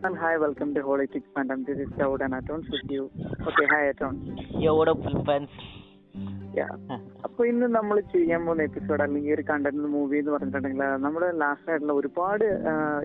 And 0.00 0.16
hi, 0.16 0.36
welcome 0.36 0.74
to 0.74 0.82
Politics 0.82 1.26
Phantom. 1.34 1.64
This 1.64 1.78
is 1.78 1.88
Dawood 1.90 2.20
and 2.20 2.32
Atons 2.32 2.66
with 2.70 2.88
you. 2.88 3.10
Okay, 3.42 3.66
hi 3.68 3.88
Atons. 3.88 4.20
Yo, 4.54 4.74
what 4.76 4.88
up, 4.88 5.00
fans? 5.26 5.50
അപ്പൊ 7.24 7.42
ഇന്ന് 7.48 7.66
നമ്മൾ 7.76 7.96
ചെയ്യാൻ 8.12 8.40
പോകുന്ന 8.44 8.62
episode 8.68 9.02
അല്ലെങ്കിൽ 9.04 9.32
ഒരു 9.34 9.42
കണ്ടന്റ് 9.50 9.90
മൂവി 9.92 10.16
എന്ന് 10.20 10.32
പറഞ്ഞിട്ടുണ്ടെങ്കിൽ 10.34 10.82
നമ്മൾ 11.04 11.22
ലാസ്റ്റ് 11.42 11.70
ആയിട്ടുള്ള 11.72 11.94
ഒരുപാട് 12.00 12.44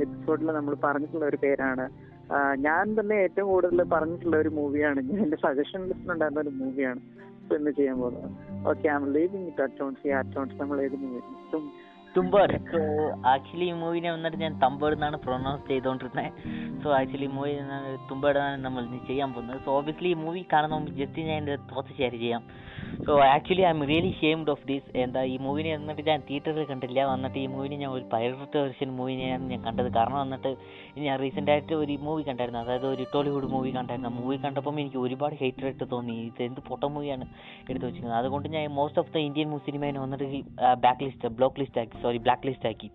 എപ്പിസോഡിൽ 0.06 0.50
നമ്മൾ 0.57 0.74
പറഞ്ഞിട്ടുള്ള 0.86 1.25
ഒരു 1.32 1.39
പേരാണ് 1.43 1.86
ഞാൻ 2.68 2.94
തന്നെ 3.00 3.18
ഏറ്റവും 3.25 3.48
കൂടുതൽ 3.52 3.84
പറഞ്ഞിട്ടുള്ള 3.94 4.38
ഒരു 4.44 4.52
മൂവിയാണ് 4.60 5.02
എന്റെ 5.25 5.39
സജഷൻ 5.46 5.84
ലിസ്റ്റിൽ 5.89 6.14
ഉണ്ടായിരുന്ന 6.16 6.44
ഒരു 6.46 6.54
മൂവിയാണ് 6.62 7.02
ഇപ്പൊ 7.41 7.55
ഇന്ന് 7.60 7.73
ചെയ്യാൻ 7.80 7.98
പോകുന്നത് 8.04 8.30
ഓക്കെ 8.71 8.89
എം 8.96 9.05
ലീവിംഗ് 9.18 9.48
ഇറ്റ് 9.52 9.64
അറ്റോൺസ് 9.68 10.07
ഈ 10.10 10.14
അറ്റോൺസ് 10.21 10.57
നമ്മൾ 10.64 10.80
ഏത് 10.88 10.98
മൂവി 11.05 11.21
തുമ്പേട് 12.16 12.55
സോ 12.71 12.80
ആക്ച്വലി 13.32 13.68
ഈ 13.71 13.75
മൂവിനെ 13.82 14.09
വന്നിട്ട് 14.16 14.38
ഞാൻ 14.43 14.54
തമ്പേട് 14.64 14.96
എന്നാണ് 14.97 15.18
പ്രൊനൗൺസ് 15.24 15.65
ചെയ്തുകൊണ്ടിരുന്നത് 15.69 16.29
സോ 16.83 16.89
ആക്ച്വലി 16.97 17.28
മൂവി 17.38 17.54
തുമ്പേടാണ് 18.10 18.57
നമ്മൾ 18.65 18.83
ചെയ്യാൻ 19.10 19.29
പോകുന്നത്. 19.36 19.60
സോ 19.65 19.69
ഓബിയസ്ലി 19.78 20.10
ഈ 20.15 20.18
മൂവി 20.24 20.41
കാണുന്ന 20.54 20.78
മുമ്പ് 20.78 20.91
ജസ്റ്റ് 21.00 21.25
ഞാൻ 21.29 21.38
എന്റെ 21.41 21.55
തോത്ത് 21.71 21.96
ഷെയർ 22.00 22.14
ചെയ്യാം. 22.24 22.43
So 23.05 23.14
actually 23.36 23.64
I 23.68 23.71
am 23.75 23.82
really 23.91 24.11
shamed 24.19 24.52
of 24.54 24.65
this 24.71 24.89
എന്താ 25.04 25.21
ഈ 25.33 25.36
മൂവിനെ 25.46 25.71
വന്നിട്ട് 25.78 26.04
ഞാൻ 26.10 26.19
തിയേറ്ററിൽ 26.28 26.65
കണ്ടില്ല. 26.71 27.00
വന്നിട്ട് 27.14 27.38
ഈ 27.43 27.47
മൂവിനെ 27.54 27.78
ഞാൻ 27.83 27.91
ഒരു 27.97 28.05
പൈററ്റ് 28.14 28.57
വെർഷൻ 28.64 28.89
മൂവിനെയാണ് 29.00 29.43
ഞാൻ 29.54 29.61
കണ്ടത്. 29.68 29.89
കാരണം 29.97 30.19
വന്നിട്ട് 30.24 30.52
ഞാൻ 31.05 31.16
റീസെന്റ് 31.24 31.52
ആയിട്ട് 31.54 31.74
ഒരു 31.82 31.96
മൂവി 32.08 32.23
കണ്ടായിരുന്നു. 32.30 32.61
അതായത് 32.66 32.88
ഒരു 32.94 33.05
ടോളിവുഡ് 33.14 33.50
മൂവി 33.55 33.72
കണ്ടായിരുന്നു. 33.77 34.11
മൂവി 34.19 34.38
കണ്ടപ്പം 34.45 34.77
എനിക്ക് 34.83 35.00
ഒരുപാട് 35.05 35.36
ഹേറ്റർ 35.41 35.66
ആയിട്ട് 35.69 35.88
തോന്നി. 35.95 36.17
ഇത് 36.30 36.44
എന്ത് 36.50 36.61
പൊട്ട 36.69 36.83
മൂവിയാണ് 36.97 37.27
എടുത്തു 37.69 37.86
വെച്ചിരിക്കുന്നത്. 37.88 38.19
അതുകൊണ്ട് 38.22 38.50
ഞാൻ 38.58 38.66
മോസ്റ്റ് 38.80 39.02
ഓഫ് 39.03 39.11
ദ 39.16 39.25
ഇന്ത്യൻ 39.30 39.50
മുസ്ലിമേനെ 39.55 40.02
വന്നിട്ട് 40.05 40.30
ബാക്ക് 40.86 41.03
ലിസ്റ്റ് 41.08 41.33
ബ്ലോക്ക് 41.39 41.59
ലിസ്റ്റ് 41.64 41.81
ആക്കി. 41.83 41.97
സോറി 42.06 42.22
ബ്ലാക്ക് 42.28 42.48
ലിസ്റ്റ് 42.50 42.70
ആക്കി. 42.72 42.89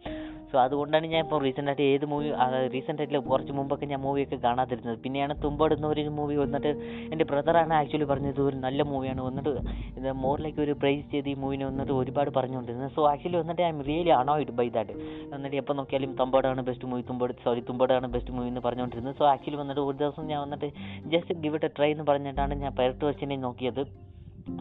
സോ 0.51 0.57
അതുകൊണ്ടാണ് 0.65 1.07
ഞാൻ 1.12 1.23
ഇപ്പോൾ 1.25 1.39
റീസെന്റ് 1.45 1.71
ആയിട്ട് 1.71 1.87
ഏത് 1.95 2.05
മൂവി 2.11 2.29
റീസെന്റ് 2.75 3.01
ആയിട്ട് 3.03 3.19
കുറച്ച് 3.30 3.52
മുമ്പൊക്കെ 3.57 3.87
ഞാൻ 3.91 4.01
മൂവിയൊക്കെ 4.05 4.37
കാണാതിരുന്നത്. 4.45 4.96
പിന്നെയാണ് 5.05 5.35
തുമ്പട് 5.43 5.73
എന്ന 5.77 5.87
ഒരു 5.95 6.02
മൂവി 6.19 6.37
വന്നിട്ട് 6.43 6.71
എന്റെ 7.13 7.24
ബ്രദറാണ് 7.30 7.74
ആക്ച്വലി 7.80 8.07
പറഞ്ഞത് 8.13 8.41
ഒരു 8.47 8.57
നല്ല 8.65 8.82
മൂവിയാണ് 8.93 9.23
വന്നിട്ട് 9.29 9.52
ഇത് 9.99 10.09
മോർ 10.24 10.38
ലൈക്ക് 10.45 10.63
ഒരു 10.66 10.74
പ്രൈസ് 10.85 11.07
ചെയ്ത് 11.13 11.29
ഈ 11.35 11.37
മൂവിനെ 11.43 11.66
വന്നിട്ട് 11.71 11.93
ഒരുപാട് 12.01 12.30
പറഞ്ഞുകൊണ്ടിരുന്നത്. 12.38 12.93
സോ 12.97 13.05
ആക്ച്വലി 13.13 13.38
വന്നിട്ട് 13.43 13.63
I 13.69 13.71
am 13.74 13.82
really 13.91 14.15
annoyed 14.21 14.57
by 14.60 14.69
that 14.79 14.97
എന്നിട്ട് 15.37 15.57
എപ്പോൾ 15.63 15.77
നോക്കിയാലും 15.82 16.16
തുമ്പടാണ് 16.23 16.63
ബെസ്റ്റ് 16.71 16.88
മൂവി 16.93 17.04
തുമ്പട് 17.13 17.35
സോറി 17.47 17.63
തുമ്പടാണ് 17.71 18.09
ബെസ്റ്റ് 18.16 18.35
മൂവി 18.38 18.51
എന്ന് 18.52 18.65
പറഞ്ഞുകൊണ്ടിരുന്നത്. 18.69 19.16
സോ 19.23 19.27
ആക്ച്വലി 19.35 19.60
വന്നിട്ട് 19.63 19.82
ഒരു 19.88 19.99
ദിവസം 20.04 20.27
ഞാൻ 20.32 20.41
വന്നിട്ട് 20.47 20.71
ജസ്റ്റ് 21.15 21.41
ഗിവ് 21.45 21.66
എ 21.69 21.73
ട്രൈ 21.79 21.91
എന്ന് 21.97 22.07
പറഞ്ഞിട്ടാണ് 22.13 22.54
ഞാൻ 22.65 22.73
പൈററ്റ് 22.80 23.07
വെച്ചിനെ 23.10 23.38
നോക്കിയത്. 23.49 23.85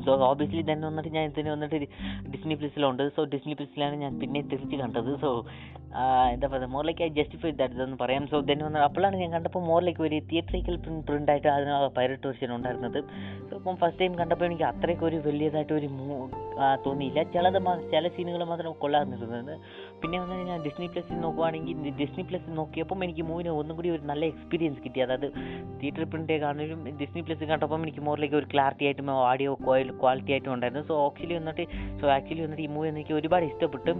സോ 0.06 0.12
ഓബിയസ്ലി 0.30 0.64
തന്നെ 0.72 0.86
വന്നിട്ട് 0.90 1.12
ഞാൻ 1.16 1.26
ഇതിന് 1.32 1.50
വന്നിട്ട് 1.56 1.88
ഡിസ്നി 2.34 2.56
പ്ലസിലുണ്ട് 2.62 3.04
സോ 3.16 3.24
ഡിസ്നി 3.34 3.56
പ്ലസിലാണ് 3.60 3.96
ഞാൻ 4.04 4.14
പിന്നെ 4.22 4.42
തിരിച്ച് 4.54 4.78
കണ്ടത്. 4.84 5.12
സോ 5.24 5.32
എന്താ 6.34 6.48
പറയുക 6.54 6.70
more 6.74 6.84
like 6.88 7.04
I 7.06 7.10
justify 7.18 7.52
that 7.60 7.76
ഇതെന്ന് 7.78 7.98
പറയാം. 8.02 8.24
സോ 8.32 8.40
ദെൻ 8.50 8.60
വന്ന് 8.66 8.80
അപ്പോഴാണ് 8.88 9.16
ഞാൻ 9.22 9.32
കണ്ടപ്പോൾ 9.36 9.64
മോർ 9.72 9.82
ലൈക്ക് 9.88 10.02
ഒരു 10.08 10.18
തിയേറ്ററിക്കൽ 10.32 10.76
പ്രിന്റ് 11.08 11.32
ആയിട്ട് 11.34 11.50
അതിന് 11.56 11.74
പൈററ്റ് 11.98 12.28
വെർഷൻ 12.30 12.52
ഉണ്ടായിരുന്നത്. 12.58 13.00
ഇപ്പം 13.68 13.80
ഫസ്റ്റ് 13.80 14.02
ടൈം 14.02 14.20
കണ്ടപ്പോൾ 14.20 14.46
എനിക്ക് 14.46 14.64
അത്രയ്ക്ക് 14.64 15.04
ഒരു 15.04 15.16
വലിയതായിട്ട് 15.16 15.74
ഒരു 15.74 15.88
മൂ- 15.88 16.28
തോന്നിയില്ല. 16.86 17.24
ചിലത് 17.24 17.58
ചില 17.92 18.08
സീനുകൾ 18.08 18.44
മാത്രം 18.44 18.72
കൊള്ളാതിരുന്നത് 18.74 19.60
പിന്നെ 20.02 20.20
വന്ന് 20.20 20.36
ഞാൻ 20.50 20.64
ഡിസ്നി 20.64 20.86
പ്ലസിൽ 20.86 21.20
നോക്കുവാണെങ്കിൽ 21.20 21.90
ഡിസ്നി 22.00 22.24
പ്ലസിൽ 22.24 22.54
നോക്കിയപ്പം 22.54 23.04
എനിക്ക് 23.04 23.22
മൂവിനെ 23.22 23.52
ഒന്നും 23.52 23.76
കൂടി 23.76 23.90
ഒരു 23.90 24.02
നല്ല 24.02 24.26
എക്സ്പീരിയൻസ് 24.26 24.84
കിട്ടി. 24.84 25.00
അതായത് 25.00 25.28
തിയേറ്ററിൽ 25.82 26.04
പ്രിന്റ് 26.04 26.34
കാണുന്നതിലും 26.34 26.98
ഡിസ്നി 27.02 27.22
പ്ലസ് 27.22 27.44
കണ്ടപ്പം 27.44 27.84
എനിക്ക് 27.84 28.00
മോറിലേക്ക് 28.00 28.36
ഒരു 28.36 28.48
ക്ലാരിറ്റി 28.54 28.86
ആയിട്ടും 28.86 29.12
ഓഡിയോ 29.12 29.54
ക്വാളിറ്റി 30.02 30.32
ആയിട്ടും 30.32 30.54
ഉണ്ടായിരുന്നു. 30.54 30.88
സോ 30.88 31.06
ആക്ച്വലി 31.06 31.34
വന്നിട്ട് 31.34 31.66
സോ 32.02 32.08
ആക്ച്വലി 32.08 32.42
വന്നിട്ട് 32.42 32.64
ഈ 32.64 32.68
മൂവി 32.68 32.88
എനിക്ക് 32.88 33.14
ഒരുപാട് 33.14 33.46
ഇഷ്ടപ്പെട്ടു. 33.46 33.92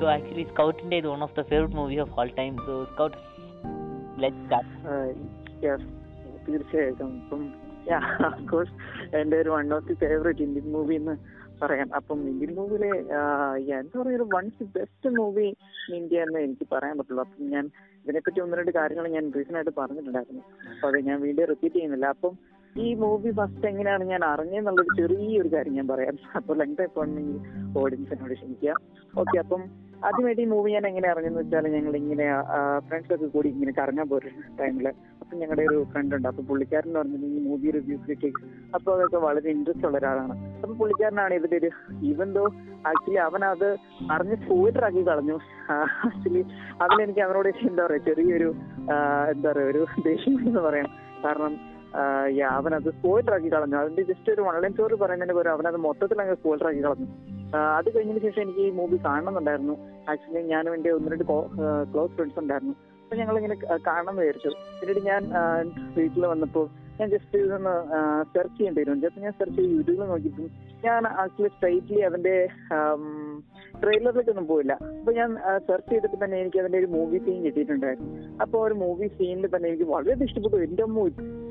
സോ 0.00 0.06
ആക്ച്വലി 0.06 0.42
സ്കൗട്ടിന്റെ 0.42 0.96
ഇത് 0.96 1.06
one 1.06 1.22
of 1.22 1.36
the 1.40 1.42
favourite 1.42 1.76
movie 1.76 1.96
of 1.96 2.20
all 2.20 2.30
time 2.38 2.56
so 2.66 2.84
Scout 2.84 3.16
let 4.22 4.36
start 4.36 4.72
തീർച്ചയായിട്ടും. 6.48 7.10
ഇപ്പം 7.16 7.61
എന്റെ 9.20 9.40
ഒരു 9.40 9.50
one 9.50 9.74
of 9.74 9.88
the 9.88 9.94
favourite 9.94 10.42
Indian 10.42 10.72
movie 10.72 10.94
എന്ന് 10.94 11.42
പറയാം. 11.64 11.94
അപ്പം 11.94 12.28
ഇന്ത്യൻ 12.28 12.54
മൂവിയിലെ 12.54 12.90
എന്താ 13.78 14.02
പറയുക 14.02 14.16
ഒരു 14.16 14.28
one 14.34 14.48
the 14.48 14.64
best 14.64 15.10
movie 15.10 15.56
India 15.94 16.22
എന്ന് 16.22 16.38
എനിക്ക് 16.38 16.66
പറയാൻ 16.72 16.98
പറ്റുള്ളൂ. 16.98 17.24
അപ്പം 17.24 17.50
ഞാൻ 17.50 17.70
ഇതിനെപ്പറ്റി 18.04 18.40
ഒന്ന് 18.40 18.56
രണ്ട് 18.56 18.70
കാര്യങ്ങൾ 18.70 19.08
ഞാൻ 19.08 19.32
റീസൺ 19.36 19.56
ആയിട്ട് 19.56 19.70
പറഞ്ഞിട്ടുണ്ടായിരുന്നു. 19.78 20.42
അപ്പൊ 20.74 20.88
അത് 20.88 21.00
ഞാൻ 21.00 21.20
വീണ്ടും 21.20 21.44
റിപ്പീറ്റ് 21.44 21.76
ചെയ്യുന്നില്ല. 21.76 22.06
അപ്പം 22.06 22.38
ഈ 22.76 22.94
മൂവി 22.94 23.30
ഫസ്റ്റ് 23.30 23.66
എങ്ങനെയാണ് 23.66 24.04
ഞാൻ 24.04 24.24
അറിഞ്ഞെന്നുള്ളൊരു 24.24 24.96
ചെറിയൊരു 25.02 25.48
കാര്യം 25.48 25.74
ഞാൻ 25.74 25.88
പറയാം. 25.88 26.18
അപ്പോൾ 26.36 26.56
ലെങ്ത് 26.56 26.80
ആയിപ്പോണെങ്കിൽ 26.80 27.40
ഓഡിയൻസിനോട് 27.78 28.32
ക്ഷമിക്കുക. 28.32 28.74
ഓക്കെ 29.18 29.38
അപ്പം 29.38 29.91
ആദ്യമായിട്ട് 30.06 30.42
ഈ 30.44 30.46
മൂവി 30.52 30.68
ഞാൻ 30.74 30.84
എങ്ങനെ 30.90 31.08
അറിഞ്ഞെന്ന് 31.10 31.40
വെച്ചാൽ 31.40 31.66
ഞങ്ങൾ 31.74 31.94
ഇങ്ങനെ 32.00 32.26
ഫ്രണ്ട്സ് 32.86 33.12
ഒക്കെ 33.16 33.26
കൂടി 33.34 33.48
ഇങ്ങനെ 33.54 33.72
കറങ്ങാൻ 33.78 34.06
പോരുന്ന 34.12 34.48
ടൈമിൽ 34.60 34.86
അപ്പൊ 35.22 35.32
ഞങ്ങളുടെ 35.42 35.64
ഒരു 35.70 35.78
ഫ്രണ്ട് 35.92 36.14
ഉണ്ട്. 36.16 36.26
അപ്പൊ 36.30 36.42
പുള്ളിക്കാരൻ 36.50 36.88
എന്ന് 36.88 37.00
പറഞ്ഞത് 37.00 37.26
ഈ 37.36 37.40
മൂവി 37.46 37.70
റിവ്യൂസ് 37.76 38.06
കിട്ടി 38.10 38.30
അപ്പൊ 38.76 38.88
അതൊക്കെ 38.96 39.18
വളരെ 39.26 39.48
ഇൻട്രസ്റ്റ് 39.56 39.86
ഉള്ള 39.88 39.98
ഒരാളാണ്. 40.02 40.34
അപ്പൊ 40.62 40.74
പുള്ളിക്കാരനാണ് 40.80 41.34
ഇതിന്റെ 41.40 41.58
ഒരു 41.62 41.70
ഈവൻ 42.10 42.30
ദോ 42.36 42.44
ആക്ച്വലി 42.90 43.20
അവൻ 43.28 43.44
അത് 43.52 43.68
അറിഞ്ഞ് 44.14 44.38
സ്പോയിലർ 44.44 44.84
ആക്കി 44.88 45.02
കളഞ്ഞു 45.10 45.36
ആക്ച്വലി 46.08 46.42
അതിലെനിക്ക് 46.84 47.22
അവനോട് 47.26 47.50
എന്താ 47.70 47.82
പറയാ 47.86 48.02
ചെറിയൊരു 48.08 48.50
എന്താ 49.34 49.48
പറയാ 49.52 49.68
ഒരു 49.72 49.82
ദേഷ്യം 50.08 50.40
എന്ന് 50.46 50.62
പറയാം. 50.68 50.90
കാരണം 51.26 51.54
അവനത് 52.56 52.88
സ്പോയിലർ 52.98 53.32
ആക്കി 53.36 53.48
കളഞ്ഞു. 53.54 53.76
അതിന്റെ 53.82 54.02
ജസ്റ്റ് 54.10 54.30
ഒരു 54.34 54.42
ഓൺലൈൻ 54.50 54.72
സ്റ്റോറി 54.74 54.96
പറയുന്നതിന് 55.02 55.36
പകരം 55.38 55.54
അവനത് 55.56 55.78
മൊത്തത്തിൽ 55.86 56.20
അങ്ങ് 56.24 56.36
സ്പോയിലർ 56.40 56.66
ആക്കി 56.70 56.82
കളഞ്ഞു. 56.86 57.08
അത് 57.78 57.88
കഴിഞ്ഞതിന് 57.94 58.24
ശേഷം 58.26 58.42
എനിക്ക് 58.42 58.62
ഈ 58.68 58.70
മൂവി 58.78 58.98
കാണണമെന്നുണ്ടായിരുന്നു. 59.04 59.74
ആക്ച്വലി 60.10 60.42
ഞാനും 60.52 60.74
എന്റെ 60.76 60.90
ഒന്ന് 60.98 61.10
രണ്ട് 61.12 61.24
ക്ലോസ് 61.92 62.14
ഫ്രണ്ട്സ് 62.18 62.40
ഉണ്ടായിരുന്നു. 62.42 62.74
അപ്പൊ 63.04 63.16
ഞങ്ങൾ 63.20 63.36
ഇങ്ങനെ 63.40 63.56
കാണണം 63.88 64.14
വിചാരിച്ചു. 64.20 64.52
പിന്നീട് 64.80 65.00
ഞാൻ 65.10 65.22
വീട്ടിൽ 65.96 66.26
വന്നപ്പോൾ 66.32 66.66
ഞാൻ 66.98 67.08
ജസ്റ്റ് 67.10 67.36
ഇതൊന്ന് 67.44 67.74
സെർച്ച് 68.32 68.56
ചെയ്യേണ്ടി 68.56 68.80
വരും. 68.80 69.00
ഞാൻ 69.24 69.32
സെർച്ച് 69.38 69.56
ചെയ്ത് 69.58 69.72
യൂട്യൂബിൽ 69.76 70.08
നോക്കിയപ്പോൾ 70.12 70.48
ഞാൻ 70.86 71.02
ആക്ച്വലി 71.22 71.50
സ്ട്രൈറ്റ്ലി 71.56 72.00
അതിന്റെ 72.08 72.36
ട്രെയിലറിലേക്കൊന്നും 73.82 74.46
പോയില്ല. 74.52 74.74
അപ്പൊ 75.00 75.12
ഞാൻ 75.20 75.30
സെർച്ച് 75.68 75.90
ചെയ്തിട്ട് 75.92 76.18
തന്നെ 76.24 76.36
എനിക്ക് 76.42 76.58
അതിന്റെ 76.62 76.78
ഒരു 76.82 76.88
മൂവി 76.96 77.18
സീൻ 77.26 77.38
കിട്ടിയിട്ടുണ്ടായിരുന്നു. 77.46 78.10
അപ്പൊ 78.44 78.56
ഒരു 78.66 78.74
മൂവി 78.82 79.06
സീനിൽ 79.18 79.48
തന്നെ 79.54 79.68
എനിക്ക് 79.72 79.88
വളരെ 79.94 80.24
ഇഷ്ടപ്പെട്ടു. 80.28 80.56
എന്റെ 80.66 80.82
അമ്മ 80.88 81.06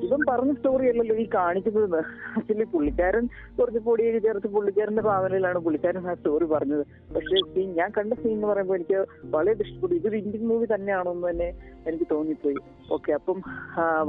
ഇവൻ 0.06 0.22
പറഞ്ഞ 0.30 0.52
സ്റ്റോറി 0.60 0.86
അല്ലല്ലോ 0.92 1.16
ഈ 1.24 1.26
കാണിക്കുന്നത്. 1.36 1.98
ആക്ച്വലി 2.38 2.66
പുള്ളിക്കാരൻ 2.74 3.26
കുറച്ച് 3.58 3.82
പൊടിയൊക്കെ 3.88 4.20
ചേർത്ത് 4.26 4.50
പുള്ളിക്കാരന്റെ 4.56 5.04
ഭാവനയിലാണ് 5.10 5.60
പുള്ളിക്കാരൻ 5.66 6.08
ആ 6.12 6.16
സ്റ്റോറി 6.20 6.46
പറഞ്ഞത്. 6.54 6.84
പക്ഷെ 7.16 7.42
സീൻ 7.54 7.70
ഞാൻ 7.80 7.90
കണ്ട 7.98 8.14
സീൻ 8.22 8.34
എന്ന് 8.38 8.48
പറയുമ്പോൾ 8.52 8.78
എനിക്ക് 8.80 9.00
വളരെ 9.36 9.56
ഇഷ്ടപ്പെട്ടു. 9.66 9.96
ഇതൊരു 10.00 10.18
ഇന്ത്യൻ 10.24 10.46
മൂവി 10.52 10.68
തന്നെയാണോ 10.74 11.12
എന്ന് 11.16 11.28
തന്നെ 11.32 11.50
എനിക്ക് 11.90 12.08
തോന്നിപ്പോയി. 12.14 12.60
ഓക്കെ 12.98 13.12
അപ്പം 13.20 13.38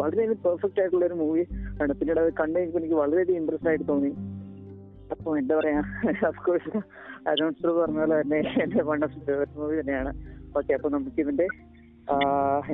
വളരെ 0.02 0.26
പെർഫെക്റ്റ് 0.46 0.80
ആയിട്ടുള്ള 0.82 1.04
ഒരു 1.10 1.18
മൂവി 1.24 1.44
ആണ്. 1.82 1.92
പിന്നീട് 2.00 2.20
അത് 2.24 2.32
കണ്ടു 2.40 2.58
എനിക്ക് 2.80 2.98
വളരെയധികം 3.02 3.40
ഇൻട്രസ്റ്റ് 3.42 3.70
ആയിട്ട് 3.72 3.86
തോന്നി. 3.92 4.12
അപ്പൊ 5.12 5.28
എന്താ 5.40 5.54
പറയാ. 5.60 5.80
അഫ്കോഴ്സ് 6.30 6.72
അനൗൺസർ 7.30 7.70
പറഞ്ഞ 7.80 7.98
പോലെ 8.02 8.16
തന്നെ 8.22 8.38
എന്റെ 8.64 8.82
വൺ 8.90 9.00
ഓഫ് 9.06 9.20
ഫേവറേറ്റ് 9.26 9.58
മൂവി 9.60 9.76
തന്നെയാണ്. 9.80 10.12
ഓക്കെ 10.58 10.72
അപ്പൊ 10.78 10.88
നമുക്ക് 10.96 11.20
ഇതിന്റെ 11.24 11.46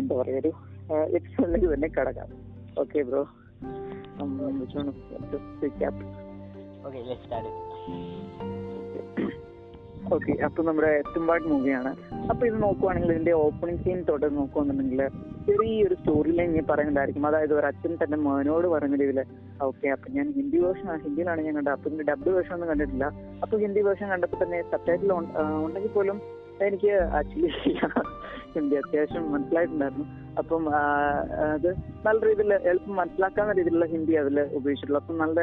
എന്താ 0.00 0.14
പറയാ 0.20 0.38
ഒരു 0.42 0.50
എപ്പിസോഡിലേക്ക് 1.18 1.68
തന്നെ 1.74 1.88
കടക്കാം. 1.98 2.28
ഓക്കെ 2.82 3.02
ബ്രോ 3.08 3.22
ഓക്കെ 10.14 10.32
അപ്പൊ 10.46 10.60
നമ്മുടെ 10.68 10.90
എത്തുമ്പാട് 11.00 11.44
മൂവിയാണ് 11.52 11.90
അപ്പൊ 12.30 12.42
ഇത് 12.46 12.56
നോക്കുവാണെങ്കിൽ 12.62 13.10
ഇതിന്റെ 13.14 13.34
ഓപ്പണിംഗ് 13.46 13.82
സീൻ 13.84 13.98
തൊട്ട് 14.08 14.28
നോക്കുവാണെന്നുണ്ടെങ്കിൽ 14.36 15.02
ചെറിയൊരു 15.48 15.94
സ്റ്റോറി 16.00 16.32
ലൈൻ 16.38 16.50
ഞാൻ 16.56 16.66
പറയുന്നുണ്ടായിരിക്കും. 16.70 17.26
അതായത് 17.26 17.52
ഒരു 17.58 17.66
അച്ഛൻ 17.66 17.92
തന്റെ 18.02 18.16
മോനോട് 18.24 18.66
പറഞ്ഞ 18.74 18.96
രീതിയിൽ 19.02 19.20
ഓക്കെ 19.66 19.86
അപ്പൊ 19.94 20.08
ഞാൻ 20.16 20.26
ഹിന്ദി 20.38 20.58
വേർഷൻ 20.64 20.88
ഹിന്ദിയിലാണ് 21.04 21.40
ഞാൻ 21.46 21.54
കണ്ടത്. 21.58 21.74
അപ്പൊ 21.76 21.90
ഡബ് 22.10 22.28
വേർഷൻ 22.36 22.54
ഒന്നും 22.56 22.70
കണ്ടിട്ടില്ല. 22.72 23.06
അപ്പൊ 23.42 23.54
ഹിന്ദി 23.64 23.80
വേർഷൻ 23.86 24.08
കണ്ടപ്പോൾ 24.14 24.40
തന്നെ 24.44 24.58
സബ്ടൈറ്റിൽ 24.72 25.12
ഉണ്ടെങ്കിൽ 25.66 25.92
പോലും 25.98 26.18
എനിക്ക് 26.66 26.92
ആക്ച്വലി 27.18 27.50
ഹിന്ദി 28.54 28.76
അത്യാവശ്യം 28.82 29.24
മനസ്സിലായിട്ടുണ്ടായിരുന്നു. 29.32 30.06
അപ്പം 30.40 30.62
അത് 31.54 31.68
നല്ല 32.06 32.18
രീതിയിൽ 32.28 32.52
എളുപ്പം 32.70 32.94
മനസ്സിലാക്കാവുന്ന 33.00 33.54
രീതിയിലുള്ള 33.58 33.86
ഹിന്ദി 33.94 34.14
അതിൽ 34.22 34.38
ഉപയോഗിച്ചിട്ടുള്ളൂ. 34.58 35.00
അപ്പം 35.02 35.18
നല്ല 35.24 35.40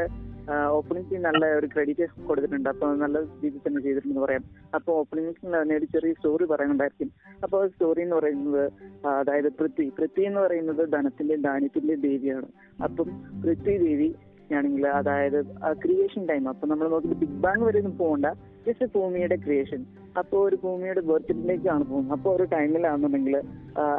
ഓപ്പണിംഗ് 0.51 1.19
നല്ല 1.25 1.45
ഒരു 1.53 1.67
ക്രെഡിറ്റ് 1.67 2.05
കൊടുത്തിട്ടുണ്ട്. 2.27 2.69
അപ്പൊ 2.69 2.87
നല്ല 2.93 3.21
രീതിയിൽ 3.21 3.61
തന്നെ 3.67 3.81
ചെയ്തിട്ടുണ്ടെന്ന് 3.81 4.25
പറയാം. 4.25 4.43
അപ്പൊ 4.75 4.93
ഓപ്പണിംഗ് 4.93 5.61
തന്നെ 5.61 5.75
ഒരു 5.75 5.85
ചെറിയ 5.85 6.13
സ്റ്റോറി 6.13 6.45
പറയുന്നുണ്ടായിരിക്കും. 6.45 7.11
അപ്പൊ 7.43 7.67
സ്റ്റോറി 7.67 8.01
എന്ന് 8.01 8.15
പറയുന്നത് 8.15 8.71
അതായത് 9.07 9.49
പൃഥ്വി. 9.51 9.89
പൃഥ്വി 9.89 10.23
എന്ന് 10.23 10.41
പറയുന്നത് 10.41 10.91
ധനത്തിന്റെ 10.93 11.35
ധാന്യത്തിന്റെ 11.35 11.95
ദേവിയാണ്. 11.95 12.47
അപ്പം 12.83 13.09
പൃഥ്വി 13.41 13.77
ദേവി 13.77 14.15
ആണെങ്കിൽ 14.55 14.87
അതായത് 14.87 15.39
ക്രിയേഷൻ 15.83 16.25
ടൈം 16.25 16.49
അപ്പൊ 16.49 16.67
നമ്മൾ 16.67 16.87
നോക്കിയിട്ട് 16.89 17.19
ബിഗ് 17.19 17.41
ബാങ് 17.45 17.63
വരെ 17.63 17.77
ഒന്നും 17.77 17.97
പോകണ്ട. 17.97 18.25
ജസ്റ്റ് 18.67 18.85
ഭൂമിയുടെ 18.95 19.35
ക്രിയേഷൻ 19.35 19.85
അപ്പോൾ 20.19 20.39
ഒരു 20.47 20.57
ഭൂമിയുടെ 20.63 21.01
ബർത്തിലേക്കാണ് 21.09 21.83
പോകുന്നത്. 21.89 22.13
അപ്പോൾ 22.17 22.31
ഒരു 22.35 22.45
ടൈമിലാണെന്നുണ്ടെങ്കിൽ 22.53 23.35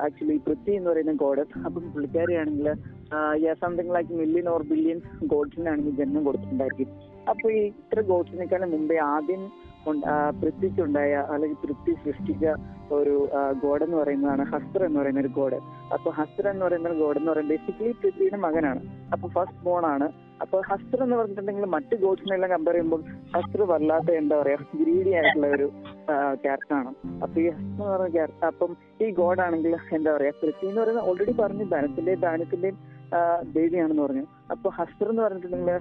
ആക്ച്വലി 0.07 0.37
പൃഥ്വി 0.47 0.73
എന്ന് 0.79 0.91
പറയുന്ന 0.91 1.15
ഗോഡസ് 1.25 1.59
അപ്പം 1.67 1.83
പുള്ളിക്കാരിയാണെങ്കിൽ 1.95 2.69
something 3.63 3.95
like 3.97 4.13
million 4.21 4.49
or 4.55 4.63
billion 4.73 5.01
ഗോഡ്സിനാണെങ്കിൽ 5.33 5.97
ജന്മം 6.01 6.25
കൊടുത്തിട്ടുണ്ടായിരിക്കും. 6.29 6.91
അപ്പൊ 7.33 7.47
ഈ 7.59 7.61
ഇത്ര 7.71 8.01
ഗോഡ്സിനേക്കാളും 8.13 8.71
മുമ്പേ 8.77 8.99
ആദ്യം 9.15 9.43
പൃഥ്വിക്കുണ്ടായ 10.41 11.13
അല്ലെങ്കിൽ 11.33 11.59
പൃഥ്വി 11.65 11.93
സൃഷ്ടിച്ച 12.05 12.45
ഒരു 12.97 13.15
ഗോഡ് 13.63 13.85
എന്ന് 13.87 13.97
പറയുന്നതാണ് 14.01 14.43
ഹസ്ത്ര 14.53 14.81
എന്ന് 14.89 14.99
പറയുന്ന 15.01 15.21
ഒരു 15.25 15.31
ഗോഡ്. 15.39 15.59
അപ്പൊ 15.95 16.09
ഹസ്ത്ര 16.19 16.45
എന്ന് 16.55 16.65
പറയുന്ന 16.67 16.89
ഒരു 16.91 16.99
ഗോഡ് 17.03 17.19
എന്ന് 17.21 17.31
പറയുന്നത് 17.33 17.53
ബേസിക്കലി 17.55 17.93
പൃഥ്വിയുടെ 18.03 18.39
മകനാണ്. 18.47 18.81
അപ്പൊ 19.15 19.27
ഫസ്റ്റ് 19.37 19.63
ബോൺ 19.67 19.85
ആണ്. 19.95 20.09
അപ്പൊ 20.45 20.57
ഹസ്ത്ര 20.71 20.99
എന്ന് 21.05 21.17
പറഞ്ഞിട്ടുണ്ടെങ്കിൽ 21.19 21.67
മറ്റു 21.75 21.95
ഗോഡ്സിനെല്ലാം 22.03 22.51
കമ്പയർ 22.55 22.75
ചെയ്യുമ്പോൾ 22.77 23.03
ഹസ്ത്ര 23.35 23.63
വല്ലാത്ത 23.71 24.11
എന്താ 24.21 24.37
പറയാ 24.41 24.59
ഗ്രീഡി 24.81 25.13
ആയിട്ടുള്ള 25.19 25.47
ഒരു 25.57 25.67
ക്യാരക്ടറാണ് 26.43 26.91
അപ്പൊ 27.25 27.37
ഈ 27.45 27.47
ഹസ്ത്ര 27.57 27.71
എന്ന് 27.77 27.87
പറയുന്ന 27.93 28.11
ക്യാരക്ടർ 28.17 28.47
അപ്പം 28.53 28.73
ഈ 29.05 29.09
ഗോഡ് 29.21 29.43
ആണെങ്കിൽ 29.47 29.75
എന്താ 29.99 30.11
പറയാ 30.17 30.33
പൃഥ്വി 30.43 30.67
എന്ന് 30.71 30.81
പറയുന്നത് 30.83 31.09
ഓൾറെഡി 31.11 31.35
പറഞ്ഞു 31.43 31.67
ധനത്തിന്റെയും 31.75 32.21
ദാനത്തിന്റെയും 32.27 32.79
ദേവിയാണെന്ന് 33.57 34.05
പറഞ്ഞു. 34.07 34.27
അപ്പൊ 34.55 34.69
ഹസ്ത്ര 34.79 35.07
എന്ന് 35.13 35.23
പറഞ്ഞിട്ടുണ്ടെങ്കിൽ 35.27 35.75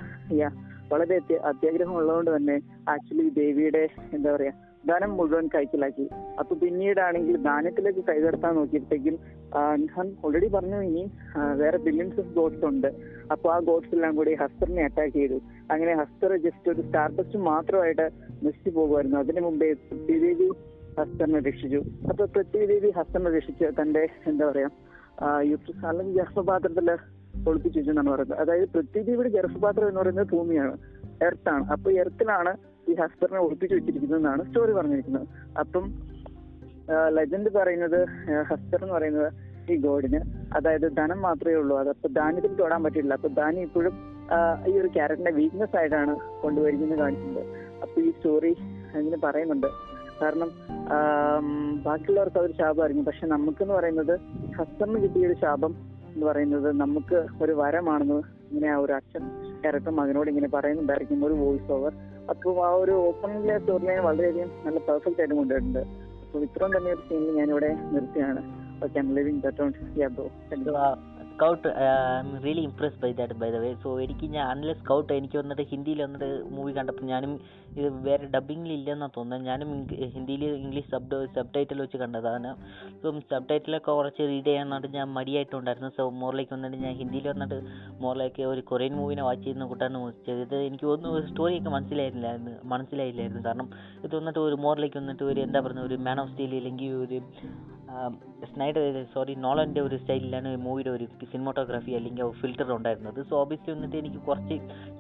വളരെ 0.92 1.16
അത്യ- 1.16 1.40
അത്യാഗ്രഹം 1.40 1.96
ഉള്ളതുകൊണ്ട് 1.96 2.36
തന്നെ 2.36 2.62
ആക്ച്വലി 2.90 3.30
ദേവിയുടെ 3.30 3.90
എന്താ 4.14 4.36
പറയാ 4.36 4.52
ധനം 4.88 5.18
മുഴുവൻ 5.18 5.50
കൈക്കലാക്കി. 5.56 6.10
അപ്പൊ 6.40 6.56
പിന്നീടാണെങ്കിൽ 6.56 7.38
ദാനത്തിലേക്ക് 7.38 8.00
കൈകടത്താൻ 8.00 8.56
നോക്കിയപ്പോഴത്തേക്കും 8.56 9.20
ഓൾറെഡി 10.26 10.48
പറഞ്ഞു 10.48 10.76
ഇനി 10.76 11.12
വേറെ 11.56 11.78
ബില്യൻസ് 11.78 12.20
ഓഫ് 12.20 12.36
ഗോഡ്സ് 12.36 12.66
ഉണ്ട്. 12.66 12.88
അപ്പൊ 13.32 13.52
ആ 13.52 13.60
ഗോഡ്സ് 13.60 13.96
എല്ലാം 13.96 14.16
കൂടി 14.16 14.34
ഹസ്തറിനെ 14.34 14.84
അറ്റാക്ക് 14.84 15.14
ചെയ്തു. 15.14 15.42
അങ്ങനെ 15.72 15.96
ഹസ്തർ 15.96 16.38
ജസ്റ്റ് 16.38 16.70
ഒരു 16.70 16.82
സ്റ്റാർഡസ്റ്റ് 16.82 17.38
മാത്രമായിട്ട് 17.38 18.10
നശിച്ചു 18.44 18.70
പോകുമായിരുന്നു. 18.70 19.18
അതിനു 19.18 19.42
മുമ്പേ 19.42 19.74
പൃഥ്വിദേവി 19.74 20.50
ഹസ്തറിനെ 21.00 21.40
രക്ഷിച്ചു. 21.40 21.84
അപ്പൊ 22.10 22.26
പൃഥ്വിദേവി 22.26 22.90
ഹസ്തറിനെ 22.90 23.32
രക്ഷിച്ച് 23.32 23.82
തന്റെ 23.82 24.10
എന്താ 24.28 24.52
പറയാ 24.52 24.70
യുദ്ധ 25.42 25.86
അല്ലെങ്കിൽ 25.86 26.24
ഗർഭപാത്രത്തിൽ 26.24 26.98
ഒളിപ്പിച്ചു 27.50 27.80
എന്നാണ് 27.80 28.10
പറയുന്നത്. 28.10 28.40
അതായത് 28.40 28.70
പൃഥ്വിയുടെ 28.70 29.30
ഗർഭപാത്രം 29.30 29.88
എന്ന് 29.88 30.02
പറയുന്നത് 30.02 30.28
ഭൂമിയാണ് 30.28 30.78
എർത്താണ് 31.22 31.66
അപ്പൊ 31.72 31.92
എർത്തിലാണ് 31.92 32.58
ഈ 32.90 32.94
ഹസ്തറിനെ 32.94 33.40
ഒളിപ്പിച്ചു 33.40 33.76
വെച്ചിരിക്കുന്നത് 33.76 34.20
എന്നാണ് 34.20 34.46
സ്റ്റോറി 34.46 34.72
പറഞ്ഞിരിക്കുന്നത്. 34.72 35.28
അപ്പം 35.60 35.94
ലെജൻഡ് 37.08 37.50
പറയുന്നത് 37.54 38.08
ഹസ്ബർ 38.42 38.84
എന്ന് 38.84 38.94
പറയുന്നത് 38.94 39.34
ഈ 39.72 39.76
ഗോഡിന്. 39.76 40.20
അതായത് 40.56 40.98
ധനം 40.98 41.22
മാത്രമേ 41.22 41.56
ഉള്ളൂ. 41.56 41.78
അത് 41.78 41.90
അപ്പൊ 41.90 42.08
ധാന്യത്തിൽ 42.08 42.54
തൊടാൻ 42.54 42.84
പറ്റില്ല. 42.84 43.14
അപ്പൊ 43.14 43.30
ധാന്യം 43.30 43.62
ഇപ്പോഴും 43.62 43.94
ഈ 44.68 44.80
ഒരു 44.80 44.88
ക്യാരക്ടറിന്റെ 44.88 45.32
വീക്ക്നെസ് 45.32 45.78
ആയിട്ടാണ് 45.78 46.42
കൊണ്ടുവരുന്നത് 46.42 47.00
കാണിക്കുന്നത് 47.00 47.46
അപ്പൊ 47.82 48.02
ഈ 48.02 48.12
സ്റ്റോറി 48.12 48.56
അങ്ങനെ 48.96 49.18
പറയുന്നുണ്ട്. 49.18 49.68
കാരണം 50.22 50.52
ബാക്കിയുള്ളവർക്ക് 51.84 52.38
അതൊരു 52.38 52.54
ശാപമായിരിക്കും 52.54 53.06
പക്ഷെ 53.06 53.28
നമുക്കെന്ന് 53.28 53.74
പറയുന്നത് 53.74 54.20
ഹസ്തറിന് 54.58 55.04
കിട്ടിയ 55.04 55.28
ഒരു 55.28 55.36
ശാപം 55.42 55.95
എന്ന് 56.16 56.26
പറയുന്നത് 56.26 56.72
നമുക്ക് 56.74 57.28
ഒരു 57.42 57.52
വരമാണെന്ന് 57.52 58.20
ഇങ്ങനെ 58.50 58.72
ആ 58.72 58.78
ഒരു 58.78 58.94
അച്ഛൻ 58.94 59.24
ക്യാരക്ടർ 59.62 59.92
മകനോട് 59.92 60.30
ഇങ്ങനെ 60.30 60.48
പറയുന്നുണ്ടായിരിക്കും 60.48 61.26
ഒരു 61.26 61.34
വോയിസ് 61.34 61.72
ഓവർ 61.72 61.94
അപ്പോൾ 62.30 62.68
ആ 62.68 62.70
ഒരു 62.74 62.92
ഓപ്പണിംഗിലെ 62.92 63.58
സ്റ്റോറി 63.58 63.86
ലൈൻ 63.86 64.04
വളരെയധികം 64.04 64.52
നല്ല 64.66 64.80
പെർഫെക്റ്റ് 64.80 65.22
ആയിട്ട് 65.22 65.36
കൊണ്ടുവരുന്നുണ്ട് 65.36 65.80
അപ്പോൾ 66.24 66.44
ഇത്രയും 66.44 66.78
തന്നെ 66.78 66.92
ഒരു 66.92 67.02
സീനിൽ 67.10 67.36
ഞാനിവിടെ 67.36 67.78
നിർത്തിയാണ്. 67.92 68.44
Okay 68.84 69.00
I'm 69.00 69.16
living 69.16 69.42
on 69.62 69.74
yeah 69.98 70.08
bro 70.08 70.28
Scout 71.36 71.70
really 72.44 72.62
impress 72.68 73.00
by 73.02 73.10
that 73.18 73.36
by 73.40 73.48
the 73.54 73.58
way 73.64 73.70
so 73.84 73.90
എനിക്ക് 74.04 74.26
ഞാൻ 74.36 74.46
അനലെ 74.52 74.74
സ്കൗട്ട് 74.82 75.10
എനിക്ക് 75.18 75.38
വന്നിട്ട് 75.40 75.64
ഹിന്ദിയിൽ 75.72 76.00
വന്നിട്ട് 76.04 76.28
മൂവി 76.56 76.72
കണ്ടപ്പോൾ 76.78 77.06
ഞാനും 77.12 77.32
ഇത് 77.80 77.88
വേറെ 78.06 78.26
ഡബിങ്ങിൽ 78.36 78.72
ഇല്ലെന്നാണ് 78.78 79.14
തോന്നുന്നത് 79.18 79.48
ഞാനും 79.50 79.70
ഹിന്ദിയിൽ 80.16 80.44
ഇംഗ്ലീഷ് 80.62 80.90
സബ് 80.94 81.20
സബ് 81.36 81.52
ടൈറ്റിൽ 81.56 81.82
വെച്ച് 81.84 82.00
കണ്ടതാണ്. 82.04 82.52
സോ 83.02 83.14
സബ് 83.32 83.50
ടൈറ്റിലൊക്കെ 83.50 83.92
കുറച്ച് 84.00 84.24
റീഡ് 84.32 84.48
ചെയ്യാൻ 84.50 84.70
വേണ്ടി 84.76 84.94
ഞാൻ 85.00 85.10
മടിയായിട്ടുണ്ടായിരുന്നു. 85.18 85.90
സോ 85.98 86.06
മോറിലേക്ക് 86.22 86.54
വന്നിട്ട് 86.56 86.80
ഞാൻ 86.86 86.96
ഹിന്ദിയിൽ 87.02 87.28
വന്നിട്ട് 87.34 87.60
മോറിലേക്ക് 88.06 88.46
ഒരു 88.54 88.64
കൊറിയൻ 88.72 88.96
മൂവിനെ 89.02 89.26
വാച്ച് 89.30 89.46
ചെയ്യുന്ന 89.48 89.68
കൂട്ടാണ് 89.74 90.06
ചെയ്തത് 90.30 90.58
എനിക്ക് 90.70 90.90
ഒന്നും 90.96 91.22
സ്റ്റോറിയൊക്കെ 91.32 91.74
മനസ്സിലായിരുന്നില്ലായിരുന്നു 91.78 92.56
മനസ്സിലായില്ലായിരുന്നു. 92.76 93.44
കാരണം 93.50 93.70
ഇത് 94.06 94.16
വന്നിട്ട് 94.20 94.42
ഒരു 94.48 94.58
മോറിലേക്ക് 94.68 95.00
വന്നിട്ട് 95.04 95.26
ഒരു 95.32 95.42
എന്താ 95.48 95.62
പറയുക 95.68 95.90
ഒരു 95.90 95.98
മാൻ 96.08 96.20
ഓഫ് 96.26 96.32
സ്റ്റീൽ 96.34 96.56
അല്ലെങ്കിൽ 96.62 96.94
ഒരു 97.06 97.20
സ്നൈഡർ 98.50 98.84
സോറി 99.14 99.34
നോളന്റെ 99.44 99.82
ഒരു 99.88 99.96
സ്റ്റൈലിലാണ് 100.02 100.50
മൂവിയുടെ 100.66 100.92
ഒരു 100.96 101.06
സിനിമോട്ടോഗ്രാഫി 101.32 101.92
അല്ലെങ്കിൽ 101.98 102.32
ഫിൽറ്റർ 102.42 102.70
ഉണ്ടായിരുന്നത്. 102.76 103.20
സോ 103.30 103.34
ഓബിയസ്ലി 103.44 103.72
വന്നിട്ട് 103.76 103.98
എനിക്ക് 104.02 104.20
കുറച്ച് 104.28 104.56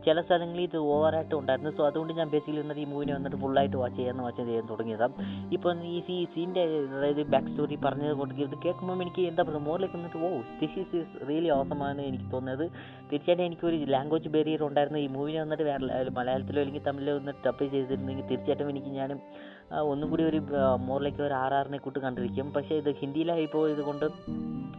ചില 0.05 0.17
സ്ഥലങ്ങളിൽ 0.27 0.63
ഇത് 0.69 0.77
ഓവറായിട്ട് 0.95 1.35
ഉണ്ടായിരുന്നു. 1.39 1.71
സോ 1.77 1.83
അതുകൊണ്ട് 1.89 2.13
ഞാൻ 2.19 2.29
ബേസിക്കലി 2.33 2.61
വന്നിട്ട് 2.63 2.83
ഈ 2.85 2.87
മൂവിനെ 2.93 3.13
വന്നിട്ട് 3.17 3.39
ഫുള്ളായിട്ട് 3.43 3.77
വാച്ച് 3.83 3.97
ചെയ്യാമെന്ന് 3.99 4.25
വാച്ച് 4.27 4.43
ചെയ്യാൻ 4.49 4.67
തുടങ്ങിയതാണ് 4.71 5.25
ഇപ്പോൾ 5.57 5.83
ഈ 5.93 5.97
സീ 6.07 6.17
സീന്റെ 6.35 6.63
അതായത് 6.97 7.23
ബാക്ക് 7.35 7.51
സ്റ്റോറി 7.53 7.77
പറഞ്ഞത് 7.87 8.15
കൊണ്ട് 8.21 8.33
ഇത് 8.47 8.55
കേൾക്കുമ്പോൾ 8.65 9.03
എനിക്ക് 9.05 9.25
എന്താ 9.31 9.43
പറയുക 9.49 9.63
മോറിലേക്ക് 9.69 9.97
വന്നിട്ട് 9.99 10.21
ഓ 10.27 10.31
ദിസ് 10.61 10.79
ഈസ് 10.83 11.03
റിയലി 11.29 11.51
ഓസമാണ് 11.59 12.01
എനിക്ക് 12.11 12.29
തോന്നുന്നത്. 12.35 12.65
തീർച്ചയായിട്ടും 13.09 13.45
എനിക്കൊരു 13.47 13.77
ലാംഗ്വേജ് 13.95 14.29
ബാരിയർ 14.35 14.61
ഉണ്ടായിരുന്നു. 14.67 14.99
ഈ 15.05 15.07
മൂവിനെ 15.15 15.39
വന്നിട്ട് 15.43 15.65
വേറെ 15.71 16.11
മലയാളത്തിലോ 16.19 16.61
അല്ലെങ്കിൽ 16.63 16.85
തമിഴിലോ 16.87 17.13
ഒന്ന് 17.19 17.33
ഡബ് 17.45 17.65
ചെയ്തിരുന്നെങ്കിൽ 17.73 18.27
തീർച്ചയായിട്ടും 18.31 18.71
എനിക്ക് 18.73 18.91
ഞാനും 18.99 19.19
ഒന്നും 19.91 20.07
കൂടി 20.11 20.23
ഒരു 20.29 20.39
മോറിലേക്ക് 20.87 21.21
ഒരു 21.27 21.35
ആർ 21.43 21.53
ആറിനെ 21.59 21.77
കൂട്ട് 21.85 21.99
കണ്ടിരിക്കും. 22.05 22.47
പക്ഷേ 22.55 22.73
ഇത് 22.81 22.89
ഹിന്ദിയിലായി 23.01 23.47
പോയത് 23.53 23.81
കൊണ്ട് 23.87 24.05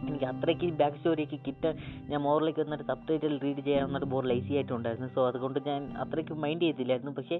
എനിക്ക് 0.07 0.27
അത്രയ്ക്ക് 0.31 0.67
ബാക്ക് 0.81 0.97
സ്റ്റോറിയൊക്കെ 0.99 1.37
കിട്ടാൻ 1.47 1.73
ഞാൻ 2.09 2.19
മോറിലേക്ക് 2.27 2.61
വന്നിട്ട് 2.63 2.85
സബ് 2.89 3.05
ടൈറ്റിൽ 3.09 3.33
റീഡ് 3.45 3.63
ചെയ്യാൻ 3.67 3.83
വന്നിട്ട് 3.87 4.09
ബോർ 4.13 4.25
ലൈസി 4.31 4.53
ആയിട്ടുണ്ടായിരുന്നു 4.57 5.09
സോ 5.15 5.23
അതുകൊണ്ട് 5.29 5.59
ഞാൻ 5.69 5.81
അത്രയ്ക്ക് 6.03 6.35
മൈൻഡ് 6.43 6.65
ചെയ്തില്ലായിരുന്നു. 6.67 7.13
പക്ഷേ 7.19 7.39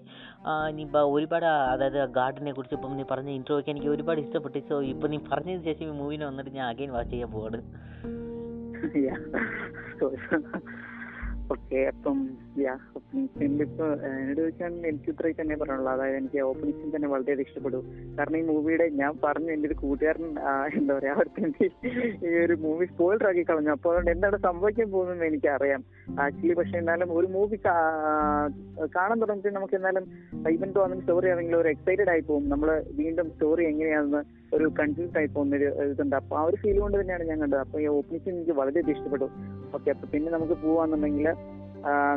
നീ 0.77 0.85
ഒരുപാട് 0.85 1.13
ഒരുപാട് 1.17 1.47
അതായത് 1.73 1.99
ഗാർഡിനെ 2.19 2.53
കുറിച്ച് 2.57 2.77
ഇപ്പം 2.79 2.97
നീ 3.01 3.05
പറഞ്ഞ 3.13 3.31
ഇൻട്രോ 3.39 3.57
ഒക്കെ 3.61 3.71
എനിക്ക് 3.75 3.91
ഒരുപാട് 3.95 4.21
ഇഷ്ടപ്പെട്ടു. 4.25 4.61
സോ 4.71 4.77
ഇപ്പം 4.93 5.11
നീ 5.15 5.19
പറഞ്ഞതിന് 5.31 5.65
ശേഷം 5.69 5.85
ഈ 5.91 5.95
മൂവിനെ 6.01 6.25
വന്നിട്ട് 6.31 6.53
ഞാൻ 6.59 6.65
അഗൈൻ 6.73 6.91
വാച്ച് 6.97 7.13
ചെയ്യാൻ 7.15 7.31
പോവാണ്. 7.35 7.61
ഓക്കെ 11.49 11.79
അപ്പം 11.91 12.17
യാ 12.61 12.73
ഓപ്പണിംഗ് 12.97 13.63
ഇപ്പൊ 13.63 13.85
എന്നോട് 14.07 14.39
ചോദിച്ചാൽ 14.39 14.73
എനിക്ക് 14.89 15.09
ഇത്രയും 15.11 15.37
തന്നെ 15.39 15.55
പറയാനുള്ളൂ. 15.55 15.91
അതായത് 15.93 16.17
എനിക്ക് 16.17 16.39
ഓപ്പണിംഗ് 16.41 16.91
തന്നെ 16.95 17.07
വളരെയധികം 17.07 17.47
ഇഷ്ടപ്പെടും 17.47 17.83
കാരണം 18.17 18.37
ഈ 18.37 18.43
മൂവിയുടെ 18.49 18.87
ഞാൻ 19.01 19.13
പറഞ്ഞു 19.23 19.51
എന്റെ 19.51 19.67
ഒരു 19.67 19.77
കൂട്ടുകാരൻ 19.83 20.25
എന്താ 20.79 20.93
പറയാ 20.97 21.13
അവർക്ക് 21.17 21.43
ഈ 22.25 22.33
ഒരു 22.43 22.57
മൂവി 22.65 22.87
സ്പോയിലർ 22.91 23.27
ആക്കി 23.29 23.43
കളഞ്ഞു. 23.43 23.71
അപ്പോൾ 23.71 23.91
അതുകൊണ്ട് 23.91 24.11
എന്താണ് 24.15 24.39
സംഭവിക്കാൻ 24.47 24.89
പോകുന്നതെന്ന് 24.91 25.29
എനിക്ക് 25.31 25.49
അറിയാം 25.57 25.83
ആക്ച്വലി 26.23 26.53
പക്ഷെ 26.53 26.77
എന്നാലും 26.77 27.09
ഒരു 27.17 27.27
മൂവി 27.27 27.57
കാണാൻ 28.95 29.17
തുടങ്ങിയിട്ട് 29.21 29.55
നമുക്ക് 29.57 29.75
എന്നാലും 29.75 30.05
ഇവൻ 30.51 30.71
തോന്നുന്ന 30.71 31.01
സ്റ്റോറി 31.01 31.29
ആണെങ്കിൽ 31.29 31.55
ഒരു 31.55 31.69
എക്സൈറ്റഡ് 31.69 32.09
ആയി 32.09 32.19
പോകും. 32.19 32.49
നമ്മൾ 32.49 32.83
വീണ്ടും 32.91 33.29
സ്റ്റോറി 33.29 33.65
എങ്ങനെയാണെന്ന് 33.65 34.21
ഒരു 34.55 34.71
കൺഫ്യൂസ് 34.79 35.17
ആയി 35.17 35.25
പോകുന്ന 35.25 35.55
ഒരു 35.55 35.69
ഇതുണ്ട്. 35.91 36.15
അപ്പൊ 36.15 36.37
ആ 36.37 36.43
ഒരു 36.43 36.55
ഫീൽ 36.55 36.79
കൊണ്ട് 36.79 36.97
തന്നെയാണ് 37.01 37.23
ഞാൻ 37.23 37.39
കണ്ടത്. 37.39 37.59
അപ്പൊ 37.59 37.79
ഈ 37.79 37.87
ഓപ്പണിംഗ് 37.87 38.29
എനിക്ക് 38.29 38.51
വളരെയധികം 38.51 38.97
ഇഷ്ടപ്പെട്ടു. 38.97 39.29
ഓക്കെ 39.75 39.89
അപ്പൊ 39.89 40.07
പിന്നെ 40.13 40.31
നമുക്ക് 40.31 40.53
പോവാന്നുണ്ടെങ്കിൽ 40.53 41.27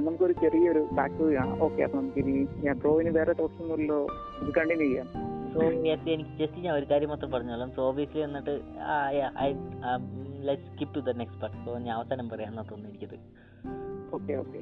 നമുക്കൊരു 0.06 0.32
ചെറിയൊരു 0.32 0.88
ബാക്ക് 0.92 1.22
കാണാം. 1.34 1.62
ഓക്കെ 1.62 1.82
അപ്പൊ 1.82 1.98
നമുക്ക് 1.98 2.18
ഇനി 2.18 2.48
ഞാൻ 2.64 2.78
ബ്രോയിന് 2.78 3.10
വേറെ 3.18 3.32
തോട്ട്സ് 3.32 3.62
ഒന്നുമില്ലല്ലോ 3.62 3.98
ഇത് 4.42 4.54
കണ്ടിന്യൂ 4.54 4.86
ചെയ്യാം. 4.86 5.08
സോ 5.52 5.60
എനിക്ക് 6.14 6.28
ജസ്റ്റ് 6.40 6.64
ഞാൻ 6.64 6.74
ഒരു 6.80 6.86
കാര്യം 6.90 7.10
മാത്രം 7.12 7.30
പറഞ്ഞോളാം. 7.34 7.70
സോ 7.76 7.82
ഓബിയസ്ലി 7.90 8.20
എന്നിട്ട് 8.28 8.54
let 10.48 10.68
skip 10.72 10.94
to 10.96 11.00
the 11.08 11.14
next 11.20 11.40
part 11.42 11.58
so 11.66 11.72
ഞാൻ 11.86 11.94
അവസാനം 11.98 12.28
പറയാമെന്നാ 12.32 12.64
തോന്നുന്നു 12.70 12.92
എനിക്കത് 12.92 13.18
ഓക്കെ 14.16 14.34
ഓക്കെ 14.42 14.60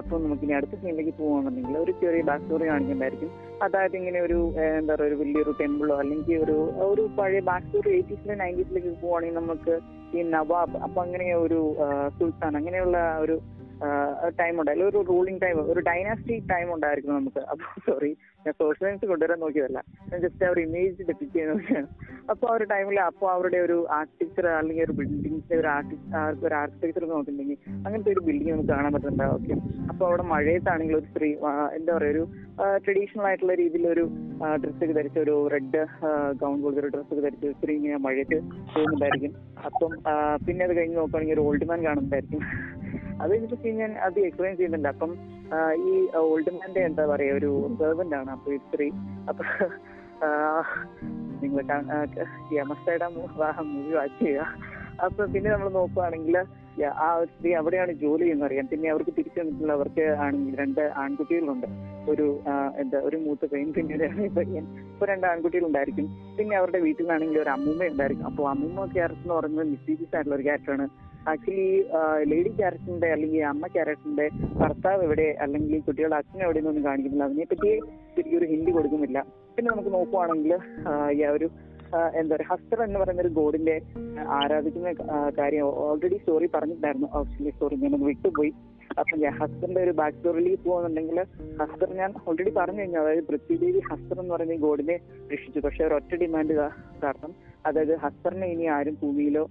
അപ്പോൾ 0.00 0.18
നമുക്ക് 0.24 0.44
ഇനി 0.46 0.54
അടുത്ത 0.56 0.74
സീനിലേക്ക് 0.80 1.12
പോവാണെന്നുണ്ടെങ്കിൽ 1.20 1.76
ഒരു 1.84 1.92
ചെറിയ 2.00 2.22
ബാക്ക് 2.28 2.42
സ്റ്റോറി 2.44 2.66
കാണിക്കണ്ടായിരിക്കും. 2.70 3.30
അതായത് 3.64 3.96
ഇങ്ങനെ 4.00 4.18
ഒരു 4.26 4.36
എന്താ 4.78 4.92
പറയുക 4.94 5.08
ഒരു 5.10 5.16
വലിയൊരു 5.22 5.52
ടെമ്പിളോ 5.60 5.94
അല്ലെങ്കിൽ 6.02 6.36
ഒരു 6.44 6.56
ഒരു 6.88 7.04
പഴയ 7.18 7.40
ബാക്ക് 7.48 7.66
സ്റ്റോറി 7.66 7.90
എയ്റ്റീസിലെ 7.96 8.34
നയന്റീസിലേക്ക് 8.42 8.92
പോവുകയാണെങ്കിൽ 9.02 9.38
നമുക്ക് 9.40 9.74
ഈ 10.16 10.22
നവാബ് 10.34 10.76
അപ്പൊ 10.86 10.98
അങ്ങനെ 11.06 11.26
ഒരു 11.44 11.60
സുൽത്താൻ 12.18 12.52
അങ്ങനെയുള്ള 12.60 12.98
ഒരു 13.24 13.36
ടൈം 14.38 14.54
ഉണ്ടായാലും 14.60 14.86
ഒരു 14.90 15.00
റൂളിംഗ് 15.10 15.42
ടൈം 15.42 15.56
ഒരു 15.72 15.80
ഡൈനാസ്റ്റി 15.90 16.36
ടൈം 16.52 16.68
ഉണ്ടായിരിക്കും 16.76 17.18
നമുക്ക്. 17.18 17.42
അപ്പൊ 17.52 17.66
സോറി 17.88 18.12
ഞാൻ 18.44 18.54
സോഷ്യൽ 18.60 18.84
സയൻസ് 18.86 19.06
കൊണ്ടുവരാൻ 19.10 19.38
നോക്കിയതല്ല. 19.44 19.78
ഞാൻ 20.10 20.18
ജസ്റ്റ് 20.24 20.44
ആ 20.46 20.50
ഒരു 20.54 20.60
ഇമേജ് 20.66 21.06
ഡെപ്പിക്ട് 21.08 21.32
ചെയ്യാൻ 21.34 21.48
നോക്കിയാണ് 21.52 21.88
അപ്പൊ 22.32 22.44
ആ 22.50 22.54
ഒരു 22.56 22.64
ടൈമിൽ 22.72 22.98
അപ്പൊ 23.08 23.26
അവരുടെ 23.34 23.58
ഒരു 23.66 23.76
ആർക്കിടെക്ചർ 23.96 24.46
അല്ലെങ്കിൽ 24.58 24.84
ഒരു 24.86 24.94
ബിൽഡിംഗിന്റെ 24.98 25.56
ഒരു 25.62 25.68
ആർട്ടിസ്റ്റ് 25.76 26.44
ഒരു 26.46 26.54
ആർക്കിടെക്ചർ 26.60 27.04
നോക്കിയിട്ടുണ്ടെങ്കിൽ 27.12 27.58
അങ്ങനത്തെ 27.86 28.10
ഒരു 28.14 28.22
ബിൽഡിംഗ് 28.28 28.52
നമുക്ക് 28.54 28.72
കാണാൻ 28.74 28.92
പറ്റുന്നുണ്ട്. 28.96 29.24
ഓക്കെ. 29.36 29.54
അപ്പൊ 29.90 30.02
അവിടെ 30.08 30.24
മഴയത്താണെങ്കിൽ 30.32 30.96
ഒരു 31.00 31.06
സ്ത്രീ 31.12 31.30
എന്താ 31.78 31.92
പറയുക 31.98 32.14
ഒരു 32.14 32.24
ട്രഡീഷണൽ 32.84 33.26
ആയിട്ടുള്ള 33.30 33.54
രീതിയിലൊരു 33.62 34.04
ഡ്രസ്സ് 34.62 34.82
ഒക്കെ 34.84 34.94
ധരിച്ച 34.98 35.18
ഒരു 35.26 35.36
റെഡ് 35.54 35.82
ഗൗൺ 36.42 36.56
പോലത്തെ 36.64 36.82
ഒരു 36.84 36.92
ഡ്രസ്സൊക്കെ 36.94 37.22
ധരിച്ച 37.26 37.44
ഒരു 37.50 37.56
സ്ത്രീ 37.58 37.74
ഇങ്ങനെ 37.80 37.98
മഴയത്ത് 38.06 38.38
പോകുന്നുണ്ടായിരിക്കും. 38.74 39.34
അപ്പം 39.68 39.92
പിന്നെ 40.46 40.64
അത് 40.68 40.74
കഴിഞ്ഞ് 40.78 40.98
നോക്കുകയാണെങ്കിൽ 41.00 41.36
ഒരു 41.38 41.44
ഓൾഡ് 41.48 41.68
മാൻ 41.70 41.80
കാണുന്നുണ്ടായിരിക്കും. 41.88 42.42
അത് 43.22 43.30
കഴിഞ്ഞിട്ട് 43.30 43.74
ഞാൻ 43.82 43.92
അത് 44.06 44.18
എക്സ്പ്ലെയിൻ 44.26 44.54
ചെയ്യുന്നുണ്ട്. 44.58 44.88
അപ്പം 44.94 45.12
ഈ 45.74 46.08
ഓൾഡ് 46.16 46.50
മാന്റെ 46.50 46.80
എന്താ 46.80 47.06
പറയാ 47.06 47.34
ഒരു 47.34 47.70
സെർവന്റ് 47.78 48.16
ആണ്. 48.16 48.30
അപ്പൊ 48.30 48.52
ഈ 48.52 48.56
സ്ത്രീ 48.56 48.90
അപ്പൊ 49.28 49.44
നിങ്ങൾ 51.42 51.64
മസ്റ്റായിട്ട് 52.62 53.04
മൂവി 53.60 53.92
വാച്ച് 53.92 54.24
ചെയ്യുക. 54.24 54.46
അപ്പൊ 55.04 55.26
പിന്നെ 55.26 55.50
നമ്മൾ 55.50 55.68
നോക്കുവാണെങ്കിൽ 55.68 56.36
ആ 57.04 57.06
ഒരു 57.20 57.28
സ്ത്രീ 57.34 57.50
അവിടെയാണ് 57.60 57.92
ജോലി 58.02 58.26
അറിയാം. 58.48 58.66
പിന്നെ 58.72 58.88
അവർക്ക് 58.94 59.12
തിരിച്ചു 59.18 59.38
വന്നിട്ടുള്ള 59.40 59.72
അവർക്ക് 59.78 60.04
ആണെങ്കിൽ 60.24 60.54
രണ്ട് 60.62 60.82
ആൺകുട്ടികളുണ്ട്. 61.02 61.66
ഒരു 62.12 62.26
എന്താ 62.82 62.98
ഒരു 63.08 63.16
മൂത്ത 63.24 63.46
പയ്യൻ 63.52 63.68
പിന്നെ 63.76 63.94
ഒരു 63.96 64.28
പയ്യൻ. 64.38 64.64
ഇപ്പൊ 64.92 65.06
രണ്ട് 65.12 65.26
ആൺകുട്ടികളുണ്ടായിരിക്കും. 65.30 66.06
പിന്നെ 66.38 66.54
അവരുടെ 66.60 66.80
വീട്ടിൽ 66.86 67.04
നിന്നാണെങ്കിൽ 67.04 67.40
ഒരു 67.44 67.52
അമ്മൂമ്മ 67.56 67.90
ഉണ്ടായിരിക്കും. 67.92 68.26
അപ്പോൾ 68.30 68.46
അമ്മൂമ്മ 68.54 68.86
ക്യാരക്ടർ 68.96 69.24
എന്ന് 69.24 69.36
പറയുന്നത് 69.38 69.70
മിസ്റ്റീരിയസ് 69.74 70.14
ആയിട്ടുള്ള 70.16 70.36
ഒരു 70.38 70.46
ക്യാരക്ടറാണ് 70.48 70.86
ആക്ച്വലി 71.30 71.68
ലേഡി 72.30 72.50
ക്യാരക്ടറിന്റെ 72.58 73.08
അല്ലെങ്കിൽ 73.14 73.40
അമ്മ 73.52 73.66
ക്യാരക്ടറിന്റെ 73.74 74.26
ഭർത്താവ് 74.60 75.02
എവിടെ 75.06 75.26
അല്ലെങ്കിൽ 75.44 75.80
കുട്ടികളുടെ 75.86 76.16
അച്ഛൻ 76.20 76.42
എവിടെ 76.44 76.58
നിന്നൊന്നും 76.60 76.84
കാണിക്കുന്നില്ല. 76.88 77.26
അതിനെപ്പറ്റി 77.28 77.70
ശരിക്കും 78.14 78.38
ഒരു 78.40 78.46
ഹിന്ദി 78.52 78.70
കൊടുക്കുന്നില്ല. 78.76 79.18
പിന്നെ 79.56 79.68
നമുക്ക് 79.72 79.92
നോക്കുവാണെങ്കിൽ 79.96 80.52
ഒരു 81.36 81.48
എന്താ 82.14 82.36
പറയുക 82.36 82.48
ഹസ്തർ 82.50 82.82
എന്ന് 82.82 83.00
പറയുന്ന 83.00 83.22
ഒരു 83.22 83.28
ഗോഡിന്റെ 83.28 83.80
ആരാധിക്കുന്ന 84.28 84.92
കാര്യം 85.38 85.62
ഓൾറെഡി 85.62 86.16
സ്റ്റോറി 86.16 86.48
പറഞ്ഞിട്ടുണ്ടായിരുന്നു. 86.54 87.08
ആക്ച്വലി 87.14 87.50
സ്റ്റോറി 87.50 87.76
ഞാൻ 87.76 88.04
വിട്ടുപോയി. 88.04 88.52
അപ്പൊ 88.98 89.16
ഞാൻ 89.16 89.32
ഹസ്തറിന്റെ 89.32 89.82
ഒരു 89.82 89.90
ബാക്ക് 89.90 90.16
സ്റ്റോറിലേക്ക് 90.16 90.64
പോകുന്നുണ്ടെങ്കിൽ 90.64 91.18
ഹസ്തർ 91.62 91.94
ഞാൻ 91.94 92.14
ഓൾറെഡി 92.28 92.50
പറഞ്ഞു 92.50 92.80
കഴിഞ്ഞു. 92.80 92.98
അതായത് 92.98 93.24
പൃഥ്വിദേവി 93.24 93.80
ഹസ്തർ 93.92 94.20
എന്ന് 94.20 94.34
പറയുന്ന 94.34 94.54
ഗോഡിനെ 94.54 95.00
രക്ഷിച്ചു. 95.32 95.60
പക്ഷെ 95.60 95.84
ഒരൊറ്റ 95.84 96.14
ഡിമാൻഡ് 96.14 96.54
കാരണം 97.02 97.34
അതായത് 97.66 97.96
ഹസ്തറിനെ 97.96 98.46
ഇനി 98.46 98.64
ആരും 98.64 98.98
ഭൂമിയിലോ 99.02 99.50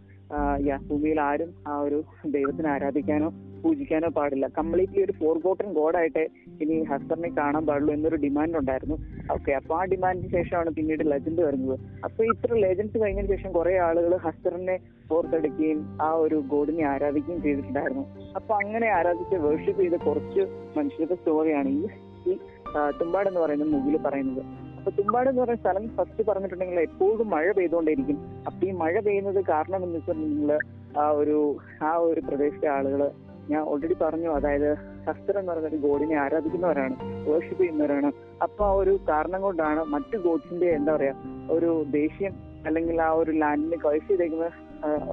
ഭൂമിയിൽ 0.88 1.20
ആരും 1.30 1.52
ആ 1.68 1.76
ഒരു 1.88 2.00
ദൈവത്തിനെ 2.36 2.70
ആരാധിക്കാനോ 2.76 3.30
പൂജിക്കാനോ 3.62 4.10
പാടില്ല. 4.16 4.46
കംപ്ലീറ്റ്ലി 4.58 5.02
ഒരു 5.06 5.14
ഫോർ 5.20 5.36
ഗോട്ടൺ 5.46 5.70
ഗോഡായിട്ട് 5.78 6.24
ഇനി 6.64 6.76
ഹസ്തറിനെ 6.90 7.30
കാണാൻ 7.38 7.64
പാടുള്ളൂ 7.70 7.92
എന്നൊരു 7.94 8.18
ഡിമാൻഡ് 8.26 8.58
ഉണ്ടായിരുന്നു. 8.60 8.98
ഓക്കെ 9.36 9.52
അപ്പൊ 9.60 9.74
ആ 9.80 9.84
ഡിമാൻഡിന് 9.94 10.30
ശേഷമാണ് 10.36 10.70
പിന്നീട് 10.78 11.04
ലെജൻഡ് 11.12 11.42
വരുന്നത്. 11.48 11.80
അപ്പൊ 12.08 12.22
ഇത്ര 12.32 12.60
ലെജൻഡ്സ് 12.66 13.02
കഴിഞ്ഞതിന് 13.04 13.32
ശേഷം 13.36 13.52
കുറെ 13.58 13.74
ആളുകൾ 13.88 14.14
ഹസ്തറിനെ 14.28 14.78
ഓർത്തെടുക്കുകയും 15.16 15.82
ആ 16.08 16.10
ഒരു 16.26 16.40
ഗോഡിനെ 16.54 16.86
ആരാധിക്കുകയും 16.94 17.42
ചെയ്തിട്ടുണ്ടായിരുന്നു. 17.48 18.06
അപ്പൊ 18.40 18.54
അങ്ങനെ 18.62 18.90
ആരാധിച്ച് 19.00 19.36
വേർഷിപ്പ് 19.48 19.82
ചെയ്ത 19.82 20.00
കുറച്ച് 20.08 20.44
മനുഷ്യരുടെ 20.78 21.18
സ്റ്റോറിയാണ് 21.22 21.72
ഈ 21.72 22.38
തുമ്പാട് 23.00 23.28
എന്ന് 23.30 23.42
പറയുന്ന 23.44 23.66
മൂവിയിൽ 23.74 23.98
പറയുന്നത്. 24.08 24.44
അപ്പൊ 24.88 24.98
തുമ്പാട് 24.98 25.28
എന്ന് 25.30 25.42
പറയുന്ന 25.42 25.62
സ്ഥലം 25.62 25.86
ഫസ്റ്റ് 25.96 26.24
പറഞ്ഞിട്ടുണ്ടെങ്കിൽ 26.28 26.78
എപ്പോഴും 26.80 27.28
മഴ 27.34 27.48
പെയ്തുകൊണ്ടേയിരിക്കും. 27.58 28.18
അപ്പൊ 28.48 28.62
ഈ 28.68 28.70
മഴ 28.82 28.94
പെയ്യുന്നത് 29.06 29.40
കാരണം 29.50 29.82
എന്ന് 29.86 29.98
വെച്ചിട്ടുണ്ടെങ്കിൽ 29.98 30.52
ആ 31.02 31.06
ഒരു 31.22 31.36
ആ 31.88 31.90
ഒരു 32.10 32.22
പ്രദേശത്തെ 32.28 32.68
ആളുകൾ 32.76 33.02
ഞാൻ 33.50 33.62
ഓൾറെഡി 33.72 33.96
പറഞ്ഞു 34.04 34.30
അതായത് 34.38 34.70
ശസ്ത്ര 35.08 35.34
എന്ന് 35.40 35.52
പറയുന്ന 35.52 35.72
ഒരു 35.72 35.80
ഗോഡിനെ 35.88 36.16
ആരാധിക്കുന്നവരാണ് 36.24 36.96
വേർഷിപ്പ് 37.28 37.62
ചെയ്യുന്നവരാണ്. 37.62 38.12
അപ്പൊ 38.46 38.64
ആ 38.70 38.72
ഒരു 38.82 38.94
കാരണം 39.12 39.42
കൊണ്ടാണ് 39.48 39.84
മറ്റു 39.96 40.20
ഗോഡ്സിന്റെ 40.28 40.70
എന്താ 40.78 40.96
പറയാ 40.96 41.16
ഒരു 41.58 41.72
ദേഷ്യം 41.98 42.36
അല്ലെങ്കിൽ 42.66 43.02
ആ 43.08 43.12
ഒരു 43.22 43.34
ലാൻഡിനെ 43.44 43.80
കഴിച്ചിരിക്കുന്ന 43.86 44.50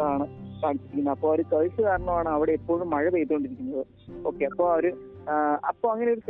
ആണ്. 0.09 0.27
കാണിച്ചിരിക്കുന്നത്. 0.65 1.15
അപ്പോൾ 1.17 1.31
ഒരു 1.35 1.45
കഴിച്ച് 1.53 1.81
കാരണമാണ് 1.89 2.31
അവിടെ 2.37 2.53
എപ്പോഴും 2.59 2.89
മഴ 2.95 3.05
പെയ്തുകൊണ്ടിരിക്കുന്നത്. 3.17 3.85
ഓക്കെ 4.31 4.45
അപ്പോൾ 4.51 4.69
അവർ 4.75 4.87
അപ്പോൾ 5.71 5.89
അങ്ങനെ 5.93 6.11
ഒരു 6.15 6.23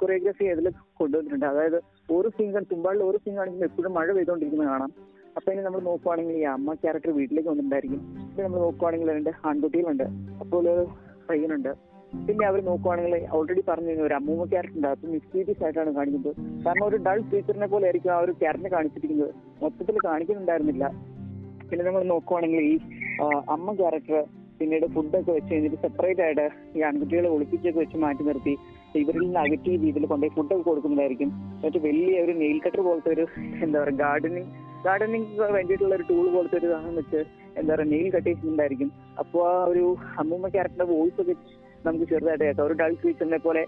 കൊറിയോഗ്രാഫി 0.00 0.46
അതിൽ 0.52 0.66
കൊണ്ടുവന്നിട്ടുണ്ട്. 1.00 1.46
അതായത് 1.52 1.78
ഒരു 2.16 2.28
സീൻ 2.36 2.50
തുമ്പാളിൽ 2.70 3.02
ഒരു 3.10 3.18
സീൻ 3.24 3.34
കാണിക്കുമ്പോൾ 3.40 3.68
എപ്പോഴും 3.70 3.92
മഴ 3.98 4.08
പെയ്തുകൊണ്ടിരിക്കുന്നത് 4.16 4.70
കാണാം. 4.72 4.92
അപ്പൊ 5.36 5.48
ഇനി 5.52 5.62
നമ്മൾ 5.66 5.80
നോക്കുവാണെങ്കിൽ 5.90 6.36
ഈ 6.40 6.42
അമ്മ 6.56 6.72
ക്യാരക്ടർ 6.82 7.10
വീട്ടിലേക്ക് 7.18 7.48
വന്നിട്ടുണ്ടായിരിക്കും. 7.50 8.00
പിന്നെ 8.32 8.44
നമ്മൾ 8.46 8.60
നോക്കുവാണെങ്കിൽ 8.66 9.10
രണ്ട് 9.18 9.30
ആൺകുട്ടികളുണ്ട്. 9.50 10.06
അപ്പോൾ 10.42 10.56
ഒരു 10.62 10.84
പയ്യനുണ്ട്. 11.28 11.72
പിന്നെ 12.26 12.44
അവർ 12.48 12.60
നോക്കുവാണെങ്കിൽ 12.70 13.14
ഓൾറെഡി 13.36 13.62
പറഞ്ഞു 13.68 13.88
കഴിഞ്ഞാൽ 13.90 14.06
ഒരു 14.08 14.14
അമ്മൂമ്മ 14.18 14.44
ക്യാരക്ടർ 14.52 14.76
ഉണ്ട്. 14.78 14.88
അപ്പൊ 14.94 15.06
മിസ്റ്റീരിയസ് 15.14 15.62
ആയിട്ടാണ് 15.66 15.92
കാണിക്കുന്നത്. 15.98 16.34
കാരണം 16.64 16.84
ഒരു 16.88 16.98
ഡൾ 17.06 17.20
ടീച്ചറിനെ 17.30 17.68
പോലെ 17.74 17.86
ആയിരിക്കും 17.88 18.12
ആ 18.16 18.18
ഒരു 18.24 18.32
ക്യാരക്ടറിനെ 18.40 18.72
കാണിച്ചിരിക്കുന്നത്. 18.76 19.32
മൊത്തത്തിൽ 19.62 19.98
കാണിക്കുന്നുണ്ടായിരുന്നില്ല. 20.08 20.84
പിന്നെ 21.68 21.82
നമ്മൾ 21.88 22.02
നോക്കുവാണെങ്കിൽ 22.14 22.60
ഈ 22.72 22.74
അമ്മ 23.54 23.74
ക്യാരക്ടർ 23.80 24.22
പിന്നീട് 24.58 24.86
ഫുഡൊക്കെ 24.94 25.30
വെച്ച് 25.36 25.50
കഴിഞ്ഞിട്ട് 25.52 25.78
സെപ്പറേറ്റ് 25.84 26.22
ആയിട്ട് 26.24 26.44
ഈ 26.76 26.82
ആൺകുട്ടികളെ 26.88 27.28
ഒളിപ്പിച്ചൊക്കെ 27.34 27.80
വെച്ച് 27.82 27.98
മാറ്റി 28.04 28.24
നിർത്തി. 28.28 28.54
ഇവരിൽ 29.00 29.22
നിന്ന് 29.24 29.40
അകറ്റി 29.44 29.70
രീതിയിൽ 29.84 30.06
കൊണ്ടുപോയി 30.10 30.34
ഫുഡൊക്കെ 30.36 30.64
കൊടുക്കുന്നതായിരിക്കും. 30.68 31.30
എന്നിട്ട് 31.56 31.80
വലിയ 31.86 32.16
ഒരു 32.24 32.32
നെയിൽ 32.42 32.58
കട്ടർ 32.64 32.80
പോലത്തെ 32.88 33.10
ഒരു 33.16 33.24
എന്താ 33.64 33.76
പറയുക 33.82 33.98
ഗാർഡനിങ് 34.02 34.50
ഗാർഡനിങ് 34.86 35.26
വേണ്ടിയിട്ടുള്ള 35.56 35.94
ഒരു 35.98 36.06
ടൂൾ 36.10 36.24
പോലത്തെ 36.36 36.56
ഒരു 36.60 36.68
സാധനം 36.72 36.94
വെച്ച് 37.00 37.20
എന്താ 37.60 37.70
പറയുക 37.74 37.90
നെയിൽ 37.94 38.08
കട്ട് 38.14 38.28
ചെയ്തിട്ടുണ്ടായിരിക്കും. 38.28 38.88
അപ്പോൾ 39.22 39.42
ആ 39.50 39.56
ഒരു 39.72 39.84
അമ്മൂമ്മ 40.22 40.48
ക്യാരക്ടറിന്റെ 40.54 40.88
വോയിസ് 40.94 41.20
ഒക്കെ 41.22 41.34
നമുക്ക് 41.86 42.06
ചെറുതായിട്ട് 42.10 42.44
കേൾക്കാം. 42.44 42.66
ഒരു 42.68 42.74
ഡൾ 42.80 42.92
ഫീച്ചറിനെ 43.02 43.38
പോലെ 43.46 43.62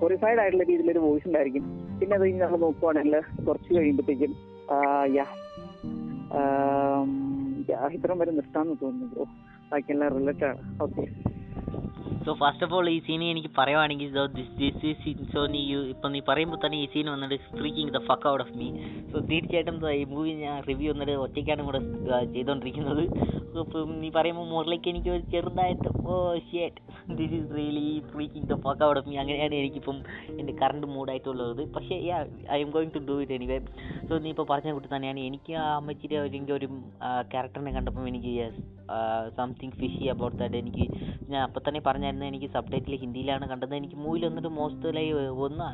ഹൊറിഫൈഡ് 0.00 0.40
ആയിട്ടുള്ള 0.42 0.64
രീതിയിലൊരു 0.70 1.02
വോയിസ് 1.06 1.28
ഉണ്ടായിരിക്കും. 1.30 1.64
പിന്നെ 2.00 2.14
അത് 2.16 2.24
കഴിഞ്ഞ് 2.24 2.42
നമ്മൾ 2.44 2.60
നോക്കുവാണെങ്കിൽ 2.66 3.16
കുറച്ച് 3.48 3.70
കഴിയുമ്പോഴത്തേക്കും 3.76 4.32
ഇത്രയും 7.92 8.18
വരെ 8.18 8.30
നിർത്താന്ന് 8.30 8.76
തോന്നുന്നു 8.82 9.14
ബ്രോ 9.14 9.24
ബാക്കിയെല്ലാം 9.72 10.10
റിലേറ്റഡ് 10.18 10.44
ആണ്. 10.44 10.62
Okay 10.82 11.04
so 12.24 12.32
first 12.40 12.64
of 12.66 12.74
all 12.74 12.88
ഈ 12.88 12.98
സീനി 13.00 13.26
എനിക്ക് 13.30 13.50
പറയുവാണെങ്കിൽ 13.58 14.08
ദിസ് 14.36 14.70
ഈസ് 14.90 15.14
സോ 15.34 15.42
നീ 15.46 15.60
ഇപ്പം 15.92 16.10
നീ 16.12 16.20
പറയുമ്പോൾ 16.28 16.60
തന്നെ 16.64 16.78
ഈ 16.82 16.88
സീൻ 16.94 17.08
വന്നിട്ട് 17.14 17.38
freaking 17.58 17.92
the 17.92 18.00
fuck 18.08 18.28
out 18.28 18.44
of 18.46 18.54
me 18.58 18.68
so 19.12 19.18
തീർച്ചയായിട്ടും 19.30 19.78
ഈ 19.92 20.04
മൂവി 20.04 20.32
ഞാൻ 20.42 20.56
റിവ്യൂ 20.68 20.90
വന്നിട്ട് 20.92 21.16
ഒറ്റയ്ക്കാണ് 21.26 21.64
കൂടെ 21.68 21.80
ചെയ്തുകൊണ്ടിരിക്കുന്നത് 22.34 23.04
ഇപ്പം 23.60 23.88
നീ 24.00 24.08
പറയുമ്പോൾ 24.10 24.46
മുകളിലേക്ക് 24.46 24.88
എനിക്ക് 24.90 25.10
ഒരു 25.10 25.24
ചെറുതായിട്ട് 25.32 25.88
ഓ 26.06 26.16
shit 26.50 26.80
this 27.14 27.34
is 27.38 27.48
really 27.56 27.86
freaking 28.10 28.48
the 28.48 28.56
fuck 28.66 28.84
out 28.84 29.00
of 29.00 29.08
me 29.08 29.16
അങ്ങനെയാണ് 29.16 29.54
എനിക്കിപ്പം 29.54 29.96
എന്റെ 30.40 30.52
കറണ്ട് 30.62 30.86
മൂഡായിട്ടുള്ളത് 30.86 31.62
പക്ഷേ 31.74 31.96
I 32.50 32.60
am 32.60 32.70
going 32.70 32.94
to 32.94 33.02
do 33.08 33.16
it 33.20 33.32
anyway 33.32 33.58
so 34.08 34.18
നീ 34.18 34.28
ഇപ്പോൾ 34.28 34.46
പറഞ്ഞ 34.50 34.72
കൂട്ടി 34.72 34.88
തന്നെയാണ്. 34.88 35.20
എനിക്ക് 35.20 35.52
ആ 35.54 35.66
അമ്മച്ചിരി 35.76 36.14
അല്ലെങ്കിൽ 36.16 36.54
ഒരു 36.54 36.66
ക്യാരക്ടറിനെ 37.32 37.72
കണ്ടപ്പം 37.72 38.08
എനിക്ക് 38.08 38.32
സംതിങ് 39.36 39.76
ഫിഷി 39.80 40.04
അബൌട്ട് 40.08 40.36
ദാറ്റ് 40.36 40.56
എനിക്ക് 40.56 40.84
ഞാൻ 41.28 41.40
അപ്പം 41.42 41.62
തന്നെ 41.66 41.80
പറഞ്ഞായിരുന്നു 42.00 42.26
എനിക്ക് 42.30 42.48
സബ് 42.54 42.70
ടൈറ്റിൽ 42.72 42.94
ഹിന്ദിയിലാണ് 43.02 43.44
കണ്ടത്. 43.50 43.72
എനിക്ക് 43.80 43.96
മൂവിൽ 44.04 44.22
വന്നിട്ട് 44.28 44.50
മോസ്റ്റ്ലി 44.58 45.04
ഒന്ന് 45.46 45.66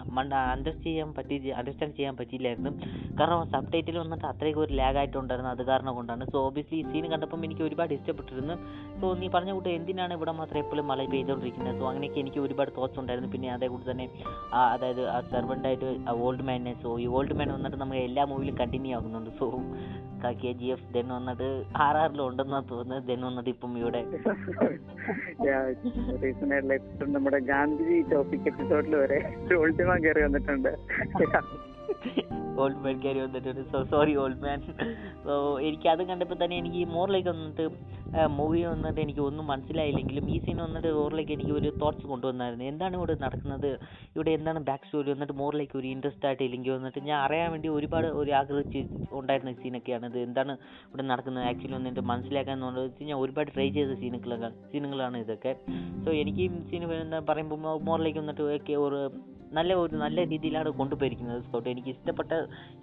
അണ്ടർസ്റ്റാൻഡ് 0.54 0.84
ചെയ്യാൻ 0.86 1.10
പറ്റി 1.18 1.36
അണ്ടർസ്റ്റാൻഡ് 1.58 1.94
ചെയ്യാൻ 1.98 2.14
പറ്റിയില്ലായിരുന്നു. 2.20 2.70
കാരണം 3.18 3.42
സബ് 3.54 3.70
ടൈറ്റിൽ 3.72 3.96
വന്നിട്ട് 4.02 4.26
അത്രയ്ക്ക് 4.32 4.60
ഒരു 4.64 4.72
ലാഗ് 4.80 4.98
ആയിട്ടുണ്ടായിരുന്നു 5.00 5.50
അത് 5.54 5.62
കാരണം 5.70 5.92
കൊണ്ടാണ്. 5.98 6.24
സോ 6.32 6.38
ഓബിയസ്ലി 6.48 6.78
ഈ 6.82 6.84
സീൻ 6.92 7.06
കണ്ടപ്പം 7.12 7.44
എനിക്ക് 7.48 7.64
ഒരുപാട് 7.68 7.92
ഇഷ്ടപ്പെട്ടിരുന്നു. 7.98 8.56
സോ 9.00 9.08
നീ 9.20 9.28
പറഞ്ഞ 9.36 9.52
കൂട്ട് 9.58 9.70
എന്തിനാണ് 9.78 10.14
ഇവിടെ 10.18 10.34
മാത്രം 10.40 10.60
എപ്പോഴും 10.64 10.86
മഴ 10.92 11.00
പെയ്തുകൊണ്ടിരിക്കുന്നത് 11.14 11.78
സോ 11.80 11.86
അങ്ങനെയൊക്കെ 11.90 12.20
എനിക്ക് 12.24 12.40
ഒരുപാട് 12.46 12.72
തോട്ട്സ് 12.78 13.00
ഉണ്ടായിരുന്നു. 13.02 13.30
പിന്നെ 13.36 13.50
അതേ 13.56 13.68
കൂടി 13.74 13.86
തന്നെ 13.90 14.06
അതായത് 14.74 15.02
ആ 15.16 15.18
സെർവന്റ് 15.34 15.68
ആയിട്ട് 15.70 15.90
ആ 16.10 16.14
ഓൾഡ് 16.26 16.46
മാനെ 16.50 16.74
സോ 16.84 16.90
ഈ 17.04 17.08
ഓൾഡ് 17.18 17.36
മാൻ 17.40 17.50
വന്നിട്ട് 17.56 17.80
നമുക്ക് 17.84 18.02
എല്ലാ 18.08 18.24
മൂവിലും 18.32 18.56
കണ്ടിന്യൂ 18.62 18.94
ആകുന്നുണ്ട് 18.98 19.32
so 19.42 19.48
K 20.42 20.50
G 20.60 20.68
F 20.74 20.86
then 20.94 21.06
വന്നിട്ട് 21.14 21.48
ആർ 21.84 21.96
ആറിലും 22.02 22.22
ഉണ്ടെന്നാണ് 22.28 22.66
തോന്നുന്നത് 22.70 23.02
ദെൻ 23.08 23.20
വന്നിട്ട് 23.28 23.50
ഇപ്പം 23.54 23.72
ഇവിടെ. 23.80 24.00
റീസൺ 26.22 26.52
ആയിട്ടുള്ള 26.52 26.74
എപ്പിസോഡ് 26.74 27.10
നമ്മുടെ 27.10 27.38
ഗാന്ധിജി 27.38 27.98
ടോപ്പിക് 28.12 28.48
എപ്പിസോഡിൽ 28.52 28.96
വരെ 28.96 29.20
ഉൾട്ടിമ 29.56 29.96
കയറി 29.96 30.22
വന്നിട്ടുണ്ട്. 30.22 30.72
ഓൾഡ് 32.62 32.80
മാൻ 32.86 32.96
കയറി 33.04 33.20
വന്നിട്ടുണ്ട് 33.26 33.62
so 33.72 33.78
sorry 33.92 34.14
old 34.22 34.40
man 34.46 34.60
so 35.26 35.34
എനിക്ക് 35.68 35.88
അത് 35.94 36.02
കണ്ടപ്പോൾ 36.10 36.38
തന്നെ 36.42 36.56
എനിക്ക് 36.62 36.82
മോറിലേക്ക് 36.96 37.30
വന്നിട്ട് 37.34 37.66
മൂവി 38.38 38.60
വന്നിട്ട് 38.64 39.00
എനിക്ക് 39.04 39.22
ഒന്നും 39.28 39.44
മനസ്സിലായില്ലെങ്കിലും 39.52 40.24
ഈ 40.34 40.36
സീൻ 40.44 40.58
വന്നിട്ട് 40.64 40.90
മോറിലേക്ക് 40.98 41.32
എനിക്ക് 41.36 41.54
ഒരു 41.60 41.70
തോട്ട്സ് 41.82 42.06
കൊണ്ടുവന്നായിരുന്നു. 42.10 42.64
എന്താണ് 42.72 42.94
ഇവിടെ 43.00 43.14
നടക്കുന്നത്? 43.24 43.68
ഇവിടെ 44.16 44.30
എന്താണ് 44.38 44.60
ബാക്ക് 44.68 44.86
സ്റ്റോറി 44.86 45.10
വന്നിട്ട് 45.14 45.34
മോറിലേക്ക് 45.42 45.76
ഒരു 45.80 45.88
ഇൻട്രസ്റ്റ് 45.94 46.26
ആയിട്ട് 46.28 46.42
ഇല്ലെങ്കിൽ 46.46 46.72
വന്നിട്ട് 46.76 47.00
ഞാൻ 47.08 47.18
അറിയാൻ 47.26 47.48
വേണ്ടി 47.54 47.68
ഒരുപാട് 47.78 48.08
ഒരു 48.20 48.32
ആഗ്രഹിച്ച് 48.40 48.82
ഉണ്ടായിരുന്ന 49.20 49.54
സീനൊക്കെയാണ് 49.62 50.06
ഇത്. 50.12 50.18
എന്താണ് 50.28 50.54
ഇവിടെ 50.88 51.06
നടക്കുന്നത്? 51.12 51.46
ആക്ച്വലി 51.50 51.76
വന്നിട്ട് 51.78 52.04
മനസ്സിലാക്കാൻ 52.12 52.64
വെച്ച് 52.80 53.08
ഞാൻ 53.10 53.18
ഒരുപാട് 53.24 53.50
ട്രൈ 53.56 53.68
ചെയ്ത 53.78 53.94
സീനുകളൊക്കെ 54.02 54.50
സീനുകളാണ് 54.72 55.18
ഇതൊക്കെ. 55.24 55.54
സോ 56.04 56.10
എനിക്ക് 56.22 56.42
ഈ 56.76 56.78
എന്താ 57.04 57.20
പറയുമ്പോൾ 57.30 57.80
മോറിലേക്ക് 57.90 58.20
വന്നിട്ട് 58.24 58.44
ഒക്കെ 58.56 58.76
ഒരു 58.86 59.00
നല്ല 59.58 59.74
ഒരു 59.82 59.96
നല്ല 60.04 60.18
രീതിയിലാണ് 60.32 60.70
കൊണ്ടുപോയിരിക്കുന്നത്. 60.80 61.40
സ്കൗട്ട് 61.46 61.68
എനിക്ക് 61.72 61.90
ഇഷ്ടപ്പെട്ട 61.94 62.32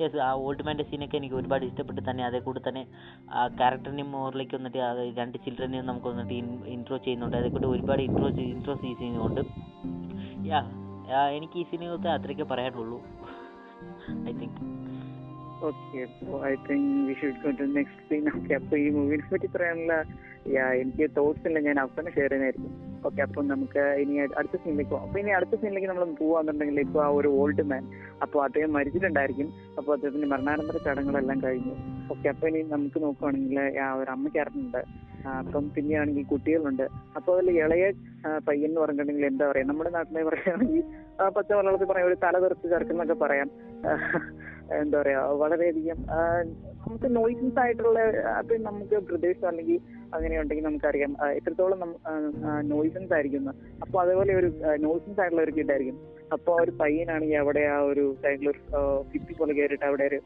യെസ് 0.01 0.21
ആ 0.27 0.29
ഓൾഡ് 0.45 0.65
മാന്റെ 0.67 0.85
സീനൊക്കെ 0.91 1.17
എനിക്ക് 1.21 1.35
ഒരുപാട് 1.41 1.65
ഇഷ്ടപ്പെട്ട് 1.69 2.01
തന്നെ 2.09 2.25
അതേ 2.29 2.39
കൂടെ 2.47 2.61
തന്നെ 2.67 2.83
ആ 3.39 3.47
ക്യാരക്ടറിനെയും 3.59 4.11
മോറിലേക്ക് 4.17 4.55
വന്നിട്ട് 4.55 4.81
ആ 4.87 4.91
രണ്ട് 5.19 5.37
ചിൽഡ്രനെയും 5.45 5.85
നമുക്ക് 5.91 6.07
വന്നിട്ട് 6.13 6.33
ഇൻട്രോ 6.75 6.97
ചെയ്യുന്നുണ്ട്. 7.07 7.37
അതേ 7.37 7.49
കൂടെ 7.57 7.67
ഒരുപാട് 7.75 8.01
ഇൻട്രോ 8.01 8.29
ഇൻട്രോസ് 8.55 8.85
ഈ 8.91 8.93
സീനുണ്ട് 9.01 9.41
യാ 10.51 10.61
എനിക്ക് 11.37 11.57
ഈ 11.59 11.63
സീനൊക്കെ 11.71 12.09
അത്രയ്ക്ക് 12.09 12.47
പറയാനുള്ളൂ. 12.53 12.99
ഐ 14.29 14.33
തിങ്ക് 14.41 14.61
ഓക്കെ 15.67 15.97
അപ്പോ 16.05 16.37
I 16.45 16.53
think 16.69 16.93
we 17.07 17.13
should 17.19 17.39
go 17.43 17.51
to 17.59 17.65
next 17.75 18.01
scene 18.09 18.23
okay 18.37 18.53
അപ്പോൾ 18.53 18.77
ഈ 18.79 18.87
മൂവിനെ 18.89 19.27
പറ്റി 19.33 19.47
പറയാനുള്ള 19.55 19.93
യാ 20.55 20.65
എനിക്ക് 20.81 21.05
തോട്ട്സ് 21.17 21.45
ഇല്ല 21.49 21.59
ഞാൻ 21.67 21.77
അവസാനം 21.83 22.11
ഷെയർ 22.15 22.31
ചെയ്യുന്നതായിരിക്കും. 22.31 22.73
ഓക്കെ 23.07 23.21
അപ്പൊ 23.25 23.39
നമുക്ക് 23.51 23.83
ഇനി 24.01 24.15
അടുത്ത 24.39 24.55
സീനിലേക്ക് 24.63 24.91
പോകാം 24.91 25.05
അപ്പൊ 25.07 25.17
ഇനി 25.21 25.31
അടുത്ത 25.37 25.55
സീനിലേക്ക് 25.61 25.89
നമ്മൾ 25.91 26.11
പോവാന്നുണ്ടെങ്കിൽ 26.21 26.81
ഇപ്പൊ 26.85 26.99
ആ 27.05 27.07
ഒരു 27.19 27.29
ഓൾഡ് 27.39 27.63
മാൻ 27.71 27.85
അപ്പോൾ 28.23 28.39
അദ്ദേഹം 28.47 28.71
മരിച്ചിട്ടുണ്ടായിരിക്കും. 28.77 29.47
അപ്പൊ 29.77 29.89
അദ്ദേഹത്തിന്റെ 29.95 30.29
മരണാനന്തര 30.33 30.77
ചടങ്ങുകളെല്ലാം 30.87 31.39
കഴിഞ്ഞു. 31.45 31.73
ഓക്കെ 32.15 32.27
അപ്പൊ 32.33 32.47
ഇനി 32.51 32.61
നമുക്ക് 32.75 32.99
നോക്കുവാണെങ്കിൽ 33.05 33.59
ആ 33.85 33.89
ഒരു 34.01 34.11
അമ്മ 34.15 34.27
ക്യാരക്ടറുണ്ട് 34.35 34.81
അപ്പം 35.39 35.65
പിന്നെയാണെങ്കിൽ 35.75 36.25
കുട്ടികളുണ്ട്. 36.31 36.85
അപ്പൊ 37.17 37.29
അതിൽ 37.35 37.49
ഇളയ 37.63 37.83
പയ്യൻ 38.47 38.69
എന്ന് 38.69 38.79
പറഞ്ഞിട്ടുണ്ടെങ്കിൽ 38.81 39.25
എന്താ 39.29 39.45
പറയാ? 39.51 39.65
നമ്മുടെ 39.69 39.91
നാട്ടിലെ 39.95 40.23
പറയുകയാണെങ്കിൽ 40.29 40.83
പച്ച 41.35 41.49
മലയാളത്തിൽ 41.57 41.89
പറയാം 41.91 42.07
ഒരു 42.09 42.17
തല 42.23 42.35
തെറിച്ച് 42.43 42.67
ചേർക്കുന്നൊക്കെ 42.73 43.17
പറയാം. 43.25 43.49
എന്താ 44.81 44.95
പറയാ? 45.01 45.21
വളരെയധികം 45.41 45.99
നമുക്ക് 46.83 47.09
നോയിസൻസ് 47.17 47.59
ആയിട്ടുള്ള 47.63 47.99
അത് 48.39 48.53
നമുക്ക് 48.67 48.95
പ്രദേശം 49.09 49.47
അല്ലെങ്കിൽ 49.51 49.79
അങ്ങനെ 50.15 50.35
ഉണ്ടെങ്കിൽ 50.41 50.67
നമുക്കറിയാം 50.67 51.11
എത്രത്തോളം 51.39 51.91
നോയിസൻസ് 52.73 53.13
ആയിരിക്കും 53.17 53.49
അപ്പോൾ 53.85 53.99
അതേപോലെ 54.03 54.33
ഒരു 54.41 54.49
നോയിസൻസ് 54.85 55.19
ആയിട്ടുള്ള 55.23 55.43
ഒരു 55.47 55.55
കിഡായിരിക്കും 55.57 55.97
അപ്പോൾ 56.35 56.53
ഒരു 56.63 56.71
പയ്യനാണെങ്കിൽ 56.83 57.39
അവിടെ 57.41 57.63
ആ 57.73 57.79
ഒരു 57.91 58.05
സൈഡിൽ 58.21 58.47
ഒരു 58.53 58.61
ഫിഫ്റ്റി 59.11 59.33
പോലെ 59.41 59.53
കയറിയിട്ട് 59.59 59.87
അവിടെ 59.89 60.05
ഒരു 60.11 60.19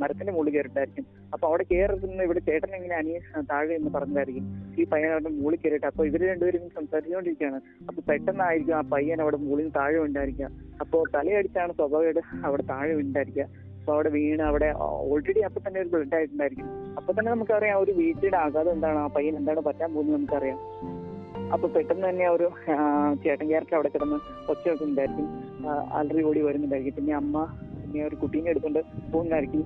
മരത്തിന്റെ 0.00 0.32
മുകളിൽ 0.34 0.52
കയറിയിട്ടായിരിക്കും. 0.54 1.04
അപ്പൊ 1.34 1.44
അവിടെ 1.48 1.64
കയറുന്ന 1.70 2.22
ഇവിടെ 2.26 2.40
ചേട്ടൻ 2.48 2.72
എങ്ങനെ 2.78 2.94
അനിയൻ 3.00 3.22
താഴെ 3.50 3.72
എന്ന് 3.78 3.90
പറഞ്ഞതായിരിക്കും. 3.96 4.46
ഈ 4.80 4.84
പയ്യൻ 4.92 5.10
അവിടെ 5.16 5.30
മുകളിൽ 5.36 5.58
കയറിയിട്ട് 5.62 5.88
അപ്പൊ 5.90 6.04
ഇവർ 6.08 6.22
രണ്ടുപേരും 6.30 6.64
സംസാരിച്ചുകൊണ്ടിരിക്കുകയാണ്. 6.78 7.58
അപ്പൊ 7.88 8.00
പെട്ടെന്നായിരിക്കും 8.10 8.76
ആ 8.80 8.82
പയ്യൻ 8.94 9.20
അവിടെ 9.24 9.38
മുകളിൽ 9.44 9.68
താഴെ 9.78 10.00
ഉണ്ടായിരിക്കുക 10.06 10.48
അപ്പോ 10.84 10.98
തലയടിച്ചാണ് 11.16 11.74
സ്വാഭാവികമായിട്ട് 11.78 12.24
അവിടെ 12.48 12.64
താഴെ 12.72 12.94
ഉണ്ടായിരിക്കുക 13.04 13.46
അപ്പൊ 13.90 13.98
അവിടെ 13.98 14.10
വീണ് 14.16 14.42
അവിടെ 14.48 14.66
ഓൾറെഡി 15.12 15.40
അപ്പൊ 15.46 15.60
തന്നെ 15.62 15.78
ഒരു 15.82 15.88
ബ്ലഡ് 15.92 16.14
ആയിട്ടുണ്ടായിരിക്കും. 16.16 16.66
അപ്പൊ 16.98 17.10
തന്നെ 17.14 17.30
നമുക്കറിയാം 17.32 17.76
ഒരു 17.84 17.92
വീട്ടിയുടെ 18.00 18.36
ആഘാതം 18.42 18.70
എന്താണ് 18.74 18.98
ആ 19.04 19.06
പയ്യൻ 19.16 19.34
എന്താണ് 19.38 19.60
പറ്റാൻ 19.68 19.88
പോകുന്നത് 19.94 20.14
നമുക്കറിയാം. 20.16 20.58
അപ്പൊ 21.54 21.66
പെട്ടെന്ന് 21.74 22.04
തന്നെ 22.08 22.26
ഒരു 22.34 22.46
ചേട്ടൻകാർക്ക് 23.22 23.74
അവിടെ 23.78 23.90
കിടന്ന് 23.94 24.18
ഒച്ച 24.52 24.62
വെക്കുന്നുണ്ടായിരിക്കും 24.68 25.26
ആൾറെഡി 25.98 26.22
ഓടി 26.28 26.40
വരുന്നുണ്ടായിരിക്കും. 26.46 26.96
പിന്നെ 26.98 27.14
അമ്മ 27.20 27.42
പിന്നെ 27.80 28.04
ഒരു 28.08 28.18
കുട്ടീനെ 28.22 28.50
എടുത്തുകൊണ്ട് 28.52 28.80
പോകുന്നതായിരിക്കും. 29.14 29.64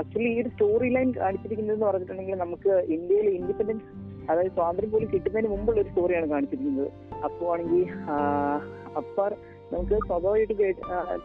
ആക്ച്വലി 0.00 0.30
ഈ 0.34 0.38
ഒരു 0.42 0.52
സ്റ്റോറി 0.54 0.90
ലൈൻ 0.96 1.10
കാണിച്ചിരിക്കുന്നത് 1.18 1.76
എന്ന് 1.76 1.86
പറഞ്ഞിട്ടുണ്ടെങ്കിൽ 1.88 2.38
നമുക്ക് 2.44 2.72
ഇന്ത്യയിൽ 2.98 3.28
ഇൻഡിപെൻഡൻസ് 3.38 3.88
അതായത് 4.30 4.52
സ്വാതന്ത്ര്യം 4.58 4.92
പോലും 4.94 5.10
കിട്ടുന്നതിന് 5.14 5.50
മുമ്പുള്ള 5.54 5.80
ഒരു 5.84 5.90
സ്റ്റോറിയാണ് 5.94 6.28
കാണിച്ചിരിക്കുന്നത്. 6.34 6.88
അപ്പോൾ 7.26 7.50
ആണെങ്കിൽ 7.54 7.84
അപ്പാർ 9.02 9.32
നമുക്ക് 9.72 9.96
സ്വാഭാവികമായിട്ട് 10.08 10.54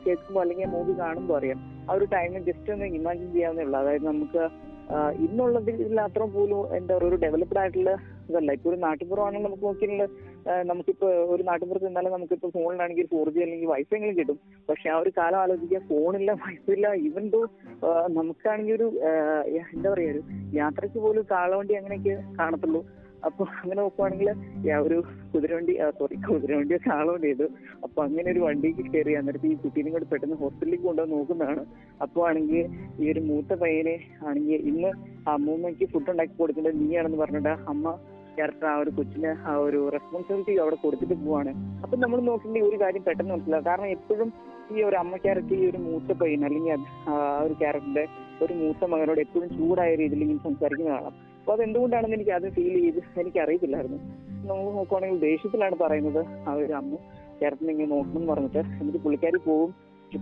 കേൾക്കുമ്പോൾ 0.06 0.42
അല്ലെങ്കിൽ 0.44 0.72
മൂവി 0.76 0.94
കാണുമ്പോൾ 1.04 1.38
അറിയാം. 1.40 1.60
ആ 1.88 1.94
ഒരു 1.98 2.06
ടൈമിൽ 2.16 2.44
ജസ്റ്റ് 2.50 2.74
ഒന്ന് 2.74 2.88
ഇമാജിൻ 3.00 3.30
ചെയ്യാവുന്നേ 3.36 3.66
ഉള്ളൂ 3.68 3.78
അതായത് 3.84 4.08
നമുക്ക് 4.12 4.44
ഇന്നുള്ളതിൽ 5.26 6.00
അത്ര 6.06 6.24
പോലും 6.36 6.62
എന്താ 6.78 6.92
പറയുക 6.96 7.10
ഒരു 7.10 7.18
ഡെവലപ്ഡ് 7.24 7.60
ആയിട്ടുള്ള 7.62 7.92
ഇതല്ല. 8.30 8.52
ഇപ്പൊ 8.58 8.68
ഒരു 8.72 8.78
നാട്ടിൻപുറമാണെങ്കിൽ 8.86 9.46
നമുക്ക് 9.48 9.66
നോക്കിയാൽ 9.68 10.02
നമുക്കിപ്പോ 10.70 11.08
ഒരു 11.34 11.44
നാട്ടിൻപുറത്ത് 11.50 11.88
നിന്നാലും 11.88 12.14
നമുക്കിപ്പോ 12.16 12.48
ഫോണിലാണെങ്കിൽ 12.56 13.08
ഫോർ 13.14 13.30
ജി 13.36 13.40
അല്ലെങ്കിൽ 13.46 13.70
വൈഫൈ 13.74 13.96
എങ്കിലും 13.98 14.16
കിട്ടും. 14.20 14.38
പക്ഷെ 14.70 14.88
ആ 14.94 14.96
ഒരു 15.04 15.12
കാലം 15.18 15.40
ആലോചിക്കുക 15.44 15.82
ഫോണില്ല 15.90 16.32
വൈഫൈ 16.44 16.74
ഇല്ല 16.78 16.94
ഈവൻ 17.08 17.28
ദോ 17.36 17.42
നമുക്കാണെങ്കിൽ 18.20 18.76
ഒരു 18.80 18.88
എന്താ 19.76 19.88
പറയാ 19.94 20.12
ഒരു 20.16 20.24
യാത്രയ്ക്ക് 20.62 21.02
പോലും 21.06 21.26
കാളവണ്ടി 21.36 21.76
അങ്ങനെയൊക്കെ 21.82 22.16
കാണത്തുള്ളൂ. 22.40 22.82
അപ്പൊ 23.28 23.44
അങ്ങനെ 23.62 23.78
നോക്കുവാണെങ്കിൽ 23.82 24.30
ഒരു 24.86 24.98
കുതിരവണ്ടി 25.32 25.74
സോറി 25.98 26.16
കുതിരവണ്ടിയോ 26.28 26.80
കാളവണ്ടി 26.88 27.28
ചെയ്തു. 27.30 27.46
അപ്പൊ 27.86 28.00
അങ്ങനെ 28.06 28.28
ഒരു 28.34 28.42
വണ്ടിക്ക് 28.46 28.84
കയറി 28.94 29.14
അന്നേരത്ത് 29.20 29.48
ഈ 29.54 29.56
കുട്ടീനെ 29.64 29.92
കൂടെ 29.96 30.08
പെട്ടെന്ന് 30.12 30.38
ഹോസ്പിറ്റലിലേക്ക് 30.44 30.86
കൊണ്ടുവന്ന് 30.90 31.16
നോക്കുന്നതാണ്. 31.18 31.64
അപ്പൊ 32.06 32.20
ആണെങ്കിൽ 32.28 32.64
ഈ 33.02 33.12
ഒരു 33.14 33.24
മൂത്ത 33.30 33.54
പയ്യനെ 33.64 33.96
ആണെങ്കിൽ 34.28 34.62
ഇന്ന് 34.72 34.92
അമ്മൂമ്മയ്ക്ക് 35.34 35.88
ഫുഡ് 35.94 36.12
ഉണ്ടാക്കി 36.14 36.36
കൊടുക്കേണ്ടത് 36.42 36.80
നീയാണെന്ന് 36.84 37.20
പറഞ്ഞിട്ട് 37.24 37.54
അമ്മ 37.74 37.96
ക്യാരക്ടർ 38.38 38.68
ആ 38.74 38.76
ഒരു 38.82 38.92
കൊച്ചിന് 38.98 39.32
ആ 39.50 39.54
ഒരു 39.66 39.80
റെസ്പോൺസിബിലിറ്റി 39.96 40.54
അവിടെ 40.64 40.78
കൊടുത്തിട്ട് 40.84 41.16
പോവാണ്. 41.24 41.52
അപ്പൊ 41.84 41.96
നമ്മൾ 42.04 42.20
നോക്കേണ്ട 42.30 42.62
ഒരു 42.70 42.78
കാര്യം 42.84 43.04
പെട്ടെന്ന് 43.08 43.34
മനസ്സിലാവും. 43.34 43.66
കാരണം 43.70 43.90
എപ്പോഴും 43.98 44.30
ഈ 44.76 44.84
ഒരു 44.90 44.98
അമ്മ 45.04 45.14
ക്യാരക്ടർ 45.24 45.56
ഈ 45.62 45.66
ഒരു 45.72 45.80
മൂത്ത 45.88 46.16
പയ്യൻ 46.22 46.42
അല്ലെങ്കിൽ 46.48 46.84
ആ 47.10 47.16
ഒരു 47.46 47.56
ക്യാരക്ടറിന്റെ 47.62 48.06
ഒരു 48.46 48.54
മൂത്ത 48.62 48.92
മകനോട് 48.92 49.22
എപ്പോഴും 49.26 49.50
ചൂടായ 49.58 49.92
രീതിയിൽ 50.02 50.24
ഇങ്ങനെ 50.26 50.44
സംസാരിക്കുന്ന 50.48 50.92
കാണാം 50.96 51.16
അപ്പൊ 51.50 51.58
അത് 51.58 51.64
എന്തുകൊണ്ടാണെന്ന് 51.68 52.16
എനിക്ക് 52.18 52.32
അത് 52.32 52.46
ഫീൽ 52.56 52.74
ചെയ്ത് 52.82 53.00
എനിക്ക് 53.22 53.40
അറിയത്തില്ലായിരുന്നു 53.44 53.98
നമുക്ക് 54.50 54.72
നോക്കുവാണെങ്കിൽ 54.76 55.20
ദേഷ്യത്തിലാണ് 55.20 55.76
പറയുന്നത് 55.76 56.20
ആ 56.50 56.52
ഒരു 56.54 56.74
അമ്മ. 56.80 56.92
ക്യാരക്ടറിനെ 57.40 57.72
ഇങ്ങനെ 57.72 57.90
നോക്കണം 57.94 58.18
എന്ന് 58.20 58.30
പറഞ്ഞിട്ട് 58.32 58.62
എന്നിട്ട് 58.82 59.00
പുള്ളിക്കാരി 59.06 59.40
പോകും 59.48 59.72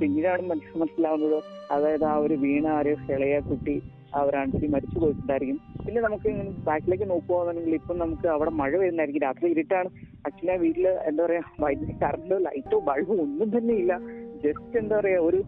പിന്നീടാണ് 0.01 0.43
മനസ്സ് 0.51 0.77
മനസ്സിലാവുന്നത്. 0.81 1.37
അതായത് 1.71 2.05
ആ 2.11 2.15
ഒരു 2.25 2.33
വീണ 2.33 2.65
ആ 2.75 2.79
ഒരു 2.79 2.93
ഇളയ 3.15 3.39
കുട്ടി 3.49 3.75
ആ 4.15 4.21
ഒരു 4.21 4.37
ആൺകുട്ടി 4.37 4.67
മരിച്ചു 4.67 4.97
പോയിട്ടുണ്ടായിരിക്കും. 4.99 5.59
പിന്നെ 5.85 6.01
നമുക്ക് 6.01 6.29
ബാക്കിലേക്ക് 6.69 7.09
നോക്കുകയാണെന്നുണ്ടെങ്കിൽ 7.09 7.75
ഇപ്പം 7.75 7.97
നമുക്ക് 7.97 8.27
അവിടെ 8.27 8.49
മഴ 8.61 8.71
വരുന്നതായിരിക്കും 8.77 9.25
രാത്രി 9.27 9.51
ഇരുട്ടാണ്. 9.51 9.89
അച്ഛനെ 10.25 10.55
വീട്ടിൽ 10.63 10.87
എന്താ 10.87 11.25
പറയാ 11.25 11.43
വൈദ്യുതി 11.59 11.95
കറണ്ടോ 12.05 12.37
ലൈറ്റോ 12.37 12.79
ബൾബോ 12.79 13.15
ഒന്നും 13.25 13.57
തന്നെ 13.57 13.73
ഇല്ല. 13.73 13.93
ജസ്റ്റ് 14.43 14.77
എന്താ 14.79 14.95
പറയാ 14.99 15.19
ഒരു 15.29 15.39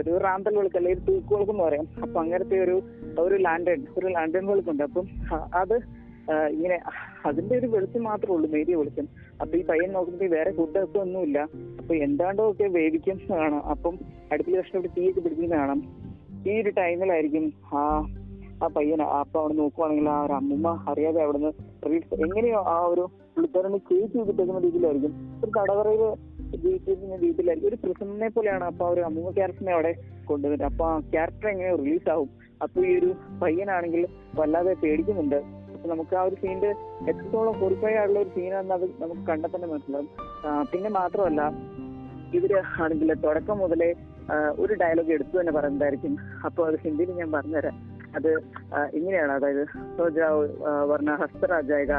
ഒരു 0.00 0.12
റാന്തൽ 0.24 0.56
വിളക്ക് 0.58 0.76
അല്ലെങ്കിൽ 0.76 1.04
തൂക്ക് 1.08 1.34
വിളക്ക് 1.34 1.52
എന്ന് 1.52 1.64
പറയാം. 1.64 1.86
അപ്പൊ 2.02 2.20
അങ്ങനത്തെ 2.20 2.58
ഒരു 2.64 2.76
ഒരു 3.18 3.34
ലാൻഡേൺ 3.34 3.80
ഒരു 3.98 4.06
ലാൻഡേൺ 4.06 4.46
വിളക്കുണ്ട്. 4.46 4.82
അപ്പം 4.82 5.06
അത് 5.54 5.76
ഇങ്ങനെ 6.52 6.76
അതിന്റെ 7.26 7.54
ഒരു 7.58 7.66
വെളിച്ചം 7.66 8.02
മാത്രമേ 8.02 8.34
ഉള്ളൂ 8.34 8.50
നേരിയ 8.50 8.74
വെളിച്ചം. 8.74 9.08
അപ്പൊ 9.40 9.58
ഈ 9.58 9.64
പയ്യൻ 9.64 9.92
നോക്കുമ്പോൾ 9.92 10.30
വേറെ 10.36 10.50
ഫുഡ് 10.56 10.78
ഒക്കെ 10.84 10.98
ഒന്നുമില്ല 10.98 11.38
അപ്പൊ 11.78 11.94
എന്താണ്ടോ 11.94 12.50
ഒക്കെ 12.50 12.64
വേവിക്കും 12.64 13.20
കാണാം. 13.30 13.62
അപ്പം 13.64 13.98
അടുപ്പിൽ 14.32 14.56
കഷ്ടപ്പെട്ട് 14.60 15.00
തീയൊക്കെ 15.00 15.20
പിടിക്കുന്ന 15.20 15.56
കാണാം. 15.56 15.80
ഈ 16.48 16.60
ഒരു 16.60 16.70
ടൈമിലായിരിക്കും 16.70 17.52
ആ 17.74 17.82
ആ 18.62 18.66
പയ്യൻ 18.76 19.00
അപ്പൊ 19.02 19.40
അവിടെ 19.40 19.54
നോക്കുവാണെങ്കിൽ 19.54 20.08
ആ 20.08 20.24
ഒരു 20.24 20.32
അമ്മൂമ്മ 20.32 20.68
അറിയാതെ 20.88 21.20
അവിടുന്ന് 21.22 21.50
എങ്ങനെയോ 22.26 22.60
ആ 22.74 22.78
ഒരു 22.92 23.04
പുള്ളിക്കാരനെ 23.34 23.78
കേസ് 23.78 24.12
ചെയ്തിട്ടേക്കുന്ന 24.12 24.60
രീതിയിലായിരിക്കും. 24.60 25.12
ഒരു 25.82 26.08
ജീവിച്ചിരിക്കുന്ന 26.56 27.16
രീതിയിലായിരിക്കും 27.16 27.68
ഒരു 27.68 27.76
പ്രിസണിനെ 27.76 28.28
പോലെയാണ് 28.28 28.64
അപ്പൊ 28.64 28.86
ആ 28.86 28.88
ഒരു 28.88 29.00
അമ്മൂമ്മ 29.00 29.30
ക്യാരക്ടറിനെ 29.30 29.72
അവിടെ 29.72 29.94
കൊണ്ടുവരുന്നത് 30.24 30.72
അപ്പൊ 30.72 30.86
ആ 30.86 31.00
ക്യാരക്ടർ 31.00 31.48
എങ്ങനെ 31.48 31.76
റിലീസ് 31.76 32.10
ആവും 32.10 32.30
അപ്പൊ 32.62 32.82
ഈ 32.82 32.98
ഒരു 32.98 33.14
പയ്യനാണെങ്കിൽ 33.42 34.06
വല്ലാതെ 34.34 34.74
പേടിക്കുന്നുണ്ട്. 34.74 35.36
അപ്പൊ 35.74 35.88
നമുക്ക് 35.88 36.16
ആ 36.16 36.22
ഒരു 36.22 36.34
സീനിന്റെ 36.34 36.70
എത്രത്തോളം 37.08 37.52
ഹൊറിഫൈ 37.52 37.92
ആയിട്ടുള്ള 37.94 38.18
ഒരു 38.18 38.28
സീനാണെന്ന് 38.28 38.74
അത് 38.74 39.02
നമുക്ക് 39.02 39.20
കണ്ടെത്തന്നെ 39.20 39.66
തന്നെ 39.66 39.74
മനസ്സിലാവും. 39.74 40.08
പിന്നെ 40.72 40.90
മാത്രമല്ല 40.90 41.42
ഇവർ 42.34 42.62
ആണെങ്കിൽ 42.82 43.14
തുടക്കം 43.14 43.58
മുതലേ 43.58 43.94
ഒരു 44.58 44.74
ഡയലോഗ് 44.74 45.12
എടുത്തു 45.12 45.40
തന്നെ 45.40 45.52
പറയുന്നതായിരിക്കും. 45.52 46.16
അപ്പൊ 46.44 46.66
അത് 46.66 46.78
ഹിന്ദിയിൽ 46.78 47.10
ഞാൻ 47.10 47.32
പറഞ്ഞുതരാം. 47.32 47.98
അത് 48.16 48.28
ഇങ്ങനെയാണ്. 48.94 49.32
അതായത് 49.32 49.66
സോജാവ് 49.96 50.48
വർണ 50.84 51.14
ഹസ്തരാജായക. 51.14 51.92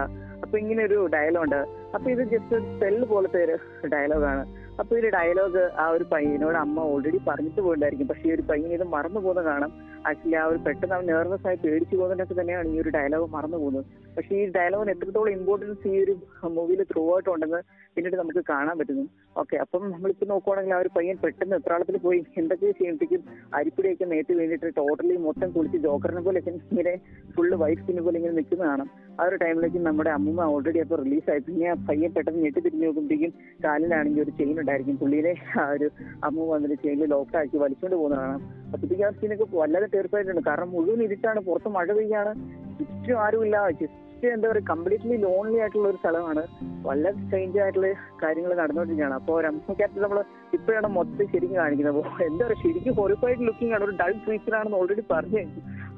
അപ്പൊ 0.44 0.58
ഇങ്ങനെ 0.58 0.86
ഒരു 0.86 1.10
ഡയലോഗ് 1.14 1.44
ഉണ്ട്. 1.44 1.79
അപ്പൊ 1.94 2.08
ഇത് 2.12 2.24
ജസ്റ്റ് 2.24 2.58
സെല്ല് 2.80 3.06
പോലത്തെ 3.06 3.40
ഒരു 3.44 3.56
ഡയലോഗാണ് 3.88 4.44
അപ്പൊ 4.82 4.92
ഈ 4.98 5.10
ഡയലോഗ് 5.16 5.62
ആ 5.84 5.86
ഒരു 5.96 6.06
പയ്യനോട് 6.12 6.58
അമ്മ 6.64 6.84
ഓൾറെഡി 6.92 7.20
പറഞ്ഞിട്ട് 7.30 7.62
പോയിട്ടുണ്ടായിരിക്കും 7.64 8.08
പക്ഷെ 8.12 8.26
ഈ 8.28 8.32
ഒരു 8.36 8.44
പയ്യൻ 8.50 8.70
ഇത് 8.76 8.86
മറന്നു 8.94 9.20
പോകുന്ന 9.26 9.42
കാണാം. 9.50 9.72
ആക്ച്വലി 10.10 10.38
ആ 10.42 10.44
ഒരു 10.52 10.60
പെട്ടെന്ന് 10.66 10.96
അവൻ 10.98 11.06
നെർവസ് 11.12 11.46
ആയി 11.50 11.58
പേടിച്ചു 11.64 11.96
പോകുന്നതിനൊക്കെ 12.00 12.36
തന്നെയാണ് 12.40 12.68
ഈ 12.74 12.78
ഒരു 12.84 12.92
ഡയലോഗ് 12.98 13.28
മറന്നു 13.36 13.58
പോകുന്നത്. 13.64 13.86
പക്ഷെ 14.16 14.32
ഈ 14.42 14.44
ഡയലോഗിന് 14.58 14.92
എത്രത്തോളം 14.96 15.32
ഇമ്പോർട്ടൻസ് 15.38 15.88
ഈ 15.94 15.98
ഒരു 16.04 16.14
മൂവിയിൽ 16.56 16.82
ത്രൂ 16.92 17.04
ആയിട്ട് 17.14 17.30
ഉണ്ടെന്ന് 17.34 17.60
പിന്നീട് 17.96 18.16
നമുക്ക് 18.22 18.42
കാണാൻ 18.52 18.76
പറ്റുന്നു. 18.80 19.04
ഓക്കെ 19.42 19.56
അപ്പം 19.64 19.84
നമ്മളിപ്പോ 19.94 20.26
നോക്കുവാണെങ്കിൽ 20.32 20.76
ആ 20.78 20.80
ഒരു 20.84 20.92
പയ്യൻ 20.98 21.18
പെട്ടെന്ന് 21.24 21.56
എത്രാളത്തിൽ 21.60 21.98
പോയി 22.06 22.20
എന്തൊക്കെ 22.42 22.72
ചെയ്യുമ്പോഴേക്കും 22.80 23.22
അരിപ്പിടിയൊക്കെ 23.60 24.08
നേട്ടി 24.14 24.34
വേണ്ടിയിട്ട് 24.40 24.72
ടോട്ടലി 24.80 25.18
മൊത്തം 25.28 25.52
കുളിച്ച് 25.58 25.80
ജോക്കറിനെ 25.88 26.24
പോലെ 26.28 26.42
ഇങ്ങനെ 26.54 26.94
ഫുള്ള് 27.36 27.58
വൈഫ് 27.64 27.82
സ്കിന്നെ 27.82 28.04
പോലെ 28.08 28.18
ഇങ്ങനെ 28.22 28.36
നിൽക്കുന്നതാണ് 28.40 28.86
ആ 29.20 29.24
ഒരു 29.30 29.38
ടൈമിലേക്ക് 29.44 29.80
നമ്മുടെ 29.90 30.12
അമ്മൂമ്മ 30.18 30.42
ഓൾറെഡി 30.56 30.82
അപ്പോൾ 30.86 31.00
റിലീസായി 31.04 31.42
പിന്നെ 31.48 31.68
ആ 31.74 31.78
പയ്യൻ 31.90 32.12
പെട്ടെന്ന് 32.18 32.44
ഞെട്ടി 32.46 32.60
തിരിഞ്ഞു 32.66 32.86
നോക്കുമ്പോഴേക്കും 32.88 33.34
കാലിലാണെങ്കിൽ 33.66 34.24
ഒരു 34.26 34.34
ചെയിൻ 34.40 34.56
ഉണ്ടായിരിക്കും. 34.70 34.98
പുള്ളിയിലെ 35.02 35.34
ആ 35.62 35.64
ഒരു 35.76 35.88
അമ്മ 36.28 36.46
വന്നിട്ട് 36.54 36.76
ചെയിനിൽ 36.84 37.10
ലോക്കാക്കി 37.14 37.58
വലിച്ചുകൊണ്ട് 37.64 37.96
പോകുന്നതാണ് 38.02 38.36
അപ്പോഴത്തേക്ക് 38.74 39.06
ആ 39.08 39.10
സീനൊക്കെ 39.20 39.46
വല്ലാതെ 39.62 39.88
തീർച്ചയായിട്ടുണ്ട് 39.94 40.44
കാരണം 40.50 40.70
മുഴുവൻ 40.76 41.02
ഇരുട്ടാണ്. 41.04 41.40
പുറത്ത് 41.48 41.70
മഴ 41.78 41.88
പെയ്യാണ്. 42.00 42.34
ചുറ്റും 42.78 43.18
ആരുമില്ല 43.24 43.58
ജസ്റ്റ് 43.82 44.28
എന്താ 44.36 44.48
പറയുക 44.50 44.68
കംപ്ലീറ്റ്ലി 44.70 45.18
ലോൺലി 45.26 45.58
ആയിട്ടുള്ള 45.64 45.88
ഒരു 45.92 46.00
സ്ഥലമാണ്. 46.02 46.42
വളരെ 46.88 47.12
സ്ട്രേഞ്ച് 47.20 47.60
ആയിട്ടുള്ള 47.64 47.90
കാര്യങ്ങൾ 48.24 48.52
നടന്നുകൊണ്ടിരിക്കുകയാണ്. 48.62 49.16
അപ്പോൾ 49.20 49.36
ഒരു 49.40 49.76
ക്യാപ്റ്റൻ 49.80 50.02
നമ്മൾ 50.06 50.20
ഇപ്പോഴാണ് 50.58 50.88
മൊത്തം 50.98 51.26
ശരിക്കും 51.34 51.58
കാണിക്കുന്നത്. 51.62 52.00
അപ്പോൾ 52.02 52.24
എന്താ 52.30 52.44
പറയുക 52.46 52.62
ശരിക്കും 52.66 52.96
ഹൊറിഫൈഡ് 53.02 53.46
ലുക്കിംഗ് 53.50 53.74
ആണ്. 53.76 53.84
ഒരു 53.88 53.96
ഡൾ 54.02 54.14
ക്രീച്ചറാണെന്ന് 54.26 54.78
ഓൾറെഡി 54.82 55.06
പറഞ്ഞു. 55.14 55.44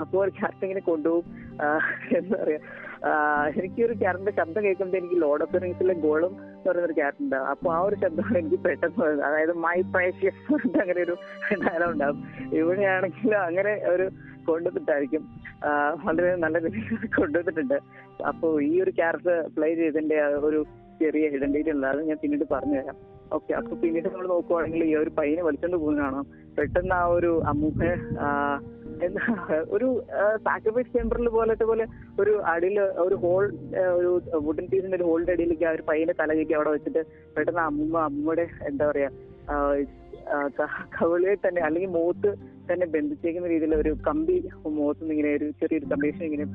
അപ്പോൾ 0.03 0.19
ഒരു 0.23 0.33
ക്യാരക്ടർ 0.39 0.65
ഇങ്ങനെ 0.67 0.83
കൊണ്ടുപോകും. 0.91 1.25
എന്താ 2.19 2.37
ആ, 3.01 3.11
എനിക്കൊരു 3.57 3.93
ക്യാരക്ടറിന്റെ 3.93 4.31
ശബ്ദം 4.31 4.63
കേൾക്കുമ്പോൾ 4.63 4.97
എനിക്ക് 4.97 5.21
ലോഡ് 5.21 5.43
ഓഫ് 5.43 5.61
റിങ്സിലെ 5.63 5.93
ഗോളും 6.03 6.33
എന്ന് 6.49 6.67
പറയുന്ന 6.67 6.87
ഒരു 6.87 6.93
ക്യാരക്ടർ 6.93 7.23
ഉണ്ട് 7.23 7.35
അപ്പൊ 7.51 7.67
ആ 7.73 7.79
ഒരു 7.79 7.95
ശബ്ദമാണ് 7.95 8.37
എനിക്ക് 8.37 8.59
പെട്ടെന്ന് 8.65 9.05
അതായത് 9.27 9.53
മൈ 9.57 9.77
പ്രേഷ്യസ് 9.93 10.41
അങ്ങനെ 10.81 10.99
ഒരു 11.01 11.15
ഡയലോഗ് 11.63 11.93
ഉണ്ടാവും. 11.93 12.19
ഇവിടെയാണെങ്കിൽ 12.53 13.35
അങ്ങനെ 13.39 13.73
ഒരു 13.89 14.05
കൊണ്ടുവന്നിട്ടായിരിക്കും. 14.45 15.23
വളരെ 16.03 16.35
നല്ല 16.35 16.57
രീതിയിൽ 16.65 17.09
കൊണ്ടുവന്നിട്ടുണ്ട്. 17.15 17.77
അപ്പൊ 18.27 18.47
ഈ 18.61 18.81
ഒരു 18.81 18.91
ക്യാരക്ടർ 18.91 19.35
പ്ലേ 19.55 19.75
ചെയ്തതിന്റെ 19.75 20.17
ഒരു 20.41 20.61
ചെറിയ 21.01 21.29
ഐഡന്റിറ്റി 21.29 21.71
ഉണ്ട് 21.71 21.87
അത് 21.87 22.01
ഞാൻ 22.01 22.17
പിന്നീട് 22.21 22.45
പറഞ്ഞു 22.51 22.77
പറഞ്ഞുതരാം. 22.77 22.97
ഓക്കെ 23.31 23.51
അപ്പൊ 23.53 23.73
പിന്നീട് 23.75 24.07
നമ്മൾ 24.07 24.27
നോക്കുവാണെങ്കിൽ 24.27 24.81
ഈ 24.83 24.95
ഒരു 24.95 25.11
പയ്യനെ 25.17 25.43
വലിച്ചോണ്ട് 25.43 25.77
പോകുന്നതാണോ? 25.77 26.21
പെട്ടെന്ന് 26.57 26.95
ആ 26.95 27.03
ഒരു 27.17 27.31
അമ്മൂമ്മ 27.45 27.83
ഒരു 29.69 29.87
സാക്രിഫൈസ് 30.43 30.93
ചേമ്പറിൽ 30.93 31.29
പോലത്തെ 31.29 31.65
പോലെ 31.65 31.85
ഒരു 32.19 32.33
അടിയിൽ 32.45 32.77
ഒരു 33.03 33.15
ഹോൾ 33.15 33.43
ഒരു 33.97 34.09
വുഡൻ 34.45 34.65
പീസിന്റെ 34.65 34.97
ഒരു 34.97 35.03
ഹോളിന്റെ 35.03 35.31
അടിയിലേക്ക് 35.31 35.65
ആ 35.65 35.71
ഒരു 35.71 35.83
പയ്യനെ 35.87 36.13
തല 36.13 36.33
കയറ്റി 36.33 36.53
അവിടെ 36.53 36.69
വെച്ചിട്ട് 36.69 37.01
പെട്ടെന്ന് 37.35 37.61
അമ്മ 37.61 37.97
അമ്മയുടെ 38.01 38.45
എന്താ 38.67 38.85
പറയാ 38.91 39.09
ആ, 39.49 39.55
ആ, 40.31 40.37
ക- 40.57 40.67
കവിളിൽ 40.95 41.37
തന്നെ 41.45 41.61
അല്ലെങ്കിൽ 41.61 41.91
മൂത്ത് 41.91 42.31
തന്നെ 42.69 42.85
ബന്ധിച്ചേക്കുന്ന 42.85 43.47
രീതിയിൽ 43.47 43.75
ഒരു 43.75 43.91
കമ്പി 44.07 44.35
മുഖത്ത് 44.69 45.11
ഇങ്ങനെ 45.11 45.31
ഒരു 45.37 45.47
ചെറിയൊരു 45.59 45.87
കമ്പീഷൻ 45.93 46.23
ഇങ്ങനെ 46.23 46.45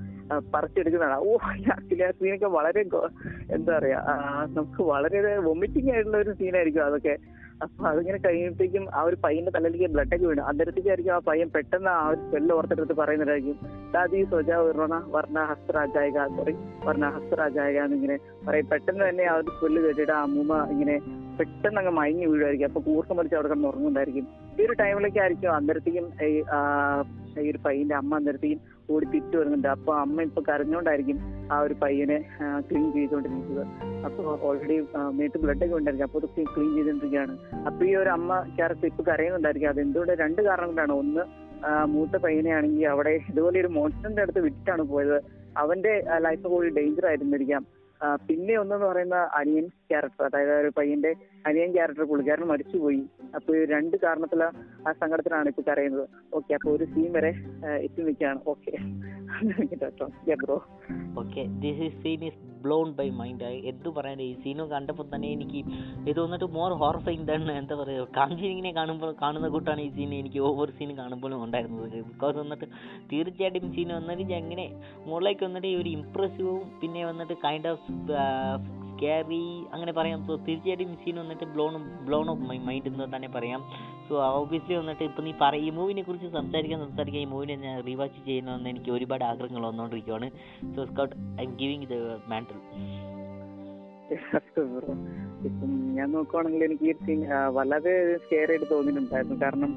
പറിച്ചെടുക്കുന്നതാണ്. 0.52 1.16
ഓ 1.20 1.32
ആക്ച്വലി 1.74 2.06
സീനൊക്കെ 2.20 2.50
വളരെ 2.56 2.82
എന്താ 3.50 3.72
പറയാ 3.72 4.00
നമുക്ക് 4.54 4.82
വളരെ 4.92 5.32
വൊമിറ്റിംഗ് 5.48 5.92
ആയിട്ടുള്ള 5.92 6.18
ഒരു 6.18 6.32
സീനായിരിക്കും 6.32 6.84
അതൊക്കെ. 6.84 7.14
അപ്പൊ 7.62 7.84
അതിങ്ങനെ 7.88 8.18
കഴിയുമ്പോഴത്തേക്കും 8.18 8.88
ആ 8.94 9.02
ഒരു 9.02 9.16
പയ്യന്റെ 9.24 9.52
തലയിലേക്ക് 9.54 9.86
ബ്ലഡ് 9.92 10.14
ഒക്കെ 10.14 10.26
വീണു. 10.26 10.42
അന്നേരത്തേക്കായിരിക്കും 10.42 11.12
ആ 11.12 11.18
പയ്യൻ 11.18 11.48
പെട്ടെന്ന് 11.54 11.90
ആ 11.90 12.08
ഒരു 12.08 12.16
സ്പെല്ല് 12.16 12.54
ഓർത്തെടുത്ത് 12.54 12.92
പറയുന്നതായിരിക്കും. 12.92 13.56
ദാദി 13.92 14.24
സ്വജ 14.24 14.50
വർണ 14.50 15.04
വർണ 15.06 15.38
ഹസ്തരാജായക 15.44 16.26
സോറി 16.26 16.54
വർണ 16.84 17.04
ഹസ്തരാജായക 17.08 17.78
എന്നിങ്ങനെ 17.78 18.18
പറയും. 18.48 18.66
പെട്ടെന്ന് 18.66 19.08
തന്നെ 19.08 19.24
ആ 19.24 19.36
ഒരു 19.36 19.50
സ്പെല്ല് 19.56 19.82
കേട്ടിട്ട് 19.82 20.12
ആ 20.12 20.22
അമ്മൂമ്മ 20.22 20.68
ഇങ്ങനെ 20.70 20.96
പെട്ടെന്ന് 21.38 21.80
അങ്ങ് 21.80 21.92
മയങ്ങി 21.92 22.26
വീഴുമായിരിക്കും. 22.26 22.66
അപ്പൊ 22.66 22.80
കൂർക്കം 22.80 23.16
വലിച്ച് 23.16 23.36
അവിടെ 23.36 23.48
കിടന്ന് 23.48 23.68
ഉറങ്ങുന്നുണ്ടായിരിക്കും. 23.68 24.26
ഈ 24.60 24.66
ഒരു 24.66 24.72
ടൈമിലൊക്കെ 24.72 25.46
അന്നേരത്തേക്കും 25.46 26.06
ഈ 26.24 26.42
ഈ 27.44 27.50
ഒരു 27.50 27.60
പയ്യന്റെ 27.66 27.94
അമ്മ 27.94 28.16
അന്നേരത്തേക്കും 28.16 28.60
ഓടി 28.94 29.06
തിരിച്ചു 29.12 29.36
വരുന്നുണ്ട്. 29.38 29.68
അപ്പൊ 29.68 29.92
അമ്മ 30.02 30.22
ഇപ്പൊ 30.28 30.40
കരഞ്ഞോണ്ടായിരിക്കും 30.48 31.18
ആ 31.52 31.58
ഒരു 31.66 31.74
പയ്യനെ 31.82 32.18
ക്ലീൻ 32.68 32.86
ചെയ്തുകൊണ്ടിരിക്കുന്നത്. 32.96 33.64
അപ്പൊ 34.06 34.22
ഓൾറെഡി 34.48 34.76
മേത്ത് 35.18 35.38
ബ്ലഡ് 35.44 35.64
ഒക്കെ 35.66 35.76
ഉണ്ടായിരിക്കും. 35.78 36.08
അപ്പൊ 36.08 36.20
ഇതൊക്കെ 36.22 36.44
ക്ലീൻ 36.54 36.70
ചെയ്തുകൊണ്ടിരിക്കുകയാണ്. 36.76 37.34
അപ്പൊ 37.68 37.84
ഈ 37.90 37.94
ഒരു 38.02 38.12
അമ്മ 38.18 38.40
ക്യാരക്ടർ 38.58 38.88
ഇപ്പൊ 38.92 39.04
കരയുന്നുണ്ടായിരിക്കും. 39.10 39.70
അത് 39.72 39.80
എന്തുകൊണ്ട് 39.86 40.14
രണ്ട് 40.24 40.42
കാരണങ്ങളാണ് 40.48 40.94
ഒന്ന് 41.02 41.24
മൂത്ത 41.92 42.16
പയ്യനെ 42.24 42.50
ആണെങ്കിൽ 42.56 42.86
അവിടെ 42.94 43.12
ഇതുപോലെ 43.30 43.60
ഒരു 43.60 43.70
മോൺസ്റ്ററിന്റെ 43.76 44.22
അടുത്ത് 44.22 44.40
വിട്ടിട്ടാണ് 44.46 44.82
പോയത്. 44.92 45.18
അവന്റെ 45.62 45.92
ലൈഫ് 46.26 46.46
കൂടി 46.52 46.68
ഡേഞ്ചർ 46.78 47.06
ആയിരുന്നിരിക്കാം. 47.10 47.62
പിന്നെ 48.28 48.54
ഒന്നെന്ന് 48.60 48.86
പറയുന്ന 48.86 49.18
അനിയൻ 49.38 49.66
ക്യാരക്ടർ 49.90 50.24
അതായത് 50.26 50.52
ഒരു 50.62 50.70
പയ്യന്റെ 50.78 51.12
അനിയൻ 51.48 51.70
ക്യാരക്ടർ 51.76 52.04
പുള്ളിക്കാരൻ 52.10 52.44
മരിച്ചുപോയി. 52.52 53.02
അപ്പൊ 53.36 53.50
രണ്ട് 53.74 53.96
കാരണത്തില 54.04 54.44
ആ 54.86 54.92
സങ്കടത്തിലാണ് 55.02 55.48
ഇപ്പൊ 55.52 55.62
കരയുന്നത്. 55.68 56.06
ഓക്കെ 56.38 56.52
അപ്പൊ 56.58 56.68
ഒരു 56.76 56.84
സീൻ 56.94 57.10
വരെ 57.18 57.32
എത്തി 57.86 58.00
നിൽക്കുകയാണ്. 58.08 58.40
Okay 58.52 58.72
bro 60.42 60.58
blown 62.64 62.88
by 62.98 63.06
mind 63.18 63.48
എന്ത് 63.70 63.88
പറയാൻ 63.96 64.18
ഈ 64.26 64.28
സീന് 64.42 64.64
കണ്ടപ്പോൾ 64.72 65.06
തന്നെ 65.10 65.28
എനിക്ക് 65.34 65.60
ഇത് 66.10 66.18
വന്നിട്ട് 66.22 66.46
മോർ 66.56 66.70
ഹോർഫൈങ് 66.82 67.26
തന്നെ. 67.30 67.52
എന്താ 67.60 67.74
പറയുക 67.80 68.06
കാഞ്ചിനിങ്ങിനെ 68.16 68.72
കാണുമ്പോൾ 68.78 69.10
കാണുന്ന 69.22 69.48
കൂട്ടാണ് 69.54 69.82
ഈ 69.86 69.90
സീൻ 69.96 70.12
എനിക്ക് 70.20 70.40
ഓവർ 70.48 70.70
സീൻ 70.78 70.90
കാണുമ്പോഴും 71.00 71.38
ഉണ്ടായിരുന്നത്. 71.44 71.96
ബിക്കോസ് 72.10 72.36
വന്നിട്ട് 72.42 72.66
തീർച്ചയായിട്ടും 73.12 73.68
സീൻ 73.76 73.92
വന്നിട്ട് 73.98 74.34
എങ്ങനെ 74.42 74.66
മുകളിലേക്ക് 75.08 75.44
വന്നിട്ട് 75.48 75.70
ഒരു 75.82 75.90
ഇംപ്രസീവും 75.98 76.64
പിന്നെ 76.82 77.04
വന്നിട്ട് 77.10 77.36
കൈൻഡ് 77.46 77.70
ഓഫ് 77.74 77.86
സ്കാരി 78.96 79.44
അങ്ങനെ 79.74 79.92
പറയാം. 79.96 80.20
തീർച്ചയായിട്ടും 80.46 80.92
സീൻ 81.04 81.16
വന്നിട്ട് 81.22 81.35
blown 81.44 81.74
blown 82.06 82.30
of 82.30 82.40
my 82.40 82.58
mind 82.58 82.88
എന്ന് 82.88 83.16
തന്നെ 83.16 83.28
പറയാം. 83.28 83.60
സോ 84.08 84.14
ഓബിയസ്ലി 84.40 84.74
വന്നിട്ട് 84.76 85.04
ഇപ്പം 85.04 85.24
നീ 85.24 85.32
പറ 85.40 85.56
ഈ 85.56 85.70
മൂവിനെ 85.70 86.02
കുറിച്ച് 86.02 86.26
സംസാരിക്കാൻ 86.26 86.80
സംസാരിക്കാൻ 86.80 87.22
ഈ 87.22 87.24
മൂവിനെ 87.24 87.56
ഞാൻ 87.56 87.86
റീവാച്ച് 87.86 88.20
ചെയ്യണമെന്ന് 88.26 88.70
എനിക്ക് 88.70 88.90
ഒരുപാട് 88.90 89.24
ആഗ്രഹങ്ങൾ 89.24 89.66
വന്നുകൊണ്ടിരിക്കുകയാണ് 89.68 90.30
so 90.76 90.84
Scout 90.84 91.16
I 91.40 91.44
am 91.44 91.56
giving 91.62 91.86
the 91.86 91.94
mantel 92.32 92.58
ഇപ്പം 95.46 95.70
ഞാൻ 95.94 96.12
നോക്കുവാണെങ്കിൽ 96.12 96.64
എനിക്ക് 96.64 96.90
വളരെ 97.52 98.16
സ്കെയർ 98.24 98.50
ആയിട്ട് 98.50 98.66
തോന്നിയിട്ടുണ്ടായിരുന്നു. 98.70 99.36
കാരണം 99.44 99.72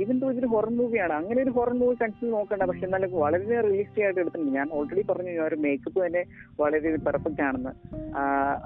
ഈവൻ 0.00 0.16
തോ 0.22 0.28
ഇതൊരു 0.32 0.48
ഹൊറർ 0.54 0.70
മൂവിയാണ് 0.78 1.14
അങ്ങനെ 1.18 1.38
ഒരു 1.44 1.52
ഹൊറർ 1.56 1.74
മൂവി 1.80 1.96
കൺസിഡർ 2.02 2.30
നോക്കണ്ട. 2.36 2.62
പക്ഷെ 2.70 2.84
എന്നാലും 2.88 3.12
വളരെ 3.24 3.60
റിയലിസ്റ്റിക് 3.68 4.04
ആയിട്ട് 4.06 4.20
എടുത്തിട്ടുണ്ട്. 4.22 4.52
ഞാൻ 4.58 4.68
ഓൾറെഡി 4.78 5.04
പറഞ്ഞു 5.10 5.32
ഒരു 5.48 5.58
മേക്കപ്പ് 5.64 5.98
തന്നെ 6.06 6.22
വളരെ 6.60 6.94
പെർഫെക്റ്റ് 7.08 7.44
ആണെന്ന്. 7.48 7.72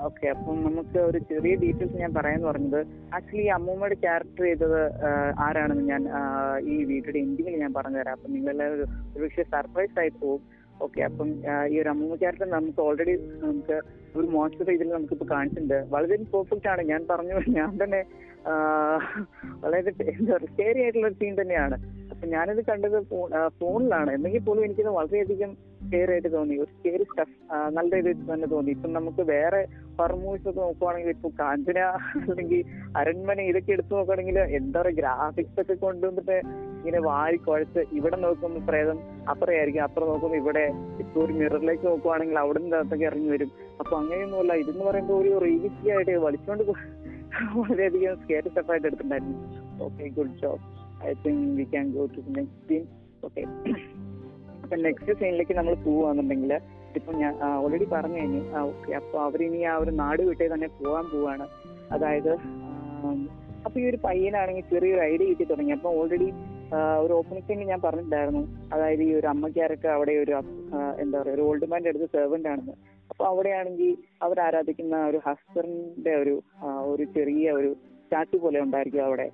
ഓക്കെ 0.09 0.27
അപ്പം 0.35 0.59
നമുക്ക് 0.67 0.99
ഒരു 1.11 1.21
ചെറിയ 1.31 1.55
ഡീറ്റെയിൽസ് 1.65 2.03
ഞാൻ 2.05 2.13
പറയാന്ന് 2.19 2.49
പറഞ്ഞത്. 2.51 2.81
ആക്ച്വലി 3.19 3.47
അമ്മൂമ്മയുടെ 3.59 3.99
ക്യാരക്ടർ 4.05 4.45
ചെയ്തത് 4.51 4.81
ആരാണെന്ന് 5.47 5.87
ഞാൻ 5.93 6.03
ഈ 6.73 6.77
വീഡിയോയുടെ 6.93 7.21
എൻഡിങ്ങിൽ 7.25 7.59
ഞാൻ 7.65 7.73
പറഞ്ഞു 7.79 7.83
പറഞ്ഞുതരാം. 7.85 8.17
അപ്പം 8.17 8.33
നിങ്ങളെല്ലാവരും 8.35 8.91
ഒരു 9.15 9.23
പക്ഷേ 9.25 9.45
സർപ്രൈസ് 9.55 9.97
ആയി 10.03 10.13
പോകും 10.21 10.43
ഓക്കെ 10.85 11.01
അപ്പം 11.09 11.29
ഈ 11.73 11.75
ഒരു 11.81 11.89
അമ്മൂമ്മ 11.93 12.15
ക്യാരക്ടർ 12.23 12.49
നമുക്ക് 12.55 12.81
ഓൾറെഡി 12.85 13.13
നമുക്ക് 13.43 13.77
ഒരു 14.19 14.27
മോശം 14.37 14.71
ഇതിൽ 14.77 14.89
നമുക്കിപ്പോൾ 14.95 15.29
കാണിച്ചിട്ടുണ്ട്. 15.35 15.79
വളരെ 15.95 16.17
പെർഫെക്റ്റ് 16.33 16.69
ആണ്. 16.73 16.83
ഞാൻ 16.93 17.03
പറഞ്ഞു 17.11 17.37
ഞാൻ 17.59 17.71
തന്നെ 17.83 18.01
വളരെ 19.63 19.91
എന്താ 20.13 20.33
പറയുക 20.33 20.51
സ്കേറി 20.55 20.81
ആയിട്ടുള്ള 20.85 21.11
സീൻ 21.21 21.35
തന്നെയാണ്. 21.41 21.77
അപ്പൊ 22.13 22.25
ഞാനിത് 22.35 22.61
കണ്ടത് 22.71 22.97
ഫോണിലാണ്. 23.61 24.11
എന്നെങ്കിൽ 24.17 24.43
പോലും 24.49 24.65
എനിക്കിത് 24.67 24.91
വളരെയധികം 24.99 25.51
സ്കെയർ 25.85 26.11
ആയിട്ട് 26.15 26.31
തോന്നി. 26.35 26.55
ഒരു 26.63 26.71
സ്കെയറി 26.77 27.05
സ്റ്റഫ് 27.11 27.35
നല്ല 27.77 27.91
രീതിയിൽ 28.07 28.29
തന്നെ 28.33 28.47
തോന്നി. 28.53 28.71
ഇപ്പം 28.77 28.93
നമുക്ക് 28.99 29.23
വേറെ 29.33 29.63
ഹൊറർ 29.99 30.15
മൂവീസ് 30.23 30.47
ഒക്കെ 30.51 30.61
നോക്കുവാണെങ്കിൽ 30.67 31.11
ഇപ്പൊ 31.17 31.29
കാഞ്ചന 31.41 31.81
അല്ലെങ്കിൽ 32.31 32.63
അരൺമന 33.01 33.41
ഇതൊക്കെ 33.51 33.73
എടുത്തു 33.77 33.93
നോക്കുകയാണെങ്കിൽ 33.97 34.39
എന്താ 34.59 34.79
പറയുക 34.81 34.99
ഗ്രാഫിക്സ് 35.01 35.61
ഒക്കെ 35.63 35.75
കൊണ്ടുവന്നിട്ട് 35.85 36.37
ഇങ്ങനെ 36.79 37.01
വാരി 37.09 37.39
കുഴച്ച് 37.47 37.83
ഇവിടെ 37.99 38.17
നോക്കുമ്പോൾ 38.25 38.65
പ്രേതം 38.71 38.99
അപ്പുറയായിരിക്കും 39.33 39.85
അപ്പുറം 39.87 40.09
നോക്കുമ്പോൾ 40.13 40.39
ഇവിടെ 40.43 40.65
ഇപ്പൊ 41.03 41.19
ഒരു 41.25 41.35
മിററിലേക്ക് 41.41 41.87
നോക്കുവാണെങ്കിൽ 41.91 42.39
അവിടെ 42.45 42.63
നിന്ന് 42.65 43.05
ഇറങ്ങി 43.09 43.31
വരും. 43.35 43.53
അപ്പൊ 43.81 43.95
അങ്ങനെയൊന്നുമല്ല. 44.01 44.53
ഇതെന്ന് 44.63 44.85
പറയുമ്പോൾ 44.91 45.17
ഒരു 45.23 45.33
റീവിറ്റി 45.47 45.89
ആയിട്ട് 45.95 46.17
വലിച്ചുകൊണ്ട് 46.27 46.65
വളരെയധികം 47.59 48.15
സ്കെയർ 48.23 48.45
സ്റ്റെപ്പായിട്ട് 48.51 48.87
എടുത്തിട്ടുണ്ടായിരുന്നു. 48.89 49.39
Okay 49.87 50.05
good 50.17 50.37
job 50.43 50.63
I 51.09 51.13
think 51.25 51.45
we 51.59 51.67
can 51.75 51.87
go 51.97 52.05
to 52.15 52.23
next 52.39 52.63
scene 52.69 52.85
okay 53.27 53.43
അപ്പൊ 54.63 54.77
നെക്സ്റ്റ് 54.87 55.19
സീനിലേക്ക് 55.21 55.55
നമ്മൾ 55.59 55.75
പോവാന്നുണ്ടെങ്കിൽ 55.87 56.53
ഇപ്പൊ 56.99 57.13
ഞാൻ 57.23 57.33
ഓൾറെഡി 57.63 57.87
പറഞ്ഞു 57.95 58.19
കഴിഞ്ഞു. 58.21 58.43
ആ 58.57 58.61
ഓക്കെ 58.71 58.91
അപ്പൊ 59.01 59.17
അവരിനി 59.29 59.61
ആ 59.71 59.75
ഒരു 59.83 59.93
നാട് 60.03 60.23
വിട്ടേ 60.29 60.47
തന്നെ 60.55 60.69
പോവാൻ 60.81 61.07
പോവാണ്. 61.13 61.47
അതായത് 61.95 62.33
അപ്പൊ 63.67 63.77
ഈ 63.83 63.85
ഒരു 63.91 63.99
പയ്യനാണെങ്കിൽ 64.07 64.67
ചെറിയൊരു 64.73 65.03
ഐഡിയ 65.13 65.27
കിട്ടി 65.31 65.45
തുടങ്ങി. 65.51 65.73
അപ്പൊ 65.79 65.91
ഓൾറെഡി 66.01 66.29
ഒരു 67.05 67.13
ഓപ്പണിംഗ് 67.19 67.47
സീനിൽ 67.49 67.69
ഞാൻ 67.73 67.81
പറഞ്ഞിട്ടുണ്ടായിരുന്നു. 67.85 68.43
അതായത് 68.75 69.03
ഈ 69.09 69.11
ഒരു 69.19 69.27
അമ്മക്കാരൊക്കെ 69.33 69.89
അവിടെ 69.97 70.15
ഒരു 70.25 70.33
എന്താ 71.03 71.17
പറയുക 71.21 71.35
ഒരു 71.37 71.43
ഓൾഡ് 71.49 71.67
മാന്റെ 71.73 71.91
അടുത്ത് 71.93 72.09
സെർവന്റ് 72.17 72.49
ആണെന്ന്. 72.53 72.75
അപ്പൊ 73.25 73.35
അവിടെയാണെങ്കിൽ 73.35 73.91
അവർ 74.23 74.39
ആരാധിക്കുന്ന 74.41 74.97
ഒരു 75.11 75.19
ഹസ്ബൻഡിന്റെ 75.27 76.15
ഒരു 76.23 76.33
ഒരു 76.91 77.05
ചെറിയ 77.15 77.53
ഒരു 77.59 77.71
സ്റ്റാച്ചു 78.03 78.37
പോലെ 78.37 78.59
ഉണ്ടായിരിക്കും 78.61 79.05
അവിടെ. 79.05 79.27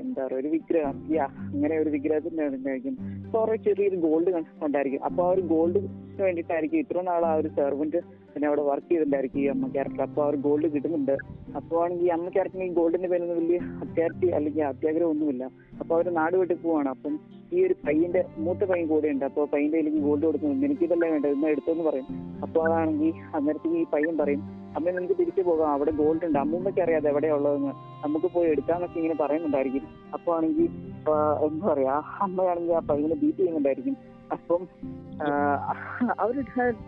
എന്താ 0.00 0.20
പറയുക 0.24 0.40
ഒരു 0.40 0.48
വിഗ്രഹം. 0.54 0.96
യാ 1.14 1.26
അങ്ങനെ 1.52 1.74
ഒരു 1.82 1.90
വിഗ്രഹത്തിന്റെ 1.94 2.46
ഉണ്ടായിരിക്കും. 2.46 2.96
അപ്പൊ 3.26 3.38
അവിടെ 3.42 3.58
ചെറിയൊരു 3.66 3.98
ഗോൾഡ് 4.06 4.32
ഉണ്ടായിരിക്കും. 4.66 5.04
അപ്പൊ 5.04 5.22
ആ 5.26 5.28
ഒരു 5.28 5.44
ഗോൾഡിന് 5.52 5.88
വേണ്ടിയിട്ടായിരിക്കും 6.22 6.78
ഇത്ര 6.78 7.00
നാൾ 7.10 7.24
ആ 7.30 7.34
ഒരു 7.34 7.50
സെർവന്റ് 7.58 8.00
പിന്നെ 8.36 8.48
അവിടെ 8.48 8.62
വർക്ക് 8.68 8.88
ചെയ്തിട്ടുണ്ടായിരിക്കും 8.88 9.40
ഈ 9.42 9.44
അമ്മ 9.52 9.66
ക്യാരക്ടർ 9.74 10.02
അപ്പൊ 10.06 10.20
അവർ 10.24 10.34
ഗോൾഡ് 10.46 10.68
കിട്ടുന്നുണ്ട്. 10.72 11.12
അപ്പോൾ 11.58 11.76
ആണെങ്കിൽ 11.82 12.06
ഈ 12.06 12.10
അമ്മ 12.16 12.26
ക്യാരക്ടറിന് 12.34 12.64
ഈ 12.70 12.72
ഗോൾഡിന്റെ 12.78 13.08
പേരൊന്നും 13.12 13.38
വലിയ 13.38 13.58
അത്യാർത്ഥി 13.84 14.28
അല്ലെങ്കിൽ 14.38 14.62
അത്യാഗ്രഹം 14.70 15.10
ഒന്നുമില്ല. 15.12 15.44
അപ്പൊ 15.80 15.92
അവർ 15.96 16.06
നാട് 16.18 16.34
പോവാണ്. 16.64 16.88
അപ്പം 16.94 17.14
ഈ 17.54 17.58
ഒരു 17.66 17.74
പയ്യന്റെ 17.86 18.22
മൂത്ത 18.44 18.64
പയ്യൻ 18.70 18.86
കൂടെ 18.90 19.08
ഉണ്ട്. 19.14 19.24
അപ്പോൾ 19.30 19.46
പയ്യന്റെ 19.52 19.76
കയ്യിലേക്ക് 19.78 20.02
ഗോൾഡ് 20.06 20.24
കൊടുക്കുന്നു 20.26 20.66
എനിക്ക് 20.68 20.84
ഇതല്ലേ 20.86 21.08
വേണ്ട. 21.12 21.26
ഇന്ന് 21.36 21.52
എടുത്തോന്ന് 21.54 21.84
പറയും. 21.88 22.08
അപ്പോൾ 22.46 22.60
അതാണെങ്കിൽ 22.66 23.12
അന്നേരത്തേക്ക് 23.38 23.78
ഈ 23.84 23.86
പയ്യൻ 23.94 24.16
പറയും 24.22 24.42
അമ്മ 24.76 24.92
നമുക്ക് 24.98 25.16
തിരിച്ചു 25.20 25.42
പോകാം. 25.48 25.70
അവിടെ 25.76 25.94
ഗോൾഡ് 26.00 26.26
ഉണ്ട്. 26.28 26.38
അമ്മൂമ്മയ്ക്ക് 26.44 26.82
അറിയാതെ 26.86 27.08
എവിടെയാ 27.12 27.36
ഉള്ളതെന്ന് 27.38 27.72
നമുക്ക് 28.04 28.30
പോയി 28.34 28.50
എടുക്കാന്നൊക്കെ 28.54 28.98
ഇങ്ങനെ 29.02 29.16
പറയുന്നുണ്ടായിരിക്കും. 29.22 29.86
അപ്പൊ 30.18 30.34
ആണെങ്കിൽ 30.36 30.68
എന്താ 31.46 31.66
പറയാ 31.72 31.96
അമ്മയാണെങ്കിൽ 32.26 32.74
ആ 32.80 32.84
പയ്യനെ 32.92 33.18
ബീറ്റ് 33.22 33.40
ചെയ്യുന്നുണ്ടായിരിക്കും. 33.40 33.96
അപ്പം 34.34 34.62
ആ 36.20 36.24
ഒരു 36.28 36.40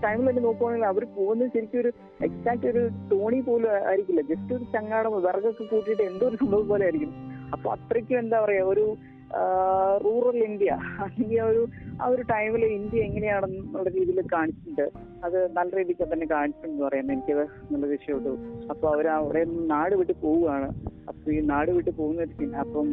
ടൈമിൽ 0.04 0.24
തന്നെ 0.30 0.42
നോക്കുവാണെങ്കിൽ 0.46 0.88
അവർ 0.92 1.04
പോകുന്നത് 1.16 1.50
ശരിക്കും 1.54 1.80
ഒരു 1.80 1.90
എക്സാക്ട് 2.26 2.66
ഒരു 2.72 2.82
തോണി 3.12 3.40
പോലും 3.40 3.70
ആയിരിക്കില്ല. 3.90 4.22
ജസ്റ്റ് 4.30 4.54
ഒരു 4.54 4.64
ചങ്ങാടം 4.74 5.14
വിറകൊക്കെ 5.26 5.64
കൂട്ടിയിട്ട് 5.64 6.02
എന്തോ 6.02 6.26
ഒരു 6.30 6.38
സംഭവം 6.42 6.66
പോലെ 6.68 6.84
ആയിരിക്കും. 6.88 7.12
അപ്പൊ 7.52 7.68
അത്രയ്ക്കും 7.76 8.18
എന്താ 8.18 8.40
പറയാ 8.44 8.64
ഒരു 8.72 8.86
റൂറൽ 10.04 10.36
ഇന്ത്യ 10.48 10.70
അല്ലെങ്കിൽ 11.04 11.40
ഒരു 11.42 11.62
ആ 12.02 12.06
ഒരു 12.12 12.22
ടൈമിൽ 12.32 12.62
ഇന്ത്യ 12.64 13.00
എങ്ങനെയാണെന്നുള്ള 13.08 13.88
രീതിയിൽ 13.96 14.20
കാണിച്ചിട്ടുണ്ട്. 14.32 14.86
അത് 15.24 15.38
നല്ല 15.56 15.70
രീതിക്ക് 15.78 16.04
തന്നെ 16.12 16.26
കാണിച്ചിട്ടുണ്ട് 16.26 16.82
പറയാം. 16.84 17.12
എനിക്കത് 17.12 17.44
നല്ല 17.72 17.84
വിഷയമുള്ളൂ 17.94 18.32
അപ്പൊ 18.70 18.84
അവർ 18.94 19.08
അവിടെ 19.16 19.42
നാട് 19.74 19.94
വിട്ട് 20.00 20.14
പോവുകയാണ്. 20.24 20.68
അപ്പൊ 21.08 21.30
ഈ 21.32 21.40
നാട് 21.52 21.70
വിട്ട് 21.70 21.90
പോകുന്ന 21.98 22.54
അപ്പം 22.64 22.88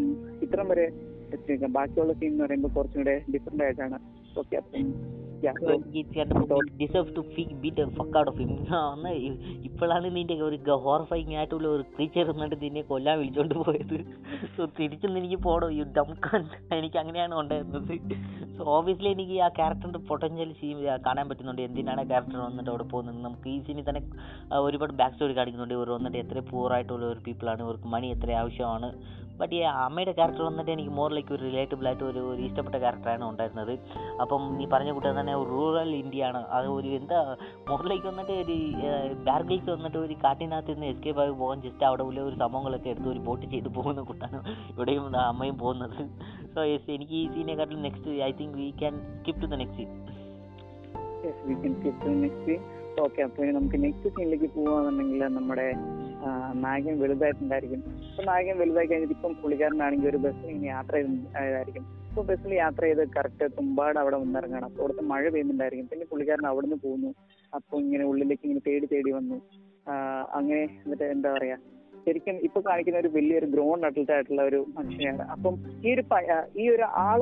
ഇത്രം 0.47 0.67
വരെ 0.73 0.87
എത്തിയേക്കാം 1.33 1.73
ബാക്കിയുള്ള 1.79 2.13
സീൻ 2.19 2.31
എന്ന് 2.31 2.43
പറയുമ്പോൾ 2.45 2.73
കുറച്ചും 2.77 3.01
കൂടെ 3.01 3.15
ഡിഫറെന്റ് 3.35 3.63
ആയിട്ടാണ്. 3.67 3.99
ഓക്കെ 4.41 4.55
അപ്പം 4.61 4.93
ഇപ്പോഴാണ് 9.67 10.07
നിന്റെ 10.15 10.35
ഒരു 10.47 10.57
ഹോർഫൈങ് 10.85 11.33
ആയിട്ടുള്ള 11.39 11.67
ഒരു 11.75 11.83
ക്രീച്ചർ 11.95 12.25
എന്നിട്ട് 12.31 12.57
നിന്നെ 12.63 12.81
കൊല്ലാൻ 12.91 13.15
വിളിച്ചോണ്ട് 13.19 13.55
പോയത്. 13.65 13.97
സോ 14.55 14.61
തിരിച്ചൊന്നും 14.77 15.19
എനിക്ക് 15.21 15.39
പോടോ 15.47 15.67
ഈ 15.77 15.79
ഡംകാൻ 15.97 16.41
എനിക്ക് 16.77 16.97
അങ്ങനെയാണ് 17.01 17.35
ഉണ്ടായിരുന്നത് 17.41 17.93
സോ 18.55 18.63
ഓബിയസ്ലി 18.77 19.09
എനിക്ക് 19.15 19.37
ആ 19.47 19.49
ക്യാരക്ടറിന്റെ 19.59 20.01
പൊട്ടൻഷ്യൽ 20.09 20.51
സീൻ 20.61 20.77
കാണാൻ 21.07 21.25
പറ്റുന്നുണ്ട്. 21.29 21.61
എന്തിനാണ് 21.67 22.01
ക്യാരക്ടർ 22.11 22.39
വന്നിട്ട് 22.47 22.71
അവിടെ 22.73 22.87
പോകുന്നത്? 22.93 23.19
നമുക്ക് 23.27 23.47
ഈ 23.55 23.57
സീനിൽ 23.67 23.85
തന്നെ 23.89 24.01
ഒരുപാട് 24.67 24.93
ബാക്ക് 25.01 25.15
സ്റ്റോറി 25.15 25.35
കാണിക്കുന്നുണ്ട്. 25.39 25.75
ഇവർ 25.79 25.89
വന്നിട്ട് 25.97 26.19
എത്ര 26.23 26.39
പൂർ 26.51 26.73
ആയിട്ടുള്ള 26.77 27.05
ഒരു 27.13 27.21
പീപ്പിളാണ് 27.27 27.61
ഇവർക്ക് 27.67 27.89
മണി 27.95 28.09
എത്ര 28.15 28.31
ആവശ്യമാണ്. 28.41 28.89
ബട്ട് 29.39 29.53
ഈ 29.55 29.59
അമ്മയുടെ 29.85 30.11
ക്യാരക്ടർ 30.17 30.43
വന്നിട്ട് 30.47 30.71
എനിക്ക് 30.71 30.91
മോർ 30.99 31.09
ലൈക്ക് 31.15 31.33
ഒരു 31.35 31.43
റിലേറ്റബിൾ 31.43 31.87
ആയിട്ട് 31.89 32.03
ഒരു 32.03 32.21
ഒരു 32.33 32.41
ഇഷ്ടപ്പെട്ട 32.47 32.77
ക്യാരക്ടറാണ് 32.83 33.23
ഉണ്ടായിരുന്നത്. 33.29 33.73
അപ്പം 34.21 34.41
നീ 34.57 34.65
പറഞ്ഞ 34.73 34.91
കൂട്ടം 34.91 35.19
തന്നെ 35.19 35.33
റൂറൽ 35.51 35.91
ഇന്ത്യ 35.95 36.25
ആണ്. 36.29 36.41
അത് 36.57 36.67
ഒരു 36.67 36.87
എന്താ 36.99 37.19
മോറിലേക്ക് 37.69 38.07
വന്നിട്ട് 38.11 38.31
ഒരു 38.43 38.57
ബാർഗിൽസ് 39.29 39.69
വന്നിട്ട് 39.69 39.97
ഒരു 39.97 40.17
കാട്ടിനകത്ത് 40.23 40.75
നിന്ന് 40.75 40.87
എസ്കേപ്പ് 40.93 41.21
ആയി 41.21 41.35
പോകാൻ 41.43 41.61
ജസ്റ്റ് 41.67 41.85
അവിടെ 41.89 42.03
ഉള്ള 42.09 42.21
ഒരു 42.29 42.35
സംഭവങ്ങളൊക്കെ 42.43 42.89
എടുത്ത് 42.89 43.09
ഒരു 43.15 43.19
ബോട്ട് 43.19 43.45
ചെയ്ത് 43.55 43.69
പോകുന്ന 43.79 44.01
കൂട്ടാണ് 44.01 44.39
ഇവിടെയും 44.73 45.17
അമ്മയും 45.17 45.57
പോകുന്നത്. 45.57 45.99
സോ 46.55 46.63
യെസ് 46.73 46.89
എനിക്ക് 46.97 47.15
ഈ 47.23 47.25
സീനെക്കാട്ടിലും 47.35 47.83
next 47.89 48.17
I 48.29 48.31
think 48.41 48.57
we 48.61 48.69
can 48.81 48.95
skip 49.19 49.41
to 49.43 49.49
the 49.53 49.59
next 49.63 49.81
scene. 49.81 49.91
Okay 53.03 53.21
അപ്പൊ 53.25 53.39
ഇനി 53.43 53.53
നമുക്ക് 53.55 53.77
നെക്സ്റ്റ് 53.83 54.09
സീനിലേക്ക് 54.15 54.47
പോവാന്നുണ്ടെങ്കിൽ 54.55 55.21
നമ്മുടെ 55.37 55.65
നായകൻ 56.63 56.95
വലുതായിട്ടുണ്ടായിരിക്കും. 57.01 57.81
അപ്പൊ 58.09 58.23
നായകൻ 58.29 58.55
വലുതായി 58.61 58.87
കഴിഞ്ഞിട്ട് 58.91 59.15
ഇപ്പം 59.17 59.33
പുള്ളിക്കാരനാണെങ്കിൽ 59.41 60.09
ഒരു 60.11 60.19
ബസ്സിൽ 60.25 60.47
ഇങ്ങനെ 60.53 60.69
യാത്ര 60.75 60.93
ചെയ്തായിരിക്കും 61.35 61.85
അപ്പൊ 62.09 62.23
ബസ്സിൽ 62.29 62.51
യാത്ര 62.63 62.81
ചെയ്ത് 62.87 63.03
കറക്റ്റ് 63.15 63.45
തുമ്പാട് 63.57 63.97
അവിടെ 64.03 64.17
വന്നിറങ്ങണം. 64.23 64.67
അപ്പൊ 64.69 64.81
അവിടുത്തെ 64.83 65.03
മഴ 65.11 65.23
പെയ്യുന്നുണ്ടായിരിക്കും. 65.33 65.87
പിന്നെ 65.91 66.05
പുള്ളിക്കാരൻ 66.11 66.47
അവിടെ 66.51 66.65
നിന്ന് 66.67 66.79
പോകുന്നു 66.85 67.11
അപ്പൊ 67.53 67.73
ഇങ്ങനെ 67.85 68.05
ഉള്ളിലേക്ക് 68.11 68.45
ഇങ്ങനെ 68.47 68.63
തേടി 68.69 68.87
തേടി 68.93 69.11
വന്നു. 69.19 69.39
അങ്ങനെ 70.37 70.61
എന്നിട്ട് 70.83 71.05
എന്താ 71.15 71.31
പറയാ? 71.37 71.57
ശരിക്കും 72.05 72.35
ഇപ്പൊ 72.47 72.59
കാണിക്കുന്ന 72.67 72.97
ഒരു 73.03 73.09
വലിയൊരു 73.15 73.47
ഗ്രോൺ 73.53 73.77
അഡൽട്ട് 73.87 74.13
ആയിട്ടുള്ള 74.15 74.41
ഒരു 74.49 74.59
മനുഷ്യനെയാണ്. 74.77 75.23
അപ്പം 75.35 75.55
ഈ 75.85 75.93
ഒരു 75.95 76.03
ഈ 76.61 76.65
ഒരു 76.75 76.85
ആൾ 77.05 77.19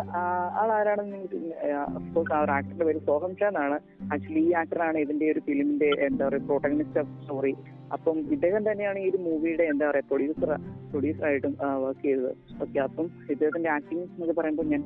ആൾ 0.62 0.70
ആരാണെന്ന് 0.78 1.14
നിങ്ങൾക്ക് 1.16 1.40
ആ 1.78 2.42
ഒരു 2.42 2.52
ആക്ടറുടെ 2.58 2.86
പേര് 2.90 3.02
സോഹം 3.10 3.34
ഷാൻ 3.42 3.58
ആണ് 3.64 3.78
ആക്ച്വലി 4.14 4.44
ഈ 4.50 4.52
ആക്ടറാണ് 4.62 4.98
ഇതിന്റെ 5.06 5.28
ഒരു 5.34 5.44
ഫിലിമിന്റെ 5.48 5.90
എന്താ 6.08 6.24
പറയുക 6.28 6.48
പ്രോട്ടഗണിസ്റ്റ് 6.50 7.02
ഓഫ് 7.04 7.12
സ്റ്റോറി 7.22 7.54
അപ്പം 7.96 8.18
ഇദ്ദേഹം 8.36 8.62
തന്നെയാണ് 8.70 9.00
ഈ 9.04 9.08
ഒരു 9.12 9.20
മൂവിയുടെ 9.28 9.66
എന്താ 9.74 9.86
പറയുക 9.90 10.10
പ്രൊഡ്യൂസർ 10.12 10.52
പ്രൊഡ്യൂസർ 10.92 11.26
ആയിട്ടും 11.30 11.54
വർക്ക് 11.84 12.04
ചെയ്തത്. 12.08 12.32
ഓക്കെ 12.64 12.80
അപ്പം 12.88 13.06
ഇദ്ദേഹത്തിന്റെ 13.34 13.72
ആക്ടിങ് 13.78 14.06
എന്നൊക്കെ 14.08 14.36
പറയുമ്പോൾ 14.42 14.68
ഞാൻ 14.74 14.84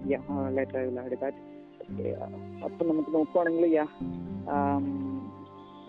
ലേറ്റർ 0.57 0.77
ആയില്ല 0.81 1.01
ദാറ്റ് 1.23 1.43
അപ്പം 2.67 2.85
നമുക്ക് 2.91 3.11
നോക്കുവാണെങ്കിൽ 3.17 3.65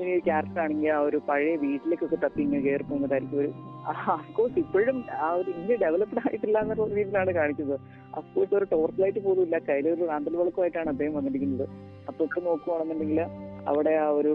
ഈ 0.02 0.10
ക്യാരക്ടർ 0.26 0.58
ആണെങ്കിൽ 0.64 0.90
ആ 0.96 0.98
ഒരു 1.06 1.18
പഴയ 1.28 1.54
വീട്ടിലേക്കൊക്കെ 1.62 2.18
തപ്പി 2.24 2.40
ഇങ്ങനെ 2.42 2.60
കയറി 2.66 2.84
പോകുന്നതായിരിക്കും 2.90 3.40
ഒരു 3.42 3.50
അഫ്കോഴ്സ് 3.92 4.58
ഇപ്പോഴും 4.62 4.96
ആ 5.24 5.28
ഒരു 5.40 5.50
ഇന്ത്യ 5.58 5.76
ഡെവലപ്ഡ് 5.82 6.20
ആയിട്ടില്ല 6.26 6.58
എന്നുള്ള 6.64 6.86
രീതിയിലാണ് 6.98 7.32
കാണിക്കുന്നത്. 7.38 7.80
അഫ്കോഴ്സ് 8.18 8.54
ഒരു 8.58 8.66
ടോർച്ച് 8.72 9.00
ലൈറ്റ് 9.02 9.20
പോലും 9.26 9.42
ഇല്ല. 9.46 9.58
കയ്യിൽ 9.68 9.88
ഒരു 9.94 10.08
റാന്തൽ 10.10 10.36
വിളക്കുമായിട്ടാണ് 10.40 10.90
അദ്ദേഹം 10.94 11.14
വന്നിരിക്കുന്നത്. 11.18 11.66
അപ്പൊ 12.08 12.22
ഇപ്പൊ 12.28 12.40
നോക്കുവാണെന്നുണ്ടെങ്കിൽ 12.48 13.20
അവിടെ 13.70 13.94
ആ 14.04 14.08
ഒരു 14.20 14.32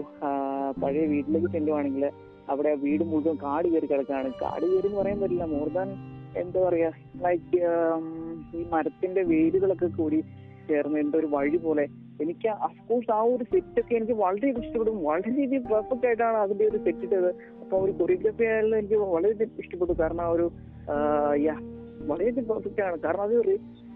പഴയ 0.82 1.04
വീട്ടിലേക്ക് 1.14 1.50
ചെല്ലുവാണെങ്കിൽ 1.56 2.04
അവിടെ 2.52 2.70
ആ 2.74 2.78
വീട് 2.86 3.04
മുഴുവൻ 3.10 3.36
കാട് 3.44 3.66
കയറി 3.72 3.86
കിടക്കാണ്. 3.92 4.30
കാട് 4.42 4.64
കയറി 4.70 4.86
എന്ന് 4.88 5.00
പറയാൻ 5.02 5.18
പറ്റില്ല. 5.20 5.44
മോർ 5.54 5.68
ദാൻ 5.76 5.90
എന്താ 6.42 6.60
പറയാ 6.68 6.88
ലൈക്ക് 7.26 7.60
ഈ 8.58 8.62
മരത്തിന്റെ 8.72 9.22
വേരുകളൊക്കെ 9.32 9.88
കൂടി 9.98 10.18
ചേർന്ന് 10.68 10.98
എന്തോ 11.04 11.16
ഒരു 11.18 11.28
വഴി 11.34 11.58
പോലെ 11.64 11.84
എനിക്ക് 12.22 12.48
അഫ്കോഴ്സ് 12.66 13.10
ആ 13.16 13.20
ഒരു 13.32 13.44
സെറ്റ് 13.52 13.80
ഒക്കെ 13.80 13.94
എനിക്ക് 13.98 14.14
വളരെ 14.22 14.48
ഇഷ്ടപ്പെടും. 14.60 14.96
വളരെ 15.08 15.30
രീതിയിൽ 15.38 15.62
പെർഫെക്റ്റ് 15.72 16.06
ആയിട്ടാണ് 16.08 16.38
അതിന്റെ 16.44 16.64
ഒരു 16.70 16.78
സെറ്റ് 16.84 17.04
ഇട്ടത്. 17.06 17.30
അപ്പൊ 17.74 17.84
ഒരു 17.86 17.92
കൊറിയോഗ്രാഫി 17.98 18.44
ആയാലും 18.48 18.74
എനിക്ക് 18.80 18.96
വളരെ 19.12 19.44
ഇഷ്ടപ്പെട്ടു. 19.60 19.94
കാരണം 20.00 20.20
ആ 20.24 20.28
ഒരു 20.34 20.44
യാ 21.44 21.54
വളരെ 22.10 22.42
പെർഫെക്റ്റ് 22.50 22.82
ആണ്. 22.86 22.96
കാരണം 23.04 23.22
അത് 23.26 23.34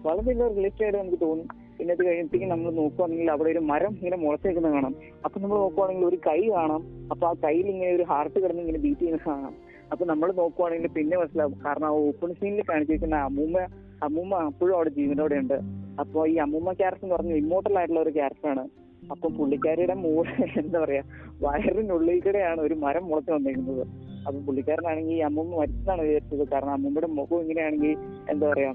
വളരെ 0.07 0.47
റിലേറ്റഡ് 0.57 0.97
നമുക്ക് 0.97 1.19
തോന്നും. 1.21 1.47
പിന്നെ 1.77 1.93
അത് 1.95 2.01
കഴിഞ്ഞിട്ടേക്ക് 2.07 2.47
നമ്മൾ 2.51 2.69
നോക്കുവാണെങ്കിൽ 2.79 3.29
അവിടെ 3.33 3.49
ഒരു 3.55 3.61
മരം 3.69 3.93
ഇങ്ങനെ 3.99 4.17
മുളച്ചേക്കുന്നത് 4.23 4.73
കാണാം. 4.77 4.95
അപ്പൊ 5.25 5.37
നമ്മൾ 5.43 5.57
നോക്കുവാണെങ്കിൽ 5.63 6.05
ഒരു 6.09 6.17
കൈ 6.27 6.39
കാണാം. 6.55 6.81
അപ്പൊ 7.11 7.27
ആ 7.29 7.31
കയ്യിൽ 7.45 7.67
ഇങ്ങനെ 7.73 7.91
ഒരു 7.99 8.07
ഹാർട്ട് 8.11 8.37
കിടന്ന് 8.41 8.63
ഇങ്ങനെ 8.65 8.81
ബീറ്റ് 8.85 8.99
ചെയ്യുന്നത് 8.99 9.25
കാണാം. 9.29 9.53
അപ്പൊ 9.91 10.05
നമ്മൾ 10.11 10.29
നോക്കുവാണെങ്കിൽ 10.41 10.91
പിന്നെ 10.97 11.15
മനസ്സിലാവും. 11.21 11.55
കാരണം 11.65 11.87
ആ 11.91 11.93
ഓപ്പൺ 12.09 12.33
സീനിൽ 12.41 12.67
കാണിച്ചിരിക്കുന്ന 12.71 13.23
അമ്മൂമ്മ 13.29 13.59
അമ്മൂമ്മ 14.07 14.35
അപ്പോഴും 14.49 14.75
അവിടെ 14.79 14.93
ജീവനോടെ 14.99 15.37
ഉണ്ട് 15.43 15.57
അപ്പൊ 16.03 16.19
ഈ 16.33 16.35
അമ്മൂമ്മ 16.47 16.73
ക്യാരക്ടർ 16.81 17.05
എന്ന് 17.07 17.15
പറഞ്ഞാൽ 17.15 17.77
ആയിട്ടുള്ള 17.79 18.01
ഒരു 18.05 18.13
ക്യാരക്ടറാണ് 18.19 18.65
അപ്പൊ 19.13 19.27
പുള്ളിക്കാരിയുടെ 19.37 19.95
മൂ 20.03 20.11
എന്താ 20.61 20.77
പറയാ 20.83 21.03
വയറിനുള്ളിൽ 21.45 22.19
കൂടെയാണ് 22.25 22.59
ഒരു 22.67 22.75
മരം 22.83 23.03
മുളച്ചു 23.09 23.31
വന്നിരിക്കുന്നത്. 23.35 23.83
അപ്പൊ 24.25 24.37
പുള്ളിക്കാരനാണെങ്കിൽ 24.47 25.19
അമ്മൂമ്മ 25.27 25.57
മരിച്ചതാണ് 25.61 26.01
വിചാരിച്ചത്. 26.07 26.45
കാരണം 26.53 26.73
അമ്മൂമ്മയുടെ 26.77 27.09
മുഖം 27.19 27.41
ഇങ്ങനെയാണെങ്കിൽ 27.45 27.93
എന്താ 28.33 28.47
പറയാ 28.51 28.71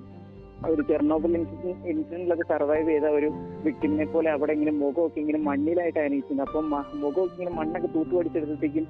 ഒരു 0.70 0.82
ചെർണോബിൾ 0.88 1.30
ഇൻസിഡന്റിലൊക്കെ 1.90 2.44
സർവൈവ് 2.50 2.86
ചെയ്ത 2.90 3.06
ഒരു 3.16 3.28
വിക്ടിമിനെ 3.64 4.06
പോലെ 4.12 4.28
അവിടെ 4.34 4.52
ഇങ്ങനെ 4.56 4.72
മുഖമൊക്കെ 4.82 5.18
ഇങ്ങനെ 5.22 5.40
മണ്ണിലായിട്ട് 5.48 6.00
ഇരിക്കുന്നത് 6.08 6.44
അപ്പം 6.46 6.66
മുഖമൊക്കെ 7.02 7.34
ഇങ്ങനെ 7.36 7.52
മണ്ണൊക്കെ 7.58 7.88
തൂത്തുപടിച്ചെടുത്തപ്പോഴത്തേക്കും 7.94 8.86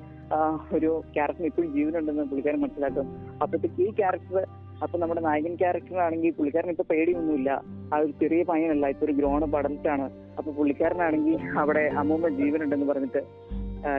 ഒരു 0.76 0.90
ക്യാരക്ടർ 1.14 1.46
ഇപ്പോഴും 1.50 1.70
ജീവനുണ്ടെന്ന് 1.76 2.26
പുള്ളിക്കാരൻ 2.30 2.60
മനസ്സിലാക്കും 2.64 3.08
അപ്പോഴത്തേക്ക് 3.42 3.80
ഈ 3.88 3.90
ക്യാരക്ടർ 4.00 4.38
അപ്പൊ 4.84 4.96
നമ്മുടെ 5.02 5.22
നായകൻ 5.28 5.54
ക്യാരക്ടറാണെങ്കിൽ 5.62 6.32
പുള്ളിക്കാരൻ 6.38 6.70
ഇപ്പൊ 6.74 6.86
പേടിയൊന്നുമില്ല. 6.92 7.50
ആ 7.92 7.98
ഒരു 8.04 8.12
ചെറിയ 8.22 8.42
പയ്യനല്ല 8.50 8.86
ഇപ്പൊ 8.94 9.04
ഒരു 9.08 9.14
ഗ്രോണ് 9.18 9.46
പടലത്താണ് 9.54 10.06
അപ്പൊ 10.38 10.52
പുള്ളിക്കാരനാണെങ്കിൽ 10.52 11.58
അവിടെ 11.58 11.90
അമ്മൂമ്മ 11.98 12.28
ജീവനുണ്ടെന്ന് 12.28 12.86
പറഞ്ഞിട്ട് 12.86 13.22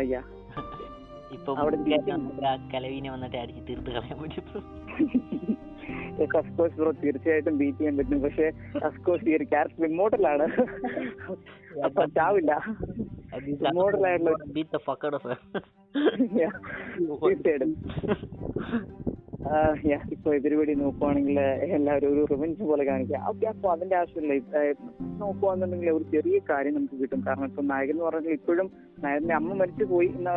യാ. 0.10 0.22
അവിടെ 1.58 1.78
കലവീനെ 2.74 3.12
വന്നിട്ട് 3.12 3.38
അടിച്ച് 3.38 3.62
തീർത്ത് 3.70 3.92
കളയാൻ 3.92 4.18
വേണ്ടി 4.20 4.42
അഫ്കോഴ്സ് 6.38 6.76
ബ്രോ 6.76 6.92
തീർച്ചയായിട്ടും 6.92 7.58
ബീറ്റ് 7.58 7.78
ചെയ്യാൻ 7.78 7.98
പറ്റും. 7.98 8.22
പക്ഷെ 8.22 8.52
അഫ്കോഴ്സ് 8.86 9.30
ഈ 9.30 9.36
ഒരു 9.36 9.44
ക്യാരക്ടർ 9.44 9.86
ഇമ്മോട്ടലാണ് 9.86 10.46
അപ്പൊ 11.86 12.06
ചാവില്ല. 12.06 12.52
ഇമ്മോട്ടലായിട്ടുള്ള 13.48 14.34
തീർച്ചയായിട്ടും. 17.22 17.74
ഇപ്പൊ 20.14 20.30
എതിരുപടി 20.36 20.74
നോക്കുവാണെങ്കിൽ 20.74 21.40
എല്ലാവരും 21.78 22.12
ഒരു 22.14 22.22
റിവഞ്ച് 22.32 22.64
പോലെ 22.70 22.84
കാണിക്കുക. 22.84 23.20
ഓക്കെ 23.30 23.46
അപ്പൊ 23.48 23.68
അതിന്റെ 23.72 23.96
ആവശ്യമില്ല. 23.96 24.62
നോക്കുവാന്നുണ്ടെങ്കിൽ 25.24 25.90
ഒരു 25.90 26.06
ചെറിയ 26.14 26.40
കാര്യം 26.50 26.74
നമുക്ക് 26.76 26.98
കിട്ടും. 27.02 27.24
കാരണം 27.28 27.46
ഇപ്പൊ 27.52 27.64
നായകൻ 27.64 27.96
എന്ന് 27.96 28.06
പറഞ്ഞാൽ 28.06 28.36
ഇപ്പോഴും 28.40 28.68
നായകന്റെ 29.04 29.36
അമ്മ 29.40 29.54
മരിച്ചു 29.62 29.86
പോയി 29.92 30.10
എന്ന 30.18 30.32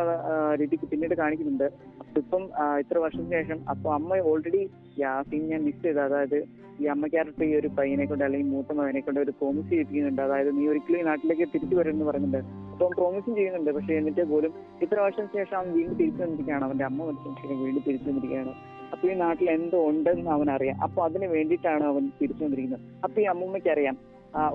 രീതിക്ക് 0.61 0.87
പിന്നീട് 0.91 1.15
കാണിക്കുന്നുണ്ട്. 1.21 1.67
അപ്പൊ 1.99 2.17
ഇപ്പം 2.23 2.43
ഇത്ര 2.79 2.97
വർഷത്തിന് 3.05 3.31
ശേഷം 3.37 3.59
അപ്പൊ 3.69 3.89
അമ്മ 3.97 4.19
ഓൾറെഡി 4.31 4.63
യാസിൻ 4.99 5.29
സീൻ 5.31 5.43
ഞാൻ 5.49 5.61
മിസ് 5.65 5.83
ചെയ്ത്. 5.83 6.01
അതായത് 6.07 6.37
ഈ 6.81 6.85
ക്യാരക്ടർ 7.13 7.43
ഈ 7.43 7.53
ഒരു 7.55 7.69
പയ്യനെ 7.77 8.05
കൊണ്ട് 8.05 8.23
അല്ലെങ്കിൽ 8.23 8.49
മൂത്ത 8.53 8.73
മകനെ 8.79 8.99
കൊണ്ട് 8.99 9.19
ഒരു 9.19 9.31
പ്രോമിസ് 9.39 9.69
ചെയ്യിപ്പിക്കുന്നുണ്ട്. 9.69 10.21
അതായത് 10.21 10.51
നീ 10.57 10.63
ഒരിക്കലും 10.67 10.99
ഈ 10.99 11.05
നാട്ടിലേക്ക് 11.11 11.47
തിരിച്ചു 11.55 11.75
വരുമെന്ന് 11.75 12.05
പറയുന്നുണ്ട്. 12.05 12.41
അപ്പം 12.73 12.91
പ്രോമിസും 12.97 13.35
ചെയ്യുന്നുണ്ട്. 13.35 13.71
പക്ഷെ 13.77 13.93
എന്നിട്ട് 13.93 14.25
പോലും 14.33 14.53
ഇത്ര 14.81 14.99
വർഷത്തിന് 15.05 15.29
ശേഷം 15.37 15.57
അവൻ 15.57 15.69
വീണ്ടും 15.77 15.95
തിരിച്ചു 16.01 16.21
വന്നിരിക്കുകയാണ്. 16.23 16.65
അവന്റെ 16.67 16.85
അമ്മ 16.89 17.05
മരിച്ചതിന് 17.09 17.57
വീണ്ടും 17.63 17.83
തിരിച്ചു 17.87 18.09
വന്നിരിക്കുകയാണ്. 18.09 18.53
അപ്പൊ 18.93 19.03
ഈ 19.11 19.15
നാട്ടിൽ 19.23 19.49
എന്തോ 19.57 19.79
ഉണ്ടെന്ന് 19.91 20.31
അവൻ 20.35 20.49
അറിയാം 20.55 20.77
അപ്പൊ 20.85 20.99
അതിന് 21.07 21.27
വേണ്ടിയിട്ടാണ് 21.35 21.85
അവൻ 21.91 22.03
തിരിച്ചു 22.19 22.43
വന്നിരിക്കുന്നത് 22.45 22.83
അപ്പൊ 23.05 23.17
ഈ 23.23 23.27
അമ്മൂമ്മയ്ക്ക് 23.33 23.71
അറിയാം 23.75 23.97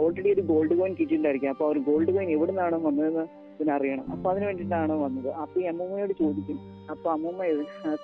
ഓൾറെഡി 0.03 0.29
ഒരു 0.35 0.42
ഗോൾഡ് 0.51 0.75
കോയിൻ 0.79 0.92
കിട്ടിയിട്ടുണ്ടായിരിക്കും. 0.99 1.51
അപ്പൊ 1.55 1.64
ഒരു 1.73 1.81
ഗോൾഡ് 1.88 2.11
കോയിൻ 2.14 2.29
എവിടെ 2.35 2.53
നിന്നാണ് 2.53 2.77
വന്നതെന്ന് 2.87 3.25
ഇതിനറിയണം 3.55 4.07
അപ്പൊ 4.14 4.27
അതിന് 4.33 4.44
വേണ്ടിയിട്ടാണ് 4.49 4.94
വന്നത്. 5.03 5.29
അപ്പൊ 5.42 5.57
ഈ 5.62 5.66
അമ്മൂമ്മയോട് 5.73 6.14
ചോദിക്കും. 6.23 6.59
അപ്പൊ 6.92 7.09
അമ്മൂമ്മ 7.14 7.42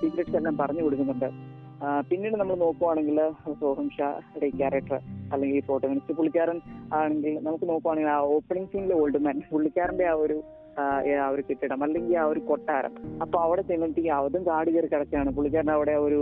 സീക്രട്സ് 0.01 0.37
എല്ലാം 0.41 0.57
പറഞ്ഞു 0.63 0.83
കൊടുക്കുന്നുണ്ട്. 0.87 1.29
പിന്നീട് 2.09 2.37
നമ്മൾ 2.41 2.57
നോക്കുവാണെങ്കിൽ 2.63 3.19
സോഹം 3.61 3.87
ഷായുടെ 3.97 4.49
ക്യാരക്ടർ 4.61 4.99
അല്ലെങ്കിൽ 5.33 5.61
ഫോട്ടോഗ്രാഫി 5.69 6.15
പുള്ളിക്കാരൻ 6.19 6.59
ആണെങ്കിൽ 6.99 7.35
നമുക്ക് 7.47 7.67
നോക്കുവാണെങ്കിൽ 7.71 8.11
ആ 8.17 8.19
ഓപ്പണിംഗ് 8.37 8.71
സീനിലെ 8.73 8.97
ഓൾഡ് 9.03 9.21
മാൻ 9.27 9.39
പുള്ളിക്കാരന്റെ 9.53 10.07
ആ 10.13 10.15
ഒരു 10.25 10.37
ആ, 10.79 10.83
ഒരു 11.35 11.43
കെട്ടിടം 11.49 11.83
അല്ലെങ്കിൽ 11.83 12.17
ആ 12.19 12.25
ഒരു 12.25 12.41
കൊട്ടാരം. 12.49 12.93
അപ്പൊ 13.25 13.39
അവിടെ 13.47 13.63
ചെന്നിട്ട് 13.63 14.03
അതും 14.19 14.43
കാട് 14.49 14.71
കയറി 14.71 14.89
കിടക്കുകയാണ്. 14.93 15.31
പുള്ളിക്കാരൻ 15.37 15.73
അവിടെ 15.77 15.95
ഒരു 16.07 16.21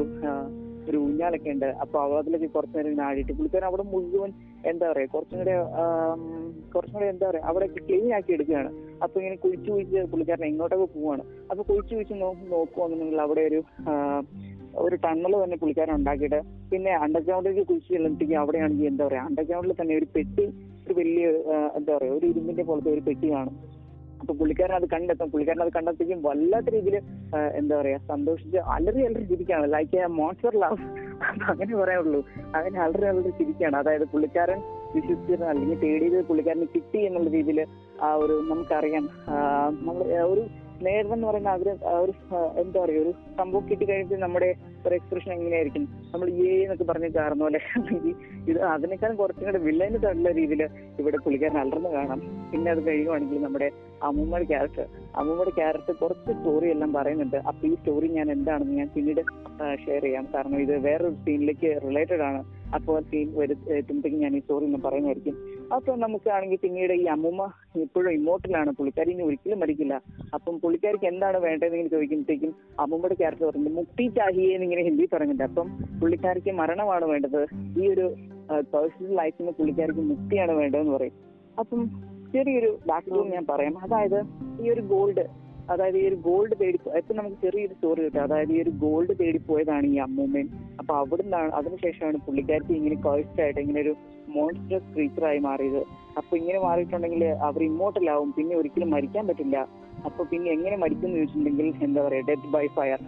ഒരു 0.88 0.98
ഊഞ്ഞാലൊക്കെ 1.06 1.50
ഉണ്ട്. 1.54 1.66
അപ്പൊ 1.82 1.96
അതിലേക്ക് 2.18 2.48
കുറച്ചു 2.54 2.76
നേരം 2.76 2.90
ഇങ്ങനെ 2.90 3.06
ആടിയിട്ട് 3.06 3.32
പുള്ളിക്കാരൻ 3.38 3.66
അവിടെ 3.70 3.84
മുഴുവൻ 3.92 4.30
എന്താ 4.70 4.84
പറയാ 4.90 5.08
കുറച്ചും 5.14 5.38
കൂടെ 5.40 5.54
കുറച്ചും 6.74 6.96
കൂടെ 6.98 7.08
എന്താ 7.14 7.26
പറയാ 7.30 7.42
അവിടെ 7.50 7.66
ക്ലീൻ 7.76 8.12
ആക്കി 8.18 8.32
എടുക്കുകയാണ്. 8.36 8.70
അപ്പൊ 9.04 9.16
ഇങ്ങനെ 9.20 9.36
കുഴിച്ചു 9.44 9.70
കുഴിച്ച് 9.72 9.98
പുള്ളിക്കാരൻ 10.12 10.46
എങ്ങോട്ടൊക്കെ 10.50 10.88
പോവാണ്. 10.94 11.22
അപ്പൊ 11.50 11.62
കുഴിച്ചു 11.70 11.94
കുഴിച്ച് 11.94 12.14
നോക്കി 12.24 12.46
നോക്കുവാണെന്നുണ്ടെങ്കിൽ 12.54 13.22
അവിടെ 13.26 13.44
ഒരു 13.50 13.60
ഒരു 14.84 14.96
ടണ്ണൽ 15.04 15.44
തന്നെ 15.44 15.56
പുള്ളിക്കാരൻ 15.56 15.94
ഉണ്ടാക്കിയിട്ട് 15.94 16.40
പിന്നെ 16.72 16.92
അണ്ടർഗ്രൗണ്ടിലേക്ക് 17.04 17.64
കുഴിച്ച് 17.70 17.88
ചെല്ലുമ്പോഴത്തേക്ക് 17.94 18.36
അവിടെയാണെങ്കിൽ 18.42 18.86
എന്താ 18.86 19.06
പറയാ 19.08 19.22
അണ്ടർഗ്രൗണ്ടിൽ 19.30 19.74
തന്നെ 19.80 19.94
ഒരു 19.96 20.06
പെട്ടി 20.16 20.44
ഒരു 20.86 20.94
വലിയ 21.00 21.24
എന്താ 21.78 21.90
പറയാ 21.96 22.12
ഒരു 22.12 22.26
ഇരുമ്പിന്റെ 22.26 22.62
പോലത്തെ 22.62 22.90
ഒരു 22.96 23.02
പെട്ടി 23.08 23.26
കാണും. 23.32 23.56
അപ്പൊ 24.20 24.32
പുള്ളിക്കാരൻ 24.34 24.74
അത് 24.74 24.86
കണ്ടെത്തും 24.86 25.30
പുള്ളിക്കാരൻ 25.30 25.62
അത് 25.62 25.72
കണ്ടെത്തിക്കും 25.76 26.20
വല്ലാത്ത 26.22 26.68
രീതിയിൽ 26.68 26.96
എന്താ 27.54 27.74
പറയാ 27.80 27.98
സന്തോഷിച്ച് 28.08 28.58
അലറി 28.74 29.02
അലറി 29.06 29.24
ചിരിക്കാണ് 29.24 29.66
ലൈക്ക് 29.72 30.06
മോൺസ്റ്റർ 30.18 30.54
ലവ് 30.64 30.78
അങ്ങനെ 31.50 31.72
പറയാനുള്ളൂ. 31.76 32.20
അങ്ങനെ 32.54 32.78
അലറി 32.84 33.06
അലറി 33.12 33.32
ചിരിക്കാണ് 33.38 33.76
അതായത് 33.76 34.06
പുള്ളിക്കാരൻ 34.12 34.58
വിശ്വസിച്ചിരുന്ന 34.94 35.48
അല്ലെങ്കിൽ 35.52 35.78
തേടിയത് 35.84 36.18
പുള്ളിക്കാരന് 36.28 36.68
കിട്ടി 36.74 37.00
എന്നുള്ള 37.06 37.30
രീതിയിൽ 37.30 37.60
ആ 38.02 38.10
ഒരു 38.22 38.36
നമുക്കറിയാം. 38.50 39.04
നമ്മൾ 39.80 40.02
ഒരു 40.32 40.42
നേരം 40.86 41.12
എന്ന് 41.14 41.26
പറയുന്ന 41.26 41.48
അവർ 41.48 41.68
ഒരു 42.02 42.12
എന്താ 42.60 42.78
പറയുക 42.80 43.02
ഒരു 43.04 43.12
സംഭവം 43.38 43.64
കിട്ടി 43.70 43.84
കഴിഞ്ഞിട്ട് 43.84 44.22
നമ്മുടെ 44.22 44.48
ഒരു 44.86 44.94
എക്സ്പ്രഷൻ 44.94 45.32
എങ്ങനെയായിരിക്കും? 45.32 45.84
നമ്മൾ 46.12 46.28
ഏ 46.30 46.50
എന്നൊക്കെ 46.62 46.84
പറഞ്ഞ് 46.84 47.08
കാരണം 47.18 47.38
പോലെ 47.38 47.60
അല്ലെങ്കിൽ 47.76 48.14
ഇത് 48.50 48.58
അതിനേക്കാളും 48.74 49.16
കുറച്ചും 49.16 49.46
കൂടെ 49.48 49.58
വില്ലന് 49.58 49.98
തള്ള 50.04 50.32
രീതിയിൽ 50.32 50.62
ഇവിടെ 51.00 51.16
പുള്ളിക്കാരൻ 51.24 51.58
അലർന്ന് 51.58 51.88
കാണാം. 51.88 52.20
പിന്നെ 52.52 52.70
അത് 52.70 52.86
കഴിയുവാണെങ്കിൽ 52.86 53.42
നമ്മുടെ 53.42 53.68
അമ്മൂമ്മയുടെ 54.02 54.48
ക്യാരക്ടർ 54.52 54.86
അമ്മൂമ്മയുടെ 55.14 55.54
ക്യാരക്ടർ 55.60 55.94
കുറച്ച് 56.02 56.32
സ്റ്റോറി 56.38 56.68
എല്ലാം 56.74 56.92
പറയുന്നുണ്ട്. 56.92 57.36
അപ്പൊ 57.36 57.62
ഈ 57.68 57.74
സ്റ്റോറി 57.74 58.08
ഞാൻ 58.18 58.30
എന്താണെന്ന് 58.36 58.76
ഞാൻ 58.80 58.90
പിന്നീട് 58.94 59.22
ഷെയർ 59.84 60.02
ചെയ്യാം. 60.02 60.26
കാരണം 60.34 60.58
ഇത് 60.60 60.74
വേറൊരു 60.88 61.14
സീനിലേക്ക് 61.26 61.70
റിലേറ്റഡ് 61.88 62.24
ആണ്. 62.30 62.40
അപ്പോൾ 62.74 62.96
എത്തുമ്പോഴത്തേക്കും 62.98 64.20
ഞാൻ 64.20 64.36
ഈ 64.36 64.40
സ്റ്റോറി 64.40 64.64
ഒന്ന് 64.64 64.78
പറയുന്നതായിരിക്കും. 64.84 65.36
അപ്പൊ 65.74 65.96
നമുക്കാണെങ്കിൽ 65.96 66.58
പിന്നീട് 66.62 66.92
ഈ 66.92 67.04
അമ്മൂമ്മ 67.14 67.50
ഇപ്പോഴും 67.76 68.10
ഇമോട്ടലാണ്. 68.12 68.70
പുള്ളിക്കാരി 68.78 69.10
ഇനി 69.10 69.22
ഒരിക്കലും 69.22 69.60
മരിക്കില്ല 69.60 69.94
അപ്പം 70.34 70.58
പുള്ളിക്കാരിക്ക് 70.58 71.04
എന്താണ് 71.04 71.38
വേണ്ടതെന്ന് 71.46 71.90
ചോദിക്കുമ്പോഴത്തേക്കും 71.90 72.54
അമ്മൂമ്മയുടെ 72.80 73.14
ക്യാരക്ടർ 73.14 73.46
പറയുന്നത് 73.46 73.74
മുക്തി 73.74 74.06
ചാഹിയെ 74.18 74.50
എന്നിങ്ങനെ 74.54 74.82
ഹിന്ദി 74.82 75.08
പറയുന്നുണ്ട്. 75.12 75.44
അപ്പം 75.44 75.68
പുള്ളിക്കാരിക്ക് 76.00 76.50
മരണമാണ് 76.50 77.04
വേണ്ടത്. 77.04 77.40
ഈ 77.82 77.88
ഒരു 77.88 78.06
പേഴ്സണൽ 78.74 79.14
ലൈഫിൽ 79.16 79.42
നിന്ന് 79.42 79.52
പുള്ളിക്കാരിക്ക് 79.52 80.00
മുക്തിയാണ് 80.00 80.52
വേണ്ടതെന്ന് 80.52 80.92
പറയും. 80.92 81.16
അപ്പം 81.58 81.82
ചെറിയൊരു 82.32 82.78
ബാക്ക്ഗ്രൗണ്ട് 82.86 83.32
ഞാൻ 83.34 83.46
പറയാം. 83.50 83.78
അതായത് 83.78 84.18
ഈ 84.62 84.70
ഒരു 84.70 84.80
ഗോൾഡ് 84.80 85.24
അതായത് 85.72 85.96
ഈ 86.00 86.04
ഒരു 86.10 86.16
ഗോൾഡ് 86.26 86.54
തേടി 86.60 86.78
ഇപ്പൊ 86.98 87.14
നമുക്ക് 87.18 87.36
ചെറിയൊരു 87.44 87.74
സ്റ്റോറി 87.76 88.00
കിട്ടും. 88.04 88.20
അതായത് 88.26 88.52
ഈ 88.56 88.58
ഒരു 88.64 88.72
ഗോൾഡ് 88.84 89.14
തേടി 89.20 89.40
പോയതാണ് 89.48 89.86
ഈ 89.94 89.96
അമ്മൂമ്മൻ. 90.06 90.46
അപ്പൊ 90.80 90.92
അവിടുന്നാണ് 91.02 91.50
അതിനുശേഷമാണ് 91.58 92.18
പുള്ളിക്കാരത്തി 92.26 92.74
ഇങ്ങനെ 92.80 92.98
കഴ്സ്ഡ് 93.06 93.42
ആയിട്ട് 93.44 93.60
ഇങ്ങനെ 93.64 93.80
ഒരു 93.86 93.94
മോൺസ്റ്റർ 94.36 94.80
ക്രീച്ചറായി 94.94 95.40
മാറിയത്. 95.48 95.82
അപ്പൊ 96.18 96.32
ഇങ്ങനെ 96.40 96.58
മാറിയിട്ടുണ്ടെങ്കിൽ 96.66 97.24
അവർ 97.48 97.62
ഇമ്മോർട്ടൽ 97.70 98.06
ആവും. 98.14 98.30
പിന്നെ 98.38 98.56
ഒരിക്കലും 98.56 98.90
മരിക്കാൻ 98.96 99.26
പറ്റില്ല. 99.30 99.58
അപ്പൊ 100.06 100.24
പിന്നെ 100.32 100.48
എങ്ങനെ 100.56 100.76
മരിക്കും 100.84 101.06
എന്ന് 101.08 101.18
ചോദിച്ചിട്ടുണ്ടെങ്കിൽ 101.18 101.68
എന്താ 101.86 102.00
പറയാ 102.08 102.24
ഡെത്ത് 102.28 102.52
ബൈ 102.56 102.66
ഫയർ 102.76 103.00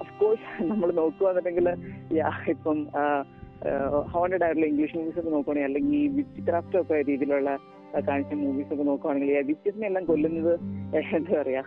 അഫ്കോഴ്സ് 0.00 0.48
നമ്മൾ 0.70 0.88
നോക്കുകയാണെന്നുണ്ടെങ്കിൽ 1.00 1.68
ഇപ്പം 2.54 2.78
ഹോണ്ടഡ് 4.12 4.44
ആയിട്ടുള്ള 4.44 4.66
ഇംഗ്ലീഷ് 4.66 4.96
മൂവീസ് 4.96 5.18
ഒക്കെ 5.18 5.30
നോക്കുകയാണെങ്കിൽ 5.30 5.68
അല്ലെങ്കിൽ 5.68 5.94
ഈ 5.98 6.06
വിച്ച് 6.08 6.42
ക്രാഫ്റ്റ് 6.48 6.78
ഒക്കെ 6.78 7.02
രീതിയിലുള്ള 7.02 7.52
കാണിച്ച 8.08 8.34
മൂവീസ് 8.34 8.72
ഒക്കെ 8.74 8.82
നോക്കുകയാണെങ്കിൽ 8.82 9.46
വിച്ചസിനെ 9.46 9.86
എല്ലാം 9.86 10.04
കൊല്ലുന്നത് 10.04 10.54
എന്താ 11.16 11.34
പറയാ 11.42 11.64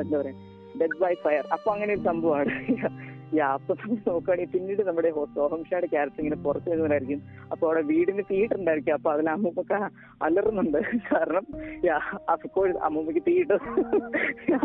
എന്താ 0.00 0.16
പറയാ 0.18 0.34
ഡെഡ് 0.80 0.98
ബൈ 1.00 1.12
ഫയർ 1.14 1.44
അപ്പൊ 1.52 1.68
അങ്ങനെ 1.72 1.92
ഒരു 1.94 2.00
സംഭവമാണ്. 2.00 2.52
അപ്പൊ 3.54 3.72
നോക്കുകയാണെങ്കിൽ 4.06 4.52
പിന്നീട് 4.52 4.82
നമ്മുടെ 4.82 5.08
സോഹംഷയുടെ 5.10 5.34
സോഹം 5.34 5.64
ഷായുടെ 5.64 5.86
ക്യാരക്ടർ 5.86 6.20
ഇങ്ങനെ 6.22 6.38
പുറത്തു 6.44 6.68
വരുന്നവരായിരിക്കും. 6.70 7.20
അപ്പൊ 7.52 7.64
അവിടെ 7.66 7.82
വീടിന് 7.90 8.22
തീയിട്ടുണ്ടായിരിക്കും 8.30 8.94
അപ്പൊ 8.94 9.08
അതിൽ 9.12 9.26
അമ്മൂമ്മക്ക് 9.30 9.78
അലറുന്നുണ്ട്. 10.26 10.78
കാരണം 11.10 11.44
അഫ്കോഴ്സ് 12.34 12.78
അമ്മൂമ്മക്ക് 12.86 13.22
തീയിട്ട് 13.26 13.58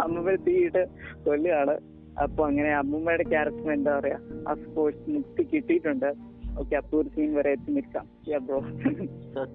അമ്മൂമ്മ 0.06 0.36
തീയിട്ട് 0.48 0.84
കൊല്ലുകയാണ്. 1.26 1.76
അപ്പൊ 2.24 2.42
അങ്ങനെ 2.48 2.72
അമ്മൂമ്മയുടെ 2.74 3.24
ക്യാരക്ടർ 3.24 3.72
എന്താ 3.72 4.00
പറയാ 4.00 4.20
അഫ്കോഴ്സ് 4.48 5.04
മുക്തി 5.10 5.44
കിട്ടിയിട്ടുണ്ട്. 5.54 6.10
ഒരു 7.00 7.10
സീൻ 7.16 7.30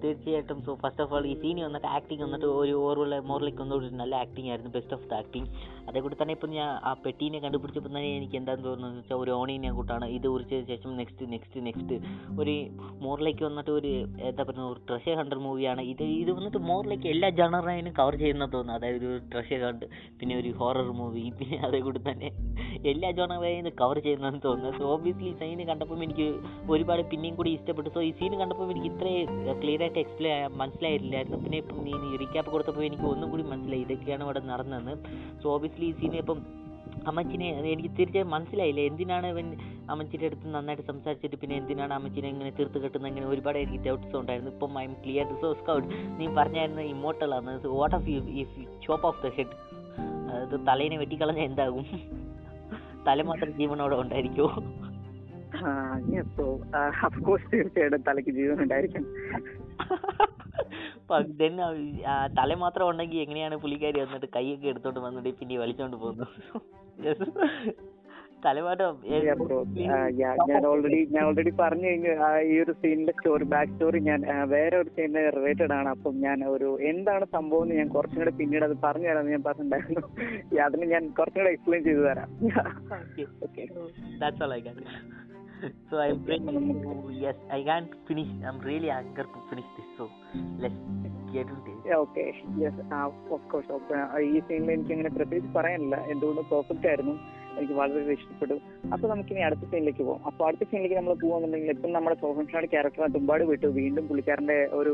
തീർച്ചയായിട്ടും. 0.01 0.57
സോ 0.65 0.71
ഫസ്റ്റ് 0.81 1.01
ഓഫ് 1.03 1.13
ഓൾ 1.15 1.25
ഈ 1.25 1.33
സീനി 1.41 1.61
വന്നിട്ട് 1.65 1.87
ആക്ടിങ് 1.97 2.23
വന്നിട്ട് 2.25 2.47
ഒരു 2.61 2.73
ഓർവുള്ള 2.87 3.19
മോറിലേക്ക് 3.29 3.61
വന്നുകൊണ്ട് 3.63 3.95
നല്ല 4.01 4.15
ആക്ടിങ് 4.15 4.49
ആയിരുന്നു. 4.51 4.71
ബെസ്റ്റ് 4.75 4.95
ഓഫ് 4.97 5.05
ദ 5.11 5.13
ആക്ടിങ് 5.13 5.47
അതേകൂടി 5.89 6.15
തന്നെ 6.21 6.33
ഇപ്പം 6.37 6.51
ഞാൻ 6.57 6.69
ആ 6.89 6.91
പെട്ടീനെ 7.05 7.39
കണ്ടുപിടിച്ചപ്പോൾ 7.45 7.89
തന്നെ 7.89 8.09
എനിക്ക് 8.17 8.35
എന്താന്ന് 8.39 8.65
തോന്നുന്നത് 8.65 8.97
വെച്ചാൽ 8.97 9.15
ഒരു 9.15 9.31
ഓണീനെ 9.31 9.71
കൂട്ടാണ്. 9.77 10.05
ഇത് 10.17 10.27
കുറിച്ചതിന് 10.33 10.67
ശേഷം 10.71 10.91
നെക്സ്റ്റ് 11.01 11.27
നെക്സ്റ്റ് 11.33 11.63
നെക്സ്റ്റ് 11.67 11.95
ഒരു 12.41 12.55
മോറിലേക്ക് 13.05 13.43
വന്നിട്ട് 13.49 13.71
ഒരു 13.79 13.93
എന്താ 14.29 14.43
പറയുക 14.49 14.67
ഒരു 14.73 14.81
ട്രഷർ 14.89 15.15
ഹണ്ടർ 15.21 15.39
മൂവിയാണ് 15.45 15.81
ഇത് 15.93 16.03
ഇത് 16.23 16.31
വന്നിട്ട് 16.37 16.57
മോറിലേക്ക് 16.57 17.07
എല്ലാ 17.13 17.29
ജണറിനും 17.39 17.93
കവർ 18.01 18.17
ചെയ്യുന്ന 18.23 18.47
തോന്നുന്നു. 18.57 18.77
അതായത് 18.79 18.97
ഒരു 19.01 19.11
ട്രഷർ 19.33 19.63
ഹണ്ട് 19.67 19.85
പിന്നെ 20.19 20.35
ഒരു 20.41 20.51
ഹൊറർ 20.61 20.91
മൂവി 20.99 21.25
പിന്നെ 21.39 21.59
അതേകൂടി 21.69 22.01
തന്നെ 22.09 22.31
എല്ലാ 22.93 23.11
ജോണറേയും 23.11 23.71
കവർ 23.81 23.99
ചെയ്യുന്നതെന്ന് 23.99 24.43
തോന്നുന്നു. 24.47 24.77
സോ 24.79 24.85
ഓബിയസ്ലി 24.93 25.33
സൈന് 25.41 25.65
കണ്ടപ്പം 25.71 26.03
എനിക്ക് 26.03 26.27
ഒരുപാട് 26.89 27.09
പിന്നെയും 27.09 27.35
കൂടി 27.39 27.49
ഇഷ്ടപ്പെട്ടു. 27.55 27.89
സോ 27.95 27.99
ഈ 28.07 28.11
സീൻ 28.19 28.33
കണ്ടപ്പോൾ 28.39 28.69
എനിക്ക് 28.73 28.87
ഇത്രയും 28.91 29.27
ക്ലിയർ 29.61 29.81
ആയിട്ട് 29.85 29.99
എക്സ്പ്ലെയിൻ 30.03 30.53
മനസ്സിലായിരുന്നില്ലായിരുന്നു 30.61 31.37
പിന്നെ 31.43 31.57
ഇപ്പം 31.63 31.77
നീ 31.87 31.91
റീക്യാപ്പ് 32.21 32.49
കൊടുത്തപ്പോൾ 32.53 32.83
എനിക്ക് 32.87 33.05
ഒന്നും 33.11 33.27
കൂടി 33.33 33.43
മനസ്സിലായി 33.51 33.83
ഇതൊക്കെയാണ് 33.85 34.23
ഇവിടെ 34.27 34.41
നടന്നതെന്ന്. 34.51 34.95
സോ 35.41 35.45
ഓബിയസ്ലി 35.55 35.87
ഈ 35.91 35.93
സീൻ 35.99 36.15
ഇപ്പം 36.21 36.39
അമ്മച്ചിനെ 37.09 37.47
എനിക്ക് 37.73 37.91
തീർച്ചയായും 37.97 38.31
മനസ്സിലായില്ല. 38.35 38.81
എന്തിനാണ് 38.89 39.27
ഇവൻ 39.33 39.47
അമ്മച്ചിന്റെ 39.91 40.25
അടുത്ത് 40.29 40.47
നന്നായിട്ട് 40.55 40.85
സംസാരിച്ചിട്ട് 40.89 41.37
പിന്നെ 41.41 41.55
എന്തിനാണ് 41.61 41.93
അമ്മച്ചിനെ 41.97 42.29
ഇങ്ങനെ 42.33 42.51
തീർത്ത് 42.57 42.79
കെട്ടുന്നത്? 42.83 43.09
ഇങ്ങനെ 43.11 43.27
ഒരുപാട് 43.33 43.59
എനിക്ക് 43.63 43.81
ഡൗട്ട്സ് 43.87 44.17
ഉണ്ടായിരുന്നു. 44.21 44.53
ഇപ്പം 44.55 44.79
I 44.81 44.85
am 44.89 44.95
clear 45.03 45.27
so 45.43 45.51
Scout 45.61 45.87
നീ 46.19 46.27
പറഞ്ഞായിരുന്നു 46.39 46.85
ഇമ്മോർട്ടൽ 46.95 47.33
ആണ്. 47.39 47.53
What 47.79 47.95
of 47.99 48.07
you 48.13 48.21
if 48.43 48.65
chop 48.87 49.07
off 49.11 49.21
the 49.25 49.33
head 49.37 49.55
അത് 50.41 50.57
തലേനെ 50.69 50.97
വെട്ടിക്കളഞ്ഞാൽ 51.03 51.47
എന്താകും? 51.51 51.85
തല 53.07 53.21
മാത്രം 53.31 53.51
ജീവനോടെ 53.59 53.95
ഉണ്ടായിരിക്കുമോ 54.03 54.49
ജീവൻ 58.31 58.61
ഉണ്ടായിരിക്കും 58.61 59.05
ദെൻ 61.37 61.57
തല 62.39 62.53
മാത്രം 62.53 62.89
ഉണ്ടെങ്കിൽ 62.89 63.17
എങ്ങനെയാണ് 63.17 63.57
പുള്ളിക്കാരി 63.57 63.99
വന്നിട്ട് 63.99 64.25
കൈയൊക്കെ 64.35 64.67
എടുത്തോണ്ട് 64.67 64.99
വന്നിട്ട് 64.99 65.39
പിന്നെ 65.39 65.57
വലിച്ചോണ്ട് 65.57 65.97
പോകുന്നത്. 65.97 66.27
Ah, 69.89 70.09
ഞാൻ 70.49 70.65
ഓൾറെഡി 70.65 71.07
ഞാൻ 71.11 71.25
ഓൾറെഡി 71.25 71.49
പറഞ്ഞു 71.59 71.85
കഴിഞ്ഞു. 71.85 72.39
ഈ 72.39 72.59
ഒരു 72.59 72.71
സീനിന്റെ 72.71 73.11
സ്റ്റോറി 73.11 73.43
ബാക്ക് 73.43 73.71
സ്റ്റോറി 73.71 73.99
ഞാൻ 73.99 74.49
വേറെ 74.49 74.77
ഒരു 74.77 74.89
സീനിന് 74.89 75.31
റിലേറ്റഡ് 75.35 75.73
ആണ്. 75.73 75.89
അപ്പം 75.89 76.19
ഞാൻ 76.19 76.45
ഒരു 76.45 76.79
എന്താണ് 76.81 77.25
സംഭവം 77.25 77.63
എന്ന് 77.63 77.75
ഞാൻ 77.75 77.87
കുറച്ചും 77.87 78.17
കൂടെ 78.17 78.31
പിന്നീട് 78.31 78.63
അത് 78.63 78.77
പറഞ്ഞു 78.83 79.07
തരാമെന്ന് 79.07 79.31
ഞാൻ 79.31 79.43
പറഞ്ഞിട്ടുണ്ടായിരുന്നു. 79.43 80.61
അതിന് 80.61 80.85
ഞാൻ 80.85 81.09
കുറച്ചും 81.09 81.41
കൂടെ 81.41 81.51
എക്സ്പ്ലെയിൻ 81.51 81.83
ചെയ്തു 81.83 81.99
തരാം. 81.99 82.29
Okay 83.43 83.67
So 85.89 85.97
I'm 85.97 86.23
to, 86.25 87.11
yes, 87.11 87.35
I 87.51 87.63
can't 87.63 87.91
finish. 88.07 88.27
I'm 88.47 88.59
really 88.59 88.89
eager 88.89 89.23
to 89.23 89.39
finish 89.49 89.65
this. 89.75 89.85
So 89.97 90.09
let's 90.59 90.73
get 91.33 91.47
into 91.47 91.71
it. 91.71 91.93
okay 91.97 92.27
yes 92.63 92.77
of 92.93 93.13
okay 93.31 93.33
yes 93.33 93.33
of 93.33 93.45
course 93.51 93.69
ഈ 94.29 94.39
സീനിൽ 94.47 94.71
എനിക്ക് 94.73 94.93
അങ്ങനെ 94.95 95.11
പ്രത്യേകിച്ച് 95.17 95.51
പറയാനില്ല 95.57 95.97
എന്തുകൊണ്ട് 96.13 96.41
പെർഫെക്റ്റ് 96.51 96.87
ആയിരുന്നു 96.87 97.15
എനിക്ക് 97.57 97.75
വളരെ 97.79 98.13
ഇഷ്ടപ്പെട്ടു. 98.17 98.55
അപ്പൊ 98.93 99.05
നമുക്ക് 99.11 99.31
ഇനി 99.33 99.41
അടുത്ത 99.47 99.63
സീനിലേക്ക് 99.71 100.03
പോകാം 100.07 100.21
അപ്പൊ 100.29 100.41
അടുത്ത 100.47 100.63
സീനിലേക്ക് 100.71 100.97
നമ്മൾ 100.99 101.13
പോകുന്നുണ്ടെങ്കിൽ 101.23 101.71
ഇപ്പം 101.75 101.91
നമ്മുടെ 101.95 102.15
സോഹൻ 102.23 102.45
ഷായുടെ 102.51 102.69
ക്യാരക്ടർ 102.73 103.11
തുമ്പാട് 103.15 103.43
വിട്ടു 103.51 103.67
വീണ്ടും 103.79 104.03
പുള്ളിക്കാരന്റെ 104.09 104.57
ഒരു 104.79 104.93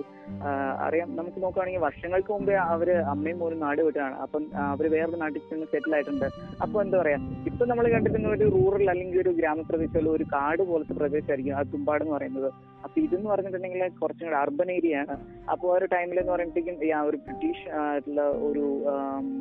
അറിയാം 0.88 1.10
നമുക്ക് 1.20 1.40
നോക്കുകയാണെങ്കിൽ 1.46 1.84
വർഷങ്ങൾക്ക് 1.88 2.32
മുമ്പേ 2.36 2.56
അവർ 2.76 2.90
അമ്മയും 3.14 3.40
മോനും 3.42 3.60
നാട് 3.66 3.82
വിട്ടാണ് 3.88 4.16
അപ്പം 4.26 4.46
അവർ 4.74 4.88
വേറൊരു 4.96 5.20
നാട്ടിൽ 5.24 5.42
ചെന്ന് 5.50 5.68
സെറ്റിൽ 5.74 5.96
ആയിട്ടുണ്ട്. 5.98 6.28
അപ്പൊ 6.66 6.78
എന്താ 6.86 6.98
പറയാ 7.02 7.20
ഇപ്പൊ 7.52 7.66
നമ്മൾ 7.72 7.88
കണ്ടിരുന്ന 7.96 8.30
ഒരു 8.38 8.48
റൂറൽ 8.58 8.86
അല്ലെങ്കിൽ 8.94 9.20
ഒരു 9.26 9.34
ഗ്രാമപ്രദേശമുള്ള 9.40 10.12
ഒരു 10.18 10.28
കാട് 10.36 10.64
പോലത്തെ 10.72 10.96
പ്രദേശമായിരിക്കും 11.02 11.58
ആ 11.60 11.64
തുമ്പാട് 11.74 12.04
എന്ന് 12.06 12.16
പറയുന്നത്. 12.18 12.50
അപ്പൊ 12.86 12.98
ഇതെന്ന് 13.06 13.30
പറഞ്ഞിട്ടുണ്ടെങ്കിൽ 13.34 13.84
കുറച്ചും 14.02 14.26
കൂടെ 14.28 14.38
അർബൻ 14.44 14.70
ഏരിയ 14.78 14.98
ആണ്. 15.04 15.16
അപ്പോൾ 15.54 15.70
ആ 15.72 15.78
ഒരു 15.78 15.88
ടൈമിൽ 15.94 16.20
എന്ന് 16.24 16.34
പറയുമ്പോഴത്തേക്കും 16.34 16.82
ഒരു 17.10 17.18
ബ്രിട്ടീഷ് 17.28 17.64
ആയിട്ടുള്ള 17.84 18.24
ഒരു 18.48 18.66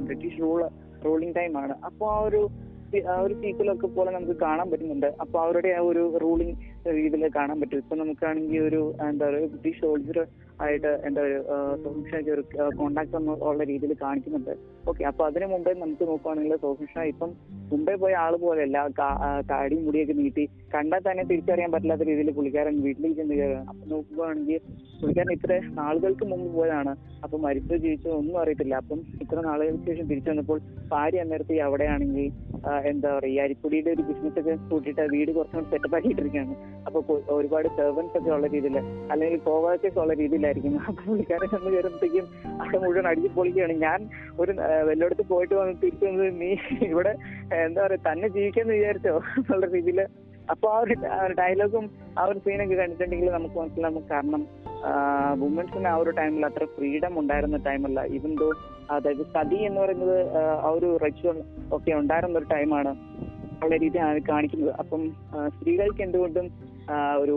ബ്രിട്ടീഷ് 0.07 0.39
റൂൾ 0.45 0.61
റൂളിംഗ് 1.07 1.35
ടൈം 1.39 1.53
ആണ്. 1.63 1.75
അപ്പോൾ 1.89 2.09
ആ 2.15 2.19
ഒരു 2.29 2.41
ആ 3.01 3.21
ഒരു 3.21 3.35
പീപ്പിളൊക്കെ 3.35 3.87
പോലെ 3.87 4.11
നമുക്ക് 4.11 4.37
കാണാൻ 4.41 4.71
പറ്റുന്നുണ്ട്. 4.71 5.07
അപ്പൊ 5.21 5.41
അവരുടെ 5.41 5.69
ആ 5.69 5.81
ഒരു 5.81 6.19
റൂളിംഗ് 6.23 6.57
രീതിയിൽ 6.91 7.31
കാണാൻ 7.35 7.61
പറ്റും. 7.61 7.79
ഇപ്പൊ 7.79 7.97
നമുക്കാണെങ്കിൽ 7.97 8.61
ഒരു 8.61 8.95
എന്താ 9.09 9.27
പറയുക 9.27 9.47
ബ്രിട്ടീഷ് 9.47 9.81
സോൾജർ 9.81 10.19
ആയിട്ട് 10.65 10.93
എന്താ 11.09 11.23
ഒരു 11.27 11.39
ഒരു 12.35 12.43
കോണ്ടാക്ട് 12.79 13.17
ഉള്ള 13.51 13.63
രീതിയിൽ 13.71 13.93
കാണിക്കുന്നുണ്ട്. 14.05 14.53
ഓക്കെ 14.91 15.03
അപ്പൊ 15.11 15.23
അതിനു 15.31 15.47
മുമ്പേ 15.53 15.73
നമുക്ക് 15.83 16.05
നോക്കുവാണെങ്കിൽ 16.11 16.55
സോഫിഷ 16.65 17.05
ഇപ്പം 17.13 17.31
മുമ്പേ 17.73 17.95
പോയ 18.03 18.15
ആൾ 18.25 18.35
പോലെയല്ല. 18.45 18.79
താടി 19.51 19.77
മുടിയൊക്കെ 19.85 20.15
നീട്ടി 20.23 20.45
കണ്ടാൽ 20.75 21.03
തന്നെ 21.09 21.25
തിരിച്ചറിയാൻ 21.33 21.71
പറ്റാത്ത 21.75 22.05
രീതിയിൽ 22.11 22.31
പുള്ളിക്കാരൻ 22.39 22.77
വീട്ടിലേക്ക് 22.87 23.17
ചെന്ന് 23.21 23.37
കയറുകയാണ് 23.41 23.69
അപ്പൊ 23.73 23.85
നോക്കുകയാണെങ്കിൽ 23.93 24.61
പുള്ളിക്കാരൻ 25.01 25.33
ഇത്ര 25.37 25.53
നാളുകൾക്ക് 25.81 26.25
മുമ്പ് 26.33 26.49
പോയതാണ്. 26.59 26.93
അപ്പൊ 27.25 27.37
മരിച്ചോ 27.45 27.77
ജീവിച്ചോ 27.85 28.11
ഒന്നും 28.21 28.37
അറിയത്തില്ല. 28.43 28.75
അപ്പം 28.83 29.01
ഇത്ര 29.25 29.39
നാളുകൾക്ക് 29.49 29.87
ശേഷം 29.91 30.07
തിരിച്ചു 30.11 30.31
വന്നപ്പോൾ 30.33 30.59
ഭാര്യ 30.93 31.23
അന്നേരത്തി 31.25 31.57
അവിടെയാണെങ്കിൽ 31.67 32.27
എന്താ 32.91 33.09
പറയുക 33.17 33.43
അരിപ്പൊടിയുടെ 33.45 33.91
ഒരു 33.95 34.03
ബിസിനസ് 34.09 34.39
ഒക്കെ 34.41 34.55
കൂട്ടിയിട്ട് 34.71 35.05
വീട് 35.15 35.31
കുറച്ചും 35.37 35.59
കൂടി 35.59 35.71
സെറ്റപ്പ് 35.73 35.97
ആക്കിയിട്ടിരിക്കുകയാണ്. 35.99 36.55
അപ്പൊ 36.87 36.99
ഒരുപാട് 37.39 37.69
സെർവൻസ് 37.79 38.17
ഒക്കെ 38.19 38.31
ഉള്ള 38.37 38.47
രീതിയിൽ 38.55 38.77
അല്ലെങ്കിൽ 39.13 39.41
കോവർക്കേഴ്സ് 39.49 40.01
ഉള്ള 40.05 40.15
രീതിയിലായിരിക്കും 40.57 40.89
അപ്പൊ 40.89 41.03
പുള്ളിക്കാരൻ 41.07 41.49
ചെന്ന് 41.53 41.71
കയറുമ്പോഴത്തേക്കും 41.75 42.27
അവിടെ 42.61 42.79
മുഴുവൻ 42.79 43.07
അടിച്ച് 43.11 43.31
പൊളിക്കുകയാണ്. 43.39 43.75
ഞാൻ 43.87 44.01
ഒരു 44.41 44.53
വെല്ലടത്ത് 44.89 45.25
പോയിട്ട് 45.33 45.55
വന്ന് 45.55 45.75
തിരിച്ചു 45.83 46.05
വന്നത് 46.07 46.41
നീ 46.43 46.51
ഇവിടെ 46.91 47.13
എന്താ 47.65 47.81
പറയാ 47.87 48.03
തന്നെ 48.11 48.29
ജീവിക്കാന്ന് 48.29 48.75
വിചാരിച്ചോ? 48.75 49.15
എന്നുള്ള 49.39 49.67
രീതിയിൽ 49.67 50.01
അപ്പൊ 50.53 50.69
ആ 50.69 50.79
ഒരു 50.85 50.95
ഡയലോഗും 51.39 51.85
ആ 52.19 52.25
ഒരു 52.25 52.39
സീനൊക്കെ 52.39 52.75
കണ്ടിട്ടുണ്ടെങ്കിൽ 52.75 53.31
നമുക്ക് 53.31 53.57
മനസ്സിലാവും 53.61 54.03
കാരണം 54.11 54.43
വുമൻസിന് 55.43 55.89
ആ 55.89 55.97
ഒരു 55.97 56.11
ടൈമിൽ 56.11 56.43
അത്ര 56.47 56.65
ഫ്രീഡം 56.75 57.15
ഉണ്ടായിരുന്ന 57.21 57.59
ടൈമല്ല 57.67 58.01
ഇവൻ 58.17 58.33
ദോ 58.35 58.49
അതായത് 58.91 59.23
സതി 59.35 59.59
എന്ന് 59.69 59.81
പറയുന്നത് 59.81 60.17
ആ 60.65 60.71
ഒരു 60.71 60.99
റിച്വൽ 61.05 61.39
ഒക്കെ 61.73 61.93
ഉണ്ടായിരുന്ന 61.93 62.39
ഒരു 62.39 62.49
ടൈമാണ് 62.53 62.91
ഉള്ള 63.63 63.75
രീതിയാണ് 63.85 64.21
കാണിക്കുന്നത്. 64.31 64.73
അപ്പം 64.83 65.03
സ്ത്രീകൾക്ക് 65.57 66.03
എന്തുകൊണ്ടും 66.07 66.47
ഒരു 67.23 67.37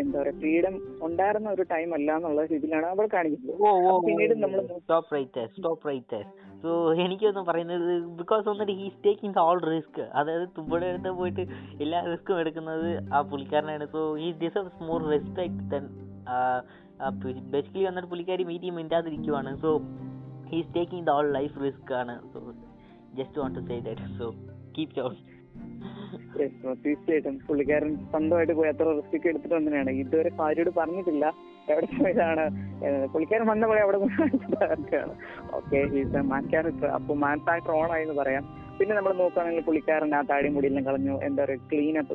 എന്താ 0.00 0.16
പറയാ 0.20 0.34
ഫ്രീഡം 0.40 0.74
ഉണ്ടായിരുന്ന 1.06 1.48
ഒരു 1.56 1.64
ടൈം 1.72 1.88
അല്ല 1.96 2.10
എന്നുള്ള 2.18 2.42
രീതിയിലാണ് 2.52 2.86
അവൾ 2.94 3.06
കാണിക്കുന്നത്. 3.14 3.58
പിന്നീട് 4.06 4.34
നമ്മൾ 4.42 4.60
stop 4.84 5.14
right 5.16 5.44
stop 5.56 5.88
right 5.90 6.20
so 6.62 6.70
എനിക്കൊന്നും 7.04 7.44
പറയുന്നത് 7.48 7.90
ബിക്കോസ് 8.20 8.44
വന്നിട്ട് 8.50 8.74
ഹീസ് 8.80 9.00
ടേക്കിംഗ് 9.06 9.38
ഓൾ 9.44 9.58
റിസ്ക് 9.72 10.00
അതായത് 10.18 10.46
തുമ്പടെ 10.56 10.86
അടുത്ത് 10.92 11.10
പോയിട്ട് 11.18 11.42
എല്ലാ 11.84 11.98
റിസ്ക്കും 12.12 12.40
എടുക്കുന്നത് 12.42 12.88
ആ 13.14 13.20
പുള്ളിക്കാരനാണ്. 13.32 13.86
So 13.94 14.00
he 14.22 14.28
deserves 14.44 14.88
more 14.90 15.02
respect 15.14 15.60
than 15.74 15.84
basically 17.54 17.84
വന്നിട്ട് 17.88 18.10
പുള്ളിക്കാരി 18.12 18.44
മീറ്റ് 18.50 18.64
ചെയ്യും 18.64 18.78
മിണ്ടാതിരിക്കുവാണ്. 18.80 19.52
So 19.64 19.70
he's 20.50 20.72
taking 20.78 21.06
the 21.08 21.16
all 21.18 21.28
life 21.38 21.54
risk 21.66 21.92
ആണ്. 22.02 22.16
So 22.32 22.40
just 23.18 23.38
want 23.40 23.58
to 23.58 23.64
say 23.70 23.78
that 23.88 24.12
so 24.20 24.28
keep 24.76 24.94
bro. 24.96 25.08
തീർച്ചയായിട്ടും. 26.84 27.36
പുള്ളിക്കാരൻ 27.46 27.90
സ്വന്തമായിട്ട് 28.12 28.54
പോയി 28.58 28.68
അത്ര 28.72 28.88
റിസ്ക് 28.98 29.28
എടുത്തിട്ട് 29.30 29.54
വന്നതാണ് 29.56 29.92
ഇതുവരെ 30.02 30.30
ഭാര്യയോട് 30.40 30.70
പറഞ്ഞിട്ടില്ല. 30.80 31.26
എവിടെ 31.72 31.86
പോയതാണ്? 32.00 32.44
പുള്ളിക്കാരൻ 33.12 33.46
വന്ന 33.52 33.64
പോലെ 33.70 33.80
അവിടെ 33.84 33.98
കാണിച്ചിട്ടാണ് 34.18 35.14
ഓക്കെ 35.58 35.78
മാൻ 36.32 36.44
ക്യാരക്ടർ 36.52 36.88
അപ്പൊ 36.98 37.14
മാൻ 37.24 37.38
ഫാക്ടർ 37.48 37.72
ഓൺ 37.80 37.90
ആയി 37.96 38.04
എന്ന് 38.06 38.16
പറയാം. 38.20 38.44
പിന്നെ 38.78 38.94
നമ്മൾ 38.96 39.12
നോക്കുകയാണെങ്കിൽ 39.20 39.64
പുള്ളിക്കാരൻ 39.66 40.10
ആ 40.16 40.18
താടി 40.30 40.48
മുടിയെല്ലാം 40.54 40.84
കളഞ്ഞു. 40.88 41.14
എന്താ 41.26 41.40
പറയുക 41.44 41.68
clean 41.70 41.94
up 42.00 42.14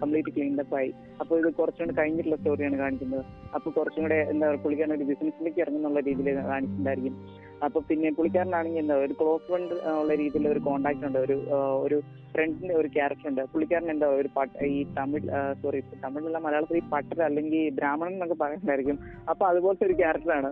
complete 0.00 0.32
clean 0.36 0.54
up 0.62 0.76
ആയി. 0.80 0.90
അപ്പൊ 1.20 1.32
ഇത് 1.40 1.48
കുറച്ചുകൂടി 1.58 1.94
കഴിഞ്ഞിട്ടുള്ള 1.98 2.36
സ്റ്റോറിയാണ് 2.40 2.76
കാണിക്കുന്നത്. 2.82 3.22
അപ്പൊ 3.56 3.68
കുറച്ചും 3.76 4.02
കൂടെ 4.06 4.18
എന്താ 4.32 4.44
പറയുക 4.48 4.62
പുള്ളിക്കാരൻ 4.64 4.94
ഒരു 4.98 5.06
ബിസിനസ്സിലേക്ക് 5.10 5.60
ഇറങ്ങുന്നുള്ള 5.64 6.00
രീതിയിൽ 6.08 6.28
കാണിച്ചിട്ടുണ്ടായിരിക്കും. 6.50 7.16
അപ്പൊ 7.64 7.78
പിന്നെ 7.88 8.08
പുള്ളിക്കാരനാണെങ്കിൽ 8.16 8.80
എന്താ 8.82 8.96
ഒരു 9.04 9.14
ക്ലോസ് 9.20 9.44
ഫ്രണ്ട് 9.48 9.74
ഉള്ള 10.00 10.12
രീതിയിൽ 10.20 10.46
ഒരു 10.52 10.60
കോണ്ടാക്ട് 10.66 11.04
ഉണ്ട്. 11.08 11.18
ഒരു 11.26 11.36
ഒരു 11.84 11.96
ഫ്രണ്ടിന്റെ 12.34 12.74
ഒരു 12.74 12.88
ക്യാരക്ടർ 12.96 13.28
ഉണ്ട്. 13.30 13.42
പുള്ളിക്കാരൻ 13.52 13.88
എന്താ 13.94 14.08
ഒരു 14.20 14.28
ഈ 14.76 14.78
തമിഴ് 14.98 15.26
സോറി 15.62 15.80
തമിഴിലല്ല 16.04 16.40
മലയാളത്തിൽ 16.46 16.78
ഈ 16.82 16.84
പട്ടർ 16.94 17.20
അല്ലെങ്കിൽ 17.28 17.62
ബ്രാഹ്മണൻ 17.80 18.14
എന്നൊക്കെ 18.16 18.38
പറയുന്നതായിരിക്കും. 18.44 18.98
അപ്പൊ 19.32 19.44
അതുപോലത്തെ 19.52 19.86
ഒരു 19.88 19.96
ക്യാരക്ടറാണ് 20.02 20.50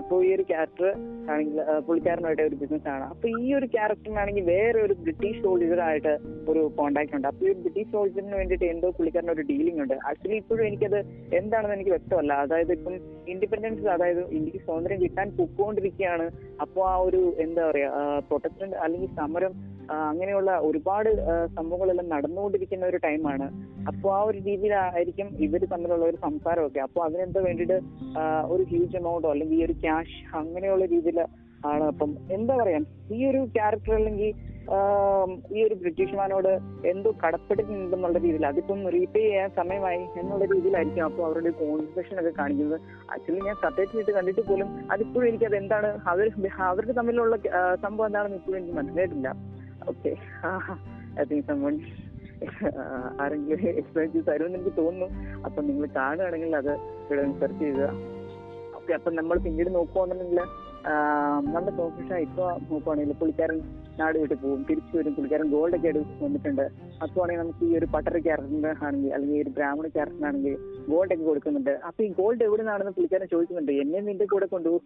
അപ്പോൾ 0.00 0.18
ഈ 0.26 0.30
ഒരു 0.36 0.44
ക്യാരക്ടർ 0.50 0.88
ആണെങ്കിൽ 1.32 1.58
പുള്ളിക്കാരനായിട്ട് 1.86 2.42
ഒരു 2.48 2.56
ബിസിനസ് 2.62 2.88
ആണ്. 2.94 3.04
അപ്പൊ 3.12 3.26
ഈ 3.42 3.46
ഒരു 3.58 3.66
ക്യാരക്ടറിനാണെങ്കിൽ 3.74 4.44
വേറെ 4.52 4.78
ഒരു 4.86 4.94
ബ്രിട്ടീഷ് 5.02 5.40
സോൾജറായിട്ട് 5.44 6.12
ഒരു 6.50 6.62
കോണ്ടാക്ട് 6.78 7.16
ഉണ്ട്. 7.18 7.28
അപ്പൊ 7.32 7.44
ഈ 7.50 7.54
ബ്രിട്ടീഷ് 7.62 7.90
സോൾജറിന് 7.94 8.36
വേണ്ടിയിട്ട് 8.40 8.66
എന്തോ 8.74 8.90
പുള്ളിക്കാരന്റെ 8.98 9.34
ഒരു 9.36 9.44
ഡീലിംഗ് 9.52 9.82
ഉണ്ട്. 9.84 9.94
ആക്ച്വലി 10.10 10.38
ഇപ്പോഴും 10.42 10.64
എനിക്കത് 10.66 10.98
എന്താണെന്ന് 11.40 11.76
എനിക്ക് 11.78 11.92
വ്യക്തമല്ല. 11.96 12.32
അതായത് 12.46 12.72
ഇപ്പം 12.72 12.96
ഇൻഡിപെൻഡൻസ് 13.34 13.88
അതായത് 13.94 14.22
ഇന്ത്യയ്ക്ക് 14.36 14.62
സ്വാതന്ത്ര്യം 14.64 15.00
കിട്ടാൻ 15.04 15.30
പൊക്കോണ്ടിരിക്കുകയാണ് 15.38 16.26
അപ്പോൾ 16.64 16.84
ആ 16.90 16.96
ഒരു 17.06 17.22
എന്താ 17.46 17.64
പറയാ 17.70 17.90
പ്രൊട്ടസ്റ്റന്റ് 18.28 18.76
അല്ലെങ്കിൽ 18.76 19.10
സമരം 19.22 19.54
അങ്ങനെയുള്ള 20.12 20.52
ഒരുപാട് 20.68 21.08
സംഭവങ്ങളെല്ലാം 21.56 22.06
നടന്നുകൊണ്ടിരിക്കുന്ന 22.12 22.86
ഒരു 22.86 22.98
ടൈമാണ് 23.04 23.46
അപ്പോൾ 23.90 24.10
ആ 24.16 24.20
ഒരു 24.28 24.38
രീതിയിലായിരിക്കും 24.46 25.28
ഇവർ 25.46 25.62
തമ്മിലുള്ള 25.72 26.04
ഒരു 26.04 26.18
സംസാരമൊക്കെ. 26.24 26.80
അപ്പോൾ 26.86 27.02
അതിനെന്താ 27.06 27.40
വേണ്ടിയിട്ട് 27.40 27.76
ഒരു 28.54 28.62
ഹ്യൂജ് 28.70 28.96
എമൗണ്ടോ 29.00 29.28
അല്ലെങ്കിൽ 29.32 29.58
ഈ 29.58 29.64
ഒരു 29.64 29.75
ക്യാഷ് 29.82 30.18
അങ്ങനെയുള്ള 30.40 30.84
രീതിയിൽ 30.94 31.18
ആണ് 31.70 31.84
അപ്പം 31.92 32.10
എന്താ 32.36 32.54
പറയാ? 32.60 32.80
ഈ 33.16 33.18
ഒരു 33.30 33.40
ക്യാരക്ടർ 33.56 33.94
അല്ലെങ്കിൽ 33.98 34.30
ഈ 35.56 35.58
ഒരു 35.66 35.74
ബ്രിട്ടീഷ്മാനോട് 35.80 36.50
എന്തോ 36.90 37.10
കടപ്പെട്ടിട്ടുണ്ടെന്നുള്ള 37.22 38.18
രീതിയിൽ 38.24 38.46
അതിപ്പം 38.50 38.80
റീപേ 38.94 39.20
ചെയ്യാൻ 39.26 39.50
സമയമായി 39.58 40.00
എന്നുള്ള 40.20 40.44
രീതിയിലായിരിക്കും 40.52 41.04
അപ്പോൾ 41.08 41.24
അവരുടെ 41.28 41.50
കോൺസെഷൻ 41.60 42.16
ഒക്കെ 42.22 42.32
കാണിക്കുന്നത്. 42.38 42.80
ആക്ച്വലി 43.14 43.44
ഞാൻ 43.48 43.56
സത്യത്തിൽ 43.64 44.00
ഇട്ട് 44.02 44.14
കണ്ടിട്ട് 44.16 44.42
പോലും 44.48 44.70
അതിപ്പോഴും 44.94 45.26
എനിക്ക് 45.30 45.46
അത് 45.50 45.56
എന്താണ് 45.62 45.90
അവർ 46.12 46.26
അവർക്ക് 46.70 46.96
തമ്മിലുള്ള 46.98 47.36
സംഭവം 47.84 48.08
എന്താണെന്ന് 48.08 48.40
ഇപ്പോഴും 48.40 48.58
എനിക്ക് 48.60 48.76
മനസ്സിലായിട്ടില്ല. 48.80 49.30
ഓക്കെ 49.92 50.12
ഐ 51.20 51.24
തിങ്ക് 51.30 51.46
സമ്മൺ 51.52 51.76
ആരെങ്കിലും 53.22 53.62
എക്സ്പ്ലെയിൻ 53.80 54.10
തരുമെന്ന് 54.30 54.58
എനിക്ക് 54.58 54.74
തോന്നുന്നു. 54.82 55.08
അപ്പം 55.46 55.62
നിങ്ങൾ 55.68 55.86
കാണുകയാണെങ്കിൽ 56.00 56.56
അത് 56.62 56.72
ഇവിടെ 57.04 57.22
സെർച്ച് 57.42 57.62
ചെയ്യുക 57.62 57.88
അപ്പം 58.94 59.14
നമ്മൾ 59.14 59.38
പിന്നീട് 59.38 59.74
നോക്കുവാണെന്നുണ്ടെങ്കിൽ 59.74 60.40
നമ്മുടെ 61.46 61.72
സോഫിഷ 61.76 62.12
ഇപ്പൊ 62.18 62.44
നോക്കുവാണെങ്കിൽ 62.70 63.12
പുള്ളിക്കാരൻ 63.12 63.58
നാട് 64.00 64.18
വിട്ട് 64.18 64.34
പോകും. 64.34 64.66
തിരിച്ചു 64.70 64.96
വരും. 64.96 65.14
പുള്ളിക്കാരൻ 65.14 65.48
ഗോൾഡ് 65.50 65.76
ഒക്കെ 65.76 65.88
എടുത്ത് 65.88 66.24
വന്നിട്ടുണ്ട്. 66.24 66.64
അപ്പോഴാണെങ്കിൽ 67.02 67.42
നമുക്ക് 67.42 67.64
ഈ 67.64 67.78
ഒരു 67.78 67.86
പട്ടർ 67.94 68.18
ക്യാരക്ടറിന്റെ 68.26 68.74
ആണെങ്കിൽ 68.86 69.12
അല്ലെങ്കിൽ 69.14 69.42
ഒരു 69.42 69.50
ബ്രാഹ്മണ 69.50 69.88
ക്യാരക്ടറിനാണെങ്കിൽ 69.88 70.56
ഗോൾഡ് 70.88 71.14
ഒക്കെ 71.14 71.24
കൊടുക്കുന്നുണ്ട്. 71.24 71.70
അപ്പൊ 71.88 72.04
ഈ 72.04 72.08
ഗോൾഡ് 72.18 72.44
എവിടെ 72.44 72.62
നിന്നാണെന്ന് 72.62 72.92
പുള്ളിക്കാരൻ 72.92 73.28
ചോദിക്കുന്നുണ്ട്. 73.32 73.72
എന്നെ 73.72 74.00
നിന്റെ 74.00 74.26
കൂടെ 74.32 74.46
കൊണ്ടുപോകും 74.46 74.84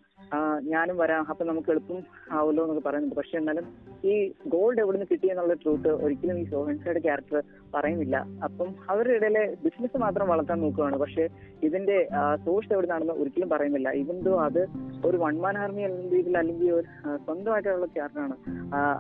ഞാനും 0.69 0.97
വരാം. 0.97 1.27
അപ്പൊ 1.29 1.45
നമുക്ക് 1.45 1.71
എളുപ്പം 1.71 2.01
ആവുമല്ലോ 2.33 2.65
എന്നൊക്കെ 2.65 2.89
പറയുന്നുണ്ട്. 2.89 3.17
പക്ഷെ 3.17 3.39
എന്നാലും 3.39 3.67
ഈ 4.05 4.33
ഗോൾഡ് 4.49 4.81
എവിടെ 4.81 4.97
നിന്ന് 4.97 5.09
കിട്ടിയെന്നുള്ള 5.11 5.55
ട്രൂത്ത് 5.55 5.89
ഒരിക്കലും 6.05 6.39
ഈ 6.39 6.45
സോഹൻസയുടെ 6.45 7.01
ക്യാരക്ടർ 7.01 7.43
പറയുന്നില്ല. 7.75 8.17
അപ്പം 8.45 8.69
അവരുടെ 8.91 9.17
ഇടയിലെ 9.17 9.57
ബിസിനസ് 9.65 9.99
മാത്രം 9.99 10.29
വളർത്താൻ 10.29 10.61
നോക്കുകയാണ്. 10.61 10.97
പക്ഷെ 10.97 11.29
ഇതിന്റെ 11.63 12.09
സോഴ്സ് 12.45 12.73
എവിടെ 12.73 12.87
നിന്നാണെന്ന് 12.87 13.13
ഒരിക്കലും 13.13 13.49
പറയുന്നില്ല. 13.49 13.89
ഇവന്തോ 14.03 14.35
അത് 14.49 14.63
ഒരു 15.07 15.17
വൺമാൻ 15.17 15.59
ആർമി 15.59 15.83
എന്ന 15.83 16.01
രീതിയിൽ 16.17 16.39
അല്ലെങ്കിൽ 16.39 16.71
ഒരു 16.79 16.87
സ്വന്തമായിട്ടുള്ള 17.25 17.87
ക്യാരക്ടറാണ് 17.87 18.37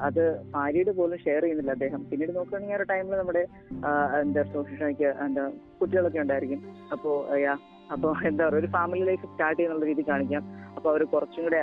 അത് 0.08 0.22
ഭാര്യയുടെ 0.54 0.92
പോലും 0.98 1.18
ഷെയർ 1.24 1.42
ചെയ്യുന്നില്ല 1.44 1.72
അദ്ദേഹം. 1.76 2.00
പിന്നീട് 2.10 2.32
നോക്കുകയാണെങ്കിൽ 2.36 2.76
ആ 2.76 2.78
ഒരു 2.80 2.86
ടൈമിൽ 2.92 3.16
നമ്മുടെ 3.20 3.42
എന്താ 4.22 4.42
സോഷ്യക്ക് 4.54 5.08
എന്താ 5.26 5.44
കുട്ടികളൊക്കെ 5.80 6.20
ഉണ്ടായിരിക്കും. 6.24 6.62
അപ്പോ 6.94 7.10
യാ 7.44 7.54
അപ്പൊ 7.94 8.08
എന്താ 8.28 8.42
പറയുക 8.46 8.60
ഒരു 8.62 8.68
ഫാമിലി 8.76 9.04
ലൈഫ് 9.08 9.24
സ്റ്റാർട്ട് 9.32 9.58
ചെയ്യുന്നുള്ള 9.58 9.86
രീതി 9.90 10.02
കാണിക്കാം. 10.10 10.42
അപ്പൊ 10.76 10.86
അവർ 10.92 11.02
കുറച്ചും 11.12 11.42
കൂടെ 11.46 11.60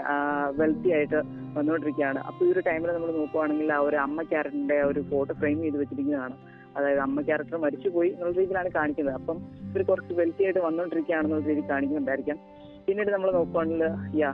വെൽത്തി 0.59 0.89
ആയിട്ട് 0.95 1.19
വന്നുകൊണ്ടിരിക്കുകയാണ്. 1.57 2.19
അപ്പൊ 2.29 2.41
ഈ 2.47 2.49
ഒരു 2.55 2.61
ടൈമിൽ 2.67 2.89
നമ്മൾ 2.95 3.11
നോക്കുവാണെങ്കിൽ 3.19 3.69
ആ 3.75 3.79
ഒരു 3.87 3.97
അമ്മ 4.05 4.23
ക്യാരക്ടറിന്റെ 4.31 4.77
ഒരു 4.89 5.01
ഫോട്ടോ 5.11 5.33
ഫ്രെയിം 5.41 5.57
ചെയ്ത് 5.65 5.77
വെച്ചിരിക്കുന്നതാണ്. 5.81 6.35
അതായത് 6.77 7.01
അമ്മ 7.05 7.21
ക്യാരക്ടർ 7.27 7.57
മരിച്ചുപോയി 7.65 8.09
എന്നുള്ള 8.13 8.33
രീതിയിലാണ് 8.39 8.69
കാണിക്കുന്നത്. 8.77 9.15
അപ്പം 9.19 9.37
ഇവർ 9.69 9.83
കുറച്ച് 9.91 10.13
വെൽത്തി 10.19 10.43
ആയിട്ട് 10.47 10.61
വന്നുകൊണ്ടിരിക്കുകയാണെന്നുള്ള 10.67 11.45
രീതി 11.51 11.63
കാണിക്കുന്നുണ്ടായിരിക്കാം. 11.71 12.39
പിന്നീട് 12.87 13.09
നമ്മൾ 13.15 13.29
നോക്കുവാണെങ്കിൽ 13.37 13.83
യാ 14.23 14.31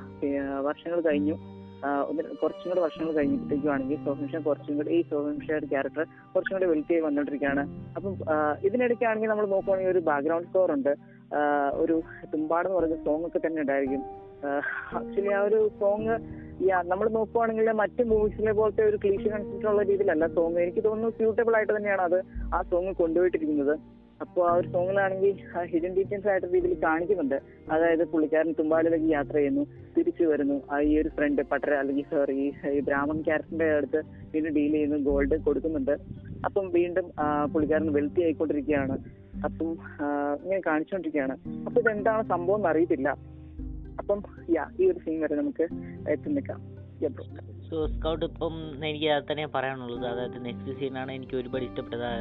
വർഷങ്ങൾ 0.70 1.00
കഴിഞ്ഞു. 1.10 1.36
കുറച്ചും 2.42 2.68
കൂടെ 2.70 2.82
വർഷങ്ങൾ 2.86 3.12
കഴിഞ്ഞപ്പോഴത്തേക്കുവാണെങ്കിൽ 3.18 3.98
സോഹംഷ 4.06 4.36
കുറച്ചും 4.48 4.76
കൂടെ 4.78 4.92
ഈ 4.98 5.00
സോഹംഷയുടെ 5.10 5.68
ക്യാരക്ടർ 5.74 6.04
കുറച്ചും 6.34 6.54
കൂടെ 6.56 6.68
വെൽത്തി 6.72 6.94
ആയി 6.96 7.04
വന്നുകൊണ്ടിരിക്കുകയാണ് 7.06 7.64
അപ്പം 7.98 8.14
ഇതിനിടയ്ക്കാണെങ്കിൽ 8.68 9.32
നമ്മൾ 9.32 9.48
നോക്കുവാണെങ്കിൽ 9.56 9.92
ഒരു 9.96 10.04
ബാക്ക്ഗ്രൗണ്ട് 10.10 10.50
സ്കോർ 10.52 10.72
ഉണ്ട്. 10.78 10.94
ഒരു 11.84 11.96
തുമ്പാട് 12.34 12.68
എന്ന് 12.68 12.78
പറയുന്ന 12.78 12.98
സോങ് 13.08 13.26
ഒക്കെ 13.28 13.40
തന്നെ 13.46 13.62
ഉണ്ടായിരിക്കും. 13.64 14.02
ആക്ച്വലി 15.00 15.32
ആ 15.38 15.42
ഒരു 15.50 15.60
സോങ് 15.82 16.16
നമ്മൾ 16.92 17.08
നോക്കുവാണെങ്കിൽ 17.18 17.70
മറ്റു 17.82 18.02
മൂവീസിലെ 18.12 18.52
പോലത്തെ 18.60 18.84
ഒരു 18.90 18.98
ക്ലീഷ 19.04 19.24
കൺസെപ്റ്റ് 19.34 19.68
ഉള്ള 19.72 19.84
രീതിയിലല്ല 19.90 20.26
സോങ് 20.38 20.60
എനിക്ക് 20.64 20.82
തോന്നുന്നു 20.88 21.10
സ്യൂട്ടബിൾ 21.18 21.56
ആയിട്ട് 21.58 21.74
തന്നെയാണ് 21.78 22.04
അത് 22.10 22.20
ആ 22.56 22.60
സോങ് 22.72 22.94
കൊണ്ടുപോയിട്ടിരിക്കുന്നത്. 23.02 23.76
അപ്പോൾ 24.24 24.44
ആ 24.50 24.54
ഒരു 24.56 24.68
സോങ്ങിലാണെങ്കിൽ 24.74 25.32
ഹിഡൻ 25.72 25.94
ഡീറ്റെയിൽസ് 25.98 26.28
ആയിട്ട് 26.28 26.48
രീതിയിൽ 26.54 26.76
കാണിക്കുന്നുണ്ട്. 26.84 27.38
അതായത് 27.72 28.04
പുള്ളിക്കാരൻ 28.12 28.52
തുമ്പാലിലേക്ക് 28.60 29.10
യാത്ര 29.14 29.36
ചെയ്യുന്നു 29.38 29.64
തിരിച്ചു 29.98 30.24
വരുന്നു. 30.24 30.58
ആ 30.72 30.80
ഈ 30.90 30.92
ഒരു 31.02 31.10
ഫ്രണ്ട് 31.10 31.42
പട്ടര 31.52 31.74
അല്ലെങ്കിൽ 31.82 32.06
സോറി 32.12 32.38
ഈ 32.74 32.80
ബ്രാഹ്മൺ 32.90 33.22
ക്യാരക്ടറിന്റെ 33.22 33.68
അടുത്ത് 33.78 34.02
വീണ്ടും 34.34 34.54
ഡീൽ 34.54 34.72
ചെയ്യുന്നു 34.72 34.98
ഗോൾഡ് 35.10 35.38
കൊടുക്കുന്നുണ്ട്. 35.48 35.96
അപ്പം 36.46 36.66
വീണ്ടും 36.78 37.08
പുള്ളിക്കാരൻ 37.54 37.90
വെൽത്തി 37.94 38.22
ആയിക്കൊണ്ടിരിക്കുകയാണ്. 38.22 38.98
അപ്പം 39.46 39.72
ഇങ്ങനെ 40.44 40.62
കാണിച്ചുകൊണ്ടിരിക്കുകയാണ്. 40.68 41.36
അപ്പൊ 41.68 41.82
ഇതെന്താണ് 41.82 42.24
സംഭവം 42.34 42.60
എന്ന് 42.60 42.70
അറിയത്തില്ല. 42.70 43.10
അപ്പം 44.00 44.22
യാ 44.56 44.66
ഈ 44.82 44.92
ഒരു 44.92 45.00
സീൻ 45.06 45.20
വരെ 45.22 45.36
നമുക്ക് 45.42 45.68
എത്തി 46.14 46.30
നിൽക്കാം 46.30 46.62
സോ 47.70 47.78
സ്കൗട്ട് 47.94 48.26
ഇപ്പം 48.26 48.56
എനിക്ക് 48.88 49.08
അത് 49.14 49.24
തന്നെ 49.30 49.46
പറയാനുള്ളത്. 49.54 50.06
അതായത് 50.12 50.38
നെക്സ്റ്റ് 50.46 50.74
സീനാണ് 50.80 51.12
എനിക്ക് 51.12 51.36
ഒരുപാട് 51.36 51.64
ഇഷ്ടപ്പെട്ടത്. 51.64 52.12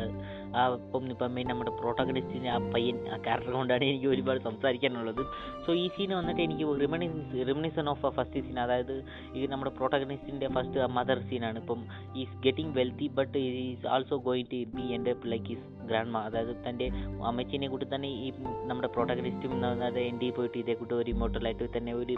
ആ- 0.52 0.62
ആ 0.62 0.64
ഇപ്പം 0.76 1.04
ഇപ്പം 1.10 1.36
നമ്മുടെ 1.50 1.72
പ്രോട്ടഗണിസ്റ്റിന് 1.78 2.48
ആ 2.48 2.58
പയ്യൻ 2.72 2.96
ആ 3.08 3.18
ക്യാരക്ടർ 3.18 3.52
കൊണ്ടാണ് 3.52 3.84
എനിക്ക് 3.86 4.08
ഒരുപാട് 4.08 4.40
സംസാരിക്കാനുള്ളത്. 4.46 5.22
സോ 5.64 5.70
ഈ 5.74 5.86
സീൻ 5.94 6.10
വന്നിട്ട് 6.14 6.42
എനിക്ക് 6.42 6.64
റിമണിസ് 6.82 7.20
റിമണിസൺ 7.48 7.86
ഓഫ് 7.92 8.10
ഫസ്റ്റ് 8.16 8.42
സീൻ 8.42 8.58
അതായത് 8.60 8.94
ഈ 9.34 9.46
നമ്മുടെ 9.46 9.72
പ്രോട്ടഗണിസ്റ്റിന്റെ 9.76 10.48
ഫസ്റ്റ് 10.54 10.86
മദർ 10.96 11.20
സീനാണ് 11.28 11.60
ഇപ്പം 11.62 11.82
is 12.22 12.36
getting 12.44 12.74
wealthy 12.78 13.08
but 13.14 13.38
is 13.62 13.86
also 13.94 14.18
going 14.26 14.50
to 14.52 14.60
be 14.74 14.86
എന്റെ 14.94 15.14
ലൈക്ക് 15.32 15.50
ഈസ് 15.50 15.66
ഗ്രാൻഡ് 15.86 16.12
മാ 16.12 16.22
അതായത് 16.26 16.52
തന്റെ 16.66 16.86
അമ്മച്ചിനെ 17.28 17.68
കൂട്ടി 17.68 17.86
തന്നെ 17.88 18.10
ഈ 18.18 18.28
നമ്മുടെ 18.66 18.88
പ്രോട്ടഗണിസ്റ്റും 18.94 19.52
അതായത് 19.68 20.00
എന്റെ 20.02 20.30
പോയിട്ട് 20.36 20.58
ഇതേ 20.58 20.74
കൂട്ടി 20.74 20.94
ഒരു 20.94 21.10
ഇമോട്ടലായിട്ട് 21.10 21.68
തന്നെ 21.76 21.94
ഒരു 21.94 22.14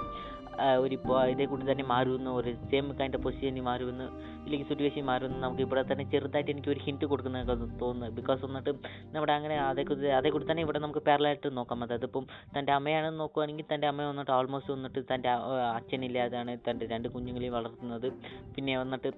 ഒരു 0.83 0.97
ഇതേ 1.33 1.47
കൂട്ടി 1.47 1.65
തന്നെ 1.67 1.85
മാറുമെന്ന് 1.89 2.33
ഒരു 2.39 2.51
സെയിം 2.67 2.89
കൈൻഡ് 2.99 3.21
പൊസിഷനിൽ 3.25 3.65
മാറുമെന്ന് 3.65 4.07
ഇല്ലെങ്കിൽ 4.45 4.69
സിറ്റുവേഷൻ 4.71 5.05
മാറുമെന്ന് 5.11 5.41
നമുക്ക് 5.45 5.63
ഇവിടെ 5.67 5.83
തന്നെ 5.91 6.05
ചെറുതായിട്ട് 6.13 6.51
എനിക്ക് 6.55 6.71
ഒരു 6.75 6.81
ഹിന്റ് 6.87 7.07
കൊടുക്കുന്നതൊക്കെ 7.13 7.55
തോന്നുന്നു. 7.83 8.15
ബിക്കോസ് 8.19 8.41
വന്നിട്ട് 8.47 8.73
നമ്മുടെ 9.15 9.35
അങ്ങനെ 9.39 9.57
അതേ 9.69 9.85
കൂടി 9.91 10.11
അതേ 10.19 10.31
കൂടി 10.35 10.47
തന്നെ 10.51 10.63
ഇവിടെ 10.67 10.81
നമുക്ക് 10.85 11.03
പാരലായിട്ട് 11.09 11.57
നോക്കാം. 11.61 11.85
അതായത് 11.87 12.07
ഇപ്പം 12.11 12.27
തന്റെ 12.57 12.73
അമ്മയാണെന്ന് 12.79 13.21
നോക്കുവാണെങ്കിൽ 13.25 13.69
തന്റെ 13.75 13.89
അമ്മ 13.93 14.09
വന്നിട്ട് 14.13 14.33
ഓൾമോസ്റ്റ് 14.39 14.73
വന്നിട്ട് 14.77 15.03
തന്റെ 15.13 15.31
അച്ഛനില്ലാതെയാണ് 15.79 16.55
തന്റെ 16.71 16.87
രണ്ട് 16.95 17.09
കുഞ്ഞുങ്ങളെയും 17.15 17.57
വളർത്തുന്നത്. 17.59 18.09
പിന്നെ 18.57 18.75
വന്നിട്ട് 18.83 19.11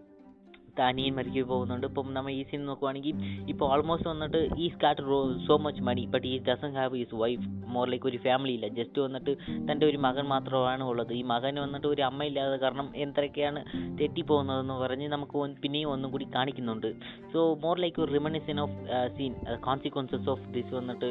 അനിയൻ 0.89 1.15
മരിച്ചു 1.19 1.43
പോകുന്നുണ്ട്. 1.51 1.87
ഇപ്പം 1.91 2.09
നമ്മൾ 2.15 2.33
ഈ 2.39 2.43
സീൻ 2.51 2.63
നോക്കുവാണെങ്കിൽ 2.71 3.15
ഇപ്പോൾ 3.53 3.67
ഓൾമോസ്റ്റ് 3.75 4.09
വന്നിട്ട് 4.13 4.41
ഈ 4.65 4.67
സ്കാട്ട് 4.75 5.03
so 5.47 5.57
much 5.67 5.83
money 5.89 6.05
but 6.15 6.27
he 6.33 6.35
doesn't 6.49 6.73
have 6.79 6.99
his 7.03 7.15
wife 7.23 7.47
more 7.77 7.87
like 7.93 8.07
ഒരു 8.11 8.19
ഫാമിലി 8.27 8.53
ഇല്ല. 8.59 8.67
ജസ്റ്റ് 8.79 8.99
വന്നിട്ട് 9.07 9.33
തന്റെ 9.69 9.85
ഒരു 9.91 9.99
മകൻ 10.07 10.27
മാത്രമാണ് 10.35 10.85
ഉള്ളത്. 10.91 11.13
ഈ 11.21 11.23
മകന് 11.33 11.61
വന്നിട്ട് 11.65 11.89
ഒരു 11.95 12.03
അമ്മ 12.09 12.29
ഇല്ലാതെ 12.31 12.59
കാരണം 12.65 12.89
എന്തൊക്കെയാണ് 13.05 13.63
തെറ്റിപ്പോകുന്നതെന്ന് 14.01 14.77
പറഞ്ഞ് 14.85 15.09
നമുക്ക് 15.15 15.37
പിന്നെയും 15.63 15.91
ഒന്നും 15.95 16.11
കൂടി 16.15 16.29
കാണിക്കുന്നുണ്ട്. 16.37 16.89
സോ 17.33 17.41
മോർ 17.65 17.77
ലൈക്ക് 17.85 18.01
ഒരു 18.05 18.11
reminiscent 18.19 18.61
of 18.67 18.77
scene 19.17 19.35
consequences 19.69 20.29
of 20.35 20.47
this 20.57 20.73
വന്നിട്ട് 20.79 21.11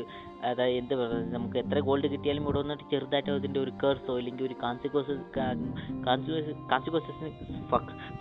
അതായത് 0.49 0.77
എന്ത് 0.79 0.93
പറയുന്നത് 0.95 1.33
നമുക്ക് 1.35 1.57
എത്ര 1.61 1.79
ഗോൾഡ് 1.87 2.07
കിട്ടിയാലും 2.13 2.43
ഇവിടെ 2.45 2.59
വന്നിട്ട് 2.63 2.83
ചെറുതായിട്ട് 2.91 3.31
അതിന്റെ 3.31 3.59
ഒരു 3.59 3.71
കേഴ്സോ 3.83 4.13
അല്ലെങ്കിൽ 4.19 4.43
ഒരു 4.47 4.55
കാൺസിക്വൻസ് 4.63 5.15
കാൺസിക്വൻസ് 6.07 6.53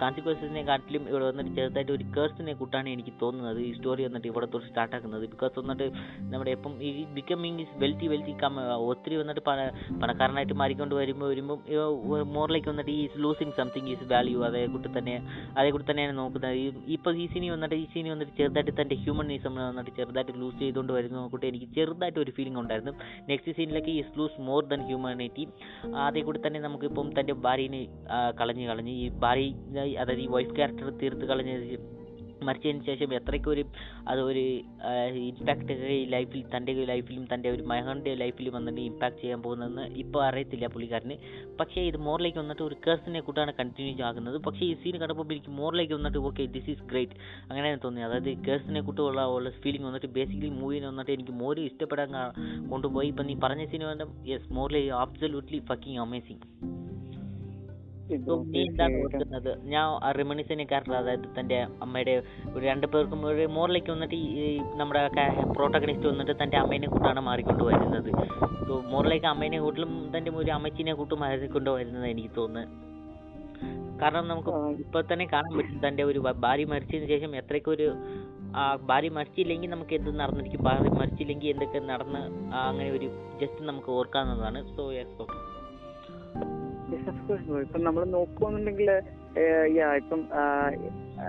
കോൺസിക്വൻസസിനെ 0.02 0.62
കാട്ടിലും 0.70 1.04
ഇവിടെ 1.08 1.24
വന്നിട്ട് 1.34 1.52
ചെറുതായിട്ട് 1.58 1.92
ഒരു 1.96 2.06
കേഴ്സിനെ 2.16 2.54
കൂട്ടാണ് 2.60 2.88
എനിക്ക് 2.94 3.14
തോന്നുന്നത്. 3.22 3.60
ഈ 3.68 3.70
സ്റ്റോറി 3.78 4.02
വന്നിട്ട് 4.08 4.28
ഇവിടെ 4.32 4.48
തൊട്ട് 4.54 4.68
സ്റ്റാർട്ട് 4.70 4.94
ആക്കുന്നത്. 4.98 5.24
ബിക്കോസ് 5.34 5.54
വന്നിട്ട് 5.60 5.86
നമ്മുടെ 6.32 6.52
ഇപ്പം 6.58 6.74
ഈ 6.88 6.90
becoming 7.18 7.60
is 7.64 7.74
wealthy 7.84 8.06
wealthy 8.12 8.34
come 8.42 8.54
ഒത്തിരി 8.90 9.16
വന്നിട്ട് 9.22 9.42
പണ 9.48 9.58
പണക്കാരനായിട്ട് 10.02 10.56
മാറിക്കൊണ്ട് 10.62 10.94
വരുമ്പോൾ 11.00 11.28
വരുമ്പം 11.32 11.58
മോറിലേക്ക് 12.36 12.68
വന്നിട്ട് 12.72 12.92
ഈ 13.00 13.02
ലൂസിങ് 13.24 13.54
സംതിങ് 13.60 13.90
ഈസ് 13.94 14.06
വാല്യൂ 14.12 14.38
അതേ 14.48 14.62
കൂട്ടി 14.74 14.90
തന്നെ 14.98 15.16
അതേ 15.58 15.68
കൂടി 15.74 15.84
തന്നെയാണ് 15.90 16.14
നോക്കുന്നത്. 16.20 16.56
ഈ 16.62 16.66
ഇപ്പോൾ 16.96 17.12
ഈ 17.22 17.26
സീനി 17.32 17.48
വന്നിട്ട് 17.54 17.76
ഈ 17.82 17.86
സീനി 17.94 18.08
വന്നിട്ട് 18.14 18.34
ചെറുതായിട്ട് 18.40 18.74
തന്റെ 18.80 18.96
ഹ്യൂമനിസം 19.04 19.54
വന്നിട്ട് 19.60 19.92
ചെറുതായിട്ട് 19.98 20.34
ലൂസ് 20.42 20.58
ചെയ്തുകൊണ്ട് 20.62 20.92
വരുന്ന 20.98 21.16
നോക്കിയിട്ട് 21.20 21.48
എനിക്ക് 21.52 21.68
ചെറുതായിട്ട് 21.78 22.20
ഒരു 22.24 22.34
ഫീലിംഗ് 22.38 22.60
ഉണ്ടായിരുന്നു. 22.62 22.94
Next 23.30 23.54
സീനിലേക്ക് 23.58 23.92
is 24.00 24.12
lose 24.18 24.40
more 24.48 24.62
than 24.72 24.82
humanity 24.90 25.46
അതേ 26.06 26.22
കൂടി 26.28 26.40
തന്നെ 26.46 26.60
നമുക്കിപ്പം 26.66 27.08
തന്റെ 27.18 27.36
ഭാര്യനെ 27.46 27.82
കളഞ്ഞ് 28.40 28.66
കളഞ്ഞ് 28.70 28.94
ഈ 29.04 29.06
ഭാര്യ 29.24 29.48
അതായത് 30.02 30.22
ഈ 30.26 30.28
വൈഫ് 30.36 30.52
ക്യാരക്ടർ 30.58 30.88
തീർത്ത് 31.02 31.23
കളഞ്ഞ 31.32 31.52
മരിച്ചതിന് 32.46 32.84
ശേഷം 32.88 33.14
എത്രയ്ക്ക് 33.14 33.48
ഒരു 33.48 33.62
അത് 34.08 34.20
ഒരു 34.20 34.40
ഇമ്പാക്റ്റ് 35.28 35.74
ലൈഫിൽ 36.14 36.40
തന്റെ 36.54 36.72
ലൈഫിലും 36.90 37.22
തന്റെ 37.32 37.48
ഒരു 37.50 37.62
മകന്റെ 37.62 38.14
ലൈഫിലും 38.22 38.52
വന്നിട്ട് 38.56 38.80
ഇമ്പാക്ട് 38.80 39.18
ചെയ്യാൻ 39.20 39.40
പോകുന്നതെന്ന് 39.42 39.84
ഇപ്പോൾ 40.02 40.20
അറിയത്തില്ല 40.26 40.66
പുള്ളിക്കാരന്. 40.66 41.16
പക്ഷേ 41.60 41.82
ഇത് 41.90 41.96
മോറിലേക്ക് 41.96 42.38
വന്നിട്ട് 42.38 42.62
ഒരു 42.62 42.76
കേഴ്സിനെ 42.86 43.20
കൂട്ടാണ് 43.20 43.54
കണ്ടിന്യൂ 43.60 44.04
ആകുന്നത് 44.04 44.38
പക്ഷേ 44.46 44.62
ഈ 44.66 44.74
സീൻ 44.82 44.98
കണ്ടപ്പോൾ 45.02 45.32
എനിക്ക് 45.36 45.54
മോറിലേക്ക് 45.60 45.94
വന്നിട്ട് 45.94 46.18
ഓക്കെ 46.18 46.44
ദിസ് 46.56 46.70
ഈസ് 46.70 46.84
ഗ്രേറ്റ് 46.92 47.16
അങ്ങനെയാണ് 47.50 47.80
തോന്നിയത്. 47.84 48.08
അതായത് 48.10 48.30
കേഴ്സിനെ 48.48 48.82
കൂട്ടുള്ള 48.88 49.24
ഉള്ള 49.36 49.50
ഫീലിംഗ് 49.64 49.86
വന്നിട്ട് 49.86 50.06
ബേസിക്കലി 50.18 50.52
മൂവിനെ 50.60 50.86
വന്നിട്ട് 50.86 51.12
എനിക്ക് 51.12 51.36
മോര് 51.42 51.62
ഇഷ്ടപ്പെടാൻ 51.70 52.12
കൊണ്ടുപോയി. 52.72 53.08
ഇപ്പം 53.14 53.26
നീ 53.26 53.36
പറഞ്ഞ 53.44 53.64
സീൻ 53.72 53.84
വേണ്ട 53.90 54.02
യെസ് 54.32 54.52
മോറിലേക്ക് 54.58 54.90
ആബ്സല്യൂട്ട്ലി 55.04 55.60
ഫക്കിങ് 55.70 55.98
അമേസിങ് 55.98 56.42
നീ 58.54 58.60
എന്താണ്. 58.62 58.96
ഓർക്കുന്നത് 59.02 59.50
ഞാൻ 59.72 59.86
റിമണിസിനെ 60.18 60.64
ക്യാരക്ടർ 60.70 60.96
അതായത് 61.00 61.26
തന്റെ 61.38 61.58
അമ്മയുടെ 61.84 62.14
ഒരു 62.54 62.62
രണ്ടു 62.70 62.86
പേർക്കും 62.92 63.20
ഒരു 63.30 63.44
മോറിലേക്ക് 63.56 63.90
വന്നിട്ട് 63.94 64.16
ഈ 64.42 64.44
നമ്മുടെ 64.80 65.02
പ്രോട്ടഗണിസ്റ്റ് 65.56 66.08
വന്നിട്ട് 66.12 66.34
തന്റെ 66.42 66.58
അമ്മേനെ 66.62 66.88
കൂട്ടാണ് 66.94 67.22
മാറിക്കൊണ്ട് 67.28 67.62
വരുന്നത് 67.68 68.10
സോ 68.66 68.74
മോറിലേക്ക് 68.92 69.28
അമ്മേനെ 69.32 69.60
കൂട്ടിലും 69.64 69.92
തന്റെ 70.14 70.32
ഒരു 70.42 70.52
അമ്മച്ചിനെ 70.58 70.94
കൂട്ടും 71.00 71.20
മാറിക്കൊണ്ട് 71.24 71.70
വരുന്നത് 71.76 72.08
എനിക്ക് 72.12 72.32
തോന്നുന്നു 72.40 72.82
കാരണം 74.00 74.24
നമുക്ക്. 74.28 74.52
ഇപ്പൊ 74.84 74.98
തന്നെ 75.10 75.24
കാണാൻ 75.32 75.52
പറ്റും 75.58 75.78
തന്റെ 75.86 76.02
ഒരു 76.10 76.20
ഭാര്യ 76.44 76.66
മരിച്ചതിന് 76.72 77.08
ശേഷം 77.12 77.30
എത്രയ്ക്ക് 77.40 77.70
ഒരു 77.76 77.86
ആ 78.60 78.64
ഭാര്യ 78.90 79.10
മരിച്ചില്ലെങ്കിൽ 79.16 79.70
നമുക്ക് 79.70 79.94
എന്ത് 79.98 80.10
നടന്നിരിക്കും? 80.20 80.62
ഭാര്യ 80.68 80.92
മരിച്ചില്ലെങ്കിൽ 81.00 81.50
എന്തൊക്കെ 81.54 81.80
നടന്ന് 81.92 82.22
അങ്ങനെ 82.68 82.90
ഒരു 82.98 83.08
ജസ്റ്റ് 83.40 83.68
നമുക്ക് 83.70 83.90
ഓർക്കാവുന്നതാണ്. 83.98 84.60
So 84.76 84.84
yes 84.98 85.16
okay 85.24 85.38
Of 86.84 87.18
course, 87.26 87.44
bro. 87.46 87.58
ഇപ്പം 87.62 87.82
നമ്മൾ 87.84 88.02
നോക്കുകയാണെന്നുണ്ടെങ്കിൽ 88.14 88.88
യാ 89.76 89.86
ഇപ്പം 90.00 90.20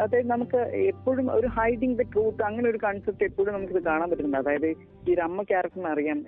അതായത് 0.01 0.27
നമുക്ക് 0.27 0.59
എപ്പോഴും 0.89 1.27
ഒരു 1.31 1.47
ഹൈഡിങ് 1.57 1.95
ദ 1.95 2.05
ട്രൂത്ത് 2.13 2.43
അങ്ങനെ 2.43 2.67
ഒരു 2.69 2.79
കൺസെപ്റ്റ് 2.83 3.27
എപ്പോഴും 3.29 3.53
നമുക്കിത് 3.53 3.81
കാണാൻ 3.83 4.09
പറ്റുന്നുണ്ട് 4.09 4.39
അതായത് 4.41 4.67
ഈ 5.07 5.13
ഒരു 5.13 5.21
അമ്മ 5.21 5.43
ക്യാരക്ടറിന് 5.43 5.89
അറിയാം 5.93 6.19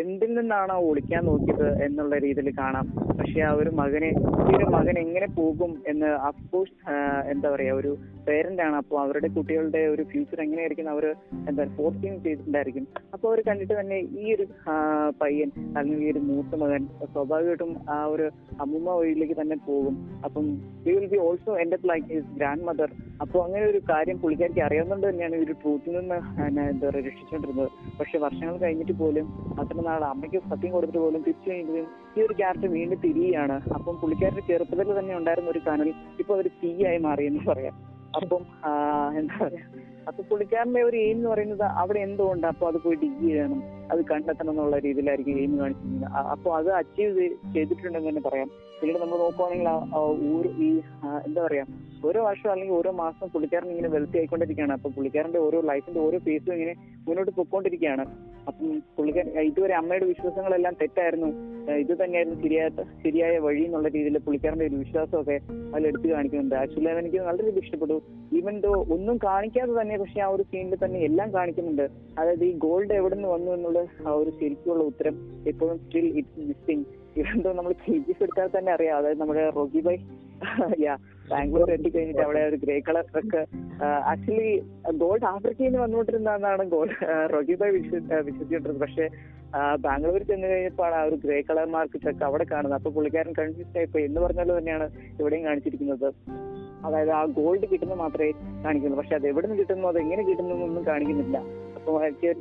എന്തിൽ 0.00 0.30
നിന്നാണോ 0.36 0.76
ഒളിക്കാൻ 0.90 1.22
നോക്കിയത് 1.30 1.68
എന്നുള്ള 1.86 2.14
രീതിയിൽ 2.24 2.48
കാണാം. 2.60 2.86
പക്ഷെ 3.18 3.40
ആ 3.48 3.50
ഒരു 3.60 3.70
മകനെ 3.80 4.08
ഈ 4.48 4.54
ഒരു 4.58 4.66
മകൻ 4.74 4.96
എങ്ങനെ 5.02 5.28
പോകും 5.36 5.72
എന്ന് 5.90 6.08
അഫ്കോഴ്സ് 6.28 6.74
എന്താ 7.32 7.48
പറയാ 7.54 7.74
ഒരു 7.80 7.92
പേരന്റ് 8.26 8.62
ആണ്. 8.66 8.76
അപ്പോൾ 8.82 8.98
അവരുടെ 9.02 9.28
കുട്ടികളുടെ 9.36 9.82
ഒരു 9.92 10.02
ഫ്യൂച്ചർ 10.10 10.38
എങ്ങനെയായിരിക്കും 10.44 10.88
അവർ 10.94 11.04
എന്താ 11.50 11.64
ഫോർട്ടീൻ 11.78 12.14
ചെയ്തിട്ടുണ്ടായിരിക്കും. 12.24 12.86
അപ്പോൾ 13.14 13.28
അവർ 13.30 13.40
കണ്ടിട്ട് 13.48 13.74
തന്നെ 13.80 13.98
ഈ 14.22 14.34
ഒരു 14.34 14.46
പയ്യൻ 15.22 15.52
അല്ലെങ്കിൽ 15.78 16.02
ഈ 16.06 16.10
ഒരു 16.14 16.22
മൂത്ത 16.30 16.60
മകൻ 16.64 16.82
സ്വാഭാവികമായിട്ടും 17.14 17.72
ആ 17.96 17.98
ഒരു 18.14 18.26
അമ്മൂമ്മ 18.64 18.88
വഴിയിലേക്ക് 19.00 19.36
തന്നെ 19.42 19.58
പോകും. 19.68 19.96
അപ്പം 20.26 20.46
we 20.86 20.92
will 20.98 21.08
be 21.14 21.20
also 21.26 21.54
end 21.64 21.80
like 21.92 22.08
his 22.14 22.32
grand 22.38 22.66
mother 22.70 22.90
അപ്പോൾ 23.22 23.40
അങ്ങനെ 23.44 23.64
ഒരു 23.72 23.80
കാര്യം 23.90 24.16
പുള്ളിക്കാരിക്ക് 24.22 24.62
അറിയാവുന്നതുകൊണ്ട് 24.68 25.08
തന്നെയാണ് 25.08 25.36
ഈ 25.40 25.44
ഒരു 25.46 25.54
ട്രൂത്തിൽ 25.62 25.92
നിന്ന് 25.98 26.18
എന്താ 26.48 26.86
പറയുക 26.88 27.06
രക്ഷിച്ചുകൊണ്ടിരുന്നത്. 27.08 27.70
പക്ഷെ 28.00 28.18
വർഷങ്ങൾ 28.26 28.56
കഴിഞ്ഞിട്ട് 28.64 28.96
പോലും 29.02 29.26
നാൾ 29.84 30.04
അമ്മയ്ക്ക് 30.04 30.38
സത്യം 30.50 30.72
കൊടുത്തിട്ട് 30.72 30.98
പോലും 30.98 31.22
തിരിച്ചു 31.22 31.50
കഴിഞ്ഞിട്ടും 31.50 31.88
ഈ 32.18 32.22
ഒരു 32.22 32.34
ക്യാരക്ടർ 32.34 32.68
വീണ്ടും 32.68 32.98
തിരിയാണ് 33.00 33.56
അപ്പം 33.74 33.94
പുള്ളിക്കാരുടെ 34.00 34.42
ചെറുപ്പത്തിൽ 34.46 34.98
തന്നെ 34.98 35.14
ഉണ്ടായിരുന്ന 35.16 35.50
ഒരു 35.50 35.62
കനൽ 35.66 35.90
ഇപ്പൊ 36.20 36.34
ഒരു 36.34 36.50
തീയായി 36.62 36.98
മാറി 36.98 37.26
എന്ന് 37.26 37.42
പറയാം. 37.50 37.74
അപ്പം 38.16 38.42
എന്താ 39.18 39.36
പറയാ? 39.44 39.64
അപ്പൊ 40.08 40.20
പുള്ളിക്കാരന്റെ 40.22 40.82
ഒരു 40.82 40.96
എയിം 40.96 41.16
എന്ന് 41.16 41.28
പറയുന്നത് 41.28 41.62
അവിടെ 41.62 42.00
എന്തോ 42.00 42.24
ഉണ്ട് 42.32 42.46
അപ്പൊ 42.46 42.64
അത് 42.68 42.78
പോയി 42.84 42.96
ഡിഗ് 42.96 43.20
ചെയ്യണം? 43.20 43.60
അത് 43.92 44.00
കണ്ടെത്തണം 44.10 44.52
എന്നുള്ള 44.52 44.76
രീതിയിലായിരിക്കും 44.86 45.40
എയിം 45.42 45.54
കാണിച്ചിരിക്കുന്നത്. 45.62 46.10
അപ്പോൾ 46.18 46.32
അപ്പൊ 46.34 46.56
അത് 46.58 46.70
അച്ചീവ് 46.80 47.26
ചെയ്തിട്ടുണ്ടെന്ന് 47.54 48.08
തന്നെ 48.08 48.22
പറയാം. 48.28 48.48
പിന്നീട് 48.78 49.00
നമ്മൾ 49.02 49.18
നോക്കുവാണെങ്കിൽ 49.24 49.68
ഈ 50.66 50.70
എന്താ 51.26 51.40
പറയാ 51.46 51.64
ഓരോ 52.08 52.20
വർഷം 52.26 52.48
അല്ലെങ്കിൽ 52.52 52.74
ഓരോ 52.78 52.90
മാസം 53.02 53.26
പുള്ളിക്കാരൻ 53.34 53.68
ഇങ്ങനെ 53.74 53.90
വെൽത്തി 53.94 54.16
ആയിക്കൊണ്ടിരിക്കുകയാണ്. 54.20 54.72
അപ്പൊ 54.76 54.88
പുള്ളിക്കാരന്റെ 54.96 55.40
ഓരോ 55.44 55.58
ലൈഫിന്റെ 55.70 56.00
ഓരോ 56.06 56.18
ഫേസും 56.26 56.52
ഇങ്ങനെ 56.56 56.74
മുന്നോട്ട് 57.06 57.32
പൊക്കോണ്ടിരിക്കുകയാണ് 57.38 58.04
അപ്പം 58.48 58.64
പുള്ളിക്കാരൻ 58.96 59.30
ഇതുവരെ 59.50 59.74
അമ്മയുടെ 59.78 60.06
വിശ്വാസങ്ങളെല്ലാം 60.10 60.74
തെറ്റായിരുന്നു. 60.80 61.30
ഇത് 61.82 61.92
തന്നെയായിരുന്നു 62.00 62.36
ശരിയായ 62.42 62.68
ശരിയായ 63.04 63.34
വഴി 63.46 63.62
എന്നുള്ള 63.68 63.88
രീതിയിൽ 63.94 64.18
പുള്ളിക്കാരന്റെ 64.26 64.66
ഒരു 64.70 64.80
വിശ്വാസമൊക്കെ 64.82 65.36
അതിൽ 65.72 65.86
എടുത്തു 65.90 66.08
കാണിക്കുന്നുണ്ട് 66.14 66.56
ആക്ച്വലി 66.62 66.90
അതെനിക്ക് 66.94 67.20
നല്ല 67.28 67.40
രീതിയിൽ 67.46 67.64
ഇഷ്ടപ്പെട്ടു. 67.64 67.96
ഈവൻ 68.38 68.56
ദോ 68.66 68.72
ഒന്നും 68.96 69.16
കാണിക്കാതെ 69.28 69.72
തന്നെ 69.80 69.96
പക്ഷെ 70.02 70.20
ആ 70.26 70.28
ഒരു 70.34 70.44
സീനിൽ 70.50 70.78
തന്നെ 70.84 71.00
എല്ലാം 71.08 71.30
കാണിക്കുന്നുണ്ട്. 71.38 71.86
അതായത് 72.20 72.44
ഈ 72.50 72.52
ഗോൾഡ് 72.66 72.94
എവിടെ 73.00 73.16
നിന്ന് 73.18 73.30
വന്നു 73.34 73.50
ആ 74.08 74.12
ഒരു 74.12 74.30
ശരിക്കുള്ള 74.30 74.82
ഉത്തരം 74.84 75.16
എപ്പോഴും 75.48 75.78
സ്റ്റിൽ 75.78 76.06
ഇറ്റ്സ് 76.18 76.40
മിസ്സിങ് 76.40 76.84
ഇതെന്തോ 77.16 77.52
നമ്മൾ 77.52 77.72
ജി 77.72 78.14
എടുത്താൽ 78.22 78.58
തന്നെ 78.58 78.72
അറിയാം. 78.72 78.96
അതായത് 78.96 79.20
നമ്മുടെ 79.20 79.50
റോഗി 79.50 79.80
ബൈ 79.80 79.96
യാ 80.80 80.96
ബാംഗ്ലൂർ 81.30 81.70
എത്തിക്കഴിഞ്ഞിട്ട് 81.70 82.20
അവിടെ 82.20 82.38
ഒരു 82.38 82.56
grey 82.56 82.80
colour 82.80 83.04
truck. 83.12 83.42
Actually 83.84 84.62
gold 84.96 85.24
ആഫ്രിക്കയിൽ 85.24 85.68
നിന്ന് 85.68 85.78
വന്നുകൊണ്ടിരുന്നതാണ് 85.78 86.64
ഗോൾഡ് 86.64 86.96
റോഗി 87.32 87.54
ബൈ 87.54 87.68
വിശ്വ 87.68 88.20
വിശ്വസിച്ചിട്ടുള്ളത് 88.20 88.80
പക്ഷേ 88.80 89.08
ബാംഗ്ലൂർ 89.80 90.22
ചെന്ന് 90.22 90.46
കഴിഞ്ഞപ്പോഴാണ് 90.46 90.94
ആ 90.94 91.02
ഒരു 91.02 91.14
ഗ്രേ 91.24 91.42
കളർ 91.50 91.66
മാർക്ക് 91.66 92.02
ട്രക്ക് 92.02 92.24
അവിടെ 92.24 92.44
കാണുന്നത്. 92.52 92.78
അപ്പൊ 92.78 92.90
പുള്ളിക്കാരൻ 92.90 93.32
കൺഫ്യൂസ്ഡ് 93.38 93.78
ആയിപ്പോ 93.78 94.00
എന്ന് 94.00 94.20
പറഞ്ഞാലും 94.20 94.58
തന്നെയാണ് 94.58 94.90
ഇവിടെയും 95.20 95.44
കാണിച്ചിരിക്കുന്നത്. 95.44 96.08
അതായത് 96.86 97.10
ആ 97.10 97.24
ഗോൾഡ് 97.24 97.66
കിട്ടുന്നത് 97.72 97.98
മാത്രമേ 97.98 98.30
കാണിക്കുന്നുള്ളൂ. 98.64 98.96
പക്ഷെ 98.96 99.14
അത് 99.14 99.26
എവിടെ 99.26 99.46
നിന്ന് 99.46 99.62
കിട്ടുന്നു? 99.62 99.88
അത് 99.88 99.98
എങ്ങനെ 99.98 100.22
കിട്ടുന്നു 100.22 100.54
എന്നൊന്നും 100.54 100.86
കാണിക്കുന്നില്ല. 100.86 101.63
അപ്പൊ 101.86 101.94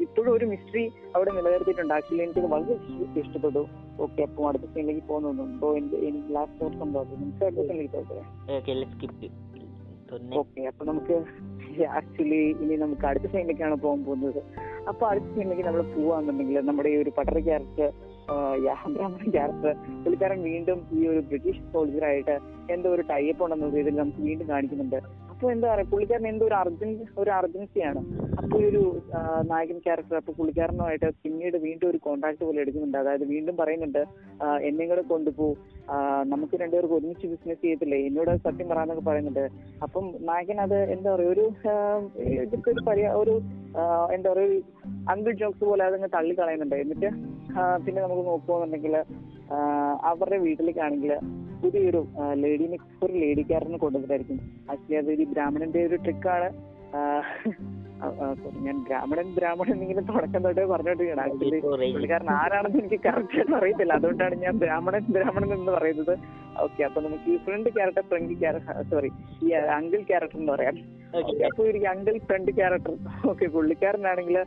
ഇപ്പോഴും 0.04 0.30
ഒരു 0.34 0.46
മിസ്റ്ററി 0.46 0.84
അവിടെ 1.16 1.32
നിലനിർത്തിയിട്ടുണ്ട് 1.32 1.94
ആക്ച്വലി 1.94 2.24
എനിക്ക് 2.24 2.42
വളരെ 2.48 2.74
ഇഷ്ട- 2.96 3.22
ഇഷ്ടപ്പെട്ടു. 3.22 3.64
ഓക്കെ 4.00 4.22
അപ്പൊ 4.24 4.48
അടുത്ത 4.50 4.68
സീനിലേക്ക് 4.72 5.04
പോകുന്നുണ്ടോ 5.10 5.70
ലാസ്റ്റ് 6.32 6.62
നോട്ട് 6.62 6.78
സംഭവം 6.78 7.10
നമുക്ക് 7.16 7.44
അടുത്ത 7.46 7.66
സീനിലേക്ക് 7.70 7.96
പോകട്ടെ 7.98 8.22
ഓക്കെ 10.40 10.62
അപ്പൊ 10.70 10.84
നമുക്ക് 10.86 11.16
ആക്ച്വലി 11.98 12.42
ഇനി 12.62 12.76
നമുക്ക് 12.82 13.06
അടുത്ത 13.06 13.28
സീനിലേക്കാണ് 13.32 13.76
പോകാൻ 13.84 14.02
പോകുന്നത്. 14.04 14.40
അപ്പൊ 14.88 15.04
അടുത്ത 15.08 15.28
സീനിലേക്ക് 15.36 15.64
നമ്മൾ 15.64 15.82
പോവാന്നുണ്ടെങ്കിൽ 15.94 16.58
നമ്മുടെ 16.66 16.90
ഈ 16.90 16.98
ഒരു 16.98 17.12
പട്ടറ 17.18 17.38
ക്യാരക്ടർ 17.46 17.90
ബ്രാഹ്മണൻ 18.94 19.30
ക്യാരക്ടർ 19.32 19.72
പുള്ളിക്കാരൻ 20.04 20.40
വീണ്ടും 20.44 20.80
ഈ 20.94 21.08
ഒരു 21.08 21.22
ബ്രിട്ടീഷ് 21.30 21.62
സോൾജറായിട്ട് 21.72 22.36
എന്തോ 22.70 22.90
ഒരു 22.90 23.04
ടൈപ്പ് 23.10 23.44
ഉണ്ടെന്നത് 23.46 23.76
ഇതിൽ 23.80 23.96
നമുക്ക് 23.96 24.22
വീണ്ടും 24.22 24.48
കാണിക്കുന്നുണ്ട്. 24.50 25.00
അപ്പൊ 25.44 25.54
എന്താ 25.54 25.68
പറയാ 25.70 25.88
പുള്ളിക്കാരൻ 25.92 26.26
എന്തോ 26.30 26.44
ഒരു 26.50 26.56
അർജന്റ് 26.60 27.06
ഒരു 27.22 27.32
അർജൻസിയാണ്. 27.38 28.02
അപ്പൊ 28.42 28.56
ഈ 28.60 28.66
ഒരു 28.68 28.82
നായകൻ 29.50 29.78
ക്യാരക്ടർ 29.86 30.16
അപ്പൊ 30.20 30.34
പുള്ളിക്കാരനുമായിട്ട് 30.38 31.08
പിന്നീട് 31.24 31.58
വീണ്ടും 31.66 31.88
ഒരു 31.90 32.00
കോണ്ടാക്ട് 32.06 32.44
പോലെ 32.48 32.62
എടുക്കുന്നുണ്ട്. 32.64 32.98
അതായത് 33.02 33.26
വീണ്ടും 33.32 33.56
പറയുന്നുണ്ട് 33.62 34.00
എന്നെ 34.68 34.86
കൂടെ 34.92 35.04
കൊണ്ടുപോ. 35.12 35.48
നമുക്ക് 36.34 36.56
രണ്ടുപേർക്ക് 36.62 36.96
ഒരുമിച്ച് 37.00 37.26
ബിസിനസ് 37.34 37.62
ചെയ്യത്തില്ലേ? 37.64 38.00
എന്നോട് 38.10 38.32
സത്യം 38.46 38.70
പറയാന്നൊക്കെ 38.72 39.04
പറയുന്നുണ്ട്. 39.10 39.46
അപ്പം 39.88 40.08
നായകൻ 40.30 40.62
അത് 40.68 40.78
എന്താ 40.96 41.10
പറയാ 41.16 41.34
ഒരു 41.36 41.46
ഇതൊക്കെ 42.46 42.72
ഒരു 42.76 42.84
പരി 42.90 43.04
ഒരു 43.24 43.36
എന്താ 44.16 44.28
പറയാ 44.32 44.48
ഒരു 44.48 44.58
അങ്കിൾ 45.14 45.32
ജോക്സ് 45.44 45.64
പോലെ 45.72 45.86
അതങ്ങ് 45.90 46.12
തള്ളി 46.18 46.36
കളയുന്നുണ്ട് 46.40 46.78
എന്നിട്ട് 46.86 47.10
പിന്നെ 47.86 48.00
നമുക്ക് 48.06 48.24
നോക്കുകയാണെന്നുണ്ടെങ്കിൽ 48.32 48.96
അവരുടെ 50.10 50.38
വീട്ടിലേക്കാണെങ്കിൽ 50.46 51.14
പുതിയൊരു 51.62 52.02
ലേഡീനെ 52.44 52.78
ഒരു 53.04 53.14
ലേഡിക്കാരനെ 53.24 53.78
കൊണ്ടുവന്നിട്ടായിരിക്കും. 53.84 54.40
ആക്ച്വലി 54.72 54.98
അത് 55.02 55.10
ഒരു 55.16 55.26
ബ്രാഹ്മണന്റെ 55.34 55.82
ഒരു 55.88 55.98
ട്രിക്കാണ് 56.06 56.50
ഞാൻ 58.66 58.78
ബ്രാഹ്മണൻ 58.88 59.28
ബ്രാഹ്മണൻ 59.36 59.78
ഇങ്ങനെ 59.84 60.02
തുടക്കം 60.10 60.42
തൊട്ടേ 60.46 60.64
പറഞ്ഞോണ്ടിരിക്കണം 60.72 61.24
ആക്ച്വലി 61.26 61.60
പുള്ളിക്കാരൻ 61.94 62.30
ആരാണെന്ന് 62.40 62.80
എനിക്ക് 62.82 63.00
കറക്റ്റ് 63.06 63.38
ആയിട്ട് 63.40 63.56
അറിയത്തില്ല. 63.60 63.94
അതുകൊണ്ടാണ് 64.00 64.36
ഞാൻ 64.46 64.56
ബ്രാഹ്മണൻ 64.64 65.06
ബ്രാഹ്മണൻ 65.18 65.52
എന്ന് 65.60 65.72
പറയുന്നത്. 65.78 66.14
ഓക്കെ 66.66 66.82
അപ്പൊ 66.88 67.00
നമുക്ക് 67.06 67.30
ഈ 67.34 67.38
friend 67.46 67.70
character 67.76 68.04
friend 68.12 68.34
character 68.42 68.82
sorry 68.92 69.12
ഈ 69.46 69.52
അങ്കിൾ 69.78 70.02
ക്യാരക്ടർ 70.12 70.40
എന്ന് 70.42 70.52
പറയാം. 70.56 70.76
അപ്പൊ 71.50 71.64
ഒരു 71.72 71.82
അങ്കിൾ 71.94 72.18
ഫ്രണ്ട് 72.30 72.52
ക്യാരക്ടർ 72.60 72.94
ഓക്കെ 73.32 73.48
പുള്ളിക്കാരനാണെങ്കിൽ 73.56 74.40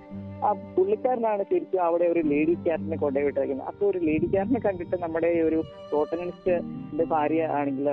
ആ 0.45 0.49
പുള്ളിക്കാരനാണ് 0.74 1.43
ശരിക്കും 1.51 1.80
അവിടെ 1.89 2.07
ഒരു 2.12 2.22
ലേഡി 2.32 2.55
ക്യാറ്റിനെ 2.64 2.97
കൊണ്ടുപോയി 3.03 3.26
വിട്ടേക്കുന്നത്. 3.28 3.68
അപ്പൊ 3.70 3.82
ഒരു 3.91 4.01
ലേഡി 4.09 4.26
ക്യാറ്റിനെ 4.32 4.61
കണ്ടിട്ട് 4.66 4.97
നമ്മുടെ 5.05 5.30
ഈ 5.39 5.41
ഒരു 5.49 5.59
പ്രോട്ടനിസ്റ്റിന്റെ 5.91 7.07
ഭാര്യ 7.14 7.45
ആണെങ്കിൽ 7.59 7.89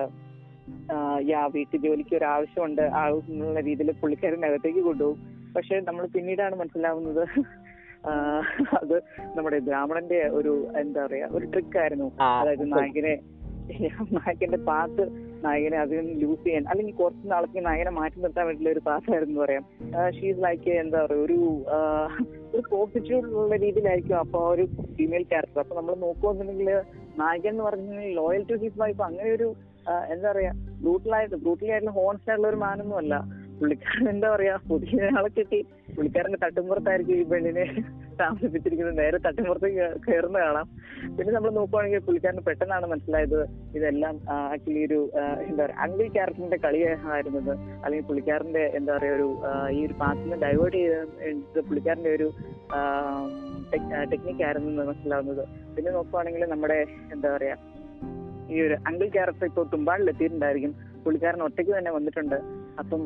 ആ 1.39 1.45
വീട്ടു 1.53 1.77
ജോലിക്ക് 1.85 2.15
ഒരു 2.19 2.25
ആവശ്യമുണ്ട് 2.35 2.81
ആവശ്യമുള്ള 3.03 3.61
രീതിയിൽ 3.69 3.91
പുള്ളിക്കാരൻ 4.01 4.45
അകത്തേക്ക് 4.49 4.83
കൊണ്ടുപോകും. 4.89 5.19
പക്ഷെ 5.55 5.75
നമ്മൾ 5.87 6.03
പിന്നീടാണ് 6.15 6.55
മനസ്സിലാവുന്നത് 6.61 7.23
അത് 8.79 8.95
നമ്മുടെ 9.35 9.57
ബ്രാഹ്മണന്റെ 9.67 10.21
ഒരു 10.37 10.53
എന്താ 10.81 11.01
പറയാ 11.05 11.27
ഒരു 11.37 11.45
ട്രിക്ക് 11.53 11.77
ആയിരുന്നു. 11.83 12.07
അതായത് 12.39 12.65
നായകനെ 12.73 13.13
നായകന്റെ 14.17 14.59
പാത്ത് 14.69 15.03
നായകനെ 15.43 15.77
അതിൽ 15.79 15.97
നിന്ന് 15.99 16.15
ലൂസ് 16.21 16.43
ചെയ്യാൻ 16.43 16.63
അല്ലെങ്കിൽ 16.71 16.95
കുറച്ച് 16.95 17.25
നാളേക്ക് 17.31 17.61
നായകനെ 17.65 17.91
മാറ്റി 17.97 18.17
നിർത്താൻ 18.23 18.45
വേണ്ടിയുള്ള 18.47 18.71
ഒരു 18.73 18.83
പാത്തായിരുന്നു 18.87 19.37
പറയാം. 19.41 19.63
ഷീസ് 20.17 20.41
ലൈക്ക് 20.43 20.71
എന്താ 20.81 20.99
പറയുക 21.03 21.25
ഒരു 21.25 21.37
ഒരു 22.55 22.63
പോസിറ്റീവ് 22.71 23.19
ഉള്ള 23.39 23.55
രീതിയിലായിരിക്കും 23.61 24.17
അപ്പൊ 24.19 24.39
ഒരു 24.51 24.63
ഫീമെയിൽ 24.95 25.23
ക്യാരക്ടർ 25.29 25.61
അപ്പൊ 25.61 25.75
നമ്മൾ 25.77 25.93
നോക്കുകയാണെന്നുണ്ടെങ്കിൽ 26.03 26.69
നായകൻ 27.19 27.51
എന്ന് 27.51 27.63
പറഞ്ഞാൽ 27.65 27.87
ലോയൽ 28.17 28.43
ടു 28.49 28.57
ഹിസ് 28.61 28.79
വൈഫ് 28.81 29.01
അങ്ങനെ 29.07 29.29
ഒരു 29.37 29.47
ആ, 29.83 29.93
എന്താ 30.11 30.27
പറയാ 30.29 30.51
ബ്രൂട്ടലായിട്ട് 30.81 31.37
ബ്രൂട്ടലി 31.41 31.71
ആയിട്ടുള്ള 31.71 31.93
ഹോൺസ്റ്റ് 31.97 32.29
ആയിട്ടുള്ള 32.29 32.49
ഒരു 32.51 32.59
മാനൊന്നും 32.61 32.97
അല്ല. 32.99 33.15
പുള്ളിക്കാരൻ 33.63 34.05
എന്താ 34.11 34.27
പറയാ 34.33 34.53
പുതിയ 34.69 35.09
ആളെ 35.17 35.29
കിട്ടി. 35.35 35.59
പുള്ളിക്കാരന്റെ 35.95 36.39
തട്ടുമ്പുറത്തായിരിക്കും 36.43 37.15
ഈ 37.21 37.25
പെണ്ണിനെ 37.31 37.65
താമസിപ്പിച്ചിരിക്കുന്നത്. 38.21 38.97
നേരെ 39.01 39.17
തട്ടുമ്പുറത്ത് 39.25 39.69
കയറുന്ന 40.05 40.37
കാണാം. 40.45 40.67
പിന്നെ 41.17 41.31
നമ്മൾ 41.35 41.51
നോക്കുവാണെങ്കിൽ 41.57 42.01
പുള്ളിക്കാരന് 42.07 42.43
പെട്ടെന്നാണ് 42.47 42.87
മനസ്സിലായത് 42.93 43.39
ഇതെല്ലാം 43.77 44.15
ആക്ച്വലി 44.37 44.81
ഒരു 44.87 44.99
എന്താ 45.49 45.61
പറയാ 45.63 45.77
അങ്കിൾ 45.85 46.07
ക്യാരക്ടറിന്റെ 46.15 46.59
കളിയായിരുന്നത്. 46.65 47.53
അല്ലെങ്കിൽ 47.83 48.07
പുള്ളിക്കാരന്റെ 48.09 48.63
എന്താ 48.79 48.91
പറയാ 48.97 49.13
ഒരു 49.17 49.27
ഈ 49.77 49.81
ഒരു 49.87 49.95
പാട്ടിനെ 50.03 50.39
ഡൈവേർട്ട് 50.45 50.77
ചെയ്ത് 50.77 51.59
പുള്ളിക്കാരന്റെ 51.69 52.13
ഒരു 52.17 52.29
ടെക്നിക്ക് 54.11 54.43
ആയിരുന്നു 54.47 54.71
മനസ്സിലാവുന്നത്. 54.89 55.43
പിന്നെ 55.75 55.91
നോക്കുവാണെങ്കിൽ 55.97 56.43
നമ്മുടെ 56.53 56.79
എന്താ 57.15 57.29
പറയാ 57.35 57.55
ഈ 58.53 58.57
ഒരു 58.65 58.75
അങ്കിൾ 58.89 59.07
ക്യാരക്ടർ 59.13 59.45
ഇപ്പോൾ 59.49 59.65
തുമ്പാടിൽ 59.73 60.09
എത്തിയിട്ടുണ്ടായിരിക്കും 60.11 60.73
പുള്ളിക്കാരൻ 61.05 61.41
ഒറ്റയ്ക്ക് 61.47 61.73
തന്നെ 61.77 61.91
വന്നിട്ടുണ്ട്. 61.97 62.37
അപ്പം 62.81 63.01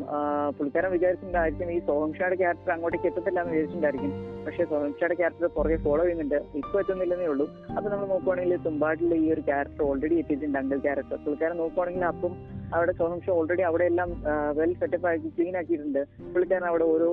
പുള്ളിക്കാരൻ 0.57 0.89
വിചാരിച്ചിട്ടുണ്ടായിരിക്കും 0.95 1.71
ഈ 1.75 1.79
സോഹംഷയുടെ 1.89 2.37
ക്യാരക്ടർ 2.41 2.71
അങ്ങോട്ടേക്ക് 2.75 3.07
എത്തത്തില്ല 3.11 3.39
എന്ന് 3.43 3.53
വിചാരിച്ചിട്ടുണ്ടായിരിക്കും. 3.53 4.13
പക്ഷെ 4.45 4.65
സോഹംഷയുടെ 4.73 5.15
ക്യാരക്ടർ 5.21 5.49
പുറകെ 5.55 5.77
ഫോളോ 5.85 6.03
ചെയ്യുന്നുണ്ട്. 6.03 6.37
ഇപ്പൊ 6.59 6.75
എത്തുന്നില്ലെന്നേ 6.83 7.27
ഉള്ളൂ. 7.33 7.47
അപ്പൊ 7.75 7.87
നമ്മൾ 7.93 8.05
നോക്കുവാണെങ്കിൽ 8.13 8.61
തുമ്പാട്ടിൽ 8.67 9.15
ഈ 9.23 9.25
ഒരു 9.35 9.43
ക്യാരക്ടർ 9.49 9.83
ഓൾറെഡി 9.89 10.17
എത്തിയിട്ടുണ്ട് 10.21 10.59
അങ്കിൾ 10.61 10.79
ക്യാരക്ടർ 10.87 11.17
പുള്ളിക്കാരൻ 11.25 11.57
നോക്കുവാണെങ്കിൽ 11.63 12.05
അപ്പം 12.13 12.35
അവിടെ 12.77 12.93
സോഹം 12.99 13.19
ഷോ 13.25 13.33
ഓൾറെഡി 13.39 13.63
അവിടെ 13.67 13.85
എല്ലാം 13.91 14.09
വെൽ 14.57 14.71
സെറ്റപ്പ് 14.79 15.07
ആക്കി 15.09 15.29
ക്ലീൻ 15.35 15.53
ആക്കിയിട്ടുണ്ട്. 15.59 16.01
പുള്ളിക്കാരൻ 16.33 16.65
അവിടെ 16.71 16.85
ഓരോ 16.93 17.09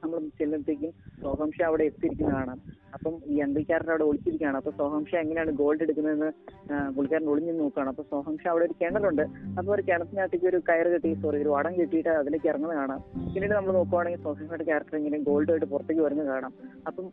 നമ്മൾ 0.00 0.18
ചെല്ലുമ്പോഴത്തേക്കും 0.40 0.92
സോഹം 1.22 1.50
ഷോ 1.58 1.64
അവിടെ 1.68 1.84
എത്തിയിരിക്കുന്ന 1.90 2.32
കാണാം 2.38 2.58
അപ്പം 2.96 3.14
ഈ 3.32 3.36
ക്യാരക്ടർ 3.68 3.92
അവിടെ 3.94 4.04
ഒളിച്ചിരിക്കുകയാണ്. 4.10 4.56
അപ്പൊ 4.60 4.72
സോഹംഷ 4.80 5.12
എങ്ങനെയാണ് 5.22 5.52
ഗോൾഡ് 5.60 5.82
എടുക്കുന്നതെന്ന് 5.86 6.30
പുള്ളിക്കാരൻ 6.96 7.28
ഒളിഞ്ഞു 7.32 7.52
നോക്കുകയാണ്. 7.62 7.90
അപ്പൊ 7.94 8.04
സോഹംഷ 8.12 8.44
അവിടെ 8.52 8.64
ഒരു 8.68 8.74
കിണറുണ്ട്. 8.82 9.24
അപ്പൊ 9.58 9.70
ഒരു 9.76 9.82
കിണറ്റിനകത്തേക്ക് 9.88 10.48
ഒരു 10.52 10.60
കയറ് 10.68 10.90
കെട്ടി 10.94 11.12
സോറി 11.22 11.38
ഒരു 11.44 11.52
വടം 11.54 11.72
കെട്ടിയിട്ട് 11.78 12.10
അതിലേക്ക് 12.20 12.48
ഇറങ്ങുന്നതാണ്. 12.52 12.96
പിന്നീട് 13.34 13.54
നമ്മൾ 13.58 13.72
നോക്കുവാണെങ്കിൽ 13.78 14.22
സോഹം 14.26 14.44
ഷോയുടെ 14.50 14.66
ക്യാരക്ടർ 14.70 14.96
ഇങ്ങനെ 15.00 15.20
ഗോൾഡ് 15.30 15.50
ആയിട്ട് 15.54 15.68
പുറത്തേക്ക് 15.72 16.02
വരുന്ന 16.06 16.24
കാണാം. 16.32 16.52
അപ്പം 16.90 17.08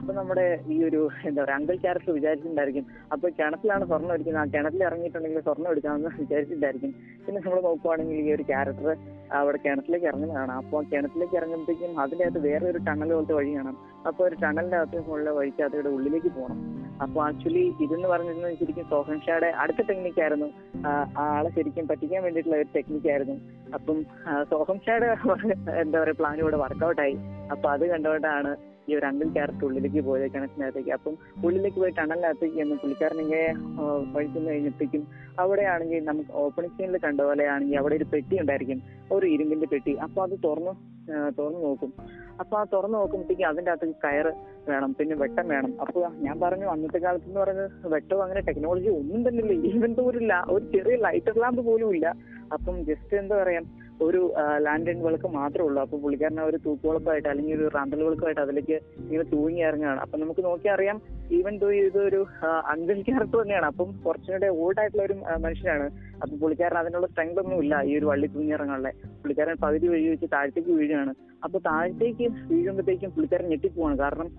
അപ്പൊ 0.00 0.10
നമ്മുടെ 0.20 0.46
ഈ 0.76 0.78
ഒരു 0.88 1.02
എന്താ 1.30 1.40
പറയാ 1.42 1.58
അങ്കിൾ 1.60 1.76
ക്യാരക്ടർ 1.86 2.12
വിചാരിച്ചിട്ടുണ്ടായിരിക്കും. 2.18 2.86
അപ്പൊ 3.14 3.26
കിണറ്റിലാണ് 3.40 3.84
സ്വർണം 3.90 4.14
എടുക്കുന്നത് 4.16 4.42
ആ 4.44 4.46
കിണറ്റിൽ 4.56 4.84
ഇറങ്ങിയിട്ടുണ്ടെങ്കിൽ 4.88 5.44
സ്വർണം 5.48 5.70
എടുക്കാമെന്ന് 5.74 6.12
വിചാരിച്ചിട്ടുണ്ടായിരിക്കും. 6.22 6.94
പിന്നെ 7.26 7.38
നമ്മൾ 7.46 7.60
നോക്കുവാണെങ്കിൽ 7.68 8.18
ഈ 8.24 8.32
ഒരു 8.38 8.46
ക്യാരക്ടർ 8.52 8.90
അവിടെ 9.40 9.58
കിണറ്റിലേക്ക് 9.66 10.08
ഇറങ്ങുന്നതാണ്. 10.10 10.52
അപ്പൊ 10.60 10.76
അപ്പോൾ 10.76 10.88
കിണറ്റിലേക്ക് 10.92 11.36
ഇറങ്ങുമ്പോഴത്തേക്കും 11.38 12.00
അതിന്റെ 12.02 12.24
അകത്ത് 12.24 12.40
വേറെ 12.46 12.64
ഒരു 12.70 12.80
ടണൽ 12.86 13.10
പോലത്തെ 13.12 13.34
വഴി 13.36 13.52
കാണാം 13.56 13.76
അപ്പോൾ 14.08 14.22
ഒരു 14.26 14.36
ടണലിന്റെ 14.42 14.76
അകത്ത് 14.78 14.95
ഉള്ള 15.10 15.30
വഴിക്ക് 15.30 15.62
അതിയുടെ 15.62 15.88
ഉള്ളിലേക്ക് 15.88 16.28
പോകണം 16.28 16.58
അപ്പോൾ 17.02 17.24
ആക്ച്വലി 17.24 17.74
ഇതെന്ന് 17.80 18.08
പറഞ്ഞിരുന്നത് 18.08 18.54
ശരിക്കും 18.54 18.84
സോഹൻ 18.84 19.20
ഷായുടെ 19.20 19.46
അടുത്ത 19.46 19.80
ടെക്നിക്കായിരുന്നു 19.88 20.52
ആളെ 21.18 21.50
ശരിക്കും 21.50 21.88
പറ്റിക്കാൻ 21.88 22.22
വേണ്ടിയിട്ടുള്ള 22.22 22.56
ഒരു 22.56 22.68
ടെക്നിക്കായിരുന്നു 22.76 23.36
അപ്പം 23.74 24.04
സോഹൻ 24.44 24.46
സോഹം 24.50 24.80
ഷായുടെ 24.86 25.06
എന്താ 25.80 26.00
പറയുക 26.00 26.16
പ്ലാൻ 26.16 26.38
ഇവിടെ 26.38 26.56
വർക്കൗട്ടായി 26.56 27.16
അപ്പൊ 27.50 27.70
അത് 27.70 27.90
കണ്ടുകൊണ്ടാണ് 27.90 28.75
ഈ 28.88 28.98
രണ്ടും 29.06 29.28
ക്യാരക്ടർ 29.36 29.64
ഉള്ളിലേക്ക് 29.68 30.02
പോയത് 30.08 30.26
കിണറ്റിനകത്തേക്ക്. 30.34 30.92
അപ്പം 30.98 31.14
ഉള്ളിലേക്ക് 31.46 31.78
പോയി 31.82 31.92
ടണലിനകത്തേക്ക് 31.98 32.58
എന്ന് 32.64 32.76
പുള്ളിക്കാരൻ 32.82 33.20
ഇങ്ങനെ 33.24 33.46
വഴിക്കുന്ന 34.16 34.46
കഴിഞ്ഞപ്പോഴേക്കും 34.50 35.04
അവിടെയാണെങ്കിൽ 35.44 36.04
നമുക്ക് 36.10 36.32
ഓപ്പണിംഗ് 36.44 36.76
സീനിൽ 36.78 37.00
കണ്ട 37.06 37.20
പോലെയാണെങ്കിൽ 37.30 37.78
അവിടെ 37.80 37.96
ഒരു 38.00 38.06
പെട്ടി 38.12 38.36
ഉണ്ടായിരിക്കും. 38.42 38.78
ഒരു 39.16 39.26
ഇരുമ്പിന്റെ 39.26 39.68
പെട്ടി. 39.74 39.94
അപ്പൊ 40.06 40.20
അത് 40.26 40.36
തുറന്നു 40.46 40.74
തുറന്നു 41.38 41.60
നോക്കും. 41.64 41.90
അപ്പൊ 42.42 42.54
ആ 42.60 42.62
തുറന്നു 42.72 42.96
നോക്കുമ്പോഴത്തേക്കും 42.98 43.46
അതിന്റെ 43.50 43.70
അകത്ത് 43.72 43.96
കയറ് 44.04 44.32
വേണം 44.68 44.90
പിന്നെ 44.98 45.14
വെട്ടം 45.20 45.46
വേണം. 45.52 45.72
അപ്പൊ 45.82 46.00
ഞാൻ 46.26 46.36
പറഞ്ഞു 46.44 46.66
അന്നത്തെ 46.72 46.98
കാലത്ത് 47.04 47.28
എന്ന് 47.30 47.40
പറയുന്നത് 47.40 47.70
വെട്ടവും 47.94 48.22
അങ്ങനെ 48.24 48.40
ടെക്നോളജി 48.48 48.88
ഒന്നും 49.00 49.20
തന്നെ 49.28 49.42
ഇല്ല 49.44 49.54
ഈവൻ 49.70 49.92
ഒരു 50.10 50.20
ഒരു 50.54 50.64
ചെറിയ 50.74 50.96
ലൈറ്റർ 51.06 51.36
ലാമ്പ് 51.42 51.62
പോലും 51.70 51.90
ഇല്ല. 51.96 52.06
അപ്പം 52.56 52.76
ജസ്റ്റ് 52.88 53.14
എന്താ 53.22 53.36
പറയാ 53.42 53.62
ഒരു 54.04 54.20
ലാൻഡ് 54.64 54.86
ലാൻഡൻ 54.86 54.98
വിളക്ക് 55.04 55.28
മാത്രമേ 55.36 55.66
ഉള്ളൂ. 55.66 55.80
അപ്പൊ 55.82 55.96
പുള്ളിക്കാരൻ 55.98 56.40
ഒരു 56.40 56.58
തൂക്കുവിളക്കായിട്ട് 56.64 57.28
അല്ലെങ്കിൽ 57.28 57.54
ഒരു 57.56 57.70
റാന്തൽ 57.74 58.02
വിളക്കുമായിട്ട് 58.06 58.40
അതിലേക്ക് 58.40 58.76
ഇങ്ങനെ 59.04 59.24
തൂങ്ങി 59.32 59.62
ഇറങ്ങുകയാണ്. 59.68 60.00
അപ്പൊ 60.00 60.18
നമുക്ക് 60.18 60.44
നോക്കി 60.44 60.68
അറിയാം 60.68 60.98
ഈവൻ 61.38 61.54
ദോ 61.58 61.68
ഇതൊരു 61.72 62.20
അങ്കിൾ 62.72 62.98
ക്യാരക്ടർ 63.06 63.38
തന്നെയാണ് 63.42 63.66
അപ്പം 63.66 63.88
കുറച്ചുകൂടെ 64.06 64.48
ഓൾഡ് 64.62 64.80
ആയിട്ടുള്ള 64.80 65.04
ഒരു 65.04 65.16
മനുഷ്യനാണ്. 65.44 65.86
അപ്പൊ 66.22 66.34
പുള്ളിക്കാരൻ 66.42 66.78
അതിനുള്ള 66.78 67.06
സ്ട്രെങ്ത് 67.06 67.40
ഒന്നും 67.40 67.58
ഇല്ല 67.62 67.82
ഈ 67.82 67.98
ഒരു 67.98 68.06
വള്ളി 68.06 68.26
തൂങ്ങി 68.26 68.52
ഇറങ്ങാനുള്ള. 68.58 68.90
പുള്ളിക്കാരൻ 69.22 69.56
പകുതി 69.64 69.88
വഴി 69.94 70.06
വെച്ച് 70.08 70.26
താഴത്തേക്ക് 70.34 70.70
വീഴുകയാണ്. 70.70 71.14
അപ്പൊ 71.44 71.58
താഴത്തേക്ക് 71.58 72.26
വീഴുമ്പോഴത്തേക്കും 72.52 73.10
പുള്ളിക്കാരൻ 73.10 73.48
ഞെട്ടിപ്പോവാണ്. 73.48 73.98
കാരണം 73.98 74.30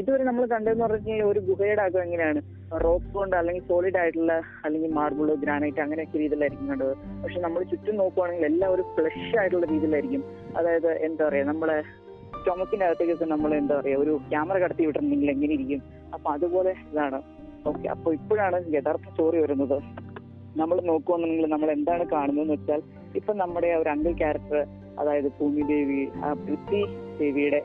ഇതുവരെ 0.00 0.24
നമ്മൾ 0.24 0.44
കണ്ടതെന്ന് 0.52 0.84
പറഞ്ഞാൽ 0.84 1.22
ഒരു 1.22 1.40
ഗുഹയുടെ 1.48 1.82
അകം 1.82 2.02
എങ്ങനെയാണ്? 2.06 2.40
റോക്ക് 2.84 3.10
കൊണ്ട് 3.16 3.36
അല്ലെങ്കിൽ 3.36 3.64
സോളിഡ് 3.68 3.98
ആയിട്ടുള്ള 4.02 4.32
അല്ലെങ്കിൽ 4.64 4.90
മാർബിൾ 4.98 5.28
ഗ്രാനൈറ്റ് 5.42 5.80
അങ്ങനെയൊക്കെ 5.80 6.16
രീതിയിലായിരിക്കും 6.22 6.68
കണ്ടത്. 6.70 6.94
പക്ഷെ 7.22 7.40
നമ്മൾ 7.40 7.62
ചുറ്റും 7.62 7.96
നോക്കുവാണെങ്കിൽ 7.96 8.46
എല്ലാം 8.50 8.72
ഒരു 8.72 8.84
ഫ്ലഷ് 8.94 9.36
ആയിട്ടുള്ള 9.40 9.66
രീതിയിലായിരിക്കും. 9.72 10.24
അതായത് 10.58 10.90
എന്താ 11.08 11.22
പറയാ 11.28 11.44
നമ്മളെ 11.44 11.82
ചുമക്കിന്റെ 12.46 12.86
അകത്തേക്കൊക്കെ 12.86 13.24
നമ്മൾ 13.24 13.54
എന്താ 13.54 13.74
പറയാ 13.80 13.98
ഒരു 13.98 14.20
ക്യാമറ 14.30 14.56
കടത്തി 14.64 14.86
വിട്ടിട്ടുണ്ടെങ്കിൽ 14.86 15.30
എങ്ങനെ 15.30 15.52
ഇരിക്കും. 15.58 15.82
അപ്പൊ 16.14 16.30
അതുപോലെ 16.36 16.74
ഇതാണ്. 16.90 17.20
ഓക്കെ 17.70 17.86
അപ്പൊ 17.88 18.12
ഇപ്പോഴാണ് 18.12 18.58
യഥാർത്ഥ 18.76 19.08
സ്റ്റോറി 19.12 19.38
വരുന്നത്. 19.44 19.78
നമ്മൾ 20.60 20.76
നോക്കുവാണെന്നുണ്ടെങ്കിൽ 20.90 21.50
നമ്മൾ 21.54 21.70
എന്താണ് 21.70 22.04
കാണുന്നതെന്ന് 22.12 22.54
വെച്ചാൽ 22.54 22.82
ഇപ്പൊ 23.18 23.32
നമ്മുടെ 23.42 23.70
ഒരു 23.80 23.88
അങ്കിൾ 23.94 24.12
ക്യാരക്ടർ 24.22 24.58
അതായത് 25.00 25.28
ഭൂമി 25.38 25.62
ദേവി 25.72 26.00
പൃഥ്വി 26.44 26.82
ദേവിയുടെ 27.18 27.60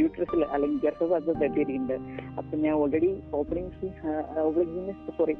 യൂട്രസിൽ 0.00 0.42
അല്ലെങ്കിൽ 0.54 0.78
ഗർഭപാത്രത്തിൽ 0.84 1.40
തട്ടിയിരിക്കുന്നത് 1.42 1.96
അപ്പൊ 2.38 2.56
ഞാൻ 2.64 2.74
already 2.82 3.10
opening 3.40 3.90
opening 4.48 4.94
sorry 5.18 5.34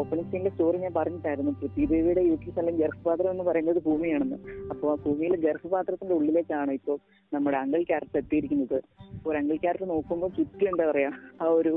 opening 0.00 0.28
സീനിന്റെ 0.30 0.50
story 0.50 0.78
ഞാൻ 0.84 0.92
പറഞ്ഞിട്ടായിരുന്നു. 0.96 1.52
പൃഥ്വിദേവിയുടെ 1.60 2.22
യൂട്രസ് 2.30 2.58
അല്ലെങ്കിൽ 2.58 2.82
ഗർഭപാത്രം 2.86 3.30
എന്ന് 3.30 3.44
പറയുന്നത് 3.44 3.80
ഭൂമിയാണെന്ന്. 3.88 4.38
അപ്പൊ 4.70 4.92
ആ 4.92 4.96
ഭൂമിയിലെ 5.06 5.38
ഗർഭപാത്രത്തിന്റെ 5.46 6.14
ഉള്ളിലേക്കാണ് 6.14 6.72
ഇപ്പോൾ 6.78 6.98
നമ്മുടെ 7.32 7.56
അങ്കിൾ 7.56 7.82
ക്യാരക്ടർ 7.82 8.18
എത്തിയിരിക്കുന്നത്. 8.22 8.78
ഒരു 9.26 9.36
അങ്കിൾ 9.38 9.56
ക്യാരക്ടർ 9.56 9.88
നോക്കുമ്പോൾ 9.88 10.30
ചുറ്റും 10.36 10.68
എന്താ 10.68 10.84
പറയാ 10.90 11.10
ആ 11.42 11.48
ഒരു 11.60 11.72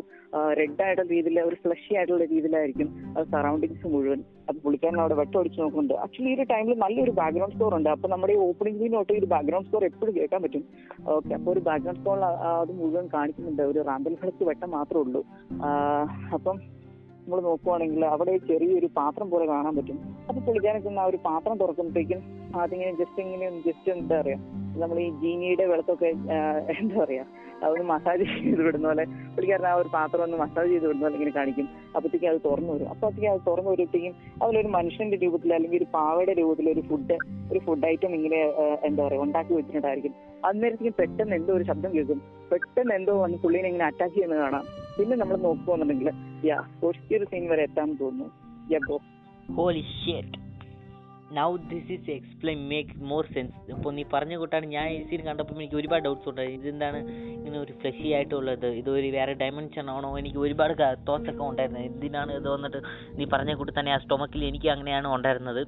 റെഡ് 0.60 0.84
ആയിട്ടുള്ള 0.84 1.10
രീതിയിൽ 1.16 1.40
ഒരു 1.42 1.58
ഫ്ലഷി 1.64 1.92
ആയിട്ടുള്ള 1.96 2.26
രീതിയിലായിരിക്കും 2.26 2.90
സറൗണ്ടിങ്സ് 3.34 3.88
മുഴുവൻ. 3.96 4.22
അപ്പൊ 4.52 4.62
പുള്ളിക്കാരൻ 4.66 5.00
അവിടെ 5.04 5.16
അടിച്ചു 5.42 5.60
നോക്കുന്നുണ്ട്. 5.64 5.96
ആക്ച്വലി 6.06 6.30
ഈ 6.32 6.36
ഒരു 6.38 6.46
ടൈമിൽ 6.54 6.76
നല്ലൊരു 6.84 7.14
ബാക്ക്ഗ്രൗണ്ട് 7.20 7.56
സ്കോർ 7.58 7.74
ഉണ്ട്. 7.80 7.90
അപ്പൊ 7.96 8.08
നമ്മുടെ 8.14 8.34
ഓപ്പണിംഗ് 8.48 8.80
സീൻ 8.82 8.94
തൊട്ട് 8.98 9.14
ഒരു 9.22 9.30
ബാക്ക്ഗ്രൗണ്ട് 9.34 9.68
സ്കോർ 9.70 9.84
എപ്പോഴും 9.90 10.14
കേൾക്കാൻ 10.20 10.42
പറ്റും. 10.46 10.64
ഓക്കെ 11.16 11.34
അപ്പൊ 11.38 11.50
ഒരു 11.56 11.64
ബാക്ക്ഗ്രൗണ്ട് 11.70 12.02
സ്കോർ 12.02 12.20
അത് 12.60 12.72
മുഴുവൻ 12.82 13.08
കാണിക്കുന്നുണ്ട്. 13.16 13.64
ഒരു 13.72 13.82
റാന്തൽ 13.90 14.16
കളിച്ച് 14.22 14.46
വെട്ടം 14.52 14.72
മാത്രമേ 14.78 15.04
ഉള്ളൂ. 15.06 15.24
അപ്പം 16.38 16.58
നമ്മൾ 17.24 17.40
നോക്കുവാണെങ്കിൽ 17.48 18.04
അവിടെ 18.14 18.34
ചെറിയൊരു 18.48 18.88
പാത്രം 19.00 19.28
പോലെ 19.34 19.46
കാണാൻ 19.52 19.74
പറ്റും. 19.80 19.98
അപ്പൊ 20.28 20.40
പുള്ളിക്കാരൻ 20.46 20.82
ചെന്ന് 20.86 21.02
ആ 21.04 21.06
ഒരു 21.12 21.20
പാത്രം 21.28 21.56
തുറക്കുമ്പോഴത്തേക്കും 21.62 22.22
അതിങ്ങനെ 22.62 22.92
ജസ്റ്റ് 23.02 23.22
ഇങ്ങനെ 23.26 23.48
ജസ്റ്റ് 23.68 23.92
എന്താ 23.96 24.18
പറയാ 24.22 24.40
നമ്മൾ 24.82 24.98
ഈ 25.06 25.08
ജീനിയുടെ 25.22 25.66
വെള്ളത്തൊക്കെ 25.72 26.10
എന്താ 26.82 26.96
പറയാ 27.04 27.24
അതൊന്ന് 27.64 27.86
മസാജ് 27.94 28.26
ചെയ്ത് 28.32 28.62
വിടുന്ന 28.68 28.88
പോലെ. 28.88 29.06
പുള്ളിക്കാരൻ 29.36 29.68
ആ 29.72 29.74
ഒരു 29.82 29.90
പാത്രം 29.94 30.24
ഒന്ന് 30.24 30.38
മസാജ് 30.38 30.72
ചെയ്ത് 30.74 30.88
വിടുന്ന 30.88 31.06
പോലെ 31.06 31.16
ഇങ്ങനെ 31.18 31.34
കാണിക്കും. 31.38 31.68
അപ്പോഴത്തേക്കും 31.96 32.30
അത് 32.30 32.40
തുറന്നു 32.46 32.74
വരും. 32.74 32.90
അപ്പോഴത്തേക്കും 32.94 33.32
അത് 33.32 33.42
തുറന്നു 33.48 33.72
വരുമ്പോഴത്തേക്കും 33.72 34.16
അതിലൊരു 34.44 34.72
മനുഷ്യന്റെ 34.78 35.18
രൂപത്തിൽ 35.24 35.54
അല്ലെങ്കിൽ 35.58 35.78
ഒരു 35.78 35.88
പാവയുടെ 35.94 36.36
രൂപത്തിൽ 36.42 36.70
ഒരു 36.74 36.84
ഫുഡ് 36.90 37.18
ഒരു 37.52 37.60
ഫുഡ് 37.66 37.86
ഐറ്റം 37.86 38.12
ഇങ്ങനെ 38.16 38.42
എന്താ 38.90 39.02
പറയാ 39.08 39.22
ഉണ്ടാക്കി 39.22 39.54
വെച്ചിട്ടുണ്ടായിരിക്കും. 39.54 40.14
അന്നേരത്തേക്കും 40.50 40.96
പെട്ടെന്ന് 41.00 41.36
എന്തോ 41.36 41.54
ഒരു 41.54 41.64
ശബ്ദം 41.64 41.90
കേൾക്കും. 41.96 42.22
പെട്ടെന്ന് 42.52 42.94
എന്തോ 43.00 43.14
വന്ന് 43.24 43.38
പുള്ളിനെ 43.44 43.68
ഇങ്ങനെ 43.72 43.86
അറ്റാക്ക് 43.86 44.16
ചെയ്യുന്നത് 44.16 44.40
കാണാം. 44.40 44.64
പിന്നെ 44.98 45.16
നമ്മൾ 45.16 45.38
നോക്കുകയാണെന്നുണ്ടെങ്കിൽ 45.48 46.12
യാ 46.50 46.60
ഒരു 46.84 47.26
സീൻ 47.32 47.46
വരെ 47.50 47.64
എത്താമെന്ന് 47.70 48.00
തോന്നുന്നു. 48.04 48.30
Yeah 48.74 48.80
go 48.88 48.98
holy 49.58 49.84
shit 50.04 50.51
now 51.40 51.50
this 51.72 51.92
is 51.96 52.10
explain 52.16 52.60
make 52.72 52.96
more 53.12 53.26
sense 53.34 53.54
ഇപ്പോൾ 53.74 53.92
നീ 53.98 54.04
പറഞ്ഞ 54.14 54.34
കൂട്ടാണ് 54.42 54.66
ഞാൻ 54.76 54.88
ഈ 54.96 54.98
സീൻ 55.10 55.22
കണ്ടപ്പോൾ 55.28 55.56
എനിക്ക് 55.56 55.78
ഒരുപാട് 55.82 56.04
ഡൗട്ട്സ് 56.08 56.30
ഉണ്ടായി. 56.30 56.54
ഇതെന്താണ് 56.58 57.00
ഇങ്ങനെ 57.36 57.58
ഒരു 57.60 57.74
ഫ്ലഷി 57.82 58.10
ആയിട്ടുള്ളത്? 58.18 58.68
ഇതൊരു 58.82 59.12
വേറെ 59.18 59.34
ഡയമെൻഷൻ 59.34 59.90
ആണോ? 59.96 60.10
എനിക്ക് 60.22 60.40
ഒരുപാട് 60.46 60.74
തോട്ട്സ് 61.10 61.32
ഒക്കെ 61.34 61.44
ഉണ്ടായിരുന്നു 61.52 61.80
ഇതിനാണ് 61.80 62.34
ഇത് 62.42 62.50
വന്നിട്ട് 62.56 62.82
നീ 63.20 63.26
പറഞ്ഞ 63.36 63.54
കൂട്ടി 63.62 63.74
തന്നെ 63.80 63.94
ആ 63.96 64.00
സ്റ്റൊമക്കിൽ 64.06 64.46
എനിക്ക് 64.50 64.70
അങ്ങനെയാണ് 64.76 65.08
ഉണ്ടായിരുന്നത്. 65.18 65.64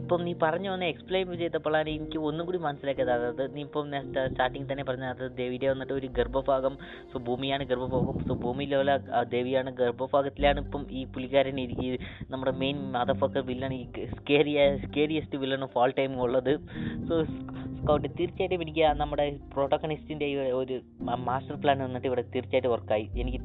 ഇപ്പം 0.00 0.20
നീ 0.26 0.32
പറഞ്ഞു 0.44 0.70
വന്ന 0.72 0.84
എക്സ്പ്ലെയിൻ 0.92 1.34
ചെയ്തപ്പോഴാണ് 1.42 1.88
എനിക്ക് 1.96 2.18
ഒന്നും 2.28 2.44
കൂടി 2.48 2.60
മനസ്സിലാക്കിയത്. 2.66 3.12
അതായത് 3.16 3.44
നീ 3.56 3.62
ഇപ്പം 3.68 3.92
സ്റ്റാർട്ടിങ് 4.30 4.68
തന്നെ 4.72 4.84
പറഞ്ഞ 4.90 5.06
അതായത് 5.14 5.36
ദേവിയുടെ 5.40 5.68
വന്നിട്ട് 5.72 5.94
ഒരു 5.98 6.10
ഗർഭഭാഗം 6.18 6.76
സോ 7.12 7.18
ഭൂമിയാണ് 7.28 7.64
ഗർഭഭാഗം. 7.72 8.16
സോ 8.28 8.34
ഭൂമിയിലുള്ള 8.44 8.94
ദേവിയാണ് 9.36 9.72
ഗർഭഭാഗത്തിലാണ് 9.82 10.60
ഇപ്പം 10.66 10.84
ഈ 10.98 11.02
പുള്ളിക്കാരൻ 11.14 11.60
ഈ 11.60 11.90
നമ്മുടെ 12.32 12.54
മെയിൻ 12.62 12.78
മദഫക്കർ 12.96 13.44
വില്ലൻ 13.50 13.74
ഈ 13.80 13.82
scary 14.18 14.60
scariest 14.86 15.40
villain 15.44 15.62
of 15.68 15.78
all 15.82 15.92
time 16.00 16.12
ഉള്ളത്. 16.26 16.52
സോ 17.08 17.14
സ്കൗട്ട് 17.80 18.08
തീർച്ചയായിട്ടും 18.18 18.62
എനിക്ക് 18.62 18.82
നമ്മുടെ 18.94 19.24
പ്രൊട്ടഗണിസ്റ്റിന്റെ 19.54 20.26
ഒരു 20.52 20.74
മാസ്റ്റർ 21.24 21.56
പ്ലാൻ 21.62 21.78
വന്നിട്ട് 21.78 22.06
ഇവിടെ 22.06 22.24
തീർച്ചയായിട്ടും 22.34 22.72
വർക്കായി 22.72 23.04
എനിക്ക് 23.14 23.38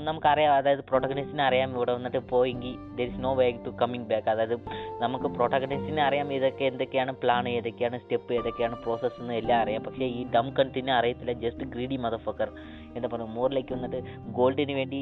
നമുക്കറിയാം 0.00 0.52
അതായത് 0.54 0.80
പ്രൊട്ടഗണിസ്റ്റിനെ 0.80 1.44
അറിയാം 1.44 1.70
ഇവിടെ 1.76 1.92
വന്നിട്ട് 1.92 2.18
പോയെങ്കിൽ 2.28 2.74
there 2.98 3.06
is 3.06 3.20
no 3.20 3.32
way 3.34 3.46
to 3.66 3.70
coming 3.82 4.04
back 4.04 4.30
അതായത് 4.30 4.56
നമുക്ക് 5.00 5.30
പ്രൊട്ടഗണിസ്റ്റിനെ 5.36 6.02
അറിയാം 6.02 6.32
ഇതൊക്കെ 6.32 6.64
എന്തൊക്കെയാണ് 6.64 7.12
പ്ലാൻ 7.22 7.48
ഏതൊക്കെയാണ് 7.48 7.98
സ്റ്റെപ്പ് 7.98 8.34
ഏതൊക്കെയാണ് 8.34 8.76
പ്രോസസ്സ് 8.84 9.20
എന്ന് 9.20 9.34
എല്ലാം 9.34 9.58
അറിയാം. 9.60 9.82
പക്ഷേ 9.82 10.06
ഈ 10.18 10.22
ഡം 10.34 10.50
കണ്ടിനെ 10.58 10.92
അറിയത്തില്ല 10.92 11.32
ജസ്റ്റ് 11.44 11.66
ഗ്രീഡി 11.66 11.96
മദഫക്കർ 11.96 12.50
എന്താ 12.96 13.08
പറയുക 13.08 13.30
മോറിലേക്ക് 13.30 13.72
വന്നിട്ട് 13.74 13.98
ഗോൾഡിന് 14.30 14.72
വേണ്ടി 14.72 15.00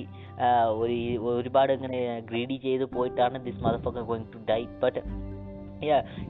ഒരു 0.76 0.96
ഒരുപാട് 1.32 1.72
ഇങ്ങനെ 1.72 2.01
ഗ്രീഡി 2.20 2.57
ചെയ്ത് 2.59 2.84
പോയിട്ടാണ് 2.96 3.44
this 3.44 3.64
motherfucker 3.64 4.03
going 4.03 4.30
to 4.34 4.40
die 4.51 4.62
but 4.80 5.01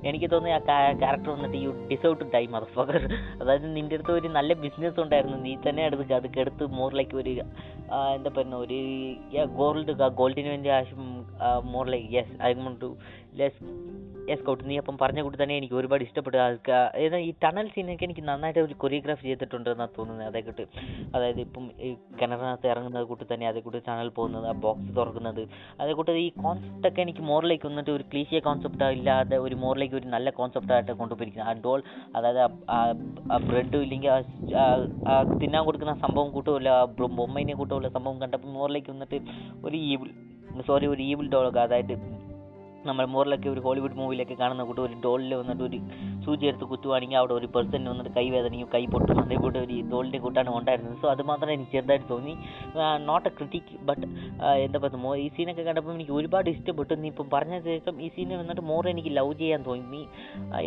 എനിക്ക് 0.09 0.29
തോന്നി 0.33 0.51
ആ 0.57 0.59
ക്യാരക്ടർ 1.03 1.31
വന്നിട്ട് 1.35 1.59
you 1.65 1.71
deserve 1.91 2.17
to 2.21 2.27
die 2.35 2.43
motherfucker 2.77 2.99
അതായത് 3.41 3.67
നിന്റെ 3.77 3.97
അടുത്ത് 3.97 4.13
ഒരു 4.19 4.29
നല്ല 4.39 4.53
ബിസിനസ് 4.65 4.99
ഉണ്ടായിരുന്നു. 5.05 5.39
നീ 5.47 5.53
തന്നെ 5.67 5.83
എടുത്ത് 5.89 6.15
അത് 6.21 6.29
കെടുത്ത് 6.37 6.67
മോറിലേക്ക് 6.79 6.97
ലൈക്ക് 6.99 7.17
ഒരു 7.23 7.33
എന്താ 8.17 8.31
പറയുക 8.37 8.59
ഒരു 8.65 8.81
ഗോൾഡ് 9.59 9.93
ഗോൾഡിന് 10.21 10.51
വേണ്ടി 10.55 10.71
ആവശ്യം 10.79 11.05
മോറിലേക്ക് 11.75 11.93
like 11.95 12.17
yes 12.17 12.35
I 12.49 12.51
want 12.61 12.81
to 12.85 12.91
yes 14.31 14.43
കൗട്ട് 14.43 14.69
നീ 14.69 14.79
അപ്പം 14.79 14.99
പറഞ്ഞ 14.99 15.23
കൂട്ടി 15.23 15.43
തന്നെ 15.43 15.57
എനിക്ക് 15.57 15.75
ഒരുപാട് 15.75 16.05
ഇഷ്ടപ്പെട്ടു 16.05 16.39
ആൾക്ക്. 16.39 16.89
ഏതാ 16.97 17.17
ഈ 17.17 17.33
ടണൽ 17.45 17.69
സീനൊക്കെ 17.69 18.05
എനിക്ക് 18.05 18.21
നന്നായിട്ട് 18.21 18.61
ഒരു 18.61 18.75
കൊറിയോഗ്രാഫ് 18.75 19.23
ചെയ്തിട്ടുണ്ട് 19.23 19.71
എന്നാണ് 19.71 19.89
തോന്നുന്നത്. 19.99 20.27
അതേ 20.27 20.41
കൂട്ട് 20.41 20.65
അതായത് 21.15 21.41
ഇപ്പം 21.41 21.71
ഈ 21.81 21.95
കിണറിനകത്ത് 22.23 22.67
ഇറങ്ങുന്നത് 22.67 23.05
കൂട്ടി 23.05 23.35
തന്നെ 23.35 23.49
അതേ 23.49 23.61
കൂട്ടി 23.61 23.79
ടണൽ 23.89 24.09
പോകുന്നത് 24.09 24.47
ആ 24.47 24.53
ബോക്സ് 24.53 24.97
തുറക്കുന്നത്. 24.97 25.49
അതേ 25.81 25.93
ഈ 26.19 26.29
കോൺസെപ്റ്റൊക്കെ 26.29 27.03
എനിക്ക് 27.03 27.21
മോറിലേക്ക് 27.21 27.67
വന്നിട്ട് 27.67 27.91
ഒരു 27.91 28.03
ക്ലീശിയ 28.13 28.41
കോൺസെപ്റ്റ് 28.41 28.85
ഇല്ലാതെ 28.85 29.39
ഒരു 29.39 29.55
മോറിലേക്ക് 29.55 29.95
ഒരു 29.95 30.07
നല്ല 30.07 30.31
കോൺസെപ്റ്റായിട്ട് 30.31 30.93
കൊണ്ടുപോയിരിക്കുന്നത് 30.93 31.57
ആ 31.57 31.61
ഡോൾ 31.65 31.83
അതായത് 32.17 32.41
ആ 33.31 33.37
ബ്രെഡും 33.37 33.83
ഇല്ലെങ്കിൽ 33.83 34.11
ആ- 34.11 35.35
തിന്നാൻ 35.43 35.65
കൊടുക്കുന്ന 35.65 35.95
സംഭവം 35.95 36.31
കൂട്ടുമില്ല 36.31 36.69
ആ 36.69 36.85
ബൊമ്മയിനെ 36.85 37.55
കൂട്ടുമല്ല 37.55 37.89
സംഭവം 37.89 38.21
കണ്ടപ്പോൾ 38.21 38.49
മോറിലേക്ക് 38.49 38.91
വന്നിട്ട് 38.91 39.21
ഒരു 39.65 39.77
ഈവിൾ 39.77 40.11
സോറി 40.67 40.87
ഒരു 40.87 41.03
ഈവിൾ 41.03 41.29
ഡോളൊക്കെ 41.29 41.61
അതായത് 41.61 42.28
നമ്മൾ 42.87 43.05
മോറിലൊക്കെ 43.15 43.49
ഒരു 43.53 43.61
ഹോളിവുഡ് 43.65 43.97
മൂവിയിലൊക്കെ 44.01 44.37
കാണുന്ന 44.41 44.63
കൂട്ട് 44.69 44.83
ഒരു 44.87 44.95
ഡോളിൽ 45.05 45.33
വന്നിട്ട് 45.41 45.63
ഒരു 45.69 45.79
സൂചി 46.25 46.45
എടുത്ത് 46.51 46.67
കുത്തുവാണെങ്കിൽ 46.71 47.19
അവിടെ 47.21 47.35
ഒരു 47.39 47.49
പേഴ്സൺ 47.55 47.85
വന്നിട്ട് 47.91 48.13
കൈ 48.17 48.25
വേദനയും 48.35 48.69
കൈ 48.75 48.83
പൊട്ടും. 48.95 49.19
അതേ 49.23 49.37
കൂടെ 49.45 49.59
ഒരു 49.67 49.77
ഡോളിന്റെ 49.93 50.19
കൂട്ടാണ് 50.25 50.51
ഉണ്ടായിരുന്നത്. 50.59 50.97
സോ 51.03 51.09
അത് 51.15 51.23
മാത്രമേ 51.31 51.53
എനിക്ക് 51.57 51.73
ചെറുതായിട്ട് 51.77 52.09
തോന്നി. 52.13 52.35
നോട്ട് 53.09 53.27
എ 53.31 53.33
ക്രിറ്റിക് 53.39 53.73
ബട്ട് 53.89 54.07
എന്താ 54.67 54.79
പറയുക 54.85 55.15
ഈ 55.25 55.29
സീനൊക്കെ 55.37 55.65
കണ്ടപ്പോൾ 55.69 55.95
എനിക്ക് 55.97 56.15
ഒരുപാട് 56.19 56.49
ഇഷ്ടപ്പെട്ടു. 56.55 56.95
നീ 57.05 57.09
ഇപ്പം 57.13 57.29
പറഞ്ഞ 57.35 57.55
ശേഷം 57.69 57.95
ഈ 58.07 58.09
സീനെ 58.17 58.37
വന്നിട്ട് 58.43 58.65
മോർ 58.71 58.89
എനിക്ക് 58.95 59.13
ലവ് 59.19 59.33
ചെയ്യാൻ 59.43 59.63
തോന്നി. 59.69 60.03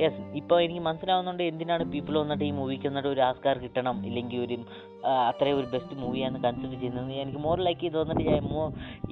യെസ് 0.03 0.21
ഇപ്പോൾ 0.41 0.59
എനിക്ക് 0.67 0.83
മനസ്സിലാവുന്നുണ്ട് 0.89 1.43
എന്തിനാണ് 1.51 1.85
പീപ്പിൾ 1.95 2.17
വന്നിട്ട് 2.23 2.45
ഈ 2.49 2.53
മൂവിക്ക് 2.61 2.87
വന്നിട്ട് 2.91 3.11
ഒരു 3.15 3.23
ആസ്കാർ 3.29 3.57
കിട്ടണം 3.65 3.99
ഇല്ലെങ്കിൽ 4.09 4.41
ഒരു 4.45 4.57
അത്രയും 5.29 5.59
ഒരു 5.59 5.67
ബെസ്റ്റ് 5.73 5.95
മൂവിയാണ് 6.01 6.37
കൺസിഡർ 6.43 6.73
ചെയ്യുന്നത്. 6.81 7.13
എനിക്ക് 7.21 7.39
മോർ 7.45 7.57
ലൈക്ക് 7.67 7.81
ചെയ്ത് 7.83 7.97
വന്നിട്ട് 8.01 8.23
ഞാൻ 8.31 8.43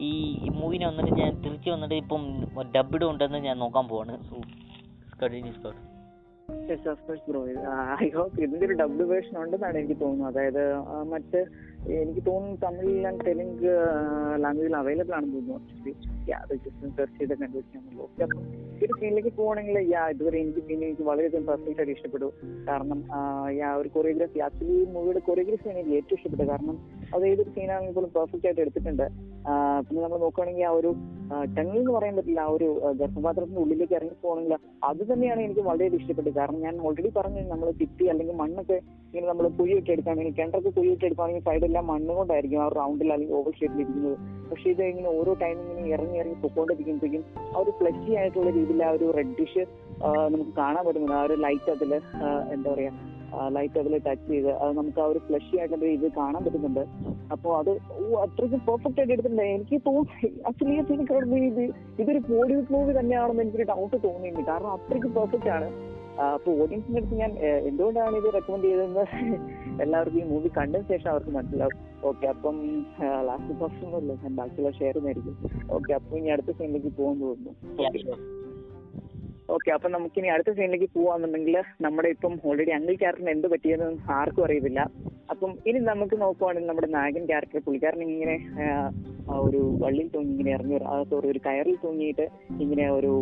ഈ 0.10 0.12
മൂവിനെ 0.60 0.86
വന്നിട്ട് 0.90 1.14
ഞാൻ 1.22 1.32
തിരിച്ച് 1.46 1.70
വന്നിട്ട് 1.76 1.96
ഇപ്പം 2.04 2.24
ഡബ്ഡ് 3.00 3.12
ഉണ്ടെന്ന് 3.12 3.40
ഞാൻ 3.48 3.56
നോക്കാൻ 3.60 3.86
പോവാണ്. 3.90 4.14
ബ്രോ 7.30 7.42
ഐ 8.04 8.08
ഹോപ്പ് 8.16 8.38
ഇതിന്റെ 8.42 8.66
ഒരു 8.66 8.76
ഡബിൾ 8.82 9.02
വേർഷൻ 9.12 9.36
ഉണ്ടെന്നാണ് 9.42 9.78
എനിക്ക് 9.82 9.98
തോന്നുന്നത്. 10.02 10.32
അതായത് 10.34 10.64
മറ്റ് 11.12 11.40
എനിക്ക് 12.02 12.22
തോന്നുന്നു 12.28 12.58
തമിഴ് 12.64 12.96
ആൻഡ് 13.10 13.26
തെലുങ്ക് 13.28 13.70
ലാംഗ്വേജിൽ 14.44 14.76
അവൈലബിൾ 14.80 15.14
ആണെന്ന് 15.18 15.42
തോന്നുന്നു 15.50 15.94
അത് 16.40 16.52
ജസ്റ്റ് 16.64 16.90
സെർച്ച് 16.98 17.18
ചെയ്ത് 17.20 17.34
കണ്ടുപിടിക്കാമല്ലോ 17.34 18.02
ഓക്കെ 18.04 18.24
അപ്പം 18.26 18.42
ഒരു 18.82 18.94
സീനിലേക്ക് 19.00 19.32
പോകണമെങ്കിൽ 19.38 19.78
യാ 19.94 20.02
ഇതുവരെ 20.14 20.38
എനിക്ക് 20.42 20.62
പിന്നെ 20.68 20.86
എനിക്ക് 20.90 21.06
വളരെയധികം 21.10 21.46
പെർഫെക്റ്റ് 21.50 21.82
ആയിട്ട് 21.84 22.30
കാരണം 22.70 23.00
യാ 23.60 23.70
ഒരു 23.82 23.90
കൊറിയോഗ്രാഫി 23.96 24.42
ആക്ച്വലി 24.48 24.78
മൂവിയുടെ 24.94 25.22
കൊറിയോഗ്രാഫി 25.30 25.70
എനിക്ക് 25.74 25.96
ഏറ്റവും 26.00 26.18
ഇഷ്ടപ്പെട്ടു 26.20 26.46
കാരണം 26.52 26.76
അത് 27.16 27.24
ഏതൊരു 27.32 27.52
സീനാണെങ്കിൽ 27.56 27.96
പോലും 27.98 28.12
പെർഫെക്റ്റ് 28.18 28.48
ആയിട്ട് 28.50 28.62
എടുത്തിട്ടുണ്ട്. 28.66 29.06
പിന്നെ 29.86 30.02
നമ്മൾ 30.04 30.20
നോക്കുകയാണെങ്കിൽ 30.26 30.66
ആ 30.70 30.74
ഒരു 30.80 30.90
ടണൽ 31.56 31.76
എന്ന് 31.80 31.92
പറയാൻ 31.96 32.16
പറ്റില്ല 32.18 32.42
ആ 32.46 32.52
ഒരു 32.56 32.68
ഗർഭപാത്രത്തിന്റെ 33.02 33.62
ഉള്ളിലേക്ക് 33.64 33.96
ഇറങ്ങി 33.98 34.16
പോകണമെങ്കിൽ 34.24 34.56
അത് 34.90 35.02
തന്നെയാണ് 35.12 35.42
എനിക്ക് 35.48 35.64
വളരെയധികം 35.70 36.02
ഇഷ്ടപ്പെട്ടത്. 36.02 36.36
കാരണം 36.40 36.60
ഞാൻ 36.68 36.76
ഓൾറെഡി 36.88 37.12
പറഞ്ഞു 37.18 37.42
നമ്മൾ 37.54 37.70
ഭിത്തി 37.82 38.06
അല്ലെങ്കിൽ 38.14 38.38
മണ്ണൊക്കെ 38.44 38.78
ഇങ്ങനെ 39.10 39.28
നമ്മൾ 39.32 39.46
കുഴിയൊക്കെ 39.60 39.92
എടുക്കുകയാണെങ്കിൽ 39.96 40.36
കിണറൊക്കെ 40.40 40.72
കുഴിയൊക്കെ 40.78 41.06
എടുക്കുകയാണെങ്കിൽ 41.10 41.46
സൈഡെല്ലാം 41.70 41.86
മണ്ണ് 41.94 42.12
കൊണ്ടായിരിക്കും 42.18 42.60
ആ 42.66 42.68
റൗണ്ടിൽ 42.78 43.10
അല്ലെങ്കിൽ 43.14 43.36
ഓവർ 43.40 43.54
ഷേപ്പിൽ 43.58 43.80
ഇരിക്കുന്നത്. 43.82 44.16
പക്ഷേ 44.50 44.68
ഇത് 44.74 44.82
ഇങ്ങനെ 44.92 45.10
ഓരോ 45.18 45.32
ടൈം 45.42 45.58
ഇങ്ങനെ 45.64 45.90
ഇറങ്ങി 45.96 46.18
ഇറങ്ങി 46.22 46.38
പൊക്കോണ്ടിരിക്കുമ്പോഴേക്കും 46.44 47.24
ആ 47.54 47.60
ഒരു 47.62 47.72
ഫ്ലഷി 47.80 48.12
ആയിട്ടുള്ള 48.20 48.50
രീതിയിൽ 48.58 48.82
ആ 48.88 48.90
ഒരു 48.98 49.08
റെഡിഷ് 49.18 49.64
നമുക്ക് 50.34 50.54
കാണാൻ 50.62 50.82
പറ്റുന്നുണ്ട് 50.88 51.16
ആ 51.20 51.22
ഒരു 51.28 51.36
ലൈറ്റ് 51.46 51.70
അതിൽ 51.76 51.92
എന്താ 52.56 52.68
പറയാ 52.74 52.92
ലൈറ്റ് 53.56 53.78
അതിൽ 53.82 53.94
ടച്ച് 54.08 54.26
ചെയ്ത് 54.32 54.50
അത് 54.62 54.72
നമുക്ക് 54.80 55.00
ആ 55.04 55.06
ഒരു 55.12 55.20
ഫ്ലഷി 55.28 55.54
ആയിട്ടുള്ള 55.60 55.86
ഇത് 55.98 56.08
കാണാൻ 56.20 56.42
പറ്റുന്നുണ്ട്. 56.46 56.84
അപ്പോൾ 57.34 57.52
അത് 57.60 57.72
അത്രയ്ക്ക് 58.26 58.60
പെർഫെക്റ്റ് 58.70 59.00
ആയിട്ട് 59.02 59.14
എടുത്തിട്ടുണ്ട്. 59.16 59.46
എനിക്ക് 59.58 59.80
തോന്നി 59.90 60.30
ആക്ച്വലി 60.50 60.78
ഇത് 61.52 61.64
ഇതൊരു 62.02 62.22
ബോളിവുഡ് 62.32 62.74
മൂവി 62.76 62.94
തന്നെയാണെന്ന് 63.00 63.44
എനിക്കൊരു 63.46 63.68
ഡൗട്ട് 63.74 63.98
തോന്നിയിട്ടുണ്ട്. 64.08 64.50
കാരണം 64.52 64.72
അത്രയ്ക്ക് 64.78 65.12
പെർഫെക്റ്റ് 65.20 65.52
ആണ്. 65.58 65.70
ആ, 66.20 66.26
അപ്പൊ 66.36 66.50
ഓഡിയൻസിന്റെ 66.62 67.00
അടുത്ത് 67.00 67.16
ഞാൻ 67.16 67.32
എന്തുകൊണ്ടാണ് 67.68 68.16
ഇത് 68.18 68.28
റെക്കമെൻഡ് 68.34 68.66
ചെയ്തതെന്ന് 68.66 69.04
എല്ലാവർക്കും 69.84 70.20
ഈ 70.20 70.26
മൂവി 70.30 70.50
കണ്ടതിന് 70.56 70.88
ശേഷം 70.90 71.10
അവർക്ക് 71.12 71.32
മനസ്സിലാവും. 71.32 71.78
ഓക്കെ 72.04 72.26
അപ്പം 72.28 72.58
ലാസ്റ്റ് 73.28 73.54
ഒന്നുമില്ല. 73.86 74.14
ഞാൻ 74.24 74.36
ബാക്കിയുള്ള 74.36 74.72
ഷെയർ 74.80 74.96
ചെയ്യുന്നതായിരിക്കും 74.96 75.36
ഓക്കെ 75.78 75.94
അപ്പൊ 75.94 76.18
ഇനി 76.18 76.30
അടുത്ത 76.30 76.58
സീനിലേക്ക് 76.60 76.92
പോകാൻ 76.98 77.18
തോന്നുന്നു 77.22 77.54
ഓക്കെ 79.56 79.70
അപ്പൊ 79.76 79.88
നമുക്കിനി 79.94 80.28
അടുത്ത 80.34 80.52
സീനിലേക്ക് 80.58 80.88
പോവാന്നുണ്ടെങ്കിൽ 80.96 81.56
നമ്മുടെ 81.86 82.10
ഇപ്പം 82.16 82.34
ഓൾറെഡി 82.50 82.72
അങ്കിൾ 82.76 82.96
ക്യാരക്ടറിന് 83.02 83.32
എന്ത് 83.36 83.48
പറ്റിയെന്ന് 83.54 83.88
ആർക്കും 84.18 84.44
അറിയത്തില്ല. 84.48 84.82
അപ്പം 85.34 85.52
ഇനി 85.70 85.80
നമുക്ക് 85.92 86.16
നോക്കുവാണെങ്കിൽ 86.24 86.70
നമ്മുടെ 86.70 86.90
നായകൻ 86.98 87.24
ക്യാരക്ടർ 87.32 87.62
പുള്ളിക്കാരൻ 87.66 88.02
ഇങ്ങനെ 88.08 88.36
ഒരു 89.46 89.62
വള്ളിയിൽ 89.84 90.08
തൂങ്ങി 90.14 90.32
ഇങ്ങനെ 90.36 90.52
ഇറങ്ങി 90.58 90.78
സോറി 91.12 91.28
ഒരു 91.34 91.42
കയറിൽ 91.48 91.78
തൂങ്ങിയിട്ട് 91.84 92.26
ഇങ്ങനെ 92.64 92.86
ഒരു 92.98 93.14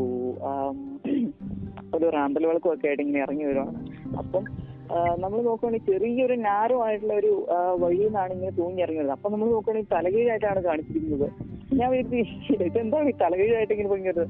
ഒരു 1.97 2.05
റാമ്പൽ 2.17 2.45
വിളക്കും 2.49 2.71
ഒക്കെ 2.73 2.87
ആയിട്ട് 2.89 3.03
ഇങ്ങനെ 3.05 3.21
ഇറങ്ങി 3.25 3.45
വരുവാണ്. 3.49 3.73
അപ്പം 4.21 4.43
നമ്മൾ 5.23 5.37
നോക്കുകയാണെങ്കിൽ 5.47 5.87
ചെറിയൊരു 5.91 6.35
നാരോ 6.47 6.77
ആയിട്ടുള്ള 6.85 7.13
ഒരു 7.21 7.31
വഴിയിൽ 7.83 8.07
നിന്നാണ് 8.09 8.31
ഇങ്ങനെ 8.37 8.53
തൂങ്ങി 8.59 8.81
ഇറങ്ങി 8.85 8.99
വരുന്നത്. 9.01 9.17
അപ്പൊ 9.17 9.29
നമ്മൾ 9.33 9.47
നോക്കുകയാണെങ്കിൽ 9.55 9.91
തലകീഴായിട്ടാണ് 9.95 10.61
കാണിച്ചിരിക്കുന്നത്. 10.67 11.27
ഞാൻ 11.69 11.89
വിചാരിച്ചു 11.91 12.53
ഇതെന്താണ് 12.65 13.09
ഈ 13.09 13.15
തലകീഴായിട്ട് 13.21 13.73
ഇങ്ങനെ 13.75 13.89
പൊങ്ങിയത് 13.89 14.21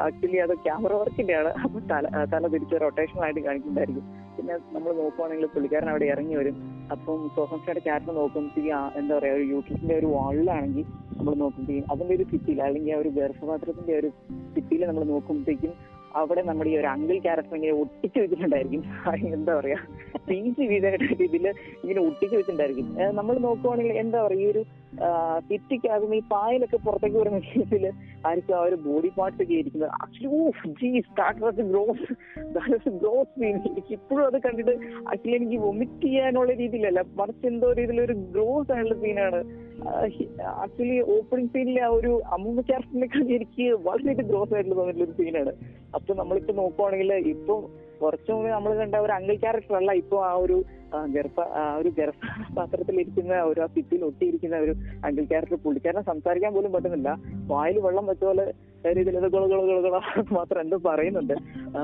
ആക്ച്വലി 0.00 0.38
അത് 0.44 0.54
ക്യാമറ 0.64 0.92
വർക്കിന്റെ 1.00 1.34
ആണ് 1.38 1.50
അപ്പൊ 1.60 1.78
തല 1.90 2.04
തല 2.32 2.48
തിരിച്ച് 2.54 2.76
റൊട്ടേഷൻ 2.84 3.18
ആയിട്ട് 3.24 3.40
കാണിക്കുന്നുണ്ടായിരിക്കും. 3.40 4.04
പിന്നെ 4.36 4.54
നമ്മൾ 4.72 4.90
നോക്കുവാണെങ്കിൽ 4.94 5.46
പുള്ളിക്കാരൻ 5.46 5.88
അവിടെ 5.92 6.06
ഇറങ്ങി 6.12 6.36
വരും. 6.36 6.56
അപ്പം 6.90 7.20
സോഹംസയുടെ 7.36 7.82
ക്യാരക്ടർ 7.86 8.14
നോക്കുമ്പോഴത്തേക്ക് 8.14 8.70
എന്താ 9.00 9.12
പറയാ 9.16 9.34
ഒരു 9.34 9.44
യൂട്യൂബിന്റെ 9.52 9.94
ഒരു 10.00 10.08
വാളിലാണെങ്കിൽ 10.14 10.86
നമ്മൾ 11.18 11.34
നോക്കുമ്പോഴത്തേക്കും 11.42 11.90
അതിന്റെ 11.92 12.14
ഒരു 12.14 12.26
ഫിറ്റിയിൽ 12.32 12.60
അല്ലെങ്കിൽ 12.62 12.92
ആ 12.92 13.00
ഒരു 13.02 13.12
ഗർഭപാത്രത്തിന്റെ 13.18 13.94
ഒരു 14.00 14.10
ഫിറ്റിയിൽ 14.54 14.84
നമ്മൾ 14.90 15.04
നോക്കുമ്പോഴത്തേക്കും 15.12 15.72
അവിടെ 16.20 16.42
നമ്മുടെ 16.48 16.70
ഈ 16.72 16.76
ഒരു 16.80 16.88
അങ്കിൾ 16.92 17.16
ക്യാരക്ടർ 17.26 17.54
ഇങ്ങനെ 17.58 17.74
ഒട്ടിച്ചു 17.82 18.18
വെച്ചിട്ടുണ്ടായിരിക്കും. 18.22 18.82
എന്താ 19.36 19.52
പറയാ? 19.58 19.78
പീസ് 20.28 20.62
വീതായിട്ട് 20.70 21.08
ഇതിൽ 21.26 21.44
ഇങ്ങനെ 21.82 22.00
ഒട്ടിച്ചു 22.08 22.34
വെച്ചിട്ടുണ്ടായിരിക്കും. 22.36 22.86
നമ്മൾ 23.18 23.34
നോക്കുവാണെങ്കിൽ 23.46 23.98
എന്താ 24.02 24.18
പറയാ 24.26 24.40
ഈ 24.44 24.46
ഒരു 24.52 24.62
ഭിത്തിക്കകത്ത് 25.48 26.16
ഈ 26.18 26.22
പായലൊക്കെ 26.32 26.78
പുറത്തേക്ക് 26.86 27.18
വരുന്ന 27.22 27.40
കേസിൽ 27.48 27.84
ആയിരിക്കും 28.28 28.54
ആ 28.58 28.62
ഒരു 28.68 28.76
ബോഡി 28.86 29.10
പാർട്സ് 29.18 29.42
ഒക്കെ 29.42 29.54
ഇരിക്കുന്നത്. 29.62 29.92
എനിക്ക് 33.50 33.92
ഇപ്പോഴും 33.98 34.24
അത് 34.30 34.38
കണ്ടിട്ട് 34.46 34.74
ആക്ച്വലി 35.12 35.36
എനിക്ക് 35.40 35.58
വൊമിറ്റ് 35.66 36.06
ചെയ്യാനുള്ള 36.06 36.52
രീതിയിലല്ല. 36.62 37.02
മറിച്ച് 37.20 37.46
എന്തോ 37.52 37.70
രീതിയിലൊരു 37.80 38.16
ഗ്രോസ് 38.36 38.72
ആയിട്ടുള്ള 38.76 38.98
സീനാണ് 39.04 39.40
ആക്ച്വലി 40.62 41.00
ഓപ്പണിംഗ് 41.14 41.50
സീനിലെ 41.52 41.80
ആ 41.80 41.88
ഒരു 41.88 42.22
അമ്മൂമ്മ 42.32 42.60
ക്യാരക്ടറിനെക്കാൾ 42.60 43.24
എനിക്ക് 43.28 43.66
വളരെ 43.88 44.12
ഗ്രോസ് 44.22 44.54
ആയിട്ടുള്ള 44.54 44.76
തോന്നിയിട്ടുള്ള 44.76 45.16
സീനാണ്. 45.16 45.52
അപ്പൊ 45.94 46.14
നമ്മളിപ്പോ 46.14 46.52
നോക്കുവാണെങ്കിൽ 46.52 47.12
ഇപ്പം 47.34 47.60
കുറച്ചു 48.00 48.32
മുമ്പ് 48.32 48.48
നമ്മൾ 48.48 48.74
കണ്ട 48.74 48.94
ഒരു 48.94 49.12
അങ്കിൾ 49.12 49.36
ക്യാരക്ടർ 49.36 49.76
അല്ല 49.76 49.92
ഇപ്പൊ 49.92 50.16
ആ 50.24 50.32
ഒരു 50.34 50.56
ഗർഭ 51.14 51.40
ഒരു 51.80 51.90
ഗർഭപാത്രത്തിലിരിക്കുന്ന 51.98 53.40
ഒരു 53.50 53.60
ആ 53.64 53.68
ഭിത്തിയിൽ 53.76 54.04
ഒട്ടിയിരിക്കുന്ന 54.10 54.56
ഒരു 54.66 54.74
അങ്കിൾ 55.06 55.24
ക്യാരക്ടർ 55.32 55.58
പുള്ളിക്കാരനെ 55.64 56.04
സംസാരിക്കാൻ 56.10 56.52
പോലും 56.54 56.72
പറ്റുന്നില്ല. 56.76 57.10
വായിൽ 57.52 57.78
വെള്ളം 57.86 58.06
വെച്ച 58.12 58.24
പോലെ 58.30 58.46
രീതിയിൽ 58.96 59.16
ഇത് 59.18 59.28
ഗുള 59.34 59.44
ഗുള 59.52 59.60
ഗുള 59.68 59.78
ഗുള 59.86 59.96
മാത്രം 60.38 60.60
എന്തോ 60.64 60.76
പറയുന്നുണ്ട്. 60.90 61.34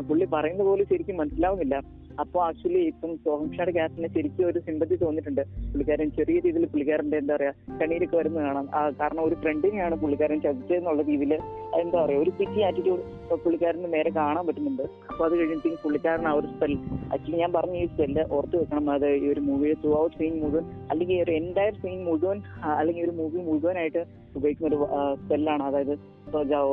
പുള്ളി 0.09 0.27
പറയുന്ന 0.35 0.63
പോലും 0.69 0.87
ശരിക്കും 0.91 1.17
മനസ്സിലാവുന്നില്ല. 1.21 1.77
അപ്പൊ 2.23 2.39
ആക്ച്വലി 2.47 2.81
ഇപ്പം 2.91 3.11
സോഹംഷയുടെ 3.27 3.73
ക്യാരക്ടറിന് 3.77 4.09
ശരിക്കും 4.17 4.45
ഒരു 4.49 4.59
സിമ്പതി 4.67 4.97
തോന്നിയിട്ടുണ്ട്. 5.03 5.41
പുള്ളിക്കാരൻ 5.73 6.09
ചെറിയ 6.19 6.41
രീതിയിൽ 6.47 6.67
പുള്ളിക്കാരന്റെ 6.73 7.19
എന്താ 7.23 7.35
പറയാ 7.37 7.53
കണ്ണീരൊക്കെ 7.81 8.17
വരുന്ന 8.17 8.41
കാണാം. 8.47 8.67
കാരണം 9.01 9.23
ഒരു 9.29 9.37
ഫ്രണ്ടിനെയാണ് 9.43 9.97
പുള്ളിക്കാരൻ 10.03 10.41
ചതിച്ചതെന്നുള്ള 10.47 11.03
രീതിയിൽ 11.11 11.33
എന്താ 11.81 11.97
പറയാ 12.03 12.19
ഒരു 12.25 12.33
പിറ്റി 12.41 12.61
ആറ്റിറ്റ്യൂഡ് 12.69 13.39
പുള്ളിക്കാരന് 13.45 13.91
നേരെ 13.95 14.11
കാണാൻ 14.19 14.45
പറ്റുന്നുണ്ട്. 14.49 14.85
അപ്പൊ 15.11 15.25
അത് 15.29 15.35
കഴിഞ്ഞിട്ട് 15.41 15.83
പുള്ളിക്കാരൻ 15.85 16.27
ആ 16.33 16.35
ഒരു 16.41 16.51
സ്പെൽ 16.55 16.75
ആക്ച്വലി 17.13 17.41
ഞാൻ 17.45 17.53
പറഞ്ഞ 17.59 17.77
ഈ 17.85 17.87
സ്പെല്ല് 17.95 18.25
ഓർത്ത് 18.39 18.57
വെക്കണം. 18.63 18.91
അത് 18.95 19.07
ഈ 19.17 19.27
ഒരു 19.33 19.41
മൂവിയുടെ 19.41 19.77
ത്രൂ 19.83 19.93
ഔട്ട് 20.01 20.17
സീൻ 20.19 20.35
മുഴുവൻ 20.43 20.65
അല്ലെങ്കിൽ 20.91 21.17
ഒരു 21.25 21.33
എന്റയർ 21.33 21.75
സീൻ 21.83 21.99
മുഴുവൻ 22.09 22.39
അല്ലെങ്കിൽ 22.79 23.05
ഒരു 23.07 23.15
മൂവി 23.21 23.39
മുഴുവനായിട്ട് 23.49 24.03
ഉപയോഗിക്കുന്ന 24.37 24.69
ഒരു 24.71 24.79
സ്പെല്ലാണ് 25.23 25.63
അതായത് 25.69 25.95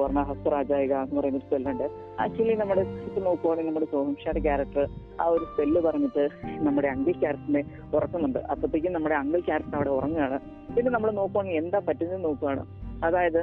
പറഞ്ഞ 0.01 0.21
ഹസ്തരാജായിക 0.29 0.93
എന്ന് 1.05 1.15
പറയുന്ന 1.19 1.39
ഒരു 1.39 1.45
സ്പെല്ലുണ്ട് 1.45 1.85
ആക്ച്വലി 2.23 2.55
നമ്മുടെ 2.61 2.83
ഇപ്പൊ 3.07 3.21
നോക്കുവാണെങ്കിൽ 3.27 3.69
നമ്മുടെ 3.69 3.89
സോഹംഷയുടെ 3.93 4.41
ക്യാരക്ടർ 4.47 4.83
ആ 5.21 5.25
ഒരു 5.35 5.45
സ്പെല്ല് 5.51 5.79
പറഞ്ഞിട്ട് 5.87 6.23
നമ്മുടെ 6.67 6.87
അങ്കിൾ 6.93 7.13
ക്യാരക്ടറിനെ 7.23 7.63
ഉറക്കുന്നുണ്ട്. 7.97 8.39
അപ്പത്തേക്കും 8.53 8.93
നമ്മുടെ 8.97 9.15
അങ്കിൾ 9.21 9.41
ക്യാരക്ടർ 9.49 9.77
അവിടെ 9.79 9.91
ഉറങ്ങുകയാണ്. 9.97 10.37
പിന്നെ 10.75 10.91
നമ്മൾ 10.95 11.11
നോക്കുവാണെങ്കിൽ 11.19 11.61
എന്താ 11.63 11.81
പറ്റുന്നത് 11.89 12.23
നോക്കുകയാണ് 12.27 12.63
അതായത് 13.07 13.41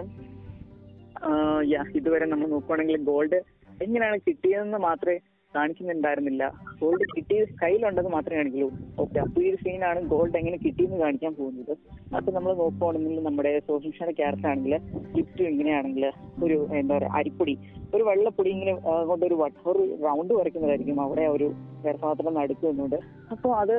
ഇതുവരെ 1.98 2.26
നമ്മൾ 2.30 2.46
നോക്കുവാണെങ്കിൽ 2.54 2.96
ഗോൾഡ് 3.10 3.38
എങ്ങനെയാണ് 3.84 4.18
കിട്ടിയതെന്ന് 4.26 4.78
മാത്രമേ 4.88 5.18
കാണിക്കുന്നുണ്ടായിരുന്നില്ല. 5.54 6.44
ഗോൾഡ് 6.80 7.04
കിട്ടിയത് 7.14 7.52
കയ്യിലുണ്ടെന്ന് 7.62 8.10
മാത്രമേ 8.10 8.38
കാണിക്കുള്ളൂ. 8.38 8.70
ഓക്കെ 9.02 9.18
അപ്പൊ 9.24 9.42
ഈ 9.42 9.50
ഒരു 9.50 9.58
സീനാണ് 9.64 10.00
ഗോൾഡ് 10.12 10.36
എങ്ങനെ 10.40 10.56
കിട്ടിയെന്ന് 10.64 10.98
കാണിക്കാൻ 11.04 11.34
പോകുന്നത്. 11.34 11.72
അപ്പൊ 12.16 12.32
നമ്മൾ 12.32 12.54
നോക്കുവാണെങ്കിൽ 12.62 13.22
നമ്മുടെ 13.28 13.52
സോഷ്യൽ 13.68 14.12
ക്യാരക്ടർ 14.20 14.48
ആണെങ്കിൽ 14.52 14.74
ലിഫ്റ്റ് 15.16 15.44
ഇങ്ങനെയാണെങ്കിൽ 15.52 16.06
ഒരു 16.44 16.58
എന്താ 16.80 16.94
പറയാ 16.96 17.12
അരിപ്പൊടി. 17.20 17.56
ഒരു 17.94 18.02
വെള്ളപ്പൊടി 18.02 18.50
ഇങ്ങനെ 18.50 18.72
കൊണ്ട് 19.10 19.24
ഒരു 19.26 19.36
ഒരു 19.72 19.82
റൗണ്ട് 20.06 20.34
വരയ്ക്കുന്നതായിരിക്കും 20.34 20.98
അവിടെ 21.00 21.26
ഒരു 21.26 21.48
ഗർഭപാത്രം 21.84 22.34
നടക്കുന്നുണ്ട് 22.40 22.98
അപ്പൊ 23.32 23.46
അപ്പോൾ 23.46 23.58
അത് 23.62 23.76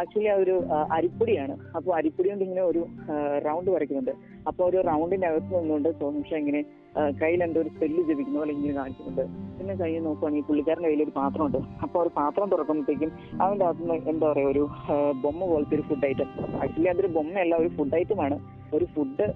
ആക്ച്വലി 0.00 0.28
ആ 0.32 0.34
ഒരു 0.42 0.54
അരിപ്പൊടിയാണ്. 0.96 1.54
അപ്പോൾ 1.76 1.92
അരിപ്പൊടി 1.98 2.28
കൊണ്ട് 2.30 2.44
ഇങ്ങനെ 2.44 2.62
ഒരു 2.62 2.82
റൗണ്ട് 3.46 3.70
വരയ്ക്കുന്നുണ്ട്. 3.74 4.12
അപ്പോൾ 4.48 4.64
ഒരു 4.70 4.78
റൗണ്ടിന്റെ 4.88 5.26
അകത്ത് 5.30 5.52
നിന്നുകൊണ്ട് 5.56 5.90
സോഹംഷ 6.00 6.32
ഇങ്ങനെ 6.42 6.60
കയ്യിൽ 7.20 7.40
എന്തോ 7.46 7.58
ഒരു 7.62 7.70
സ്പെല്ല് 7.74 8.02
ജപിക്കുന്ന 8.08 8.38
പോലെ 8.38 8.52
ഇങ്ങനെ 8.56 8.74
കാണിക്കുന്നുണ്ട്. 8.78 9.24
പിന്നെ 9.58 9.74
കൈ 9.80 9.90
നോക്കുവാണെങ്കിൽ 10.06 10.46
പുള്ളിക്കാരന്റെ 10.48 10.88
കയ്യിൽ 10.88 11.04
ഒരു 11.06 11.14
പാത്രമുണ്ട്. 11.18 11.58
അപ്പോൾ 11.84 11.98
ഒരു 12.04 12.10
പാത്രം 12.18 12.50
തുറക്കുമ്പോഴത്തേക്കും 12.54 13.12
അവന്റെ 13.42 13.66
അകത്ത് 13.68 13.82
നിന്ന് 13.82 14.10
എന്താ 14.12 14.26
പറയാ 14.32 14.48
ഒരു 14.54 14.64
ബൊമ്മ 15.24 15.40
പോലത്തെ 15.52 15.76
ഒരു 15.78 15.86
ഫുഡ് 15.90 16.06
ഐറ്റം 16.10 16.30
ആക്ച്വലി 16.62 16.90
അതൊരു 16.94 17.12
ബൊമ്മയല്ല 17.18 17.54
ഒരു 17.64 17.70
ഫുഡ് 17.76 17.96
ഐറ്റമാണ് 18.00 18.38
ഒരു 18.78 18.88
ഫുഡ് 18.96 19.26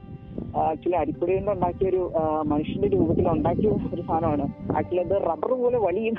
ആക്ച്വലി 0.60 0.96
അരിപ്പൊടി 1.00 1.32
കൊണ്ട് 1.34 1.50
ഉണ്ടാക്കിയ 1.52 1.86
ഒരു 1.90 2.00
മനുഷ്യന്റെ 2.52 2.88
രൂപത്തിൽ 2.94 3.26
ഉണ്ടാക്കിയ 3.32 3.68
ഒരു 3.94 4.02
സാധനമാണ്. 4.08 4.44
ആക്ച്വലി 4.78 5.02
അത് 5.04 5.14
റബ്ബർ 5.30 5.52
പോലെ 5.62 5.78
വലിയും 5.86 6.14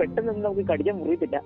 പെട്ടെന്ന് 0.00 0.32
നമുക്ക് 0.46 0.64
കടിക്കാൻ 0.70 0.96
മുറിയത്തില്ല 1.00 1.38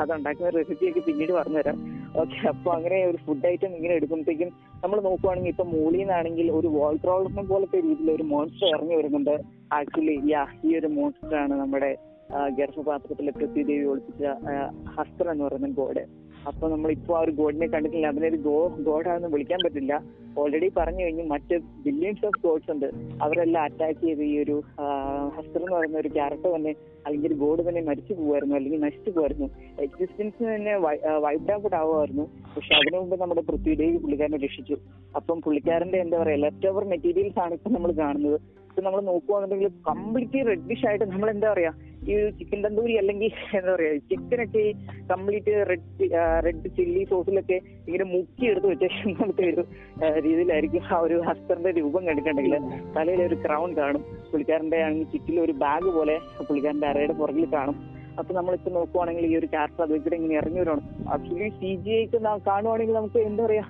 അതുണ്ടാക്കുന്ന 0.00 0.50
റെസിപ്പിയൊക്കെ 0.58 1.02
പിന്നീട് 1.08 1.32
പറഞ്ഞുതരാം. 1.38 1.76
ഓക്കെ 2.22 2.38
അപ്പൊ 2.52 2.70
അങ്ങനെ 2.76 2.98
ഒരു 3.10 3.18
ഫുഡ് 3.26 3.46
ഐറ്റം 3.52 3.72
ഇങ്ങനെ 3.78 3.94
എടുക്കുമ്പോഴത്തേക്കും 3.98 4.50
നമ്മൾ 4.82 4.98
നോക്കുവാണെങ്കിൽ 5.08 5.54
മൂളിൽ 5.72 5.98
നിന്നാണെങ്കിൽ 5.98 6.46
ഒരു 6.58 6.68
വാൾ 6.76 6.94
ക്രോളിനെ 7.02 7.42
പോലത്തെ 7.42 7.78
രീതിയിൽ 7.80 8.10
ഒരു 8.10 8.24
മോൺസ്റ്റർ 8.32 8.68
ഇറങ്ങി 8.76 8.96
വരുന്നുണ്ട്. 8.96 9.34
ആക്ച്വലി 9.72 10.16
യാ 10.32 10.42
ഈ 10.64 10.72
ഒരു 10.78 10.86
മോൺസ്റ്റർ 10.86 11.36
ആണ് 11.42 11.54
നമ്മുടെ 11.60 11.90
ഗർഭപാത്രത്തിലെ 12.58 13.32
പൃഥ്വിദേവി 13.38 13.86
ഒളിപ്പിച്ച 13.92 14.24
ഹസ്തർ 14.96 15.26
എന്ന് 15.32 15.44
പറയുന്ന 15.44 15.68
ഗോഡ്. 15.80 16.04
അപ്പൊ 16.50 16.64
നമ്മൾ 16.72 16.90
ഇപ്പൊ 16.96 17.12
ആ 17.16 17.20
ഒരു 17.24 17.32
ഗോഡിനെ 17.40 17.66
കണ്ടിട്ടില്ല. 17.72 18.06
അതിനെ 18.12 18.26
ഒരു 18.32 18.38
ഗോ 18.46 18.56
ഗോഡാണെന്ന് 18.88 19.30
വിളിക്കാൻ 19.34 19.60
പറ്റില്ല. 19.64 19.92
ഓൾറെഡി 20.40 20.68
പറഞ്ഞു 20.78 21.02
കഴിഞ്ഞു 21.04 21.24
മറ്റ് 21.32 21.54
ബില്യൺസ് 21.84 22.24
ഓഫ് 22.28 22.40
ഗോഡ്സ് 22.44 22.70
ഉണ്ട്. 22.74 22.88
അവരെല്ലാം 23.24 23.62
അറ്റാക്ക് 23.68 24.00
ചെയ്ത് 24.06 24.22
ഈ 24.30 24.34
ഒരു 24.44 24.56
ഹസ്റ്റർ 25.36 25.60
എന്ന് 25.60 25.74
പറയുന്ന 25.76 25.98
ഒരു 26.02 26.10
ക്യാരക്ടർ 26.16 26.50
തന്നെ 26.56 26.72
അല്ലെങ്കിൽ 27.06 27.32
ഗോഡ് 27.42 27.62
തന്നെ 27.68 27.82
മരിച്ചു 27.88 28.12
പോകുമായിരുന്നു 28.18 28.54
അല്ലെങ്കിൽ 28.58 28.80
നശിച്ചു 28.86 29.10
പോകുമായിരുന്നു 29.10 29.48
എക്സിസ്റ്റൻസ് 29.86 30.42
തന്നെ 30.54 30.74
വൈറ്റ് 31.24 31.52
ഔട്ട് 31.56 31.76
ആവുമായിരുന്നു. 31.82 32.24
പക്ഷെ 32.54 32.72
അതിനു 32.78 32.96
മുമ്പ് 33.02 33.16
നമ്മുടെ 33.22 33.44
പൃഥ്വിദേവി 33.50 33.96
പുള്ളിക്കാരനെ 34.04 34.40
രക്ഷിച്ചു. 34.46 34.78
അപ്പം 35.20 35.38
പുള്ളിക്കാരന്റെ 35.46 36.00
എന്താ 36.04 36.18
പറയാ 36.22 36.40
ലെഫ്റ്റ് 36.46 36.68
ഓവർ 36.72 36.86
മെറ്റീരിയൽസ് 36.94 37.40
ആണ് 37.44 37.54
ഇപ്പൊ 37.58 37.70
നമ്മൾ 37.76 37.92
കാണുന്നത്. 38.02 38.38
ഇപ്പൊ 38.72 38.82
നമ്മൾ 38.84 39.00
നോക്കുവാണെന്നുണ്ടെങ്കിൽ 39.08 39.72
കംപ്ലീറ്റ്ലി 39.88 40.42
റെഡിഷ് 40.48 40.84
ആയിട്ട് 40.88 41.06
നമ്മൾ 41.10 41.28
എന്താ 41.32 41.48
പറയാ 41.52 41.70
ഈ 42.10 42.14
ചിക്കൻ 42.38 42.60
തന്തൂരി 42.64 42.94
അല്ലെങ്കിൽ 43.00 43.32
എന്താ 43.58 43.72
പറയാ 43.74 43.90
ചിക്കനൊക്കെ 44.10 44.62
കംപ്ലീറ്റ് 45.10 45.52
റെഡ് 45.70 46.08
റെഡ് 46.46 46.70
ചില്ലി 46.76 47.02
സോസിലൊക്കെ 47.10 47.58
ഇങ്ങനെ 47.86 48.06
മുക്കി 48.14 48.44
എടുത്ത് 48.52 48.68
വെച്ച 48.72 48.84
നമുക്ക് 49.20 49.44
ഒരു 49.50 49.64
രീതിയിലായിരിക്കും 50.26 50.88
ആ 50.96 51.00
ഒരു 51.06 51.18
ഹസ്തറിന്റെ 51.28 51.72
രൂപം 51.80 52.02
കണ്ടിട്ടുണ്ടെങ്കിൽ. 52.08 52.56
തലയിൽ 52.96 53.22
ഒരു 53.28 53.38
ക്രൗൺ 53.44 53.70
കാണും. 53.80 54.02
പുള്ളിക്കാരന്റെ 54.30 54.80
ആണെങ്കിൽ 54.86 55.10
ചിറ്റിൽ 55.14 55.38
ഒരു 55.46 55.54
ബാഗ് 55.64 55.92
പോലെ 55.98 56.16
പുള്ളിക്കാരന്റെ 56.48 56.88
അരയുടെ 56.92 57.16
പുറകിൽ 57.20 57.46
കാണും. 57.56 57.78
അപ്പൊ 58.20 58.32
നമ്മളിപ്പോ 58.40 58.70
നോക്കുവാണെങ്കിൽ 58.78 59.26
ഈ 59.30 59.34
ഒരു 59.42 59.48
ക്യാരക്ടർ 59.54 59.84
അത് 59.84 59.92
വെച്ചിട്ട് 59.94 60.16
ഇങ്ങനെ 60.16 60.34
ഇറങ്ങി 60.40 60.60
വരണം 60.62 60.82
ആക്ച്വലി 61.14 61.50
സി 61.60 61.72
ജി 61.84 61.92
ഐക്ക് 62.00 62.18
കാണുവാണെങ്കിൽ 62.50 62.96
നമുക്ക് 63.00 63.20
എന്താ 63.30 63.42
പറയാ 63.46 63.64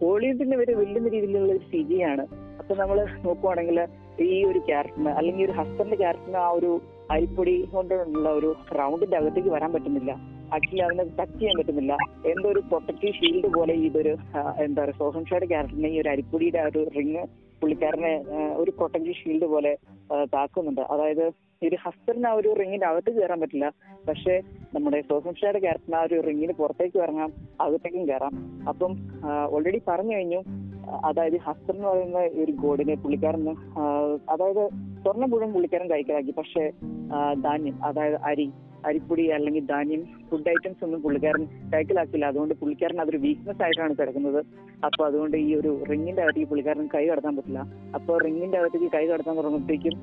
ഹോളിവുഡിന്റെ 0.00 0.56
വരെ 0.62 0.72
വെല്ലുന്ന 0.80 1.08
രീതിയിലുള്ള 1.14 1.52
ഒരു 1.52 1.62
സി 1.70 1.82
ജി 1.90 1.98
ആണ്. 2.12 2.24
അപ്പൊ 2.66 2.76
നമ്മൾ 2.78 2.98
നോക്കുവാണെങ്കിൽ 3.24 3.76
ഈ 4.24 4.38
ഒരു 4.50 4.60
ക്യാരക്ടറിന് 4.68 5.10
അല്ലെങ്കിൽ 5.18 5.42
ഒരു 5.44 5.54
ഹസ്ബൻഡ് 5.58 5.96
ക്യാരക്ടറിന് 6.00 6.38
ആ 6.44 6.48
ഒരു 6.58 6.70
അരിപ്പൊടി 7.14 7.52
കൊണ്ടുള്ള 7.74 8.28
ഒരു 8.38 8.48
റൗണ്ടിന്റെ 8.78 9.16
അകത്തേക്ക് 9.18 9.50
വരാൻ 9.54 9.70
പറ്റുന്നില്ല. 9.74 10.12
ആക്ച്വലി 10.56 10.82
അതിനെ 10.86 11.04
ടച്ച് 11.18 11.36
ചെയ്യാൻ 11.38 11.54
പറ്റുന്നില്ല. 11.58 11.92
എന്തോ 12.32 12.46
ഒരു 12.54 12.62
പ്രൊട്ടക്റ്റീവ് 12.70 13.14
ഷീൽഡ് 13.18 13.48
പോലെ 13.56 13.74
ഇതൊരു 13.88 14.14
എന്താ 14.64 14.80
പറയുക 14.82 14.98
സോഹൻ 15.02 15.22
ഷായുടെ 15.30 15.48
ക്യാരക്ടറിനെ 15.52 15.90
ഈ 15.94 16.00
ഒരു 16.02 16.10
അരിപ്പൊടിയുടെ 16.14 16.60
ആ 16.64 16.66
ഒരു 16.72 16.82
റിങ് 16.96 17.22
പുള്ളിക്കാരനെ 17.60 18.12
ഒരു 18.62 18.70
പ്രൊട്ടക്റ്റീവ് 18.80 19.16
ഷീൽഡ് 19.22 19.46
പോലെ 19.54 19.72
താക്കുന്നുണ്ട്. 20.34 20.82
അതായത് 20.94 21.24
ഒരു 21.66 21.76
ഹസ്ബൻഡിന് 21.84 22.28
ആ 22.30 22.34
ഒരു 22.40 22.48
റിങ്ങിന്റെ 22.60 22.86
അകത്ത് 22.90 23.10
കയറാൻ 23.18 23.40
പറ്റില്ല. 23.44 23.66
പക്ഷെ 24.10 24.34
നമ്മുടെ 24.74 24.98
സോഹൻ 25.10 25.34
ഷായുടെ 25.40 25.62
ക്യാരക്ടറിന് 25.66 26.00
ആ 26.02 26.04
ഒരു 26.10 26.16
റിങ്ങിന് 26.28 26.56
പുറത്തേക്ക് 26.60 26.98
ഇറങ്ങാം 27.06 27.30
അകത്തേക്കും 27.66 28.04
കയറാം 28.12 28.34
അപ്പം 28.72 28.92
ഓൾറെഡി 29.56 29.82
പറഞ്ഞു 29.90 30.14
കഴിഞ്ഞു 30.16 30.42
അതായത് 31.04 31.36
ഹസ്ബൻ 31.36 31.76
എന്ന് 31.76 31.88
പറയുന്ന 31.88 32.18
ഒരു 32.18 32.52
ഗോഡിനെ 32.52 32.94
പുള്ളിക്കാരൻ 32.94 33.48
അതായത് 34.28 34.68
സ്വർണം 35.02 35.30
മുഴുവൻ 35.30 35.52
പുള്ളിക്കാരൻ 35.52 35.90
കൈക്കലാക്കി 35.90 36.30
പക്ഷെ 36.30 36.72
ധാന്യം 37.40 37.84
അതായത് 37.84 38.18
അരി 38.22 38.52
അരിപ്പൊടി 38.88 39.24
അല്ലെങ്കിൽ 39.36 39.64
ധാന്യം 39.72 40.02
ഫുഡ് 40.30 40.50
ഐറ്റംസ് 40.54 40.82
ഒന്നും 40.86 41.00
പുള്ളിക്കാരൻ 41.04 41.42
കൈക്കലാക്കില്ല 41.72 42.26
അതുകൊണ്ട് 42.32 42.54
പുള്ളിക്കാരൻ 42.60 42.98
അതൊരു 43.04 43.20
വീക്ക്നെസ് 43.24 43.62
ആയിട്ടാണ് 43.66 43.94
കിടക്കുന്നത്. 44.00 44.40
അപ്പൊ 44.86 45.02
അതുകൊണ്ട് 45.08 45.36
ഈ 45.44 45.48
ഒരു 45.60 45.70
റിങ്ങിന്റെ 45.90 46.22
അകത്തേക്ക് 46.24 46.48
പുള്ളിക്കാരൻ 46.50 46.86
കൈ 46.94 47.02
കടത്താൻ 47.10 47.34
പറ്റില്ല. 47.38 47.60
അപ്പൊ 47.98 48.12
റിങ്ങിന്റെ 48.26 48.58
അകത്തേക്ക് 48.60 48.88
കൈ 48.96 49.04
കടത്താൻ 49.10 49.34
തുടങ്ങുമ്പോഴത്തേക്കും 49.40 49.94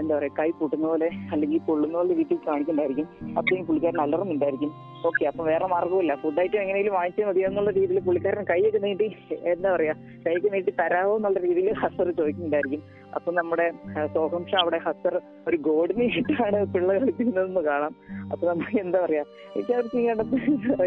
എന്താ 0.00 0.12
പറയാ 0.18 0.32
കൈ 0.40 0.48
പൊട്ടുന്ന 0.60 0.86
പോലെ 0.92 1.08
അല്ലെങ്കിൽ 1.34 1.62
പൊള്ളുന്ന 1.68 1.96
പോലെ 2.00 2.14
രീതിയിൽ 2.20 2.42
കാണിക്കുന്നുണ്ടായിരിക്കും. 2.48 3.08
അപ്പോഴേക്കും 3.38 3.66
പുള്ളിക്കാരൻ 3.70 4.00
അലറുന്നുണ്ടായിരിക്കും. 4.06 4.72
ഓക്കെ 5.08 5.24
അപ്പൊ 5.30 5.42
വേറെ 5.50 5.66
മാർഗമില്ല 5.74 6.12
ഫുഡ് 6.22 6.40
ഐറ്റം 6.44 6.60
എങ്ങനെയും 6.64 6.94
വാങ്ങിച്ചാൽ 6.98 7.26
മതി 7.28 7.40
എന്നുള്ള 7.48 7.70
രീതിയിൽ 7.78 8.00
പുള്ളിക്കാരൻ 8.06 8.44
കൈയൊക്കെ 8.52 8.80
നീട്ടി 8.86 9.08
എന്താ 9.54 9.68
പറയാ 9.76 9.94
കൈക്ക് 10.26 10.48
നീട്ടി 10.54 10.72
തരാമോ 10.80 11.12
എന്നുള്ള 11.18 11.40
രീതിയിൽ 11.48 11.68
ഹസർ 11.82 12.08
ചോദിക്കുന്നുണ്ടായിരിക്കും. 12.20 12.82
അപ്പൊ 13.16 13.30
നമ്മുടെ 13.38 13.66
സോഹം 14.14 14.42
ഷാ 14.50 14.58
അവിടെ 14.62 14.78
ഹസർ 14.86 15.14
ഒരു 15.48 15.56
ഗോഡിനെ 15.66 16.06
ഇട്ടാണ് 16.20 16.58
പിള്ള 16.74 16.90
കളിക്കുന്നതെന്ന് 16.98 17.62
കാണാം. 17.70 17.92
അപ്പൊ 18.32 18.44
നമുക്ക് 18.50 18.76
എന്താ 18.84 18.98
പറയാ 19.04 19.24
എനിക്ക് 19.54 19.72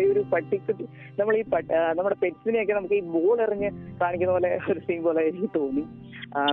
ഈ 0.04 0.08
ഒരു 0.14 0.24
പട്ടിക്കുട്ടി 0.34 0.86
നമ്മൾ 1.20 1.34
ഈ 1.40 1.44
നമ്മുടെ 2.00 2.18
പെറ്റ്സിനെയൊക്കെ 2.24 2.76
നമുക്ക് 2.80 2.98
ഈ 3.02 3.04
ബോൾ 3.16 3.38
എറിഞ്ഞ് 3.48 3.72
കാണിക്കുന്ന 4.02 4.34
പോലെ 4.38 4.52
ഒരു 4.72 4.82
സീൻ 4.88 5.02
പോലെ 5.08 5.24
എനിക്ക് 5.32 5.50
തോന്നി. 5.60 5.84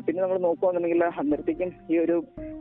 പിന്നെ 0.05 0.21
നമ്മൾ 0.25 0.39
നോക്കുകയാണെന്നുണ്ടെങ്കിൽ 0.49 1.03
അന്നേരത്തേക്കും 1.23 1.73
ഈ 1.93 1.97
ഒരു 2.05 2.17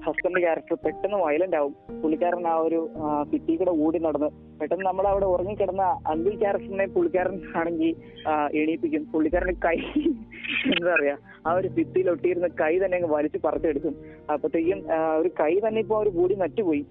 ഹസ്ബൻഡ് 0.06 0.42
ക്യാരക്ടർ 0.44 0.76
പെട്ടെന്ന് 0.86 1.20
വയലന്റ് 1.26 1.58
ആവും. 1.60 1.74
പുള്ളിക്കാരൻ 2.02 2.44
ആ 2.54 2.56
ഒരു 2.66 2.80
സിറ്റി 3.30 3.54
കൂടെ 3.60 3.74
ഓടി 3.84 4.00
നടന്ന് 4.06 4.30
പെട്ടെന്ന് 4.60 4.86
നമ്മൾ 4.90 5.06
അവിടെ 5.12 5.28
ഉറങ്ങിക്കിടന്ന 5.36 5.86
അങ്കിൾ 6.12 6.34
ക്യാരക്ടറിനെ 6.44 6.86
പുള്ളിക്കാരൻ 6.96 7.38
ആണെങ്കിൽ 7.62 7.94
എണീപ്പിക്കും. 8.62 9.06
പുള്ളിക്കാരന്റെ 9.14 9.58
കൈ 9.68 9.78
എന്താ 10.74 10.92
പറയാ 10.96 11.16
ആ 11.48 11.52
ഒരു 11.60 11.70
ഭിത്തിയിൽ 11.78 12.08
ഒട്ടിയിരുന്ന 12.14 12.48
കൈ 12.62 12.74
തന്നെ 12.84 12.98
അങ്ങ് 13.00 13.10
വലിച്ചു 13.16 13.40
പറിച്ചെടുക്കും 13.48 13.96
അപ്പത്തേക്കും 14.34 14.80
ഒരു 15.22 15.32
കൈ 15.42 15.54
തന്നെ 15.66 15.82
ഇപ്പൊ 15.86 15.98
ഒരു 16.04 16.12
കൂടി 16.20 16.36
നറ്റുപോയി 16.44 16.84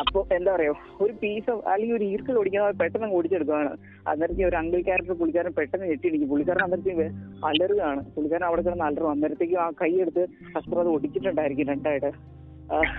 അപ്പൊ 0.00 0.20
എന്താ 0.36 0.50
പറയാ 0.54 0.72
ഒരു 1.04 1.12
പീസ് 1.22 1.52
അല്ലെങ്കിൽ 1.70 1.94
ഒരു 1.96 2.04
ഈർക്കൽ 2.12 2.36
ഓടിക്കുന്ന 2.40 2.66
പെട്ടെന്ന് 2.82 3.08
ഓടിച്ചെടുക്കുകയാണ് 3.16 3.70
അന്നേരത്തേക്ക് 4.10 4.48
ഒരു 4.50 4.56
അങ്കിൾ 4.60 4.80
ക്യാരക്ടർ 4.88 5.14
പുള്ളിക്കാരൻ 5.20 5.52
പെട്ടെന്ന് 5.58 5.86
ഞെട്ടിയിടിക്കും 5.90 6.28
പുള്ളിക്കാരൻ 6.32 6.62
അന്നേരത്തേക്ക് 6.66 7.06
അലറുകയാണ്. 7.48 8.02
പുള്ളിക്കാരൻ 8.14 8.46
അവിടെ 8.48 8.62
കിടന്ന് 8.66 8.86
അലറും. 8.88 9.10
അന്നേരത്തേക്ക് 9.14 9.56
ആ 9.64 9.66
കൈ 9.80 9.92
എടുത്ത് 10.04 10.24
ഹസ്ത്രം 10.56 10.80
അത് 10.84 10.90
ഒടിച്ചിട്ടുണ്ടായിരിക്കും 10.94 11.68
രണ്ടായിട്ട്. 11.72 12.10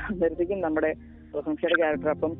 അന്നേരത്തേക്കും 0.09 0.61
നമ്മുടെ 0.67 0.91
പ്രശംസയുടെ 1.33 1.75
ക്യാരക്ടർ 1.81 2.09
അപ്പം 2.15 2.33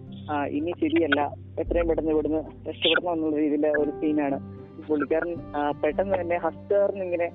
ഇനി 0.58 0.72
ശരിയല്ല. 0.82 1.22
എത്രയും 1.64 1.88
പെട്ടെന്ന് 1.92 2.14
ഇവിടുന്ന് 2.16 2.42
രക്ഷപ്പെടണം 2.70 3.14
എന്നുള്ള 3.16 3.38
രീതിയിലെ 3.44 3.72
ഒരു 3.84 3.94
സീനാണ് 4.02 4.40
പുള്ളിക്കാരൻ 4.88 5.32
പെട്ടെന്ന് 5.84 6.16
തന്നെ 6.22 6.38
ഹസ്റ്ററിന് 6.38 7.04
ഇങ്ങനെ 7.04 7.28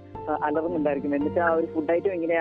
അലർന്നുണ്ടായിരിക്കും 0.47 1.14
എന്നിട്ട് 1.14 1.41
ആ 1.41 1.51
ഒരു 1.59 1.66
ഫുഡ് 1.74 1.93
ഐറ്റം 1.93 2.12
ഇങ്ങനെ 2.12 2.37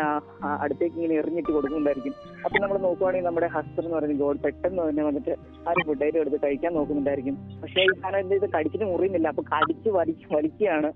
അടുത്തേക്ക് 0.63 0.95
ഇങ്ങനെ 0.95 1.15
എറിഞ്ഞിട്ട് 1.21 1.51
കൊടുക്കുന്നുണ്ടായിരിക്കും. 1.51 2.13
അപ്പൊ 2.45 2.59
നമ്മൾ 2.59 2.77
നോക്കുവാണെങ്കിൽ 2.77 3.27
നമ്മുടെ 3.27 3.47
ഹസ്റ്റർ 3.47 3.83
എന്ന് 3.83 3.97
പറയുന്ന 3.97 4.17
ഗോൾ 4.23 4.37
പെട്ടെന്ന് 4.45 4.89
തന്നെ 4.89 5.03
വന്നിട്ട് 5.03 5.35
ആ 5.67 5.71
ഒരു 5.71 5.83
ഫുഡ് 5.87 6.03
ഐറ്റം 6.03 6.19
എടുത്ത് 6.19 6.39
കഴിക്കാൻ 6.43 6.73
നോക്കുന്നുണ്ടായിരിക്കും. 6.73 7.37
പക്ഷെ 7.61 7.81
ഈ 7.81 7.91
സാധനം 8.01 8.33
ഇത് 8.33 8.47
കടിച്ചിട്ട് 8.49 8.85
മുറിയുന്നില്ല. 8.85 9.27
അപ്പൊ 9.27 9.43
കടിച്ച് 9.53 9.89
വലിച്ച് 9.89 10.27
വലിക്കുകയാണ്. 10.35 10.91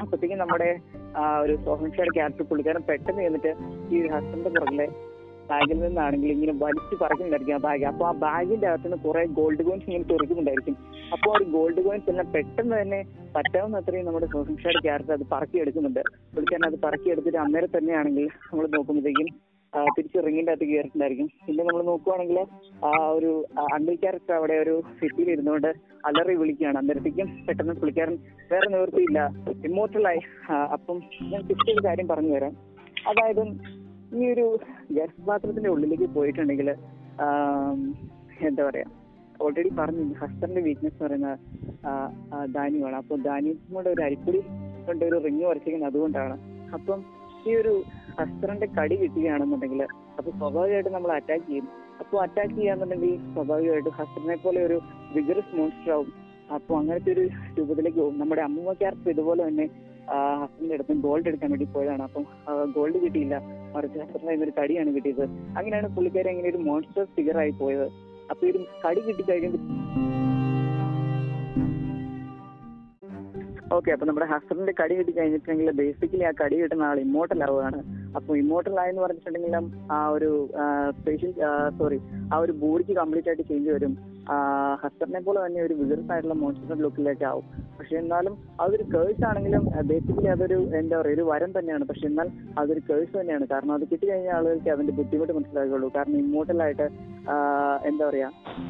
അപ്പത്തേക്കും 0.00 0.38
നമ്മുടെ 0.38 0.70
ആ 1.16 1.38
ഒരു 1.38 1.56
സോഹൻഷയുടെ 1.64 2.12
ക്യാരക്ടർ 2.14 2.44
പുള്ളിക്കാരൻ 2.44 2.82
പെട്ടെന്ന് 2.88 3.22
ചെന്നിട്ട് 3.22 3.52
ഈ 3.94 4.06
ഹസ്ബൻഡിന്റെ 4.14 4.60
പുറകിലെ 4.60 4.88
ബാഗിൽ 5.50 5.78
നിന്നാണെങ്കിൽ 5.84 6.30
ഇങ്ങനെ 6.34 6.54
വലിച്ചു 6.62 6.94
പറിക്കുന്നുണ്ടായിരിക്കും 7.02 7.56
ആ 7.58 7.60
ബാഗ്. 7.66 7.84
അപ്പൊ 7.92 8.04
ആ 8.10 8.12
ബാഗിന്റെ 8.24 8.66
അകത്ത് 8.70 8.86
നിന്ന് 8.88 8.98
കുറെ 9.06 9.22
ഗോൾഡ് 9.38 9.64
കോയിൻസ് 9.66 9.86
ഇങ്ങനെ 9.88 10.06
തുറക്കുന്നുണ്ടായിരിക്കും 10.12 10.76
അപ്പൊ 11.16 11.28
ആ 11.34 11.38
ഗോൾഡ് 11.56 11.82
കോയിൻസ് 11.86 12.10
എല്ലാം 12.12 12.28
പെട്ടെന്ന് 12.36 12.74
തന്നെ 12.80 13.00
പറ്റാവുന്ന 13.36 13.82
അത്രയും 13.82 14.06
നമ്മുടെ 14.08 14.28
സോഷ്യൽ 14.36 14.78
ക്യാരക്ടർ 14.86 15.14
അത് 15.18 15.26
പറക്കി 15.34 15.58
എടുക്കുന്നുണ്ട് 15.64 16.02
തന്നെ 16.54 16.66
അത് 16.70 16.78
പറക്കി 16.86 17.08
എടുത്തിട്ട് 17.14 17.38
അന്നേരം 17.44 17.72
തന്നെയാണെങ്കിൽ 17.76 18.26
നമ്മൾ 18.48 18.66
നോക്കുമ്പോഴത്തേക്കും 18.76 19.28
തിരിച്ച് 19.96 20.18
റിങ്ങിന്റെ 20.26 20.52
അകത്ത് 20.52 20.66
കയറിയിട്ടുണ്ടായിരിക്കും. 20.68 21.26
പിന്നെ 21.46 21.62
നമ്മൾ 21.68 21.82
നോക്കുവാണെങ്കിൽ 21.88 22.38
ആ 22.88 22.90
ഒരു 23.16 23.30
അണ്ടിൽ 23.74 23.96
ക്യാരക്ടർ 24.02 24.34
അവിടെ 24.38 24.54
ഒരു 24.64 24.74
സിറ്റിയിൽ 25.00 25.28
ഇരുന്നുകൊണ്ട് 25.34 25.68
അലറി 26.08 26.34
വിളിക്കുകയാണ്. 26.42 26.78
അന്നേരത്തേക്കും 26.80 27.28
പെട്ടെന്ന് 27.48 27.74
പുള്ളിക്കാരൻ 27.80 28.14
വേറെ 28.52 28.68
നിവൃത്തിയില്ല 28.74 29.18
ഇമ്മോർട്ടലായി 29.68 30.22
അപ്പം 30.76 30.98
ഞാൻ 31.32 31.42
തിരിച്ച് 31.50 31.70
ഒരു 31.74 31.84
കാര്യം 31.88 32.08
പറഞ്ഞു 32.12 32.32
തരാം. 32.36 32.54
അതായത് 33.10 33.42
ഈ 34.16 34.20
ഒരു 34.32 34.46
ഗർഭപാത്രത്തിന്റെ 34.96 35.70
ഉള്ളിലേക്ക് 35.74 36.08
പോയിട്ടുണ്ടെങ്കിൽ 36.16 36.68
എന്താ 38.48 38.62
പറയാ 38.68 38.86
ഓൾറെഡി 39.44 39.70
പറഞ്ഞു 39.80 40.04
ഹസ്ബൻഡിന്റെ 40.20 40.62
വീക്ക്നെസ് 40.66 40.94
എന്ന് 40.94 41.06
പറയുന്ന 41.06 41.30
ധാന്യമാണ്. 42.56 42.96
അപ്പൊ 43.02 43.14
ധാന്യത്തിനോട് 43.28 43.88
ഒരു 43.94 44.02
അരിപ്പൊടി 44.06 44.40
കൊണ്ട് 44.86 45.02
ഒരു 45.08 45.16
റിങ് 45.26 45.44
വരച്ചിരിക്കുന്നത് 45.50 45.90
അതുകൊണ്ടാണ്. 45.92 46.36
അപ്പം 46.76 47.00
ഈ 47.48 47.52
ഒരു 47.60 47.72
ഹസ്ബൻഡിന്റെ 48.18 48.68
കടി 48.78 48.96
കിട്ടുകയാണെന്നുണ്ടെങ്കിൽ 49.02 49.82
അപ്പൊ 50.18 50.30
സ്വാഭാവികമായിട്ട് 50.38 50.90
നമ്മൾ 50.96 51.10
അറ്റാക്ക് 51.18 51.46
ചെയ്യും. 51.50 51.66
അപ്പോൾ 52.02 52.18
അറ്റാക്ക് 52.24 52.54
ചെയ്യാന്നുണ്ടെങ്കിൽ 52.60 53.12
സ്വാഭാവികമായിട്ടും 53.34 53.94
ഹസ്ബൻഡിനെ 53.98 54.38
പോലെ 54.46 54.60
ഒരു 54.68 54.78
വിഗറസ് 55.16 55.54
മോൺസ്റ്റർ 55.58 55.92
ആവും. 55.96 56.10
അപ്പൊ 56.56 56.72
അങ്ങനത്തെ 56.80 57.10
ഒരു 57.14 57.24
രൂപത്തിലേക്ക് 57.56 57.98
പോകും. 58.02 58.16
നമ്മുടെ 58.22 58.42
അമ്മൂമ്മ 58.48 58.74
ഇതുപോലെ 59.14 59.40
തന്നെ 59.48 59.66
ഹസ്ബൻഡിന്റെ 60.42 60.74
അടുത്ത് 60.74 60.94
ഗോൾഡ് 61.06 61.28
എടുക്കാൻ 61.30 61.50
വേണ്ടി 61.54 61.66
പോയതാണ്. 61.76 62.02
അപ്പം 62.08 62.24
ഗോൾഡ് 62.76 62.98
കിട്ടിയില്ല. 63.04 63.36
മറിച്ച് 63.74 63.98
ഹസ്ബൻഡിന് 63.98 64.44
ഒരു 64.46 64.52
കടിയാണ് 64.60 64.90
കിട്ടിയത്. 64.96 65.24
അങ്ങനെയാണ് 65.58 65.88
പുള്ളിക്കാരി 65.96 66.30
അങ്ങനെ 66.34 66.50
ഒരു 66.54 66.60
മോൺസ്റ്റർ 66.68 67.04
ഫിഗർ 67.16 67.38
ആയി 67.44 67.54
പോയത്. 67.62 67.86
അപ്പൊ 68.30 68.42
ഒരു 68.52 68.60
കടി 68.86 69.00
കിട്ടി 69.00 69.24
കഴിയുമ്പോൾ 69.30 69.64
ഓക്കെ 73.76 73.90
അപ്പൊ 73.92 74.06
നമ്മുടെ 74.06 74.26
ഹസ്ബൻഡിന്റെ 74.26 74.74
കടി 74.80 74.94
കിട്ടി 74.98 75.12
കഴിഞ്ഞിട്ടുണ്ടെങ്കിൽ 75.12 75.70
ബേസിക്കലി 75.80 76.24
ആ 76.28 76.30
കടി 76.40 76.56
കിട്ടുന്ന 76.60 76.84
ആൾ 76.90 76.98
ഇമോട്ടൽ 77.00 77.42
ആവുകയാണ്. 77.46 77.80
അപ്പൊ 78.16 78.30
ഇമോട്ടൽ 78.42 78.80
ആയെന്ന് 78.82 79.02
പറഞ്ഞിട്ടുണ്ടെങ്കിൽ 79.02 79.56
ആ 79.92 79.98
ഒരു 80.08 80.30
സ്പെഷ്യൽ 80.98 81.32
സോറി 81.78 81.98
ആ 82.32 82.38
ഒരു 82.44 82.52
ബോഡിക്ക് 82.62 82.94
കംപ്ലീറ്റ് 83.00 83.28
ആയിട്ട് 83.28 83.44
ചേഞ്ച് 83.50 83.70
വരും. 83.70 83.92
ഹസ്ബൻഡിനെ 84.82 85.20
പോലെ 85.26 85.38
തന്നെ 85.44 85.60
ഒരു 85.66 85.74
വിസിറ്റ്സ് 85.80 86.10
ആയിട്ടുള്ള 86.12 86.36
മോൺസ്റ്റർ 86.42 86.78
ലുക്കിലേക്ക് 86.84 87.24
ആവും 87.30 87.44
പക്ഷെ 87.78 87.94
എന്നാലും 88.00 88.34
അതൊരു 88.62 88.84
കേഴ്സ് 88.94 89.24
ആണെങ്കിലും 89.28 89.64
ബേസിക്കലി 89.90 90.28
അതൊരു 90.34 90.58
എന്താ 90.80 90.94
പറയുക 91.00 91.16
ഒരു 91.16 91.24
വരം 91.30 91.50
തന്നെയാണ്. 91.56 91.84
പക്ഷെ 91.90 92.04
എന്നാൽ 92.10 92.28
അതൊരു 92.60 92.80
കേഴ്സ് 92.88 93.14
തന്നെയാണ്. 93.18 93.44
കാരണം 93.52 93.72
അത് 93.76 93.84
കിട്ടിക്കഴിഞ്ഞ 93.90 94.30
ആളുകൾക്ക് 94.38 94.70
അതിന്റെ 94.74 94.94
ബുദ്ധിമുട്ട് 94.98 95.34
മനസ്സിലാക്കുകയുള്ളൂ 95.38 95.90
കാരണം 95.96 96.18
ഇമ്മോട്ടലായിട്ട് 96.24 96.88
എന്താ 97.90 98.02
പറയാ 98.08 98.28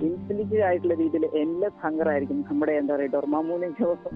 ഇൻഫിനിറ്റി 0.09 0.61
ആയിട്ടുള്ള 0.69 0.95
രീതിയിൽ 1.03 1.27
എൻലെസ് 1.43 1.81
ഹങ്കർ 1.85 2.09
ആയിരിക്കും. 2.13 2.39
നമ്മുടെ 2.51 2.75
എന്താ 2.83 2.95
പറയുക 2.97 3.15
ഡൊർമാമൂനി 3.17 3.69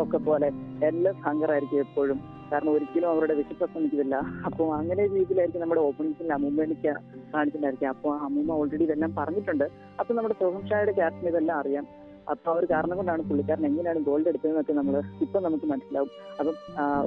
ഒക്കെ 0.06 0.20
പോലെ 0.28 0.50
എൻലെസ് 0.90 1.22
ഹങ്കർ 1.26 1.52
ആയിരിക്കും 1.56 1.82
എപ്പോഴും. 1.86 2.20
കാരണം 2.52 2.70
ഒരിക്കലും 2.76 3.08
അവരുടെ 3.12 3.34
വിശപ്പ് 3.40 3.66
ശ്രമിക്കുന്നില്ല 3.72 4.16
അപ്പോൾ 4.48 4.68
അങ്ങനെ 4.80 5.02
രീതിയിലായിരിക്കും 5.14 5.64
നമ്മുടെ 5.64 5.82
ഓപ്പണിങ്സിൽ 5.88 6.32
അമ്മൂമ്മ 6.36 6.62
എനിക്ക് 6.68 6.92
കാണിച്ചിട്ടുണ്ടായിരിക്കും. 7.32 7.90
അപ്പോൾ 7.94 8.14
അമ്മൂമ്മ 8.26 8.52
ഓൾറെഡി 8.60 8.84
ഇതെല്ലാം 8.88 9.12
പറഞ്ഞിട്ടുണ്ട്. 9.18 9.66
അപ്പൊ 10.00 10.12
നമ്മുടെ 10.18 10.38
സോഹം 10.44 10.62
ഷായുടെ 10.70 10.94
ക്യാപ്റ്റൻ 11.00 11.28
ഇതെല്ലാം 11.32 11.58
അറിയാം. 11.62 11.86
അപ്പൊ 12.32 12.48
ആ 12.50 12.56
ഒരു 12.58 12.66
കാരണം 12.72 12.96
കൊണ്ടാണ് 12.98 13.22
പുള്ളിക്കാരൻ 13.28 13.64
എങ്ങനെയാണ് 13.68 14.00
ഗോൾഡ് 14.08 14.28
എടുത്തതെന്നൊക്കെ 14.30 14.74
നമ്മൾ 14.78 14.96
ഇപ്പൊ 15.24 15.38
നമുക്ക് 15.46 15.66
മനസ്സിലാവും. 15.70 16.10
അപ്പം 16.40 16.54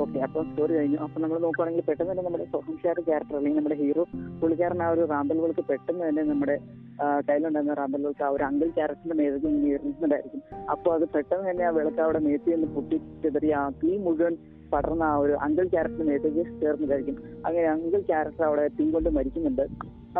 ഓക്കെ 0.04 0.18
അപ്പൊ 0.26 0.40
സ്റ്റോറി 0.48 0.74
കഴിഞ്ഞു. 0.78 0.98
അപ്പൊ 1.06 1.20
നമ്മൾ 1.24 1.38
നോക്കുവാണെങ്കിൽ 1.46 1.86
പെട്ടെന്ന് 1.90 2.12
തന്നെ 2.12 2.24
നമ്മുടെ 2.28 2.48
സോഹം 2.56 2.76
ഷായുടെ 2.82 3.04
ക്യാരക്ടർ 3.10 3.38
അല്ലെങ്കിൽ 3.40 3.60
നമ്മുടെ 3.60 3.78
ഹീറോ 3.84 4.04
പുള്ളിക്കാരൻ 4.42 4.82
ആ 4.88 4.90
ഒരു 4.96 5.06
റാമ്പൽ 5.14 5.40
പെട്ടെന്ന് 5.70 6.04
തന്നെ 6.08 6.26
നമ്മുടെ 6.32 6.58
കയ്യിലുണ്ടായിരുന്ന 7.28 7.78
റാമ്പൽ 7.82 8.10
ആ 8.26 8.30
ഒരു 8.36 8.44
അങ്കിൾ 8.50 8.68
ക്യാരക്ടറിന്റെ 8.80 9.18
മേലേക്ക് 9.22 9.48
ഉയർന്നിട്ടുണ്ടായിരിക്കും. 9.70 10.42
അപ്പൊ 10.74 10.90
അത് 10.98 11.06
പെട്ടെന്ന് 11.16 11.48
തന്നെ 11.52 11.66
ആ 11.70 11.72
വിളക്ക് 11.78 12.02
അവിടെ 12.08 12.22
മേത്തി 12.28 12.52
പൊട്ടി 12.52 12.76
പൊട്ടിച്ചെതറി 12.76 13.50
ആ 13.60 13.64
തീ 13.82 13.92
മുഴുവൻ 14.08 14.36
പടർന്ന 14.74 15.04
ആ 15.04 15.18
ഒരു 15.18 15.34
അങ്കിൾ 15.46 15.66
ക്യാരക്ടർ 15.74 16.06
ചേർന്ന് 16.06 16.62
ചേർന്നതായിരിക്കും. 16.62 17.18
അങ്ങനെ 17.46 17.68
അങ്കിൾ 17.74 18.02
ക്യാരക്ടർ 18.12 18.44
അവിടെ 18.48 18.64
തീ 18.80 18.86
കൊണ്ട് 18.96 19.10
മരിക്കുന്നുണ്ട്. 19.18 19.66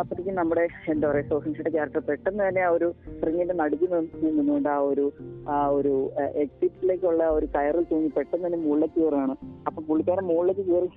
അപ്പോഴത്തേക്കും 0.00 0.34
നമ്മുടെ 0.38 0.64
എന്താ 0.92 1.06
പറയുക 1.10 1.28
സോഹൻഷിയുടെ 1.32 1.70
ക്യാരക്ടർ 1.76 2.02
പെട്ടെന്ന് 2.08 2.42
തന്നെ 2.46 2.62
ആ 2.68 2.70
ഒരു 2.76 2.88
സ്പ്രിങ്ങിന്റെ 3.14 3.54
നിന്ന് 3.92 4.30
നിന്നുകൊണ്ട് 4.38 4.68
ആ 4.76 4.78
ഒരു 4.90 5.04
ആ 5.56 5.58
ഒരു 5.78 5.94
എക്സിറ്റിലേക്കുള്ള 6.44 7.24
ഒരു 7.36 7.46
കയറിൽ 7.56 7.86
തൂങ്ങി 7.90 8.10
പെട്ടെന്ന് 8.16 8.46
തന്നെ 8.46 8.60
മുകളിലേക്ക് 8.66 8.98
കയറുകയാണ്. 9.00 9.36
അപ്പൊ 9.66 9.82
പുള്ളിക്കാരൻ 9.88 10.26
മുകളിലേക്ക് 10.32 10.64
കയറി 10.70 10.90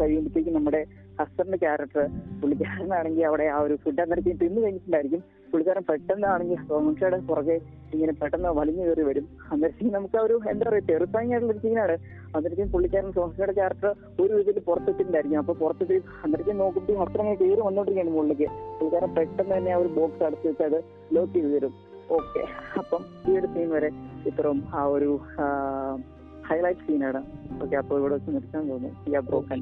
കഴിയുമ്പോഴത്തേക്കും 0.00 0.54
നമ്മുടെ 0.58 0.82
ഹസ്ബൻഡിന്റെ 1.20 1.58
ക്യാരക്ടർ 1.64 2.04
പുള്ളിക്കാരനാണെങ്കിൽ 2.40 3.24
അവിടെ 3.28 3.46
ആ 3.54 3.58
ഒരു 3.66 3.74
ഫുഡ് 3.82 4.02
അന്നേരത്തേക്ക് 4.04 4.40
തിന്നു 4.42 4.60
കഴിഞ്ഞിട്ടുണ്ടായിരിക്കും 4.64 5.20
പുള്ളിക്കാരൻ 5.52 5.84
പെട്ടെന്നാണെങ്കിൽ 5.90 6.58
സോമൻഷയുടെ 6.68 7.18
പുറകെ 7.28 7.56
ഇങ്ങനെ 7.94 8.12
പെട്ടെന്ന് 8.20 8.50
വലിഞ്ഞു 8.58 8.82
കയറി 8.88 9.04
വരും. 9.08 9.24
അന്നേരത്തേക്കും 9.52 9.94
നമുക്ക് 9.96 10.16
ആ 10.20 10.24
ഒരു 10.26 10.36
എന്താ 10.52 10.64
പറയുക 10.68 10.86
ടെറിഫൈങ് 10.90 11.32
ആയിട്ടുള്ള 11.34 11.54
സീനാണ് 11.64 11.94
അന്നേരത്തേക്കും 12.34 12.72
പുള്ളിക്കാരൻ 12.74 13.10
സോമൻഷയുടെ 13.18 13.54
ക്യാരക്ടർ 13.58 13.90
ഒരു 14.22 14.32
വിധത്തിൽ 14.38 14.64
പുറത്തിട്ടുണ്ടായിരിക്കും 14.68 15.40
അപ്പൊ 15.42 15.54
പുറത്തിട്ട് 15.62 15.96
അന്നേരത്തേക്കും 16.22 16.60
നോക്കുമ്പോൾ 16.64 17.02
അത്ര 17.06 17.20
അങ്ങനെ 17.24 17.38
കയറി 17.42 17.62
വന്നോണ്ടിരിക്കുകയാണ് 17.68 18.14
മുകളിലേക്ക്. 18.16 18.48
പുള്ളിക്കാരൻ 18.78 19.12
പെട്ടെന്ന് 19.18 19.54
തന്നെ 19.56 19.72
ആ 19.76 19.80
ഒരു 19.82 19.90
ബോക്സ് 19.98 20.22
അടച്ചു 20.28 20.48
വെച്ച് 20.50 20.64
അത് 20.70 20.78
ലോക്ക് 21.16 21.34
ചെയ്ത് 21.36 21.50
തരും. 21.56 21.74
ഓക്കെ 22.18 22.42
അപ്പം 22.80 23.02
ഈ 23.28 23.34
ഒരു 23.40 23.48
സീൻ 23.54 23.68
വരെ 23.76 23.90
ഇത്രയും 24.30 24.60
ആ 24.78 24.84
ഒരു 24.94 25.10
ഹൈലൈറ്റ് 26.48 26.84
സീനാണ് 26.86 27.20
ഓക്കെ 27.62 27.74
അപ്പോൾ 27.82 27.98
ഇവിടെ 28.00 28.14
വെച്ച് 28.16 28.30
നിർത്താൻ 28.36 28.62
തോന്നുന്നു 28.70 29.12
yeah 29.14 29.20
broken 29.28 29.60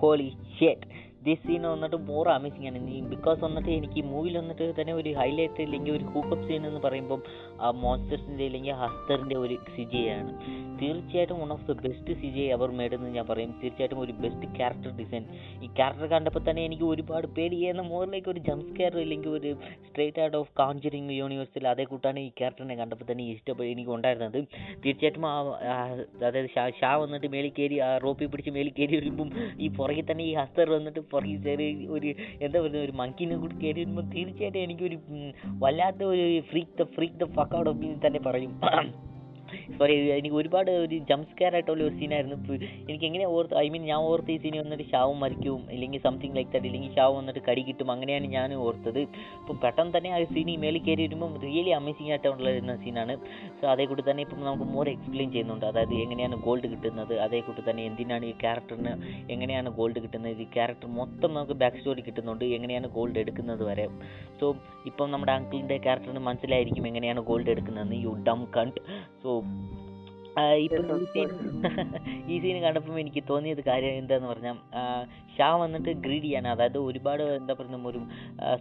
holy 0.00 0.28
shit 0.58 0.86
this 1.26 1.42
scene 1.46 1.62
വന്നിട്ട് 1.72 1.98
മോർ 2.10 2.26
അമേസിംഗ് 2.36 2.68
ആണ്. 2.70 2.78
ബിക്കോസ് 3.12 3.40
വന്നിട്ട് 3.46 3.70
എനിക്ക് 3.78 3.98
ഈ 4.02 4.04
മൂവിയിൽ 4.12 4.36
വന്നിട്ട് 4.40 4.66
തന്നെ 4.78 4.92
ഒരു 5.00 5.10
ഹൈലൈറ്റ് 5.20 5.62
അല്ലെങ്കിൽ 5.66 5.92
ഒരു 5.98 6.04
ഹൂക്കപ്പ് 6.12 6.44
സീൻ 6.48 6.62
എന്ന് 6.70 6.80
പറയുമ്പം 6.86 7.20
ആ 7.64 7.70
മോൺസ്റ്റേഴ്സിന്റെ 7.82 8.44
അല്ലെങ്കിൽ 8.48 8.76
ഹസ്തറിന്റെ 8.82 9.36
ഒരു 9.44 9.56
സിജയാണ് 9.76 10.32
തീർച്ചയായിട്ടും 10.80 11.38
one 11.42 11.50
of 11.54 11.64
the 11.70 11.72
best 11.86 12.12
C 12.20 12.28
J 12.36 12.44
അവർ 12.56 12.68
മേഡെന്ന് 12.78 13.08
ഞാൻ 13.16 13.26
പറയും. 13.30 13.50
തീർച്ചയായിട്ടും 13.62 13.98
ഒരു 14.04 14.12
ബെസ്റ്റ് 14.22 14.46
ക്യാരക്ടർ 14.58 14.92
ഡിസൈൻ 15.00 15.24
ഈ 15.64 15.68
ക്യാരക്ടർ 15.78 16.06
കണ്ടപ്പോൾ 16.14 16.42
തന്നെ 16.48 16.62
എനിക്ക് 16.68 16.86
ഒരുപാട് 16.92 17.26
പേടി. 17.36 17.56
ചെയ്യുന്ന 17.60 17.82
മോറിലേക്ക് 17.90 18.30
ഒരു 18.34 18.40
ജംപ് 18.48 18.64
സ്കെയർ 18.70 18.94
അല്ലെങ്കിൽ 19.02 19.30
ഒരു 19.38 19.50
സ്ട്രേറ്റ് 19.88 20.22
ഔട്ട് 20.26 20.36
ഓഫ് 20.40 20.50
കാഞ്ചറിങ് 20.60 21.16
യൂണിവേഴ്സിൽ 21.20 21.66
അതേ 21.72 21.84
കൂട്ടാണ് 21.90 22.20
ഈ 22.26 22.30
ക്യാരക്ടറിനെ 22.40 22.76
കണ്ടപ്പോൾ 22.80 23.08
തന്നെ 23.10 23.26
ഇഷ്ടപ്പെട്ട് 23.34 23.70
എനിക്ക് 23.74 23.92
ഉണ്ടായിരുന്നത് 23.96 24.40
തീർച്ചയായിട്ടും 24.84 25.26
ആ 25.32 25.36
അതായത് 26.28 26.50
ഷാ 26.56 26.64
ഷാ 26.80 26.92
വന്നിട്ട് 27.04 27.30
മേളിൽ 27.34 27.52
കയറി 27.58 27.78
ആ 27.88 27.90
റോപ്പിൽ 28.06 28.30
പിടിച്ച് 28.34 28.54
മേളിൽ 28.56 28.74
കയറി 28.80 28.96
വരുമ്പം 29.00 29.30
ഈ 29.64 29.68
പുറകിൽ 29.78 30.06
തന്നെ 30.12 30.24
ഈ 30.30 30.34
ഹസ്തർ 30.42 30.68
വന്നിട്ട് 30.76 31.02
പുറകിൽ 31.12 31.38
ചെറിയ 31.48 31.70
ഒരു 31.96 32.10
എന്താ 32.44 32.56
പറയുക 32.60 32.84
ഒരു 32.86 32.94
മങ്കിനെ 33.02 33.36
കൂടി 33.42 33.54
കയറി 33.62 33.80
വരുമ്പോൾ 33.80 34.06
തീർച്ചയായിട്ടും 34.14 34.62
എനിക്കൊരു 34.66 34.98
വല്ലാത്ത 35.64 36.02
ഒരു 36.12 36.26
freak 36.50 36.76
the 36.80 36.86
freak 36.96 37.20
the 37.22 37.28
fuck 37.36 37.56
out 37.60 37.70
of 37.72 37.94
തന്നെ 38.06 38.22
പറയും. 38.28 38.52
സോറി 39.78 39.94
എനിക്ക് 40.18 40.36
ഒരുപാട് 40.42 40.70
ഒരു 40.84 40.96
ജംപ് 41.10 41.28
സ്കെയർ 41.32 41.54
ആയിട്ടുള്ള 41.58 41.82
ഒരു 41.88 41.94
സീനായിരുന്നു 42.00 42.38
എനിക്ക് 42.88 43.06
എങ്ങനെ 43.10 43.26
ഓർത്ത് 43.26 43.56
ഐ 43.64 43.66
മീൻ 43.74 43.84
ഞാൻ 43.92 44.00
ഓർത്ത് 44.10 44.32
ഈ 44.36 44.38
സീൻ 44.44 44.56
വന്നിട്ട് 44.62 44.86
ഷാവും 44.92 45.20
മരിക്കും 45.24 45.62
ഇല്ലെങ്കിൽ 45.76 46.00
സംതിങ് 46.08 46.36
ലൈക്ക് 46.36 46.52
ദാറ്റ് 46.52 46.68
ഇല്ലെങ്കിൽ 46.70 46.92
ഷാവ് 46.98 47.14
വന്നിട്ട് 47.18 47.42
കടി 47.48 47.62
കിട്ടും 47.68 47.90
അങ്ങനെയാണ് 47.94 48.26
ഞാൻ 48.26 48.54
ഓർത്തത്. 48.54 49.02
അപ്പോൾ 49.40 49.56
പെട്ടെന്ന് 49.64 49.94
തന്നെ 49.96 50.10
ആ 50.16 50.18
സീൻ 50.34 50.50
ഈ 50.54 50.56
മേളിൽ 50.56 50.82
കയറി 50.88 51.02
വരുമ്പോൾ 51.06 51.38
റിയലി 51.46 51.70
അമേസിംഗ് 51.70 52.10
ആയിട്ടുള്ള 52.10 52.76
സീനാണ് 52.84 53.16
സോ 53.60 53.66
അതേ 53.72 53.86
തന്നെ 54.10 54.22
ഇപ്പം 54.26 54.40
നമുക്ക് 54.40 54.64
മോർ 54.64 54.88
എക്സ്പ്ലെയിൻ 54.88 55.30
ചെയ്യുന്നുണ്ട്. 55.32 55.66
അതായത് 55.66 55.94
എങ്ങനെയാണ് 55.94 56.36
ഗോൾഡ് 56.46 56.68
കിട്ടുന്നത് 56.74 57.14
അതേ 57.26 57.42
തന്നെ 57.68 57.82
എന്തിനാണ് 57.84 58.24
ഈ 58.26 58.34
ക്യാരക്ടറിന് 58.42 58.92
എങ്ങനെയാണ് 59.32 59.70
ഗോൾഡ് 59.70 59.98
കിട്ടുന്നത് 60.02 60.42
ഈ 60.42 60.48
ക്യാരക്ടർ 60.56 60.88
മൊത്തം 61.00 61.34
നമുക്ക് 61.34 61.52
ബാക്ക് 61.52 61.76
സ്റ്റോറി 61.76 62.02
കിട്ടുന്നുണ്ട് 62.06 62.44
എങ്ങനെയാണ് 62.44 62.86
ഗോൾഡ് 62.86 63.18
എടുക്കുന്നത് 63.18 63.64
വരെ. 63.70 63.86
സോ 64.40 64.56
ഇപ്പം 64.86 65.10
നമ്മുടെ 65.10 65.32
അങ്കിളിന്റെ 65.32 65.76
ക്യാരക്ടറിന് 65.78 66.22
മനസ്സിലായിരിക്കും 66.28 66.86
എങ്ങനെയാണ് 66.86 67.20
ഗോൾഡ് 67.20 67.50
എടുക്കുന്നതെന്ന്. 67.50 67.96
യു 68.04 68.12
ഡം 68.28 68.40
കണ്ട് 68.56 68.80
സോ 69.22 69.39
ഇപ്പം 70.58 70.90
ഈ 71.00 71.06
സീൻ 71.06 71.30
ഈ 72.30 72.36
സീൻ 72.40 72.56
കണ്ടപ്പോൾ 72.62 72.98
എനിക്ക് 73.00 73.22
തോന്നിയത് 73.28 73.62
കാര്യം 73.64 73.94
എന്താന്ന് 73.94 74.28
പറഞ്ഞാൽ 74.28 74.56
ഷാ 75.40 75.50
വന്നിട്ട് 75.64 75.90
ഗ്രീഡിയാണ് 76.06 76.48
അതായത് 76.54 76.78
ഒരുപാട് 76.86 77.22
എന്താ 77.40 77.54
പറയുക 77.58 77.90
ഒരു 77.90 78.00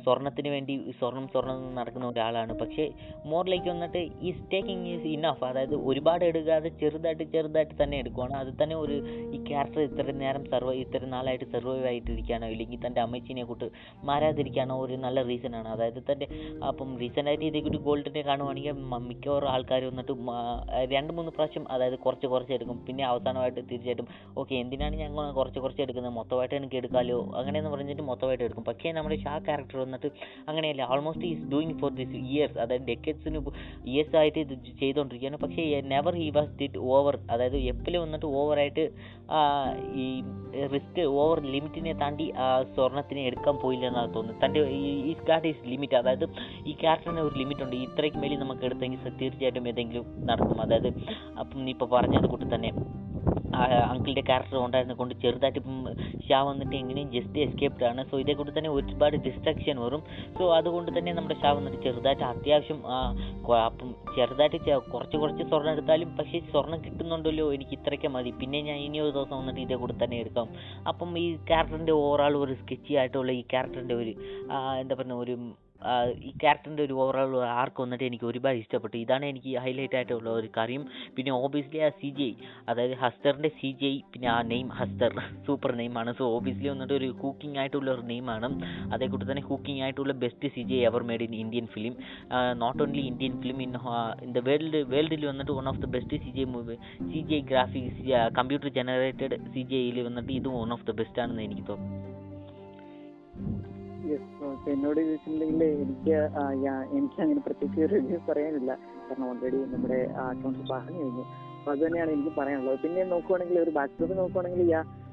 സ്വർണത്തിന് 0.03 0.49
വേണ്ടി 0.55 0.73
സ്വർണം 0.99 1.25
സ്വർണം 1.33 1.57
നടക്കുന്ന 1.77 2.05
ഒരാളാണ്. 2.11 2.53
പക്ഷേ 2.61 2.85
മോറിലേക്ക് 3.31 3.69
വന്നിട്ട് 3.73 4.01
ഈ 4.27 4.29
ടേക്കിംഗ് 4.51 4.87
ഈസ് 4.93 5.07
ഇനഫ് 5.15 5.43
അതായത് 5.49 5.75
ഒരുപാട് 5.89 6.23
എടുക്കാതെ 6.29 6.69
ചെറുതായിട്ട് 6.81 7.25
ചെറുതായിട്ട് 7.33 7.75
തന്നെ 7.81 7.95
എടുക്കുവാണ്. 8.01 8.35
അത് 8.43 8.51
തന്നെ 8.61 8.75
ഒരു 8.83 8.97
ഈ 9.35 9.39
ക്യാരക്ടർ 9.49 9.81
ഇത്ര 9.87 10.15
നേരം 10.21 10.43
സർവൈവ് 10.53 10.81
ഇത്ര 10.85 11.01
നാളായിട്ട് 11.15 11.47
സർവൈവ് 11.55 11.85
ആയിട്ടിരിക്കാനോ 11.91 12.49
ഇല്ലെങ്കിൽ 12.53 12.79
തന്റെ 12.85 13.01
അമ്മച്ചിനെ 13.05 13.43
കൂട്ട് 13.49 13.67
മാരാതിരിക്കാനോ 14.09 14.77
ഒരു 14.85 14.97
നല്ല 15.05 15.23
റീസൺ 15.29 15.55
ആണ്. 15.59 15.69
അതായത് 15.75 15.99
തന്റെ 16.09 16.27
അപ്പം 16.69 16.91
റീസെന്റായിട്ട് 17.03 17.45
ഇതേക്കൂട്ട് 17.49 17.81
ഗോൾഡിനെ 17.87 18.23
കാണുവാണെങ്കിൽ 18.29 18.77
മിക്കവാറും 19.09 19.51
ആൾക്കാർ 19.55 19.83
വന്നിട്ട് 19.91 20.15
രണ്ട് 20.95 21.13
മൂന്ന് 21.19 21.33
പ്രാവശ്യം 21.37 21.65
അതായത് 21.75 21.97
കുറച്ച് 22.05 22.27
കുറച്ച് 22.33 22.53
എടുക്കും. 22.57 22.79
പിന്നെ 22.87 23.05
അവസാനമായിട്ട് 23.11 23.61
തീർച്ചയായിട്ടും 23.71 24.07
ഓക്കെ 24.41 24.53
എന്തിനാണ് 24.63 24.95
ഞങ്ങൾ 25.03 25.31
കുറച്ച് 25.39 25.59
കുറച്ച് 25.65 25.83
എടുക്കുന്നത്? 25.85 26.15
മൊത്തമായിട്ട് 26.19 26.55
എനിക്ക് 26.69 26.81
എടുക്കാമല്ലോ 26.81 27.17
അങ്ങനെയെന്ന് 27.39 27.71
പറഞ്ഞിട്ട് 27.73 28.03
മൊത്തമായിട്ട് 28.09 28.43
എടുക്കും. 28.47 28.65
പക്ഷേ 28.69 28.89
നമ്മുടെ 28.97 29.15
ഷാ 29.23 29.33
ക്യാരക്ടർ 29.45 29.77
വന്നിട്ട് 29.83 30.09
അങ്ങനെയല്ല 30.49 30.83
almost 30.93 31.25
is 31.31 31.43
doing 31.53 31.75
for 31.81 31.91
this 31.99 32.17
years 32.31 32.57
അതായത് 32.63 32.85
ഡെക്കേഡ്സിന് 32.89 33.39
ഇയേഴ്സ് 33.91 34.15
ആയിട്ട് 34.21 34.39
ഇത് 34.45 34.53
ചെയ്തുകൊണ്ടിരിക്കുകയാണ് 34.81 35.39
പക്ഷേ 35.43 35.63
never 35.93 36.15
he 36.21 36.27
was 36.37 36.53
did 36.59 36.81
over 36.95 37.15
അതായത് 37.33 37.57
എപ്പോഴും 37.71 37.99
വന്നിട്ട് 38.05 38.27
ഓവറായിട്ട് 38.41 38.85
ഈ 40.03 40.07
റിസ്ക് 40.75 41.01
ഓവർ 41.23 41.39
ലിമിറ്റിനെ 41.55 41.93
താണ്ടി 42.03 42.27
സ്വർണത്തിനെ 42.75 43.23
എടുക്കാൻ 43.31 43.57
പോയില്ല 43.63 43.85
എന്നാണ് 43.91 44.11
തോന്നുന്നത്. 44.15 44.39
തന്റെ 44.45 44.61
ഈ 45.09 45.13
ഗാഡ് 45.31 45.49
ഈസ് 45.53 45.65
ലിമിറ്റ് 45.71 45.97
അതായത് 46.01 46.25
ഈ 46.69 46.73
ക്യാരക്ടറിന് 46.83 47.23
ഒരു 47.27 47.35
ലിമിറ്റ് 47.41 47.63
ഉണ്ട്. 47.67 47.75
ഇത്രയ്ക്ക് 47.87 48.21
മേലിൽ 48.23 48.39
നമുക്ക് 48.45 48.65
എടുത്തെങ്കിൽ 48.69 49.17
തീർച്ചയായിട്ടും 49.21 49.67
ഏതെങ്കിലും 49.73 50.05
നടക്കും. 50.29 50.57
അതായത് 50.67 50.89
അപ്പം 51.41 51.57
നീ 51.65 51.71
ഇപ്പോൾ 51.77 51.89
പറഞ്ഞത് 51.97 52.27
കൂട്ടി 52.33 52.47
തന്നെ 52.55 52.71
അങ്കിളിന്റെ 53.91 54.23
ക്യാരക്ടർ 54.29 54.57
ഉണ്ടായിരുന്നത് 54.65 54.99
കൊണ്ട് 55.01 55.13
ചെറുതായിട്ട് 55.23 55.59
ഇപ്പം 55.61 55.77
ഷാ 56.27 56.39
വന്നിട്ട് 56.49 56.75
എങ്ങനെയും 56.81 57.09
ജസ്റ്റ് 57.15 57.39
എസ്കേപ്ഡ് 57.45 57.85
ആണ്. 57.89 58.01
സോ 58.09 58.15
ഇതേ 58.23 58.33
കൊണ്ട് 58.39 58.51
തന്നെ 58.57 58.71
ഒരുപാട് 58.77 59.15
ഡിസ്ട്രക്ഷൻ 59.27 59.77
വരും. 59.85 60.01
സോ 60.37 60.43
അതുകൊണ്ട് 60.59 60.91
തന്നെ 60.97 61.13
നമ്മുടെ 61.19 61.37
ഷാ 61.43 61.51
വന്നിട്ട് 61.59 61.79
ചെറുതായിട്ട് 61.87 62.25
അത്യാവശ്യം 62.31 62.79
അപ്പം 63.69 63.89
ചെറുതായിട്ട് 64.17 64.59
കുറച്ച് 64.93 65.17
കുറച്ച് 65.21 65.43
സ്വർണം 65.51 65.71
എടുത്താലും 65.75 66.09
പക്ഷേ 66.19 66.39
സ്വർണം 66.51 66.79
കിട്ടുന്നുണ്ടല്ലോ 66.85 67.45
എനിക്ക് 67.57 67.73
ഇത്രയ്ക്ക് 67.79 68.11
മതി. 68.17 68.31
പിന്നെ 68.41 68.59
ഞാൻ 68.69 68.77
ഇനി 68.87 68.99
ഒരു 69.05 69.13
ദിവസം 69.17 69.35
വന്നിട്ട് 69.41 69.61
ഇതേ 69.65 69.77
കൂടെ 69.83 69.95
തന്നെ 70.03 70.17
എടുക്കാം. 70.23 70.49
അപ്പം 70.91 71.09
ഈ 71.23 71.25
ക്യാരക്ടറിന്റെ 71.49 71.95
ഓവറാൾ 72.03 72.35
ഒരു 72.43 72.55
സ്കെച്ചി 72.61 72.93
ആയിട്ടുള്ള 73.01 73.31
ഈ 73.39 73.43
ക്യാരക്ടറിന്റെ 73.53 73.97
ഒരു 74.03 74.13
എന്താ 74.81 74.95
പറയുക 74.99 75.23
ഒരു 75.25 75.35
ഈ 76.27 76.31
ക്യാരക്ടറിന്റെ 76.41 76.83
ഒരു 76.87 76.95
ഓവറോൾ 77.03 77.33
ആർക്ക് 77.61 77.79
വന്നിട്ട് 77.83 78.05
എനിക്ക് 78.09 78.25
ഒരുപാട് 78.29 78.57
ഇഷ്ടപ്പെട്ടു. 78.61 78.95
ഇതാണ് 79.05 79.25
എനിക്ക് 79.31 79.51
ഹൈലൈറ്റ് 79.63 79.97
ആയിട്ടുള്ള 79.99 80.29
ഒരു 80.39 80.49
കാര്യം. 80.57 80.83
പിന്നെ 81.15 81.31
ഓബിയസ്ലി 81.43 81.81
ആ 81.87 81.89
സി 82.01 82.09
ജി 82.17 82.27
ഐ 82.29 82.33
അതായത് 82.71 82.95
ഹസ്തറിന്റെ 83.03 83.51
സി 83.59 83.71
ജി 83.79 83.87
ഐ 83.91 83.95
പിന്നെ 84.13 84.29
ആ 84.35 84.37
നെയിം 84.51 84.67
ഹസ്തർ 84.79 85.13
സൂപ്പർ 85.47 85.73
നെയിമാണ് 85.81 86.13
സോ 86.19 86.25
ഓബിയസ്ലി 86.37 86.69
വന്നിട്ട് 86.73 86.95
ഒരു 86.99 87.09
കുക്കിംഗ് 87.23 87.59
ആയിട്ടുള്ള 87.63 87.89
ഒരു 87.95 88.05
നെയിമാണ് 88.11 88.49
അതേ 88.95 89.07
കൂട്ടി 89.13 89.25
തന്നെ 89.31 89.45
കുക്കിംഗ് 89.51 89.83
ആയിട്ടുള്ള 89.85 90.15
best 90.25 90.53
C 90.55 90.63
G 90.69 90.75
I 90.81 90.83
ever 90.89 91.03
made 91.11 91.27
in 91.29 91.35
Indian 91.43 91.67
film 91.75 91.95
not 92.63 92.81
only 92.87 93.05
Indian 93.11 93.35
film 93.43 93.59
in 93.67 93.73
in 94.25 94.31
the 94.37 94.41
world 94.49 94.81
വേൾഡിൽ 94.93 95.25
വന്നിട്ട് 95.31 95.53
one 95.59 95.67
of 95.73 95.81
the 95.85 95.89
best 95.95 96.21
C 96.25 96.31
G 96.37 96.43
I 96.47 96.49
movie 96.55 96.77
C 97.11 97.21
G 97.29 97.35
I 97.39 97.41
graphics 97.51 98.03
computer 98.39 98.69
generated 98.79 99.37
C 99.55 99.63
G 99.71 99.77
ഐയിൽ 99.83 99.99
വന്നിട്ട് 100.09 100.31
ഇതും 100.39 100.55
one 100.61 100.71
of 100.77 100.87
the 100.91 100.97
best 101.01 101.21
ആണെന്ന് 101.25 101.43
എനിക്ക് 101.49 101.65
തോന്നുന്നു. 101.71 102.18
എന്നോട് 104.71 104.99
ചോദിച്ചിട്ടുണ്ടെങ്കിൽ 104.99 105.63
എനിക്ക് 105.83 106.15
എനിക്ക് 106.97 107.19
അങ്ങനെ 107.25 107.41
പ്രത്യേകിച്ച് 107.45 107.89
റിവ്യൂ 107.93 108.19
പറയാനില്ല. 108.29 108.71
കാരണം 109.07 109.25
ഓൾറെഡി 109.29 109.59
നമ്മുടെ 109.73 109.99
അക്കൗണ്ട്സ് 110.25 110.65
പറഞ്ഞു 110.71 110.99
കഴിഞ്ഞു. 111.03 111.25
അപ്പൊ 111.59 111.71
അത് 111.71 111.83
എനിക്ക് 112.15 112.33
പറയാനുള്ളത്. 112.39 112.79
പിന്നെ 112.83 113.03
നോക്കുവാണെങ്കിൽ 113.13 113.59
ഒരു 113.59 113.71
ബാക്ക്ഗ്രൗണ്ട് 113.77 114.17
നോക്കുവാണെങ്കിൽ 114.17 114.61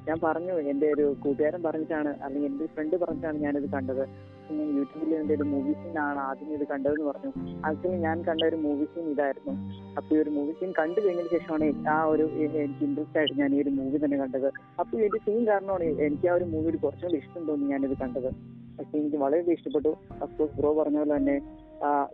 ഞാൻ 0.09 0.19
പറഞ്ഞു 0.23 0.53
എന്റെ 0.71 0.87
ഒരു 0.93 1.17
കൂട്ടുകാരൻ 1.23 1.63
പറഞ്ഞിട്ടാണ് 1.63 2.11
അല്ലെങ്കിൽ 2.25 2.51
എന്റെ 2.51 2.67
ഫ്രണ്ട് 2.67 2.97
പറഞ്ഞിട്ടാണ് 2.97 3.39
ഞാനിത് 3.39 3.69
കണ്ടത്. 3.71 4.03
ഞാൻ 4.51 4.69
യൂട്യൂബിൽ 4.79 5.15
എന്റെ 5.15 5.35
ഒരു 5.35 5.43
മൂവി 5.43 5.73
ആണ് 5.99 6.19
ആദ്യം 6.19 6.53
ഇത് 6.55 6.65
കണ്ടതെന്ന് 6.73 7.07
പറഞ്ഞു. 7.11 7.31
ആക്ച്വലി 7.67 7.97
ഞാൻ 7.97 8.23
കണ്ട 8.23 8.43
ഒരു 8.45 8.57
മൂവി 8.57 8.85
സീൻ 8.85 9.07
ഇതായിരുന്നു. 9.11 9.55
അപ്പൊ 9.97 10.17
ഈ 10.17 10.19
ഒരു 10.19 10.31
മൂവി 10.31 10.53
സീൻ 10.53 10.73
കണ്ടു 10.79 11.01
കഴിഞ്ഞതിന് 11.01 11.33
ശേഷമാണ് 11.37 11.89
ആ 11.89 12.05
ഒരു 12.05 12.23
എനിക്ക് 12.23 12.85
ഇൻട്രസ്റ്റ് 12.85 13.19
ആയിട്ട് 13.19 13.41
ഞാൻ 13.41 13.55
ഈ 13.55 13.63
ഒരു 13.63 13.71
മൂവി 13.71 13.99
തന്നെ 14.05 14.19
കണ്ടത്. 14.19 14.49
അപ്പൊ 14.81 15.01
ഈ 15.01 15.09
ഒരു 15.09 15.19
സീൻ 15.27 15.47
കാരണമാണ് 15.47 15.85
എനിക്ക് 15.85 16.29
ആ 16.29 16.35
ഒരു 16.35 16.45
മൂവിയിൽ 16.45 16.77
കുറച്ചുകൂടി 16.77 17.17
ഇഷ്ടം 17.17 17.47
തോന്നി 17.47 17.67
ഞാനിത് 17.67 17.97
കണ്ടത്. 18.03 18.31
പക്ഷെ 18.79 18.99
എനിക്ക് 18.99 19.17
വളരെ 19.17 19.53
ഇഷ്ടപ്പെട്ടു. 19.53 19.89
അഫ്കോഴ്സ് 20.23 20.57
ബ്രോ 20.61 20.73
പറഞ്ഞ 20.83 20.99
പോലെ 20.99 21.17
തന്നെ 21.17 21.37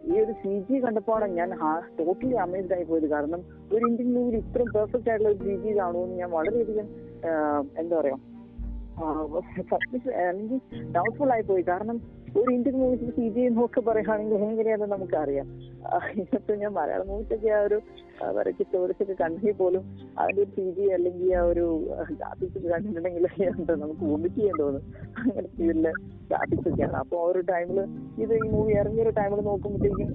ഈ 0.08 0.14
ഒരു 0.22 0.32
സി 0.40 0.52
ജി 0.68 0.76
കണ്ടപ്പോഴാണ് 0.84 1.32
ഞാൻ 1.32 1.50
ടോട്ടലി 1.98 2.36
അമേസ്ഡ് 2.44 2.74
ആയി 2.76 2.84
പോയത്. 2.84 3.08
കാരണം 3.10 3.40
ഒരു 3.72 3.84
ഇന്ത്യൻ 3.90 4.08
മൂവിയിൽ 4.14 4.36
ഇത്രയും 4.40 4.70
പെർഫെക്റ്റ് 4.76 5.10
ആയിട്ടുള്ള 5.10 5.30
ഒരു 5.34 5.40
സി 5.44 5.56
ജി 5.64 5.72
കാണുമെന്ന് 5.78 6.18
ഞാൻ 6.22 6.30
വളരെയധികം 6.30 6.88
എന്താ 7.78 7.94
പറയാ 8.00 8.16
അല്ലെങ്കിൽ 10.30 10.58
ഡൗട്ട്ഫുൾ 10.96 11.30
ആയി 11.32 11.42
പോയി. 11.42 11.62
കാരണം 11.62 11.96
ഒരു 12.40 12.50
ഇന്ത്യൻ 12.54 12.76
മൂവീസിൽ 12.80 13.10
സി 13.16 13.28
ജി 13.28 13.40
എന്നൊക്കെ 13.40 13.80
പറയുകയാണെങ്കിൽ 13.80 14.34
എങ്ങനെയാണെന്ന് 14.34 14.96
നമുക്കറിയാം. 14.96 15.46
ഇന്നത്തെ 16.14 16.54
ഞാൻ 16.62 16.72
മലയാളം 16.72 17.08
മൂവീസൊക്കെ 17.08 17.50
ആ 17.56 17.60
ഒരു 17.68 17.78
വരയ്ക്ക് 18.36 18.64
സ്റ്റോറീസൊക്കെ 18.66 19.14
കണ്ടെങ്കിൽ 19.22 19.56
പോലും 19.60 19.84
അതിന്റെ 20.18 20.42
ഒരു 20.42 20.50
സി 20.56 20.66
ജി 20.76 20.86
അല്ലെങ്കിൽ 20.96 21.34
ആ 21.40 21.42
ഒരു 21.52 21.66
ഗ്രാഫിക്സ് 22.18 22.66
കണ്ടിട്ടുണ്ടെങ്കിൽ 22.72 23.26
എന്താ 23.50 23.74
നമുക്ക് 23.74 24.04
വോമിറ്റ് 24.12 24.34
ചെയ്യാൻ 24.34 24.56
തോന്നും. 24.62 24.82
അങ്ങനത്തെ 25.18 25.62
ഇതിലെ 25.64 25.92
ഗ്രാഫിക്സ് 26.30 26.68
ഒക്കെയാണ്. 26.72 26.96
അപ്പൊ 27.02 27.16
ആ 27.22 27.28
ഒരു 27.32 27.40
ടൈമിൽ 27.52 27.80
ഇത് 28.24 28.34
ഈ 28.34 28.48
മൂവി 28.56 28.72
ഇറങ്ങിയ 28.72 29.02
ഒരു 29.02 29.14
ടൈമിൽ 29.20 29.40
നോക്കുമ്പോഴത്തേക്കും 29.50 30.10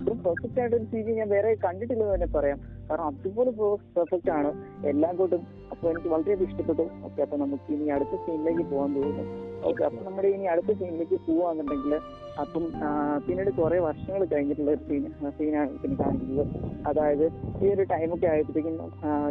ഇത്രയും 0.00 0.18
പെർഫെക്റ്റ് 0.24 0.60
ആയിട്ട് 0.60 0.76
ഒരു 0.76 0.84
സി 0.84 1.00
ജി 1.02 1.10
ഞാൻ 1.10 1.28
വേറെ 1.28 1.54
കണ്ടിട്ടില്ലെന്ന് 1.54 2.14
തന്നെ 2.14 2.26
പറയാം. 2.26 2.58
കാരണം 2.90 3.06
അതുപോലെ 3.06 3.50
പെർഫെക്റ്റ് 3.96 4.30
ആണ്. 4.30 4.50
എല്ലാം 4.86 5.16
കൊണ്ടും 5.16 5.42
അപ്പൊ 5.70 5.90
എനിക്ക് 5.90 6.08
വളരെയധികം 6.08 6.50
ഇഷ്ടപ്പെട്ടു. 6.50 6.84
ഓക്കെ 7.04 7.20
അപ്പൊ 7.22 7.36
നമുക്ക് 7.36 7.72
ഇനി 7.72 7.88
അടുത്ത 7.88 8.14
സീനിലേക്ക് 8.26 8.70
പോകാൻ 8.70 8.94
തോന്നുന്നു. 8.94 9.24
ഓക്കെ 9.68 9.84
അപ്പൊ 9.84 10.00
നമ്മുടെ 10.04 10.28
ഇനി 10.28 10.44
അടുത്ത 10.44 10.72
സീനിലേക്ക് 10.78 11.18
പോവാന്നുണ്ടെങ്കിൽ 11.28 11.94
അപ്പം 12.40 12.64
പിന്നീട് 13.26 13.50
കുറെ 13.50 13.78
വർഷങ്ങൾ 13.78 14.24
കഴിഞ്ഞിട്ടുള്ള 14.24 14.70
ഒരു 14.70 14.82
സീൻ 14.88 15.04
സീനാണ് 15.38 15.78
പിന്നെ 15.78 15.96
കാണിക്കുന്നത്. 16.04 16.46
അതായത് 16.86 17.24
ഈ 17.64 17.68
ഒരു 17.74 17.82
ടൈമൊക്കെ 17.82 18.26
ആയപ്പോഴത്തേക്കും 18.26 18.74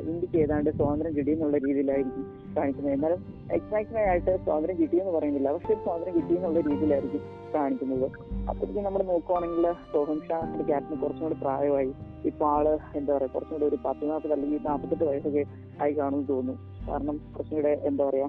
ഇന്ത്യയ്ക്ക് 0.10 0.38
ഏതാണ്ട് 0.38 0.70
സ്വാതന്ത്ര്യം 0.78 1.16
കിട്ടിയെന്നുള്ള 1.18 1.58
രീതിയിലായിരിക്കും 1.58 2.26
കാണിക്കുന്നത്. 2.58 2.94
എന്നാലും 2.94 3.22
എക്സാക്റ്റ് 3.52 4.00
ആയിട്ട് 4.12 4.34
സ്വാതന്ത്ര്യം 4.46 4.78
കിട്ടിയെന്ന് 4.82 5.12
പറയുന്നില്ല. 5.12 5.52
പക്ഷെ 5.52 5.76
സ്വാതന്ത്ര്യം 5.84 6.16
കിട്ടിയെന്നുള്ള 6.16 6.60
രീതിയിലായിരിക്കും 6.70 7.24
കാണിക്കുന്നത്. 7.56 8.08
അപ്പോഴത്തേക്കും 8.50 8.84
നമ്മൾ 8.84 9.04
നോക്കുവാണെങ്കിൽ 9.04 9.66
സോഹൻ 9.94 10.20
ഷാ 10.30 10.40
ക്യാപ്റ്റന് 10.68 11.00
കുറച്ചും 11.02 11.24
കൂടി 11.24 11.38
പ്രായമായി. 11.42 11.92
ഇപ്പൊ 12.30 12.46
ആൾ 12.54 12.66
എന്താ 13.00 13.12
പറയാ 13.16 13.30
കുറച്ചും 13.34 13.54
കൂടി 13.56 13.66
ഒരു 13.72 13.78
പത്ത് 13.86 14.04
നാൽപ്പത് 14.10 14.34
അല്ലെങ്കിൽ 14.36 14.60
നാൽപ്പത്തെട്ട് 14.70 15.06
വയസ്സൊക്കെ 15.10 15.44
ആയി 15.84 15.94
കാണുമെന്ന് 16.00 16.28
തോന്നുന്നു. 16.32 16.56
കാരണം 16.88 17.16
കുറച്ചും 17.34 17.56
കൂടെ 17.60 17.74
എന്താ 17.90 18.04
പറയാ 18.10 18.28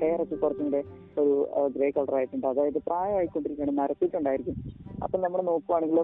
ഹെയർ 0.00 0.18
ഒക്കെ 0.24 0.36
കുറച്ചും 0.44 0.66
കൂടെ 0.68 0.80
ഒരു 1.22 1.34
ഗ്രേ 1.74 1.88
കളർ 1.96 2.14
ആയിട്ടുണ്ട്. 2.18 2.46
അതായത് 2.52 2.78
പ്രായമായിക്കൊണ്ടിരിക്കുകയാണ് 2.88 3.74
നരച്ചിട്ടുണ്ടായിരിക്കും 3.80 4.56
അപ്പൊ 5.04 5.16
നമ്മൾ 5.24 5.40
നോക്കുവാണെങ്കിൽ 5.50 6.00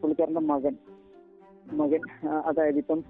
പുള്ളിക്കാരന്റെ 0.00 0.44
മകൻ 0.52 0.74
മകൻ 1.80 2.02
അതായത് 2.48 2.78
ഇപ്പം 2.82 3.00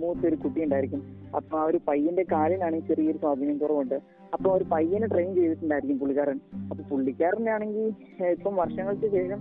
മൂത്തൊരു 0.00 0.36
കുട്ടി 0.42 0.60
ഉണ്ടായിരിക്കും 0.66 1.00
അപ്പൊ 1.38 1.54
ആ 1.60 1.64
ഒരു 1.70 1.78
പയ്യന്റെ 1.88 2.24
കാലിനാണെങ്കിൽ 2.32 2.88
ചെറിയൊരു 2.90 3.18
സ്വാധീനം 3.22 3.56
കുറവുണ്ട്. 3.62 3.96
അപ്പൊ 4.34 4.48
ഒരു 4.56 4.64
പയ്യനെ 4.72 5.06
ട്രെയിൻ 5.12 5.30
ചെയ്തിട്ടുണ്ടായിരിക്കും 5.36 6.00
പുള്ളിക്കാരൻ. 6.00 6.38
അപ്പൊ 6.70 6.82
പുള്ളിക്കാരനാണെങ്കിൽ 6.90 7.86
ഇപ്പം 8.36 8.56
വർഷങ്ങൾക്ക് 8.62 9.08
ശേഷം 9.16 9.40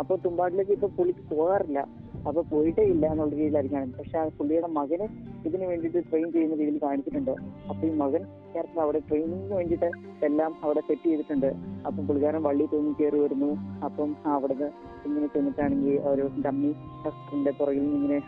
അപ്പൊ 0.00 0.14
തുമ്പാട്ടിലേക്ക് 0.24 0.74
ഇപ്പൊ 0.78 0.88
പുള്ളിക്ക് 0.98 1.24
പോകാറില്ല. 1.30 1.80
അപ്പൊ 2.28 2.40
പോയിട്ടേ 2.50 2.84
ഇല്ല 2.92 3.04
എന്നുള്ള 3.12 3.32
രീതിയിലായിരിക്കും 3.38 3.92
പക്ഷെ 3.98 4.16
ആ 4.20 4.22
പുള്ളിയുടെ 4.38 4.68
മകന് 4.76 5.06
ഇതിന് 5.48 5.64
വേണ്ടിയിട്ട് 5.70 6.00
ട്രെയിൻ 6.08 6.26
ചെയ്യുന്ന 6.34 6.54
രീതിയിൽ 6.60 6.78
കാണിച്ചിട്ടുണ്ട്. 6.84 7.34
അപ്പൊ 7.70 7.82
ഈ 7.88 7.90
മകൻ 8.00 8.22
ചേർത്ത് 8.54 8.80
അവിടെ 8.84 9.00
ട്രെയിനിങ്ങിന് 9.08 9.54
വേണ്ടിയിട്ട് 9.58 9.90
എല്ലാം 10.28 10.52
അവിടെ 10.64 10.80
സെറ്റ് 10.88 11.06
ചെയ്തിട്ടുണ്ട്. 11.10 11.46
അപ്പം 11.86 12.02
പുള്ളിക്കാരൻ 12.06 12.42
വള്ളി 12.46 12.64
തൂങ്ങി 12.72 12.92
കയറി 13.00 13.18
വരുന്നു. 13.24 13.50
അപ്പം 13.88 14.10
അവിടുന്ന് 14.34 14.68
ഇങ്ങനെ 15.08 15.26
ചെന്നിട്ടാണെങ്കിൽ 15.34 15.98
ഒരു 16.12 16.24
ഡമ്മി 16.46 16.70
ഷസ്റ്ററിന്റെ 17.02 17.52
പുറകിൽ 17.58 17.84
ഇങ്ങനെ 17.98 18.18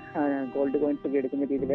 ഗോൾഡ് 0.55 0.80
കോയിൻസ് 0.82 1.05
ഒക്കെ 1.09 1.18
എടുക്കുന്ന 1.22 1.49
രീതിയിൽ 1.53 1.74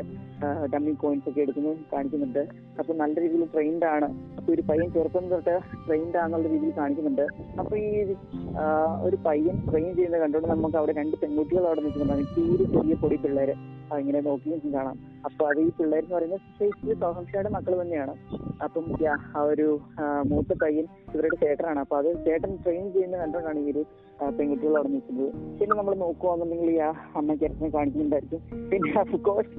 ഡമ്മി 0.75 0.93
കോയിൻസ് 1.03 1.27
ഒക്കെ 1.31 1.41
എടുക്കുന്നത് 1.45 1.81
കാണിക്കുന്നുണ്ട്. 1.93 2.41
അപ്പൊ 2.79 2.93
നല്ല 3.01 3.15
രീതിയിൽ 3.25 3.45
ട്രെയിൻഡ് 3.55 3.89
ആണ്. 3.95 4.09
അപ്പൊ 4.37 4.49
ഒരു 4.55 4.63
പയ്യൻ 4.69 4.87
ചെറുപ്പം 4.95 5.25
തൊട്ട് 5.31 5.53
ട്രെയിൻഡ് 5.85 6.17
ആണെന്നുള്ള 6.21 6.47
രീതിയിൽ 6.53 6.73
കാണിക്കുന്നുണ്ട്. 6.79 7.25
അപ്പൊ 7.61 7.73
ഈ 7.85 7.89
ഒരു 9.07 9.17
പയ്യൻ 9.27 9.55
ട്രെയിൻ 9.69 9.89
ചെയ്യുന്നത് 9.97 10.21
കണ്ടുകൊണ്ട് 10.23 10.49
നമുക്ക് 10.53 10.77
അവിടെ 10.79 10.93
രണ്ട് 10.99 11.15
പെൺകുട്ടികൾ 11.21 11.65
അവിടെ 11.69 11.81
നിൽക്കുന്നുണ്ടാണ് 11.85 12.25
തീരെ 12.35 12.65
ചെറിയ 12.73 12.95
പൊടി 13.03 13.17
പിള്ളേര് 13.25 13.55
ഇങ്ങനെ 14.01 14.19
നോക്കിയും 14.27 14.59
കാണാം. 14.75 14.95
അപ്പൊ 15.27 15.43
അത് 15.49 15.59
ഈ 15.65 15.69
പിള്ളേർ 15.79 16.03
എന്ന് 16.03 16.15
പറയുന്നത് 16.17 16.45
ശരിക്കും 16.59 16.99
സോഹംഷയുടെ 17.01 17.49
മക്കൾ 17.55 17.73
തന്നെയാണ്. 17.81 18.13
അപ്പം 18.65 18.85
ആ 19.37 19.41
ഒരു 19.51 19.67
മൂത്ത 20.31 20.51
പയ്യൻ 20.63 20.85
ഇവരുടെ 21.13 21.37
ചേട്ടനാണ്. 21.43 21.79
അപ്പൊ 21.85 21.95
അത് 22.01 22.09
ചേട്ടൻ 22.25 22.51
ട്രെയിൻ 22.63 22.85
ചെയ്യുന്നത് 22.95 23.21
കണ്ടുകൊണ്ടാണ് 23.23 23.59
ഈ 23.65 23.71
ഒരു 23.73 23.83
പെൺകുട്ടികൾ 24.21 24.77
അവിടെ 24.77 24.87
നിൽക്കുന്നത് 24.87 25.31
പിന്നെ 25.59 25.75
നമ്മൾ 25.75 25.95
നോക്കുവാന്നുണ്ടെങ്കിൽ 25.95 26.69
ഈ 26.71 26.77
അമ്മ 27.19 27.33
ചേട്ടനെ 27.33 27.69
കാണിക്കുന്നുണ്ടായിരിക്കും. 27.69 28.41
പിന്നെ 28.71 28.91
അഫ്കോഴ്സ് 28.99 29.55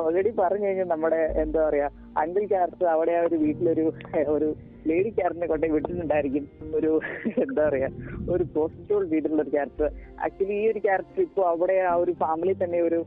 ഓൾറെഡി 0.00 0.30
പറഞ്ഞു 0.30 0.66
കഴിഞ്ഞാൽ 0.66 0.84
നമ്മുടെ 0.84 1.16
എന്താ 1.16 1.68
പറയാ 1.68 1.90
അങ്കിൾ 2.18 2.46
ക്യാരക്ടർ 2.46 2.86
അവിടെ 2.86 3.12
ആ 3.12 3.22
ഒരു 3.26 3.34
വീട്ടിലൊരു 3.34 3.92
ഒരു 4.28 4.54
ലേഡി 4.86 5.08
ക്യാരക്ടറിനെ 5.08 5.46
കൊണ്ടേ 5.46 5.68
വിട്ടിട്ടുണ്ടായിരിക്കും. 5.68 6.46
ഒരു 6.74 7.00
എന്താ 7.38 7.68
പറയാ 7.68 7.88
ഒരു 8.30 8.44
പോസിറ്റീവ് 8.54 9.08
വീട്ടിലുള്ള 9.14 9.42
ഒരു 9.42 9.50
ക്യാരക്ടർ 9.50 9.90
ആക്ച്വലി 10.24 10.52
ഈ 10.52 10.70
ഒരു 10.70 10.78
ക്യാരക്ടർ 10.78 11.20
ഇപ്പോൾ 11.20 11.46
അവിടെ 11.48 11.72
ആ 11.72 11.94
ഒരു 11.94 12.12
ഫാമിലി 12.12 12.56
തന്നെ 12.64 12.80
ഒരു 12.80 13.04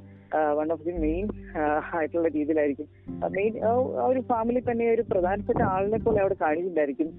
വൺ 0.60 0.68
ഓഫ് 0.76 0.86
ദി 0.88 0.94
മെയിൻ 1.06 1.26
ആയിട്ടുള്ള 1.98 2.28
രീതിയിലായിരിക്കും. 2.38 2.88
മെയിൻ 3.38 3.54
ആ 3.68 3.72
ഒരു 4.12 4.22
ഫാമിലി 4.32 4.62
തന്നെ 4.72 4.88
ഒരു 4.96 5.06
പ്രധാനപ്പെട്ട 5.12 5.62
ആളിനെ 5.74 6.00
പോലെ 6.08 6.22
അവിടെ 6.24 6.38
കാണിക്കുന്നുണ്ടായിരിക്കും. 6.44 7.10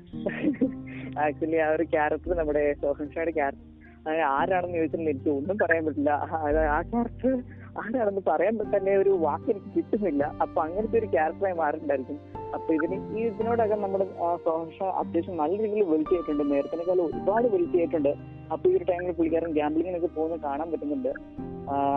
ആക്ച്വലി 1.25 1.61
ആ 1.67 1.71
ഒരു 1.77 1.87
ക്യാരക്ടർ 1.95 2.35
നമ്മുടെ 2.43 2.65
സോഹൻ 2.85 3.09
ഷായുടെ 3.15 3.35
ക്യാരക്ടർ 3.41 3.73
ആരാണെന്ന് 4.39 4.77
ചോദിച്ചിട്ടുണ്ടെങ്കിൽ 4.79 5.15
എനിക്ക് 5.15 5.31
ഒന്നും 5.39 5.57
പറയാൻ 5.63 5.85
പറ്റില്ല. 5.87 6.11
ആ 6.75 6.81
ക്യാരക്ടർ 6.91 7.33
ആരാണെന്ന് 7.83 8.23
പറയാൻ 8.29 8.55
തന്നെ 8.75 8.93
ഒരു 9.01 9.13
വാക്ക് 9.25 9.49
എനിക്ക് 9.53 9.71
കിട്ടുന്നില്ല. 9.77 10.25
അപ്പൊ 10.43 10.59
അങ്ങനത്തെ 10.65 10.99
ഒരു 11.01 11.09
ക്യാരക്ടറായി 11.15 11.57
മാറിയിട്ടുണ്ടായിരിക്കും. 11.63 12.19
അപ്പൊ 12.57 12.69
ഇതിന് 12.77 12.97
ഈ 13.17 13.25
ഇതിനോടകം 13.31 13.81
നമ്മുടെ 13.85 14.07
സോഹൻഷ 14.47 14.79
അത്യാവശ്യം 15.01 15.37
നല്ല 15.43 15.57
രീതിയിൽ 15.65 15.89
വെൽറ്റ് 15.93 16.15
നേരത്തെ 16.15 16.47
നേരത്തിനേക്കാളും 16.53 17.05
ഒരുപാട് 17.09 17.49
വെൽറ്റ് 17.55 17.75
ചെയ്തിട്ടുണ്ട് 17.79 18.13
അപ്പൊ 18.55 18.65
ഈ 18.71 18.77
ഒരു 18.79 18.87
ടൈമിൽ 18.93 19.13
പുള്ളിക്കാരൻ 19.19 19.53
ഗ്യാംബ്ലിങ്ങിനൊക്കെ 19.59 20.11
പോകുന്നത് 20.17 20.43
കാണാൻ 20.47 20.67
പറ്റുന്നുണ്ട്. 20.73 21.13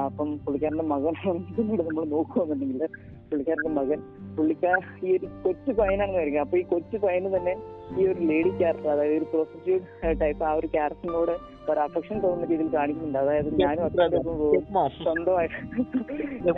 അപ്പം 0.08 0.30
പുള്ളിക്കാരന്റെ 0.44 0.86
മകൻ 0.94 1.16
നമ്മൾ 1.88 2.04
നോക്കുകയാണെന്നുണ്ടെങ്കിൽ 2.14 2.86
പുള്ളിക്കാരന്റെ 3.30 3.72
മകൻ 3.80 4.00
പുള്ളിക്കാർ 4.38 4.78
ഈ 5.06 5.10
ഒരു 5.18 5.28
കൊച്ചു 5.44 5.72
പയ്യനാണെന്ന് 5.80 6.20
വരിക 6.22 6.38
അപ്പൊ 6.46 6.56
ഈ 6.62 6.64
കൊച്ചു 6.72 6.98
പയ്യന് 7.04 7.30
തന്നെ 7.36 7.54
ഈ 8.00 8.08
ഒരു 8.12 8.22
ലേഡി 8.30 8.52
ക്യാരക്ടർ 8.60 8.90
അതായത് 8.94 9.16
ഒരു 9.20 9.28
പ്രോസ്റ്റിറ്റ്യൂട്ട് 9.34 10.20
ടൈപ്പ് 10.22 10.44
ആ 10.50 10.52
ഒരു 10.60 10.68
ക്യാരക്ടറിനോട് 10.76 11.34
ഒരു 11.72 11.80
അഫക്ഷൻ 11.80 12.18
തോന്നുന്ന 12.24 12.46
രീതിയിൽ 12.52 12.70
കാണിക്കുന്നുണ്ട്. 12.76 13.20
അതായത് 13.24 13.50
ഞാനും 13.62 13.84
അച്ഛന്റെ 13.88 14.18
ഒപ്പം 14.20 14.38
പോകും. 14.42 14.64
സ്വന്തമായിട്ട് 15.04 15.60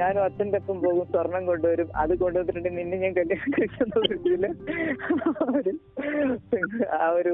ഞാനും 0.01 0.21
അച്ഛന്റെ 0.25 0.59
ഒപ്പം 0.61 0.77
പോകും 0.85 1.05
സ്വർണം 1.13 1.43
കൊണ്ടുവരും 1.49 1.89
അത് 2.03 2.13
കൊണ്ടുവന്നിട്ടുണ്ട് 2.21 2.69
നിന്നെ 2.79 2.97
ഞാൻ 3.03 3.13
കല്യാണം 3.17 4.07
രീതിയിൽ 4.13 4.45
ആ 7.01 7.09
ഒരു 7.19 7.33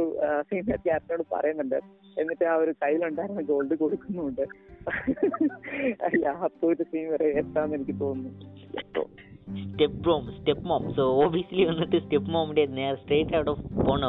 സീനിയർ 0.49 0.79
ക്യാരക്ടറോട് 0.87 1.25
പറയുന്നുണ്ട്. 1.35 1.79
എന്നിട്ട് 2.17 2.45
ആ 2.51 2.55
ഒരു 2.63 2.71
കയ്യിലുണ്ടായിരുന്ന 2.81 3.41
ഗോൾഡ് 3.51 3.75
കൊടുക്കുന്നുണ്ട് 3.83 4.43
അപ്പൊ 6.45 6.65
ഒരു 6.73 6.83
സീൻ 6.91 7.05
വരെ 7.13 7.27
എത്താന്ന് 7.41 7.75
എനിക്ക് 7.79 7.95
തോന്നുന്നു. 8.03 8.33
Step 9.63 9.99
broom 10.05 10.23
step 10.37 10.65
mom. 10.69 10.83
So 10.97 11.03
obviously 11.23 11.63
വന്നിട്ട് 11.69 11.97
സ്റ്റെപ്പ് 12.05 12.29
മോമിന്റെ 12.35 12.63
നേരെ 12.79 12.97
സ്ട്രേറ്റ് 13.03 13.35
ഔട്ട് 13.39 13.51
ഓഫ് 13.51 13.63
പോണ. 13.87 14.03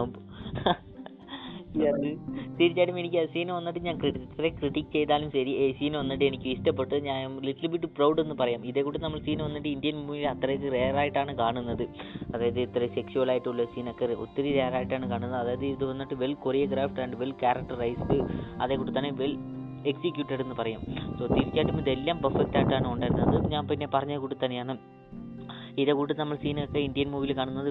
തീർച്ചയായിട്ടും 2.58 2.98
എനിക്ക് 3.00 3.18
ആ 3.22 3.24
സീൻ 3.32 3.48
വന്നിട്ട് 3.56 3.80
ഞാൻ 3.86 3.96
ഇത്ര 4.08 4.46
ക്രിട്ടിക് 4.58 4.88
ചെയ്താലും 4.94 5.28
ശരി 5.34 5.52
ഈ 5.64 5.66
സീൻ 5.80 5.92
വന്നിട്ട് 6.00 6.24
എനിക്ക് 6.28 6.48
ഇഷ്ടപ്പെട്ട്. 6.54 6.96
ഞാൻ 7.08 7.36
ലിറ്റിൽ 7.48 7.68
ബിറ്റ് 7.74 7.88
പ്രൗഡ് 7.96 8.20
എന്ന് 8.24 8.36
പറയാം. 8.40 8.62
ഇതേ 8.70 8.82
കൂടി 8.86 8.98
നമ്മൾ 9.04 9.20
സീൻ 9.26 9.38
വന്നിട്ട് 9.46 9.68
ഇന്ത്യൻ 9.74 9.96
മൂവിയിൽ 10.06 10.26
അത്രയ്ക്ക് 10.32 10.72
റെയർ 10.76 10.96
ആയിട്ടാണ് 11.02 11.34
കാണുന്നത്. 11.42 11.84
അതായത് 12.34 12.60
ഇത്ര 12.66 12.88
സെക്ഷ്വൽ 12.96 13.30
ആയിട്ടുള്ള 13.34 13.66
സീനൊക്കെ 13.74 14.08
ഒത്തിരി 14.24 14.52
റെയർ 14.58 14.74
ആയിട്ടാണ് 14.80 15.06
കാണുന്നത്. 15.12 15.40
അതായത് 15.44 15.66
ഇത് 15.74 15.84
വന്നിട്ട് 15.92 16.16
well 16.24 16.34
choreographed 16.46 17.02
and 17.06 17.18
well 17.22 17.34
characterised 17.44 18.18
അതേ 18.64 18.76
കൂടി 18.82 18.94
തന്നെ 18.98 19.12
വെൽ 19.22 19.34
എക്സിക്യൂട്ടഡ് 19.86 20.42
എന്ന് 20.42 20.54
പറയും. 20.54 20.80
സോ 21.18 21.26
തീർച്ചയായിട്ടും 21.26 21.78
ഇതെല്ലാം 21.78 22.22
പെർഫെക്റ്റ് 22.22 22.56
ആയിട്ടാണ് 22.56 22.92
ഉണ്ടായിരുന്നത്. 22.92 23.50
ഞാൻ 23.50 23.68
പിന്നെ 23.68 23.86
പറഞ്ഞ 23.94 24.16
കൂടി 24.16 24.36
തന്നെയാണ്. 24.44 24.78
ഇതേ 25.82 25.92
കൂട്ട് 25.98 26.14
നമ്മൾ 26.20 26.36
സീനൊക്കെ 26.42 26.80
ഇന്ത്യൻ 26.86 27.08
മൂവിയിൽ 27.14 27.32
കാണുന്നത് 27.38 27.70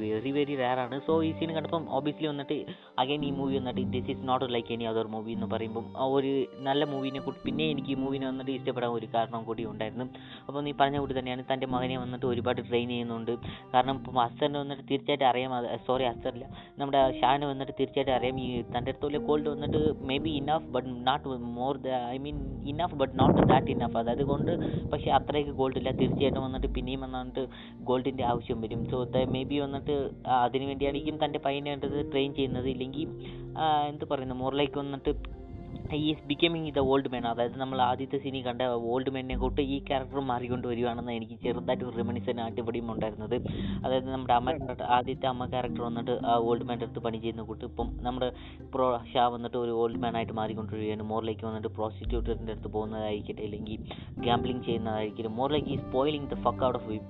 വെരി 0.00 0.30
വെരി 0.36 0.54
റയർ 0.62 0.78
ആണ്. 0.84 0.96
സോ 1.06 1.12
ഈ 1.28 1.30
സീൻ 1.38 1.50
കണ്ടപ്പം 1.56 1.84
ഓബിയസ്ലി 1.98 2.26
വന്നിട്ട് 2.30 2.56
അഗൈൻ 3.02 3.22
ഈ 3.28 3.30
മൂവി 3.38 3.54
വന്നിട്ട് 3.60 3.82
this 3.94 4.10
is 4.12 4.24
not 4.30 4.48
like 4.54 4.72
any 4.74 4.86
other 4.92 5.06
movie 5.14 5.32
എന്ന് 5.36 5.48
പറയുമ്പം 5.54 5.86
ഒരു 6.16 6.32
നല്ല 6.68 6.82
മൂവിനെ 6.92 7.20
കൂട്ടി 7.26 7.40
പിന്നെ 7.46 7.64
എനിക്ക് 7.72 7.90
ഈ 7.94 7.98
മൂവിനെ 8.02 8.26
വന്നിട്ട് 8.30 8.52
ഇഷ്ടപ്പെടാൻ 8.58 8.92
ഒരു 8.98 9.08
കാരണം 9.14 9.42
കൂടി 9.48 9.64
ഉണ്ടായിരുന്നു. 9.72 10.06
അപ്പോൾ 10.46 10.60
നീ 10.66 10.72
പറഞ്ഞ 10.82 10.98
കൂടി 11.04 11.16
തന്നെയാണ് 11.18 11.44
തന്റെ 11.50 11.68
മകനെ 11.74 11.96
വന്നിട്ട് 12.04 12.26
ഒരുപാട് 12.32 12.60
ട്രെയിൻ 12.68 12.88
ചെയ്യുന്നുണ്ട്. 12.94 13.32
കാരണം 13.74 13.94
ഇപ്പം 14.00 14.20
അസ്തറിനെ 14.26 14.58
വന്നിട്ട് 14.62 14.84
തീർച്ചയായിട്ടും 14.90 15.28
അറിയാം 15.30 15.50
സോറി 15.88 16.06
അസ്സറില്ല. 16.12 16.46
നമ്മുടെ 16.80 17.00
ഷാനെ 17.20 17.46
വന്നിട്ട് 17.52 17.74
തീർച്ചയായിട്ടും 17.80 18.14
അറിയാം. 18.18 18.38
ഈ 18.44 18.48
തന്റെ 18.76 18.90
അടുത്തുള്ള 18.92 19.20
ഗോൾഡ് 19.30 19.48
വന്നിട്ട് 19.54 19.82
maybe 20.26 20.34
enough 20.42 20.68
but 20.76 20.88
not 21.08 21.38
more 21.58 21.74
the 21.86 21.98
I 22.14 22.16
mean 22.26 22.38
enough 22.74 22.96
but 23.02 23.14
not 23.22 23.40
that 23.52 23.70
enough 23.76 23.98
അതായത് 24.02 24.24
കൊണ്ട് 24.32 24.52
പക്ഷേ 24.94 25.10
അത്രയ്ക്ക് 25.18 25.54
ഗോൾഡ് 25.62 25.78
ഇല്ല. 25.82 25.90
തീർച്ചയായിട്ടും 26.02 26.42
വന്നിട്ട് 26.48 26.70
പിന്നെയും 26.78 27.02
വന്നിട്ട് 27.06 27.39
ഗോൾഡിന്റെ 27.88 28.24
ആവശ്യം 28.24 28.60
വരും. 28.60 28.80
സോ 28.90 28.98
മേ 29.34 29.42
ബി 29.50 29.58
വന്നിട്ട് 29.58 29.96
അതിനു 30.44 30.64
വേണ്ടിയായിരിക്കും 30.64 31.18
തന്റെ 31.24 31.38
പയ്യനെ 31.46 31.70
വേണ്ടത് 31.70 31.98
ട്രെയിൻ 32.12 32.32
ചെയ്യുന്നത്. 32.34 32.68
ഇല്ലെങ്കിൽ 32.74 33.08
എന്ത് 33.88 34.04
പറയുന്നു 34.10 34.34
മോറിലേക്ക് 34.34 34.78
വന്നിട്ട് 34.78 35.12
is 36.08 36.24
becoming 36.30 36.70
the 36.76 36.82
old 36.90 37.10
man 37.12 37.24
അതായത് 37.30 37.56
നമ്മൾ 37.62 37.78
ആദ്യത്തെ 37.88 38.18
സീനിൽ 38.22 38.42
കണ്ട 38.46 38.62
ഓൾഡ് 38.92 39.10
മാനിനെ 39.14 39.36
കൂട്ട് 39.42 39.62
ഈ 39.74 39.76
ക്യാരക്ടർ 39.88 40.20
മാറിക്കൊണ്ട് 40.30 40.66
വരുവാണെന്ന് 40.70 41.12
എനിക്ക് 41.18 41.36
ചെറുതായിട്ട് 41.44 41.84
ഒരു 41.84 41.94
റിമണിസൻ 42.00 42.40
അടിപൊളിയും 42.46 42.88
ഉണ്ടായിരുന്നത്. 42.94 43.36
അതായത് 43.84 44.08
നമ്മുടെ 44.14 44.34
അമ്മ 44.38 44.76
ആദ്യത്തെ 44.98 45.26
അമ്മ 45.32 45.46
ക്യാരക്ടർ 45.54 45.82
വന്നിട്ട് 45.88 46.14
ആ 46.30 46.34
ഓൾഡ് 46.48 46.66
മാന്റെ 46.68 46.86
അടുത്ത് 46.86 47.02
പണി 47.06 47.18
ചെയ്യുന്ന 47.24 47.42
കൂട്ട് 47.50 47.64
ഇപ്പം 47.70 47.90
നമ്മുടെ 48.06 48.28
പ്രോ 48.74 48.86
ഷാ 49.12 49.24
വന്നിട്ട് 49.34 49.58
ഒരു 49.64 49.72
ഓൾഡ് 49.82 50.00
മാൻ 50.04 50.16
ആയിട്ട് 50.20 50.32
മാറിക്കൊണ്ടിരിക്കുകയാണ് 50.40 51.06
മോറിലേക്ക് 51.12 51.46
വന്നിട്ട് 51.48 51.68
പ്രോസ്റ്റിറ്റ്യൂട്ടറിന്റെ 51.78 52.54
അടുത്ത് 52.56 52.72
പോകുന്നതായിരിക്കട്ടെ 52.76 53.42
അല്ലെങ്കിൽ 53.48 53.80
ഗാംബ്ലിംഗ് 54.26 54.64
ചെയ്യുന്നതായിരിക്കും 54.68 55.36
മോറിലേക്ക് 55.40 55.70
is 55.76 55.84
spoiling 55.88 56.30
the 56.34 56.38
fuck 56.46 56.64
out 56.68 56.78
of 56.80 56.88
Vim 56.92 57.04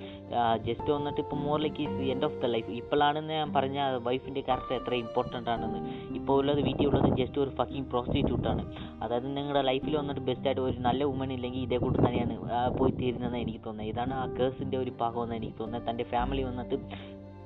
just 0.68 0.90
വന്നിട്ട് 0.96 1.20
ഇപ്പം 1.24 1.40
മോറിലേക്ക് 1.48 1.82
is 1.86 2.10
end 2.14 2.26
of 2.30 2.38
the 2.42 2.52
life 2.54 2.70
ഇപ്പോഴാണെന്ന് 2.80 3.34
ഞാൻ 3.40 3.52
പറഞ്ഞ 3.58 3.78
വൈഫിന്റെ 4.08 4.40
ക്യാരക്ടർ 4.40 4.74
എത്ര 4.80 4.94
ഇമ്പോർട്ടന്റ് 5.04 5.50
ആണെന്ന്. 5.54 5.80
ഇപ്പോൾ 6.18 6.38
ഉള്ളത് 6.42 6.60
വീട്ടിൽ 6.68 6.86
ഉള്ളത് 6.90 7.08
ജസ്റ്റ് 7.22 7.40
ഒരു 7.44 7.50
ഫക്കിംഗ് 7.60 7.88
പ്രോസ്റ്റിറ്റ്യൂട്ട് 7.92 8.48
ആണ്. 8.52 8.64
അതായത് 9.02 9.36
നിങ്ങളുടെ 9.36 9.62
ലൈഫിൽ 9.62 9.96
വന്നിട്ട് 9.96 10.20
ബെസ്റ്റ് 10.20 10.46
ആയിട്ട് 10.46 10.60
ഒരു 10.60 10.78
നല്ല 10.78 11.04
വുമൺ 11.04 11.32
ഇല്ലെങ്കിൽ 11.32 11.60
ഇതേ 11.60 11.76
കൂട്ട് 11.76 11.98
തന്നെയാണ് 11.98 12.36
പോയി 12.78 12.92
തീരുന്നതെന്ന് 12.92 13.38
എനിക്ക് 13.38 13.58
തോന്നുന്നത് 13.58 13.92
ഇതാണ് 13.92 14.14
ആ 14.14 14.26
കേഴ്സിന്റെ 14.38 14.76
ഒരു 14.76 14.92
ഭാഗമെന്ന് 15.00 15.34
എനിക്ക് 15.34 15.58
തോന്നുന്നത് 15.58 15.90
തന്റെ 15.90 16.04
ഫാമിലി 16.04 16.42
വന്നിട്ട് 16.42 16.78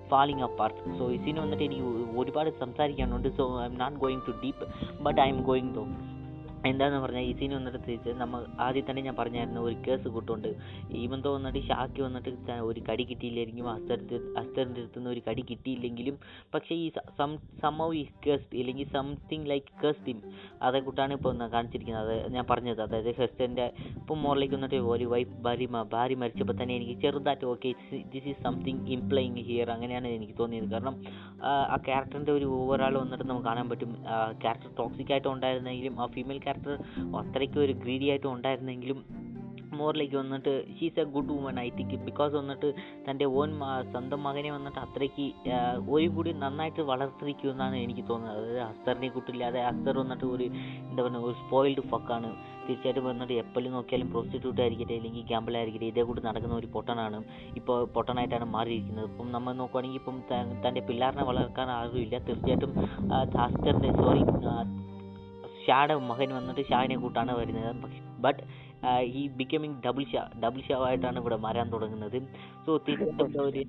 ഫാളിങ് 0.08 0.42
അപ്പാർട്ട് 0.42 0.98
സോ 0.98 1.04
ഇതിന് 1.10 1.38
വന്നിട്ട് 1.40 1.64
എനിക്ക് 1.64 1.84
ഒരുപാട് 2.16 2.50
സംസാരിക്കാനുണ്ട്. 2.60 3.28
So 3.36 3.62
I'm 3.64 3.78
not 3.78 3.96
going 3.96 4.20
to 4.28 4.32
deep 4.44 4.66
but 5.02 5.20
I'm 5.28 5.42
going 5.42 5.74
to 5.74 5.84
എന്താന്ന് 6.70 6.98
പറഞ്ഞാൽ 7.04 7.24
ഈ 7.28 7.32
സീൻ 7.38 7.52
വന്നിട്ട് 7.56 7.80
തിരിച്ച് 7.86 8.10
നമ്മൾ 8.20 8.40
ആദ്യം 8.66 8.84
തന്നെ 8.88 9.02
ഞാൻ 9.06 9.16
പറഞ്ഞായിരുന്നു 9.18 9.60
ഒരു 9.68 9.76
കേസ് 9.86 10.08
കൂട്ടുണ്ട്. 10.14 10.48
ഈവൻ 11.02 11.18
തോ 11.24 11.30
വന്നിട്ട് 11.36 11.60
ഷാക്കി 11.68 12.00
വന്നിട്ട് 12.06 12.30
ഒരു 12.68 12.80
കടി 12.88 13.04
കിട്ടിയില്ലായിരിക്കും 13.10 13.66
അസ്തറിന്റെ 13.74 14.18
അസ്തറിന്റെ 14.40 14.80
അടുത്ത് 14.82 14.98
നിന്ന് 14.98 15.10
ഒരു 15.14 15.22
കടി 15.28 15.42
കിട്ടിയില്ലെങ്കിലും 15.50 16.16
പക്ഷേ 16.54 16.74
ഈ 16.84 16.86
സം 17.18 17.32
സംഭവം 17.64 17.94
ഈ 18.00 18.04
കേസ്റ്റ് 18.26 18.56
ഇല്ലെങ്കിൽ 18.60 18.88
സംതിങ് 18.96 19.46
ലൈക്ക് 19.52 19.68
കേസ്റ്റ് 19.82 20.08
ഹിം 20.12 20.20
അതേ 20.68 20.80
കൂട്ടാണ് 20.86 21.12
ഇപ്പോൾ 21.18 21.34
കാണിച്ചിരിക്കുന്നത്. 21.56 22.12
അത് 22.24 22.32
ഞാൻ 22.36 22.46
പറഞ്ഞത് 22.52 22.80
അതായത് 22.86 23.10
ഹെസ്റ്റന്റെ 23.20 23.66
ഇപ്പം 24.00 24.18
മോറിലേക്ക് 24.26 24.56
വന്നിട്ട് 24.58 24.80
ഒരു 24.94 25.08
വൈഫ് 25.14 25.34
ഭാര്യ 25.48 25.68
ഭാര്യ 25.94 26.16
മരിച്ചപ്പോൾ 26.22 26.56
തന്നെ 26.62 26.74
എനിക്ക് 26.78 26.96
ചെറുതായിട്ട് 27.04 27.46
okay 27.52 27.74
this 28.14 28.26
is 28.32 28.40
something 28.46 28.82
implying 28.96 29.44
here 29.50 29.68
അങ്ങനെയാണ് 29.76 30.08
എനിക്ക് 30.18 30.36
തോന്നിയത്. 30.40 30.68
കാരണം 30.74 30.96
ആ 31.74 31.76
ക്യാരക്ടറിന്റെ 31.90 32.34
ഒരു 32.38 32.48
ഓവറാൾ 32.60 32.94
വന്നിട്ട് 33.02 33.24
നമുക്ക് 33.30 33.48
കാണാൻ 33.50 33.68
പറ്റും. 33.74 33.92
ക്യാരക്ടർ 34.42 34.72
ടോക്സിക് 34.82 35.12
ആയിട്ട് 35.14 35.28
ഉണ്ടായിരുന്നെങ്കിലും 35.34 35.94
ആ 36.02 36.06
ഫീമെയിൽ 36.16 36.40
ക്യാരക്ടർ 36.54 36.74
അത്രയ്ക്ക് 37.20 37.60
ഒരു 37.66 37.74
ഗ്രീഡി 37.84 38.08
ആയിട്ട് 38.14 38.28
ഉണ്ടായിരുന്നെങ്കിലും 38.36 39.00
മോറിലേക്ക് 39.78 40.16
വന്നിട്ട് 40.20 40.50
she's 40.78 41.00
a 41.02 41.04
good 41.14 41.32
woman 41.36 41.56
I 41.62 41.68
think 41.76 41.94
because 42.08 42.34
വന്നിട്ട് 42.40 42.68
തന്റെ 43.06 43.26
ഓൻ 43.38 43.50
സ്വന്തം 43.92 44.20
മകനെ 44.26 44.50
വന്നിട്ട് 44.56 44.78
അത്രയ്ക്ക് 44.82 45.24
ഒരു 45.94 46.06
കൂടി 46.16 46.32
നന്നായിട്ട് 46.42 46.82
വളർത്തിരിക്കുമെന്നാണ് 46.90 47.78
എനിക്ക് 47.86 48.04
തോന്നുന്നത്. 48.10 48.38
അതായത് 48.42 48.60
അസ്തറിനെ 48.68 49.08
കൂട്ടില്ലാതെ 49.14 49.60
അസ്തർ 49.70 49.96
വന്നിട്ട് 50.02 50.26
ഒരു 50.34 50.46
എന്താ 50.90 51.00
പറയുക 51.06 51.24
ഒരു 51.30 51.36
സ്പോയിൽഡ് 51.42 51.84
ഫക്കാണ് 51.92 52.30
തീർച്ചയായിട്ടും 52.68 53.04
വന്നിട്ട് 53.10 53.34
എപ്പോഴും 53.44 53.70
നോക്കിയാലും 53.76 54.10
പ്രോസ്റ്റിറ്റ്യൂട്ട് 54.14 54.60
ആയിരിക്കട്ടെ 54.64 54.94
അല്ലെങ്കിൽ 55.00 55.24
ഗാമ്പിൾ 55.32 55.56
ആയിരിക്കട്ടെ 55.60 55.88
ഇതേ 55.92 56.04
കൂടി 56.10 56.22
നടക്കുന്ന 56.28 56.54
ഒരു 56.62 56.70
പൊട്ടനാണ്. 56.76 57.18
ഇപ്പോൾ 57.60 57.78
പൊട്ടനായിട്ടാണ് 57.96 58.48
മാറിയിരിക്കുന്നത്. 58.56 59.08
ഇപ്പം 59.12 59.28
നമ്മൾ 59.36 59.54
നോക്കുവാണെങ്കിൽ 59.62 60.00
ഇപ്പം 60.02 60.18
തന്റെ 60.66 60.82
വളർക്കാൻ 60.92 61.24
വളർത്താൻ 61.32 61.68
ആരുമില്ല. 61.78 62.18
തീർച്ചയായിട്ടും 62.28 62.72
അസ്തറിന്റെ 63.46 63.92
സോറി 64.00 64.22
ഷായുടെ 65.66 65.94
മകൻ 66.10 66.30
വന്നിട്ട് 66.38 66.62
ഷാഹിനെ 66.70 66.96
കൂട്ടാണ് 67.04 67.32
വരുന്നത്. 67.40 67.72
ബട്ട് 68.24 68.42
ഈ 69.18 69.22
becoming 69.38 69.76
double 69.84 70.04
Shah 70.12 70.22
double 70.42 70.60
Shah 70.66 70.76
ആയിട്ടാണ് 70.86 71.18
ഇവിടെ 71.22 71.36
മരാൻ 71.44 71.66
തുടങ്ങുന്നത്. 71.74 72.16
സോ 72.64 72.70
ഇവിടെ 72.92 73.38
ഒരു 73.48 73.62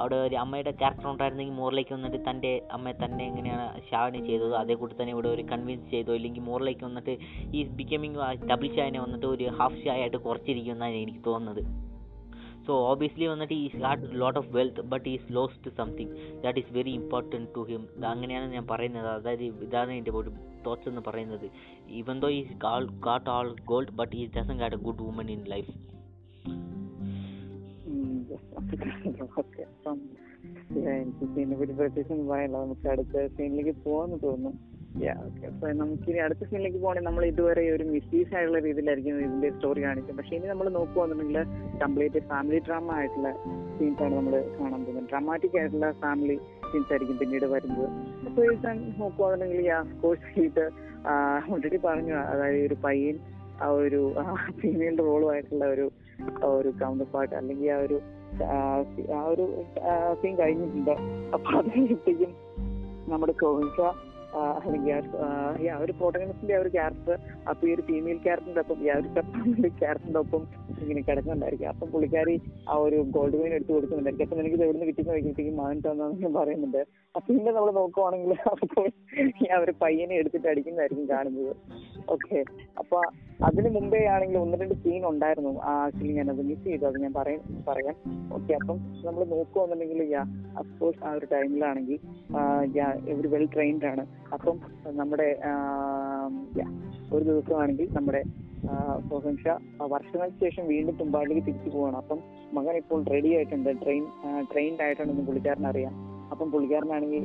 അവിടെ 0.00 0.16
ഒരു 0.26 0.36
അമ്മയുടെ 0.42 0.72
ക്യാരക്ടർ 0.80 1.08
ഉണ്ടായിരുന്നെങ്കിൽ 1.12 1.56
മോറിലേക്ക് 1.60 1.92
വന്നിട്ട് 1.96 2.20
തന്റെ 2.28 2.52
അമ്മ 2.76 2.92
തന്നെ 3.04 3.22
എങ്ങനെയാണ് 3.30 3.66
ഷാവിനെ 3.88 4.20
ചെയ്തത്? 4.28 4.54
അതേ 4.62 4.76
കൂട്ടി 4.80 4.94
തന്നെ 5.00 5.14
ഇവിടെ 5.16 5.30
ഒരു 5.34 5.44
കൺവിൻസ് 5.52 5.88
ചെയ്തോ? 5.94 6.14
ഇല്ലെങ്കിൽ 6.20 6.44
മോറിലേക്ക് 6.50 6.84
വന്നിട്ട് 6.88 7.14
ഈ 7.58 7.62
ബിക്കമിങ് 7.80 8.20
ഡബിൾ 8.52 8.70
ഷാവിനെ 8.76 9.00
വന്നിട്ട് 9.06 9.26
ഒരു 9.34 9.48
ഹാഫ് 9.60 9.80
ഷാ 9.84 9.94
ആയിട്ട് 10.02 10.20
കുറച്ചിരിക്കുമെന്നാണ് 10.28 11.02
എനിക്ക് 11.06 11.22
തോന്നുന്നത്. 11.30 11.62
സോ 12.66 12.72
ഓബിയസ്ലി 12.92 13.26
വന്നിട്ട് 13.34 13.54
is 13.66 13.78
had 13.84 14.08
lot 14.22 14.38
of 14.40 14.50
wealth 14.56 14.82
but 14.90 15.06
is 15.12 15.26
lost 15.36 15.70
something 15.78 16.12
that 16.42 16.58
is 16.62 16.72
very 16.78 16.92
important 17.00 17.48
to 17.56 17.62
him 17.70 17.84
അങ്ങനെയാണ് 18.14 18.48
ഞാൻ 18.56 18.66
പറയുന്നത്. 18.72 19.08
അതായത് 19.18 19.44
ഇതാണ് 19.68 19.92
എന്റെ 20.00 20.12
ഒരു 20.22 20.32
തോട്ട്സ് 20.66 20.88
എന്ന് 20.92 21.02
പറയുന്നത്. 21.08 21.46
Even 22.00 22.18
though 22.24 22.30
is 22.40 22.54
got 23.08 23.30
all 23.36 23.48
gold 23.72 23.94
but 24.00 24.14
is 24.22 24.32
doesn't 24.38 24.58
got 24.62 24.76
a 24.76 24.82
good 24.88 25.02
woman 25.08 25.30
in 25.36 25.44
life 25.54 25.72
നമുക്ക് 32.54 32.86
അടുത്ത 32.92 33.26
സീനിലേക്ക് 33.36 33.74
പോകാന്ന് 33.84 34.18
തോന്നുന്നു. 34.22 34.52
നമുക്കിനി 35.80 36.18
അടുത്ത 36.24 36.42
സീനിലേക്ക് 36.50 36.78
പോകണമെങ്കിൽ 36.78 37.08
നമ്മൾ 37.08 37.22
ഇതുവരെ 37.30 37.62
ഒരു 37.74 37.84
മിസ്യൂസ് 37.92 38.32
ആയിട്ടുള്ള 38.36 38.58
രീതിയിലായിരിക്കും 38.66 39.20
ഇതിന്റെ 39.26 39.50
സ്റ്റോറി 39.56 39.80
കാണിച്ചത്. 39.84 40.16
പക്ഷെ 40.16 40.34
ഇനി 40.36 40.46
നമ്മൾ 40.52 40.66
നോക്കുകയാണെന്നുണ്ടെങ്കിൽ 40.78 41.78
കംപ്ലീറ്റ് 41.82 42.20
ഫാമിലി 42.32 42.58
ഡ്രാമ 42.66 42.90
ആയിട്ടുള്ള 42.98 43.30
സീൻസ് 43.78 44.02
ആണ് 44.06 44.14
നമ്മൾ 44.16 44.34
കാണാൻ 44.58 44.80
പോകുന്നത്. 44.84 45.08
ഡ്രാമാറ്റിക് 45.12 45.56
ആയിട്ടുള്ള 45.60 45.88
ഫാമിലി 46.04 46.36
സീൻസ് 46.72 46.92
ആയിരിക്കും 46.92 47.18
പിന്നീട് 47.18 47.46
വരുന്നത്. 47.54 47.86
അപ്പോൾ 48.26 48.42
എഴുതാൻ 48.44 48.78
നോക്കുവാണെങ്കിൽ 48.98 49.60
യാ 49.66 49.78
കോഴ്സ് 50.02 50.40
ഇത് 50.40 50.64
ഓൾറെഡി 51.52 51.78
പറഞ്ഞു. 51.84 52.14
അതായത് 52.32 52.66
ഒരു 52.66 52.76
പയ്യൻ 52.84 53.18
ആ 53.62 53.66
ഒരു 53.82 54.00
ഫീമെയിൽ 54.60 54.96
റോളുമായിട്ടുള്ള 55.08 55.64
ഒരു 55.74 55.86
ഒരു 56.44 56.70
കൗണ്ടർ 56.80 57.06
പാർട്ട് 57.14 57.34
അല്ലെങ്കിൽ 57.34 57.70
ആ 57.70 57.78
ഒരു 57.86 57.98
ആ 59.18 59.24
ഒരു 59.32 59.44
സീൻ 60.20 60.34
കഴിഞ്ഞിട്ടുണ്ട്. 60.38 60.94
അപ്പൊ 61.34 61.50
അത് 61.58 61.68
കഴിയുമ്പോഴത്തേക്കും 61.70 62.32
നമ്മുടെ 63.12 63.34
കോവിൻഷ 63.42 63.80
അല്ലെങ്കിൽ 64.58 64.92
ആ- 65.22 65.54
ഒരു 65.78 65.92
പ്രോട്ടഗണിസ്റ്റിന്റെ 65.92 66.54
ആ 66.54 66.60
ഒരു 66.60 66.68
ക്യാരക്ടർ 66.68 67.16
അപ്പൊ 67.48 67.68
ഈ 67.68 67.74
ഒരു 67.74 67.82
ഫീമെയിൽ 67.82 68.18
ക്യാരക്ടറിന്റെ 68.18 68.60
ഒപ്പം 68.60 68.78
ആ 68.90 68.96
ഒരു 68.96 69.08
ക്യാരക്ടറിന്റെ 69.80 70.18
ഒപ്പം 70.18 70.42
ഇങ്ങനെ 70.82 71.00
കിടക്കുന്നുണ്ടായിരിക്കും. 71.00 71.68
അപ്പം 71.68 71.90
പുള്ളിക്കാരി 71.90 72.34
ആ 72.68 72.76
ഒരു 72.76 73.02
ഗോൾഡ് 73.10 73.36
കോയിൻ 73.36 73.54
എടുത്ത് 73.54 73.72
കൊടുക്കുന്നുണ്ടായിരിക്കും. 73.72 74.26
അപ്പൊ 74.26 74.40
എനിക്ക് 74.40 74.56
എവിടെ 74.58 74.72
നിന്ന് 74.72 74.86
കിട്ടിയെന്ന് 74.86 75.12
വയ്ക്കുമ്പോഴത്തേക്കും 75.12 75.56
മകൻ 75.56 75.80
തന്നു 75.80 76.38
പറയുന്നുണ്ട്. 76.38 76.80
അപ്പൊ 77.14 77.28
പിന്നെ 77.28 77.52
നമ്മൾ 77.52 77.70
നോക്കുവാണെങ്കിൽ 77.72 78.32
ആ 79.52 79.58
ഒരു 79.58 79.72
പയ്യനെ 79.82 80.14
എടുത്തിട്ട് 80.14 80.48
അടിക്കുന്നതായിരിക്കും 80.48 81.08
കാണുന്നത്. 81.08 81.52
ഓക്കെ 82.10 82.38
അപ്പൊ 82.78 82.98
അതിന് 83.44 83.68
മുമ്പേ 83.68 84.06
ആണെങ്കിൽ 84.06 84.38
ഒന്ന് 84.38 84.56
രണ്ട് 84.56 84.74
സീൻ 84.74 85.06
ഉണ്ടായിരുന്നു. 85.06 85.60
ആക്ച്വലി 85.72 86.12
ഞാൻ 86.12 86.30
അത് 86.30 86.42
മിസ് 86.42 86.64
ചെയ്തു. 86.64 86.84
അത് 86.86 86.96
ഞാൻ 86.96 87.12
പറയാൻ 87.12 87.40
പറയാം. 87.68 87.96
ഓക്കെ 88.32 88.52
അപ്പം 88.52 88.76
നമ്മൾ 89.06 89.24
നോക്കുകയാണെന്നുണ്ടെങ്കിൽ 89.24 90.02
യാ 90.12 90.22
അഫ്കോഴ്സ് 90.58 91.04
ആ 91.04 91.12
ഒരു 91.12 91.26
ടൈമിലാണെങ്കിൽ 91.32 91.98
ഇവർ 93.12 93.26
വെൽ 93.30 93.48
ട്രെയിൻഡ് 93.54 93.84
ആണ്. 93.84 94.04
അപ്പം 94.32 94.58
നമ്മുടെ 94.86 95.40
ഒരു 97.14 97.24
ദിവസമാണെങ്കിൽ 97.24 97.88
നമ്മുടെ 97.92 98.22
സോഹൻ 99.10 99.36
വർഷങ്ങൾക്ക് 99.80 100.36
ശേഷം 100.44 100.66
വീണ്ടും 100.66 100.96
തുമ്പാടിലേക്ക് 100.96 101.46
തിരിച്ചു 101.46 101.70
പോവാണ്. 101.76 101.96
അപ്പം 101.96 102.18
മകൻ 102.52 102.76
ഇപ്പോൾ 102.76 103.04
റെഡി 103.04 103.34
ആയിട്ടുണ്ട്. 103.34 103.70
ട്രെയിൻ 103.84 104.04
ട്രെയിൻഡ് 104.52 104.82
ആയിട്ടുണ്ടെന്ന് 104.82 105.26
പുള്ളിക്കാരൻ 105.26 105.66
അറിയാം. 105.66 105.94
അപ്പം 106.30 106.50
പുള്ളിക്കാരനാണെങ്കിൽ 106.50 107.24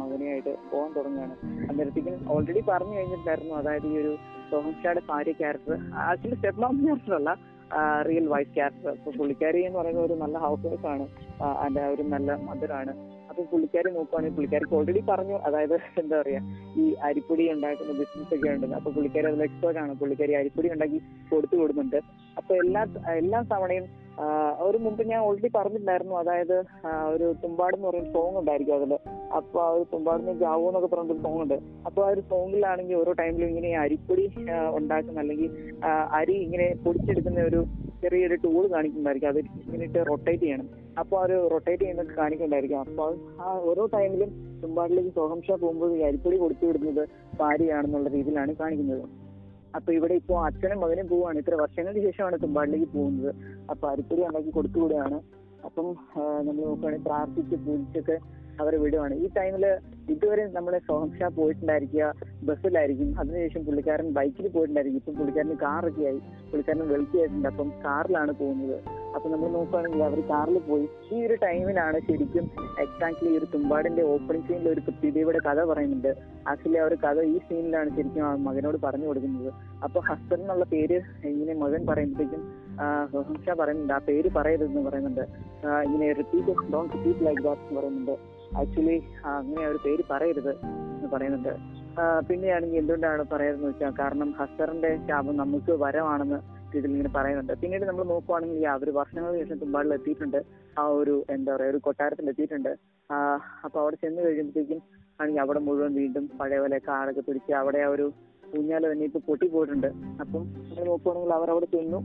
മകനെയായിട്ട് 0.00 0.56
പോകാൻ 0.72 0.92
തുടങ്ങുകയാണ്. 0.96 1.36
അന്നേരത്തേക്കും 1.70 2.32
ഓൾറെഡി 2.32 2.62
പറഞ്ഞു 2.68 2.96
കഴിഞ്ഞിട്ടുണ്ടായിരുന്നു. 2.96 3.54
അതായത് 3.54 3.86
ഈ 3.86 3.98
ഒരു 3.98 4.16
സോഹൻ 4.50 4.74
ഭാര്യ 5.08 5.32
ക്യാരക്ടർ 5.32 5.78
ആക്ച്വലി 5.94 6.34
സ്റ്റെപ്പ് 6.34 6.60
മാം 6.60 6.76
ക്യാരക്ടർ 6.84 7.14
അല്ല 7.14 7.36
റിയൽ 8.08 8.26
വൈഫ് 8.28 8.54
ക്യാരക്ടർ 8.54 9.12
പുള്ളിക്കാരി 9.18 9.60
എന്ന് 9.62 9.78
പറയുന്ന 9.78 10.00
ഒരു 10.00 10.14
നല്ല 10.14 10.38
ഹൗസ് 10.38 10.66
വൈഫ് 10.66 10.86
ആണ് 10.86 11.06
ഒരു 11.94 12.02
നല്ല 12.02 12.32
മദറാണ് 12.34 13.15
അപ്പൊ 13.36 13.44
പുള്ളിക്കാരി 13.50 13.88
നോക്കുവാണെങ്കിൽ 13.94 14.34
പുള്ളിക്കാരിക്ക് 14.36 14.74
ഓൾറെഡി 14.76 15.00
പറഞ്ഞു. 15.08 15.36
അതായത് 15.46 15.74
എന്താ 16.00 16.14
പറയാ 16.20 16.38
ഈ 16.80 16.84
അരിപ്പൊടി 17.06 17.44
ഉണ്ടാക്കുന്ന 17.54 17.94
ബിസിനസ് 17.98 18.32
ഒക്കെ 18.36 18.48
ഉണ്ട് 18.52 18.74
അപ്പൊ 18.76 18.90
പുള്ളിക്കാരി 18.94 19.26
അതിൽ 19.30 19.42
എക്സ്പേർട്ട് 19.46 19.80
ആണ്. 19.82 19.92
പുള്ളിക്കാരി 20.00 20.34
അരിപ്പൊടി 20.38 20.68
ഉണ്ടാക്കി 20.74 20.98
കൊടുത്തു 21.32 21.56
കൊടുക്കുന്നുണ്ട്. 21.60 21.98
അപ്പൊ 22.40 22.52
എല്ലാ 22.62 22.82
എല്ലാ 23.22 23.40
തവണയും 23.50 23.84
ഒരു 24.66 24.78
മുമ്പ് 24.84 25.02
ഞാൻ 25.10 25.20
ഓൾറെഡി 25.26 25.50
പറഞ്ഞിട്ടുണ്ടായിരുന്നു. 25.58 26.14
അതായത് 26.22 26.56
ഒരു 27.14 27.26
തുമ്പാട് 27.42 27.76
എന്ന് 27.78 27.88
പറയുന്ന 27.88 28.12
സോങ് 28.16 28.38
ഉണ്ടായിരിക്കും 28.42 28.76
അതിൽ. 28.78 28.94
അപ്പൊ 29.38 29.60
ആ 29.66 29.68
ഒരു 29.76 29.84
തുമ്പാടിന് 29.92 30.34
ജാവോ 30.44 30.64
എന്നൊക്കെ 30.70 30.90
പറഞ്ഞൊരു 30.94 31.22
സോങ് 31.26 31.42
ഉണ്ട്. 31.44 31.58
അപ്പൊ 31.88 32.02
ആ 32.06 32.08
ഒരു 32.14 32.24
സോങ്ങിലാണെങ്കിൽ 32.32 32.98
ഓരോ 33.02 33.14
ടൈമിലും 33.20 33.50
ഇങ്ങനെ 33.52 33.72
അരിപ്പൊടി 33.84 34.26
ഉണ്ടാക്കുന്ന 34.80 35.24
അല്ലെങ്കിൽ 35.26 35.50
അരി 36.20 36.36
ഇങ്ങനെ 36.46 36.68
പൊടിച്ചെടുക്കുന്ന 36.86 37.46
ഒരു 37.50 37.62
ചെറിയൊരു 38.04 38.38
ടൂൾ 38.46 38.62
കാണിക്കുന്നുണ്ടായിരിക്കും. 38.76 39.30
അത് 39.34 39.40
ഇങ്ങനെ 39.66 40.04
റൊട്ടേറ്റ് 40.12 40.44
ചെയ്യണം. 40.46 40.68
അപ്പൊ 41.00 41.16
ആ 41.22 41.24
റൊട്ടേറ്റ് 41.52 41.82
ചെയ്യുന്നത് 41.82 42.10
കാണിക്കണ്ടായിരിക്കും 42.18 42.80
അപ്പൊ 42.80 43.06
ആ 43.44 43.52
ഓരോ 43.70 43.86
ടൈമിലും 43.94 44.30
തുമ്പാട്ടിലേക്ക് 44.62 45.12
സോഹംഷ 45.18 45.50
പോകുമ്പോൾ 45.62 45.90
അരിപ്പൊടി 46.08 46.36
കൊടുത്തു 46.36 46.66
വിടുന്നത് 46.66 47.02
ഭാര്യയാണെന്നുള്ള 47.40 48.08
രീതിയിലാണ് 48.08 48.52
കാണിക്കുന്നത്. 48.60 49.04
അപ്പൊ 49.76 49.90
ഇവിടെ 49.92 50.14
ഇപ്പോ 50.14 50.34
അച്ഛനും 50.44 50.78
മകനും 50.80 51.08
പോവാണ് 51.08 51.38
ഇത്ര 51.38 51.54
വർഷങ്ങൾക്ക് 51.54 52.02
ശേഷമാണ് 52.06 52.36
തുമ്പാടിലേക്ക് 52.42 52.88
പോകുന്നത്. 52.92 53.30
അപ്പൊ 53.70 53.88
അരിപ്പൊടി 53.88 54.22
ഉണ്ടാക്കി 54.28 54.50
കൊടുത്തു 54.50 54.78
വിടുകയാണ്. 54.84 55.18
അപ്പം 55.66 55.86
നമ്മൾ 56.46 56.62
നോക്കുകയാണെങ്കിൽ 56.64 57.06
പ്രാർത്ഥിച്ച് 57.08 57.56
പൂജിച്ചൊക്കെ 57.66 58.16
അവരെ 58.60 58.76
വിടുവാണ്. 58.82 59.14
ഈ 59.24 59.26
ടൈമിൽ 59.36 59.64
ഇതുവരെ 60.12 60.44
നമ്മളെ 60.52 60.78
സോഹംഷ 60.88 61.22
പോയിട്ടുണ്ടായിരിക്കുക 61.38 62.04
ബസ്സിലായിരിക്കും 62.48 63.08
അതിനുശേഷം 63.20 63.64
പുള്ളിക്കാരൻ 63.64 64.06
ബൈക്കിൽ 64.18 64.46
പോയിട്ടുണ്ടായിരിക്കും. 64.48 65.00
ഇപ്പം 65.02 65.16
പുള്ളിക്കാരന് 65.18 65.56
കാറൊക്കെ 65.64 66.04
ആയി. 66.10 66.20
പുള്ളിക്കാരൻ 66.50 66.88
വെളുത്തിയായിട്ടുണ്ട് 66.92 67.48
അപ്പം 67.48 67.70
കാറിലാണ് 67.84 68.32
പോകുന്നത്. 68.32 68.78
അപ്പൊ 69.16 69.28
നമ്മൾ 69.30 69.48
നോക്കുകയാണെങ്കിൽ 69.48 70.02
അവർ 70.04 70.20
കാറിൽ 70.20 70.58
പോയി. 70.58 70.88
ഈ 71.12 71.26
ഒരു 71.26 71.34
ടൈമിലാണ് 71.34 71.98
ശരിക്കും 72.08 72.44
എക്സാക്ട്ലി 72.80 73.30
ഒരു 73.38 73.46
തുമ്പാടിന്റെ 73.54 74.02
ഓപ്പണിംഗ് 74.02 74.46
സീനിൽ 74.48 74.68
ഒരു 74.68 74.80
കൃത്യതയുടെ 74.80 75.38
കഥ 75.38 75.64
പറയുന്നുണ്ട്. 75.64 76.10
ആക്ച്വലി 76.48 76.78
ആ 76.78 76.84
ഒരു 76.84 76.96
കഥ 77.04 77.20
ഈ 77.20 77.38
സീനിലാണ് 77.38 77.90
ശരിക്കും 77.96 78.22
ആ 78.26 78.34
മകനോട് 78.48 78.78
പറഞ്ഞു 78.84 79.06
കൊടുക്കുന്നത്. 79.06 79.52
അപ്പൊ 79.84 80.00
ഹസ്ബൻ 80.00 80.40
എന്നുള്ള 80.40 80.64
പേര് 80.64 81.00
ഇങ്ങനെ 81.24 81.54
മകൻ 81.54 81.86
പറയുമ്പോഴത്തേക്കും 81.86 82.42
ഹംഷ 83.28 83.50
പറയുന്നുണ്ട്. 83.60 83.92
ആ 83.92 84.00
പേര് 84.08 84.30
പറയരുതെന്ന് 84.36 84.82
പറയുന്നുണ്ട്. 84.90 85.24
ഇങ്ങനെ 85.86 86.12
repeat 86.12 86.72
don't 86.72 86.92
repeat 86.94 87.26
like 87.26 87.42
that 87.42 87.60
എന്ന് 87.60 87.80
പറയുന്നുണ്ട്. 87.80 88.14
ആക്ച്വലി 88.58 88.96
അങ്ങനെ 89.24 89.66
ഒരു 89.66 89.78
പേര് 89.86 90.02
പറയരുത് 90.10 90.52
എന്ന് 90.96 91.08
പറയുന്നുണ്ട്. 91.14 91.52
പിന്നെയാണെങ്കിൽ 92.28 92.78
എന്തുകൊണ്ടാണ് 92.78 93.24
പറയുന്നത് 93.32 93.68
വെച്ചാൽ 93.68 93.92
കാരണം 93.98 94.30
ഹസ്തറിന്റെ 94.40 94.90
ശാപം 95.08 95.36
നമുക്ക് 95.36 95.72
വരമാണെന്ന് 95.82 96.55
ഇതിൽ 96.74 96.90
ഇങ്ങനെ 96.90 97.10
പറയുന്നുണ്ട്. 97.16 97.52
പിന്നീട് 97.62 97.84
നമ്മൾ 97.84 98.04
നോക്കുവാണെങ്കിൽ 98.04 98.66
അവർ 98.66 98.88
വർഷങ്ങൾക്ക് 98.90 99.40
ശേഷം 99.42 99.58
തുമ്പാടിൽ 99.60 99.94
എത്തിയിട്ടുണ്ട്. 99.94 100.38
ആ 100.78 100.84
ഒരു 101.00 101.24
എന്താ 101.30 101.50
പറയാ 101.56 101.70
ഒരു 101.70 101.78
കൊട്ടാരത്തിൽ 101.78 102.30
എത്തിയിട്ടുണ്ട്. 102.32 102.72
അപ്പൊ 103.64 103.80
അവിടെ 103.82 103.96
ചെന്ന് 104.04 104.22
കഴിയുമ്പോഴത്തേക്കും 104.22 104.80
ആണെങ്കിൽ 105.20 105.42
അവിടെ 105.42 105.58
മുഴുവൻ 105.58 105.94
വീണ്ടും 105.94 106.24
പഴയ 106.40 106.58
പോലെ 106.62 106.78
കാടൊക്കെ 106.88 107.20
പിടിച്ച് 107.20 107.52
അവിടെ 107.52 107.78
ആ 107.78 107.88
ഒരു 107.88 108.06
കുഞ്ഞാല 108.52 108.92
തന്നെ 108.92 109.04
ഇപ്പൊ 109.04 109.20
പൊട്ടി 109.28 109.46
പോയിട്ടുണ്ട്. 109.46 109.86
അപ്പം 110.22 110.42
നമ്മൾ 110.68 110.84
നോക്കുവാണെങ്കിൽ 110.84 111.32
അവർ 111.32 111.50
അവിടെ 111.50 111.66
ചെന്നു. 111.66 112.00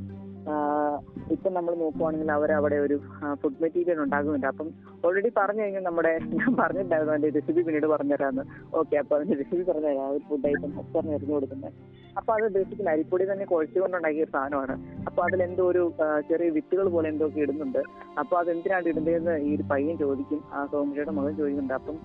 ഇപ്പൊ 1.33 1.49
നമ്മൾ 1.49 1.73
നോക്കുവാണെങ്കിൽ 1.75 2.31
അവർ 2.31 2.51
അവിടെ 2.51 2.75
ഒരു 2.75 2.95
ഫുഡ് 3.41 3.59
മെറ്റീരിയൽ 3.61 3.99
ഉണ്ടാകുന്നുണ്ട് 4.01 4.47
അപ്പം 4.47 4.67
ഓൾറെഡി 5.05 5.31
പറഞ്ഞു 5.37 5.61
കഴിഞ്ഞാൽ 5.61 5.83
നമ്മുടെ 5.83 6.11
ഞാൻ 6.39 6.55
പറഞ്ഞിട്ടുണ്ടായിരുന്നു 6.55 7.13
അതിന്റെ 7.13 7.29
റെസിപ്പി 7.39 7.61
പിന്നീട് 7.61 7.87
പറഞ്ഞുതരാന്ന് 7.87 8.43
ഓക്കെ 8.75 8.95
അപ്പൊ 8.95 9.15
അതിന്റെ 9.17 9.37
റെസിപ്പി 9.37 9.63
പറഞ്ഞുതരാം. 9.71 10.09
ഒരു 10.15 10.23
ഫുഡ് 10.29 10.47
ഐറ്റം 10.47 10.71
ഹസ്തറിന് 10.77 11.13
എറിഞ്ഞു 11.13 11.33
കൊടുക്കുന്നത് 11.33 11.73
അപ്പൊ 12.17 12.33
അത് 12.33 12.45
ബേസിക്കലി 12.55 12.89
അരിപ്പൊടി 12.89 13.25
തന്നെ 13.31 13.45
കുഴച്ചുകൊണ്ടുണ്ടാക്കിയ 13.45 14.25
സാധനമാണ്. 14.25 14.73
അപ്പൊ 15.07 15.27
എന്തോ 15.47 15.65
ഒരു 15.67 15.83
ചെറിയ 16.29 16.49
വിത്തുകൾ 16.49 16.87
പോലെ 16.89 17.09
എന്തോ 17.09 17.27
ഒക്കെ 17.27 17.39
ഇടുന്നുണ്ട്. 17.39 17.81
അപ്പൊ 18.19 18.37
അത് 18.37 18.51
എന്തിനാണ് 18.51 18.87
ഇടുന്നതെന്ന് 18.87 19.35
ഈ 19.37 19.55
ഒരു 19.55 19.63
പയ്യൻ 19.71 19.97
ചോദിക്കും. 19.97 20.41
ആ 20.53 20.65
സോമഷയുടെ 20.65 21.11
മകൻ 21.11 21.35
ചോദിക്കുന്നുണ്ട്. 21.35 21.73
അപ്പം 21.73 21.97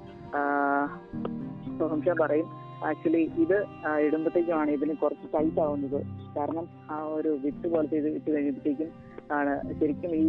സോമിഷ 1.78 2.08
പറയും 2.22 2.65
ആക്ച്വലി 2.82 3.22
ഇത് 3.36 3.56
ഇടുമ്പോഴത്തേക്കുമാണ് 4.06 4.70
ഇതിന് 4.70 4.94
കുറച്ച് 4.96 5.26
ടൈറ്റ് 5.34 5.60
ആവുന്നത്. 5.60 5.98
കാരണം 6.36 6.64
ആ 6.90 6.98
ഒരു 7.18 7.30
വിത്ത് 7.44 7.66
പോലത്തെ 7.72 7.96
ഇത് 7.96 8.08
ഇട്ട് 8.08 8.30
കഴിയുമ്പോഴത്തേക്കും 8.30 8.90
ആണ്. 9.38 9.54
ശരിക്കും 9.80 10.10
ഈ 10.16 10.24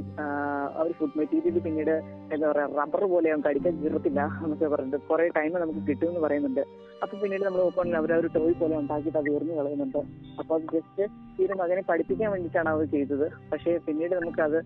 ഒരു 0.84 0.94
ഫുഡ് 0.99 1.18
മെറ്റീരിയൽ 1.19 1.60
പിന്നീട് 1.68 1.94
എന്താ 2.34 2.45
പറയാ 2.52 2.65
റബ്ബർ 2.80 3.03
പോലെ 3.14 3.28
നമുക്ക് 3.32 3.49
അടിക്കാൻ 3.52 3.76
കീറത്തില്ല 3.82 4.22
എന്നൊക്കെ 4.44 4.68
പറഞ്ഞിട്ട് 4.76 5.07
കുറെ 5.10 5.28
ടൈം 5.38 5.53
നമുക്ക് 5.64 5.84
കിട്ടും 5.90 6.07
എന്ന് 6.10 6.22
പറയുന്നുണ്ട്. 6.26 6.64
അപ്പൊ 7.03 7.14
പിന്നീട് 7.22 7.44
നമ്മൾ 7.45 7.61
നോക്കുകയാണെങ്കിൽ 7.64 7.99
അവർ 8.02 8.14
ഒരു 8.19 8.30
ടോയ് 8.36 8.56
പോലെ 8.61 8.76
ഉണ്ടാക്കിയിട്ട് 8.82 9.19
അത് 9.22 9.30
എറിഞ്ഞു 9.36 9.56
കളയുന്നുണ്ട്. 9.60 10.02
അപ്പൊ 10.40 10.52
അത് 10.57 10.65
ജസ്റ്റ് 10.76 11.06
ഈ 11.40 11.45
ഒരു 11.45 11.56
മകനെ 11.61 11.82
പഠിപ്പിക്കാൻ 11.90 12.32
വേണ്ടിയിട്ടാണ് 12.32 12.69
അവർ 12.69 12.86
ചെയ്തത്. 12.95 13.28
പക്ഷേ 13.52 13.78
പിന്നീട് 13.88 14.15
നമുക്കത് 14.15 14.45
അത് 14.48 14.60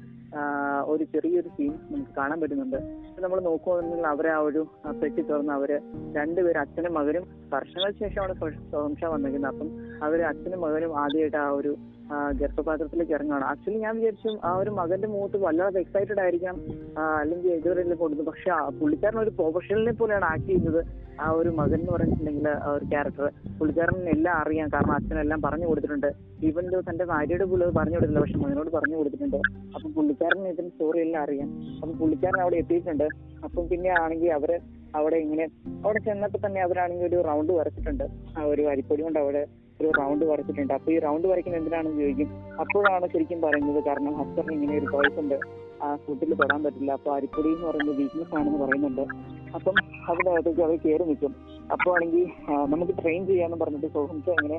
ഒരു 0.91 1.03
ചെറിയൊരു 1.13 1.49
സീൻ 1.55 1.71
നമുക്ക് 1.91 2.13
കാണാൻ 2.17 2.37
പറ്റുന്നുണ്ട്. 2.41 2.77
നമ്മൾ 3.23 3.39
നോക്കുകയാണെങ്കിൽ 3.47 4.07
അവരെ 4.11 4.29
ആ 4.35 4.37
ഒരു 4.49 4.61
പെട്ടി 5.01 5.21
തുറന്ന് 5.21 5.53
അവർ 5.53 5.71
രണ്ടുപേരും 6.17 6.59
അച്ഛനും 6.61 6.93
മകനും 6.99 7.23
വർഷങ്ങൾക്ക് 7.53 7.99
ശേഷമാണ് 8.03 8.33
സ്വംശ 8.71 9.03
വന്നിരിക്കുന്നത്. 9.13 9.51
അപ്പം 9.53 9.69
അവർ 10.07 10.21
അച്ഛനും 10.31 10.61
മകനും 10.65 10.93
ആദ്യമായിട്ട് 11.03 11.37
ആ 11.37 11.49
ഒരു 11.59 11.73
ഗർഭപാത്രത്തിലേക്ക് 12.39 13.13
ഇറങ്ങുകയാണ്. 13.13 13.45
ആക്ച്വലി 13.45 13.79
ഞാൻ 13.79 13.95
വിചാരിച്ചു 13.95 14.31
ആ 14.43 14.55
ഒരു 14.55 14.69
മകന്റെ 14.69 15.07
മുഖത്ത് 15.07 15.37
വല്ലാതെ 15.43 15.79
എക്സൈറ്റഡ് 15.79 16.19
ആയിരിക്കാം. 16.19 16.55
അല്ലെങ്കിൽ 17.21 17.51
ഇതുവരെ 17.51 17.95
കൊടുത്തു 18.03 18.21
പക്ഷെ 18.21 18.51
പുള്ളിക്കാരൻ 18.79 19.19
ഒരു 19.19 19.29
പ്രൊഫഷണലിനെ 19.29 19.91
പോലെയാണ് 19.91 20.25
ആക്ട് 20.25 20.47
ചെയ്യുന്നത്. 20.47 20.81
ആ 21.21 21.29
ഒരു 21.29 21.49
മകൻ 21.49 21.79
എന്ന് 21.79 21.91
പറഞ്ഞിട്ടുണ്ടെങ്കിൽ 21.91 22.47
ആ 22.49 22.71
ഒരു 22.73 22.85
ക്യാരക്ടർ 22.85 23.25
പുള്ളിക്കാരൻ 23.59 24.09
എല്ലാം 24.15 24.35
അറിയാം. 24.37 24.69
കാരണം 24.73 24.91
അച്ഛനെല്ലാം 24.91 25.41
പറഞ്ഞു 25.41 25.67
കൊടുത്തിട്ടുണ്ട്. 25.67 26.09
ഈവൻ 26.43 26.67
ദോ 26.69 26.81
തന്റെ 26.89 27.05
ഭാര്യയുടെ 27.05 27.43
അത് 27.43 27.73
പറഞ്ഞു 27.79 27.95
കൊടുത്തില്ല 27.95 28.19
പക്ഷെ 28.19 28.37
മകനോട് 28.37 28.69
പറഞ്ഞു 28.69 28.97
കൊടുത്തിട്ടുണ്ട്. 28.97 29.39
അപ്പൊ 29.75 29.89
പുള്ളിക്കാരൻ 29.89 30.47
ഇതിന്റെ 30.47 30.71
സ്റ്റോറി 30.71 30.99
എല്ലാം 30.99 31.23
അറിയാം. 31.23 31.49
അപ്പൊ 31.81 31.93
പുള്ളിക്കാരൻ 31.93 32.41
അവിടെ 32.41 32.55
എത്തിയിട്ടുണ്ട്. 32.55 33.07
അപ്പം 33.43 33.67
പിന്നെ 33.67 33.89
ആണെങ്കിൽ 34.01 34.31
അവർ 34.31 34.59
അവിടെ 34.95 35.15
ഇങ്ങനെ 35.15 35.45
അവിടെ 35.83 35.99
ചെന്നപ്പോ 35.99 36.39
തന്നെ 36.45 36.61
അവരാണെങ്കിൽ 36.61 37.05
ഒരു 37.05 37.23
റൗണ്ട് 37.27 37.53
വരച്ചിട്ടുണ്ട്. 37.53 38.03
ആ 38.37 38.43
ഒരു 38.43 38.61
അരിപ്പൊടി 38.61 39.01
കൊണ്ട് 39.03 39.19
അവിടെ 39.19 39.43
ഒരു 39.81 39.91
റൗണ്ട് 39.99 40.25
വരച്ചിട്ടുണ്ട്. 40.25 40.73
അപ്പൊ 40.73 40.91
ഈ 40.91 40.99
റൗണ്ട് 40.99 41.27
വരയ്ക്കുന്നത് 41.27 41.61
എന്തിനാണെന്ന് 41.61 42.01
ചോദിക്കും. 42.01 42.29
അപ്പോഴാണ് 42.59 43.07
ശരിക്കും 43.13 43.41
പറയുന്നത് 43.41 43.83
കാരണം 43.83 44.13
ഹസ്ബറിന് 44.19 44.53
ഇങ്ങനെ 44.53 44.77
ഒരു 44.77 44.87
ചോയ്സ് 44.91 45.19
ഉണ്ട്. 45.19 45.37
ആ 45.83 45.95
ഫുഡിൽ 45.95 46.33
തൊടാൻ 46.33 46.63
പറ്റില്ല. 46.63 46.91
അപ്പൊ 46.91 47.11
അരിപ്പൊടി 47.15 47.49
എന്ന് 47.49 47.67
പറയുന്നത് 47.67 47.97
വീക്ക്നെസ് 47.97 48.35
ആണെന്ന് 48.35 48.59
പറയുന്നുണ്ട്. 48.65 49.03
അപ്പം 49.57 49.75
അതിനകത്തേക്ക് 50.11 50.61
അവർ 50.65 50.75
കയറി 50.83 51.05
നിൽക്കും. 51.09 51.33
അപ്പൊ 51.73 51.87
ആണെങ്കിൽ 51.95 52.23
നമുക്ക് 52.73 52.93
ട്രെയിൻ 53.01 53.21
ചെയ്യാന്ന് 53.29 53.57
പറഞ്ഞിട്ട് 53.61 53.89
സോഹംസ് 53.97 54.29
എങ്ങനെ 54.29 54.57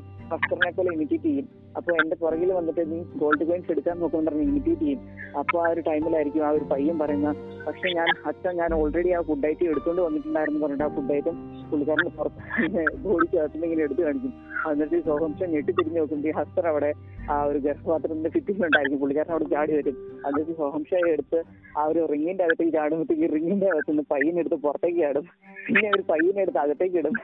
പോലെ 0.76 0.90
ഇമിറ്റേറ്റ് 0.96 1.24
ചെയ്യും. 1.24 1.46
അപ്പൊ 1.76 1.90
എന്റെ 2.02 2.16
പുറകിൽ 2.22 2.52
വന്നിട്ട് 2.52 2.82
നീ 2.92 2.98
ഗോൾഡ് 3.22 3.44
കോയിൻസ് 3.48 3.70
എടുക്കാൻ 3.74 3.96
നോക്കുമെന്ന് 4.00 4.30
പറഞ്ഞ് 4.30 4.46
ഇമിറ്റേറ്റ് 4.50 4.84
ചെയ്യും. 4.84 5.00
അപ്പൊ 5.40 5.56
ആ 5.64 5.68
ഒരു 5.72 5.80
ടൈമിലായിരിക്കും 5.80 6.44
ആ 6.48 6.50
ഒരു 6.50 6.64
പയ്യൻ 6.72 6.96
പറയുന്ന 7.02 7.30
പക്ഷെ 7.66 7.88
ഞാൻ 7.98 8.08
അച്ഛൻ 8.30 8.54
ഞാൻ 8.60 8.70
ഓൾറെഡി 8.74 9.10
ആ 9.18 9.20
ഫുഡ് 9.28 9.46
ഐറ്റം 9.50 9.68
എടുത്തുകൊണ്ട് 9.72 10.02
വന്നിട്ടുണ്ടായിരുന്നു 10.02 10.60
പറഞ്ഞിട്ട് 10.64 10.84
ആ 10.84 10.90
ഫുഡ് 10.96 11.12
ഐറ്റം 11.18 11.36
പുള്ളിക്കാരന് 11.70 12.10
പുറത്ത് 12.18 12.40
ബോഡിക്കകത്തുനിന്ന് 13.04 13.66
ഇങ്ങനെ 13.66 13.84
എടുത്തു 13.86 14.02
കാണിക്കും. 14.06 14.32
എന്നിട്ട് 14.72 14.96
ഈ 14.96 15.02
സോഹംശം 15.10 15.50
ഞെട്ടി 15.54 15.72
തിരിഞ്ഞ് 15.78 15.98
നോക്കുമ്പോൾ 16.00 16.34
ഹസ്തർ 16.38 16.66
അവിടെ 16.72 16.90
ആ 17.30 17.36
ഒരു 17.50 17.58
ഗർഭപാത്രത്തിന്റെ 17.58 18.30
ഫിറ്റിംഗ് 18.36 18.64
ഉണ്ടായിരിക്കും. 18.66 19.00
പുള്ളിക്കാരൻ 19.02 19.32
അവിടെ 19.36 19.48
ചാടി 19.54 19.72
വരും. 19.78 19.96
എന്നിട്ട് 20.28 20.52
സോഹംശയെ 20.62 21.08
എടുത്ത് 21.14 21.38
ആ 21.78 21.84
ഒരു 21.92 22.00
റിങ്ങിന്റെ 22.12 22.44
അകത്തേക്ക് 22.46 22.74
ചാടുമ്പോഴത്തേക്ക് 22.78 23.28
റിങ്ങിന്റെ 23.36 23.66
അകത്തുനിന്ന് 23.72 24.06
പയ്യനെടുത്ത് 24.14 24.58
പുറത്തേക്ക് 24.82 25.02
ചാടും 25.02 25.26
പിന്നെ 25.66 25.88
ഒരു 25.96 26.02
പയ്യനെടുത്ത് 26.08 26.60
അകത്തേക്ക് 26.62 26.96
ഇടും 27.00 27.14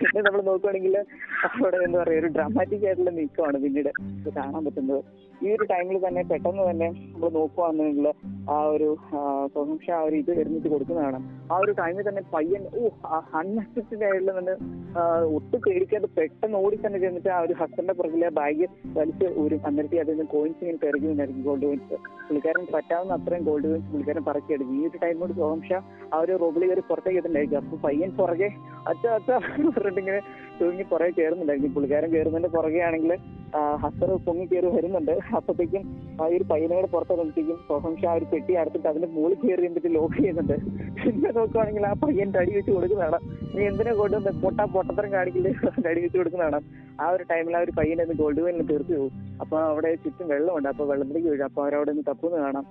പിന്നെ 0.00 0.20
നമ്മൾ 0.26 0.40
നോക്കുവാണെങ്കിൽ 0.48 0.94
അവിടെ 1.48 1.78
എന്താ 1.86 1.98
പറയാ 2.00 2.18
ഒരു 2.22 2.28
ഡ്രാമാറ്റിക് 2.34 2.84
ആയിട്ടുള്ള 2.88 3.12
നീക്കമാണ് 3.18 3.58
പിന്നീട് 3.62 3.90
കാണാൻ 4.36 4.60
പറ്റുന്നത്. 4.66 5.00
ഈ 5.44 5.48
ഒരു 5.54 5.64
ടൈമിൽ 5.72 5.96
തന്നെ 6.04 6.22
പെട്ടെന്ന് 6.30 6.64
തന്നെ 6.68 6.88
നമ്മൾ 7.12 7.30
നോക്കുവാണെന്നുണ്ടെങ്കിൽ 7.38 8.06
ആ 8.54 8.58
ഒരു 8.74 8.88
സ്വഹംഷ 9.52 9.86
ആ 9.98 10.02
ഒരു 10.08 10.16
ഇത് 10.22 10.30
എറിഞ്ഞിട്ട് 10.40 10.68
കൊടുക്കുന്നതാണ്. 10.74 11.18
ആ 11.52 11.56
ഒരു 11.62 11.72
ടൈമിൽ 11.80 12.04
തന്നെ 12.08 12.22
പയ്യൻ 12.34 12.62
ഓ 12.78 12.90
അൺഅസിസ്റ്റഡ് 13.40 14.04
ആയിട്ടുള്ള 14.08 14.34
തന്നെ 14.38 14.54
ഒട്ടും 15.38 15.60
പേടിക്കാതെ 15.66 16.08
പെട്ടെന്ന് 16.18 16.58
ഓടി 16.64 16.76
തന്നെ 16.84 17.00
ചെന്നിട്ട് 17.04 17.30
ആ 17.36 17.40
ഒരു 17.46 17.54
ഹസ്ബൻഡിന്റെ 17.60 17.96
പുറകിലെ 18.00 18.30
ബാഗ് 18.40 18.66
വലിച്ച് 18.98 19.28
ഒരു 19.42 19.56
അന്നേരത്തെ 19.68 20.00
അതിൽ 20.04 20.14
നിന്ന് 20.16 20.28
കോയിൻസ് 20.34 20.60
ഇങ്ങനെ 20.64 20.80
പെറുകുന്നുണ്ടായിരിക്കും 20.84 21.44
ഗോൾഡ് 21.48 21.66
കോയിൻസ് 21.68 21.96
പുള്ളിക്കാരൻ 22.28 22.64
പറ്റാവുന്ന 22.76 23.18
അത്രയും 23.18 23.44
ഗോൾഡ് 23.50 23.66
കോയിൻസ് 23.70 23.90
പുള്ളിക്കാരൻ 23.92 24.24
പറക്കിയെടുക്കും 24.30 24.78
ഈ 24.80 24.86
ഒരു 24.90 25.00
ടൈമിനോട് 25.04 25.34
സ്വഹംഷ 25.40 25.72
ആ 26.12 26.18
ഒരു 26.24 26.36
റോബിൽ 26.44 26.64
കയറി 26.66 26.82
പുറത്തേക്ക് 26.90 27.18
എത്തിണ്ടായിരിക്കും 27.20 27.58
അപ്പൊ 27.62 27.76
പയ്യൻ 27.86 28.10
പുറകെ 28.20 28.48
അച്ഛ 28.90 29.04
അച്ഛ 29.16 29.30
എന്ന് 29.56 29.70
പറഞ്ഞിട്ട് 29.76 30.00
ഇങ്ങനെ 30.02 30.20
തൂങ്ങി 30.58 30.84
പുറകെ 30.92 31.12
കയറുന്നുണ്ടായിരിക്കും 31.16 31.72
പുള്ളിക്കാരൻ 31.76 32.10
കയറുന്നതിന്റെ 32.14 32.50
പുറകെ 32.56 32.80
ആണെങ്കിൽ 32.88 33.12
ഹസർ 33.82 34.10
പൊങ്ങി 34.26 34.44
കയറി 34.50 34.68
വരുന്നുണ്ട്. 34.74 35.12
അപ്പത്തേക്കും 35.38 35.82
ആ 36.20 36.26
ഒരു 36.36 36.44
പയ്യനോട് 36.50 36.86
പുറത്തിറങ്ങിക്കും 36.94 37.58
സോഹംഷ 37.68 38.02
ആ 38.10 38.14
ഒരു 38.18 38.26
പെട്ടി 38.32 38.52
അടുത്തിട്ട് 38.60 38.88
അതിന്റെ 38.90 39.08
മുകളിൽ 39.16 39.38
കയറി 39.42 39.66
എന്നിട്ട് 39.68 39.90
ലോക്ക് 39.96 40.16
ചെയ്യുന്നുണ്ട്. 40.16 40.56
പിന്നെ 41.02 41.30
നോക്കുവാണെങ്കിൽ 41.38 41.86
ആ 41.90 41.92
പയ്യൻ 42.04 42.30
അടി 42.40 42.52
വെച്ച് 42.56 42.72
കൊടുക്കുന്നതാണ്. 42.76 43.18
നീ 43.54 43.62
എന്തിനെ 43.70 43.92
കൊണ്ട് 44.00 44.30
പൊട്ടാ 44.44 44.64
പൊട്ടത്തരം 44.76 45.10
കാണിക്കില്ലേ 45.16 45.52
അടി 45.90 46.00
വെച്ച് 46.04 46.18
കൊടുക്കുന്നതാണ്. 46.18 46.60
ആ 47.04 47.08
ഒരു 47.16 47.24
ടൈമിൽ 47.32 47.56
ആ 47.58 47.62
ഒരു 47.66 47.74
പയ്യനെ 47.78 48.04
ഒന്ന് 48.06 48.16
ഗോൾഡ് 48.22 48.42
കോയിനിൽ 48.44 48.66
തീർച്ചു 48.72 48.92
പോകും 48.98 49.14
അപ്പൊ 49.44 49.56
അവിടെ 49.70 49.92
ചുറ്റും 50.04 50.28
വെള്ളമുണ്ട്. 50.34 50.68
അപ്പൊ 50.72 50.84
വെള്ളത്തിലേക്ക് 50.92 51.28
വീഴും. 51.32 51.46
അപ്പൊ 51.50 51.62
അവരവിടെ 51.64 51.92
നിന്ന് 51.94 52.06
തപ്പുന്ന 52.10 52.42
കാണാം. 52.46 52.66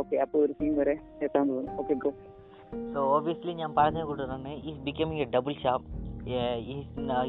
ഓക്കെ 0.00 0.16
അപ്പൊ 0.24 0.36
ഒരു 0.46 0.54
സീൻ 0.58 0.72
വരെ 0.80 0.94
എത്താൻ 1.26 1.44
തോന്നുന്നു. 1.50 1.74
ഓക്കെ 1.82 1.92
ഇപ്പൊ 1.98 2.10
സോ 2.92 3.00
ഓബിയസ്ലി 3.16 3.52
ഞാൻ 3.62 3.70
പറഞ്ഞ 3.78 4.00
കൂട്ടറാണ് 4.08 4.52
is 4.68 4.80
becoming 4.86 5.22
a 5.24 5.28
double 5.36 5.54
Shah 5.62 5.72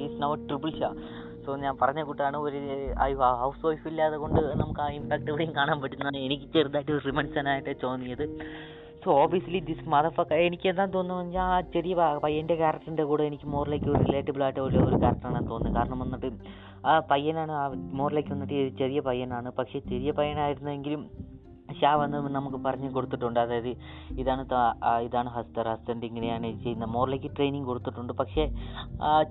is 0.06 0.18
now 0.24 0.32
triple 0.50 0.72
ഷാ 0.80 0.90
സോ 1.46 1.56
ഞാൻ 1.64 1.76
പറഞ്ഞ 1.82 2.02
കൂട്ടാണ് 2.08 2.38
ഒരു 2.46 2.60
ഹൗസ് 3.42 3.62
വൈഫ് 3.68 3.86
ഇല്ലാതെ 3.92 4.18
കൊണ്ട് 4.24 4.42
നമുക്ക് 4.62 4.82
ആ 4.86 4.88
ഇമ്പാക്ട് 5.00 5.30
ഇവിടെയും 5.32 5.54
കാണാൻ 5.60 5.78
പറ്റുന്നതാണ്. 5.84 6.20
എനിക്ക് 6.28 6.48
ചെറുതായിട്ട് 6.56 7.06
റിമൻസനായിട്ട് 7.08 7.76
തോന്നിയത്. 7.84 8.26
സോ 9.04 9.12
ഓബിയസ്ലി 9.24 9.60
ദിസ് 9.70 9.86
മദഫക്ക 9.94 10.38
എനിക്ക് 10.48 10.68
എന്താ 10.72 10.86
തോന്നുന്നു 10.96 11.32
ഞാൻ 11.36 11.50
ആ 11.58 11.60
ചെറിയ 11.76 11.94
പയ്യന്റെ 12.26 12.56
ക്യാരക്ടറിന്റെ 12.62 13.04
കൂടെ 13.10 13.24
എനിക്ക് 13.30 13.48
മോറിലേക്ക് 13.56 13.90
ഒരു 13.94 14.02
റിലേറ്റബിൾ 14.08 14.44
ആയിട്ട് 14.46 14.62
ഒരു 14.68 14.78
ഒരു 14.88 14.98
ക്യാരക്ടറാണെന്ന് 15.04 15.50
തോന്നുന്നത് 15.52 15.78
കാരണം 15.80 16.00
വന്നിട്ട് 16.04 16.30
ആ 16.90 16.94
പയ്യനാണ് 17.12 17.54
ആ 17.62 17.66
മോറിലേക്ക് 18.00 18.32
വന്നിട്ട് 18.36 18.60
ചെറിയ 18.82 19.00
പയ്യനാണ്. 19.10 19.50
പക്ഷേ 19.60 19.80
ചെറിയ 19.92 20.12
പയ്യനായിരുന്നെങ്കിലും 20.20 21.04
ഷാ 21.80 21.92
വന്ന് 22.02 22.18
നമുക്ക് 22.38 22.60
പറഞ്ഞു 22.68 22.90
കൊടുത്തിട്ടുണ്ട്. 22.96 23.40
അതായത് 23.46 23.72
ഇതാണ് 24.22 24.44
ഇതാണ് 25.08 25.30
ഹസ്തർ. 25.38 25.66
ഹസ്തന്റെ 25.74 26.06
ഇങ്ങനെയാണ് 26.12 26.52
ചെയ്യുന്നത് 26.64 26.92
മോറിലേക്ക് 26.96 27.32
ട്രെയിനിങ് 27.38 27.68
കൊടുത്തിട്ടുണ്ട്. 27.72 28.14
പക്ഷേ 28.22 28.46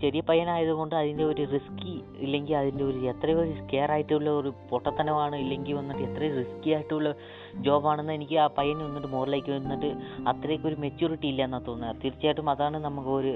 ചെറിയ 0.04 0.22
പയ്യനായതുകൊണ്ട് 0.30 0.94
അതിന്റെ 1.02 1.24
ഒരു 1.32 1.44
റിസ്കി 1.54 1.94
ഇല്ലെങ്കിൽ 2.26 2.56
അതിന്റെ 2.62 2.84
ഒരു 2.90 3.00
എത്രയോ 3.12 3.42
സ്കെയർ 3.62 3.90
ആയിട്ടുള്ള 3.96 4.30
ഒരു 4.40 4.52
പൊട്ടത്തനമാണ് 4.72 5.36
ഇല്ലെങ്കിൽ 5.44 5.76
വന്നിട്ട് 5.80 6.02
എത്രയും 6.08 6.36
റിസ്കി 6.42 6.70
ആയിട്ടുള്ള 6.76 7.10
ജോബാണെന്ന് 7.64 8.12
എനിക്ക് 8.18 8.36
ആ 8.42 8.46
പയ്യന് 8.56 8.82
വന്നിട്ട് 8.86 9.08
മോറിലേക്ക് 9.14 9.52
വന്നിട്ട് 9.56 9.90
അത്രയ്ക്ക് 10.30 10.66
ഒരു 10.70 10.76
മെച്യൂരിറ്റി 10.84 11.26
ഇല്ല 11.32 11.42
എന്നാണ് 11.46 11.66
തോന്നുന്നത് 11.68 12.00
തീർച്ചയായിട്ടും 12.02 12.50
അതാണ് 12.54 12.76
നമുക്ക് 12.86 13.10
ഒരു 13.18 13.32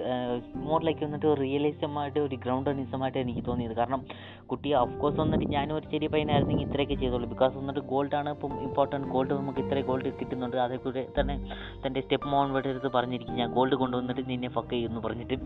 മോറിലേക്ക് 0.69 1.03
വന്നിട്ട് 1.07 1.29
ഒരു 1.33 1.41
റിയലിസമായിട്ട് 1.47 2.21
ഒരു 2.27 2.39
ഗ്രൗണ്ടനിസമായിട്ട് 2.45 3.19
എനിക്ക് 3.25 3.45
തോന്നിയത്. 3.49 3.75
കാരണം 3.81 4.03
കുട്ടി 4.53 4.71
ഓഫ് 4.83 4.95
കോഴ്സ് 5.03 5.19
വന്നിട്ട് 5.23 5.49
ഞാനും 5.57 5.75
ഒരു 5.79 5.87
ചെറിയ 5.95 6.11
പയ്യനായിരുന്നെങ്കിൽ 6.15 6.67
ഇത്രയൊക്കെ 6.69 6.99
ചെയ്തോളൂ. 7.03 7.29
ബിക്കോസ് 7.35 7.55
വന്നിട്ട് 7.61 8.15
ആണ് 8.21 8.31
ഇപ്പം 8.37 8.55
ഇമ്പോർട്ടന്റ് 8.69 9.09
ഗോൾഡ് 9.15 9.35
നമുക്ക് 9.41 9.63
ഇത്രയും 9.65 9.87
ഗോൾഡ് 9.91 10.13
കിട്ടുന്നുണ്ട്. 10.21 10.59
അതേക്കൂടെ 10.67 11.05
തന്നെ 11.19 11.37
തന്റെ 11.85 12.01
സ്റ്റെപ്പ് 12.07 12.31
മോൺ 12.35 12.49
ഇവിടെ 12.55 12.71
അടുത്ത് 12.75 12.91
പറഞ്ഞിരിക്കും. 12.99 13.37
ഞാൻ 13.43 13.51
ഗോൾഡ് 13.59 13.77
കൊണ്ടുവന്നിട്ട് 13.85 14.25
നിന്നെ 14.33 14.51
ഫക്ക് 14.59 14.75
ചെയ്യുമെന്ന് 14.75 15.05
പറഞ്ഞിട്ട്. 15.09 15.39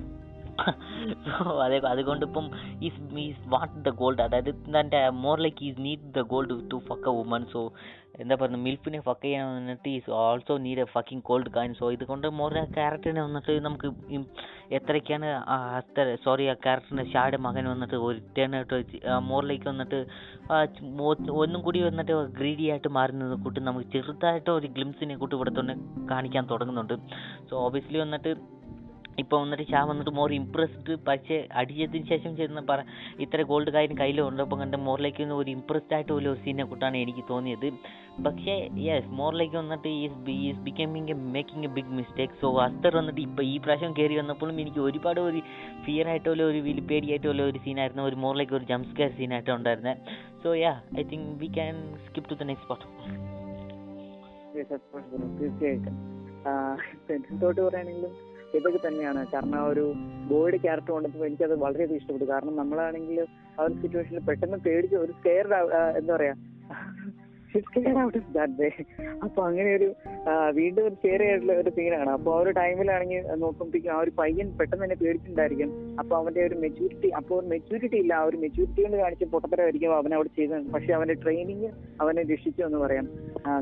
സോ 1.27 1.45
അതേ 1.63 1.79
അതുകൊണ്ട് 1.93 2.25
ഇപ്പം 2.27 2.45
is 2.87 3.01
means 3.15 3.41
what 3.55 3.73
the 3.87 3.91
gold 4.01 4.23
അതായത് 4.27 4.51
തന്റെ 4.77 5.01
more 5.25 5.39
like 5.45 5.63
is 5.69 5.81
need 5.87 6.05
the 6.17 6.23
gold 6.33 6.57
to 6.73 6.79
fuck 6.89 7.09
a 7.11 7.15
woman 7.17 7.43
so 7.55 7.61
എന്താ 8.23 8.35
പറയുക 8.41 8.61
മിൽഫിനെ 8.65 8.99
ഫക്ക് 9.07 9.25
ചെയ്യാൻ 9.25 9.47
വന്നിട്ട് 9.55 9.89
is 9.95 10.11
also 10.19 10.55
need 10.65 10.83
a 10.85 10.87
fucking 10.93 11.25
gold 11.29 11.51
coin 11.57 11.71
so 11.81 11.87
ഇതുകൊണ്ട് 11.95 12.27
മോർ 12.41 12.53
ആ 12.61 12.65
ക്യാരക്ടറിനെ 12.77 13.23
വന്നിട്ട് 13.27 13.55
നമുക്ക് 13.67 13.89
എത്രയ്ക്കാണ് 14.79 15.29
അത്ര 15.79 16.05
സോറി 16.25 16.45
ആ 16.53 16.55
ക്യാരക്ടറിന്റെ 16.67 17.07
ഷാഡ് 17.13 17.39
മകൻ 17.47 17.67
വന്നിട്ട് 17.73 17.99
ഒരു 18.09 18.19
ടേൺ 18.37 18.55
ആയിട്ട് 18.59 18.79
മോറിലേക്ക് 19.31 19.69
വന്നിട്ട് 19.73 20.01
ഒന്നും 21.45 21.61
കൂടി 21.67 21.83
വന്നിട്ട് 21.89 22.17
ഗ്രീഡി 22.41 22.67
ആയിട്ട് 22.75 22.93
മാറുന്നത് 22.99 23.37
കൂട്ട് 23.45 23.61
നമുക്ക് 23.69 23.89
ചെറുതായിട്ട് 23.97 24.51
ഒരു 24.59 24.71
ഗ്ലിംസിനെ 24.77 25.17
കൂട്ട് 25.23 25.35
ഇവിടെ 25.39 25.55
തന്നെ 25.61 25.77
കാണിക്കാൻ 26.13 26.45
തുടങ്ങുന്നുണ്ട്. 26.53 26.97
സോ 27.49 27.55
ഓബിയസ്ലി 27.67 28.01
വന്നിട്ട് 28.05 28.33
ഇപ്പോൾ 29.23 29.39
വന്നിട്ട് 29.43 29.65
ഷാ 29.73 29.81
വന്നിട്ട് 29.91 30.13
മോർ 30.19 30.31
ഇംപ്രസ്ഡ് 30.41 30.95
പക്ഷേ 31.09 31.37
അടിച്ചതിന് 31.61 32.07
ശേഷം 32.13 32.33
ചെന്ന് 32.39 32.63
പറ 32.71 32.81
ഇത്ര 33.25 33.43
ഗോൾഡ് 33.51 33.71
കാര്യം 33.77 33.97
കയ്യിലുണ്ടപ്പോൾ 34.01 34.59
കണ്ട് 34.63 34.77
മോറിലേക്ക് 34.87 35.27
ഒരു 35.41 35.51
ഇംപ്രസ്ഡ് 35.57 35.95
ആയിട്ട് 35.97 36.13
ഒരു 36.19 36.31
സീനെ 36.45 36.65
കൂട്ടാണ് 36.71 36.97
എനിക്ക് 37.05 37.25
തോന്നിയത്. 37.33 37.69
പക്ഷേ 38.27 38.55
യെസ് 38.87 39.09
മോറിലേക്ക് 39.21 39.57
വന്നിട്ട് 39.61 39.91
is 40.03 40.19
is 40.49 40.61
becoming 40.67 41.13
a 41.15 41.17
making 41.37 41.67
a 41.69 41.73
big 41.77 41.95
mistake 41.99 42.37
so 42.43 42.49
Hastar 42.67 42.93
വന്നിട്ട് 43.01 43.21
ഇപ്പോൾ 43.29 43.45
ഈ 43.53 43.55
പ്രാവശ്യം 43.65 43.95
കയറി 43.99 44.17
വന്നപ്പോഴും 44.21 44.57
എനിക്ക് 44.65 44.81
ഒരുപാട് 44.89 45.21
ഒരു 45.29 45.41
ഫിയർ 45.87 46.09
ആയിട്ടുള്ള 46.13 46.43
ഒരു 46.51 46.61
വിൽ 46.67 46.81
പേടിയായിട്ടുള്ള 46.91 47.43
ഒരു 47.51 47.61
സീനായിരുന്നു 47.65 48.05
ഒരു 48.11 48.19
മോറിലേക്ക് 48.25 48.57
ഒരു 48.59 48.67
ജംപ് 48.73 48.89
സ്കെയർ 48.93 49.13
സീനായിട്ട് 49.21 49.51
ഉണ്ടായിരുന്നത് 49.59 49.99
so 50.45 50.55
yeah 50.65 50.73
I 51.01 51.05
think 51.13 51.31
we 51.43 51.51
can 51.59 51.75
skip 52.07 52.31
to 52.31 52.37
the 52.43 52.49
next 52.51 52.69
part. 52.71 52.87
തീർച്ചയായിട്ടും. 55.41 55.97
തൊട്ട് 57.43 57.61
പറയുകയാണെങ്കിലും 57.61 58.13
ഇതൊക്കെ 58.59 58.81
തന്നെയാണ്. 58.87 59.21
കാരണം 59.35 59.57
ആ 59.61 59.65
ഒരു 59.73 59.85
ബോയുടെ 60.31 60.59
ക്യാരക്ടർ 60.65 60.93
കൊണ്ടപ്പോൾ 60.93 61.27
എനിക്കത് 61.29 61.55
വളരെയധികം 61.65 62.01
ഇഷ്ടപ്പെട്ടു. 62.01 62.27
കാരണം 62.33 62.55
നമ്മളാണെങ്കിൽ 62.63 63.19
ആ 63.59 63.65
ഒരു 63.67 63.75
സിറ്റുവേഷനിൽ 63.83 64.25
പെട്ടെന്ന് 64.29 64.59
പേടിച്ച് 64.67 64.97
ഒരു 65.05 65.13
സ്കെയർഡ് 65.19 65.55
എന്താ 66.01 66.13
പറയാ 66.17 66.35
അപ്പൊ 69.25 69.41
അങ്ങനെ 69.49 69.71
ഒരു 69.79 69.89
വീണ്ടും 70.59 70.83
ഒരു 70.89 70.97
ചേരയായിട്ടുള്ള 71.05 71.55
ഒരു 71.63 71.71
സീനാണ് 71.77 72.11
അപ്പൊ 72.17 72.31
ആ 72.37 72.41
ഒരു 72.43 72.51
ടൈമിലാണെങ്കിൽ 72.59 73.23
നോക്കുമ്പോഴത്തേക്കും 73.43 73.93
ആ 73.97 73.99
ഒരു 74.05 74.13
പയ്യൻ 74.21 74.49
പെട്ടെന്ന് 74.59 74.85
തന്നെ 74.85 74.97
പേടിച്ചിട്ടുണ്ടായിരിക്കും. 75.03 75.71
അപ്പൊ 76.01 76.15
അവന്റെ 76.21 76.43
ഒരു 76.49 76.57
മെച്യൂരിറ്റി 76.65 77.09
അപ്പോൾ 77.21 77.41
മെച്യൂരിറ്റി 77.53 77.99
ഇല്ല. 78.05 78.13
ആ 78.21 78.25
ഒരു 78.31 78.37
മെച്യൂരിറ്റി 78.45 78.83
കൊണ്ട് 78.83 78.99
കാണിച്ച 79.03 79.25
പൊട്ടത്തരമായിരിക്കും 79.35 79.95
അവൻ 80.01 80.15
അവിടെ 80.19 80.33
ചെയ്തത്. 80.39 80.67
പക്ഷെ 80.75 80.93
അവന്റെ 80.99 81.17
ട്രെയിനിങ് 81.25 81.71
അവനെ 82.05 82.25
രക്ഷിച്ചു 82.33 82.63
എന്ന് 82.69 82.81
പറയാം. 82.85 83.09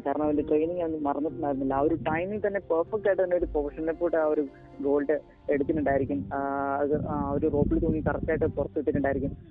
കാരണം 0.06 0.24
അവന്റെ 0.28 0.46
ട്രെയിനിങ് 0.50 0.82
അവൻ 0.86 0.96
മറന്നിട്ടുണ്ടായിരുന്നില്ല. 1.08 1.74
ആ 1.74 1.84
ഒരു 1.88 1.98
ടൈമിൽ 2.10 2.40
തന്നെ 2.46 2.60
പെർഫെക്റ്റ് 2.72 3.08
ആയിട്ട് 3.08 3.22
തന്നെ 3.24 3.36
ഒരു 3.40 3.48
പ്രൊഫഷണൽ 3.54 3.96
പോയിട്ട് 4.00 4.18
ആ 4.24 4.26
ഒരു 4.34 4.44
ഗോൾഡ് 4.86 5.16
എടുത്തിട്ടുണ്ടായിരിക്കും. 5.52 6.18
അത് 6.82 6.94
ഒരു 7.34 7.46
റോപ്പിൽ 7.54 7.78
തൂങ്ങി 7.84 8.00
കറക്റ്റ് 8.08 8.30
ആയിട്ട് 8.30 8.46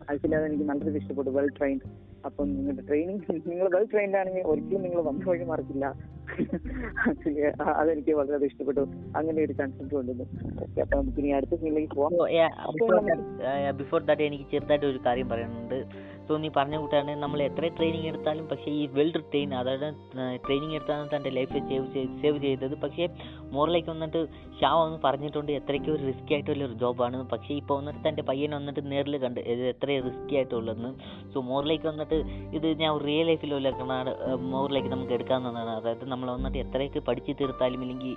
അതിലത് 0.10 0.46
എനിക്ക് 0.50 0.66
നല്ല 0.70 0.82
രീതിയിൽ 0.86 1.02
ഇഷ്ടപ്പെട്ടു. 1.02 1.32
വെൽ 1.38 1.50
ട്രെയിൻഡ് 1.58 1.84
അപ്പം 2.28 2.48
നിങ്ങളുടെ 2.56 2.84
ട്രെയിനിങ് 2.88 3.22
നിങ്ങൾ 3.52 3.68
വെൽ 3.76 3.86
ട്രെയിൻഡ് 3.92 4.18
ആണെങ്കിൽ 4.20 4.44
ഒരിക്കലും 4.52 4.82
നിങ്ങൾ 4.86 5.02
വന്ന 5.10 5.24
വഴി 5.30 5.46
മറക്കില്ല 5.52 5.86
ആക്ച്വലി 7.10 7.42
അതെനിക്ക് 7.82 8.14
വളരെ 8.20 8.46
ഇഷ്ടപ്പെട്ടു. 8.52 8.84
അങ്ങനെ 9.20 9.40
ഒരു 9.46 9.54
കൺസെപ്റ്റ് 9.60 9.96
കൊണ്ടുവന്നു. 9.96 10.26
ഓക്കെ 10.64 10.80
അപ്പൊ 10.86 10.96
നമുക്ക് 11.02 11.20
ഇനി 11.22 11.32
അടുത്ത 11.40 11.56
സീനിലേക്ക് 11.62 11.96
പോവാം. 11.96 12.12
ബിഫോർ 13.82 14.02
ദാറ്റ് 14.10 14.24
എനിക്ക് 14.30 14.48
ചെറുതായിട്ട് 14.54 14.88
ഒരു 14.94 15.02
കാര്യം 15.08 15.30
പറയാനുണ്ട്. 15.30 15.78
സോ 16.32 16.36
നീ 16.44 16.50
പറഞ്ഞ 16.58 16.76
കൂട്ടാണ് 16.82 17.14
നമ്മൾ 17.22 17.40
എത്ര 17.46 17.70
ട്രെയിനിങ് 17.78 18.08
എടുത്താലും 18.10 18.44
പക്ഷേ 18.50 18.70
ഈ 18.82 18.84
വെൽ 18.98 19.10
ട്രെയിൻ 19.16 19.50
അതായത് 19.62 19.88
ട്രെയിനിങ് 20.44 20.76
എടുത്താണ് 20.78 21.08
തന്റെ 21.14 21.30
ലൈഫ് 21.38 21.60
സേവ് 21.70 21.88
ചെയ്ത് 21.96 22.14
സേവ് 22.22 22.38
ചെയ്തത്. 22.44 22.76
പക്ഷേ 22.84 23.06
മോറിലേക്ക് 23.56 23.90
വന്നിട്ട് 23.94 24.20
ഷാ 24.60 24.70
ഒന്ന് 24.84 24.98
പറഞ്ഞിട്ടുണ്ട് 25.06 25.52
എത്രയ്ക്ക് 25.60 25.90
ഒരു 25.96 26.04
റിസ്കി 26.10 26.34
ആയിട്ടുള്ള 26.36 26.64
ഒരു 26.68 26.76
ജോബാണ് 26.84 27.18
പക്ഷേ 27.34 27.52
ഇപ്പോൾ 27.62 27.78
വന്നിട്ട് 27.80 28.00
തന്റെ 28.08 28.24
പയ്യനെ 28.30 28.56
വന്നിട്ട് 28.60 28.84
നേരിൽ 28.92 29.18
കണ്ട് 29.24 29.40
ഇത് 29.54 29.64
എത്ര 29.72 29.98
റിസ്കി 30.08 30.38
ആയിട്ടുള്ളതെന്ന്. 30.40 30.92
സോ 31.34 31.44
മോറിലേക്ക് 31.50 31.88
വന്നിട്ട് 31.92 32.20
ഇത് 32.60 32.68
ഞാൻ 32.84 32.92
റിയൽ 33.08 33.28
ലൈഫിലുള്ള 33.32 33.72
മോറിലേക്ക് 34.54 34.92
നമുക്ക് 34.96 35.14
എടുക്കാവുന്നതാണ്. 35.18 35.74
അതായത് 35.82 36.06
നമ്മൾ 36.14 36.30
വന്നിട്ട് 36.36 36.60
എത്രയൊക്കെ 36.66 37.04
പഠിച്ച് 37.10 37.36
തീർത്താലും 37.42 37.84
ഇല്ലെങ്കിൽ 37.88 38.16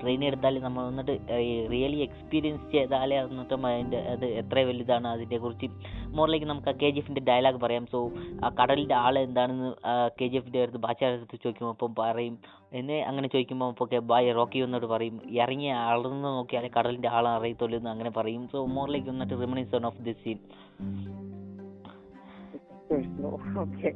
ട്രെയിൻ 0.00 0.24
എടുത്താലും 0.30 0.64
നമ്മൾ 0.68 0.82
വന്നിട്ട് 0.90 1.16
റിയലി 1.74 2.00
എക്സ്പീരിയൻസ് 2.08 2.66
ചെയ്താലേ 2.76 3.20
വന്നിട്ട് 3.28 3.54
അതിന്റെ 3.74 4.02
അത് 4.14 4.26
എത്ര 4.42 4.58
വലുതാണ് 4.70 5.08
അതിന്റെ 5.14 5.40
കുറിച്ച് 5.44 5.70
മോറിലേക്ക് 6.18 6.50
നമുക്ക് 6.50 6.70
ആ 6.72 6.76
കെ 6.82 6.88
ജി 6.94 7.00
എഫിന്റെ 7.00 7.22
ഡയലോഗ് 7.28 7.60
പറയാം. 7.64 7.84
സോ 7.92 7.98
കടലിന്റെ 8.60 8.96
ആൾ 9.04 9.14
എന്താണെന്ന് 9.18 9.68
കെ 10.18 10.26
ജി 10.32 10.36
എഫിന്റെ 10.40 10.62
അടുത്ത് 10.64 10.80
ബാച്ചാരുടെ 10.86 11.18
അടുത്ത് 11.20 11.36
ചോദിക്കുമ്പോൾ 11.44 11.74
അപ്പം 11.76 11.94
പറയും. 12.00 12.36
എന്നെ 12.78 12.98
അങ്ങനെ 13.10 13.28
ചോദിക്കുമ്പോൾ 13.34 13.70
അപ്പോൾ 13.72 13.84
ഒക്കെ 13.84 13.98
ബായ് 14.12 14.34
റോക്കി 14.38 14.60
വന്നിട്ട് 14.64 14.88
പറയും. 14.94 15.16
ഇറങ്ങി 15.40 15.68
അളന്ന് 15.90 16.28
നോക്കിയാലേ 16.38 16.70
കടലിന്റെ 16.78 17.10
ആൾ 17.16 17.26
അറിയത്തുള്ളൂ 17.36 17.76
എന്ന് 17.78 17.90
അങ്ങനെ 17.94 18.12
പറയും. 18.18 18.42
സോ 18.52 18.64
മോറിലേക്ക് 18.76 19.10
വന്നിട്ട് 19.14 19.36
reminiscent 19.44 19.86
of 19.90 20.02
this 20.08 20.22
scene 20.24 20.38
okay 23.62 23.88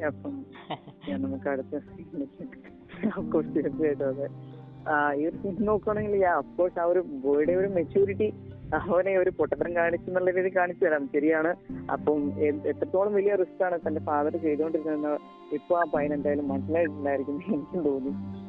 ഈ 5.18 5.26
ഒരു 5.28 5.36
സീൻ 5.42 5.54
നോക്കുകയാണെങ്കിൽ 5.68 6.22
ആ 6.26 6.84
ഒരു 6.92 7.00
ബോയുടെ 7.24 7.52
ഒരു 7.60 7.68
മെച്യൂരിറ്റി 7.76 8.28
അവനെ 8.74 9.18
ഒരു 9.18 9.30
പൊട്ടത്തരം 9.30 9.76
കാണിച്ചു 9.76 10.10
എന്നുള്ള 10.10 10.30
രീതിയിൽ 10.30 10.56
കാണിച്ചു 10.56 10.84
തരാം. 10.84 11.08
ശരിയാണ്. 11.12 11.56
അപ്പം 11.92 12.32
എത്രത്തോളം 12.42 13.14
വലിയ 13.14 13.34
റിസ്ക് 13.34 13.64
ആണ് 13.64 13.78
തന്റെ 13.88 14.00
ഫാദർ 14.00 14.36
ചെയ്തുകൊണ്ടിരുന്നത് 14.36 15.20
ഇപ്പൊ 15.52 15.76
ആ 15.76 15.84
പയ്യൻ 15.94 16.14
എന്തായാലും 16.14 16.48
മനസ്സിലായിട്ടുണ്ടായിരിക്കും 16.48 17.66
തോന്നി. 17.84 18.39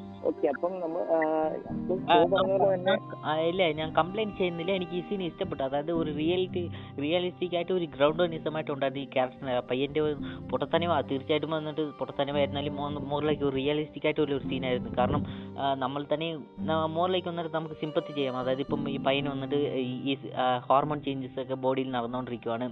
ഇല്ല 3.50 3.62
ഞാൻ 3.80 3.90
കംപ്ലൈന്റ് 4.00 4.36
ചെയ്യുന്നില്ല. 4.40 4.72
എനിക്ക് 4.80 4.96
ഈ 5.00 5.02
സീൻ 5.10 5.22
ഇഷ്ടപ്പെട്ടു. 5.24 5.64
അതായത് 5.68 5.92
ഒരു 5.92 6.12
റിയാലിറ്റി 6.20 6.64
റിയലിസ്റ്റിക് 7.06 7.56
ആയിട്ട് 7.56 7.74
ഒരു 7.78 7.88
ഗ്രൗണ്ടനിസമായിട്ട് 7.96 8.72
ഉണ്ടായിരുന്നു 8.76 9.04
ഈ 9.06 9.10
ക്യാരക്ടറിന് 9.16 9.56
പയ്യന്റെ 9.70 10.02
ഒരു 10.08 10.16
പൊട്ടത്തനിമ. 10.52 11.00
തീർച്ചയായിട്ടും 11.12 11.52
വന്നിട്ട് 11.58 11.86
പൊട്ടത്തനിമായിരുന്നാലും 12.00 12.76
മോറിലേക്ക് 13.14 13.46
ഒരു 13.50 13.56
റിയലിസ്റ്റിക് 13.56 14.08
ആയിട്ട് 14.10 14.22
ഒരു 14.28 14.38
സീനായിരുന്നു 14.50 14.92
കാരണം 15.00 15.24
നമ്മൾ 15.84 16.02
തന്നെ 16.14 16.30
മോറിലേക്ക് 16.98 17.30
വന്നിട്ട് 17.32 17.54
നമുക്ക് 17.58 17.76
സിമ്പത്തി 17.76 18.14
ചെയ്യാം. 18.20 18.38
അതായത് 18.42 18.64
ഇപ്പം 18.66 18.90
ഈ 18.90 18.98
പയ്യന് 19.08 19.30
വന്നിട്ട് 19.36 19.60
ഈ 20.12 20.16
ഹോർമോൺ 20.70 21.02
ചേഞ്ചസ് 21.08 21.40
ഒക്കെ 21.46 21.58
ബോഡിയിൽ 21.68 21.92
നടന്നുകൊണ്ടിരിക്കുവാണ് 21.98 22.68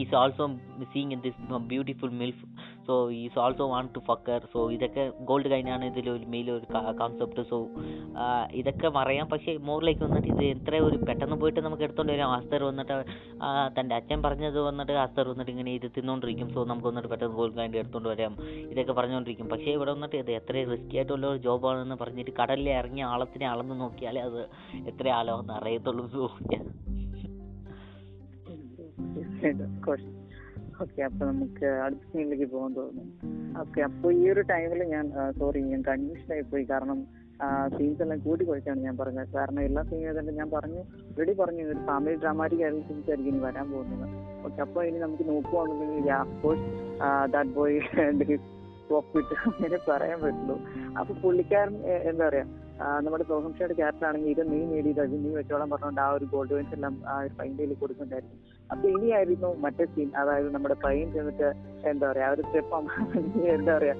is 0.00 0.14
also 0.18 0.44
seeing 0.92 1.12
in 1.14 1.20
this 1.24 1.40
beautiful 1.70 2.10
milf 2.20 2.44
so 2.86 2.94
is 3.20 3.38
also 3.42 3.64
want 3.72 3.90
to 3.96 4.00
fucker 4.08 4.40
so 4.52 4.60
ഇതൊക്കെ 4.76 5.02
ഗോൾഡ് 5.28 5.48
കഴിഞ്ഞാണ് 5.52 5.84
ഇതിൽ 5.90 6.06
ഒരു 6.14 6.26
മെയിൽ 6.32 6.48
ഒരു 6.56 6.66
കോൺസെപ്റ്റ് 7.00 7.42
സോ 7.50 7.58
ഇതൊക്കെ 8.60 8.88
പറയാം. 8.98 9.26
പക്ഷേ 9.32 9.52
മോറിലേക്ക് 9.68 10.02
വന്നിട്ട് 10.06 10.28
ഇത് 10.34 10.44
എത്ര 10.54 10.80
ഒരു 10.88 10.98
പെട്ടെന്ന് 11.08 11.38
പോയിട്ട് 11.42 11.60
നമുക്ക് 11.66 11.84
എടുത്തോണ്ട് 11.88 12.12
വരാം. 12.14 12.32
അസ്തർ 12.38 12.62
വന്നിട്ട് 12.70 12.94
തന്റെ 13.78 13.94
അച്ഛൻ 13.98 14.20
പറഞ്ഞത് 14.26 14.58
വന്നിട്ട് 14.68 14.96
അസ്തർ 15.04 15.26
വന്നിട്ട് 15.32 15.52
ഇങ്ങനെ 15.54 15.72
ഇത് 15.78 15.86
തിന്നുകൊണ്ടിരിക്കും 15.96 16.50
സോ 16.56 16.64
നമുക്ക് 16.72 16.88
വന്നിട്ട് 16.90 17.10
പെട്ടെന്ന് 17.14 17.36
ഗോൾഡ് 17.40 17.56
കാൻഡി 17.58 17.80
എടുത്തോണ്ട് 17.82 18.08
വരാം. 18.12 18.34
ഇതൊക്കെ 18.72 18.94
പറഞ്ഞുകൊണ്ടിരിക്കും 19.00 19.48
പക്ഷേ 19.54 19.70
ഇവിടെ 19.78 19.92
വന്നിട്ട് 19.96 20.16
ഇത് 20.22 20.32
എത്ര 20.40 20.64
റിസ്കി 20.72 20.96
ആയിട്ടുള്ള 21.00 21.26
ഒരു 21.32 21.40
ജോബാണെന്ന് 21.48 21.98
പറഞ്ഞിട്ട് 22.04 22.34
കടലിൽ 22.40 22.70
ഇറങ്ങിയ 22.80 23.10
ആളത്തിനെ 23.12 23.48
അളന്ന് 23.52 23.76
നോക്കിയാലേ 23.84 24.22
അത് 24.30 24.40
എത്ര 24.92 25.08
ആളാണെന്ന് 25.20 25.54
അറിയത്തുള്ളൂ. 25.60 26.06
സോ 26.16 26.22
ഓക്കെ 30.80 31.02
അപ്പൊ 31.02 31.26
നമുക്ക് 31.26 31.66
അടുത്ത 31.84 32.04
സീനിലേക്ക് 32.12 32.46
പോകാൻ 32.52 32.72
തോന്നുന്നു. 32.74 33.12
ഓക്കെ 33.60 33.80
അപ്പൊ 33.80 34.10
ഈ 34.10 34.30
ഒരു 34.30 34.40
ടൈമിൽ 34.40 34.82
ഞാൻ 34.84 35.12
സോറി 35.38 35.60
ഞാൻ 35.60 35.82
കൺഫ്യൂഷൻ 35.82 36.32
ആയി 36.32 36.40
പോയി. 36.40 36.64
കാരണം 36.64 36.98
സീൻസ് 37.76 38.02
എല്ലാം 38.02 38.18
കൂടി 38.18 38.44
കുഴച്ചാണ് 38.44 38.80
ഞാൻ 38.80 38.96
പറഞ്ഞത്. 38.96 39.28
കാരണം 39.34 39.60
എല്ലാ 39.60 39.82
സീനും 39.82 40.16
തന്നെ 40.18 40.32
ഞാൻ 40.32 40.50
പറഞ്ഞു 40.50 40.82
റെഡി 41.18 41.32
പറഞ്ഞു 41.32 41.62
ഒരു 41.64 41.80
ഫാമിലി 41.86 42.16
ഡ്രാമാറ്റിക് 42.16 42.62
ആയിട്ടുള്ള 42.62 42.86
സീൻസ് 42.88 43.10
ആയിരിക്കും 43.10 43.40
വരാൻ 43.40 43.70
പോകുന്നത്. 43.70 44.06
ഓക്കെ 44.46 44.60
അപ്പൊ 44.60 44.82
ഇനി 44.82 44.98
നമുക്ക് 44.98 45.24
ഇട്ട് 49.18 49.34
അങ്ങനെ 49.46 49.78
പറയാൻ 49.88 50.20
പറ്റുള്ളൂ. 50.20 50.56
അപ്പൊ 51.00 51.12
പുള്ളിക്കാരൻ 51.22 51.76
എന്താ 52.10 52.28
പറയാ 52.28 52.46
നമ്മുടെ 53.06 53.24
സോഹംഷയുടെ 53.30 53.74
ക്യാരക്ടർ 53.80 54.06
ആണെങ്കിൽ 54.08 54.30
ഇത് 54.34 54.42
നീ 54.52 54.58
നേടിയത് 54.70 55.02
നീ 55.24 55.30
വെച്ചോളാൻ 55.38 55.68
പറഞ്ഞുകൊണ്ട് 55.72 56.00
ആ 56.04 56.08
ഒരു 56.16 56.26
ഗോൾഡ് 56.32 56.52
കോയിൻസ് 56.54 56.74
എല്ലാം 56.76 56.94
ആ 57.12 57.14
ഒരു 57.24 57.32
ഫൈനലിൽ 57.38 57.76
കൊടുക്കുന്നുണ്ടായിരുന്നു. 57.82 58.36
അപ്പൊ 58.72 58.84
ഇനിയായിരുന്നു 58.96 59.50
മറ്റേ 59.64 59.84
സീൻ 59.94 60.08
അതായത് 60.20 60.48
നമ്മുടെ 60.54 60.76
പയ്യൻ 60.84 61.08
ചെന്നിട്ട് 61.16 61.48
എന്താ 61.90 62.04
പറയാ 62.10 62.28
ആ 62.28 62.34
ഒരു 62.36 62.44
സ്റ്റെപ്പ് 62.48 62.80
എന്താ 63.56 63.72
പറയാ 63.78 63.94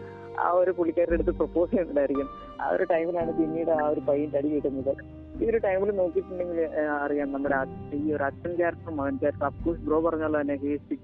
ആ 0.45 0.49
ഒരു 0.61 0.73
പുള്ളിക്കാരുടെ 0.77 1.17
അടുത്ത് 1.19 1.35
പ്രപ്പോസ് 1.41 1.71
ചെയ്യുന്നുണ്ടായിരിക്കും. 1.71 2.29
ആ 2.63 2.69
ഒരു 2.75 2.85
ടൈമിലാണ് 2.93 3.33
പിന്നീട് 3.41 3.73
ആ 3.81 3.85
ഒരു 3.93 4.03
പയ്യൻ 4.09 4.31
അടി 4.39 4.49
കിട്ടുന്നത് 4.55 4.93
ഈ 5.41 5.49
ഒരു 5.51 5.59
ടൈമിൽ 5.67 5.91
നോക്കിയിട്ടുണ്ടെങ്കിൽ 6.01 6.61
അറിയാം 7.05 7.29
നമ്മുടെ 7.35 7.59
ഈ 8.01 8.07
ഒരു 8.17 8.25
അച്ഛൻ 8.29 8.53
ക്യാരക്ടർ 8.61 8.93
മകൻ 9.01 9.17
ക്യാരക്ടർ 9.23 9.47
അഫ്കോഴ്സ് 9.51 9.83
ബ്രോ 9.89 9.99
പറഞ്ഞ 10.07 10.25
തന്നെ 10.41 10.57
ഹീസ് 10.65 10.99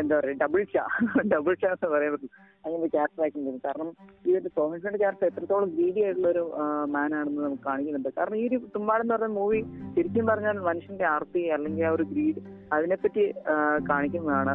എന്താ 0.00 0.14
പറയാ 0.18 0.34
ഡബിൾ 0.42 0.62
ഷാ 0.72 0.84
ഡബിൾ 1.34 1.54
ഷാ 1.62 1.70
എന്ന് 1.74 2.10
പറ്റും. 2.14 2.30
അങ്ങനെ 2.64 2.88
ക്യാരക്ടർ 2.94 3.22
ആക്കുന്നത് 3.26 3.60
കാരണം 3.66 3.88
ഈ 4.28 4.36
ഒരു 4.38 4.50
സോഹൻസിന്റെ 4.58 4.98
ക്യാരക്ടർ 5.02 5.26
എത്രത്തോളം 5.30 5.70
ഗ്രീഡി 5.76 6.00
ആയിട്ടുള്ള 6.06 6.28
ഒരു 6.34 6.44
മാൻ 6.94 7.10
ആണെന്ന് 7.20 7.42
നമുക്ക് 7.46 7.64
കാണിക്കുന്നുണ്ട്. 7.68 8.10
കാരണം 8.18 8.38
ഈ 8.42 8.44
ഒരു 8.50 8.58
തുമ്പാടെന്ന് 8.76 9.14
പറയുന്ന 9.14 9.38
മൂവി 9.40 9.60
ശരിക്കും 9.96 10.28
പറഞ്ഞാൽ 10.30 10.60
മനുഷ്യന്റെ 10.68 11.06
ആർത്തി 11.14 11.42
അല്ലെങ്കിൽ 11.56 11.86
ആ 11.88 11.94
ഒരു 11.96 12.06
ഗ്രീഡ് 12.12 12.42
അതിനെപ്പറ്റി 12.76 13.24
കാണിക്കുന്നതാണ്. 13.90 14.54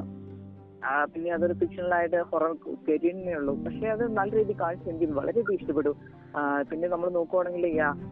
പിന്നെ 1.14 1.30
അതൊരു 1.36 1.56
ഫിക്ഷണലായിട്ട് 1.62 2.20
ഹൊറർ 2.32 2.52
കരിയറിനേ 2.88 3.34
ഉള്ളൂ. 3.38 3.54
പക്ഷെ 3.64 3.88
അത് 3.94 4.04
നല്ല 4.18 4.32
രീതിയിൽ 4.40 4.60
കാണിച്ചു 4.62 4.86
എനിക്ക് 4.92 5.16
വളരെയധികം 5.20 5.56
ഇഷ്ടപ്പെട്ടു. 5.60 5.92
പിന്നെ 6.70 6.88
നമ്മൾ 6.94 7.10
നോക്കുവാണെങ്കിൽ 7.18 7.66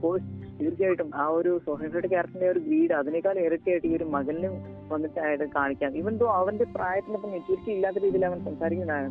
കോഴ്സ് 0.04 0.26
തീർച്ചയായിട്ടും 0.60 1.10
ആ 1.22 1.26
ഒരു 1.38 1.52
സോഹൻസിയുടെ 1.68 2.10
ക്യാരക്ടറിന്റെ 2.14 2.50
ഒരു 2.54 2.62
ഗ്രീഡ് 2.68 2.94
അതിനേക്കാൾ 3.00 3.38
ഇരട്ടിയായിട്ട് 3.46 3.88
ഈ 3.92 3.94
ഒരു 4.00 4.06
മകനും 4.16 4.54
വന്നിട്ടായിട്ട് 4.92 5.48
കാണിക്കാം. 5.58 5.92
ഇവൻ 6.02 6.14
തോ 6.22 6.28
അവന്റെ 6.40 6.68
പ്രായത്തിനൊപ്പം 6.76 7.34
മെച്ചൂരിറ്റി 7.36 7.72
ഇല്ലാത്ത 7.78 8.04
രീതിയിൽ 8.06 8.26
അവൻ 8.30 8.40
സംസാരിക്കുന്നതാണ്. 8.50 9.10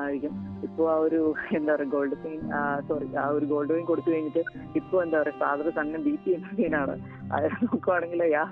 ആയിരിക്കും. 0.00 0.32
ഇപ്പൊ 0.66 0.82
ആ 0.90 0.96
ഒരു 1.04 1.18
എന്താ 1.52 1.72
പറയാ 1.74 1.88
ഗോൾഡ് 1.94 2.16
പെയിൻ 2.22 2.40
സോറി 2.88 3.06
ആ 3.22 3.26
ഒരു 3.36 3.46
ഗോൾഡ് 3.52 3.72
പെയിൻ 3.72 3.84
കൊടുത്തു 3.84 4.10
കഴിഞ്ഞിട്ട് 4.12 4.42
ഇപ്പൊ 4.76 4.96
എന്താ 5.04 5.18
പറയാ 5.22 5.34
ഫാദർ 5.40 5.66
സണ്ണിനെ 5.76 6.00
ബീറ്റ് 6.06 6.24
ചെയ്യുന്ന 6.24 6.50
സീനാണ് 6.58 6.94
അത് 7.36 7.46
നോക്കുവാണെങ്കിൽ 7.62 8.22
യാ 8.32 8.42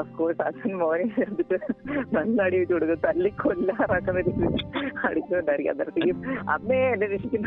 അഫ്കോഴ്സ് 0.00 0.42
അച്ഛൻ 0.46 0.72
മോനെ 0.80 1.04
ചേർത്തിട്ട് 1.16 1.58
നല്ല 2.16 2.36
അടി 2.46 2.56
വെച്ച് 2.60 2.74
കൊടുക്കും 2.74 3.00
തല്ലി 3.06 3.30
കൊല്ലാറാക്കുന്ന 3.42 4.22
രീതിയിൽ 4.28 4.54
അടിക്കുന്നുണ്ടായിരിക്കും 5.08 5.72
അന്നേരത്തേക്കും 5.74 6.18
അമ്മയെ 6.56 6.86
എന്നെ 6.94 7.08
രക്ഷിക്കുന്ന 7.14 7.46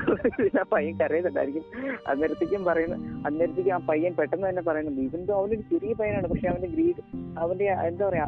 ആ 0.61 0.67
പയ്യൻ 0.73 0.95
കരയുന്നുണ്ടായിരിക്കും. 1.01 1.65
അന്നേരത്തേക്കും 2.11 2.63
പറയുന്ന 2.69 2.95
അന്നേരത്തേക്കും 3.27 3.75
ആ 3.75 3.81
പയ്യൻ 3.89 4.13
പെട്ടെന്ന് 4.19 4.47
തന്നെ 4.49 4.63
പറയുന്നുണ്ട് 4.69 5.01
ഇവന്റെ 5.07 5.33
അവനൊരു 5.39 5.63
ചെറിയ 5.71 5.93
പയ്യനാണ് 6.01 6.29
പക്ഷെ 6.33 6.49
അവന്റെ 6.53 6.71
ഗ്രീഡ് 6.75 7.03
അവന്റെ 7.43 7.67
എന്താ 7.89 8.03
പറയാ 8.09 8.25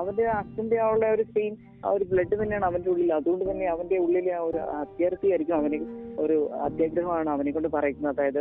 അവന്റെ 0.00 0.26
അച്ഛന്റെ 0.38 0.78
ആ 0.84 0.88
ഉള്ള 0.92 1.06
ഒരു 1.16 1.26
സെയിം 1.34 1.54
ആ 1.84 1.90
ഒരു 1.96 2.04
ബ്ലഡ് 2.04 2.34
തന്നെയാണ് 2.40 2.66
അവന്റെ 2.68 2.90
ഉള്ളിൽ. 2.92 3.10
അതുകൊണ്ട് 3.18 3.44
തന്നെ 3.50 3.66
അവന്റെ 3.74 3.96
ഉള്ളിലെ 4.00 4.32
ആ 4.32 4.40
ഒരു 4.40 4.58
അത്യർത്ഥിയായിരിക്കും 4.58 5.54
അവന് 5.54 5.78
ഒരു 6.20 6.36
അത്യാഗ്രഹമാണ് 6.66 7.30
അവനെ 7.30 7.52
കൊണ്ട് 7.52 7.68
പറയുന്നത്. 7.68 8.12
അതായത് 8.14 8.40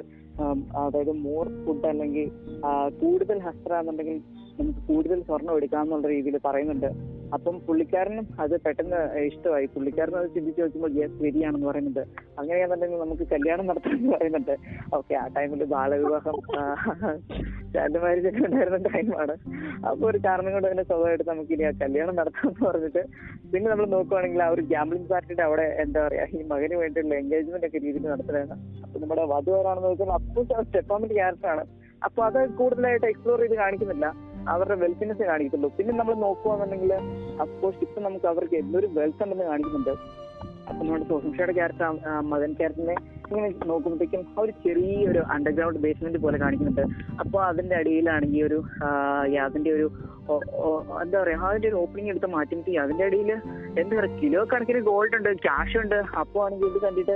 അതായത് 0.77 1.11
മോർ 1.11 1.45
ഫുഡ് 1.65 1.87
അല്ലെങ്കിൽ 1.87 2.27
കൂടുതൽ 3.01 3.39
ഹസ്ത്ര 3.39 3.73
എന്നുണ്ടെങ്കിൽ 3.73 4.19
നമുക്ക് 4.59 4.81
കൂടുതൽ 4.89 5.19
സ്വർണം 5.27 5.53
എടുക്കാം 5.59 5.85
എന്നുള്ള 5.87 6.07
രീതിയിൽ 6.15 6.37
പറയുന്നുണ്ട്. 6.47 6.89
അപ്പം 7.35 7.55
പുള്ളിക്കാരനും 7.65 8.25
അത് 8.43 8.53
പെട്ടെന്ന് 8.65 8.99
ഇഷ്ടമായി. 9.29 9.65
പുള്ളിക്കാരനും 9.73 10.17
അത് 10.19 10.29
ചിന്തിച്ചു 10.35 10.61
നോക്കുമ്പോൾ 10.61 10.91
യെസ് 10.99 11.17
ശരിയാണെന്ന് 11.23 11.67
പറയുന്നുണ്ട്. 11.69 12.03
അങ്ങനെയാണെന്നുണ്ടെങ്കിൽ 12.39 13.01
നമുക്ക് 13.03 13.25
കല്യാണം 13.33 13.65
നടത്താമെന്ന് 13.69 14.11
പറയുന്നുണ്ട്. 14.15 14.55
ഓക്കെ 14.97 15.13
ആ 15.21 15.25
ടൈമിൽ 15.35 15.63
ബാലവിവാഹം 15.73 16.37
ചാൻഡ് 17.73 17.99
മാരേജ് 18.03 18.27
ഒക്കെ 18.29 18.41
ഉണ്ടായിരുന്ന 18.47 18.79
ടൈമാണ്. 18.87 19.35
അപ്പൊ 19.89 20.03
ഒരു 20.11 20.19
കാരണം 20.27 20.51
കൊണ്ട് 20.55 20.67
തന്നെ 20.71 20.85
സ്വഭാവമായിട്ട് 20.89 21.25
നമുക്ക് 21.31 21.53
ഇനി 21.55 21.65
ആ 21.69 21.73
കല്യാണം 21.83 22.15
നടത്താം 22.19 22.47
എന്ന് 22.51 22.63
പറഞ്ഞിട്ട് 22.69 23.03
പിന്നെ 23.51 23.67
നമ്മൾ 23.71 23.87
നോക്കുവാണെങ്കിൽ 23.95 24.41
ആ 24.45 24.49
ഒരു 24.55 24.63
ഗാംബ്ലിംഗ് 24.73 25.09
പാർട്ടിയുടെ 25.11 25.43
അവിടെ 25.49 25.67
എന്താ 25.83 25.99
പറയാ 26.07 26.25
ഈ 26.37 26.41
മകന് 26.53 26.77
വേണ്ടിയുള്ള 26.83 27.15
എൻഗേജ്മെന്റ് 27.23 27.69
ഒക്കെ 27.69 27.81
രീതിയിൽ 27.85 28.07
നടത്തുന്നതാണ്. 28.13 28.57
അപ്പൊ 28.85 28.95
നമ്മുടെ 29.03 29.25
വധു 29.33 29.53
ആരാണെന്ന് 29.59 29.89
നോക്കുമ്പോൾ 29.89 30.17
അപ്പോൾ 30.19 30.63
സ്റ്റെപ്പാമിന്റെ 30.69 31.17
ക്യാരക്ടറാണ് 31.19 31.65
അപ്പൊ 32.07 32.19
അത് 32.29 32.41
കൂടുതലായിട്ട് 32.59 33.07
എക്സ്പ്ലോർ 33.11 33.39
ചെയ്ത് 33.43 33.55
കാണിക്കുന്നില്ല. 33.61 34.05
അവരുടെ 34.53 34.77
വെൽത്തിനെസ് 34.83 35.23
കാണിക്കത്തുള്ളൂ. 35.31 35.69
പിന്നെ 35.77 35.93
നമ്മൾ 35.99 36.15
നോക്കുകയാണെന്നുണ്ടെങ്കിൽ 36.25 36.93
അഫ്കോഴ്സ് 37.43 37.83
ഇപ്പൊ 37.87 38.01
നമുക്ക് 38.07 38.27
അവർക്ക് 38.33 38.57
എന്തൊരു 38.63 38.89
വെൽത്ത് 38.97 39.23
ഉണ്ടെന്ന് 39.25 39.47
കാണിക്കുന്നുണ്ട്. 39.51 39.93
അപ്പൊ 40.69 40.81
നമ്മുടെ 40.81 41.05
സോഷ്യയുടെ 41.11 41.53
ക്യാരക്ടർ 41.57 41.87
മദൻ 42.31 42.51
ക്യാരക്ടറിനെ 42.57 42.95
ഇങ്ങനെ 43.29 43.47
നോക്കുമ്പോഴത്തേക്കും 43.69 44.21
ഒരു 44.41 44.51
ചെറിയൊരു 44.63 45.21
അണ്ടർഗ്രൗണ്ട് 45.33 45.79
ബേസ്മെന്റ് 45.85 46.19
പോലെ 46.25 46.37
കാണിക്കുന്നുണ്ട്. 46.43 46.83
അപ്പൊ 47.21 47.37
അതിന്റെ 47.49 47.75
അടിയിലാണെങ്കിൽ 47.79 48.43
ഒരു 48.49 48.59
അതിന്റെ 49.45 49.71
ഒരു 49.77 49.87
എന്താ 51.03 51.17
പറയാ 51.21 51.37
അതിന്റെ 51.49 51.67
ഒരു 51.71 51.77
ഓപ്പണിംഗ് 51.83 52.11
എടുത്ത് 52.13 52.27
മാറ്റി 52.35 52.75
അതിന്റെ 52.83 53.03
അടിയിൽ 53.07 53.31
എന്താ 53.81 53.93
പറയാ 53.99 54.11
കിലോ 54.21 54.41
കണക്കിന് 54.51 54.81
ഗോൾഡ് 54.91 55.15
ഉണ്ട് 55.19 55.31
ക്യാഷ് 55.45 55.77
ഉണ്ട്. 55.83 55.99
അപ്പൊ 56.21 56.39
ആണെങ്കിൽ 56.45 56.67
ഇത് 56.71 56.79
കണ്ടിട്ട് 56.85 57.15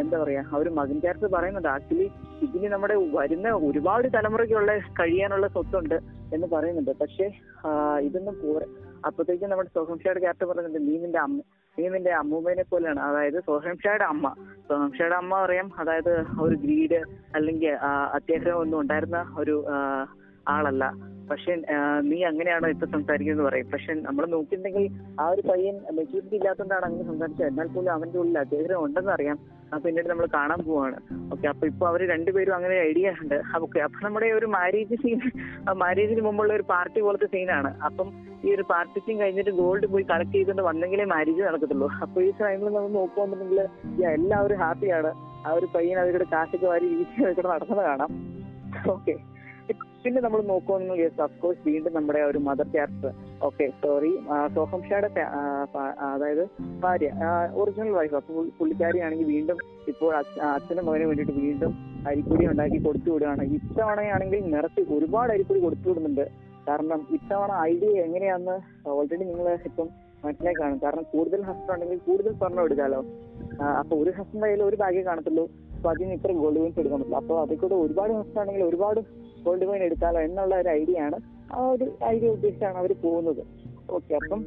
എന്താ 0.00 0.18
പറയാ 0.18 0.42
ആ 0.52 0.56
ഒരു 0.56 0.70
മകൻ 0.70 1.00
പറയുന്നുണ്ട് 1.34 1.68
ആക്ച്വലി 1.68 2.10
ഇതിന് 2.42 2.68
നമ്മുടെ 2.72 2.94
വരുന്ന 2.94 3.48
ഒരുപാട് 3.50 4.08
തലമുറയ്ക്കുള്ള 4.14 4.72
കഴിയാനുള്ള 5.00 5.48
സ്വത്തുണ്ട് 5.48 5.94
എന്ന് 6.34 6.46
പറയുന്നുണ്ട്. 6.52 6.90
പക്ഷെ 7.00 7.26
ഇതൊന്നും 8.00 8.36
പോരാ 8.42 8.66
അപ്പോഴത്തേക്കും 9.06 9.50
നമ്മുടെ 9.50 9.70
സോഹംഷയുടെ 9.74 10.20
ക്യാരക്ടർ 10.20 10.46
പറയുന്നുണ്ട് 10.46 10.90
നീ 10.90 10.96
നിന്റെ 10.98 11.18
അമ്മ 11.18 11.40
നീ 11.78 11.88
നിന്റെ 11.88 12.12
അമ്മൂമ്മേനെ 12.12 12.62
പോലെയാണ്. 12.62 13.00
അതായത് 13.00 13.38
സോഹംഷയുടെ 13.40 14.04
അമ്മ. 14.04 14.34
സോഹംഷയുടെ 14.68 15.14
അമ്മ 15.14 15.42
പറയാം 15.44 15.70
അതായത് 15.78 16.12
ഒരു 16.40 16.54
ഗ്രീഡ് 16.54 17.00
അല്ലെങ്കിൽ 17.34 17.72
അത്യാഗ്രഹം 18.18 18.60
ഒന്നും 18.60 18.80
ഉണ്ടായിരുന്ന 18.80 19.34
ഒരു 19.38 19.64
ആളല്ല. 20.54 20.84
പക്ഷെ 21.28 21.52
നീ 22.08 22.16
അങ്ങനെയാണോ 22.28 22.68
ഇപ്പൊ 22.72 22.86
സംസാരിക്കുന്നത് 22.94 23.46
പറയും. 23.46 23.68
പക്ഷെ 23.72 23.92
നമ്മൾ 24.06 24.24
നോക്കിയിട്ടുണ്ടെങ്കിൽ 24.32 24.86
ആ 25.20 25.26
ഒരു 25.34 25.42
പയ്യൻ 25.50 25.76
മെച്ചൂരിറ്റി 25.98 26.36
ഇല്ലാത്തതുകൊണ്ടാണ് 26.38 26.84
അങ്ങനെ 26.88 27.04
സംസാരിച്ചത്. 27.10 27.46
എന്നാൽ 27.46 27.68
പോലും 27.76 27.92
അവന്റെ 27.92 28.18
ഉള്ളിൽ 28.22 28.38
അദ്ദേഹം 28.42 28.82
ഉണ്ടെന്ന് 28.86 29.12
അറിയാം. 29.14 29.38
പിന്നീട് 29.84 30.08
നമ്മൾ 30.10 30.26
കാണാൻ 30.34 30.60
പോവാണ്. 30.66 30.98
ഓക്കെ 31.34 31.46
അപ്പൊ 31.52 31.64
ഇപ്പൊ 31.70 31.84
അവർ 31.90 32.00
രണ്ടുപേരും 32.12 32.54
അങ്ങനെ 32.56 32.74
ഐഡിയ 32.90 33.14
ഉണ്ട്. 33.22 33.36
ഓക്കെ 33.60 33.78
അപ്പൊ 33.86 33.98
നമ്മുടെ 34.06 34.28
ഒരു 34.38 34.46
മാരേജ് 34.56 34.96
സീൻ 35.02 35.20
മാരേജിന് 35.82 36.22
മുമ്പുള്ള 36.26 36.52
ഒരു 36.58 36.66
പാർട്ടി 36.74 37.00
പോലത്തെ 37.06 37.28
സീനാണ് 37.34 37.70
അപ്പം 37.88 38.08
ഈ 38.44 38.54
ഒരു 38.54 38.64
പാർട്ടി 38.72 38.98
സീൻ 39.06 39.16
കഴിഞ്ഞിട്ട് 39.22 39.50
ഗോൾഡ് 39.50 39.86
പോയി 39.92 40.04
കളക്ട് 40.10 40.34
ചെയ്തുകൊണ്ട് 40.36 40.62
വന്നെങ്കിലേ 40.62 41.06
മാരേജ് 41.14 41.42
നടക്കത്തുള്ളൂ. 41.48 41.88
അപ്പൊ 42.06 42.20
ഈ 42.22 42.30
ടൈമിൽ 42.40 42.68
നമ്മൾ 42.76 42.90
നോക്കുകയാണെന്നുണ്ടെങ്കിൽ 43.00 43.60
എല്ലാവരും 44.18 44.58
ഹാപ്പിയാണ് 44.64 45.12
ആ 45.46 45.52
ഒരു 45.58 45.68
പയ്യൻ 45.76 45.98
അവരുടെ 46.02 46.26
കാശൊക്കെ 46.34 46.66
വാരി 46.66 46.88
വെച്ചിട്ട് 46.96 47.48
നടക്കുന്നത് 47.48 47.86
കാണാം. 47.86 48.10
ഓക്കെ. 48.96 49.16
പിന്നെ 50.04 50.20
നമ്മൾ 50.20 50.42
നോക്കുകയാണെങ്കിൽ 50.42 51.02
യെസ് 51.02 51.20
അഫ്കോഴ്സ് 51.20 51.68
വീണ്ടും 51.68 51.94
നമ്മുടെ 51.94 52.18
ഒരു 52.18 52.38
മദർ 52.38 52.66
ക്യാരക്ടർ 52.68 53.12
ഓക്കെ 53.42 53.72
സോറി 53.82 54.16
ഫാ- 55.74 55.96
ആ, 55.98 56.12
അതായത് 56.14 56.48
ഭാര്യ. 56.80 57.12
ഒറിജിനൽ 57.54 57.90
വൈഫ് 57.90 58.14
അപ്പൊ 58.14 58.34
പുള്ളി- 58.34 58.52
പുള്ളിക്കാരിയാണെങ്കിൽ 58.58 59.26
വീണ്ടും 59.26 59.58
ഇപ്പോൾ 59.88 60.16
അച്ഛനും 60.16 60.86
മകനും 60.86 61.06
വേണ്ടിയിട്ട് 61.06 61.32
വീണ്ടും 61.32 61.72
അരിപ്പൊടി 62.08 62.46
ഉണ്ടാക്കി 62.46 62.84
കൊടുത്തു 62.84 63.10
വിടുകയാണ്. 63.10 63.42
ഇത്തവണയാണെങ്കിൽ 63.42 64.44
നിറച്ച് 64.44 64.94
ഒരുപാട് 64.94 65.32
അരിപ്പൊടി 65.32 65.60
കൊടുത്തു 65.60 65.88
വിടുന്നുണ്ട്. 65.88 66.28
കാരണം 66.68 67.06
ഇത്തവണ 67.10 67.52
ഐഡിയ 67.62 68.00
എങ്ങനെയാന്ന് 68.00 68.54
ഓൾറെഡി 68.88 69.24
നിങ്ങൾ 69.24 69.58
ഇപ്പം 69.64 69.88
മനസ്സിലായി 70.24 70.62
കാണും. 70.62 70.80
കാരണം 70.82 71.02
കൂടുതൽ 71.02 71.42
ഹസ്ബൻഡ് 71.42 71.72
ഉണ്ടെങ്കിൽ 71.72 71.98
കൂടുതൽ 71.98 72.32
സ്വർണം 72.32 72.64
എടുക്കാലോ. 72.64 73.04
അപ്പൊ 73.78 73.96
ഒരു 73.96 74.10
ഹസ്ബൻഡ് 74.10 74.44
കയ്യിൽ 74.44 74.62
ഒരു 74.62 74.76
ബാഗേ 74.76 75.02
കാണത്തുള്ളൂ. 75.02 75.48
അപ്പൊ 75.76 75.90
അതിന് 75.90 76.12
ഇത്ര 76.12 76.32
ഗോൾഡ് 76.32 76.56
കോയിൻസ് 76.56 76.78
എടുക്കാൻ 76.78 77.14
അപ്പൊ 77.14 77.40
അതിൽ 77.40 77.56
കൂടെ 77.56 77.74
ഒരുപാട് 77.74 78.12
ഹസ്ബൻഡ് 78.12 78.38
ആണെങ്കിൽ 78.38 78.64
ഒരുപാട് 78.64 79.00
ഗോൾഡ് 79.46 79.66
കോയിൻ 79.68 79.82
എന്നുള്ള 80.26 80.54
ഒരു 80.62 80.70
ഐഡിയ 80.80 81.06
ആണ് 81.06 81.18
ആ 81.54 81.62
ഒരു 81.74 81.86
ഐഡിയ 82.12 82.28
ഉദ്ദേശിച്ചാണ് 82.36 82.78
അവർ 82.82 82.92
പോകുന്നത്. 83.06 83.42
ഓക്കെ 83.96 84.12
അപ്പം 84.20 84.40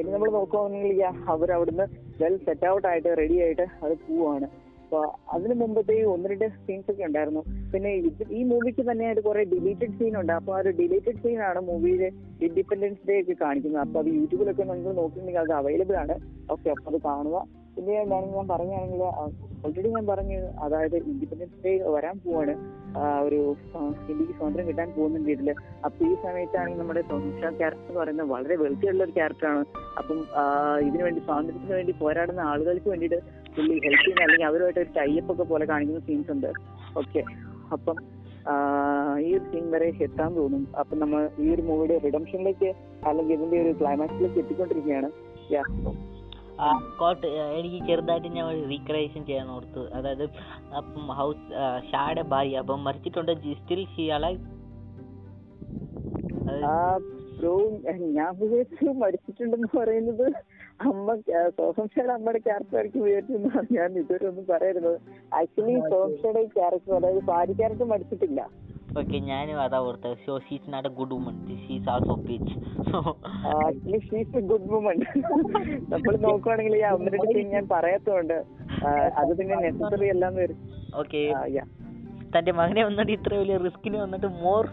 ഇനി 0.00 0.10
നമ്മൾ 0.14 0.30
നോക്കുകയാണെങ്കിൽ 0.38 1.00
അവർ 1.34 1.48
അവിടുന്ന് 1.56 1.86
വെൽ 2.20 2.36
സെറ്റ് 2.46 2.66
ഔട്ട് 2.72 2.86
ആയിട്ട് 2.90 3.10
റെഡി 3.22 3.36
ആയിട്ട് 3.44 3.66
അത് 3.84 3.94
പോവാണ് 4.08 4.48
അപ്പൊ 4.84 5.00
അതിന് 5.34 5.54
മുമ്പത്തെ 5.60 5.96
ഒന്ന് 6.12 6.28
രണ്ട് 6.30 6.46
സീൻസ് 6.66 6.88
ഒക്കെ 6.92 7.02
ഉണ്ടായിരുന്നു. 7.08 7.42
പിന്നെ 7.72 7.90
ഈ 8.38 8.40
മൂവിക്ക് 8.52 8.82
തന്നെയായിട്ട് 8.90 9.22
കുറെ 9.26 9.42
ഡിലീറ്റഡ് 9.52 9.94
സീൻ 9.98 10.14
ഉണ്ട്. 10.20 10.32
അപ്പൊ 10.38 10.52
ആ 10.56 10.60
ഒരു 10.62 10.70
ഡിലീറ്റഡ് 10.80 11.20
സീൻ 11.24 11.38
ആണ് 11.48 11.60
മൂവിയിലെ 11.68 12.08
ഇൻഡിപെൻഡൻസ് 12.46 13.06
ഡേ 13.08 13.16
ഒക്കെ 13.22 13.36
കാണിക്കുന്നത്. 13.44 13.82
അപ്പൊ 13.86 13.98
അത് 14.02 14.08
യൂട്യൂബിലൊക്കെ 14.18 14.64
നിങ്ങൾ 14.70 14.94
നോക്കുന്നുണ്ടെങ്കിൽ 15.00 15.42
അത് 15.44 15.52
അവൈലബിൾ 15.60 15.96
ആണ്. 16.04 16.16
ഓക്കെ 16.54 16.70
അപ്പൊ 16.74 16.88
അത് 16.92 16.98
കാണുക. 17.08 17.36
പിന്നെ 17.74 17.92
ഞാൻ 18.34 18.46
പറഞ്ഞാണെങ്കിൽ 18.52 19.02
ഓൾറെഡി 19.64 19.88
ഞാൻ 19.94 20.04
പറഞ്ഞു. 20.10 20.36
അതായത് 20.64 20.96
ഇൻഡിപെൻഡൻസ് 21.10 21.58
ഡേ 21.64 21.72
വരാൻ 21.94 22.16
പോവാണ്. 22.24 22.54
ഒരു 23.26 23.38
ഇന്ത്യയ്ക്ക് 24.10 24.34
സ്വാതന്ത്ര്യം 24.36 24.66
കിട്ടാൻ 24.68 24.88
പോകുന്നുണ്ട് 24.96 25.30
ഇതിൽ 25.34 25.48
അപ്പൊ 25.86 26.00
ഈ 26.10 26.14
സമയത്താണെങ്കിൽ 26.24 26.80
നമ്മുടെ 26.82 27.02
സോമിഷ 27.10 27.40
ക്യാരക്ടർ 27.60 27.88
എന്ന് 27.90 28.00
പറയുന്നത് 28.00 28.28
വളരെ 28.34 28.54
വെളുത്തിയുള്ള 28.62 29.02
ഒരു 29.06 29.14
ക്യാരക്ടറാണ് 29.18 29.62
അപ്പം 30.00 30.20
ഇതിനു 30.88 31.02
വേണ്ടി 31.06 31.22
സ്വാതന്ത്ര്യത്തിന് 31.26 31.74
വേണ്ടി 31.80 31.94
പോരാടുന്ന 32.02 32.42
ആളുകൾക്ക് 32.52 32.90
വേണ്ടിയിട്ട് 32.92 33.20
പുള്ളി 33.56 33.76
ഹെൽപ്പ് 33.84 34.02
ചെയ്യുന്ന 34.04 34.24
അല്ലെങ്കിൽ 34.26 34.48
അവരുമായിട്ട് 34.50 34.80
ഒരു 34.84 34.92
ടൈപ്പ് 34.98 35.30
ഒക്കെ 35.34 35.46
പോലെ 35.52 35.66
കാണിക്കുന്ന 35.72 36.02
സീൻസ് 36.08 36.32
ഉണ്ട്. 36.36 36.50
ഓക്കെ 37.02 37.22
അപ്പം 37.76 37.96
ഈ 39.24 39.28
ഒരു 39.36 39.44
സീൻ 39.50 39.64
വരെ 39.72 39.88
എത്താൻ 40.06 40.30
തോന്നും. 40.38 40.62
അപ്പൊ 40.80 40.94
നമ്മൾ 41.02 41.20
ഈ 41.42 41.46
ഒരു 41.54 41.62
മൂവിയുടെ 41.68 41.96
റിഡംഷനിലേക്ക് 42.06 42.70
അല്ലെങ്കിൽ 43.08 43.34
ഇതിന്റെ 43.38 43.58
ഒരു 43.64 43.72
ക്ലൈമാക്സിലേക്ക് 43.80 44.38
എത്തിക്കൊണ്ടിരിക്കുകയാണ്. 44.42 45.10
യാ 45.56 45.62
ആ 46.66 46.68
കോട്ട് 47.00 47.26
എനിക്ക് 47.58 47.78
ചെറുതായിട്ട് 47.86 48.28
ഞാൻ 48.36 48.46
റീക്രിയേഷൻ 48.70 49.22
ചെയ്യാൻ 49.26 49.48
ഓർത്തു. 49.56 49.82
അതായത് 49.98 50.24
അപ്പം 50.78 51.06
ഹൗസ് 51.20 51.46
ഷാടെ 51.90 52.22
ഭാര്യ. 52.32 52.62
അപ്പം 52.62 52.84
മരിച്ചിട്ടുണ്ട് 52.88 53.32
സ്റ്റിൽ 53.62 53.82
ഷീ 53.94 54.06
ബ്രോ 57.38 57.52
ഞാൻ 58.16 58.30
വിചാരിച്ചു 58.40 58.86
മരിച്ചിട്ടുണ്ടെന്ന് 59.02 59.68
പറയുന്നത് 59.78 60.26
അമ്മ 60.80 61.14
സോഹംഷയുടെ 61.58 62.12
അമ്മയുടെ 62.14 62.40
ക്യാരക്ടർ 62.44 62.76
ആയിരിക്കും 62.78 63.02
വിചാരിച്ചെന്നാണ് 63.06 63.68
ഞാൻ 63.78 63.90
ഇതുവരെ 64.00 64.26
ഒന്നും 64.30 64.44
പറയരുത് 64.50 64.92
ആക്ച്വലി 65.38 65.74
സോഹംഷയുടെ 65.92 66.42
ക്യാരക്ടർ 66.54 66.92
അതായത് 66.98 67.22
ഭാര്യ 67.30 67.54
ക്യാരക്ടർ 67.60 67.88
മടിച്ചിട്ടില്ല 67.92 68.40
ഓക്കെ 69.00 69.16
ഞാനും 69.28 69.58
അതാ 69.64 69.78
ഓർത്ത് 69.88 70.10
so 70.22 70.36
she's 70.46 70.70
not 70.72 70.88
a 70.88 70.94
good 70.98 71.14
woman 71.16 71.34
she's 71.66 71.88
also 71.92 72.14
bitch 72.28 72.54
actually 73.58 74.00
she's 74.08 74.32
a 74.40 74.44
good 74.52 74.68
woman 74.72 74.96
നമ്മൾ 75.92 76.14
നോക്കുവാണെങ്കിൽ 76.24 76.76
ഈ 76.78 76.84
അമ്മയുടെ 76.90 77.20
ടീം 77.30 77.50
ഞാൻ 77.56 77.66
പറയാത്തതുകൊണ്ട് 77.74 78.38
അത് 79.20 79.30
പിന്നെ 79.38 79.56
നെസസറി 79.64 80.08
അല്ലാന്ന് 80.14 80.40
വരും. 80.44 80.58
ഓക്കെ 81.00 81.20
തന്റെ 82.34 82.52
മകനെ 82.58 82.82
വന്നിട്ട് 82.86 83.12
ഇത്ര 83.14 83.32
വലിയ 83.40 83.56
റിസ്കിന് 83.64 83.98
വന്നിട്ട് 84.02 84.28
മോർ 84.42 84.64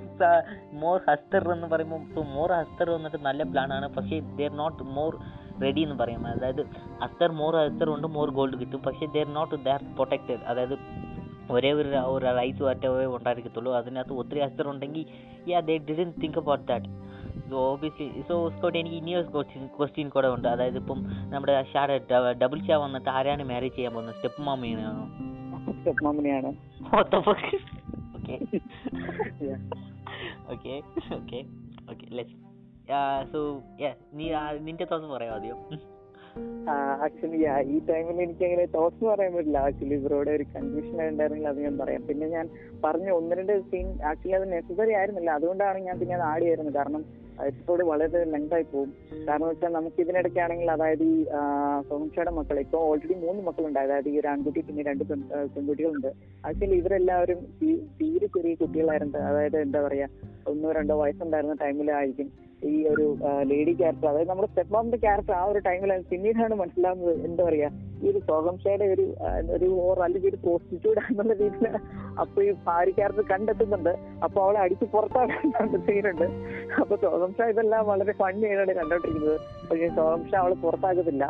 മോർ 0.82 0.98
ഹസ്തർ 1.08 1.44
എന്ന് 1.54 1.68
പറയുമ്പോൾ 1.72 2.02
മോർ 2.36 2.50
ഹസ്തർ 2.58 2.88
വന്നിട്ട് 2.96 3.20
നല്ല 3.28 3.44
പ്ലാൻ 3.52 3.70
ആണ്. 3.78 3.88
പക്ഷേ 3.96 4.18
ദർ 4.40 4.52
നോട്ട് 4.60 4.84
മോർ 4.98 5.14
റെഡി 5.62 5.82
എന്ന് 5.82 5.96
പറയും. 5.96 6.28
അതായത് 6.28 6.62
അത്ര 7.02 7.28
മോർ 7.32 7.56
അത്ര 7.58 7.86
കൊണ്ട് 7.86 8.08
മോർ 8.08 8.30
ഗോൾഡ് 8.30 8.60
കിട്ടും. 8.60 8.82
പക്ഷേ 8.82 9.06
ദർ 9.06 9.28
നോട്ട് 9.34 9.56
ദർ 9.56 9.84
പ്രൊട്ടക്റ്റഡ് 9.96 10.44
അതായത് 10.52 10.76
ഒരേ 11.52 11.72
ഒരു 11.72 11.90
ഒരു 12.14 12.26
റൈസ് 12.38 12.64
ഒറ്റവേ 12.64 13.06
ഉണ്ടായിരിക്കത്തുള്ളൂ. 13.06 13.74
അതിനകത്ത് 13.76 14.14
ഒത്തിരി 14.14 14.40
ഹസ്തർ 14.40 14.68
ഉണ്ടെങ്കിൽ 14.68 15.06
yeah 15.48 15.60
they 15.60 15.78
didn't 15.78 16.14
think 16.24 16.38
about 16.38 16.66
that 16.68 16.86
so 17.50 17.72
obviously 17.72 18.24
so 18.28 18.50
Scott 18.50 18.78
എനിക്ക് 18.78 18.96
ഇനിയൊരു 18.96 19.28
ക്വസ്റ്റ്യൻ 19.28 19.68
ക്വസ്റ്റ്യൻ 19.68 20.10
കൂടെ 20.10 20.28
ഉണ്ട്. 20.28 20.48
അതായത് 20.48 20.78
ഇപ്പം 20.78 21.00
നമ്മുടെ 21.30 21.66
ഷാഡ് 21.74 22.02
ഡബിൾ 22.42 22.68
ഷാ 22.68 22.78
വന്നിട്ട് 22.78 23.10
ആരാണ് 23.10 23.44
മാരേജ് 23.44 23.76
ചെയ്യാൻ 23.76 23.94
പോകുന്നത്? 23.94 24.16
സ്റ്റെപ്പ് 24.16 24.42
മാമിയാണോ 24.42 25.06
step 25.72 26.04
മാമിനെയാണ് 26.06 26.52
okay 26.96 27.18
okay 27.18 27.52
okay 28.18 28.36
okay. 30.52 30.72
Yeah. 32.28 32.47
Yeah, 32.90 33.94
നീ 34.18 34.26
നിന്റെ 34.68 34.86
തോസ് 34.92 35.08
പറയാം 35.14 35.34
ആദ്യം. 35.36 35.58
ആക്ച്വലി 37.06 37.40
ഈ 37.74 37.78
ടൈമിൽ 37.90 38.18
എനിക്ക് 38.24 38.44
അങ്ങനെ 38.48 38.66
തോട്ട്സ് 38.76 39.04
പറയാൻ 39.10 39.32
പറ്റില്ല. 39.36 39.60
ആക്ച്വലി 39.68 39.96
ഇവരോട് 40.00 40.30
ഒരു 40.36 40.46
കൺഫ്യൂഷൻ 40.56 40.98
ഉണ്ടായിരുന്നെങ്കിൽ 41.12 41.50
അത് 41.52 41.60
ഞാൻ 41.66 41.76
പറയാം. 41.82 42.02
പിന്നെ 42.10 42.26
ഞാൻ 42.34 42.46
പറഞ്ഞ 42.84 43.08
ഒന്ന് 43.20 43.36
രണ്ട് 43.40 43.54
സീൻ 43.70 43.88
ആക്ച്വലി 44.10 44.36
അത് 44.40 44.46
നെസസറി 44.54 44.94
ആയിരുന്നില്ല. 45.00 45.30
അതുകൊണ്ടാണ് 45.40 45.80
ഞാൻ 45.88 45.96
പിന്നെ 46.02 46.16
അത് 46.18 46.26
ആഡ് 46.32 46.44
ചെയ്യുന്നത് 46.46 46.76
കാരണം 46.80 47.04
എപ്പിസോഡ് 47.50 47.84
വളരെ 47.90 48.20
ലെങ്ത് 48.34 48.54
ആയി 48.58 48.66
പോകും. 48.72 48.92
കാരണം 49.28 49.48
വെച്ചാൽ 49.50 49.72
നമുക്ക് 49.78 50.00
ഇതിനിടയ്ക്കാണെങ്കിൽ 50.04 50.70
അതായത് 50.76 51.04
ഈ 51.04 51.18
സോംഷയുടെ 51.90 52.32
മക്കൾ 52.38 52.60
ഇപ്പോൾ 52.66 52.82
ഓൾറെഡി 52.90 53.16
മൂന്ന് 53.26 53.42
മക്കളുണ്ട്. 53.48 53.80
അതായത് 53.86 54.10
ഈ 54.14 54.16
ഒരു 54.22 54.30
ആൺകുട്ടി 54.34 54.64
പിന്നെ 54.70 54.84
രണ്ട് 54.90 55.04
പെൺകുട്ടികളുണ്ട്. 55.56 56.10
ആക്ച്വലി 56.50 56.78
ഇവരെല്ലാവരും 56.82 57.42
തീരെ 58.00 58.30
ചെറിയ 58.36 58.56
കുട്ടികളായിരുന്നു. 58.62 59.22
അതായത് 59.32 59.58
എന്താ 59.66 59.82
പറയാ 59.88 60.08
ഒന്നോ 60.54 60.72
രണ്ടോ 60.80 60.98
വയസ്സുണ്ടായിരുന്ന 61.04 61.58
ടൈമിലായിരിക്കും 61.64 62.30
ഈ 62.62 62.76
ഒരു 62.92 63.06
ലേഡി 63.50 63.74
ക്യാരക്ടർ 63.80 64.08
അതായത് 64.12 64.30
നമ്മുടെ 64.30 64.50
സ്റ്റെപ്പ് 64.52 64.74
മോമിന്റെ 64.76 65.00
ക്യാരക്ടർ 65.04 65.34
ആ 65.40 65.44
ഒരു 65.52 65.60
ടൈമിലാണ് 65.68 66.04
പിന്നീടാണ് 66.12 66.56
മനസ്സിലാവുന്നത് 66.62 67.20
എന്താ 67.28 67.44
പറയാ 67.48 67.70
ഈ 68.04 68.06
ഒരു 68.12 68.20
സ്വകംശയുടെ 68.28 68.86
ഒരു 68.94 69.06
ഒരു 69.56 69.68
ഓർ 69.84 70.00
അല്ലെങ്കിൽ 70.06 70.30
ഒരു 70.32 70.40
പ്രോസ്റ്റിറ്റ്യൂട്ട് 70.46 71.02
എന്നുള്ള 71.12 71.34
രീതിയിൽ 71.42 71.78
അപ്പൊ 72.24 72.42
ഈ 72.48 72.50
ഭാര്യ 72.68 72.94
ക്യാരക്ടർ 73.00 73.26
കണ്ടെത്തുന്നുണ്ട്. 73.34 73.94
അപ്പൊ 74.26 74.38
അവളെ 74.46 74.60
അടിച്ച് 74.66 74.86
പുറത്താക്കാൻ 74.96 75.68
സീനുണ്ട്. 75.88 76.28
അപ്പൊ 76.82 76.96
സ്വകംശ 77.04 77.50
ഇതെല്ലാം 77.54 77.84
വളരെ 77.92 78.16
ഫണ്ണി 78.22 78.48
ആയിട്ടാണ് 78.50 78.76
കണ്ടോണ്ടിരിക്കുന്നത്. 78.80 79.38
പക്ഷേ 79.70 79.90
സ്വകംശ 79.98 80.34
അവളെ 80.44 80.58
പുറത്താക്കത്തില്ല. 80.66 81.26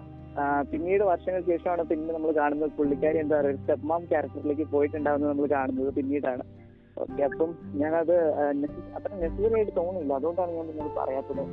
പിന്നീട് 0.72 1.04
വർഷങ്ങൾക്ക് 1.12 1.52
ശേഷമാണ് 1.54 1.84
പിന്നെ 1.92 2.12
നമ്മൾ 2.16 2.32
കാണുന്നത് 2.40 2.72
പുള്ളിക്കാരി 2.80 3.18
എന്താ 3.24 3.36
പറയുക 3.40 3.60
സ്റ്റെപ്പ് 3.62 3.88
മാം 3.92 4.04
ക്യാരക്ടറിലേക്ക് 4.12 4.66
പോയിട്ടുണ്ടാവുന്നത് 4.74 5.32
നമ്മൾ 5.32 5.48
കാണുന്നത് 5.58 5.92
പിന്നീടാണ്. 6.00 6.44
ഓക്കെ 6.98 7.22
അപ്പം 7.24 7.50
ഞാനത് 7.74 8.16
അത്ര 8.96 9.10
നെസസറി 9.14 9.56
ആയിട്ട് 9.56 9.74
തോന്നുന്നില്ല 9.78 10.14
അതുകൊണ്ടാണ് 10.14 10.52
ഞാൻ 10.52 10.68
നിങ്ങൾ 10.68 10.90
പറയാത്തത് 11.00 11.44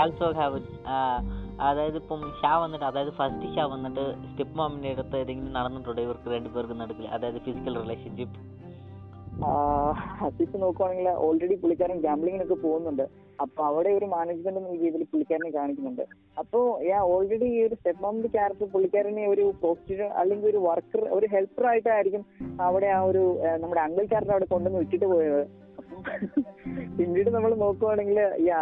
also 0.00 0.28
have 0.32 0.56
it. 0.56 0.68
Uh, 0.86 1.18
അതായത് 1.60 1.96
ഇപ്പം 1.96 2.20
ഷാ 2.40 2.50
വന്നിട്ട് 2.58 2.84
അതായത് 2.84 3.10
ഫസ്റ്റ് 3.10 3.46
ഷാ 3.54 3.64
വന്നിട്ട് 3.66 4.02
സ്റ്റെപ്പ് 4.26 4.54
മാമിന്റെ 4.58 4.90
അടുത്ത് 4.90 5.16
ഏതെങ്കിലും 5.16 5.52
നടന്നിട്ടുണ്ടോ 5.52 6.02
ഇവർക്ക് 6.02 6.28
രണ്ടുപേർക്കും 6.30 6.78
നടക്കില്ല 6.78 7.08
അതായത് 7.08 7.38
ഫിസിക്കൽ 7.38 7.74
റിലേഷൻഷിപ്പ് 7.82 8.36
ഹസീസ് 10.18 10.56
നോക്കുവാണെങ്കിൽ 10.62 11.08
ഓൾറെഡി 11.24 11.54
പുള്ളിക്കാരൻ 11.62 11.98
ഗാംബ്ലിങ്ങിനൊക്കെ 12.06 12.56
പോകുന്നുണ്ട്. 12.64 13.04
അപ്പൊ 13.42 13.60
അവിടെ 13.66 13.90
ഒരു 13.98 14.06
മാനേജ്മെന്റ് 14.14 14.60
എന്ന 14.60 14.70
രീതിയിൽ 14.84 15.04
പുള്ളിക്കാരനെ 15.12 15.50
കാണിക്കുന്നുണ്ട്. 15.50 16.04
അപ്പോ 16.40 16.60
ഞാൻ 16.88 17.00
ഓൾറെഡി 17.12 17.48
ഈ 17.56 17.60
ഒരു 17.66 17.74
സ്റ്റെപ്പ് 17.74 18.02
മാമിന്റെ 18.04 18.28
ക്യാരക്ടർ 18.28 18.68
പുള്ളിക്കാരനെ 18.72 19.24
ഒരു 19.34 19.44
പോസ്റ്റ് 19.62 20.08
അല്ലെങ്കിൽ 20.20 20.48
ഒരു 20.52 20.60
വർക്കർ 20.66 21.02
ഒരു 21.18 21.28
ഹെൽപ്പർ 21.34 21.66
ആയിട്ടായിരിക്കും 21.72 22.24
അവിടെ 22.66 22.90
ആ 22.96 23.00
ഒരു 23.10 23.22
നമ്മുടെ 23.62 23.82
അങ്കിൾ 23.86 24.04
ക്യാരക്ടർ 24.12 24.34
അവിടെ 24.36 24.48
കൊണ്ടുവന്ന് 24.54 24.82
വിട്ടിട്ട് 24.84 25.06
പോയത്. 25.14 25.42
പിന്നീട് 26.98 27.30
നമ്മൾ 27.36 27.54
നോക്കുവാണെങ്കിൽ 27.54 28.18
യാ 28.48 28.58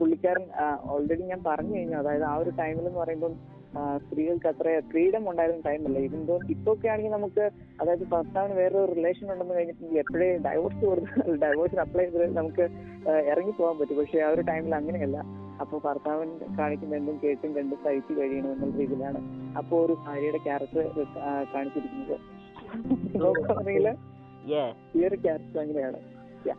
പുള്ളിക്കാരൻ 0.00 0.46
ഓൾറെഡി 0.94 1.22
ഞാൻ 1.22 1.42
പറഞ്ഞു 1.46 1.74
കഴിഞ്ഞു. 1.76 1.96
അതായത് 1.96 2.26
ആ 2.32 2.34
ഒരു 2.42 2.50
ടൈമിൽ 2.60 2.84
എന്ന് 2.86 3.00
പറയുമ്പോൾ 3.04 3.34
സ്ത്രീകൾക്ക് 4.04 4.48
അത്ര 4.50 4.68
ഫ്രീഡം 4.90 5.24
ഉണ്ടായിരുന്ന 5.30 5.62
ടൈമല്ല 5.66 5.98
ഇതിന്തോ 6.06 6.36
ഇപ്പൊ 6.54 6.70
ഒക്കെ 6.74 6.88
ആണെങ്കിൽ 6.92 7.12
നമുക്ക് 7.16 7.44
അതായത് 7.80 8.04
ഭർത്താവിന് 8.12 8.54
വേറൊരു 8.60 8.92
റിലേഷൻ 8.98 9.26
ഉണ്ടെന്ന് 9.32 9.54
കഴിഞ്ഞിട്ടുണ്ടെങ്കിൽ 9.58 10.00
എപ്പോഴേ 10.04 10.28
ഡൈവോഴ്സ് 10.46 10.80
കൊടുത്താൽ 10.90 11.36
ഡൈവോഴ്സിന് 11.44 11.82
അപ്ലൈ 11.86 12.04
ചെയ്ത് 12.14 12.36
നമുക്ക് 12.38 12.64
ഇറങ്ങി 13.32 13.52
പോകാൻ 13.58 13.76
പറ്റും. 13.80 13.98
പക്ഷെ 14.00 14.18
ആ 14.26 14.30
ഒരു 14.34 14.42
ടൈമിൽ 14.50 14.74
അങ്ങനെയല്ല. 14.80 15.18
അപ്പൊ 15.62 15.76
ഭർത്താവൻ 15.86 16.28
കാണിക്കുന്ന 16.58 16.96
എന്തും 17.00 17.16
കേട്ടും 17.22 17.52
കണ്ടും 17.58 17.78
സഹിച്ചു 17.84 18.12
കഴിയണം 18.18 18.50
എന്നുള്ള 18.54 18.74
രീതിയിലാണ് 18.80 19.20
അപ്പൊ 19.60 19.74
ഒരു 19.86 19.96
ഭാര്യയുടെ 20.04 20.40
ക്യാരക്ടർ 20.46 20.84
കാണിച്ചിരിക്കുന്നത്. 21.54 22.16
നോക്കുകയാണെങ്കിൽ 23.22 23.86
ഈ 24.96 25.06
ഒരു 25.08 25.16
ക്യാരക്ടർ 25.24 25.60
അങ്ങനെയാണ്. 25.64 26.00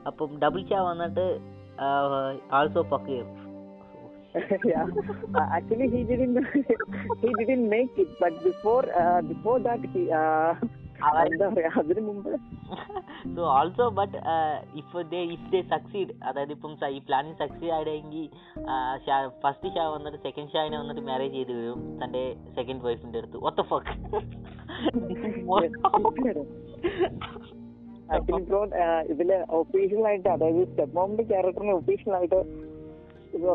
അപ്പം 0.10 0.32
ഡബിൾ 0.44 0.62
ചാ 0.72 0.80
വന്നിട്ട് 0.90 1.26
also 2.58 2.82
Pakir 2.94 3.26
yeah. 4.64 4.86
Uh, 5.36 5.48
actually, 5.52 5.90
he 5.90 6.04
didn't. 6.04 6.38
he 7.22 7.30
didn't 7.40 7.70
make 7.70 7.98
it. 7.98 8.10
But 8.20 8.44
before, 8.44 8.86
uh, 8.96 9.22
before 9.22 9.60
that, 9.60 9.80
he. 9.94 10.12
Uh, 10.12 10.54
പറയാ 11.04 11.70
അതിനു 11.80 12.02
മുമ്പ് 12.02 12.32
so 13.36 13.42
also 13.58 13.90
but 13.90 14.16
if 14.76 15.04
they 15.12 15.22
if 15.36 15.48
they 15.52 15.62
succeed 15.70 16.12
അതായത് 16.24 16.52
ഇപ്പം 16.52 16.74
ഈ 16.88 17.00
പ്ലാനിങ് 17.00 17.36
സക്സീഡ് 17.36 17.72
ആയിട്ടെങ്കിൽ 17.72 18.26
ഫസ്റ്റ് 19.42 19.70
ഷാ 19.76 19.86
വന്നിട്ട് 19.90 20.18
സെക്കൻഡ് 20.18 20.52
ഷാവിനെ 20.52 20.78
വന്നിട്ട് 20.78 21.02
മാരേജ് 21.02 21.34
ചെയ്ത് 21.34 21.54
വരും 21.54 21.82
തന്റെ 22.04 22.24
സെക്കൻഡ് 22.56 22.84
വൈഫിന്റെ 22.84 23.18
അടുത്ത് 23.18 23.38
ഒത്ത 23.42 23.62
ഫോക്ക് 23.62 23.96
ബ്രോ 28.50 28.62
ഇതിൽ 29.10 29.32
ഒഫീഷ്യൽ 29.50 30.04
ആയിട്ട് 30.08 30.30
അതായത് 30.30 30.62
സ്റ്റെപ്പ് 30.68 30.96
മോമിന്റെ 30.96 31.24
ക്യാരക്ടറിനെ 31.24 31.74
ഒഫീഷ്യൽ 31.74 32.14
ആയിട്ട് 32.16 32.69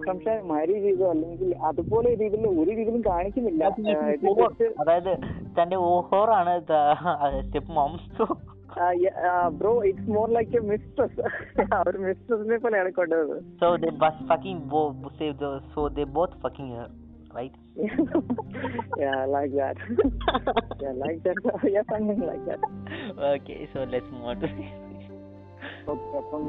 സംശയം 0.06 0.42
മാരി 0.48 0.74
ചെയ്തോ 0.80 1.06
അല്ലെങ്കിൽ 1.10 1.50
അതുപോലെ 1.68 2.08
രീതിയിൽ 2.14 2.46
ഒരു 2.54 2.70
രീതിയിലും 2.70 3.02
കാണിക്കുന്നില്ല. 3.10 3.62
അതായത് 4.82 5.12
തന്റെ 5.58 5.78
ഓഹോറാണ് 5.92 6.54
stepmom 7.78 7.94
so 8.18 8.26
yeah, 8.94 9.16
uh, 9.30 9.48
bro 9.50 9.72
it's 9.80 10.06
more 10.08 10.28
like 10.28 10.52
a 10.54 10.62
mistress 10.70 11.12
ഒരു 11.80 11.98
മിസ്ട്രസിനെ 11.98 12.56
പോലെയാണ് 12.56 12.90
കൊണ്ടുവന്നത് 12.96 13.42
സോ 13.60 13.66
ദേ 13.84 13.90
ബസ് 14.02 14.24
ഫക്കിംഗ് 14.30 14.62
ബോ 14.72 14.80
save 15.18 15.34
the 15.42 15.50
so 15.74 15.82
they 15.98 16.04
both 16.16 16.38
fucking 16.44 16.74
her 16.78 16.88
right 17.30 17.60
yeah 18.96 19.20
like 19.26 19.52
that. 19.54 19.76
Yeah 20.82 20.92
like 20.94 21.20
that. 21.24 21.38
Yeah 21.74 21.84
something 21.92 22.22
like 22.30 22.44
that. 22.46 22.62
Okay 23.30 23.56
so 23.72 23.80
let's 23.94 24.14
move 24.16 24.34
to 24.42 24.50
അപ്പം 26.20 26.44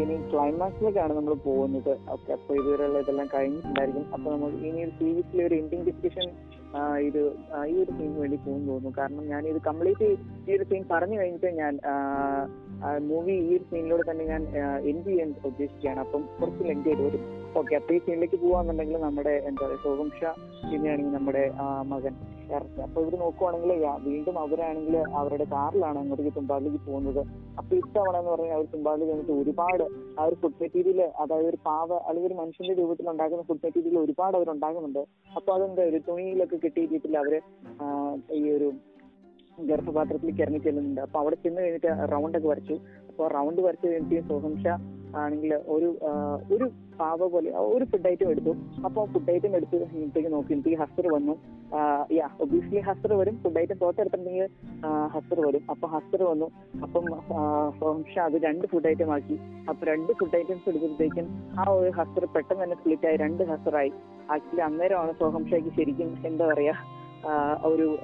ഇനി 0.00 0.16
ക്ലൈമാക്സിലേക്കാണ് 0.30 1.12
നമ്മൾ 1.18 1.34
പോകുന്നത്. 1.48 1.92
Okay 2.14 2.30
അപ്പൊ 2.36 2.50
ഇതുവരെയുള്ള 2.60 2.98
ഇതെല്ലാം 3.04 3.28
കഴിഞ്ഞിട്ടുണ്ടായിരിക്കും. 3.34 4.06
അപ്പൊ 4.14 4.26
നമ്മൾ 4.34 4.50
ഇനി 4.68 4.80
ഒരു 4.86 4.94
സീരീസിലെ 5.00 5.44
ഒരു 5.48 5.56
എൻഡിങ് 5.60 5.86
ഡിസ്കഷൻ 5.90 6.28
ഇത് 7.06 7.20
ഈ 7.70 7.74
ഒരു 7.82 7.92
സീൻ 7.96 8.12
വേണ്ടി 8.20 8.36
പോകുന്നു 8.44 8.68
തോന്നുന്നു. 8.72 8.92
കാരണം 8.98 9.24
ഞാൻ 9.32 9.42
ഇത് 9.52 9.58
കംപ്ലീറ്റ് 9.68 10.08
ഈ 10.48 10.56
ഒരു 10.56 10.64
സീൻ 10.70 10.84
പറഞ്ഞു 10.92 11.16
കഴിഞ്ഞിട്ട് 11.20 11.50
ഞാൻ 11.60 11.72
മൂവി 13.08 13.34
ഈ 13.46 13.50
ഒരു 13.56 13.64
സീനിലൂടെ 13.70 14.04
തന്നെ 14.10 14.24
ഞാൻ 14.32 14.42
എൻഡ് 14.90 15.06
ചെയ്യാൻ 15.08 15.30
ഉദ്ദേശിക്കുകയാണ്? 15.48 16.00
അപ്പം 16.04 16.22
കുറച്ച് 16.40 16.62
ലെങ്ക് 16.68 16.88
ആയിട്ട് 16.88 17.02
വരും. 17.06 17.24
ഓക്കെ 17.60 17.74
അപ്പൊ 17.78 17.92
ഈ 17.96 17.98
സീനിലേക്ക് 18.06 18.38
പോവാന്നുണ്ടെങ്കിൽ 18.44 18.96
നമ്മുടെ 19.06 19.34
എന്താ 19.48 19.62
പറയുക 19.64 19.82
ശോഭം 19.84 20.10
ഷാ 20.18 20.30
പിന്നെയാണെങ്കിൽ 20.70 21.14
നമ്മുടെ 21.18 21.44
മകൻ 21.92 22.14
അപ്പൊ 22.84 22.98
ഇവർ 23.02 23.14
നോക്കുവാണെങ്കിൽ 23.20 23.70
വീണ്ടും 24.06 24.36
അവരാണെങ്കിൽ 24.44 24.96
അവരുടെ 25.20 25.46
കാറിലാണ് 25.52 25.98
അങ്ങോട്ടേക്ക് 26.00 26.32
തുമ്പാളിലേക്ക് 26.38 26.80
പോകുന്നത്. 26.88 27.20
അപ്പൊ 27.60 27.72
ഇത്തവണ 27.82 28.14
എന്ന് 28.20 28.30
പറഞ്ഞാൽ 28.32 28.54
അവർ 28.56 28.66
തുമ്പാളിൽ 28.74 29.10
വന്നിട്ട് 29.12 29.34
ഒരുപാട് 29.42 29.84
ആ 30.18 30.24
ഒരു 30.28 30.36
ഫുഡ് 30.42 30.60
മെറ്റീരിയൽ 30.62 31.00
അതായത് 31.22 31.48
ഒരു 31.52 31.58
പാവ 31.68 31.90
അല്ലെങ്കിൽ 32.08 32.28
ഒരു 32.30 32.38
മനുഷ്യന്റെ 32.40 32.74
രൂപത്തിൽ 32.80 33.10
ഉണ്ടാക്കുന്ന 33.12 33.44
ഫുഡ് 33.50 33.64
മെറ്റീരിയൽ 33.64 33.98
ഒരുപാട് 33.98 34.36
അവർ 34.40 34.50
ഉണ്ടാകുന്നുണ്ട് 34.54 35.02
അപ്പൊ 35.36 35.50
അതെന്താ 35.56 35.84
ഒരു 35.92 36.00
തുണിയിലൊക്കെ 36.08 36.58
കിട്ടിയിട്ടില്ല 36.64 37.18
അവർ 37.24 37.36
ഈ 38.40 38.42
ഒരു 38.56 38.68
ഗർഭപാത്രത്തിലേക്ക് 39.70 40.42
ഇറങ്ങി 40.44 40.60
ചെല്ലുന്നുണ്ട്. 40.66 41.00
അപ്പൊ 41.00 41.18
അവിടെ 41.20 41.36
ചെന്ന് 41.44 41.60
കഴിഞ്ഞിട്ട് 41.62 41.92
റൗണ്ട് 42.12 42.38
ഒക്കെ 42.38 42.48
വരച്ചു. 42.52 42.76
അപ്പൊ 43.10 43.28
റൗണ്ട് 43.36 43.60
വരച്ചു 43.66 43.86
കഴിഞ്ഞിട്ട് 43.86 44.28
സോഹം 44.32 44.54
ഷാ 44.64 44.74
ആണെങ്കിൽ 45.20 45.52
ഒരു 45.74 45.88
ഒരു 46.54 46.66
പാവ 47.00 47.26
പോലെ 47.32 47.50
ഒരു 47.72 47.84
ഫുഡ് 47.90 48.08
ഐറ്റം 48.10 48.28
എടുത്തു. 48.34 48.52
അപ്പോൾ 48.86 49.02
ഫുഡ് 49.12 49.30
ഐറ്റം 49.34 49.56
എടുത്ത് 49.58 49.78
ഇന്നത്തേക്ക് 49.94 50.30
നോക്കി. 50.34 50.52
എനിക്ക് 50.54 50.78
ഹസ്റ്റർ 50.82 51.06
വന്നു. 51.14 51.34
യാ 52.18 52.26
ഒബിയസ്ലി 52.44 52.80
ഹസ്റ്റർ 52.88 53.12
വരും. 53.20 53.36
ഫുഡ് 53.42 53.58
ഐറ്റം 53.62 53.78
പുറത്തെടുത്തിട്ടുണ്ടെങ്കിൽ 53.82 54.48
ഹസ്റ്റർ 55.14 55.40
വരും. 55.46 55.62
അപ്പൊ 55.74 55.88
ഹസ്റ്റർ 55.94 56.22
വന്നു. 56.30 56.48
അപ്പം 56.84 57.04
പക്ഷെ 57.82 58.20
അത് 58.26 58.36
രണ്ട് 58.46 58.66
ഫുഡ് 58.72 58.88
ഐറ്റം 58.92 59.12
ആക്കി. 59.16 59.36
അപ്പൊ 59.70 59.82
രണ്ട് 59.92 60.12
ഫുഡ് 60.20 60.36
ഐറ്റംസ് 60.40 60.68
എടുത്തപ്പോഴത്തേക്കും 60.72 61.28
ആ 61.60 61.66
ഒരു 61.80 61.92
ഹസ്റ്റർ 61.98 62.26
പെട്ടെന്ന് 62.36 62.62
തന്നെ 62.64 62.78
സ്പ്ലിറ്റ് 62.80 63.08
ആയി. 63.10 63.18
രണ്ട് 63.24 63.44
ഹസ്റ്ററായി 63.52 63.92
ആക്ച്വലി 64.36 64.64
അന്നേരമാണ് 64.70 65.14
സോഹംഷയ്ക്ക് 65.22 65.72
ശരിക്കും 65.78 66.10
എന്താ 66.30 66.46
പറയാ 66.52 66.74
ഒരു 67.62 67.98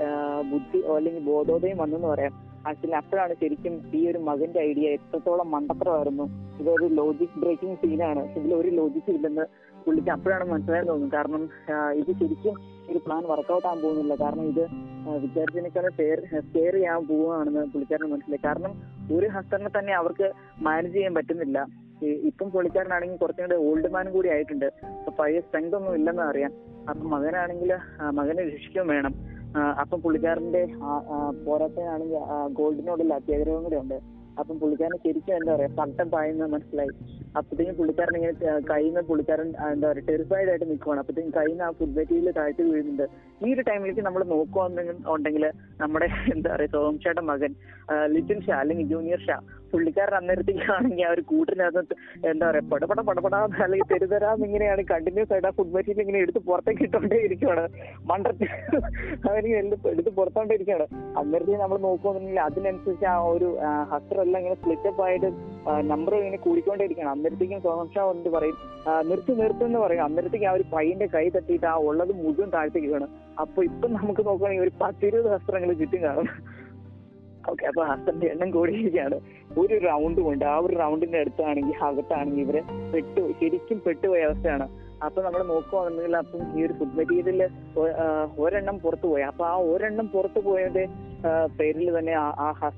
ബുദ്ധി 0.50 0.78
അല്ലെങ്കിൽ 0.96 1.24
ബോധോദയം 1.24 1.78
വന്നെന്ന് 1.78 2.08
പറയാം. 2.08 2.32
ആക്ച്വലി 2.66 2.92
അപ്പോഴാണ് 2.92 3.34
ശരിക്കും 3.40 3.74
ഈ 3.94 4.08
ഒരു 4.10 4.18
മകന്റെ 4.18 4.60
ഐഡിയ 4.60 4.88
എത്രത്തോളം 4.88 5.50
മണ്ടത്തരമായിരുന്നു. 5.50 6.24
ഇതൊരു 6.60 6.86
ലോജിക് 6.86 7.38
ബ്രേക്കിംഗ് 7.38 7.76
സീനാണ് 7.76 8.22
ഇതിൽ 8.38 8.54
ഒരു 8.54 8.68
ലോജിക്കും 8.68 9.14
ഇല്ലെന്ന് 9.14 9.44
പുള്ളിക്ക് 9.84 10.10
അപ്പോഴാണ് 10.10 10.44
മനസ്സിലായെന്ന് 10.50 10.92
തോന്നുന്നു 10.92 11.16
കാരണം 11.16 11.42
ഇത് 11.92 12.12
ശരിക്കും 12.20 12.54
ഒരു 12.90 12.98
പ്ലാൻ 12.98 13.22
വർക്കൗട്ട് 13.26 13.66
ആകാൻ 13.68 13.82
പോകുന്നില്ല. 13.82 14.14
കാരണം 14.14 14.46
ഇത് 14.48 14.64
ആ, 15.08 15.10
ഷെയർ 15.98 16.74
ചെയ്യാൻ 16.74 17.06
പോവുകയാണെന്ന് 17.06 17.60
പുള്ളിക്കാരന് 17.60 18.12
മനസ്സിലായി. 18.12 18.46
കാരണം 18.46 18.72
ഒരു 19.16 19.26
ഹസ്തനെ 19.26 19.70
തന്നെ 19.78 19.92
അവർക്ക് 19.92 20.32
മാനേജ് 20.62 20.94
ചെയ്യാൻ 20.94 21.14
പറ്റുന്നില്ല. 21.14 21.66
ഇപ്പം 22.02 22.50
പുള്ളിക്കാരനാണെങ്കിൽ 22.50 23.16
കുറച്ചും 23.16 23.44
കൂടെ 23.44 23.56
ഓൾഡ് 23.68 23.88
മാൻ 23.94 24.12
കൂടി 24.12 24.28
ആയിട്ടുണ്ട്. 24.28 24.66
അപ്പൊ 24.66 25.12
പഴയ 25.18 25.40
സ്ട്രെങ്ത് 25.40 25.76
ഒന്നും 25.76 25.94
ഇല്ലെന്ന് 25.94 26.22
അറിയാം. 26.22 26.52
അപ്പൊ 26.90 27.05
മകനാണെങ്കിൽ 27.15 27.73
മകനെ 28.19 28.43
രക്ഷിക്കുകയും 28.52 28.89
വേണം. 28.94 29.15
അപ്പൊ 29.82 29.94
പുള്ളിക്കാരന്റെ 30.05 30.62
പോരാട്ടനാണെങ്കിൽ 31.47 32.19
ഗോൾഡിനോടുള്ള 32.59 33.12
അത്യാഗ്രഹം 33.20 33.62
കൂടെ 33.66 33.78
ഉണ്ട്. 33.82 33.98
അപ്പം 34.40 34.56
പുള്ളിക്കാരന് 34.62 34.98
ശരിക്കും 35.05 35.35
എന്താ 35.36 35.52
പറയാ 35.55 35.70
പട്ടം 35.78 36.09
പായെന്ന് 36.12 36.47
മനസ്സിലായി. 36.52 36.93
അപ്പത്തേക്കും 37.39 37.74
പുള്ളിക്കാരൻ 37.78 38.15
ഇങ്ങനെ 38.19 38.35
കയ്യിൽ 38.69 38.97
പുള്ളിക്കാരൻ 39.09 39.48
എന്താ 39.73 39.86
പറയാ 39.90 40.05
ടെറിഫൈഡ് 40.10 40.48
ആയിട്ട് 40.51 40.66
നിൽക്കുവാണ് 40.73 41.01
അപ്പത്തേക്കും 41.02 41.32
കയ്യിൽ 41.39 41.52
നിന്ന് 41.55 41.65
ആ 41.69 41.70
ഫുഡ് 41.78 41.97
മെറ്റീരിയൽ 41.98 42.31
താഴ്ത്തി 42.39 42.66
വീഴുന്നുണ്ട്. 42.69 43.06
ഈ 43.47 43.48
ഒരു 43.55 43.65
ടൈമിലേക്ക് 43.69 44.05
നമ്മൾ 44.06 44.23
നോക്കുവാന്നുണ്ടെങ്കിൽ 44.35 45.47
നമ്മുടെ 45.82 46.09
എന്താ 46.35 46.51
പറയാ 46.55 46.70
സോംഷയുടെ 46.77 47.24
മകൻ 47.32 47.55
ലിറ്റിൽ 48.15 48.40
ഷാ 48.47 48.56
അല്ലെങ്കിൽ 48.65 48.89
ജൂനിയർ 48.94 49.23
ഷാ 49.27 49.39
പുള്ളിക്കാരൻ 49.72 50.16
അന്നേരത്തേക്കാണെങ്കിൽ 50.20 51.04
ആ 51.08 51.12
ഒരു 51.14 51.22
കൂട്ടിനകത്ത് 51.30 51.94
എന്താ 52.30 52.44
പറയാ 52.50 52.64
പടപട 52.72 53.00
പടപടാ 53.08 53.40
അല്ലെങ്കിൽ 53.66 53.88
തെരുതരാന്ന് 53.92 54.46
ഇങ്ങനെയാണ് 54.48 54.84
കണ്ടിന്യൂസ് 54.92 55.32
ആയിട്ട് 55.34 55.48
ആ 55.50 55.54
ഫുഡ് 55.58 55.74
മെറ്റീരിയൽ 55.76 56.02
ഇങ്ങനെ 56.04 56.20
എടുത്ത് 56.24 56.42
പുറത്തേക്ക് 56.48 56.82
ഇട്ടോണ്ടേ 56.88 57.20
ഇരിക്കുവാണ് 57.28 57.64
മണ്ടത്തിൽ 58.10 58.48
അവനിങ്ങനെ 59.28 59.60
എടുത്ത് 59.94 60.12
പുറത്തോണ്ടേ 60.18 60.56
ഇരിക്കുകയാണ് 60.58 60.86
അന്നേരത്തേക്ക് 61.22 61.60
നമ്മൾ 61.64 61.80
നോക്കുവാണെങ്കിൽ 61.88 62.40
അതിനനുസരിച്ച് 62.48 63.08
ആ 63.14 63.16
ഒരു 63.34 63.50
ഹസ്റ്റർ 63.92 64.20
എല്ലാം 64.26 64.40
ഇങ്ങനെ 64.42 64.58
സ്പ്ലിറ്റപ്പ് 64.60 65.02
ആയിട്ട് 65.08 65.30
നമ്പർ 65.92 66.12
ഇങ്ങനെ 66.20 66.38
കൂടിക്കൊണ്ടേയിരിക്കുകയാണ്. 66.46 67.12
അന്നേരത്തേക്കും 67.16 67.62
ഷാ 67.94 68.02
വന്നിട്ട് 68.10 68.32
പറയും 68.36 68.56
നിർത്തു 69.10 69.64
എന്ന് 69.66 69.80
പറയും. 69.84 70.02
അന്നേരത്തേക്ക് 70.06 70.46
ആ 70.50 70.52
ഒരു 70.58 70.64
പയ്യന്റെ 70.74 71.06
കൈ 71.14 71.24
തട്ടിയിട്ട് 71.34 71.66
ആ 71.72 71.74
ഉള്ളത് 71.88 72.12
മുഴുവൻ 72.22 72.48
താഴ്ത്തേക്ക് 72.54 72.88
വീണ് 72.92 73.08
അപ്പൊ 73.42 73.60
ഇപ്പം 73.70 73.90
നമുക്ക് 73.98 74.22
നോക്കുകയാണെങ്കിൽ 74.28 74.64
ഒരു 74.66 74.72
പത്തിരുപത് 74.82 75.28
വസ്ത്രങ്ങൾ 75.34 75.70
ചുറ്റും 75.80 76.00
കാണും. 76.06 76.28
ഓക്കെ 77.50 77.66
അപ്പൊ 77.66 77.84
ഹസ്ബൻഡ് 77.84 78.24
എണ്ണം 78.24 78.50
കൂടിയിരിക്കുകയാണ്. 78.50 79.20
ഒരു 79.58 79.80
റൗണ്ട് 79.84 80.20
കൊണ്ട് 80.20 80.44
ആ 80.44 80.58
ഒരു 80.58 80.76
റൗണ്ടിന്റെ 80.76 81.18
അടുത്താണെങ്കിൽ 81.18 81.84
അകത്താണെങ്കിൽ 81.84 82.42
ഇവരെ 82.42 82.62
പെട്ടു 82.94 83.32
ശരിക്കും 83.40 83.82
പെട്ടുപോയ 83.86 84.22
അവസ്ഥയാണ്. 84.22 84.68
അപ്പൊ 85.04 85.22
നമ്മൾ 85.22 85.42
നോക്കുവാണെന്നുണ്ടെങ്കിൽ 85.42 86.16
അപ്പം 86.16 86.60
ഈ 86.60 86.64
ഒരു 86.64 86.72
ഫുഡ് 86.72 86.96
മെറ്റീരിയൽ 86.96 87.50
ഒരെണ്ണം 88.38 88.78
പുറത്തു 88.78 89.06
പോയി. 89.06 89.22
അപ്പൊ 89.22 89.46
ആ 89.46 89.56
ഒരെണ്ണം 89.56 90.08
പുറത്തു 90.08 90.40
പോയതിന്റെ 90.40 90.88
പേരിൽ 91.60 91.98
തന്നെ 91.98 92.12
ആ- 92.12 92.54
ആ 92.62 92.70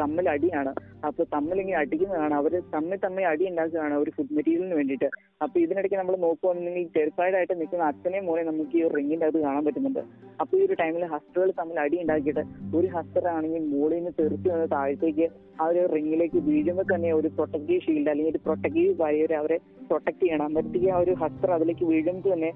തമ്മിലടിയാണ്. 0.00 0.74
അപ്പൊ 1.08 1.22
തമ്മിൽ 1.34 1.58
ഇങ്ങനെ 1.62 1.78
അടിക്കുന്നതാണ് 1.82 2.34
അവർ 2.40 2.52
തമ്മിൽ 2.74 2.98
തമ്മിൽ 3.04 3.24
അടി 3.32 3.44
ഉണ്ടാക്കുകയാണ് 3.50 3.94
ഒരു 4.02 4.10
ഫുഡ് 4.16 4.34
മെറ്റീരിയലിന് 4.36 4.76
വേണ്ടിയിട്ട്. 4.78 5.08
അപ്പൊ 5.44 5.56
ഇതിനിടയ്ക്ക് 5.64 5.98
നമ്മൾ 6.00 6.14
നോക്കുവാണെന്നുണ്ടെങ്കിൽ 6.26 6.92
ടെറിഫൈഡ് 6.98 7.36
ആയിട്ട് 7.38 7.54
നിൽക്കുന്ന 7.60 7.84
അച്ഛനെയും 7.90 8.26
മോനെ 8.28 8.44
നമുക്ക് 8.50 8.76
ഈ 8.80 8.84
റിങ്ങിന്റെ 8.96 9.26
അത് 9.30 9.38
കാണാൻ 9.46 9.62
പറ്റുന്നുണ്ട്. 9.66 10.02
അപ്പൊ 10.42 10.52
ഈ 10.58 10.62
ഒരു 10.66 10.76
ടൈമിൽ 10.82 11.04
ഹസ്റ്ററുകൾ 11.14 11.50
തമ്മിൽ 11.60 11.78
അടി 11.84 11.96
ഉണ്ടാക്കിയിട്ട് 12.02 12.44
ഒരു 12.78 12.88
ഹസ്റ്റർ 12.96 13.26
ആണെങ്കിൽ 13.36 13.64
മോളിൽ 13.74 13.96
നിന്ന് 13.98 14.12
തെറിച്ച് 14.20 14.48
വന്ന് 14.54 14.68
താഴത്തേക്ക് 14.76 15.28
ആ 15.62 15.66
ഒരു 15.72 15.82
റിങ്ങിലേക്ക് 15.94 16.38
വീഴുമ്പോൾ 16.48 16.86
തന്നെ 16.94 17.10
ഒരു 17.18 17.28
പ്രൊട്ടക്റ്റീവ് 17.36 17.80
ഷീൽഡ് 17.86 18.10
അല്ലെങ്കിൽ 18.12 18.32
ഒരു 18.34 18.42
പ്രൊട്ടക്റ്റീവ് 18.46 18.92
ബാരിയർ 19.02 19.32
അവരെ 19.40 19.58
പ്രൊട്ടക്ട് 19.90 20.20
ചെയ്യണം. 20.24 20.46
അന്നേരത്തേക്ക് 20.48 20.88
ആ 20.94 20.98
ഒരു 21.04 21.12
ഹസ്റ്റർ 21.22 21.50
അതിലേക്ക് 21.58 21.84
വീഴുമ്പോൾ 21.92 22.32
തന്നെ 22.34 22.50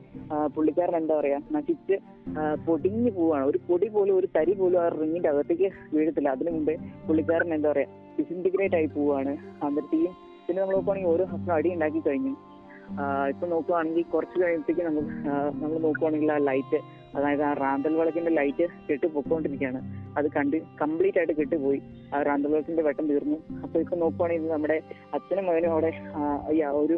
പുള്ളിക്കാരൻ 0.57 0.97
എന്താ 1.03 1.15
പറയാ 1.21 1.39
നശിച്ച് 1.57 1.97
പൊടിഞ്ഞു 2.67 3.11
പോവാണ്. 3.19 3.45
ഒരു 3.51 3.59
പൊടി 3.69 3.89
പോലും 3.95 4.15
ഒരു 4.21 4.29
തരി 4.37 4.55
പോലും 4.61 4.81
ആ 4.85 4.89
റിങ്ങിന്റെ 5.03 5.31
അകത്തേക്ക് 5.33 5.71
വീഴത്തില്ല. 5.95 6.29
അതിനു 6.37 6.51
മുമ്പേ 6.57 6.77
പുള്ളിക്കാരൻ 7.09 7.53
എന്താ 7.59 7.71
പറയാ 7.73 7.89
ഡിസിന്റിഗ്രേറ്റ് 8.19 8.77
ആയി 8.79 8.89
പോവാണ്. 8.97 9.33
അന്നേരത്തേക്കും 9.67 10.15
പിന്നെ 10.47 10.59
നമ്മൾ 10.63 10.75
നോക്കുവാണെങ്കിൽ 10.77 11.11
ഓരോ 11.15 11.25
ഹസ്റ്റർ 11.33 11.53
അടി 11.57 11.71
ഉണ്ടാക്കി 11.77 12.01
കഴിഞ്ഞു 12.07 12.35
ഇപ്പൊ 13.31 13.47
നോക്കുവാണെങ്കിൽ 13.47 14.05
കുറച്ച് 14.13 14.37
കഴിയുമ്പോഴത്തേക്ക് 14.43 14.85
നമുക്ക് 14.87 15.11
നമ്മൾ 15.63 15.75
നോക്കുവാണെങ്കിൽ 15.87 16.31
ആ 16.33 16.39
ലൈറ്റ് 16.49 16.79
അതായത് 17.17 17.43
ആ 17.49 17.51
റാന്തൽ 17.63 17.93
വിളക്കിന്റെ 17.99 18.33
ലൈറ്റ് 18.39 18.65
കെട്ട് 18.87 19.07
പൊക്കോണ്ടിരിക്കുകയാണ് 19.17 19.81
അത് 20.19 20.27
കണ്ട് 20.37 20.57
കംപ്ലീറ്റ് 20.81 21.19
ആയിട്ട് 21.21 21.35
കെട്ടുപോയി 21.41 21.81
ആ 22.15 22.23
റാന്തൽ 22.29 22.51
വിളക്കിന്റെ 22.53 22.85
വെട്ടം 22.89 23.07
തീർന്നു. 23.11 23.39
അപ്പൊ 23.65 23.77
ഇപ്പൊ 23.85 23.97
നോക്കുവാണെങ്കിൽ 23.97 24.51
നമ്മുടെ 24.55 24.79
അച്ഛനും 25.17 25.47
മകനും 25.49 25.73
അവിടെ 25.73 25.93
ഒരു 26.83 26.97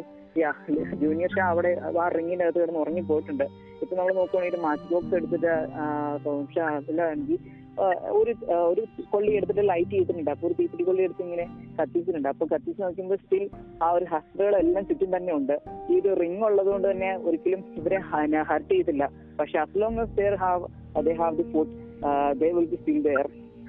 ജൂനിയർ 1.01 1.31
ഷാ 1.35 1.45
അവിടെ 1.53 1.71
ആ 2.03 2.07
റിങ്ങിന്റെ 2.17 2.45
അകത്ത് 2.45 2.59
കിടന്ന് 2.61 2.81
ഉറങ്ങി 2.83 3.01
പോയിട്ടുണ്ട് 3.09 3.45
ഇപ്പൊ 3.83 3.93
നമ്മൾ 3.95 4.13
നോക്കുവാണെങ്കിൽ 4.13 4.61
മാച്ച് 4.67 4.87
ബോക്സ് 4.93 5.15
എടുത്തിട്ട് 5.15 5.53
ഷാ 6.55 6.67
ഒരു 8.19 8.33
ഒരു 8.71 8.81
കൊള്ളി 9.11 9.31
എടുത്തിട്ട് 9.31 9.69
ലൈറ്റ് 9.69 9.91
ചെയ്തിട്ടുണ്ട്. 9.91 10.31
അപ്പൊ 10.31 10.47
ഒരു 10.47 10.55
തീപ്പിടി 10.59 10.83
കൊള്ളി 10.83 11.03
എടുത്ത് 11.07 11.23
ഇങ്ങനെ 11.27 11.45
കത്തിച്ചിട്ടുണ്ട്. 11.79 12.29
അപ്പൊ 12.33 12.45
കത്തിച്ച് 12.45 12.81
നോക്കുമ്പോൾ 12.83 13.15
സ്റ്റിൽ 13.15 13.49
ആ 13.83 13.91
ഒരു 13.91 14.05
ഹസ്ബുകളെല്ലാം 14.13 14.85
ചുറ്റും 14.87 15.17
തന്നെ 15.17 15.33
ഉണ്ട്. 15.33 15.55
ഈ 15.91 15.99
ഒരു 15.99 16.13
റിംഗ് 16.21 16.45
ഉള്ളത് 16.49 16.67
കൊണ്ട് 16.67 16.91
തന്നെ 16.91 17.17
ഒരിക്കലും 17.27 17.63
ഇവരെ 17.81 17.99
ഹർട്ട് 18.51 18.71
ചെയ്തില്ല 18.73 19.09
പക്ഷെ 19.39 19.57
as 19.63 19.69
they 20.17 20.29
have 20.45 20.65
they 21.05 21.13
have 21.21 21.37
the 21.37 21.45
food 21.53 21.73
they 22.41 22.51
will 22.57 22.65
be 22.71 22.75
still 22.75 23.01
there 23.09 23.27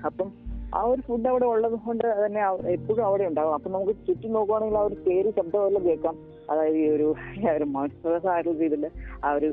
അപ്പം 0.08 0.28
ആ 0.78 0.82
ഒരു 0.90 1.02
ഫുഡ് 1.06 1.28
അവിടെ 1.30 1.44
ഉള്ളത് 1.44 1.74
കൊണ്ട് 1.86 2.04
തന്നെ 2.24 2.40
എപ്പോഴും 2.74 3.04
അവിടെ 3.06 3.24
ഉണ്ടാവും. 3.30 3.54
അപ്പൊ 3.54 3.70
നമുക്ക് 3.70 3.94
ചുറ്റും 4.06 4.32
നോക്കുവാണെങ്കിൽ 4.36 4.78
ആ 4.80 4.84
ഒരു 4.88 4.96
പേര് 5.06 5.30
ശബ്ദമെല്ലാം 5.38 5.84
കേൾക്കാം. 5.88 6.16
അതായത് 6.50 6.76
ഈ 6.76 6.86
ഒരു 6.96 7.14
ഒരു 7.56 7.66
monstrous 7.76 8.24
ആയിട്ടുള്ള 8.32 8.90
ആ 9.24 9.32
ഒരു 9.32 9.48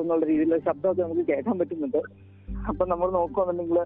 എന്നുള്ള 0.00 0.26
രീതിയിലുള്ള 0.30 0.58
ശബ്ദമൊക്കെ 0.68 1.02
നമുക്ക് 1.02 1.24
കേൾക്കാൻ 1.32 1.58
പറ്റുന്നുണ്ട്. 1.58 2.00
അപ്പൊ 2.68 2.84
നമ്മൾ 2.92 3.08
നോക്കുവാണെന്നുണ്ടെങ്കിൽ 3.18 3.80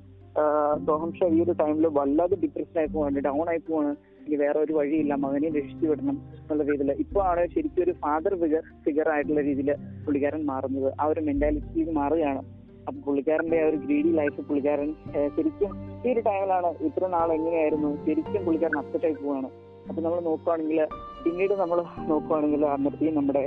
സോഹംഷ 0.87 1.19
ഈ 1.35 1.37
ഒരു 1.43 1.53
ടൈമിൽ 1.61 1.87
വല്ലാതെ 1.99 2.37
ഡിപ്രഷൻ 2.43 2.77
ആയി 2.81 2.89
പോവാണ് 2.95 3.21
ഡൗൺ 3.27 3.47
ആയി 3.53 3.61
പോവാണ്. 3.67 3.93
എനിക്ക് 4.19 4.39
വേറെ 4.43 4.59
ഒരു 4.65 4.73
വഴിയില്ല 4.79 5.15
മകനെ 5.25 5.49
രക്ഷിച്ചു 5.57 5.87
വിടണം 5.91 6.17
എന്നുള്ള 6.39 6.63
രീതിയിൽ 6.71 6.91
ഇപ്പൊ 7.05 7.21
ആണ് 7.31 7.43
ശരിക്കും 7.55 7.83
ഒരു 7.87 7.93
ഫാദർ 8.03 8.35
ഫിഗർ 8.43 8.63
ഫിഗർ 8.85 9.09
ആയിട്ടുള്ള 9.15 9.43
രീതിയിൽ 9.49 9.71
പുള്ളിക്കാരൻ 10.05 10.43
മാറുന്നത്. 10.53 10.89
ആ 11.01 11.07
ഒരു 11.13 11.23
മെന്റാലിറ്റി 11.29 11.85
മാറുകയാണ്. 12.01 12.43
അപ്പൊ 12.87 12.99
പുള്ളിക്കാരന്റെ 13.05 13.59
ആ 13.65 13.69
ഒരു 13.69 13.79
ഗ്രീഡി 13.85 14.11
ലൈഫ് 14.21 14.41
പുള്ളിക്കാരൻ 14.49 14.89
ശരിക്കും 15.37 15.71
ഈ 16.05 16.09
ഒരു 16.15 16.23
ടൈമിലാണ് 16.31 16.71
ഇത്ര 16.89 17.07
നാൾ 17.17 17.29
എങ്ങനെയായിരുന്നു 17.39 17.91
ശരിക്കും 18.07 18.41
പുള്ളിക്കാരൻ 18.47 18.79
അപ്സെറ്റ് 18.83 19.07
ആയി 19.11 19.17
പോവാണ്. 19.23 19.51
അപ്പൊ 19.89 20.01
നമ്മൾ 20.07 20.21
നോക്കുവാണെങ്കിൽ 20.31 20.81
പിന്നീട് 21.25 21.55
നമ്മൾ 21.63 21.79
നോക്കുവാണെങ്കിൽ 22.11 22.63
അന്നത്തെയും 22.75 23.15
നമ്മുടെ 23.21 23.45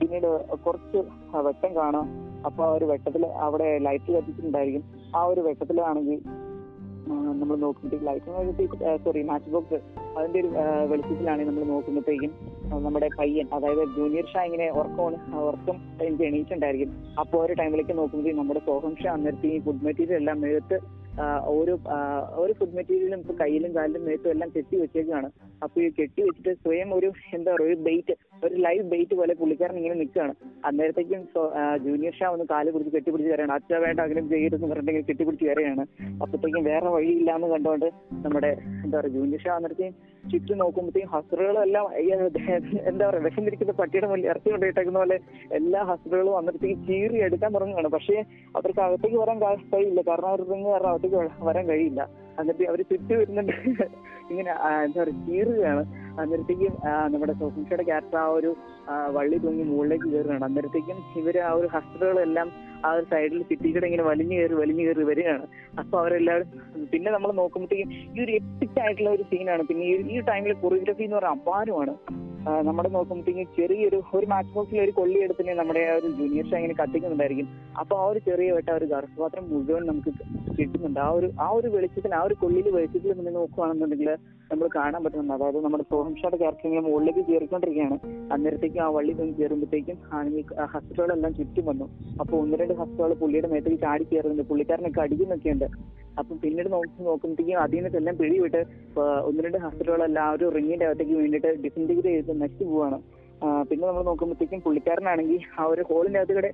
പിന്നീട് 0.00 0.28
കുറച്ച് 0.64 0.98
വെട്ടം 1.48 1.76
കാണാം. 1.76 2.06
അപ്പൊ 2.46 2.64
ആ 2.64 2.70
ഒരു 2.72 2.84
വെട്ടത്തിൽ 2.84 3.26
അവിടെ 3.26 3.78
ലൈറ്റ് 3.78 4.10
കത്തിച്ചിട്ടുണ്ടായിരിക്കും. 4.12 4.84
ആ 5.16 5.22
ഒരു 5.24 5.40
വെട്ടത്തിലാണെങ്കിൽ 5.40 6.20
നമ്മൾ 7.40 7.56
നോക്കുമ്പോഴത്തേക്ക് 7.56 8.06
ലൈറ്റ് 8.06 9.04
സോറി 9.04 9.22
മാച്ച് 9.22 9.50
ബോക്സ് 9.50 9.78
അതിന്റെ 10.18 10.38
ഒരു 10.40 10.48
വെളിച്ചത്തിലാണെങ്കിൽ 10.48 10.90
വെളിച്ചത്തിലാണ് 10.90 11.44
നമ്മൾ 11.44 11.64
നോക്കുമ്പോഴത്തേക്കും 11.64 12.32
നമ്മുടെ 12.84 13.08
പയ്യൻ 13.18 13.46
അതായത് 13.52 13.84
ജൂനിയർ 13.96 14.26
ഷാ 14.26 14.42
ഇങ്ങനെ 14.42 14.70
ഉറക്കമാണ് 14.70 15.16
ഉറക്കം 15.42 15.76
എനിക്ക് 16.00 16.24
എണീറ്റുണ്ടായിരിക്കും 16.24 16.90
അപ്പോൾ 17.20 17.44
ഒരു 17.44 17.52
ടൈമിലേക്ക് 17.52 17.92
നോക്കുമ്പോൾ 17.92 18.32
നമ്മുടെ 18.32 18.60
സോഹം 18.60 18.96
ഷാ 19.02 19.12
അന്നേരത്തെ 19.12 19.48
ഈ 19.48 19.58
ഫുഡ് 19.58 19.84
മെറ്റീരിയൽ 19.84 20.16
എല്ലാം 20.16 20.40
മേത്ത് 20.40 20.78
ഒരു 21.46 21.78
ഒരു 22.34 22.52
ഫുഡ് 22.52 22.76
മെറ്റീരിയലും 22.76 23.18
ഇപ്പൊ 23.18 23.34
കയ്യിലും 23.40 23.76
കാലിലും 23.76 24.04
മേത്തും 24.04 24.30
എല്ലാം 24.30 24.50
കെട്ടി 24.56 24.76
വെച്ചേക്കാണ് 24.76 25.30
അപ്പൊ 25.62 25.80
ഈ 25.82 25.88
കെട്ടി 25.88 26.22
വെച്ചിട്ട് 26.22 26.54
സ്വയം 26.62 26.94
ഒരു 26.94 27.12
എന്താ 27.32 27.52
പറയുക 27.52 27.68
ഒരു 27.70 27.74
ബെയ്റ്റ് 27.74 28.14
ഒരു 28.46 28.54
ലൈവ് 28.64 28.84
ബെയ്റ്റ് 28.92 29.14
പോലെ 29.20 29.34
പുള്ളിക്കാരൻ 29.40 29.76
ഇങ്ങനെ 29.80 29.96
നിൽക്കുകയാണ് 30.02 30.34
അന്നേരത്തേക്കും 30.68 31.22
ജൂനിയർ 31.86 32.14
ഷാ 32.20 32.28
ഒന്ന് 32.34 32.46
കാൽ 32.52 32.70
പിടിച്ച് 32.74 32.92
കെട്ടിപ്പിടിച്ച് 32.96 33.32
വരെയാണ് 33.34 33.52
അച്ഛ 33.58 33.80
വേണ്ട 33.84 33.98
അങ്ങനെ 34.06 34.22
ചെയ്യരുതെന്ന് 34.32 34.70
പറഞ്ഞിട്ടുണ്ടെങ്കിൽ 34.72 35.08
കെട്ടിപ്പിടിച്ച് 35.10 35.48
വരെയാണ് 35.50 35.84
അപ്പത്തേക്കും 36.24 36.64
വേറെ 36.70 36.88
വഴിയില്ല 36.96 37.30
എന്ന് 37.38 37.50
കണ്ടുകൊണ്ട് 37.54 37.88
നമ്മുടെ 38.26 38.52
എന്താ 38.84 38.96
പറയുക 38.98 39.12
ജൂനിയർ 39.18 39.42
ഷാ 39.46 39.52
അന്നേരത്തേക്കും 39.58 39.98
ചുറ്റും 40.32 40.58
നോക്കുമ്പോഴത്തേക്കും 40.62 41.12
ഹസ്റുകളെല്ലാം 41.14 41.86
എന്താ 42.90 43.04
പറയുക 43.08 43.30
തിരിക്കുന്ന 43.46 43.72
പട്ടിയുടെ 43.80 44.08
മുന്നിൽ 44.10 44.28
ഇറച്ചി 44.32 44.50
കൊണ്ടിട്ടേക്കുന്ന 44.50 44.98
പോലെ 45.02 45.16
എല്ലാ 45.58 45.80
ഹസ്റുകളും 45.90 46.34
അന്നേരത്തേക്ക് 46.38 46.78
കീറി 46.88 47.18
എടുക്കാൻ 47.26 47.50
തുടങ്ങുകയാണ്. 47.54 47.90
പക്ഷേ 47.96 48.18
അവർക്ക് 48.58 48.82
അകത്തേക്ക് 48.86 49.18
വരാൻ 49.22 49.38
കഴിയില്ല. 49.72 50.00
കാരണം 50.10 50.28
അവർ 50.32 50.42
കാരണം 50.50 50.90
അകത്തേക്ക് 50.92 51.46
വരാൻ 51.48 51.64
കഴിയില്ല. 51.70 52.02
എന്നിട്ട് 52.40 52.64
അവർ 52.70 52.80
ചുറ്റി 52.90 53.12
വരുന്നുണ്ട്. 53.14 53.54
ഇങ്ങനെ 54.30 54.52
എന്താ 54.84 54.98
പറയുക 55.02 55.22
കീറുകയാണ്. 55.28 55.82
അന്നേരത്തേക്കും 56.20 56.74
നമ്മുടെ 57.12 57.34
സോഫിൻഷയുടെ 57.42 57.84
ക്യാരക്ടർ 57.90 58.18
ആ 58.24 58.26
ഒരു 58.38 58.50
വള്ളി 59.16 59.38
തൂങ്ങി 59.44 59.64
മുകളിലേക്ക് 59.70 60.08
കയറുകയാണ്. 60.12 60.44
അന്നേരത്തേക്കും 60.44 60.98
ഇവർ 61.20 61.36
ആ 61.48 61.52
ഒരു 61.60 61.68
ഹസ്റുകളെല്ലാം 61.74 62.48
ആ 62.84 62.92
ഒരു 62.92 63.04
സൈഡിൽ 63.04 63.42
സിറ്റിയുടെ 63.42 63.86
ഇങ്ങനെ 63.86 64.02
വലിഞ്ഞു 64.02 64.36
കയറി 64.36 64.54
വലിഞ്ഞു 64.54 64.82
കയറി 64.82 65.02
വരികയാണ്. 65.02 65.46
അപ്പൊ 65.78 65.98
അവരെല്ലാവരും 65.98 66.46
പിന്നെ 66.92 67.12
നമ്മൾ 67.12 67.32
നോക്കുമ്പോഴത്തേക്കും 67.32 68.20
ഈ 68.20 68.24
ഒരു 68.24 68.32
എപ്പിക് 68.32 68.80
ആയിട്ടുള്ള 68.80 69.10
ഒരു 69.10 69.22
സീനാണ് 69.22 69.62
പിന്നെ 69.62 69.86
ഈ- 69.86 70.20
ടൈമിൽ 70.20 70.52
കൊറിയോഗ്രഫി 70.52 71.02
എന്ന് 71.02 71.16
പറഞ്ഞാൽ 71.16 71.32
അപാരമാണ്. 71.32 71.96
നമ്മുടെ 72.62 72.88
നോക്കുമ്പോഴത്തേക്കും 72.88 73.46
ചെറിയൊരു 73.56 74.02
ഒരു 74.14 74.26
മാച്ച് 74.26 74.54
ബോക്സിൽ 74.54 74.80
ഒരു 74.80 74.90
കൊള്ളി 74.90 75.18
എടുത്തിന് 75.18 75.48
നമ്മുടെ 75.48 75.80
ആ 75.80 75.94
ഒരു 75.94 76.08
ജൂനിയർ 76.08 76.50
ഷാ 76.50 76.56
ഇങ്ങനെ 76.56 76.74
കത്തിക്കുന്നുണ്ടായിരിക്കും. 76.74 77.48
അപ്പൊ 77.78 77.98
ആ 77.98 78.04
ഒരു 78.04 78.18
ചെറിയ 78.18 78.50
വെട്ട 78.50 78.70
ഒരു 78.70 78.84
ഗർഭപാത്രം 78.84 79.50
മുഴുവൻ 79.50 79.86
നമുക്ക് 79.86 80.12
കിട്ടുന്നുണ്ട്. 80.58 81.00
ആ 81.00 81.10
ഒരു 81.10 81.30
ആ 81.40 81.48
ഒരു 81.48 81.68
വെളിച്ചത്തിൽ 81.68 82.14
ആ 82.14 82.22
ഒരു 82.22 82.34
കൊള്ളിയിൽ 82.34 82.70
വെളിച്ചത്തിൽ 82.70 83.12
നിന്ന് 83.12 83.34
നോക്കുകയാണെന്നുണ്ടെങ്കിൽ 83.34 84.16
നമ്മൾ 84.52 84.68
കാണാൻ 84.76 85.04
പറ്റുന്നുണ്ട്. 85.04 85.32
അതായത് 85.32 85.64
നമ്മുടെ 85.64 85.84
സോഹംഷാട് 85.90 86.36
ക്യാരക്ടർ 86.36 86.68
ഇങ്ങനെ 86.68 86.88
മുകളിലേക്ക് 86.88 87.28
കയറിക്കൊണ്ടിരിക്കുകയാണ്. 87.28 87.98
അന്നേരത്തേക്കും 88.32 88.82
ആ 88.82 88.88
വള്ളി 88.88 89.12
നിന്ന് 89.12 89.34
കയറുമ്പോഴത്തേക്കും 89.34 89.98
ഹസ്റ്റുകളെല്ലാം 90.64 91.34
ചുറ്റും 91.34 91.66
വന്നു. 91.66 91.84
അപ്പൊ 92.20 92.38
ഒന്ന് 92.38 92.56
രണ്ട് 92.56 92.71
ഹസ്റ്റുകൾ 92.80 93.12
പുള്ളിയുടെ 93.22 93.48
മേത്തേക്ക് 93.48 93.80
ചാടി 93.82 94.04
കയറുന്നുണ്ട്. 94.04 94.42
പുള്ളിക്കാരനൊക്കെ 94.50 95.00
അടിക്കുന്നൊക്കെ 95.00 95.50
ഉണ്ട്. 95.54 95.66
അപ്പം 96.18 96.36
പിന്നീട് 96.42 96.72
നോക്കി 96.72 97.02
നോക്കുമ്പോഴത്തേക്കും 97.02 97.58
അതിൽ 97.64 97.80
നിന്ന് 97.82 97.98
എല്ലാം 97.98 98.16
പിടിവിട്ട് 98.16 98.60
ഒന്ന് 99.28 99.44
രണ്ട് 99.44 99.58
ഹസ്റ്റുകളെല്ലാം 99.58 100.24
ആ 100.24 100.32
ഒരു 100.32 100.46
റിങ്ങിന്റെ 100.56 100.86
അകത്തേക്ക് 100.86 101.12
വേണ്ടിയിട്ട് 101.12 101.50
ഡിസിന്റിഗ്രേറ്റ് 101.64 102.08
ചെയ്ത് 102.08 102.42
നശിച്ചു 102.42 102.64
പോവാണ്. 102.64 102.98
പിന്നെ 103.70 103.84
നമ്മൾ 103.86 104.02
നോക്കുമ്പോഴത്തേക്കും 104.02 104.60
പുള്ളിക്കാരനാണെങ്കിൽ 104.60 105.40
ആ 105.58 105.64
ഒരു 105.64 105.82
ഹോളിന്റെ 105.88 106.18
അകത്തുകൂടെ 106.20 106.50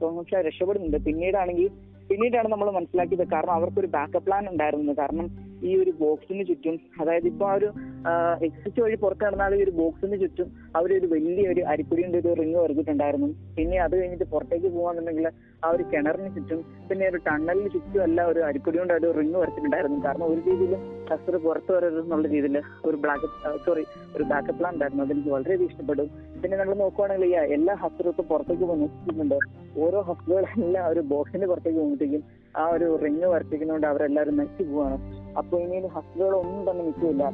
കൂടെ 0.00 0.42
രക്ഷപ്പെടുന്നുണ്ട്. 0.48 0.98
പിന്നീടാണെങ്കിൽ 1.08 1.68
പിന്നീടാണ് 2.08 2.48
നമ്മൾ 2.54 2.68
മനസ്സിലാക്കിയത് 2.78 3.26
കാരണം 3.34 3.54
അവർക്കൊരു 3.58 3.88
ബാക്കപ്പ് 3.96 4.26
പ്ലാൻ 4.26 4.44
ഉണ്ടായിരുന്നു. 4.52 4.92
കാരണം 5.00 5.26
ഈ 5.68 5.70
ഒരു 5.82 5.92
ബോക്സിന് 6.00 6.42
ചുറ്റും 6.48 6.74
അതായത് 7.00 7.26
ഇപ്പൊ 7.30 7.44
ആ 7.50 7.54
ഒരു 7.58 7.68
എക്സിറ്റ് 8.46 8.80
വഴി 8.84 8.96
പുറത്ത് 9.02 9.24
നടന്നാൽ 9.26 9.54
ഈ 9.56 9.62
ഒരു 9.64 9.72
ബോക്സിന് 9.78 10.16
ചുറ്റും 10.22 10.48
അവരൊരു 10.78 11.06
വലിയ 11.12 11.44
ഒരു 11.52 11.62
അരിപ്പുടിന്റെ 11.72 12.18
ഒരു 12.22 12.32
റിങ് 12.40 12.58
വെറുതിട്ടുണ്ടായിരുന്നു 12.64 13.28
പിന്നെ 13.56 13.78
അത് 13.86 13.94
കഴിഞ്ഞിട്ട് 14.00 14.26
പുറത്തേക്ക് 14.34 14.68
പോകാന്നുണ്ടെങ്കിൽ 14.76 15.26
ആ 15.64 15.70
ഒരു 15.76 15.84
കിണറിന് 15.92 16.30
ചുറ്റും 16.36 16.60
പിന്നെ 16.90 17.04
ഒരു 17.10 17.20
ടണ്ണലിന് 17.26 17.70
ചുറ്റും 17.74 18.02
അല്ല 18.06 18.26
ഒരു 18.32 18.40
അരിപ്പുടി 18.48 18.78
കൊണ്ട് 18.80 18.94
ഒരു 18.98 19.10
റിങ് 19.18 19.36
വരച്ചിട്ടുണ്ടായിരുന്നു 19.42 19.98
കാരണം 20.06 20.26
ഒരു 20.32 20.40
രീതിയിൽ 20.48 20.74
കസ്റ്റർ 21.10 21.36
പുറത്ത് 21.46 21.72
വരരുത് 21.76 22.00
എന്നുള്ള 22.04 22.28
രീതിയിൽ 22.36 22.58
ഒരു 22.90 22.96
ബ്ലാക്ക് 23.04 23.28
സോറി 23.66 23.84
ഒരു 24.16 24.24
ബാക്കപ്പ് 24.32 24.58
പ്ലാൻ 24.60 24.72
ഉണ്ടായിരുന്നു. 24.76 25.04
അതെനിക്ക് 25.06 25.32
വളരെയധികം 25.36 25.70
ഇഷ്ടപ്പെട്ടു. 25.72 26.06
പിന്നെ 26.42 26.56
നമ്മൾ 26.60 26.74
നോക്കുവാണെങ്കിൽ 26.84 27.34
എല്ലാ 27.58 27.74
ഹസ്റ്ററും 27.82 28.12
ഇപ്പൊ 28.14 28.24
പുറത്തേക്ക് 28.32 28.66
പോകുന്നുണ്ട് 28.70 29.38
ഓരോ 29.84 29.98
ഹസ്റ്ററുകളെല്ലാം 30.08 30.84
ഒരു 30.92 31.00
ബോക്സിന്റെ 31.12 31.46
പുറത്തേക്ക് 31.52 31.80
പോകുമ്പോഴത്തേക്കും 31.98 32.22
ആ 32.56 32.70
ഒരു 32.70 32.98
റിങ് 33.04 33.24
വർത്തിക്കുന്നതുകൊണ്ട് 33.24 33.86
അവരെല്ലാവരും 33.86 34.36
നശിച്ചു 34.36 34.62
പോവാണ്. 34.62 34.98
അപ്പൊ 35.36 35.60
ഇനി 35.60 35.86
ഹസ്റ്റുകളൊന്നും 35.86 36.70
തന്നെ 36.70 36.84
നിൽക്കില്ല 36.84 37.24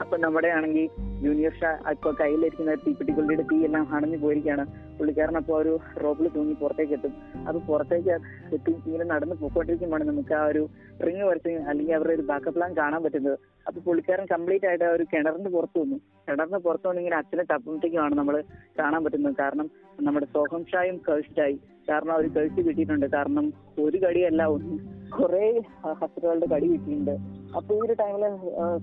അപ്പൊ 0.00 0.16
നമ്മുടെ 0.16 0.48
ആണെങ്കിൽ 0.48 0.88
ജൂനിയർ 1.22 1.52
ഷാ 1.60 1.70
ഇപ്പൊ 1.90 2.10
കയ്യിലിരിക്കുന്ന 2.12 2.74
തീപ്പെട്ടിക്കൊള്ളിയുടെ 2.74 3.42
തീ 3.42 3.64
എല്ലാം 3.64 3.94
അണഞ്ഞു 3.94 4.18
പോയിരിക്കുകയാണ്. 4.18 4.64
പുള്ളിക്കാരൻ 4.98 5.36
അപ്പോൾ 5.40 5.56
ഒരു 5.62 5.72
റോപ്പിൽ 6.04 6.26
തൂങ്ങി 6.36 6.54
പുറത്തേക്ക് 6.62 6.94
എത്തും. 6.98 7.12
അത് 7.48 7.58
പുറത്തേക്ക് 7.68 8.14
എത്തി 8.56 8.72
ഇങ്ങനെ 8.88 9.06
നടന്ന് 9.12 9.36
പോയിക്കൊണ്ടിരിക്കുമ്പോഴാണ് 9.42 10.08
നമുക്ക് 10.10 10.34
ആ 10.40 10.42
ഒരു 10.52 10.62
റിങ് 11.06 11.24
വരച്ച് 11.28 11.54
അല്ലെങ്കിൽ 11.70 11.96
അവരുടെ 11.98 12.14
ഒരു 12.18 12.24
ബാക്കപ്പ് 12.30 12.56
പ്ലാൻ 12.58 12.72
കാണാൻ 12.80 13.00
പറ്റുന്നത്. 13.06 13.38
അപ്പൊ 13.68 13.78
പുള്ളിക്കാരൻ 13.86 14.26
കംപ്ലീറ്റ് 14.34 14.66
ആയിട്ട് 14.70 14.84
ആ 14.88 14.92
ഒരു 14.96 15.06
കിണറിന്റെ 15.12 15.50
പുറത്ത് 15.56 15.78
വന്നു. 15.84 15.96
കിണറിന് 16.28 16.60
പുറത്ത് 16.66 16.86
വന്ന് 16.88 17.00
ഇങ്ങനെ 17.02 17.18
അച്ഛനെ 17.20 17.44
തപ്പുമ്പോഴത്തേക്കുമാണ് 17.52 18.14
നമ്മൾ 18.20 18.36
കാണാൻ 18.80 19.00
പറ്റുന്നത്. 19.06 19.36
കാരണം 19.42 19.68
നമ്മുടെ 20.08 20.28
സോഹം 20.36 20.62
ഷായും 20.72 20.98
കഴിച്ചായി 21.08 21.56
കാരണം 21.88 22.12
അവർ 22.16 22.26
കഴിച്ച് 22.36 22.60
കിട്ടിയിട്ടുണ്ട്. 22.66 23.06
കാരണം 23.16 23.46
ഒരു 23.86 23.98
കടിയല്ല 24.04 24.42
ഒന്ന് 24.54 24.76
കുറെ 25.16 25.46
ഹസ്റ്റലുകളുടെ 26.00 26.46
കടി 26.52 26.66
കിട്ടിയിട്ടുണ്ട്. 26.72 27.16
അപ്പൊ 27.58 27.72
ഈ 27.76 27.80
ഒരു 27.86 27.94
ടൈമിൽ 28.00 28.24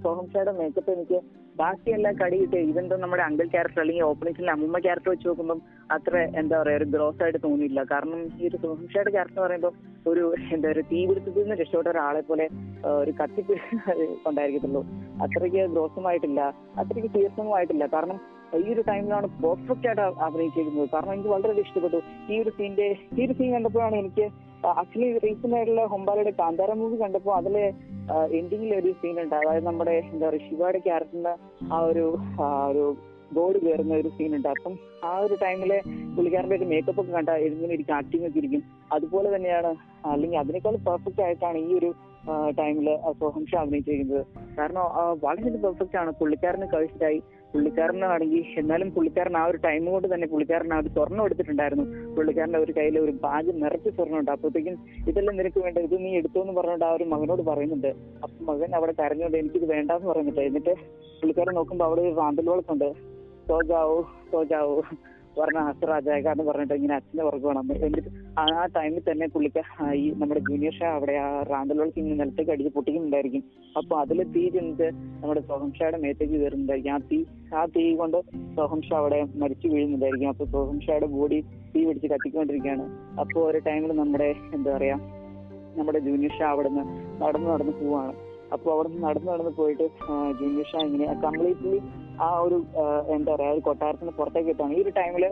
സോഹം 0.03 0.27
ഷായുടെ 0.33 0.53
മേക്കപ്പ് 0.59 0.91
എനിക്ക് 0.97 1.17
ബാക്കിയെല്ലാം 1.59 2.13
കടി 2.21 2.37
കിട്ടിയ 2.41 2.59
ഇവൻ 2.69 2.85
നമ്മുടെ 3.01 3.23
അങ്കിൾ 3.25 3.47
ക്യാരക്ടർ 3.55 3.81
അല്ലെങ്കിൽ 3.81 4.05
ഓപ്പണിംഗിലെ 4.11 4.51
അമ്മൂമ്മ 4.53 4.77
ക്യാരക്ടർ 4.85 5.09
വെച്ച് 5.13 5.27
നോക്കുമ്പോൾ 5.29 5.59
അത്ര 6.03 6.21
എന്താ 6.39 6.55
പറയാ 6.61 6.77
ഒരു 6.79 6.85
ഗ്രോസ് 6.93 7.21
ആയിട്ട് 7.23 7.39
തോന്നിയില്ല 7.43 7.81
കാരണം 7.91 8.21
ഈ 8.39 8.47
ഒരു 8.49 8.57
സോഹം 8.63 8.87
ഷായുടെ 8.93 9.11
ക്യാരക്ടർ 9.15 9.41
പറയുമ്പോൾ 9.43 9.73
ഒരു 10.11 10.23
എന്താ 10.55 10.67
പറയുക 10.69 10.85
തീപിടുത്തത്തിൽ 10.91 11.43
നിന്ന് 11.43 11.55
രക്ഷപ്പെട്ട 11.61 11.89
ഒരാളെ 11.93 12.21
പോലെ 12.29 12.45
ഒരു 13.01 13.11
കത്തിപ്പി 13.19 13.55
ഉണ്ടായിരിക്കത്തുള്ളൂ 14.29 14.81
അത്രയ്ക്ക് 15.25 15.61
ഗ്രോസമായിട്ടില്ല 15.73 16.41
അത്രയ്ക്ക് 16.81 17.11
തീർത്ഥമായിട്ടില്ല 17.17 17.85
കാരണം 17.93 18.19
ഈ 18.59 18.65
ഒരു 18.73 18.81
ടൈമിലാണ് 18.89 19.27
പെർഫെക്റ്റ് 19.43 19.87
ആയിട്ട് 19.89 20.03
അഭിനയിച്ചിരിക്കുന്നത്. 20.25 20.89
കാരണം 20.95 21.13
എനിക്ക് 21.13 21.31
വളരെ 21.35 21.61
ഇഷ്ടപ്പെട്ടു. 21.65 21.99
ഈ 22.31 22.35
ഒരു 22.41 22.51
സീന്റെ 22.57 22.87
ഈ 23.17 23.21
ഒരു 23.25 23.33
സീൻ 23.39 23.49
കണ്ടപ്പോഴാണ് 23.55 23.95
എനിക്ക് 24.01 24.25
ആക്ച്വലി 24.81 25.07
റീസെന്റ് 25.23 25.55
ആയിട്ടുള്ള 25.57 25.85
ഹൊമ്പാലയുടെ 25.93 26.33
കാന്താര 26.41 26.73
മൂവി 26.81 26.97
കണ്ടപ്പോൾ 27.03 27.33
അതിലെ 27.39 27.65
എൻഡിങ്ങിൽ 28.39 28.71
ഒരു 28.81 28.91
സീൻ 28.99 29.15
ഉണ്ട്. 29.23 29.35
അതായത് 29.39 29.65
നമ്മുടെ 29.69 29.95
എന്താ 30.11 30.25
പറയുക 30.27 30.45
ശിവയുടെ 30.49 30.81
ക്യാരക്ടറിന്റെ 30.89 31.33
ആ 31.73 31.79
ഒരു 31.89 32.05
ഒരു 32.69 32.85
ബോർഡ് 33.37 33.59
കയറുന്ന 33.65 33.93
ഒരു 34.01 34.09
സീൻ 34.17 34.31
ഉണ്ട്. 34.37 34.49
അപ്പം 34.55 34.73
ആ 35.09 35.13
ഒരു 35.25 35.35
ടൈമിൽ 35.43 35.73
പുള്ളിക്കാരന്റെ 36.15 36.57
ഒരു 36.59 36.67
മേക്കപ്പ് 36.71 37.01
ഒക്കെ 37.01 37.13
കണ്ട 37.17 37.29
ഇങ്ങനെ 37.49 37.73
ഇരിക്കും 37.77 37.95
ആക്ടിങ് 37.99 38.25
ഒക്കെ 38.29 38.39
ഇരിക്കും. 38.41 38.63
അതുപോലെ 38.95 39.29
തന്നെയാണ് 39.35 39.71
അല്ലെങ്കിൽ 40.13 40.39
അതിനേക്കാൾ 40.43 40.75
പെർഫെക്റ്റ് 40.89 41.23
ആയിട്ടാണ് 41.27 41.59
ഈ 41.67 41.71
ഒരു 41.79 41.91
ടൈമിൽ 42.59 42.87
സോഹം 43.21 43.43
ഷാ 43.51 43.61
അഭിനയിച്ചിരിക്കുന്നത്. 43.63 44.25
കാരണം 44.57 44.83
വളരെ 45.23 45.57
പെർഫെക്റ്റ് 45.63 45.97
ആണ്. 46.01 46.11
പുള്ളിക്കാരന് 46.19 46.67
കഴിച്ചിട്ടായി 46.73 47.19
പുള്ളിക്കാരനാണെങ്കിൽ 47.53 48.45
എന്നാലും 48.59 48.89
പുള്ളിക്കാരൻ 48.93 49.35
ആ 49.39 49.43
ഒരു 49.49 49.57
ടൈം 49.65 49.83
കൊണ്ട് 49.93 50.07
തന്നെ 50.13 50.27
പുള്ളിക്കാരൻ 50.31 50.71
ആ 50.75 50.77
ഒരു 50.81 50.89
സ്വർണം 50.95 51.23
എടുത്തിട്ടുണ്ടായിരുന്നു. 51.25 51.85
പുള്ളിക്കാരന്റെ 52.15 52.59
ഒരു 52.65 52.73
കയ്യിൽ 52.77 52.95
ഒരു 53.05 53.13
ബാഗ് 53.25 53.51
നിറച്ച് 53.63 53.89
സ്വർണം 53.97 54.17
ഉണ്ട്. 54.19 54.31
അപ്പോഴത്തേക്കും 54.35 54.77
ഇതെല്ലാം 55.09 55.35
നിനക്ക് 55.39 55.59
വേണ്ട? 55.65 55.77
ഇത് 55.87 55.95
നീ 56.05 56.11
എടുത്തോ 56.19 56.41
എന്ന് 56.43 56.55
പറഞ്ഞുകൊണ്ട് 56.59 56.85
ആ 56.89 56.91
ഒരു 56.97 57.05
മകനോട് 57.13 57.43
പറയുന്നുണ്ട്. 57.49 57.91
അപ്പൊ 58.23 58.37
മകൻ 58.51 58.71
അവിടെ 58.79 58.95
കരഞ്ഞുകൊണ്ട് 59.01 59.37
എനിക്കിത് 59.41 59.67
വേണ്ടാന്ന് 59.73 60.09
പറയുന്നുണ്ട് 60.11 60.43
എന്നിട്ട് 60.49 60.75
പുള്ളിക്കാരൻ 61.19 61.55
നോക്കുമ്പോൾ 61.59 61.85
അവിടെ 61.89 62.01
ഒരു 62.07 62.15
റാന്തൽ 62.21 62.49
വിളക്കുണ്ട്. 62.53 62.89
സോജാവോ 63.47 63.97
സോജാവൂ 64.31 64.77
പറഞ്ഞ 65.37 65.59
ഹസ്രാജായ 65.67 66.31
എന്ന് 66.31 66.43
പറഞ്ഞിട്ട് 66.47 66.75
ഇങ്ങനെ 66.79 66.93
അച്ഛന്റെ 66.95 67.23
പുറകെ 67.27 67.45
വേണം 67.47 67.69
എന്നിട്ട് 67.85 68.09
ആ 68.41 68.65
ടൈമിൽ 68.75 69.01
തന്നെ 69.07 69.25
പുള്ളിക്ക് 69.33 69.61
ഈ 70.01 70.03
നമ്മുടെ 70.19 70.41
ജൂനിയർ 70.49 70.73
ഷാ 70.79 70.89
അവിടെ 70.97 71.15
ആ 71.23 71.29
റാന്തലോൾക്ക് 71.51 71.97
ഇങ്ങനെ 72.01 72.17
നിലത്തേക്ക് 72.19 72.51
അടിച്ച് 72.55 72.71
പൊട്ടിക്കുന്നുണ്ടായിരിക്കും. 72.75 73.43
അപ്പൊ 73.79 73.93
അതിൽ 74.01 74.19
തീ 74.35 74.43
ചെന്നിട്ട് 74.55 74.87
നമ്മുടെ 75.21 75.41
സോഹം 75.49 75.71
ഷായുടെ 75.77 75.99
മേത്തേക്ക് 76.03 76.35
കയറുന്നുണ്ടായിരിക്കും. 76.41 76.93
ആ 76.97 76.99
തീ 77.09 77.19
ആ 77.59 77.63
തീ 77.75 77.85
കൊണ്ട് 78.01 78.19
സോഹം 78.59 78.81
ഷാ 78.87 78.95
അവിടെ 79.01 79.19
മരിച്ചു 79.43 79.67
വീഴുന്നുണ്ടായിരിക്കും. 79.73 80.29
അപ്പൊ 80.33 80.45
സോഹം 80.55 80.77
ഷായുടെ 80.85 81.09
ബോഡി 81.15 81.39
തീ 81.73 81.81
പിടിച്ച് 81.87 82.11
കത്തിക്കൊണ്ടിരിക്കുകയാണ്. 82.13 82.85
അപ്പൊ 83.23 83.39
ഒരു 83.49 83.61
ടൈമിൽ 83.69 83.93
നമ്മുടെ 84.01 84.29
എന്താ 84.57 84.69
പറയാ 84.77 84.97
നമ്മുടെ 85.79 86.01
ജൂനിയർ 86.09 86.35
ഷാ 86.39 86.47
അവിടെ 86.55 86.71
നിന്ന് 86.77 86.85
നടന്ന് 87.23 87.49
നടന്ന് 87.53 87.75
പോവാണ്. 87.81 88.13
അപ്പൊ 88.55 88.67
അവിടെ 88.73 88.87
നിന്ന് 88.89 89.05
നടന്ന് 89.07 89.29
നടന്ന് 89.33 89.53
പോയിട്ട് 89.59 89.85
ജൂനിയർ 90.41 90.67
ഷാ 90.71 90.79
ഇങ്ങനെ 90.87 91.13
കംപ്ലീറ്റ്ലി 91.27 91.77
ആ 92.21 92.29
ഒരു 92.45 92.57
എന്താ 93.15 93.29
പറയാ 93.35 93.51
ഒരു 93.55 93.61
കൊട്ടാരത്തിന് 93.67 94.13
പുറത്തേക്ക് 94.19 94.49
എത്താണ് 94.49 94.73
ഈ 94.73 94.81
ഒരു 94.81 94.93
ടൈമിൽ 95.01 95.25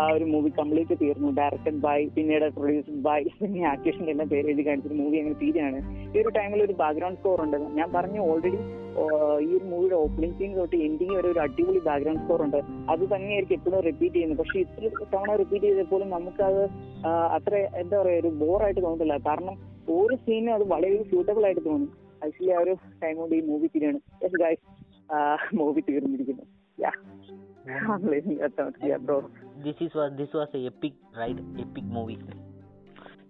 ആ 0.00 0.02
ഒരു 0.16 0.24
മൂവി 0.24 0.50
കംപ്ലീറ്റ് 0.58 0.94
തീർന്നു. 1.00 1.30
ഡയറക്ടഡ് 1.38 1.80
ബൈ 1.86 1.96
പിന്നീട് 2.16 2.46
പ്രൊഡ്യൂസ്ഡ് 2.58 3.00
ബൈ 3.06 3.22
പിന്നെ 3.40 3.64
ആക്ടേഷന്റെ 3.72 4.12
എല്ലാം 4.12 4.28
പേര് 4.28 4.46
എഴുതി 4.52 4.62
കാണിച്ചൊരു 4.68 4.96
മൂവി 5.00 5.16
അങ്ങനെ 5.16 5.36
തീരുകയാണ് 5.42 5.80
ഈ 6.14 6.20
ഒരു 6.22 6.28
ടൈമിൽ 6.28 6.62
ഒരു 6.66 6.72
ബാക്ക്ഗ്രൗണ്ട് 6.72 7.18
സ്കോർ 7.20 7.40
ഉണ്ട്. 7.44 7.56
ഞാൻ 7.78 7.88
പറഞ്ഞു 7.96 8.20
ഓൾറെഡി 8.28 8.60
ഈ 9.46 9.50
ഒരു 9.58 9.64
മൂവിയുടെ 9.72 9.96
ഓപ്പണിംഗ് 10.04 10.36
സീൻ 10.38 10.52
തൊട്ട് 10.58 10.76
എൻഡിങ് 10.76 11.14
വരെ 11.18 11.28
ഒരു 11.32 11.38
അടിപൊളി 11.38 11.78
ബാക്ക്ഗ്രൗണ്ട് 11.88 12.22
സ്കോർ 12.24 12.42
ഉണ്ട്. 12.46 12.60
അത് 12.92 13.04
തന്നെയായിരിക്കും 13.14 13.56
എപ്പോഴും 13.58 13.80
റിപ്പീറ്റ് 13.88 14.14
ചെയ്യുന്നത്. 14.14 14.38
പക്ഷെ 14.38 14.58
ഇത്ര 14.64 15.04
തവണ 15.14 15.36
റിപ്പീറ്റ് 15.42 15.66
ചെയ്തപ്പോഴും 15.66 16.08
നമുക്കത് 16.16 16.62
അത്ര 17.36 17.54
എന്താ 17.82 18.02
പറയാ 18.02 18.20
ഒരു 18.22 18.28
ബോറായിട്ട് 18.28 18.80
തോന്നുന്നില്ല 18.80 19.16
കാരണം 19.28 19.56
ഓരോ 19.96 20.16
സീനും 20.26 20.54
അത് 20.54 20.64
വളരെ 20.72 21.02
സ്യൂട്ടബിൾ 21.10 21.44
ആയിട്ട് 21.46 21.64
തോന്നി. 21.64 21.88
ആക്ച്വലി 22.24 22.52
ആ 22.56 22.60
ഒരു 22.64 22.74
ടൈം 23.02 23.16
കൊണ്ട് 23.16 23.34
ഈ 23.36 23.40
മൂവി 23.40 23.70
യെസ് 24.24 24.36
ഗൈസ് 24.44 24.62
മൂവി 25.54 25.80
തീർന്നിരിക്കുന്നു. 25.80 26.42
This 29.62 29.98
was 29.98 30.12
this 30.12 30.36
was 30.36 30.70
ride 31.18 31.38
movie 31.80 32.16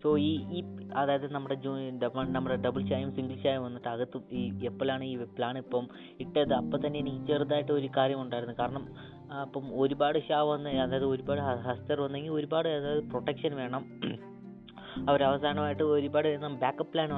so 0.02 0.18
ഈ 0.18 0.30
ഈ 0.52 0.62
അതായത് 0.96 1.32
നമ്മുടെ 1.32 1.54
ജൂ 1.54 1.74
നമ്മുടെ 2.10 2.56
ഡബിൾ 2.56 2.82
ചായയും 2.88 3.14
സിംഗിൾ 3.14 3.34
ചായയും 3.42 3.64
വന്നിട്ട് 3.64 3.88
അകത്ത് 3.88 4.20
ഈ 4.32 4.64
എപ്പോഴാണ് 4.64 5.04
ഈ 5.04 5.16
പ്ലാൻ 5.16 5.58
ഇപ്പം 5.58 5.88
ഇട്ടത്? 6.20 6.54
അപ്പം 6.54 6.86
തന്നെ 6.86 6.98
എനിക്ക് 6.98 7.26
ചെറുതായിട്ട് 7.26 7.72
ഒരു 7.72 7.88
കാര്യം 7.96 8.22
ഉണ്ടായിരുന്നു. 8.22 8.54
കാരണം 8.58 8.88
അപ്പം 9.40 9.80
ഒരുപാട് 9.80 10.18
ഷാ 10.28 10.42
വന്ന് 10.42 10.70
അതായത് 10.70 11.04
ഒരുപാട് 11.04 11.40
ഹസ്തർ 11.40 12.00
വന്നെങ്കിൽ 12.00 12.30
ഒരുപാട് 12.30 12.68
അതായത് 12.68 13.04
പ്രൊട്ടക്ഷൻ 13.04 13.56
വേണം. 13.56 13.84
അവർ 15.08 15.20
അവസാനമായിട്ട് 15.30 15.84
ഒരുപാട് 15.96 16.28
ബാക്കപ്പ് 16.64 16.92
പ്ലാൻ 16.92 17.10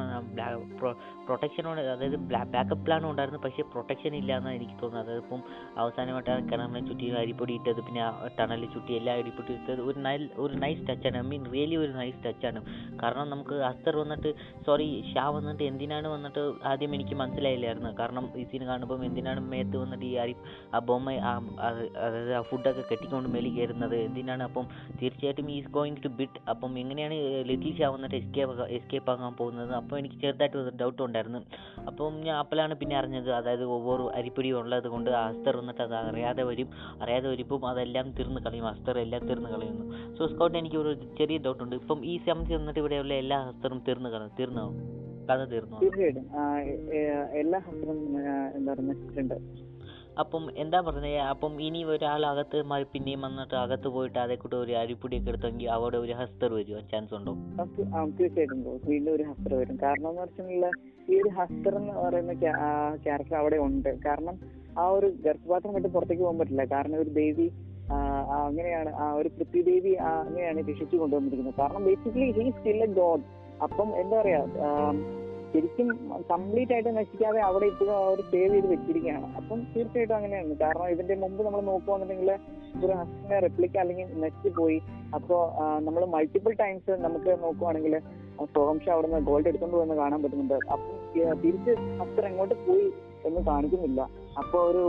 പ്രൊട്ടക്ഷൻ 1.29 1.67
അതായത് 1.95 2.17
ബാക്കപ്പ് 2.55 2.83
പ്ലാൻ 2.87 3.03
ഉണ്ടായിരുന്നു. 3.11 3.41
പക്ഷേ 3.45 3.63
പ്രൊട്ടക്ഷൻ 3.73 4.13
ഇല്ല 4.21 4.31
എന്നാണ് 4.39 4.57
എനിക്ക് 4.59 4.77
തോന്നുന്നത്. 4.83 5.05
അതായത് 5.05 5.23
ഇപ്പം 5.25 5.41
അവസാനമായിട്ട് 5.83 6.33
കിണറിനെ 6.51 6.83
ചുറ്റി 6.89 7.07
അരിപ്പൊടി 7.23 7.53
ഇട്ടത് 7.61 7.81
പിന്നെ 7.87 8.03
ടണലിൽ 8.39 8.69
ചുറ്റി 8.75 8.93
എല്ലാ 8.99 9.13
അരിപ്പൊടി 9.21 9.53
ഇട്ടത് 9.59 9.81
ഒരു 9.89 9.99
നൈൽ 10.07 10.23
ഒരു 10.45 10.55
നൈസ് 10.65 10.83
ടച്ചാണ് 10.89 11.19
ഐ 11.23 11.25
മീൻ 11.31 11.45
റിയലി 11.55 11.77
ഒരു 11.85 11.93
നൈസ് 12.01 12.19
ടച്ചാണ് 12.27 12.61
കാരണം 13.03 13.27
നമുക്ക് 13.35 13.57
അസ്തർ 13.71 13.97
വന്നിട്ട് 14.03 14.33
സോറി 14.67 14.89
ഷാ 15.13 15.25
വന്നിട്ട് 15.37 15.63
എന്തിനാണ് 15.71 16.09
വന്നിട്ട് 16.15 16.43
ആദ്യം 16.73 16.95
എനിക്ക് 16.99 17.17
മനസ്സിലായില്ലായിരുന്നു. 17.23 17.93
കാരണം 18.01 18.27
ഈ 18.41 18.45
സീൻ 18.51 18.65
കാണുമ്പം 18.71 19.05
എന്തിനാണ് 19.09 19.41
മേത്ത് 19.53 19.77
വന്നിട്ട് 19.85 20.07
ഈ 20.11 20.15
അരി 20.25 20.35
ആ 20.75 20.81
ബൊമ്മ 20.91 21.17
അതായത് 21.67 22.33
ആ 22.39 22.43
ഫുഡൊക്കെ 22.51 22.85
കെട്ടിക്കൊണ്ട് 22.91 23.31
മേളിൽ 23.37 23.53
കയറുന്നത്? 23.59 23.97
എന്തിനാണ് 24.09 24.45
അപ്പം 24.49 24.67
തീർച്ചയായിട്ടും 25.01 25.51
ഈസ് 25.57 25.73
ഗോയിങ് 25.79 26.01
ടു 26.05 26.11
ബിറ്റ് 26.21 26.41
അപ്പം 26.55 26.73
എങ്ങനെയാണ് 26.85 27.19
ലിറ്റിൽ 27.51 27.64
ഇംഗ്ലീഷ് 27.65 27.85
ആവുന്നിട്ട് 27.87 28.17
എസ്കേപ്പ് 28.17 28.65
എസ്കേപ്പ് 28.79 29.11
ആകാൻ 29.11 29.35
പോകുന്നത്. 29.39 29.71
അപ്പോൾ 29.79 29.97
എനിക്ക് 30.01 30.17
ചെറുതായിട്ട് 30.23 30.57
ഒരു 30.63 30.73
ഡൗട്ട് 30.81 31.01
ഉണ്ടായിരുന്നു. 31.07 31.41
അപ്പം 31.89 32.17
ഞാൻ 32.27 32.37
അപ്പോഴാണ് 32.43 32.75
പിന്നെ 32.81 32.95
അറിഞ്ഞത് 33.01 33.31
അതായത് 33.39 33.65
ഒവ്വൊരു 33.77 34.07
അരിപ്പൊടി 34.19 34.51
ഉള്ളത് 34.61 34.89
കൊണ്ട് 34.95 35.11
അസ്തർ 35.21 35.57
വന്നിട്ട് 35.61 35.83
അത് 35.87 35.95
അറിയാതെ 36.01 36.45
വരും. 36.51 36.69
അറിയാതെ 37.03 37.27
വരുമ്പം 37.33 37.65
അതെല്ലാം 37.71 38.11
തീർന്ന് 38.19 38.43
കളയും. 38.47 38.67
അസ്തർ 38.73 38.99
എല്ലാം 39.05 39.23
തീർന്ന് 39.29 39.51
കളയുന്നു. 39.55 39.87
സോ 40.19 40.29
സ്കൗട്ടിന് 40.33 40.61
എനിക്ക് 40.63 40.79
ഒരു 40.85 40.93
ചെറിയ 41.21 41.39
ഡൗട്ട് 41.47 41.63
ഉണ്ട്. 41.67 41.77
ഇപ്പം 41.83 42.01
ഈ 42.13 42.15
സമയത്ത് 42.29 42.61
വന്നിട്ട് 42.61 42.81
ഇവിടെയുള്ള 42.85 43.15
എല്ലാ 43.25 43.39
അസ്തറും 43.53 43.81
തീർന്ന് 43.89 44.11
കളഞ്ഞു 44.15 44.37
തീർന്നാവും 44.41 44.77
കഥ 45.31 45.43
തീർന്നു? 45.53 45.77
തീർച്ചയായിട്ടും. 45.85 46.27
എല്ലാ 47.43 47.61
ഹസ്തറും 47.69 48.01
എന്താ 48.59 48.73
പറയുക 48.73 49.73
അപ്പം 50.23 50.45
എന്താ 50.63 50.79
പറഞ്ഞത് 50.87 51.21
അപ്പം 51.33 51.53
ഇനി 51.67 51.81
ഒരാൾ 51.93 52.23
അകത്ത് 52.31 52.59
മാറി 52.71 52.85
പിന്നെയും 52.93 53.23
വന്നിട്ട് 53.27 53.57
അകത്ത് 53.63 53.89
പോയിട്ട് 53.95 54.19
അതേ 54.25 54.37
കൂടെ 54.43 54.57
ഒരു 54.65 54.73
അരിപ്പൊടിയൊക്കെ 54.81 55.31
എടുത്തെങ്കിൽ 55.33 55.71
അവിടെ 55.77 55.99
ഒരു 56.05 56.15
ഹസ്തർ 56.21 56.51
വരുമോ 56.59 56.81
ചാൻസ് 56.93 57.15
ഉണ്ടോ? 57.19 57.33
തീർച്ചയായിട്ടും 58.19 58.61
വീണ്ടും 58.91 59.11
ഒരു 59.17 59.25
ഹസ്തർ 59.31 59.55
വരും. 59.61 59.77
കാരണം 59.85 60.11
എന്ന് 60.11 60.71
ഈ 61.11 61.15
ഒരു 61.23 61.31
ഹസ്തർ 61.39 61.73
എന്ന് 61.81 61.95
പറയുന്ന 62.03 62.35
ക്യാരക്ടർ 63.05 63.37
അവിടെ 63.41 63.59
ഉണ്ട്. 63.67 63.91
കാരണം 64.07 64.37
ആ 64.83 64.85
ഒരു 64.97 65.09
ഗർഭപാത്രം 65.27 65.75
വിട്ട് 65.77 65.91
പുറത്തേക്ക് 65.97 66.23
പോകാൻ 66.23 66.39
പറ്റില്ല. 66.41 66.65
കാരണം 66.75 66.99
ഒരു 67.05 67.13
ദേവി 67.21 67.49
അങ്ങനെയാണ് 68.45 68.91
ആ 69.05 69.07
ഒരു 69.21 69.31
പൃഥ്വിദേവി 69.37 69.81
ദേവി 69.87 69.93
അങ്ങനെയാണ് 70.13 70.61
രക്ഷിച്ചു 70.71 70.97
കൊണ്ടുവന്നിരിക്കുന്നത്. 71.03 71.59
കാരണം 71.63 71.85
basically 71.89 72.29
he 72.39 72.47
still 72.59 72.81
a 72.87 72.91
god 73.01 73.25
അപ്പം 73.67 73.89
എന്താ 74.03 74.17
പറയാ 74.21 74.41
ശരിക്കും 75.55 75.89
കംപ്ലീറ്റ് 76.31 76.73
ആയിട്ട് 76.75 76.93
നശിക്കാതെ 76.99 77.41
അവിടെ 77.49 77.67
ഇപ്പോഴും 77.73 77.93
അവർ 77.99 78.21
സേവ് 78.33 78.51
ചെയ്ത് 78.55 78.69
വെച്ചിരിക്കുകയാണ്. 78.73 79.27
അപ്പം 79.39 79.59
തീർച്ചയായിട്ടും 79.75 80.17
അങ്ങനെയാണ് 80.17 80.57
കാരണം 80.63 80.89
ഇതിന്റെ 80.95 81.15
മുമ്പ് 81.23 81.41
നമ്മൾ 81.47 81.61
നോക്കുകയാണെന്നുണ്ടെങ്കിൽ 81.71 82.31
ഒരു 82.85 82.93
ഹസ്റ്റിന്റെ 83.01 83.39
റെപ്ലിക്ക 83.47 83.77
അല്ലെങ്കിൽ 83.83 84.07
നശിച്ചു 84.25 84.51
പോയി 84.59 84.79
അപ്പോ 85.17 85.37
നമ്മൾ 85.87 86.05
മൾട്ടിപ്പിൾ 86.15 86.53
ടൈംസ് 86.63 86.93
നമുക്ക് 87.07 87.33
നോക്കുവാണെങ്കിൽ 87.47 87.95
സോഹംഷ 88.55 88.87
അവിടെ 88.95 89.09
നിന്ന് 89.09 89.27
ഗോൾഡ് 89.29 89.49
എടുത്തുകൊണ്ട് 89.51 89.77
വന്ന് 89.83 89.97
കാണാൻ 90.03 90.21
പറ്റുന്നുണ്ട്. 90.23 90.57
അപ്പം 90.75 90.95
തിരിച്ച് 91.43 91.73
അത്ര 92.05 92.25
എങ്ങോട്ട് 92.31 92.57
പോയി 92.69 92.87
എന്ന് 93.29 93.41
കാണിക്കുന്നില്ല. 93.51 94.01
അപ്പൊ 94.41 94.59
ഒരു 94.71 94.85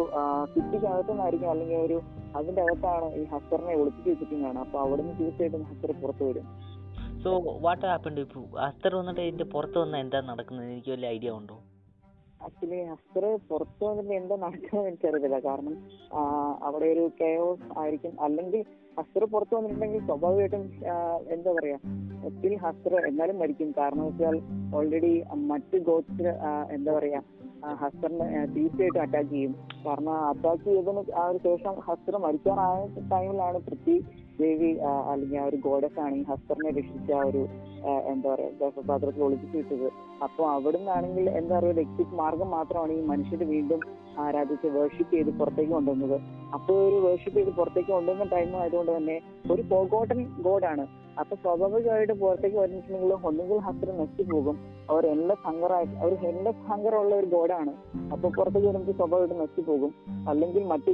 സിറ്റിക്കകത്തു 0.54 1.12
നിന്നായിരിക്കും 1.12 1.50
അല്ലെങ്കിൽ 1.52 1.78
ഒരു 1.88 1.98
അതിന്റെ 2.38 2.62
അകത്താണ് 2.64 3.08
ഈ 3.20 3.22
ഹസ്തറിനെ 3.34 3.76
ഒളിപ്പിച്ച് 3.82 4.10
വെച്ചിരിക്കുന്നതാണ്. 4.12 4.60
അപ്പൊ 4.66 4.78
അവിടെ 4.86 5.02
നിന്ന് 5.02 5.18
തീർച്ചയായിട്ടും 5.20 5.68
ഹസ്തർ 5.70 5.92
പുറത്തു 6.02 6.24
വരും. 6.30 6.48
സോ 7.26 7.32
വാട്ട് 7.66 7.86
ഹാപ്പൻഡ് 7.90 8.24
ഇപ്പൊ 8.24 8.40
അസ്തർ 8.66 8.92
വന്നിട്ട് 8.98 9.22
ഇതിന്റെ 9.28 9.46
പുറത്ത് 9.54 9.78
വന്നാൽ 9.82 10.02
എന്താ 10.06 10.20
നടക്കുന്നത്? 10.28 10.66
എനിക്ക് 10.74 10.92
വല്ല 10.94 11.06
ഐഡിയ 11.16 11.30
ഉണ്ടോ? 11.38 11.56
ആക്ച്വലി 12.46 12.80
അസ്തർ 12.96 13.24
പുറത്ത് 13.50 13.84
വന്നിട്ട് 13.88 14.14
എന്താ 14.22 14.36
നടക്കുന്നത് 14.44 14.88
എനിക്കറിയില്ല 14.90 15.38
കാരണം 15.48 15.76
അവിടെ 16.68 16.88
ഒരു 16.96 17.06
കെയോസ് 17.22 17.68
ആയിരിക്കും. 17.82 18.14
അല്ലെങ്കിൽ 18.26 18.62
ഹസ്തർ 18.98 19.24
പുറത്തു 19.34 19.56
വന്നിട്ടുണ്ടെങ്കിൽ 19.58 20.04
സ്വാഭാവികമായിട്ടും 20.10 20.62
എന്താ 21.36 21.54
പറയാ 21.58 21.78
ഒത്തിരി 22.30 22.56
ഹസ്ത്ര 22.66 23.02
എന്നാലും 23.10 23.40
മരിക്കും. 23.42 23.72
കാരണം 23.80 24.04
വെച്ചാൽ 24.10 24.38
ഓൾറെഡി 24.78 25.14
മറ്റ് 25.52 25.80
ഗോഡ്സ് 25.90 26.28
എന്താ 26.78 26.92
പറയാ 27.00 27.22
ആ, 27.64 27.70
തീർച്ചയായിട്ടും 28.56 29.02
അറ്റാക്ക് 29.04 29.30
ചെയ്യും. 29.32 29.54
കാരണം 29.86 30.16
അറ്റാക്ക് 30.30 30.66
ചെയ്തതിന് 30.68 31.02
ആ 31.22 31.26
ഒരു 31.32 31.40
ശേഷം 31.46 31.76
ഹസ്ത്ര 31.88 32.18
മരിക്കാറായ 32.26 32.82
ടൈമിലാണ് 33.14 33.60
പൃഥ്വി 33.68 33.96
ദേവി 34.40 34.70
അല്ലെങ്കിൽ 35.12 35.38
ആ 35.42 35.46
ഒരു 35.50 35.58
ഗോഡസ് 35.68 36.00
ആണ് 36.06 36.16
ഈ 36.22 36.24
ഹസ്തറിനെ 36.32 36.72
രക്ഷിച്ച 36.78 37.12
ആ 37.20 37.22
ഒരു 37.30 37.44
എന്താ 38.12 38.28
പറയാ 38.32 38.50
ഗർഭപാത്രത്തിൽ 38.60 39.24
ഒളിപ്പിച്ചു 39.26 39.58
വിട്ടത്. 39.58 39.88
അപ്പൊ 40.26 40.44
അവിടെ 40.56 40.78
നിന്നാണെങ്കിൽ 40.82 41.26
എന്താ 41.40 41.56
പറയുക 41.58 41.82
എക്സിറ്റ് 41.86 42.18
മാർഗം 42.22 42.50
മാത്രമാണ് 42.58 42.94
ഈ 43.00 43.02
മനുഷ്യർ 43.12 43.42
വീണ്ടും 43.54 43.82
ആരാധിച്ച് 44.24 44.68
വേർഷിപ്പ് 44.76 45.14
ചെയ്ത് 45.16 45.32
പുറത്തേക്ക് 45.40 45.72
കൊണ്ടുവന്നത്. 45.76 46.18
അപ്പൊ 46.58 46.74
ഒരു 46.88 46.98
വേർഷിപ്പ് 47.06 47.38
ചെയ്ത് 47.38 47.52
പുറത്തേക്ക് 47.60 47.92
കൊണ്ടുവന്ന 47.96 48.28
ടൈം 48.36 48.52
ആയതുകൊണ്ട് 48.62 48.92
തന്നെ 48.98 49.18
ഒരു 49.54 49.64
ഫോഗോട്ടൻ 49.72 50.20
ഗോഡാണ്. 50.48 50.86
അപ്പൊ 51.22 51.34
സ്വാഭാവികമായിട്ട് 51.44 52.14
പുറത്തേക്ക് 52.22 52.58
വരുന്നിട്ടുണ്ടെങ്കിൽ 52.62 53.14
ഒന്നുകിൽ 53.30 53.60
ഹസ്തർ 53.68 53.90
നശിച്ചു 54.00 54.24
പോകും 54.32 54.56
അവർ 54.92 55.04
എല്ലാ 55.14 55.36
ഹങ്കറായി 55.46 55.88
അവർ 56.02 56.14
എല്ലാ 56.32 56.52
ഹങ്കറുള്ള 56.70 57.14
ഒരു 57.22 57.30
ഗോഡാണ്. 57.36 57.74
അപ്പൊ 58.14 58.28
പുറത്തേക്ക് 58.38 58.68
വരുമ്പോൾ 58.72 58.98
സ്വാഭാവികമായിട്ട് 59.00 59.42
നശിച്ചു 59.44 59.64
പോകും 59.70 59.94
അല്ലെങ്കിൽ 60.32 60.66
മറ്റ് 60.74 60.94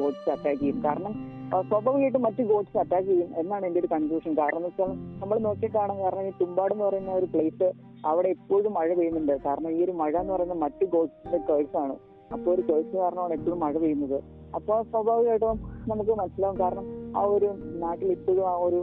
ഗോഡ്സ് 0.00 0.30
അറ്റാക്ക് 0.34 0.60
ചെയ്യും. 0.62 0.78
കാരണം 0.86 1.14
സ്വാഭാവികമായിട്ടും 1.52 2.22
മറ്റു 2.26 2.42
ഗോഡ്സ് 2.50 2.78
അറ്റാക്ക് 2.80 3.06
ചെയ്യും 3.10 3.30
എന്നാണ് 3.40 3.64
എന്റെ 3.68 3.80
ഒരു 3.82 3.88
കൺക്ലൂഷൻ 3.92 4.32
കാരണം 4.40 4.58
എന്ന് 4.60 4.70
വെച്ചാൽ 4.70 4.90
നമ്മൾ 5.20 5.36
നോക്കി 5.46 5.68
കാരണം 5.76 6.26
ഈ 6.28 6.32
തുമ്പാട് 6.40 6.72
എന്ന് 6.74 6.84
പറയുന്ന 6.86 7.12
ഒരു 7.20 7.26
പ്ലേസ് 7.32 7.68
അവിടെ 8.08 8.28
എപ്പോഴും 8.36 8.72
മഴ 8.78 8.88
പെയ്യുന്നുണ്ട്. 8.98 9.34
കാരണം 9.46 9.70
ഈ 9.76 9.78
ഒരു 9.86 9.94
മഴ 10.00 10.12
എന്ന് 10.22 10.32
പറയുന്ന 10.34 10.56
മറ്റു 10.64 10.84
ഗോഡ്സിന്റെ 10.94 11.40
കേഴ്സ് 11.48 11.76
ആണ്. 11.82 11.94
അപ്പോൾ 12.34 12.50
ഒരു 12.54 12.62
കേഴ്സ് 12.70 12.92
കാരണമാണ് 13.00 13.34
എപ്പോഴും 13.38 13.58
മഴ 13.64 13.74
പെയ്യുന്നത്. 13.84 14.18
അപ്പോൾ 14.58 14.78
സ്വാഭാവികമായിട്ടും 14.92 15.58
നമുക്ക് 15.90 16.12
മനസ്സിലാവും 16.20 16.58
കാരണം 16.62 16.86
ആ 17.18 17.22
ഒരു 17.36 17.48
നാട്ടിൽ 17.84 18.12
ഇപ്പോഴും 18.18 18.44
ആ 18.52 18.56
ഒരു 18.68 18.80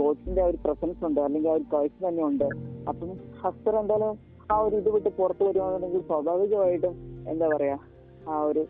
ഗോഡ്സിന്റെ 0.00 0.42
ഒരു 0.50 0.58
പ്രസൻസ് 0.64 1.00
ഉണ്ട്. 1.08 1.20
അല്ലെങ്കിൽ 1.26 1.50
ആ 1.52 1.56
ഒരു 1.58 1.66
കേഴ്സ് 1.74 2.00
തന്നെ 2.08 2.22
ഉണ്ട്. 2.30 2.48
അപ്പം 2.90 3.10
ഹസ്തർ 3.42 3.74
എന്തായാലും 3.82 4.18
ആ 4.52 4.58
ഒരു 4.66 4.76
ഇത് 4.82 4.90
വിട്ട് 4.94 5.10
പുറത്തു 5.20 5.44
വരുവാണെന്നുണ്ടെങ്കിൽ 5.48 6.02
സ്വാഭാവികമായിട്ടും 6.10 6.94
എന്താ 7.32 7.48
പറയാ 7.54 7.76
ആ 8.32 8.36
ഒരു 8.50 8.62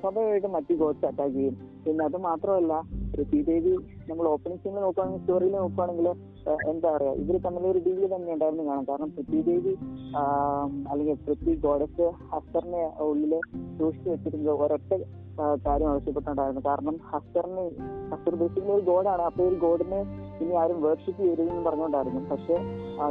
സ്വാഭാവികമായിട്ടും 0.00 0.52
മറ്റു 0.56 0.74
ഗോഡ്സ് 0.82 1.06
അറ്റാക്ക് 1.10 1.36
ചെയ്യും. 1.36 1.54
പിന്നെ 1.84 2.02
അത് 2.08 2.18
മാത്രമല്ല 2.28 2.72
പൃഥ്വിദേവി 3.14 3.72
നമ്മൾ 4.08 4.24
ഓപ്പണിംഗ് 4.34 4.62
സീനിൽ 4.62 4.82
നോക്കുകയാണെങ്കിൽ 4.84 5.22
സ്റ്റോറിയിൽ 5.22 5.54
നോക്കുകയാണെങ്കിൽ 5.56 6.06
എന്താ 6.70 6.88
പറയാ 6.94 7.12
ഇവർ 7.22 7.36
തമ്മിൽ 7.46 7.64
ഒരു 7.70 7.80
ഡീൽ 7.86 8.04
തന്നെ 8.12 8.30
ഉണ്ടായിരുന്നു 8.36 8.64
കാണാം 8.68 8.86
കാരണം 8.90 9.10
പൃഥ്വിദേവി 9.16 9.74
അല്ലെങ്കിൽ 10.92 11.18
പൃഥ്വി 11.26 11.54
ഗോഡസ് 11.66 12.06
ഹസ്തറിനെ 12.32 12.84
ഉള്ളിൽ 13.08 13.34
സൂക്ഷിച്ചു 13.78 14.08
വെച്ചിരുന്നത് 14.12 14.62
ഒരൊറ്റ 14.66 14.92
കാര്യം 15.66 15.88
ആവശ്യപ്പെട്ടുണ്ടായിരുന്നു 15.90 16.62
കാരണം 16.70 16.96
ഹസ്തറിന് 17.12 17.64
ഹസ്തർ 18.10 18.34
ബേസിക്കലി 18.40 18.72
ഒരു 18.78 18.84
ഗോഡാണ് 18.90 19.22
അപ്പൊ 19.28 19.42
ഒരു 19.50 19.56
ഗോഡിനെ 19.66 20.00
ഇനി 20.42 20.52
ആരും 20.62 20.78
വേർഷിപ്പ് 20.86 21.20
ചെയ്യരുതെന്ന് 21.22 21.64
പറഞ്ഞുകൊണ്ടായിരുന്നു. 21.68 22.20
പക്ഷെ 22.32 22.56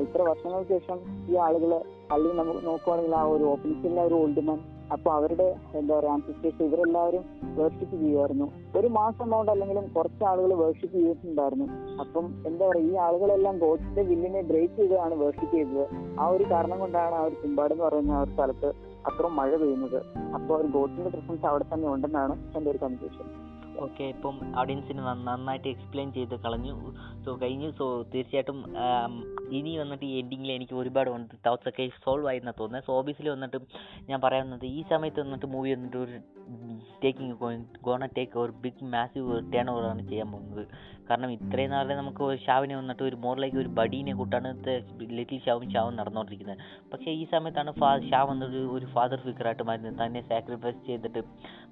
ഇത്ര 0.05 0.21
വർഷങ്ങൾക്ക് 0.29 0.69
ശേഷം 0.75 0.99
ഈ 1.31 1.35
ആളുകൾ 1.45 1.71
അല്ലെങ്കിൽ 2.13 2.37
നമുക്ക് 2.41 2.61
നോക്കുവാണെങ്കിൽ 2.69 3.15
ആ 3.21 3.23
ഒരു 3.35 3.45
ഓപ്പണിംഗ് 3.53 4.01
ഒരു 4.07 4.15
ഓൾഡ് 4.21 4.43
മാൻ 4.49 4.59
അപ്പൊ 4.91 5.11
അവരുടെ 5.11 5.47
എന്താ 5.75 5.99
പറയാ 5.99 6.13
അൻസിസ്റ്റേഴ്സ് 6.13 6.63
ഇവരെല്ലാവരും 6.63 7.23
വേർഷിപ്പ് 7.57 7.95
ചെയ്യുമായിരുന്നു 7.95 8.47
ഒരു 8.79 8.87
മാസം 8.87 9.29
കൊണ്ട് 9.29 9.51
അല്ലെങ്കിലും 9.51 9.85
കുറച്ച് 9.95 10.23
ആളുകൾ 10.23 10.53
വേർഷിപ്പ് 10.53 10.95
ചെയ്തിട്ടുണ്ടായിരുന്നു. 10.97 11.67
അപ്പം 11.99 12.25
എന്താ 12.47 12.67
പറയാ 12.67 12.85
ഈ 12.91 12.95
ആളുകളെല്ലാം 12.95 13.57
ഗോഡ്സിന്റെ 13.57 14.01
വില്ലിനെ 14.01 14.41
ബ്രേക്ക് 14.41 14.75
ചെയ്താണ് 14.75 15.15
വേർഷിപ്പ് 15.15 15.55
ചെയ്തത്. 15.55 15.85
ആ 16.19 16.27
ഒരു 16.27 16.43
കാരണം 16.51 16.79
കൊണ്ടാണ് 16.79 17.15
ആ 17.15 17.23
ഒരു 17.23 17.35
കുമ്പാട് 17.43 17.73
എന്ന് 17.73 17.85
പറയുന്ന 17.85 18.11
ആ 18.11 18.21
ഒരു 18.21 18.29
സ്ഥലത്ത് 18.29 18.71
അത്ര 19.09 19.27
മഴ 19.27 19.51
പെയ്യുന്നത്. 19.55 19.99
അപ്പോൾ 20.35 20.55
ഒരു 20.61 20.67
ഗോഡ്സിന്റെ 20.67 21.09
പ്രസൻസ് 21.09 21.45
അവിടെ 21.45 21.65
തന്നെ 21.73 21.89
ഉണ്ടെന്നാണ് 21.89 22.57
എന്റെ 22.57 22.69
ഒരു 22.71 22.77
കൺക്ലൂഷൻ 22.77 23.50
ഓക്കെ 23.77 24.03
ഇപ്പം 24.03 24.35
ഓഡിയൻസിന് 24.59 24.99
നന്നായിട്ട് 24.99 25.67
എക്സ്പ്ലെയിൻ 25.67 26.13
ചെയ്ത് 26.13 26.35
കളഞ്ഞു. 26.35 26.75
സോ 27.25 27.37
കഴിഞ്ഞു. 27.41 27.71
സോ 27.71 28.01
തീർച്ചയായിട്ടും 28.13 28.59
ഇനി 29.51 29.77
വന്നിട്ട് 29.77 30.05
ഈ 30.05 30.19
എൻഡിങ്ങിൽ 30.19 30.51
എനിക്ക് 30.51 30.73
ഒരുപാട് 30.73 31.09
ഡൗട്ട്സ് 31.47 31.69
ഒക്കെ 31.69 31.89
സോൾവ് 32.03 32.27
ആയി 32.27 32.37
എന്നാണ് 32.37 32.59
തോന്നുന്നത് 32.59 32.85
സോ 32.85 32.93
ഓബിയസ്ലി 32.99 33.29
വന്നിട്ട് 33.29 33.57
ഞാൻ 34.09 34.21
പറയുന്നത് 34.21 34.65
ഈ 34.65 34.83
സമയത്ത് 34.89 35.19
വന്നിട്ട് 35.19 35.45
മൂവി 35.45 35.71
വന്നിട്ട് 35.73 35.97
ഒരു 35.97 36.19
ടേക്കിംഗ് 37.03 37.35
ഗോണ 37.81 38.05
ടേക്ക് 38.05 38.39
ഒരു 38.39 38.51
ബിഗ് 38.51 38.83
മാസീവ് 38.83 39.53
ടേൺ 39.53 39.69
ഓവറാണ് 39.69 40.07
ചെയ്യാൻ 40.07 40.31
പോകുന്നത്. 40.31 40.67
കാരണം 41.09 41.29
ഇത്രയും 41.35 41.71
നാളെ 41.73 41.95
നമുക്ക് 41.99 42.21
ഒരു 42.27 42.37
ഷാവിനെ 42.45 42.75
വന്നിട്ട് 42.79 43.03
ഒരു 43.07 43.17
മോറിലേക്ക് 43.23 43.57
ഒരു 43.63 43.69
ബഡീനെ 43.79 44.13
കൂട്ടാണ് 44.19 44.49
ലിറ്റിൽ 45.17 45.39
ഷാവും 45.45 45.65
ഷാവും 45.73 45.93
നടന്നുകൊണ്ടിരിക്കുന്നത് 45.99 46.61
പക്ഷേ 46.91 47.09
ഈ 47.21 47.23
സമയത്താണ് 47.33 47.71
ഫാ 47.81 47.89
ഷാ 48.09 48.19
വന്നത് 48.31 48.57
ഒരു 48.75 48.87
ഫാദർ 48.95 49.19
ഫിഗറായിട്ട് 49.25 49.65
മാറുന്നത്. 49.69 49.97
തന്നെ 50.03 50.21
സാക്രിഫൈസ് 50.31 50.81
ചെയ്തിട്ട് 50.89 51.23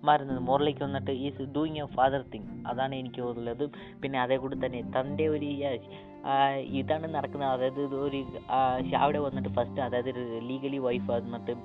മാറുന്നത്. 0.09 0.41
മോറിലേക്ക് 0.49 0.83
വന്നിട്ട് 0.87 1.13
is 1.27 1.47
doing 1.57 1.81
a 1.83 1.87
father 1.97 2.23
thing 2.33 2.49
അതാണ് 2.71 2.95
എനിക്ക് 3.01 3.21
ഉള്ളത് 3.31 3.65
പിന്നെ 4.03 4.19
അതേ 4.25 4.37
കൂടി 4.43 4.57
തന്നെ 4.65 4.81
തന്റെ 4.97 5.27
ഒരു 5.35 5.49
ഇതാണ് 6.79 7.07
നടക്കുന്നത്. 7.17 7.51
അതായത് 7.55 7.81
ഒരു 8.05 8.19
ഷാവിടെ 8.91 9.21
വന്നിട്ട് 9.27 9.51
ഫസ്റ്റ് 9.59 9.81
അതായത് 9.87 10.11
ലീഗലി 10.49 10.81
വൈഫ് 10.87 11.09
വന്നിട്ട് 11.11 11.55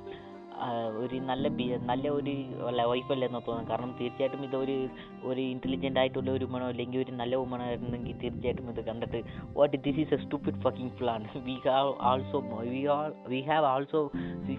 ഒരു 1.02 1.16
നല്ല 1.28 1.48
നല്ല 1.90 2.04
ഒരു 2.18 2.32
വൈഫല്ലെന്ന് 2.90 3.40
തോന്നുന്നു. 3.46 3.70
കാരണം 3.70 3.92
തീർച്ചയായിട്ടും 4.00 4.42
ഇതൊരു 4.48 4.76
ഒരു 5.30 5.42
ഇന്റലിജന്റ് 5.54 6.00
ആയിട്ടുള്ള 6.00 6.30
ഒരു 6.36 6.44
വുമണോ 6.48 6.66
അല്ലെങ്കിൽ 6.72 6.98
ഒരു 7.04 7.12
നല്ല 7.20 7.34
വുമണോ 7.42 7.64
ആയിരുന്നെങ്കിൽ 7.68 8.16
തീർച്ചയായിട്ടും 8.22 8.70
ഇത് 8.72 8.80
കണ്ടിട്ട് 8.88 9.20
what 9.58 9.76
this 9.86 10.00
is 10.04 10.14
a 10.16 10.18
stupid 10.24 10.60
fucking 10.66 10.94
plan 11.00 11.22
we 11.48 11.56
have 11.66 11.92
also 12.10 12.40
we 12.72 12.82
all 12.96 13.10
we 13.32 13.40
have 13.50 13.66
also 13.72 14.02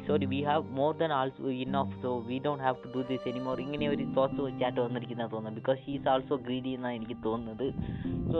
sorry 0.07 0.27
we 0.33 0.41
have 0.49 0.63
more 0.79 0.91
than 1.01 1.11
also 1.19 1.51
in 1.63 1.73
of 1.81 1.95
so 2.05 2.11
we 2.29 2.39
don't 2.45 2.63
have 2.67 2.77
to 2.85 2.91
do 2.95 3.03
this 3.11 3.27
anymore 3.33 3.59
ഇങ്ങനെ 3.65 3.87
ഒരു 3.95 4.05
തോത്ത് 4.17 4.39
വെച്ചായിട്ട് 4.47 4.79
വന്നിരിക്കുന്നത് 4.85 5.31
തോന്നുന്നു. 5.35 5.57
Because 5.59 5.79
she 5.85 5.93
is 5.99 6.09
also 6.13 6.37
greedy 6.47 6.73
എന്നാണ് 6.77 6.97
എനിക്ക് 6.99 7.17
തോന്നുന്നത്. 7.27 7.67
So 8.31 8.39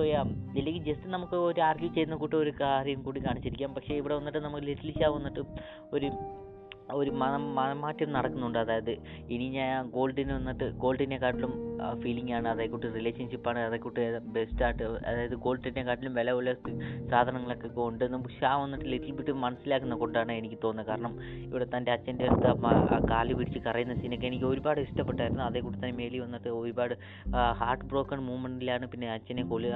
ഇല്ലെങ്കിൽ 0.59 0.83
ജസ്റ്റ് 0.89 1.13
നമുക്ക് 1.15 1.37
ഒരു 1.49 1.61
ആർഗ്യൂ 1.69 1.91
ചെയ്യുന്ന 1.97 2.17
കൂട്ടം 2.23 2.39
ഒരു 2.45 2.53
കാര്യം 2.63 2.99
കൂടി 3.07 3.21
കാണിച്ചിരിക്കാം. 3.27 3.73
പക്ഷേ 3.77 3.93
ഇവിടെ 4.01 4.15
വന്നിട്ട് 4.19 4.41
നമ്മൾ 4.47 4.61
ലിറ്റിൽ 4.69 4.93
ഷാ 4.99 5.09
വന്നിട്ട് 5.17 5.41
ഒരു 5.97 6.09
ഒരു 6.93 7.11
മനം 7.21 7.43
മനംമാറ്റം 7.55 8.09
നടക്കുന്നുണ്ട്. 8.13 8.59
അതായത് 8.59 8.91
ഇനി 9.35 9.47
ഞാൻ 9.49 9.89
ഗോൾഡിന് 9.95 10.33
വന്നിട്ട് 10.33 10.65
ഗോൾഡിനെക്കാട്ടിലും 10.83 11.53
ഫീലിംഗ് 12.03 12.33
ആണ് 12.33 12.47
അതേക്കൂട്ട് 12.47 12.87
റിലേഷൻഷിപ്പാണ് 12.95 13.59
അതേക്കൂട്ട് 13.59 14.19
ബെസ്റ്റ് 14.35 14.63
ആയിട്ട് 14.65 14.83
അതായത് 15.09 15.35
ഗോൾഡിനെക്കാട്ടിലും 15.45 16.13
ഉള്ള 16.39 16.53
സാധനങ്ങളൊക്കെ 17.11 17.69
ഉണ്ടെന്ന് 17.87 18.29
ഷാ 18.39 18.51
വന്നിട്ട് 18.55 18.85
ലിറ്റിൽ 18.85 19.11
ബിറ്റ് 19.11 19.31
മനസ്സിലാക്കുന്ന 19.31 19.95
കൊണ്ടാണ് 19.95 20.31
എനിക്ക് 20.31 20.57
തോന്നുന്നത്. 20.63 20.89
കാരണം 20.91 21.13
ഇവിടെ 21.47 21.67
തന്റെ 21.77 21.91
അച്ഛന്റെ 21.91 22.25
അടുത്ത് 22.27 22.47
ആ 22.47 22.71
ആ 22.95 22.99
കാൽ 23.11 23.33
പിടിച്ച് 23.39 23.59
കരയുന്ന 23.67 23.95
സീനൊക്കെ 24.01 24.27
എനിക്ക് 24.31 24.45
ഒരുപാട് 24.45 24.81
ഇഷ്ടപ്പെട്ടായിരുന്നു. 24.81 25.43
അതേക്കൂട്ട് 25.43 25.77
തന്നെ 25.77 25.95
മേലി 25.97 26.19
വന്നിട്ട് 26.19 26.49
ഒരുപാട് 26.49 26.95
ഹാർട്ട് 27.61 27.85
ബ്രോക്കൺ 27.85 28.19
മൂമെന്റിലാണ് 28.19 28.85
പിന്നെ 28.85 29.11
അച്ഛനെ 29.11 29.43
കൊല്ലുക 29.43 29.75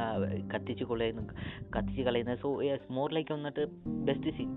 കത്തിച്ച് 0.55 0.83
കൊള്ളുന്നത് 0.83 1.33
കത്തിച്ച് 1.77 2.01
കളയുന്നത്. 2.01 2.37
സോ 2.37 2.49
മോർ 2.91 3.13
ലൈക്ക് 3.13 3.33
വന്നിട്ട് 3.33 3.65
best 4.09 4.33
scene 4.37 4.51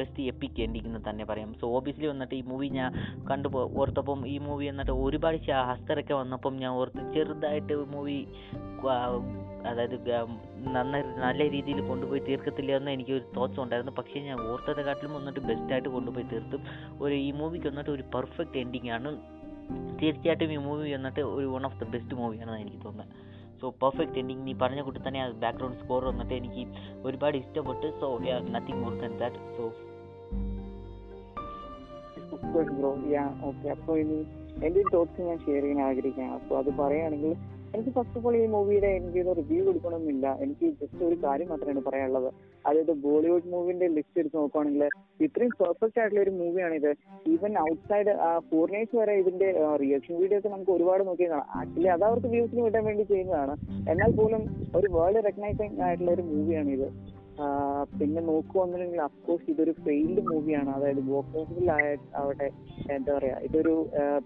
best 0.00 0.22
epic 0.32 0.60
ending 0.64 0.88
എന്ന് 0.90 1.00
തന്നെ 1.08 1.24
പറയാം. 1.30 1.50
സോ 1.60 1.66
ഓബിയസ്ലി 1.76 2.06
വന്നിട്ട് 2.12 2.34
ഈ 2.40 2.42
മൂവി 2.50 2.68
ഞാൻ 2.78 2.90
കണ്ടു 3.30 3.48
ഓർത്തപ്പം 3.80 4.20
ഈ 4.34 4.36
മൂവി 4.46 4.66
എന്നിട്ട് 4.72 4.94
ഒരുപാട് 5.04 5.38
ഹസ്തരൊക്കെ 5.70 6.14
വന്നപ്പം 6.14 6.56
ഞാൻ 6.62 6.72
ഓർത്ത് 6.80 7.04
ചെറുതായിട്ട് 7.16 7.76
മൂവി 7.94 8.18
അതായത് 9.68 9.96
നന്നായി 10.74 11.04
നല്ല 11.22 11.40
രീതിയിൽ 11.50 11.78
കൊണ്ടുപോയി 11.88 12.20
തീർക്കത്തില്ല 12.28 12.72
എന്ന് 12.76 12.90
എനിക്ക് 12.96 13.12
ഒരു 13.18 13.24
തോട്ട്സ് 13.36 13.60
ഉണ്ടായിരുന്നു. 13.60 13.92
പക്ഷേ 13.98 14.20
ഞാൻ 14.26 14.38
ഓർത്തതെക്കാട്ടിലും 14.50 15.12
വന്നിട്ട് 15.14 15.40
ബെസ്റ്റായിട്ട് 15.48 15.88
കൊണ്ടുപോയി 15.88 16.26
തീർത്തും 16.32 16.62
ഒരു 17.04 17.14
ഈ 17.26 17.30
മൂവിക്ക് 17.40 17.66
വന്നിട്ട് 17.66 17.92
ഒരു 17.96 18.04
പെർഫെക്റ്റ് 18.14 18.58
എൻഡിങ് 18.58 18.90
ആണ്. 18.96 19.10
തീർച്ചയായിട്ടും 20.02 20.52
ഈ 20.52 20.60
മൂവി 20.66 20.92
വന്നിട്ട് 20.92 21.22
ഒരു 21.38 21.48
വൺ 21.54 21.64
ഓഫ് 21.66 21.80
ദ 21.80 21.88
ബെസ്റ്റ് 21.94 22.14
മൂവിയാണെന്ന് 22.14 22.60
എനിക്ക് 22.60 22.80
തോന്നുന്നത്. 22.84 23.12
സോ 23.60 23.68
പെർഫെക്റ്റ് 23.82 24.18
എൻഡിങ് 24.18 24.46
നീ 24.46 24.52
പറഞ്ഞ 24.62 24.80
കൂട്ടി 24.86 25.00
തന്നെ 25.06 25.22
ബാക്ക്ഗ്രൗണ്ട് 25.44 25.78
സ്കോർ 25.82 26.02
വന്നിട്ട് 26.04 26.34
എനിക്ക് 26.40 26.64
ഒരുപാട് 27.06 27.36
ഇഷ്ടപ്പെട്ട്. 27.36 27.88
So 28.00 28.08
nothing 28.54 28.80
more 28.84 28.94
than 29.02 29.14
that 29.22 29.40
so 29.56 29.64
bro 32.54 32.90
yeah 33.14 33.24
okay 33.48 33.68
അപ്പൊ 33.76 33.92
ഇനി 34.02 34.18
എന്റെ 34.66 34.82
തോട്ട്സ് 34.92 35.28
ഞാൻ 35.28 35.38
ഷെയർ 35.44 35.62
ചെയ്യാൻ 35.64 35.80
ആഗ്രഹിക്കുകയാണ്. 35.86 36.34
അപ്പൊ 36.38 36.52
അത് 36.60 36.70
പറയുകയാണെങ്കിൽ 36.80 37.32
എനിക്ക് 37.74 37.90
ഫസ്റ്റ് 37.96 38.18
ഓഫ് 38.18 38.26
ഓൾ 38.28 38.34
ഈ 38.36 38.44
മൂവിയുടെ 38.54 38.90
എനിക്ക് 38.98 39.20
റിവ്യൂ 39.38 39.62
കൊടുക്കണമെന്നില്ല. 39.66 40.26
എനിക്ക് 40.44 40.66
ജസ്റ്റ് 40.80 41.02
ഒരു 41.08 41.16
കാര്യം 41.24 41.48
മാത്രമാണ് 41.52 41.82
പറയാനുള്ളത്. 41.88 42.28
അതായത് 42.68 42.92
ബോളിവുഡ് 43.02 43.50
മൂവിന്റെ 43.54 43.86
ലിസ്റ്റ് 43.96 44.20
എടുത്ത് 44.22 44.36
നോക്കുകയാണെങ്കിൽ 44.40 44.84
ഇത്രയും 45.26 45.52
പെർഫെക്റ്റ് 45.60 46.00
ആയിട്ടുള്ള 46.02 46.22
ഒരു 46.26 46.32
മൂവിയാണ് 46.38 46.74
ഇത്. 46.80 46.90
ഈവൻ 47.32 47.52
ഔട്ട്സൈഡ് 47.66 48.14
ഫോറിനേഴ്സ് 48.50 48.96
വരെ 49.00 49.14
ഇതിന്റെ 49.22 49.50
റിയാക്ഷൻ 49.84 50.16
വീഡിയോസ് 50.22 50.54
നമുക്ക് 50.54 50.72
ഒരുപാട് 50.76 51.04
നോക്കിയാൽ 51.10 51.32
കാണാം. 51.34 51.46
ആക്ച്വലി 51.60 51.90
അത് 51.96 52.06
അവർക്ക് 52.08 52.30
വ്യൂസിന് 52.36 52.64
വിടാൻ 52.68 52.84
വേണ്ടി 52.88 53.06
ചെയ്യുന്നതാണ്. 53.12 53.56
എന്നാൽ 53.92 54.12
പോലും 54.20 54.44
ഒരു 54.80 54.90
വേൾഡ് 54.96 55.24
റെക്കഗ്നൈസിംഗ് 55.28 55.80
ആയിട്ടുള്ള 55.88 56.12
ഒരു 56.18 56.26
മൂവിയാണ് 56.32 56.72
ഇത്. 56.78 56.88
പിന്നെ 57.98 58.20
നോക്കുവാണെങ്കിൽ 58.20 59.00
അഫ്കോഴ്സ് 59.00 59.50
ഇതൊരു 59.50 59.72
ഫെയിൽഡ് 59.84 60.22
മൂവിയാണ് 60.30 60.70
അതായത് 60.70 61.00
ബോക്സ് 61.00 61.36
ഓഫീസിൽ 61.36 61.70
ആവട്ടെ 62.14 62.48
എന്താ 62.88 63.12
പറയാ 63.18 63.36
ഇതൊരു 63.38 63.74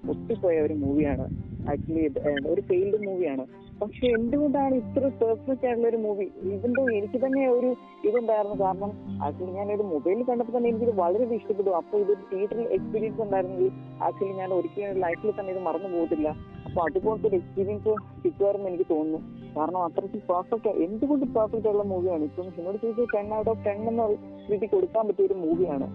പൊട്ടിപ്പോയ 0.04 0.58
ഒരു 0.60 0.74
മൂവിയാണ് 0.74 1.26
ആക്ച്വലി 1.66 2.04
ഒരു 2.48 2.60
ഫെയിൽഡ് 2.60 3.00
മൂവിയാണ് 3.06 3.44
പക്ഷെ 3.82 4.06
എന്തുകൊണ്ടാണ് 4.16 4.74
ഇത്ര 4.80 5.04
പെർഫെക്റ്റ് 5.20 5.64
ആയിട്ടുള്ള 5.68 5.86
ഒരു 5.92 5.98
മൂവി 6.04 6.26
ഇതിന്റെ 6.54 6.82
എനിക്ക് 6.98 7.18
തന്നെ 7.24 7.42
ഒരു 7.54 7.70
ഇതുണ്ടായിരുന്നു. 8.08 8.56
കാരണം 8.64 8.90
ആക്ച്വലി 9.26 9.52
ഞാൻ 9.58 9.68
ഒരു 9.76 9.84
മൊബൈലിൽ 9.92 10.24
കണ്ടപ്പോൾ 10.28 10.54
തന്നെ 10.56 10.68
എനിക്കിത് 10.70 10.94
വളരെ 11.02 11.24
ഇഷ്ടപ്പെട്ടു. 11.38 11.72
അപ്പോൾ 11.80 12.00
ഇതൊരു 12.04 12.22
തിയേറ്ററിൽ 12.30 12.66
എക്സ്പീരിയൻസ് 12.76 13.20
ഉണ്ടായിരുന്നെങ്കിൽ 13.24 13.70
ആക്ച്വലി 14.06 14.34
ഞാൻ 14.40 14.50
ഒരിക്കലും 14.58 15.00
ലൈഫിൽ 15.04 15.32
തന്നെ 15.38 15.52
ഇത് 15.54 15.60
മറന്നു 15.68 15.90
പോകത്തില്ല. 15.94 16.28
അപ്പൊ 16.66 16.80
അതുപോലത്തെ 16.88 17.26
ഒരു 17.30 17.36
എക്സ്പീരിയൻസ് 17.40 17.92
കിട്ടുമായിരുന്നു 18.24 18.68
എനിക്ക് 18.70 18.86
തോന്നുന്നു. 18.94 19.20
കാരണം 19.56 19.80
അത്രയ്ക്ക് 19.86 20.20
പെർഫെക്റ്റ് 20.30 20.70
എന്തുകൊണ്ട് 20.86 21.24
പെർഫെക്റ്റ് 21.36 21.68
ഉള്ള 21.72 21.82
മൂവിയാണ് 21.92 22.24
ഇപ്പം 22.28 22.46
എന്നോട് 22.58 22.78
ചോദിച്ചാൽ 22.82 23.08
ടെൻ 23.14 23.26
ഔട്ട് 23.38 23.50
ഓഫ് 23.52 23.62
ടെൻ 23.66 23.80
എന്ന 23.90 24.04
രീതിയിൽ 24.50 24.70
കൊടുക്കാൻ 24.74 25.06
പറ്റിയ 25.08 25.26
ഒരു 25.30 25.36
മൂവിയാണ് 25.44 25.88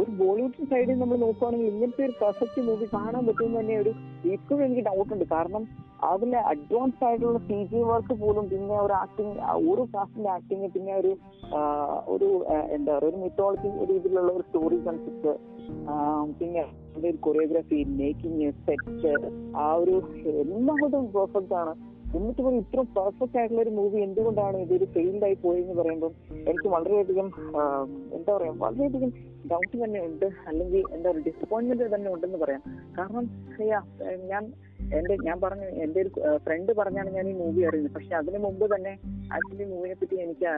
ഒരു 0.00 0.10
ബോളിവുഡ് 0.20 0.70
സൈഡിൽ 0.72 0.98
നമ്മൾ 1.02 1.18
നോക്കുവാണെങ്കിൽ 1.26 1.68
ഇങ്ങനത്തെ 1.74 2.02
ഒരു 2.08 2.16
പെർഫെക്റ്റ് 2.22 2.62
മൂവി 2.68 2.88
കാണാൻ 2.96 3.22
പറ്റുമെന്ന് 3.28 3.60
തന്നെ 3.60 3.76
ഒരു 3.82 3.92
ഇപ്പോഴും 4.36 4.64
എനിക്ക് 4.66 4.84
ഡൗട്ട് 4.90 5.12
ഉണ്ട്. 5.16 5.26
കാരണം 5.36 5.64
അതിലെ 5.98 6.40
അഡ്വാൻസ് 6.50 7.04
ആയിട്ടുള്ള 7.04 7.38
സി 7.48 7.58
ജി 7.70 7.80
വർക്ക് 7.90 8.14
പോലും 8.22 8.44
പിന്നെ 8.50 8.76
ഒരു 8.80 8.94
ആക്ടിങ് 9.02 9.34
ഒരു 9.72 9.84
കാസ്റ്റിന്റെ 9.94 10.30
ആക്ടിങ് 10.36 10.68
പിന്നെ 10.74 10.92
ഒരു 11.00 11.12
ഒരു 12.14 12.28
എന്താ 12.76 12.92
പറയുക 12.94 13.08
ഒരു 13.10 13.18
മിത്തോളജി 13.24 13.70
രീതിയിലുള്ള 13.90 14.32
ഒരു 14.32 14.44
സ്റ്റോറി 14.48 14.78
കൺസെപ്റ്റ് 14.86 15.34
പിന്നെ 16.38 16.60
അതിന്റെ 16.62 17.08
ഒരു 17.10 17.18
കൊറിയോഗ്രാഫി 17.26 17.78
മേക്കിംഗ് 18.00 18.50
സെറ്റ് 18.66 19.12
ആ 19.56 19.66
ഒരു 19.74 19.96
എല്ലാം 20.42 20.76
കൊണ്ടും 20.82 21.06
പെർഫെക്റ്റ് 21.16 21.56
ആണ്. 21.62 21.74
എന്നിട്ട് 22.16 22.40
പോലും 22.42 22.58
ഇത്ര 22.62 22.80
പെർഫെക്റ്റ് 22.96 23.38
ആയിട്ടുള്ള 23.38 23.60
ഒരു 23.62 23.72
മൂവി 23.78 23.98
എന്തുകൊണ്ടാണ് 24.04 24.58
ഇതൊരു 24.64 24.86
ഫെയിൽഡ് 24.94 25.24
ആയി 25.26 25.36
പോയെന്ന് 25.42 25.74
പറയുമ്പോൾ 25.80 26.12
എനിക്ക് 26.50 26.68
വളരെയധികം 26.74 27.26
എന്താ 28.16 28.30
പറയാ 28.36 28.52
വളരെയധികം 28.62 29.10
ഡൗട്ട് 29.50 29.74
തന്നെ 29.82 30.00
ഉണ്ട്. 30.06 30.26
അല്ലെങ്കിൽ 30.48 30.82
എന്താ 30.96 31.10
പറയുക 31.10 31.24
ഡിസപ്പോയിന്റ്മെന്റ് 31.28 31.90
തന്നെ 31.96 32.10
ഉണ്ടെന്ന് 32.14 32.38
പറയാം. 32.44 32.62
കാരണം 32.98 33.26
ഞാൻ 34.32 34.44
എന്റെ 34.96 35.14
ഞാൻ 35.26 35.36
പറഞ്ഞു 35.44 35.66
എന്റെ 35.84 35.98
ഒരു 36.02 36.10
ഫ്രണ്ട് 36.44 36.72
പറഞ്ഞാണ് 36.78 37.10
ഞാൻ 37.16 37.26
ഈ 37.32 37.34
മൂവി 37.40 37.62
അറിയുന്നത്. 37.68 37.94
പക്ഷെ 37.96 38.14
അതിന് 38.20 38.38
മുമ്പ് 38.46 38.64
തന്നെ 38.74 38.92
ആക്ച്വലി 39.36 39.66
മൂവിനെ 39.72 39.96
പറ്റി 40.00 40.16
എനിക്ക് 40.24 40.50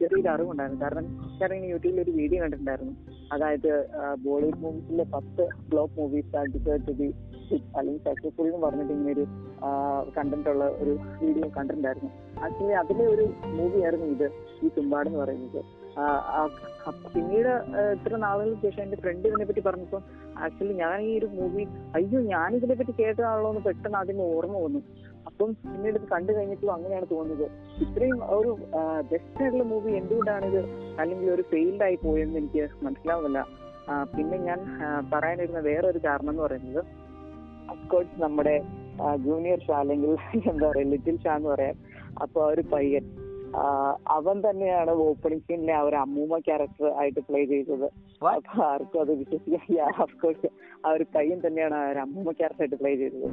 ചെറിയൊരു 0.00 0.28
അറിവുണ്ടായിരുന്നു. 0.34 0.80
കാരണം 0.84 1.06
ഞാൻ 1.40 1.54
ഇങ്ങനെ 1.56 1.70
യൂട്യൂബിൽ 1.74 2.02
ഒരു 2.04 2.12
വീഡിയോ 2.18 2.40
കണ്ടിട്ടുണ്ടായിരുന്നു. 2.42 2.94
അതായത് 3.34 3.70
ബോളിവുഡ് 4.26 4.60
മൂവീസിലെ 4.64 5.06
പത്ത് 5.16 5.46
ഫ്ലോപ്പ് 5.70 5.96
മൂവീസ് 6.00 6.44
ടു 6.88 6.94
ബി 7.00 7.08
അല്ലെങ്കിൽ 7.78 8.00
സക്സസ്ഫുൾ 8.06 8.46
എന്ന് 8.48 8.60
പറഞ്ഞിട്ട് 8.64 8.92
ഇങ്ങനെ 8.92 9.12
ഒരു 9.16 9.24
കണ്ടന്റ് 10.16 10.50
ഉള്ള 10.52 10.64
ഒരു 10.82 10.92
വീഡിയോ 11.22 11.46
കണ്ടിട്ടുണ്ടായിരുന്നു. 11.56 12.10
ആക്ച്വലി 12.46 12.74
അതിലെ 12.82 13.04
ഒരു 13.14 13.26
മൂവി 13.58 13.78
ആയിരുന്നു 13.84 14.08
ഇത് 14.16 14.26
ഈ 14.64 14.70
തുമ്പാട് 14.76 15.08
എന്ന് 15.10 15.20
പറയുന്നത് 15.24 15.60
പിന്നീട് 17.14 17.48
ഇത്ര 17.94 18.16
നാളുകൾക്ക് 18.24 18.60
ശേഷം 18.64 18.82
എന്റെ 18.82 18.98
ഫ്രണ്ട് 19.02 19.24
ഇതിനെ 19.28 19.44
പറ്റി 19.48 19.62
പറഞ്ഞപ്പോൾ 19.68 20.02
ആക്ച്വലി 20.44 20.74
ഞാൻ 20.82 20.96
ഈ 21.08 21.10
ഒരു 21.18 21.28
മൂവി 21.36 21.64
അയ്യോ 21.96 22.20
ഞാൻ 22.32 22.56
ഇതിനെ 22.58 22.74
പറ്റി 22.80 22.94
കേട്ടതാണല്ലോ 23.00 23.50
എന്ന് 23.52 23.62
പെട്ടെന്ന് 23.68 23.98
അതിന് 24.02 24.22
ഓർമ്മ 24.34 24.56
വന്നു. 24.64 24.80
അപ്പം 25.28 25.50
പിന്നീട് 25.62 25.96
ഇത് 26.00 26.06
കണ്ടു 26.12 26.32
കഴിഞ്ഞപ്പോൾ 26.36 26.70
അങ്ങനെയാണ് 26.74 27.06
തോന്നുന്നത്. 27.14 27.46
ഇത്രയും 27.84 28.20
ഒരു 28.36 28.52
ബെസ്റ്റ് 29.10 29.40
ആയിട്ടുള്ള 29.42 29.64
മൂവി 29.72 29.90
എന്തുകൊണ്ടാണ് 30.00 30.46
ഇത് 30.50 30.60
അല്ലെങ്കിൽ 31.00 31.28
ഒരു 31.36 31.44
ഫെയിൽഡ് 31.52 31.84
ആയി 31.86 31.98
പോയെന്ന് 32.04 32.38
എനിക്ക് 32.42 32.64
മനസ്സിലാവുന്നില്ല. 32.86 33.42
പിന്നെ 34.16 34.36
ഞാൻ 34.48 34.58
പറയാനിരുന്ന 35.12 35.60
വേറൊരു 35.68 36.00
കാരണം 36.06 36.30
എന്ന് 36.32 36.42
പറയുന്നത് 36.46 36.82
അഫ്കോഴ്സ് 37.74 38.20
നമ്മുടെ 38.24 38.56
ജൂനിയർ 39.26 39.60
ഷാ 39.66 39.76
അല്ലെങ്കിൽ 39.82 40.12
എന്താ 40.50 40.64
പറയാ 40.70 40.86
ലിറ്റിൽ 40.92 41.16
ഷാ 41.24 41.32
എന്ന് 41.38 41.50
പറയാം. 41.54 41.76
അപ്പൊ 42.22 42.38
ആ 42.44 42.50
ഒരു 42.54 42.62
പയ്യൻ 42.72 43.04
അവൻ 44.16 44.36
തന്നെയാണ് 44.46 44.92
ഓപ്പണിംഗ് 45.04 45.44
സീനിലെ 45.48 45.74
ആ 45.76 45.82
ഒരു 45.88 45.96
അമ്മൂമ്മ 46.04 46.38
ക്യാരക്ടർ 46.48 46.88
ആയിട്ട് 47.00 47.20
പ്ലേ 47.28 47.40
ചെയ്തത്. 47.52 47.86
ആർക്കും 48.24 49.00
അത് 49.00 49.12
വിശ്വസിക്കാൻ 49.14 49.92
അഫ്കോഴ്സ് 50.02 50.48
ആ 50.86 50.90
ഒരു 50.90 51.06
പയ്യൻ 51.14 51.40
തന്നെയാണ് 51.46 51.74
ആ 51.74 51.90
ഒരു 51.90 51.98
അമ്മൂമ്മ 51.98 52.30
ക്യാരക്ടറായിട്ട് 52.30 52.76
പ്ലേ 52.76 52.94
ചെയ്തത്. 52.96 53.30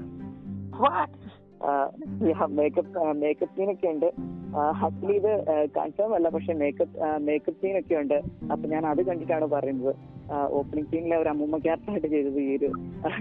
മേക്കപ്പ് 2.59 3.13
മേക്കപ്പ് 3.17 3.55
സീനൊക്കെ 3.57 3.87
ഉണ്ട്. 3.87 4.09
ആക്ച്വലി 4.57 5.15
ഇത് 5.15 5.31
കൺഫേം 5.77 6.15
അല്ല 6.15 6.29
പക്ഷെ 6.29 6.53
മേക്കപ്പ് 6.53 6.97
മേക്കപ്പ് 7.17 7.61
സീനൊക്കെ 7.61 7.95
ഉണ്ട്. 7.95 8.21
അപ്പൊ 8.51 8.69
ഞാൻ 8.69 8.87
അത് 8.87 9.01
കണ്ടിട്ടാണ് 9.05 9.45
പറയുന്നത്. 9.45 9.95
ഓപ്പണിംഗ് 10.31 10.89
സീനിലെ 10.91 11.17
ഒരു 11.17 11.29
അമ്മൂമ്മ 11.29 11.57
ക്യാരക്ടറായിട്ട് 11.57 12.07
ചെയ്തത് 12.07 12.39
ഈ 12.39 12.57
ഒരു 12.57 12.69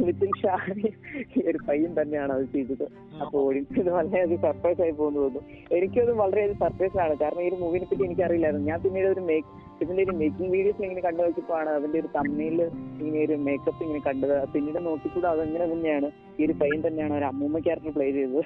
നിതിൻ 0.01 0.31
ഷാഹി 0.43 0.93
ഈ 1.39 1.43
ഒരു 1.51 1.59
പയ്യൻ 1.69 2.03
തന്നെയാണ് 2.03 2.33
അത് 2.33 2.45
ചെയ്തത്. 2.53 2.87
അപ്പൊ 3.23 3.43
ഓഡിയൻസ് 3.47 3.81
ഇത് 3.81 3.91
വളരെയധികം 3.91 4.43
സർപ്രൈസ് 4.43 4.83
ആയി 4.83 4.91
പോകുന്നു 4.91 5.21
തോന്നുന്നു. 5.21 5.75
എനിക്കത് 5.77 6.13
വളരെയധികം 6.13 6.59
സർപ്രൈസ് 6.59 6.99
ആണ്. 6.99 7.17
കാരണം 7.23 7.43
ഈ 7.43 7.49
ഒരു 7.49 7.55
മൂവിനെ 7.55 7.85
പറ്റി 7.85 8.03
എനിക്ക് 8.03 8.23
അറിയില്ലായിരുന്നു 8.23 8.67
ഞാൻ 8.71 8.81
പിന്നീട് 8.83 9.07
ഒരു 9.07 9.21
മേക്ക് 9.21 9.49
ഇതിന്റെ 9.83 10.03
ഒരു 10.03 10.13
മേക്കിംഗ് 10.21 10.51
വീഡിയോസ് 10.57 10.83
ഇങ്ങനെ 10.83 11.03
കണ്ടു 11.07 11.23
വെച്ചപ്പോഴാണ് 11.27 11.71
അതിന്റെ 11.71 11.99
ഒരു 12.03 12.09
തമ്മയിൽ 12.17 12.59
ഇങ്ങനെ 13.01 13.25
ഒരു 13.25 13.37
മേക്കപ്പ് 13.47 13.83
ഇങ്ങനെ 13.85 14.01
കണ്ടത്. 14.09 14.35
പിന്നീട് 14.53 14.79
നോക്കിക്കൂടെ 14.87 15.29
എങ്ങനെ 15.47 15.67
തന്നെയാണ്. 15.73 16.09
ഈ 16.39 16.47
ഒരു 16.47 16.55
പയ്യൻ 16.61 16.81
തന്നെയാണ് 16.87 17.15
ഒരു 17.19 17.25
അമ്മൂമ്മ 17.25 17.59
ക്യാരക്ടർ 17.59 17.93
പ്ലേ 17.97 18.07
ചെയ്തത്. 18.11 18.41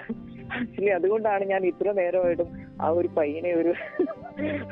ആക്ച്വലി 0.58 0.90
അതുകൊണ്ടാണ് 0.98 1.44
ഞാൻ 1.44 1.62
ഇത്ര 1.66 1.92
നേരമായിട്ടും 2.00 2.48
ആ 2.82 2.88
ഒരു 2.88 3.08
പയ്യനെ 3.18 3.52
ഒരു 3.54 3.72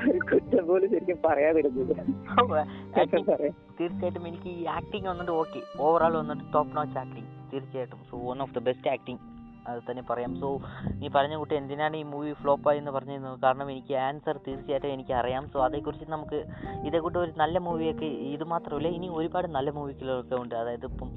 ഒരു 0.09 0.19
കുറ്റം 0.31 0.67
പോലും 0.67 0.89
ശരിക്കും 0.95 1.19
പറയാതിരുന്നത്. 1.27 1.95
തീർച്ചയായിട്ടും 3.79 4.27
എനിക്ക് 4.29 4.51
ഈ 4.61 4.65
ആക്ടിങ് 4.79 5.09
വന്നിട്ട് 5.09 5.33
ഓക്കെ 5.33 5.61
ഓവറോൾ 5.87 6.15
വന്നിട്ട് 6.23 6.45
ടോപ്പ് 6.53 6.77
നോച്ച് 6.77 6.99
ആക്ടിങ് 6.99 7.31
തീർച്ചയായിട്ടും. 7.53 8.01
So 8.11 8.17
one 8.31 8.39
of 8.43 8.55
the 8.55 8.63
best 8.69 8.91
acting 8.91 9.21
അത് 9.71 9.81
തന്നെ 9.91 10.03
പറയാം. 10.11 10.33
സോ 10.43 10.49
നീ 11.01 11.09
പറഞ്ഞ 11.15 11.37
കുട്ടി 11.43 11.55
എന്തിനാണ് 11.61 11.97
ഈ 11.97 12.03
മൂവി 12.03 12.33
ഫ്ലോപ്പ് 12.33 12.69
ആയി 12.71 12.79
എന്ന് 12.83 12.91
പറഞ്ഞിരുന്നത്? 12.91 13.39
കാരണം 13.45 13.71
എനിക്ക് 13.71 13.95
ആൻസർ 13.95 14.37
തീർച്ചയായിട്ടും 14.47 14.93
എനിക്ക് 14.97 15.13
അറിയാം 15.13 15.49
സോ 15.53 15.61
അതേക്കുറിച്ച് 15.65 16.07
നമുക്ക് 16.17 16.41
ഇതേക്കൂട്ട് 16.89 17.19
ഒരു 17.19 17.33
നല്ല 17.43 17.59
മൂവിയൊക്കെ 17.59 18.11
ഇത് 18.35 18.45
മാത്രമല്ല 18.45 18.89
ഇനി 18.89 19.09
ഒരുപാട് 19.21 19.47
നല്ല 19.47 19.71
മൂവികളൊക്കെ 19.71 20.35
ഉണ്ട്. 20.35 20.55
അതായത് 20.55 20.87
ഇപ്പം 20.93 21.11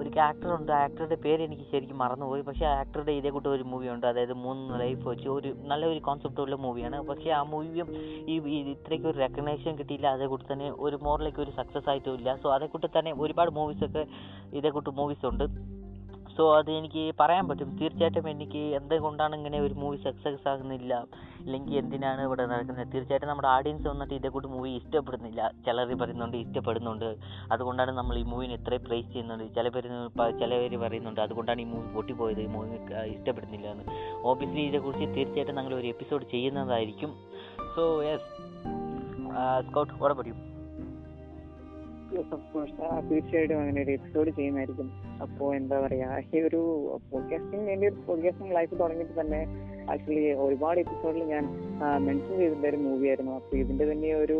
ഒരു 0.00 0.10
ക്യാരക്ടറുണ്ട് 0.14 0.72
ആ 0.72 0.76
ആക്ടറുടെ 0.86 1.16
പേര് 1.22 1.42
എനിക്ക് 1.42 1.64
ശരിക്കും 1.70 1.98
മറന്നുപോയി. 1.98 2.42
പക്ഷേ 2.42 2.66
ആ 2.66 2.72
ആക്ടറുടെ 2.80 3.12
ഇതേ 3.12 3.30
കൂട്ട് 3.30 3.48
ഒരു 3.48 3.62
മൂവിയുണ്ട് 3.62 4.06
അതായത് 4.06 4.32
മൂന്ന് 4.32 4.80
ലൈഫ് 4.80 5.02
വെച്ച് 5.08 5.28
ഒരു 5.28 5.50
നല്ലൊരു 5.70 5.98
കോൺസെപ്റ്റുള്ള 5.98 6.56
മൂവിയാണ് 6.64 7.00
പക്ഷേ 7.08 7.30
ആ 7.30 7.42
മൂവിയും 7.42 7.88
ഈ 8.32 8.36
ഇത്രയ്ക്ക് 8.74 9.06
ഒരു 9.06 9.18
റെക്കഗ്നേഷൻ 9.18 9.74
കിട്ടിയില്ല. 9.78 10.06
അതേ 10.06 10.28
തന്നെ 10.52 10.70
ഒരു 10.70 10.98
മോറിലേക്ക് 11.02 11.42
ഒരു 11.42 11.50
സക്സസ് 11.50 11.90
ആയിട്ടും 11.90 12.14
ഇല്ല. 12.14 12.36
സോ 12.42 12.52
അതേ 12.56 12.66
കൂട്ട് 12.66 12.86
തന്നെ 12.98 13.12
ഒരുപാട് 13.24 13.50
മൂവീസൊക്കെ 13.50 14.04
ഇതേ 14.52 14.72
മൂവീസ് 15.00 15.26
ഉണ്ട്. 15.26 15.44
സോ 16.38 16.56
അത് 16.56 16.70
എനിക്ക് 16.70 17.14
പറയാൻ 17.20 17.48
പറ്റും. 17.48 17.78
തീർച്ചയായിട്ടും 17.80 18.30
എനിക്ക് 18.30 18.58
എന്തുകൊണ്ടാണ് 18.58 19.36
ഇങ്ങനെ 19.36 19.60
ഒരു 19.60 19.74
മൂവി 19.74 19.96
സക്സസ് 19.96 20.48
ആകുന്നില്ല? 20.48 21.06
അല്ലെങ്കിൽ 21.38 21.78
എന്തിനാണ് 21.78 22.20
ഇവിടെ 22.20 22.46
നടക്കുന്നത്? 22.46 22.92
തീർച്ചയായിട്ടും 22.94 23.28
നമ്മുടെ 23.28 23.48
ഓഡിയൻസ് 23.48 23.88
വന്നിട്ട് 23.88 24.14
ഇതേക്കൂട്ട് 24.14 24.48
മൂവി 24.48 24.70
ഇഷ്ടപ്പെടുന്നില്ല. 24.70 25.52
ചിലർ 25.66 25.94
പറയുന്നുണ്ട് 25.94 26.36
ഇഷ്ടപ്പെടുന്നുണ്ട്. 26.36 27.16
അതുകൊണ്ടാണ് 27.52 27.90
നമ്മൾ 27.90 28.18
ഈ 28.18 28.22
മൂവിനെ 28.22 28.54
ഇത്രയും 28.54 28.84
പ്രൈസ് 28.84 29.06
ചെയ്യുന്നത്. 29.06 29.54
ചില 29.54 29.68
പേര് 29.68 30.08
ചില 30.38 30.58
പേര് 30.58 30.76
പറയുന്നുണ്ട് 30.76 31.20
അതുകൊണ്ടാണ് 31.20 31.60
ഈ 31.60 31.64
മൂവി 31.64 31.86
പൊട്ടിപ്പോയത്? 31.94 32.40
ഈ 32.40 32.46
മൂവി 32.46 32.68
ഇഷ്ടപ്പെടുന്നില്ല 33.14 33.66
എന്ന് 33.66 33.84
ഓബിയസ്ലി 34.24 34.60
ഇതേക്കുറിച്ച് 34.60 35.14
തീർച്ചയായിട്ടും 35.16 35.54
ഞങ്ങൾ 35.54 35.74
ഒരു 35.74 35.86
എപ്പിസോഡ് 35.86 36.24
ചെയ്യുന്നതായിരിക്കും 36.30 37.14
സോ 37.76 38.02
യെസ് 38.02 38.48
സ്കൗട്ട് 39.70 40.04
ഓടെ 40.04 40.14
പറയും 40.14 40.57
യെസ് 42.16 42.32
ഓഫ് 42.34 42.46
കോഴ്സ് 42.52 42.74
തീർച്ചയായിട്ടും 43.08 43.58
അങ്ങനെ 43.60 43.80
ഒരു 43.82 43.90
എപ്പിസോഡ് 43.90 44.30
ചെയ്യുന്നതായിരിക്കും. 44.36 44.88
അപ്പോൾ 45.22 45.48
എന്താ 45.56 45.76
പറയാ 45.80 46.08
ഈ 46.34 46.40
ഒരു 46.48 46.60
പോഡ്കാസ്റ്റിംഗ് 47.10 47.70
എന്റെ 47.72 47.86
ഒരു 47.88 47.96
പോഡ്കാസ്റ്റിംഗ് 48.06 48.54
ലൈഫ് 48.54 48.74
തുടങ്ങിയിട്ട് 48.80 49.14
തന്നെ 49.20 49.40
ആക്ച്വലി 49.92 50.24
ഒരുപാട് 50.46 50.78
എപ്പിസോഡിൽ 50.80 51.22
ഞാൻ 51.34 51.44
മെൻഷൻ 52.06 52.32
ചെയ്തിട്ടുള്ള 52.38 52.68
ഒരു 52.68 52.76
മൂവിയായിരുന്നു 52.76 53.32
അപ്പോൾ 53.32 53.56
ഇതിന്റെ 53.56 53.86
തന്നെ 53.92 54.10
ഒരു 54.14 54.38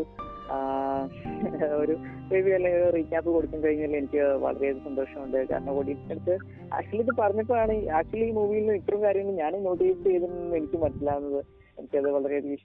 ഒരു 1.81 1.93
റിവ്യൂ 2.31 2.53
അല്ലെങ്കിൽ 2.55 2.83
റീക്യാപ്പ് 2.95 3.29
കൊടുക്കാൻ 3.31 3.59
കഴിഞ്ഞാൽ 3.63 3.91
എനിക്ക് 3.97 4.21
വളരെയധികം 4.45 4.83
സന്തോഷമുണ്ട്. 4.87 5.37
കാരണം 5.51 5.73
ഓഡിയൻസിനടുത്ത് 5.79 6.35
ആക്ച്വലി 6.77 7.03
ഇത് 7.03 7.13
പറഞ്ഞപ്പോഴാണ് 7.21 7.75
ആക്ച്വലി 7.99 8.25
ഈ 8.29 8.35
മൂവിയിൽ 8.39 8.63
നിന്ന് 8.65 8.79
ഇത്രയും 8.81 9.03
കാര്യങ്ങൾ 9.03 9.35
ഞാൻ 9.43 9.53
നോട്ടീസ് 9.67 10.01
ചെയ്തെന്ന് 10.07 10.57
എനിക്ക് 10.57 10.79
മനസ്സിലാവുന്നത്. 10.85 11.41
എനിക്കത് 11.79 12.09
വളരെയധികം 12.11 12.57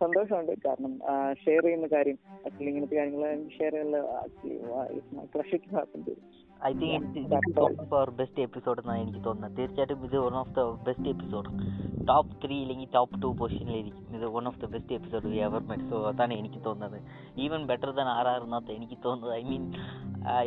സന്തോഷമുണ്ട്. 0.00 0.52
കാരണം 0.66 0.92
ഷെയർ 1.44 1.62
ചെയ്യുന്ന 1.66 1.88
കാര്യം 1.94 2.18
ഇങ്ങനത്തെ 2.62 2.96
കാര്യങ്ങൾ 2.96 3.22
ഷെയർ 3.56 3.72
ചെയ്യാനുള്ള 3.72 4.00
actually 4.22 4.58
it 5.56 5.72
happen 5.76 6.02
I 6.64 6.72
think 6.72 7.86
for 7.90 8.10
best 8.10 8.40
episode 8.40 8.80
എന്നാണ് 8.82 9.00
എനിക്ക് 9.00 9.22
തോന്നുന്നത് 9.24 9.58
തീർച്ചയായിട്ടും 9.58 10.04
ഇത് 10.04 10.16
one 10.18 10.36
of 10.42 10.54
the 10.58 10.62
best 10.86 11.08
episode 11.08 11.50
top 12.08 12.32
three 12.42 12.56
ഇല്ലെങ്കിൽ 12.62 12.88
ടോപ്പ് 12.94 13.22
ടു 13.22 13.26
പൊസിഷനിലിരിക്കും 13.40 14.16
ഇത് 14.16 14.26
one 14.34 14.46
of 14.48 14.60
the 14.60 14.64
best 14.64 14.94
episode 14.94 15.26
we 15.26 15.36
ever 15.36 15.62
met 15.70 15.86
so 15.90 16.08
അതാണ് 16.08 16.34
എനിക്ക് 16.34 16.60
തോന്നുന്നത്. 16.66 16.98
Even 17.44 17.66
better 17.66 17.90
than 17.90 18.08
R 18.08 18.28
R 18.28 18.40
എന്നാത്ത 18.46 18.70
എനിക്ക് 18.78 18.96
തോന്നുന്നത്. 19.04 19.32
I 19.38 19.42
mean 19.50 19.64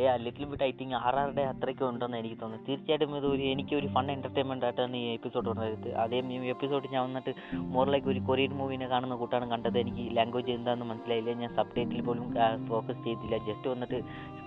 yeah 0.04 0.16
little 0.16 0.44
bit 0.44 0.62
I 0.62 0.72
think 0.80 0.94
R 0.94 1.14
ആറുടെ 1.20 1.42
അത്രയ്ക്കും 1.42 1.88
ഉണ്ടെന്ന് 1.88 2.16
എനിക്ക് 2.16 2.38
തോന്നുന്നു. 2.40 2.66
തീർച്ചയായിട്ടും 2.66 3.16
ഇത് 3.18 3.26
ഒരു 3.26 3.42
എനിക്കൊരു 3.42 3.86
ഫൺ 3.94 4.10
എന്റർടൈൻമെന്റ് 4.16 4.64
ആയിട്ടാണ് 4.66 4.96
ഈ 4.96 5.06
എപ്പിസോഡ് 5.18 5.48
വന്നത്. 5.50 5.88
അതേ 6.04 6.20
ഈ 6.36 6.50
എപ്പിസോഡ് 6.54 6.92
ഞാൻ 6.94 7.02
വന്നിട്ട് 7.08 7.34
മോർ 7.76 7.88
ലൈക്ക് 7.94 8.08
ഒരു 8.14 8.20
കൊറിയൻ 8.28 8.52
മൂവിനെ 8.60 8.88
കാണുന്ന 8.88 9.14
കൂട്ടാണ് 9.22 9.50
കണ്ടത്. 9.50 9.78
എനിക്ക് 9.78 10.16
ലാംഗ്വേജ് 10.18 10.52
എന്താണെന്ന് 10.58 10.88
മനസ്സിലായില്ല. 10.92 11.32
ഞാൻ 11.42 11.54
സബ് 11.60 11.74
ടൈറ്റിൽ 11.78 12.02
പോലും 12.10 12.26
ഫോക്കസ് 12.72 13.02
ചെയ്തില്ല. 13.08 13.36
ജസ്റ്റ് 13.48 13.68
വന്നിട്ട് 13.74 14.00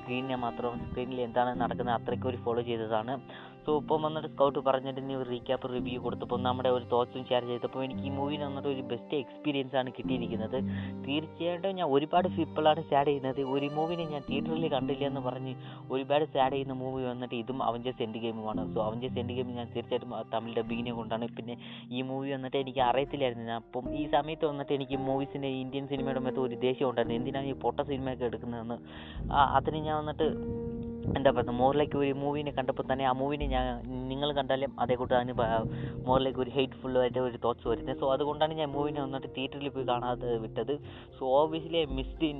സ്ക്രീനിനെ 0.04 0.38
മാത്രം 0.46 0.72
സ്ക്രീനിൽ 0.86 1.20
എന്താണ് 1.26 1.52
നടക്കുന്നത് 1.62 1.96
അത്രയ്ക്ക് 2.00 2.28
ഒരു 2.32 2.38
ഫോളോ 2.46 2.62
ചെയ്തതാണ്. 2.70 3.14
സോ 3.66 3.72
ഇപ്പം 3.82 4.02
വന്നിട്ട് 4.06 4.30
സ്കൗട്ട് 4.34 4.60
പറഞ്ഞിട്ട് 4.68 5.02
നീ 5.10 5.14
ഒരു 5.22 5.28
റീക്യാപ്പ് 5.34 5.68
റിവ്യൂ 5.74 6.00
കൊടുത്തപ്പോൾ 6.06 6.40
നമ്മുടെ 6.48 6.70
ഒരു 6.78 6.86
തോട്ട്സും 6.94 7.24
ഷെയർ 7.30 7.44
ചെയ്തപ്പോൾ 7.52 7.82
എനിക്ക് 7.86 8.04
ഈ 8.10 8.12
മൂവിന് 8.18 8.44
വന്നിട്ട് 8.48 8.70
ഒരു 8.74 8.84
ബെസ്റ്റ് 8.92 9.18
എക്സ്പീരിയൻസ് 9.24 9.76
ആണ് 9.82 9.90
കിട്ടിയിരിക്കുന്നത്. 9.98 10.58
തീർച്ചയായിട്ടും 11.08 11.76
ഞാൻ 11.80 11.88
ഒരുപാട് 11.98 12.28
പീപ്പിളാണ് 12.38 12.84
സാഡ് 12.92 13.08
ചെയ്യുന്നത്. 13.10 13.42
ഒരു 13.56 13.70
മൂവിനെ 13.78 14.06
ഞാൻ 14.14 14.24
തിയേറ്ററിൽ 14.30 14.68
കണ്ടില്ല 14.76 15.06
എന്ന് 15.12 15.24
പറഞ്ഞ് 15.28 15.54
ഒരുപാട് 15.94 16.26
സാഡ് 16.34 16.54
ചെയ്യുന്ന 16.56 16.76
മൂവി 16.84 17.04
വന്നിട്ട് 17.12 17.36
ഇതും 17.42 17.60
അവന്റെ 17.70 17.94
എൻഡ് 18.06 18.22
ഗെയിമുമാണ് 18.26 18.62
സോ 18.74 18.80
അവന്റെ 18.88 19.10
എൻഡ് 19.22 19.36
ഗെയിം 19.38 19.50
ഞാൻ 19.60 19.68
തീർച്ചയായിട്ടും 19.76 20.14
തമിഴ് 20.34 20.56
ഡബിങ്ങിനെ 20.60 20.94
കൊണ്ടാണ്. 21.00 21.28
പിന്നെ 21.38 21.56
ഈ 21.98 22.02
മൂവി 22.10 22.30
വന്നിട്ട് 22.36 22.58
എനിക്ക് 22.64 22.84
അറിയത്തില്ലായിരുന്നു. 22.90 23.46
ഞാൻ 23.52 23.60
അപ്പം 23.64 23.86
ഈ 24.02 24.04
സമയത്ത് 24.18 24.46
വന്നിട്ട് 24.52 24.74
എനിക്ക് 24.80 25.00
മൂവീസിന്റെ 25.10 25.52
ഇന്ത്യൻ 25.64 25.88
സിനിമയുടെ 25.94 26.24
മേത്ത് 26.28 26.42
ഒരു 26.48 26.58
ദേഷ്യം 26.66 26.88
ഉണ്ടായിരുന്നു. 26.90 27.18
എന്തിനാണ് 27.20 27.50
ഈ 27.54 27.58
പൊട്ട 27.66 27.80
സിനിമയൊക്കെ 27.92 28.26
എടുക്കുന്നതെന്ന്? 28.32 28.78
അതിന് 29.58 29.82
ഞാൻ 29.88 29.96
വന്നിട്ട് 30.02 30.28
എന്താ 31.18 31.30
പറയുക 31.38 31.70
ലൈക്ക് 31.80 31.98
ഒരു 32.02 32.14
മൂവിനെ 32.24 32.52
കണ്ടപ്പോൾ 32.58 32.86
തന്നെ 32.92 33.06
ആ 33.10 33.14
മൂവിനെ 33.22 33.46
ഞാൻ 33.56 33.66
നിങ്ങൾ 34.12 34.30
കണ്ടാലും 34.40 34.72
അതേ 34.84 34.96
കൂട്ട് 35.02 35.14
അതിന് 35.20 35.36
ലൈക്ക് 36.26 36.40
ഒരു 36.44 36.52
ഹെയ്റ്റ്ഫുൾ 36.58 36.94
ആയിട്ട് 37.02 37.20
ഒരു 37.28 37.38
തോട്ട്സ് 37.46 37.68
വരുന്നത്. 37.72 37.98
സോ 38.02 38.06
അതുകൊണ്ടാണ് 38.16 38.54
ഞാൻ 38.62 38.70
മൂവിനെ 38.76 39.00
വന്നിട്ട് 39.06 39.30
തിയേറ്ററിൽ 39.36 39.70
പോയി 39.76 39.86
കാണാതെ 39.92 40.32
വിട്ടത്. 40.46 40.74
So 41.18 41.24
obviously 41.42 41.80
I 41.84 41.86
missed 42.00 42.28
in 42.32 42.40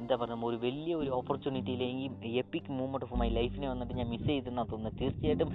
എന്താ 0.00 0.16
പറയുക 0.22 0.48
ഒരു 0.50 0.58
വലിയ 0.66 0.92
ഒരു 1.02 1.10
ഓപ്പർച്യൂണിറ്റി 1.18 1.72
അല്ലെങ്കിൽ 1.76 2.36
എപ്പിക് 2.42 2.70
മൂവ്മെന്റ് 2.78 3.06
ഓഫ് 3.08 3.18
മൈ 3.22 3.28
ലൈഫിനെ 3.38 3.68
വന്നിട്ട് 3.72 3.94
ഞാൻ 4.00 4.08
മിസ് 4.14 4.28
ചെയ്തെന്നാണ് 4.32 4.70
തോന്നുന്നത്. 4.72 4.98
തീർച്ചയായിട്ടും 5.02 5.50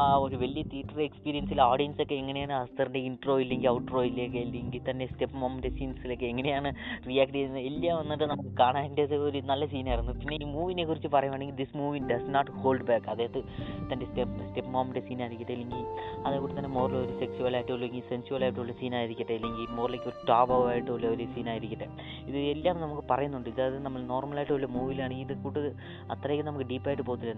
ആ 0.00 0.02
ഒരു 0.24 0.36
വലിയ 0.44 0.62
തിയേറ്റർ 0.72 1.00
എക്സ്പീരിയൻസിൽ 1.08 1.60
ഓഡിയൻസ് 1.70 2.02
ഒക്കെ 2.06 2.16
എങ്ങനെയാണ് 2.22 2.54
അസ്തറിന്റെ 2.62 3.02
ഇൻട്രോ 3.10 3.36
ഇല്ലെങ്കിൽ 3.44 3.70
ഔട്ട്രോ 3.74 4.02
ഇല്ലെങ്കിൽ 4.10 4.42
അല്ലെങ്കിൽ 4.46 4.82
തന്നെ 4.90 5.06
സ്റ്റെപ്പ് 5.12 5.36
മോമിന്റെ 5.42 5.72
സീൻസിലൊക്കെ 5.78 6.26
എങ്ങനെയാണ് 6.32 6.72
റിയാക്ട് 7.08 7.36
ചെയ്യുന്നത് 7.36 7.64
എല്ലാം 7.70 7.96
വന്നിട്ട് 8.02 8.26
നമുക്ക് 8.32 8.54
കാണാന്റെ 8.62 9.04
ഒരു 9.28 9.40
നല്ല 9.52 9.64
സീനായിരുന്നു 9.74 10.14
പിന്നെ 10.22 10.38
ഈ 10.42 10.48
മൂവിനെ 10.56 10.86
കുറിച്ച് 10.90 11.10
പറയുവാണെങ്കിൽ 11.16 11.58
this 11.62 11.76
movie 11.80 11.98
does 12.10 12.28
not 12.34 12.50
hold 12.50 12.86
back 12.90 13.08
അതായത് 13.08 13.40
തന്റെ 13.90 14.06
സ്റ്റെപ്പ് 14.06 14.44
സ്റ്റെപ്പ് 14.48 14.70
മോമിന്റെ 14.70 15.02
സീനായിരിക്കട്ടെ 15.08 15.52
അല്ലെങ്കിൽ 15.52 15.84
അതേപോലെ 16.26 16.52
തന്നെ 16.58 16.70
മോറിൽ 16.78 16.96
ഒരു 16.96 17.12
സെക്സ്വൽ 17.20 17.54
ആയിട്ടുള്ള 17.56 17.78
അല്ലെങ്കിൽ 17.78 18.08
സെൻസുവൽ 18.08 18.44
ആയിട്ടുള്ള 18.46 18.72
സീനായിരിക്കട്ടെ 18.72 19.34
അല്ലെങ്കിൽ 19.34 19.66
മോറിലേക്ക് 19.78 20.08
ഒരു 20.12 20.26
ടാബോ 20.28 20.68
ആയിട്ടുള്ള 20.68 21.06
ഒരു 21.06 21.26
സീനായിരിക്കട്ടെ 21.34 21.88
ഇത് 22.28 22.38
എല്ലാം 22.54 22.80
നമുക്ക് 22.80 23.04
പറയുന്നുണ്ട്. 23.10 23.48
ഇതായത് 23.48 23.78
നമ്മൾ 23.86 24.02
നോർമലായിട്ടുള്ള 24.12 24.66
മൂവിയിലാണെങ്കിൽ 24.66 25.26
ഇത് 25.28 25.42
കൂട്ട് 25.42 25.72
അത്രയ്ക്ക് 26.14 26.46
നമുക്ക് 26.48 26.66
ഡീപ്പായിട്ട് 26.72 27.02
പോകത്തില്ല. 27.02 27.34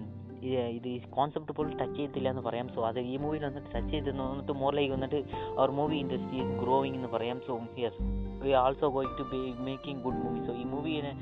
ഇത് 0.79 0.89
ഈ 0.89 0.99
കോൺസെപ്റ്റ് 1.17 1.53
പോലും 1.57 1.73
ടച്ച് 1.81 1.97
ചെയ്തില്ല 1.97 2.29
എന്ന് 2.29 2.43
പറയാം. 2.43 2.67
സോ 2.75 2.81
അത് 2.89 3.01
ഈ 3.01 3.17
മൂവിയിൽ 3.17 3.45
വന്നിട്ട് 3.45 3.71
ടച്ച് 3.75 3.91
ചെയ്ത് 3.91 4.11
വന്നിട്ട് 4.21 4.53
മോറിലേക്ക് 4.53 4.93
വന്നിട്ട് 4.95 5.21
അവർ 5.59 5.71
മൂവി 5.79 5.97
ഇൻഡസ്ട്രി 6.05 6.41
ഗ്രോയിങ് 6.63 6.95
എന്ന് 6.95 7.09
പറയാം. 7.09 7.41
So 7.47 7.55
yes 7.85 8.03
we 8.45 8.53
also 8.63 8.89
going 8.97 9.17
to 9.19 9.25
be 9.33 9.41
making 9.69 10.01
good 10.07 10.21
movie 10.25 10.41
so 10.47 10.55
ഈ 10.63 10.65
മൂവിനെ 10.73 11.13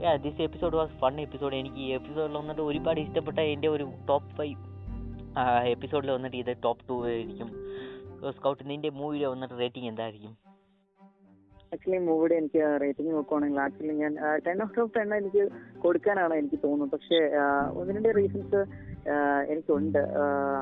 yeah 0.00 0.12
this 0.24 0.42
episode 0.42 0.76
was 0.80 0.94
fun 1.00 1.20
episode 1.20 1.54
എനിക്ക് 1.60 1.80
ഈ 1.86 1.88
എപ്പിസോഡിൽ 1.98 2.36
വന്നിട്ട് 2.40 2.62
ഒരുപാട് 2.68 3.00
ഇഷ്ടപ്പെട്ട 3.00 3.38
എന്റെ 3.54 3.68
ഒരു 3.68 3.86
ടോപ്പ് 4.10 4.30
ഫൈവ് 4.38 4.58
എപ്പിസോഡിൽ 5.74 6.10
വന്നിട്ട് 6.10 6.36
ഇത് 6.36 6.52
ടോപ്പ് 6.64 6.88
ടു 6.88 6.96
ആയിരിക്കും. 7.08 7.50
സ്കൗട്ട് 8.36 8.64
നിന്റെ 8.70 8.90
മൂവിയിൽ 9.00 9.24
വന്നിട്ട് 9.26 9.54
റേറ്റിംഗ് 9.60 9.88
എന്തായിരിക്കും? 9.88 10.32
ആക്ച്വലി 11.74 11.98
മൂവിയുടെ 12.06 12.34
എനിക്ക് 12.40 12.62
റേറ്റിംഗ് 12.82 13.12
നോക്കുവാണെങ്കിൽ 13.16 13.60
ആക്ച്വലി 13.60 13.94
ഞാൻ 14.02 14.14
ടെൻ 14.46 14.58
ഓഫ് 14.62 14.90
ടെൻ 14.96 15.14
എനിക്ക് 15.14 15.44
കൊടുക്കാനാണ് 15.84 16.34
എനിക്ക് 16.34 16.58
തോന്നുന്നത്. 16.64 16.92
പക്ഷേ 16.94 17.18
ഒന്ന് 17.80 17.94
രണ്ട് 17.96 18.10
റീസൺസ് 18.18 18.60
എനിക്കുണ്ട് 19.52 19.98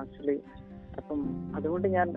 ആക്ച്വലി 0.02 0.36
അപ്പം 0.98 1.20
അതുകൊണ്ട് 1.56 1.88
ഞാൻ 1.88 2.08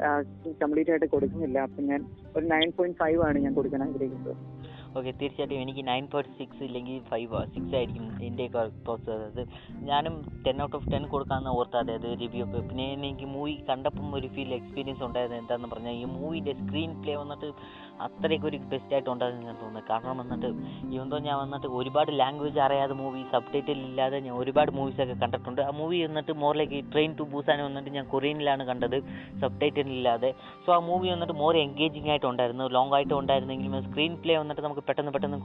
കംപ്ലീറ്റ് 0.61 0.91
ആയിട്ട് 0.91 1.05
കൊടുക്കുന്നില്ല. 1.05 1.59
അപ്പം 1.59 1.83
ഞാൻ 1.91 2.01
ഒരു 2.35 2.45
നയൻ 2.45 2.69
പോയിന്റ് 2.77 2.97
ഫൈവ് 3.01 3.21
ആണ് 3.27 3.37
ഞാൻ 3.45 3.53
കൊടുക്കാൻ 3.53 3.83
ആഗ്രഹിക്കുന്നത്. 3.87 4.35
ഓക്കെ 4.99 5.11
തീർച്ചയായിട്ടും 5.19 5.59
എനിക്ക് 5.61 5.83
നയൻ 5.89 6.05
പോയിന്റ് 6.11 6.33
സിക്സ് 6.39 6.61
ഇല്ലെങ്കിൽ 6.67 6.97
ഫൈവ് 7.11 7.39
സിക്സ് 7.53 7.73
ആയിരിക്കും 7.77 8.05
എന്റെയൊക്കെ 8.27 8.63
തോട്ട്സ് 8.87 9.09
അതായത് 9.15 9.43
ഞാനും 9.89 10.15
ടെൻ 10.45 10.57
ഔട്ട് 10.65 10.75
ഓഫ് 10.79 10.89
ടെൻ 10.93 11.03
കൊടുക്കാമെന്ന് 11.13 11.51
ഓർത്ത് 11.59 11.77
അതായത് 11.81 12.07
റിവ്യൂ 12.21 12.43
ഒക്കെ. 12.47 12.59
പിന്നെ 12.69 12.85
എനിക്ക് 12.93 13.27
മൂവി 13.35 13.53
കണ്ടപ്പം 13.69 14.07
ഒരു 14.17 14.27
ഫീൽ 14.35 14.51
എക്സ്പീരിയൻസ് 14.59 15.03
ഉണ്ടായത് 15.07 15.33
എന്താണെന്ന് 15.39 15.69
പറഞ്ഞാൽ 15.73 15.95
ഈ 16.01 16.05
മൂവിന്റെ 16.17 16.53
സ്ക്രീൻ 16.61 16.91
പ്ലേ 17.01 17.15
വന്നിട്ട് 17.21 17.49
അത്രയ്ക്ക് 18.05 18.47
ഒരു 18.49 18.57
ബെസ്റ്റ് 18.71 18.93
ആയിട്ട് 18.95 19.09
ഉണ്ടാകുന്ന 19.13 19.41
ഞാൻ 19.47 19.57
തോന്നുന്നത് 19.61 19.87
കാരണം 19.89 20.17
വന്നിട്ട് 20.21 20.47
ഇവന്തോ 20.95 21.17
ഞാൻ 21.27 21.35
വന്നിട്ട് 21.43 21.67
ഒരുപാട് 21.79 22.11
ലാംഗ്വേജ് 22.21 22.61
അറിയാതെ 22.67 22.95
മൂവി 23.01 23.21
സബ് 23.33 23.51
ടൈറ്റിൽ 23.53 23.81
ഇല്ലാതെ 23.89 24.19
ഞാൻ 24.27 24.35
ഒരുപാട് 24.43 24.71
മൂവീസൊക്കെ 24.77 25.15
കണ്ടിട്ടുണ്ട്. 25.23 25.61
ആ 25.67 25.71
മൂവി 25.81 25.97
വന്നിട്ട് 26.05 26.35
മോറിലേക്ക് 26.43 26.79
ട്രെയിൻ 26.93 27.11
ടു 27.19 27.25
ബൂസാൻ 27.33 27.59
വന്നിട്ട് 27.67 27.91
ഞാൻ 27.97 28.05
കൊറിയനിലാണ് 28.13 28.65
കണ്ടത് 28.71 28.97
സബ് 29.41 29.59
ടൈറ്റിൽ 29.63 29.91
ഇല്ലാതെ. 29.97 30.31
സോ 30.65 30.71
ആ 30.77 30.79
മൂവി 30.89 31.09
വന്നിട്ട് 31.15 31.37
മോർ 31.43 31.53
എൻഗേജിങ് 31.65 32.11
ആയിട്ടുണ്ടായിരുന്നു 32.13 32.67
ലോങ് 32.77 32.95
ആയിട്ട് 32.99 33.15
ഉണ്ടായിരുന്നെങ്കിലും 33.21 33.85
സ്ക്രീൻ 33.89 34.15
പ്ലേ 34.23 34.35
വന്നിട്ട് 34.41 34.63
നമുക്ക് 34.67 34.82
പെട്ടെന്ന് 34.87 35.11
പെട്ടെന്ന് 35.15 35.37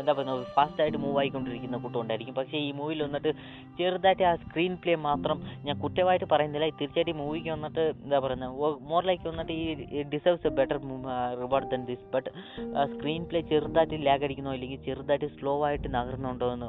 എന്താ 0.00 0.12
പറയുക 0.18 0.46
ഫാസ്റ്റായിട്ട് 0.56 0.98
മൂവ് 1.04 1.18
ആയിക്കൊണ്ടിരിക്കുന്ന 1.22 1.80
കൂട്ടം 1.84 2.00
ഉണ്ടായിരിക്കും. 2.02 2.36
പക്ഷേ 2.40 2.58
ഈ 2.68 2.70
മൂവിയിൽ 2.80 3.00
വന്നിട്ട് 3.06 3.32
ചെറുതായിട്ട് 3.78 4.24
ആ 4.30 4.32
സ്ക്രീൻ 4.44 4.74
പ്ലേ 4.82 4.94
മാത്രം 5.08 5.38
ഞാൻ 5.66 5.76
കുറ്റമായിട്ട് 5.84 6.28
പറയുന്നില്ല. 6.34 6.68
തീർച്ചയായിട്ടും 6.80 7.20
മൂവിക്ക് 7.24 7.50
വന്നിട്ട് 7.56 7.84
എന്താ 8.04 8.20
പറയുന്നത് 8.26 8.78
മോർ 8.92 9.02
ലൈക്ക് 9.10 9.26
വന്നിട്ട് 9.32 9.52
ഈ 9.62 10.02
deserves 10.14 10.46
a 10.50 10.54
better 10.60 10.78
reward 11.42 11.70
than 11.74 11.84
this 11.90 12.06
but 12.14 12.30
screenplay 13.30 13.42
ചെറുതായിട്ട് 13.52 14.00
ലാഗ് 14.08 14.24
അടിക്കുന്നോ 14.28 14.52
അല്ലെങ്കിൽ 14.56 14.80
ചെറുതായിട്ട് 14.88 15.30
സ്ലോ 15.36 15.54
ആയിട്ട് 15.68 15.88
നകർന്നുണ്ടോ 15.98 16.48
എന്ന് 16.56 16.68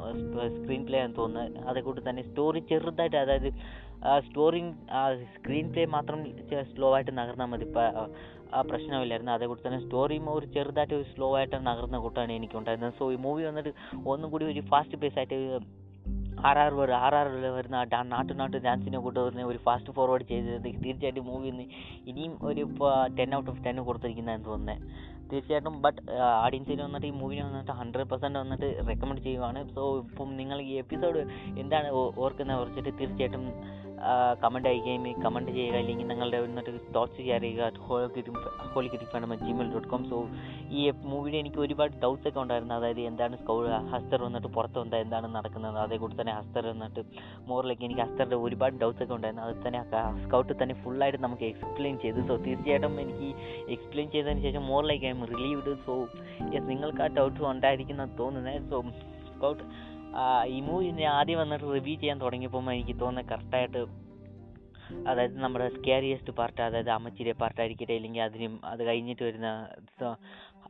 സ്ക്രീൻ 0.58 0.84
പ്ലേ 0.90 1.00
എന്ന് 1.06 1.18
തോന്നുന്നത് 1.22 1.66
അതേക്കൂട്ട് 1.72 2.04
തന്നെ 2.10 2.24
സ്റ്റോറി 2.30 2.62
ചെറുതായിട്ട് 2.72 3.18
അതായത് 3.24 3.50
സ്റ്റോറി 4.28 4.62
സ്ക്രീൻ 5.36 5.68
പ്ലേ 5.74 5.84
മാത്രം 5.98 6.20
സ്ലോ 6.72 6.88
ആയിട്ട് 6.96 7.14
നകർന്നാൽ 7.20 7.48
മതി. 7.52 7.68
ആ 8.58 8.62
പ്രശ്നമില്ലായിരുന്നു. 8.72 9.32
അതേപോലെ 9.38 9.62
തന്നെ 9.66 9.80
സ്റ്റോറിയും 9.86 10.28
ഒരു 10.38 10.48
ചെറുതായിട്ട് 10.56 10.96
ഒരു 11.00 11.08
സ്ലോ 11.14 11.30
ആയിട്ട് 11.40 11.60
നകർന്ന 11.70 12.00
കൂട്ടാണ് 12.06 12.34
എനിക്കുണ്ടായിരുന്നത്. 12.40 12.98
സോ 13.00 13.06
ഈ 13.16 13.20
മൂവി 13.28 13.46
വന്നിട്ട് 13.50 13.74
ഒന്നും 14.14 14.28
കൂടി 14.34 14.46
ഒരു 14.52 14.64
ഫാസ്റ്റ് 14.74 15.00
പേസ് 15.04 15.18
ആയിട്ട് 15.22 15.40
ആർ 16.50 16.58
ആർ 16.62 16.72
വരും 16.78 17.02
ആർ 17.06 17.14
ആർ 17.18 17.28
വരുന്ന 17.56 17.76
ആ 17.82 18.00
നാട്ടു 18.14 18.34
നാട്ടു 18.40 18.58
ഡാൻസിനെ 18.66 19.00
കൂട്ട് 19.04 19.20
വരുന്ന 19.20 19.44
ഒരു 19.52 19.60
ഫാസ്റ്റ് 19.66 19.92
ഫോർവേഡ് 19.98 20.26
ചെയ്തത്. 20.32 20.68
തീർച്ചയായിട്ടും 20.84 21.26
മൂവി 21.32 21.50
ഇനിയും 22.12 22.34
ഒരു 22.50 22.64
ടെൻ 23.18 23.30
ഔട്ട് 23.38 23.50
ഓഫ് 23.52 23.62
ടെൻ 23.66 23.78
കൊടുത്തിരിക്കുന്നതെന്ന് 23.90 24.48
തോന്നുന്നത് 24.50 24.82
തീർച്ചയായിട്ടും 25.32 25.76
ബട്ട് 25.84 26.00
ആഡിയൻസിന് 26.46 26.82
വന്നിട്ട് 26.86 27.08
ഈ 27.12 27.14
മൂവിനെ 27.20 27.44
വന്നിട്ട് 27.46 27.74
ഹൺഡ്രഡ് 27.80 28.08
പെർസെന്റ് 28.10 28.40
വന്നിട്ട് 28.44 28.68
റെക്കമെൻഡ് 28.90 29.22
ചെയ്യുവാണ്. 29.28 29.60
സോ 29.76 29.84
ഇപ്പം 30.02 30.30
നിങ്ങൾ 30.42 30.58
ഈ 30.70 30.74
എപ്പിസോഡ് 30.84 31.22
എന്താണ് 31.62 31.90
ഓർക്കുന്നത് 32.24 32.60
കുറച്ചിട്ട് 32.62 32.92
തീർച്ചയായിട്ടും 33.00 33.46
കമന്റ് 34.44 34.70
അയക്കുകയും 34.70 35.04
കമന്റ് 35.26 35.52
ചെയ്യുക 35.58 35.78
അല്ലെങ്കിൽ 35.82 36.08
നിങ്ങളുടെ 36.12 36.38
എന്നിട്ട് 36.48 36.72
തോട്ട്സ് 36.96 37.20
ഷെയർ 37.28 37.42
ചെയ്യുക 37.42 37.70
holy 38.74 38.88
fund 39.14 39.44
Gmail 39.46 39.70
dot 39.74 39.88
com 39.88 40.04
so 40.10 40.18
ഈ 40.80 40.84
മൂവിയുടെ 41.12 41.38
എനിക്ക് 41.44 41.60
ഒരുപാട് 41.66 41.94
ഡൗട്ട്സ് 42.04 42.28
ഒക്കെ 42.28 42.40
ഉണ്ടായിരുന്നു. 42.40 42.74
അതായത് 42.74 43.02
എന്താണ് 43.10 43.38
സ്കൗ 43.42 43.58
ഹസ്തർ 43.94 44.20
വന്നിട്ട് 44.24 44.48
പുറത്ത് 44.48 44.80
വന്നാൽ 44.80 45.02
എന്താണ് 45.06 45.28
നടക്കുന്നത്? 45.36 45.80
അതേക്കൂടി 45.86 46.18
തന്നെ 46.22 46.34
ഹസ്തർ 46.40 46.68
വന്നിട്ട് 46.68 47.04
മോറിലേക്ക് 47.50 47.86
എനിക്ക് 47.90 48.02
ഹസ്തറിന്റെ 48.02 48.36
ഒരുപാട് 48.36 48.76
ഡൗട്ട്സ് 48.84 49.04
ഒക്കെ 49.04 49.14
ഉണ്ടായിരുന്നു. 49.14 49.46
അത് 49.48 49.68
തന്നെ 49.68 49.82
സ്കൗട്ട് 50.26 50.54
തന്നെ 50.64 50.76
ഫുള്ളായിട്ട് 50.84 51.24
നമുക്ക് 51.24 51.44
എക്സ്പ്ലെയിൻ 51.44 51.98
ചെയ്തു. 52.06 52.22
സോ 52.28 52.36
തീർച്ചയായിട്ടും 52.48 53.02
എനിക്ക് 53.02 53.30
എക്സ്പ്ലെയിൻ 53.76 54.10
ചെയ്തതിന് 54.16 54.42
ശേഷം 54.42 54.66
മോറിലേക്ക് 54.72 55.06
I 55.06 55.10
am 55.10 55.26
relieved 55.34 55.76
so 55.88 55.96
yes 56.56 56.70
നിങ്ങൾക്ക് 56.70 57.04
ആ 57.04 57.10
ഡൗട്ട്സ് 57.20 57.44
ഉണ്ടായിരിക്കുന്ന 57.44 58.06
തോന്നുന്നത് 58.20 58.70
സോ 58.70 58.80
സ്കൗട്ട് 59.36 59.64
ഈ 60.48 60.62
മൂവി 60.62 61.04
ആദ്യം 61.04 61.40
വന്നിട്ട് 61.40 61.66
റിവ്യൂ 61.74 61.96
ചെയ്യാൻ 62.00 62.20
തുടങ്ങിയപ്പോൾ 62.20 62.72
എനിക്ക് 62.72 63.00
തോന്നുന്നത് 63.00 63.32
കറക്റ്റായിട്ട് 63.32 63.84
അതായത് 65.06 65.38
നമ്മുടെ 65.38 65.70
സ്കാരിയസ്റ്റ് 65.70 66.34
പാർട്ട് 66.34 66.62
അതായത് 66.62 66.90
അമ്മച്ചിയുടെ 66.90 67.32
പാർട്ടായിരിക്കട്ടെ 67.32 67.94
ഇല്ലെങ്കിൽ 67.94 68.22
അതിനും 68.22 68.66
അത് 68.66 68.88
കഴിഞ്ഞിട്ട് 68.88 69.24
വരുന്ന 69.24 69.50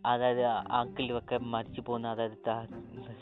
അതായത് 0.06 0.42
അങ്കിളും 0.78 1.16
ഒക്കെ 1.20 1.38
മരിച്ചു 1.54 1.82
പോകുന്ന 1.86 2.08
അതായത് 2.14 2.38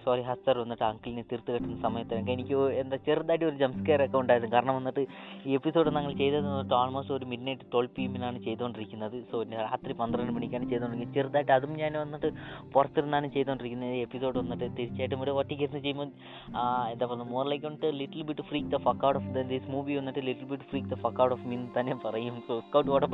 സോറി 0.03 0.23
ഹസ്തർ 0.29 0.55
വന്നിട്ട് 0.61 0.83
അങ്കിളിനെ 0.83 1.23
തീർത്ത് 1.31 1.51
കെട്ടുന്ന 1.53 1.75
സമയത്തൊക്കെ 1.83 2.31
എനിക്ക് 2.35 2.55
എന്താ 2.81 2.97
ചെറുതായിട്ട് 3.07 3.45
ഒരു 3.49 3.57
ജംപ് 3.61 3.77
സ്കെയർ 3.81 4.01
ഒക്കെ 4.05 4.17
ഉണ്ടായിരുന്നു. 4.21 4.51
കാരണം 4.55 4.75
വന്നിട്ട് 4.79 5.03
ഈ 5.47 5.53
എപ്പിസോഡ് 5.59 5.93
ഞങ്ങൾ 5.97 6.13
ചെയ്തത് 6.21 6.47
വന്നിട്ട് 6.47 6.75
ഓൾമോസ്റ്റ് 6.79 7.15
ഒരു 7.17 7.25
മിഡ് 7.31 7.45
നൈറ്റ് 7.47 7.67
ട്വൽവ് 7.73 7.93
പി 7.97 8.03
എമ്മിനാണ് 8.07 8.39
ചെയ്തുകൊണ്ടിരിക്കുന്നത് 8.47 9.17
സോ 9.31 9.37
രാത്രി 9.53 9.95
പന്ത്രണ്ട് 10.01 10.33
മണിക്കാണ് 10.37 10.67
ചെയ്തുകൊണ്ടിരിക്കുന്നത് 10.71 11.17
ചെറുതായിട്ട് 11.19 11.53
അതും 11.57 11.73
ഞാൻ 11.83 11.93
വന്നിട്ട് 11.97 12.31
പുറത്തിരുന്നാണ് 12.73 13.29
ചെയ്തുകൊണ്ടിരിക്കുന്നത് 13.35 13.97
എപ്പിസോഡ് 14.07 14.37
വന്നിട്ട് 14.43 14.65
തീർച്ചയായിട്ടും 14.79 15.23
ഒരു 15.27 15.33
ഒറ്റയ്ക്ക് 15.41 15.65
ഇരുന്ന് 15.67 15.81
ചെയ്യുമ്പോൾ 15.81 16.09
എന്താ 16.93 17.05
പറയുക 17.05 17.29
മോർ 17.33 17.45
ലൈക്ക് 17.51 17.65
വന്നിട്ട് 17.65 17.91
little 18.01 18.23
bit 18.31 18.45
freak 18.49 18.71
the 18.75 18.79
fuck 18.87 19.05
out 19.09 19.19
of 19.21 19.45
this 19.53 19.69
movie 19.75 19.95
വന്നിട്ട് 19.95 20.23
little 20.29 20.49
bit 20.53 20.69
freak 20.71 20.89
the 20.89 20.99
fuck 21.05 21.21
out 21.25 21.35
of 21.37 21.47
mean 21.47 21.63
തന്നെ 21.79 21.97
പറയും. 22.07 22.37
സോ 22.47 22.59
സ്കൗട്ട് 22.67 22.91
ഓടെ 22.91 23.09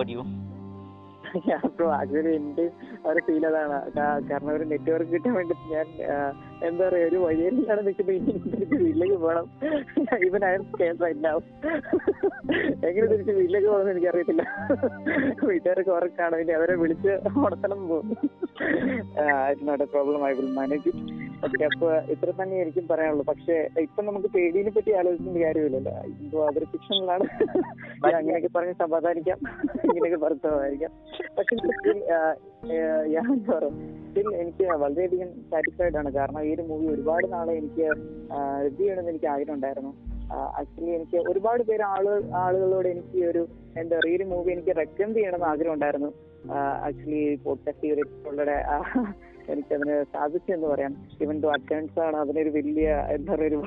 ബ്രോ 1.77 1.87
ആക്ച്വലി 1.97 2.31
എന്റെ 2.39 2.65
ഒരു 3.09 3.19
ഫീൽ 3.27 3.43
അതാണ്. 3.49 3.77
കാരണം 4.29 4.51
ഒരു 4.55 4.65
നെറ്റ്വർക്ക് 4.71 5.11
കിട്ടാൻ 5.13 5.33
വേണ്ടി 5.37 5.55
ഞാൻ 5.73 5.87
എന്താ 6.67 6.83
പറയാ 6.87 7.07
ഒരു 7.09 7.17
വഴിയിലാണ് 7.25 7.81
നിൽക്കുന്നത് 7.87 8.15
എനിക്ക് 8.15 8.49
വീട്ടിലേക്ക് 8.83 9.17
പോകണം 9.23 9.45
ഇവൻ 10.27 10.43
അയർ 10.49 10.63
കേസ് 10.81 11.03
ഉണ്ടാവും 11.11 11.43
എങ്ങനെ 12.87 13.07
തിരിച്ച് 13.11 13.33
വീട്ടിലേക്ക് 13.39 13.67
പോകുന്നത് 13.67 13.93
എനിക്കറിയത്തില്ല. 13.95 14.43
വീട്ടുകാർക്ക് 15.49 15.93
ഉറക്കാണ്. 15.97 16.35
ഇനി 16.43 16.53
അവരെ 16.59 16.75
വിളിച്ച് 16.83 17.13
ഉണർത്തണം 17.37 17.81
പോകും 17.91 18.09
not 19.67 19.83
a 19.85 19.89
problem 19.93 20.21
I 20.29 20.33
will 20.37 20.51
manage 20.59 20.91
പക്ഷെ 21.41 21.63
അപ്പൊ 21.69 21.87
ഇത്ര 22.13 22.29
തന്നെ 22.37 22.55
ആയിരിക്കും 22.59 22.85
പറയാനുള്ളൂ. 22.91 23.23
പക്ഷെ 23.31 23.55
ഇപ്പൊ 23.85 24.01
നമുക്ക് 24.03 24.29
പേടിയെ 24.35 24.71
പറ്റി 24.77 24.91
ആലോചിക്കേണ്ട 24.99 25.39
കാര്യമില്ലല്ലോ. 25.43 25.93
എന്തോ 26.21 26.39
അതൊരു 26.47 26.67
ഫിക്ഷനിലാണ് 26.71 27.25
അങ്ങനെയൊക്കെ 28.19 28.49
പറഞ്ഞ് 28.55 28.75
സമാധാനിക്കാം. 28.83 29.39
ഇങ്ങനെയൊക്കെ 29.87 30.19
പറഞ്ഞ് 30.25 30.43
സമാധാനിക്കാം. 30.47 30.91
പക്ഷെ 31.35 31.55
സ്റ്റിൽ 34.03 34.27
എനിക്ക് 34.35 34.63
വളരെയധികം 34.75 35.29
സാറ്റിസ്ഫൈഡ് 35.49 35.97
ആണ്. 35.97 36.09
കാരണം 36.13 36.43
ഈ 36.43 36.53
ഒരു 36.55 36.61
മൂവി 36.61 36.85
ഒരുപാട് 36.87 37.33
നാളെ 37.33 37.53
എനിക്ക് 37.53 37.85
റിവ്യൂ 38.61 38.77
ചെയ്യണമെന്ന് 38.77 39.11
എനിക്ക് 39.11 39.25
ആഗ്രഹം 39.27 39.53
ഉണ്ടായിരുന്നു 39.53 39.91
ആക്ച്വലി 40.59 40.91
എനിക്ക് 40.91 41.17
ഒരുപാട് 41.29 41.63
പേര് 41.63 41.83
ആളുകൾ 41.87 42.21
ആളുകളോട് 42.35 42.87
എനിക്ക് 42.87 43.19
ഒരു 43.25 43.41
എന്താ 43.77 43.95
പറയുക 43.95 44.11
ഈ 44.11 44.17
ഒരു 44.17 44.25
മൂവി 44.25 44.51
എനിക്ക് 44.51 44.75
റെക്കമെൻഡ് 44.77 45.15
ചെയ്യണമെന്ന് 45.15 45.47
ആഗ്രഹം 45.47 45.73
ഉണ്ടായിരുന്നു 45.73 46.09
ആക്ച്വലി 46.87 47.35
പോഡ്കാസ്റ്റ് 47.43 47.91
ഉൾപ്പെടെ 48.25 48.57
എനിക്കതിന് 49.51 49.95
സാധിച്ചു 50.13 50.51
എന്ന് 50.55 50.67
പറയാം. 50.67 50.93
ഇവൻ 51.21 51.35
ടു 51.43 51.47
അറ്റൻസ് 51.55 51.99
ആണ് 52.05 52.17
അതിനൊരു 52.23 52.51
വലിയ 52.57 52.87
എന്താ 53.15 53.31
പറയുക 53.33 53.49
ഒരു 53.53 53.59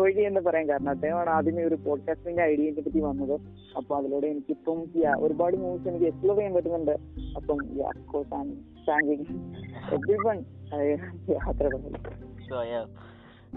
വഴി 0.00 0.22
എന്ന് 0.30 0.40
പറയാൻ 0.48 0.66
കാരണം. 0.68 0.90
അദ്ദേഹമാണ് 0.96 1.30
ആദ്യമേ 1.36 1.64
ഒരു 1.70 1.78
പോഡ്കാസ്റ്റിന്റെ 1.86 2.42
ഐഡിയയെ 2.52 2.82
പറ്റി 2.86 3.02
വന്നത്. 3.08 3.36
അപ്പൊ 3.78 3.92
അതിലൂടെ 3.98 4.26
എനിക്ക് 4.34 4.52
ഇപ്പം 4.56 4.80
ഒരുപാട് 5.24 5.56
മൂവീസ് 5.62 5.88
എനിക്ക് 5.92 6.08
എക്സ്പ്ലോർ 6.10 6.36
ചെയ്യാൻ 6.36 6.54
പറ്റുന്നുണ്ട്. 6.56 6.94
അപ്പം 7.38 7.58
താങ്ക് 8.88 9.12
എവ്രി 9.96 10.16
വൺ 10.26 10.38
അത്ര 11.50 11.66
പറഞ്ഞു 11.74 11.92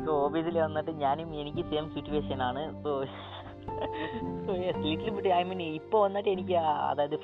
സോ 0.05 0.11
ഓബിയസ്ലി 0.23 0.59
വന്നിട്ട് 0.59 0.91
ഞാനും 1.03 1.29
എനിക്ക് 1.41 1.61
സെയിം 1.69 1.85
സിറ്റുവേഷൻ 1.95 2.39
ആണ്. 2.49 2.63
So 2.83 2.91
so 4.45 4.51
little 4.83 5.09
bit 5.15 5.31
I 5.39 5.41
mean 5.49 5.61
ഇപ്പോൾ 5.79 6.01
വന്നിട്ട് 6.05 6.29
എനിക്ക് 6.35 6.55
അതായത് 6.89 7.17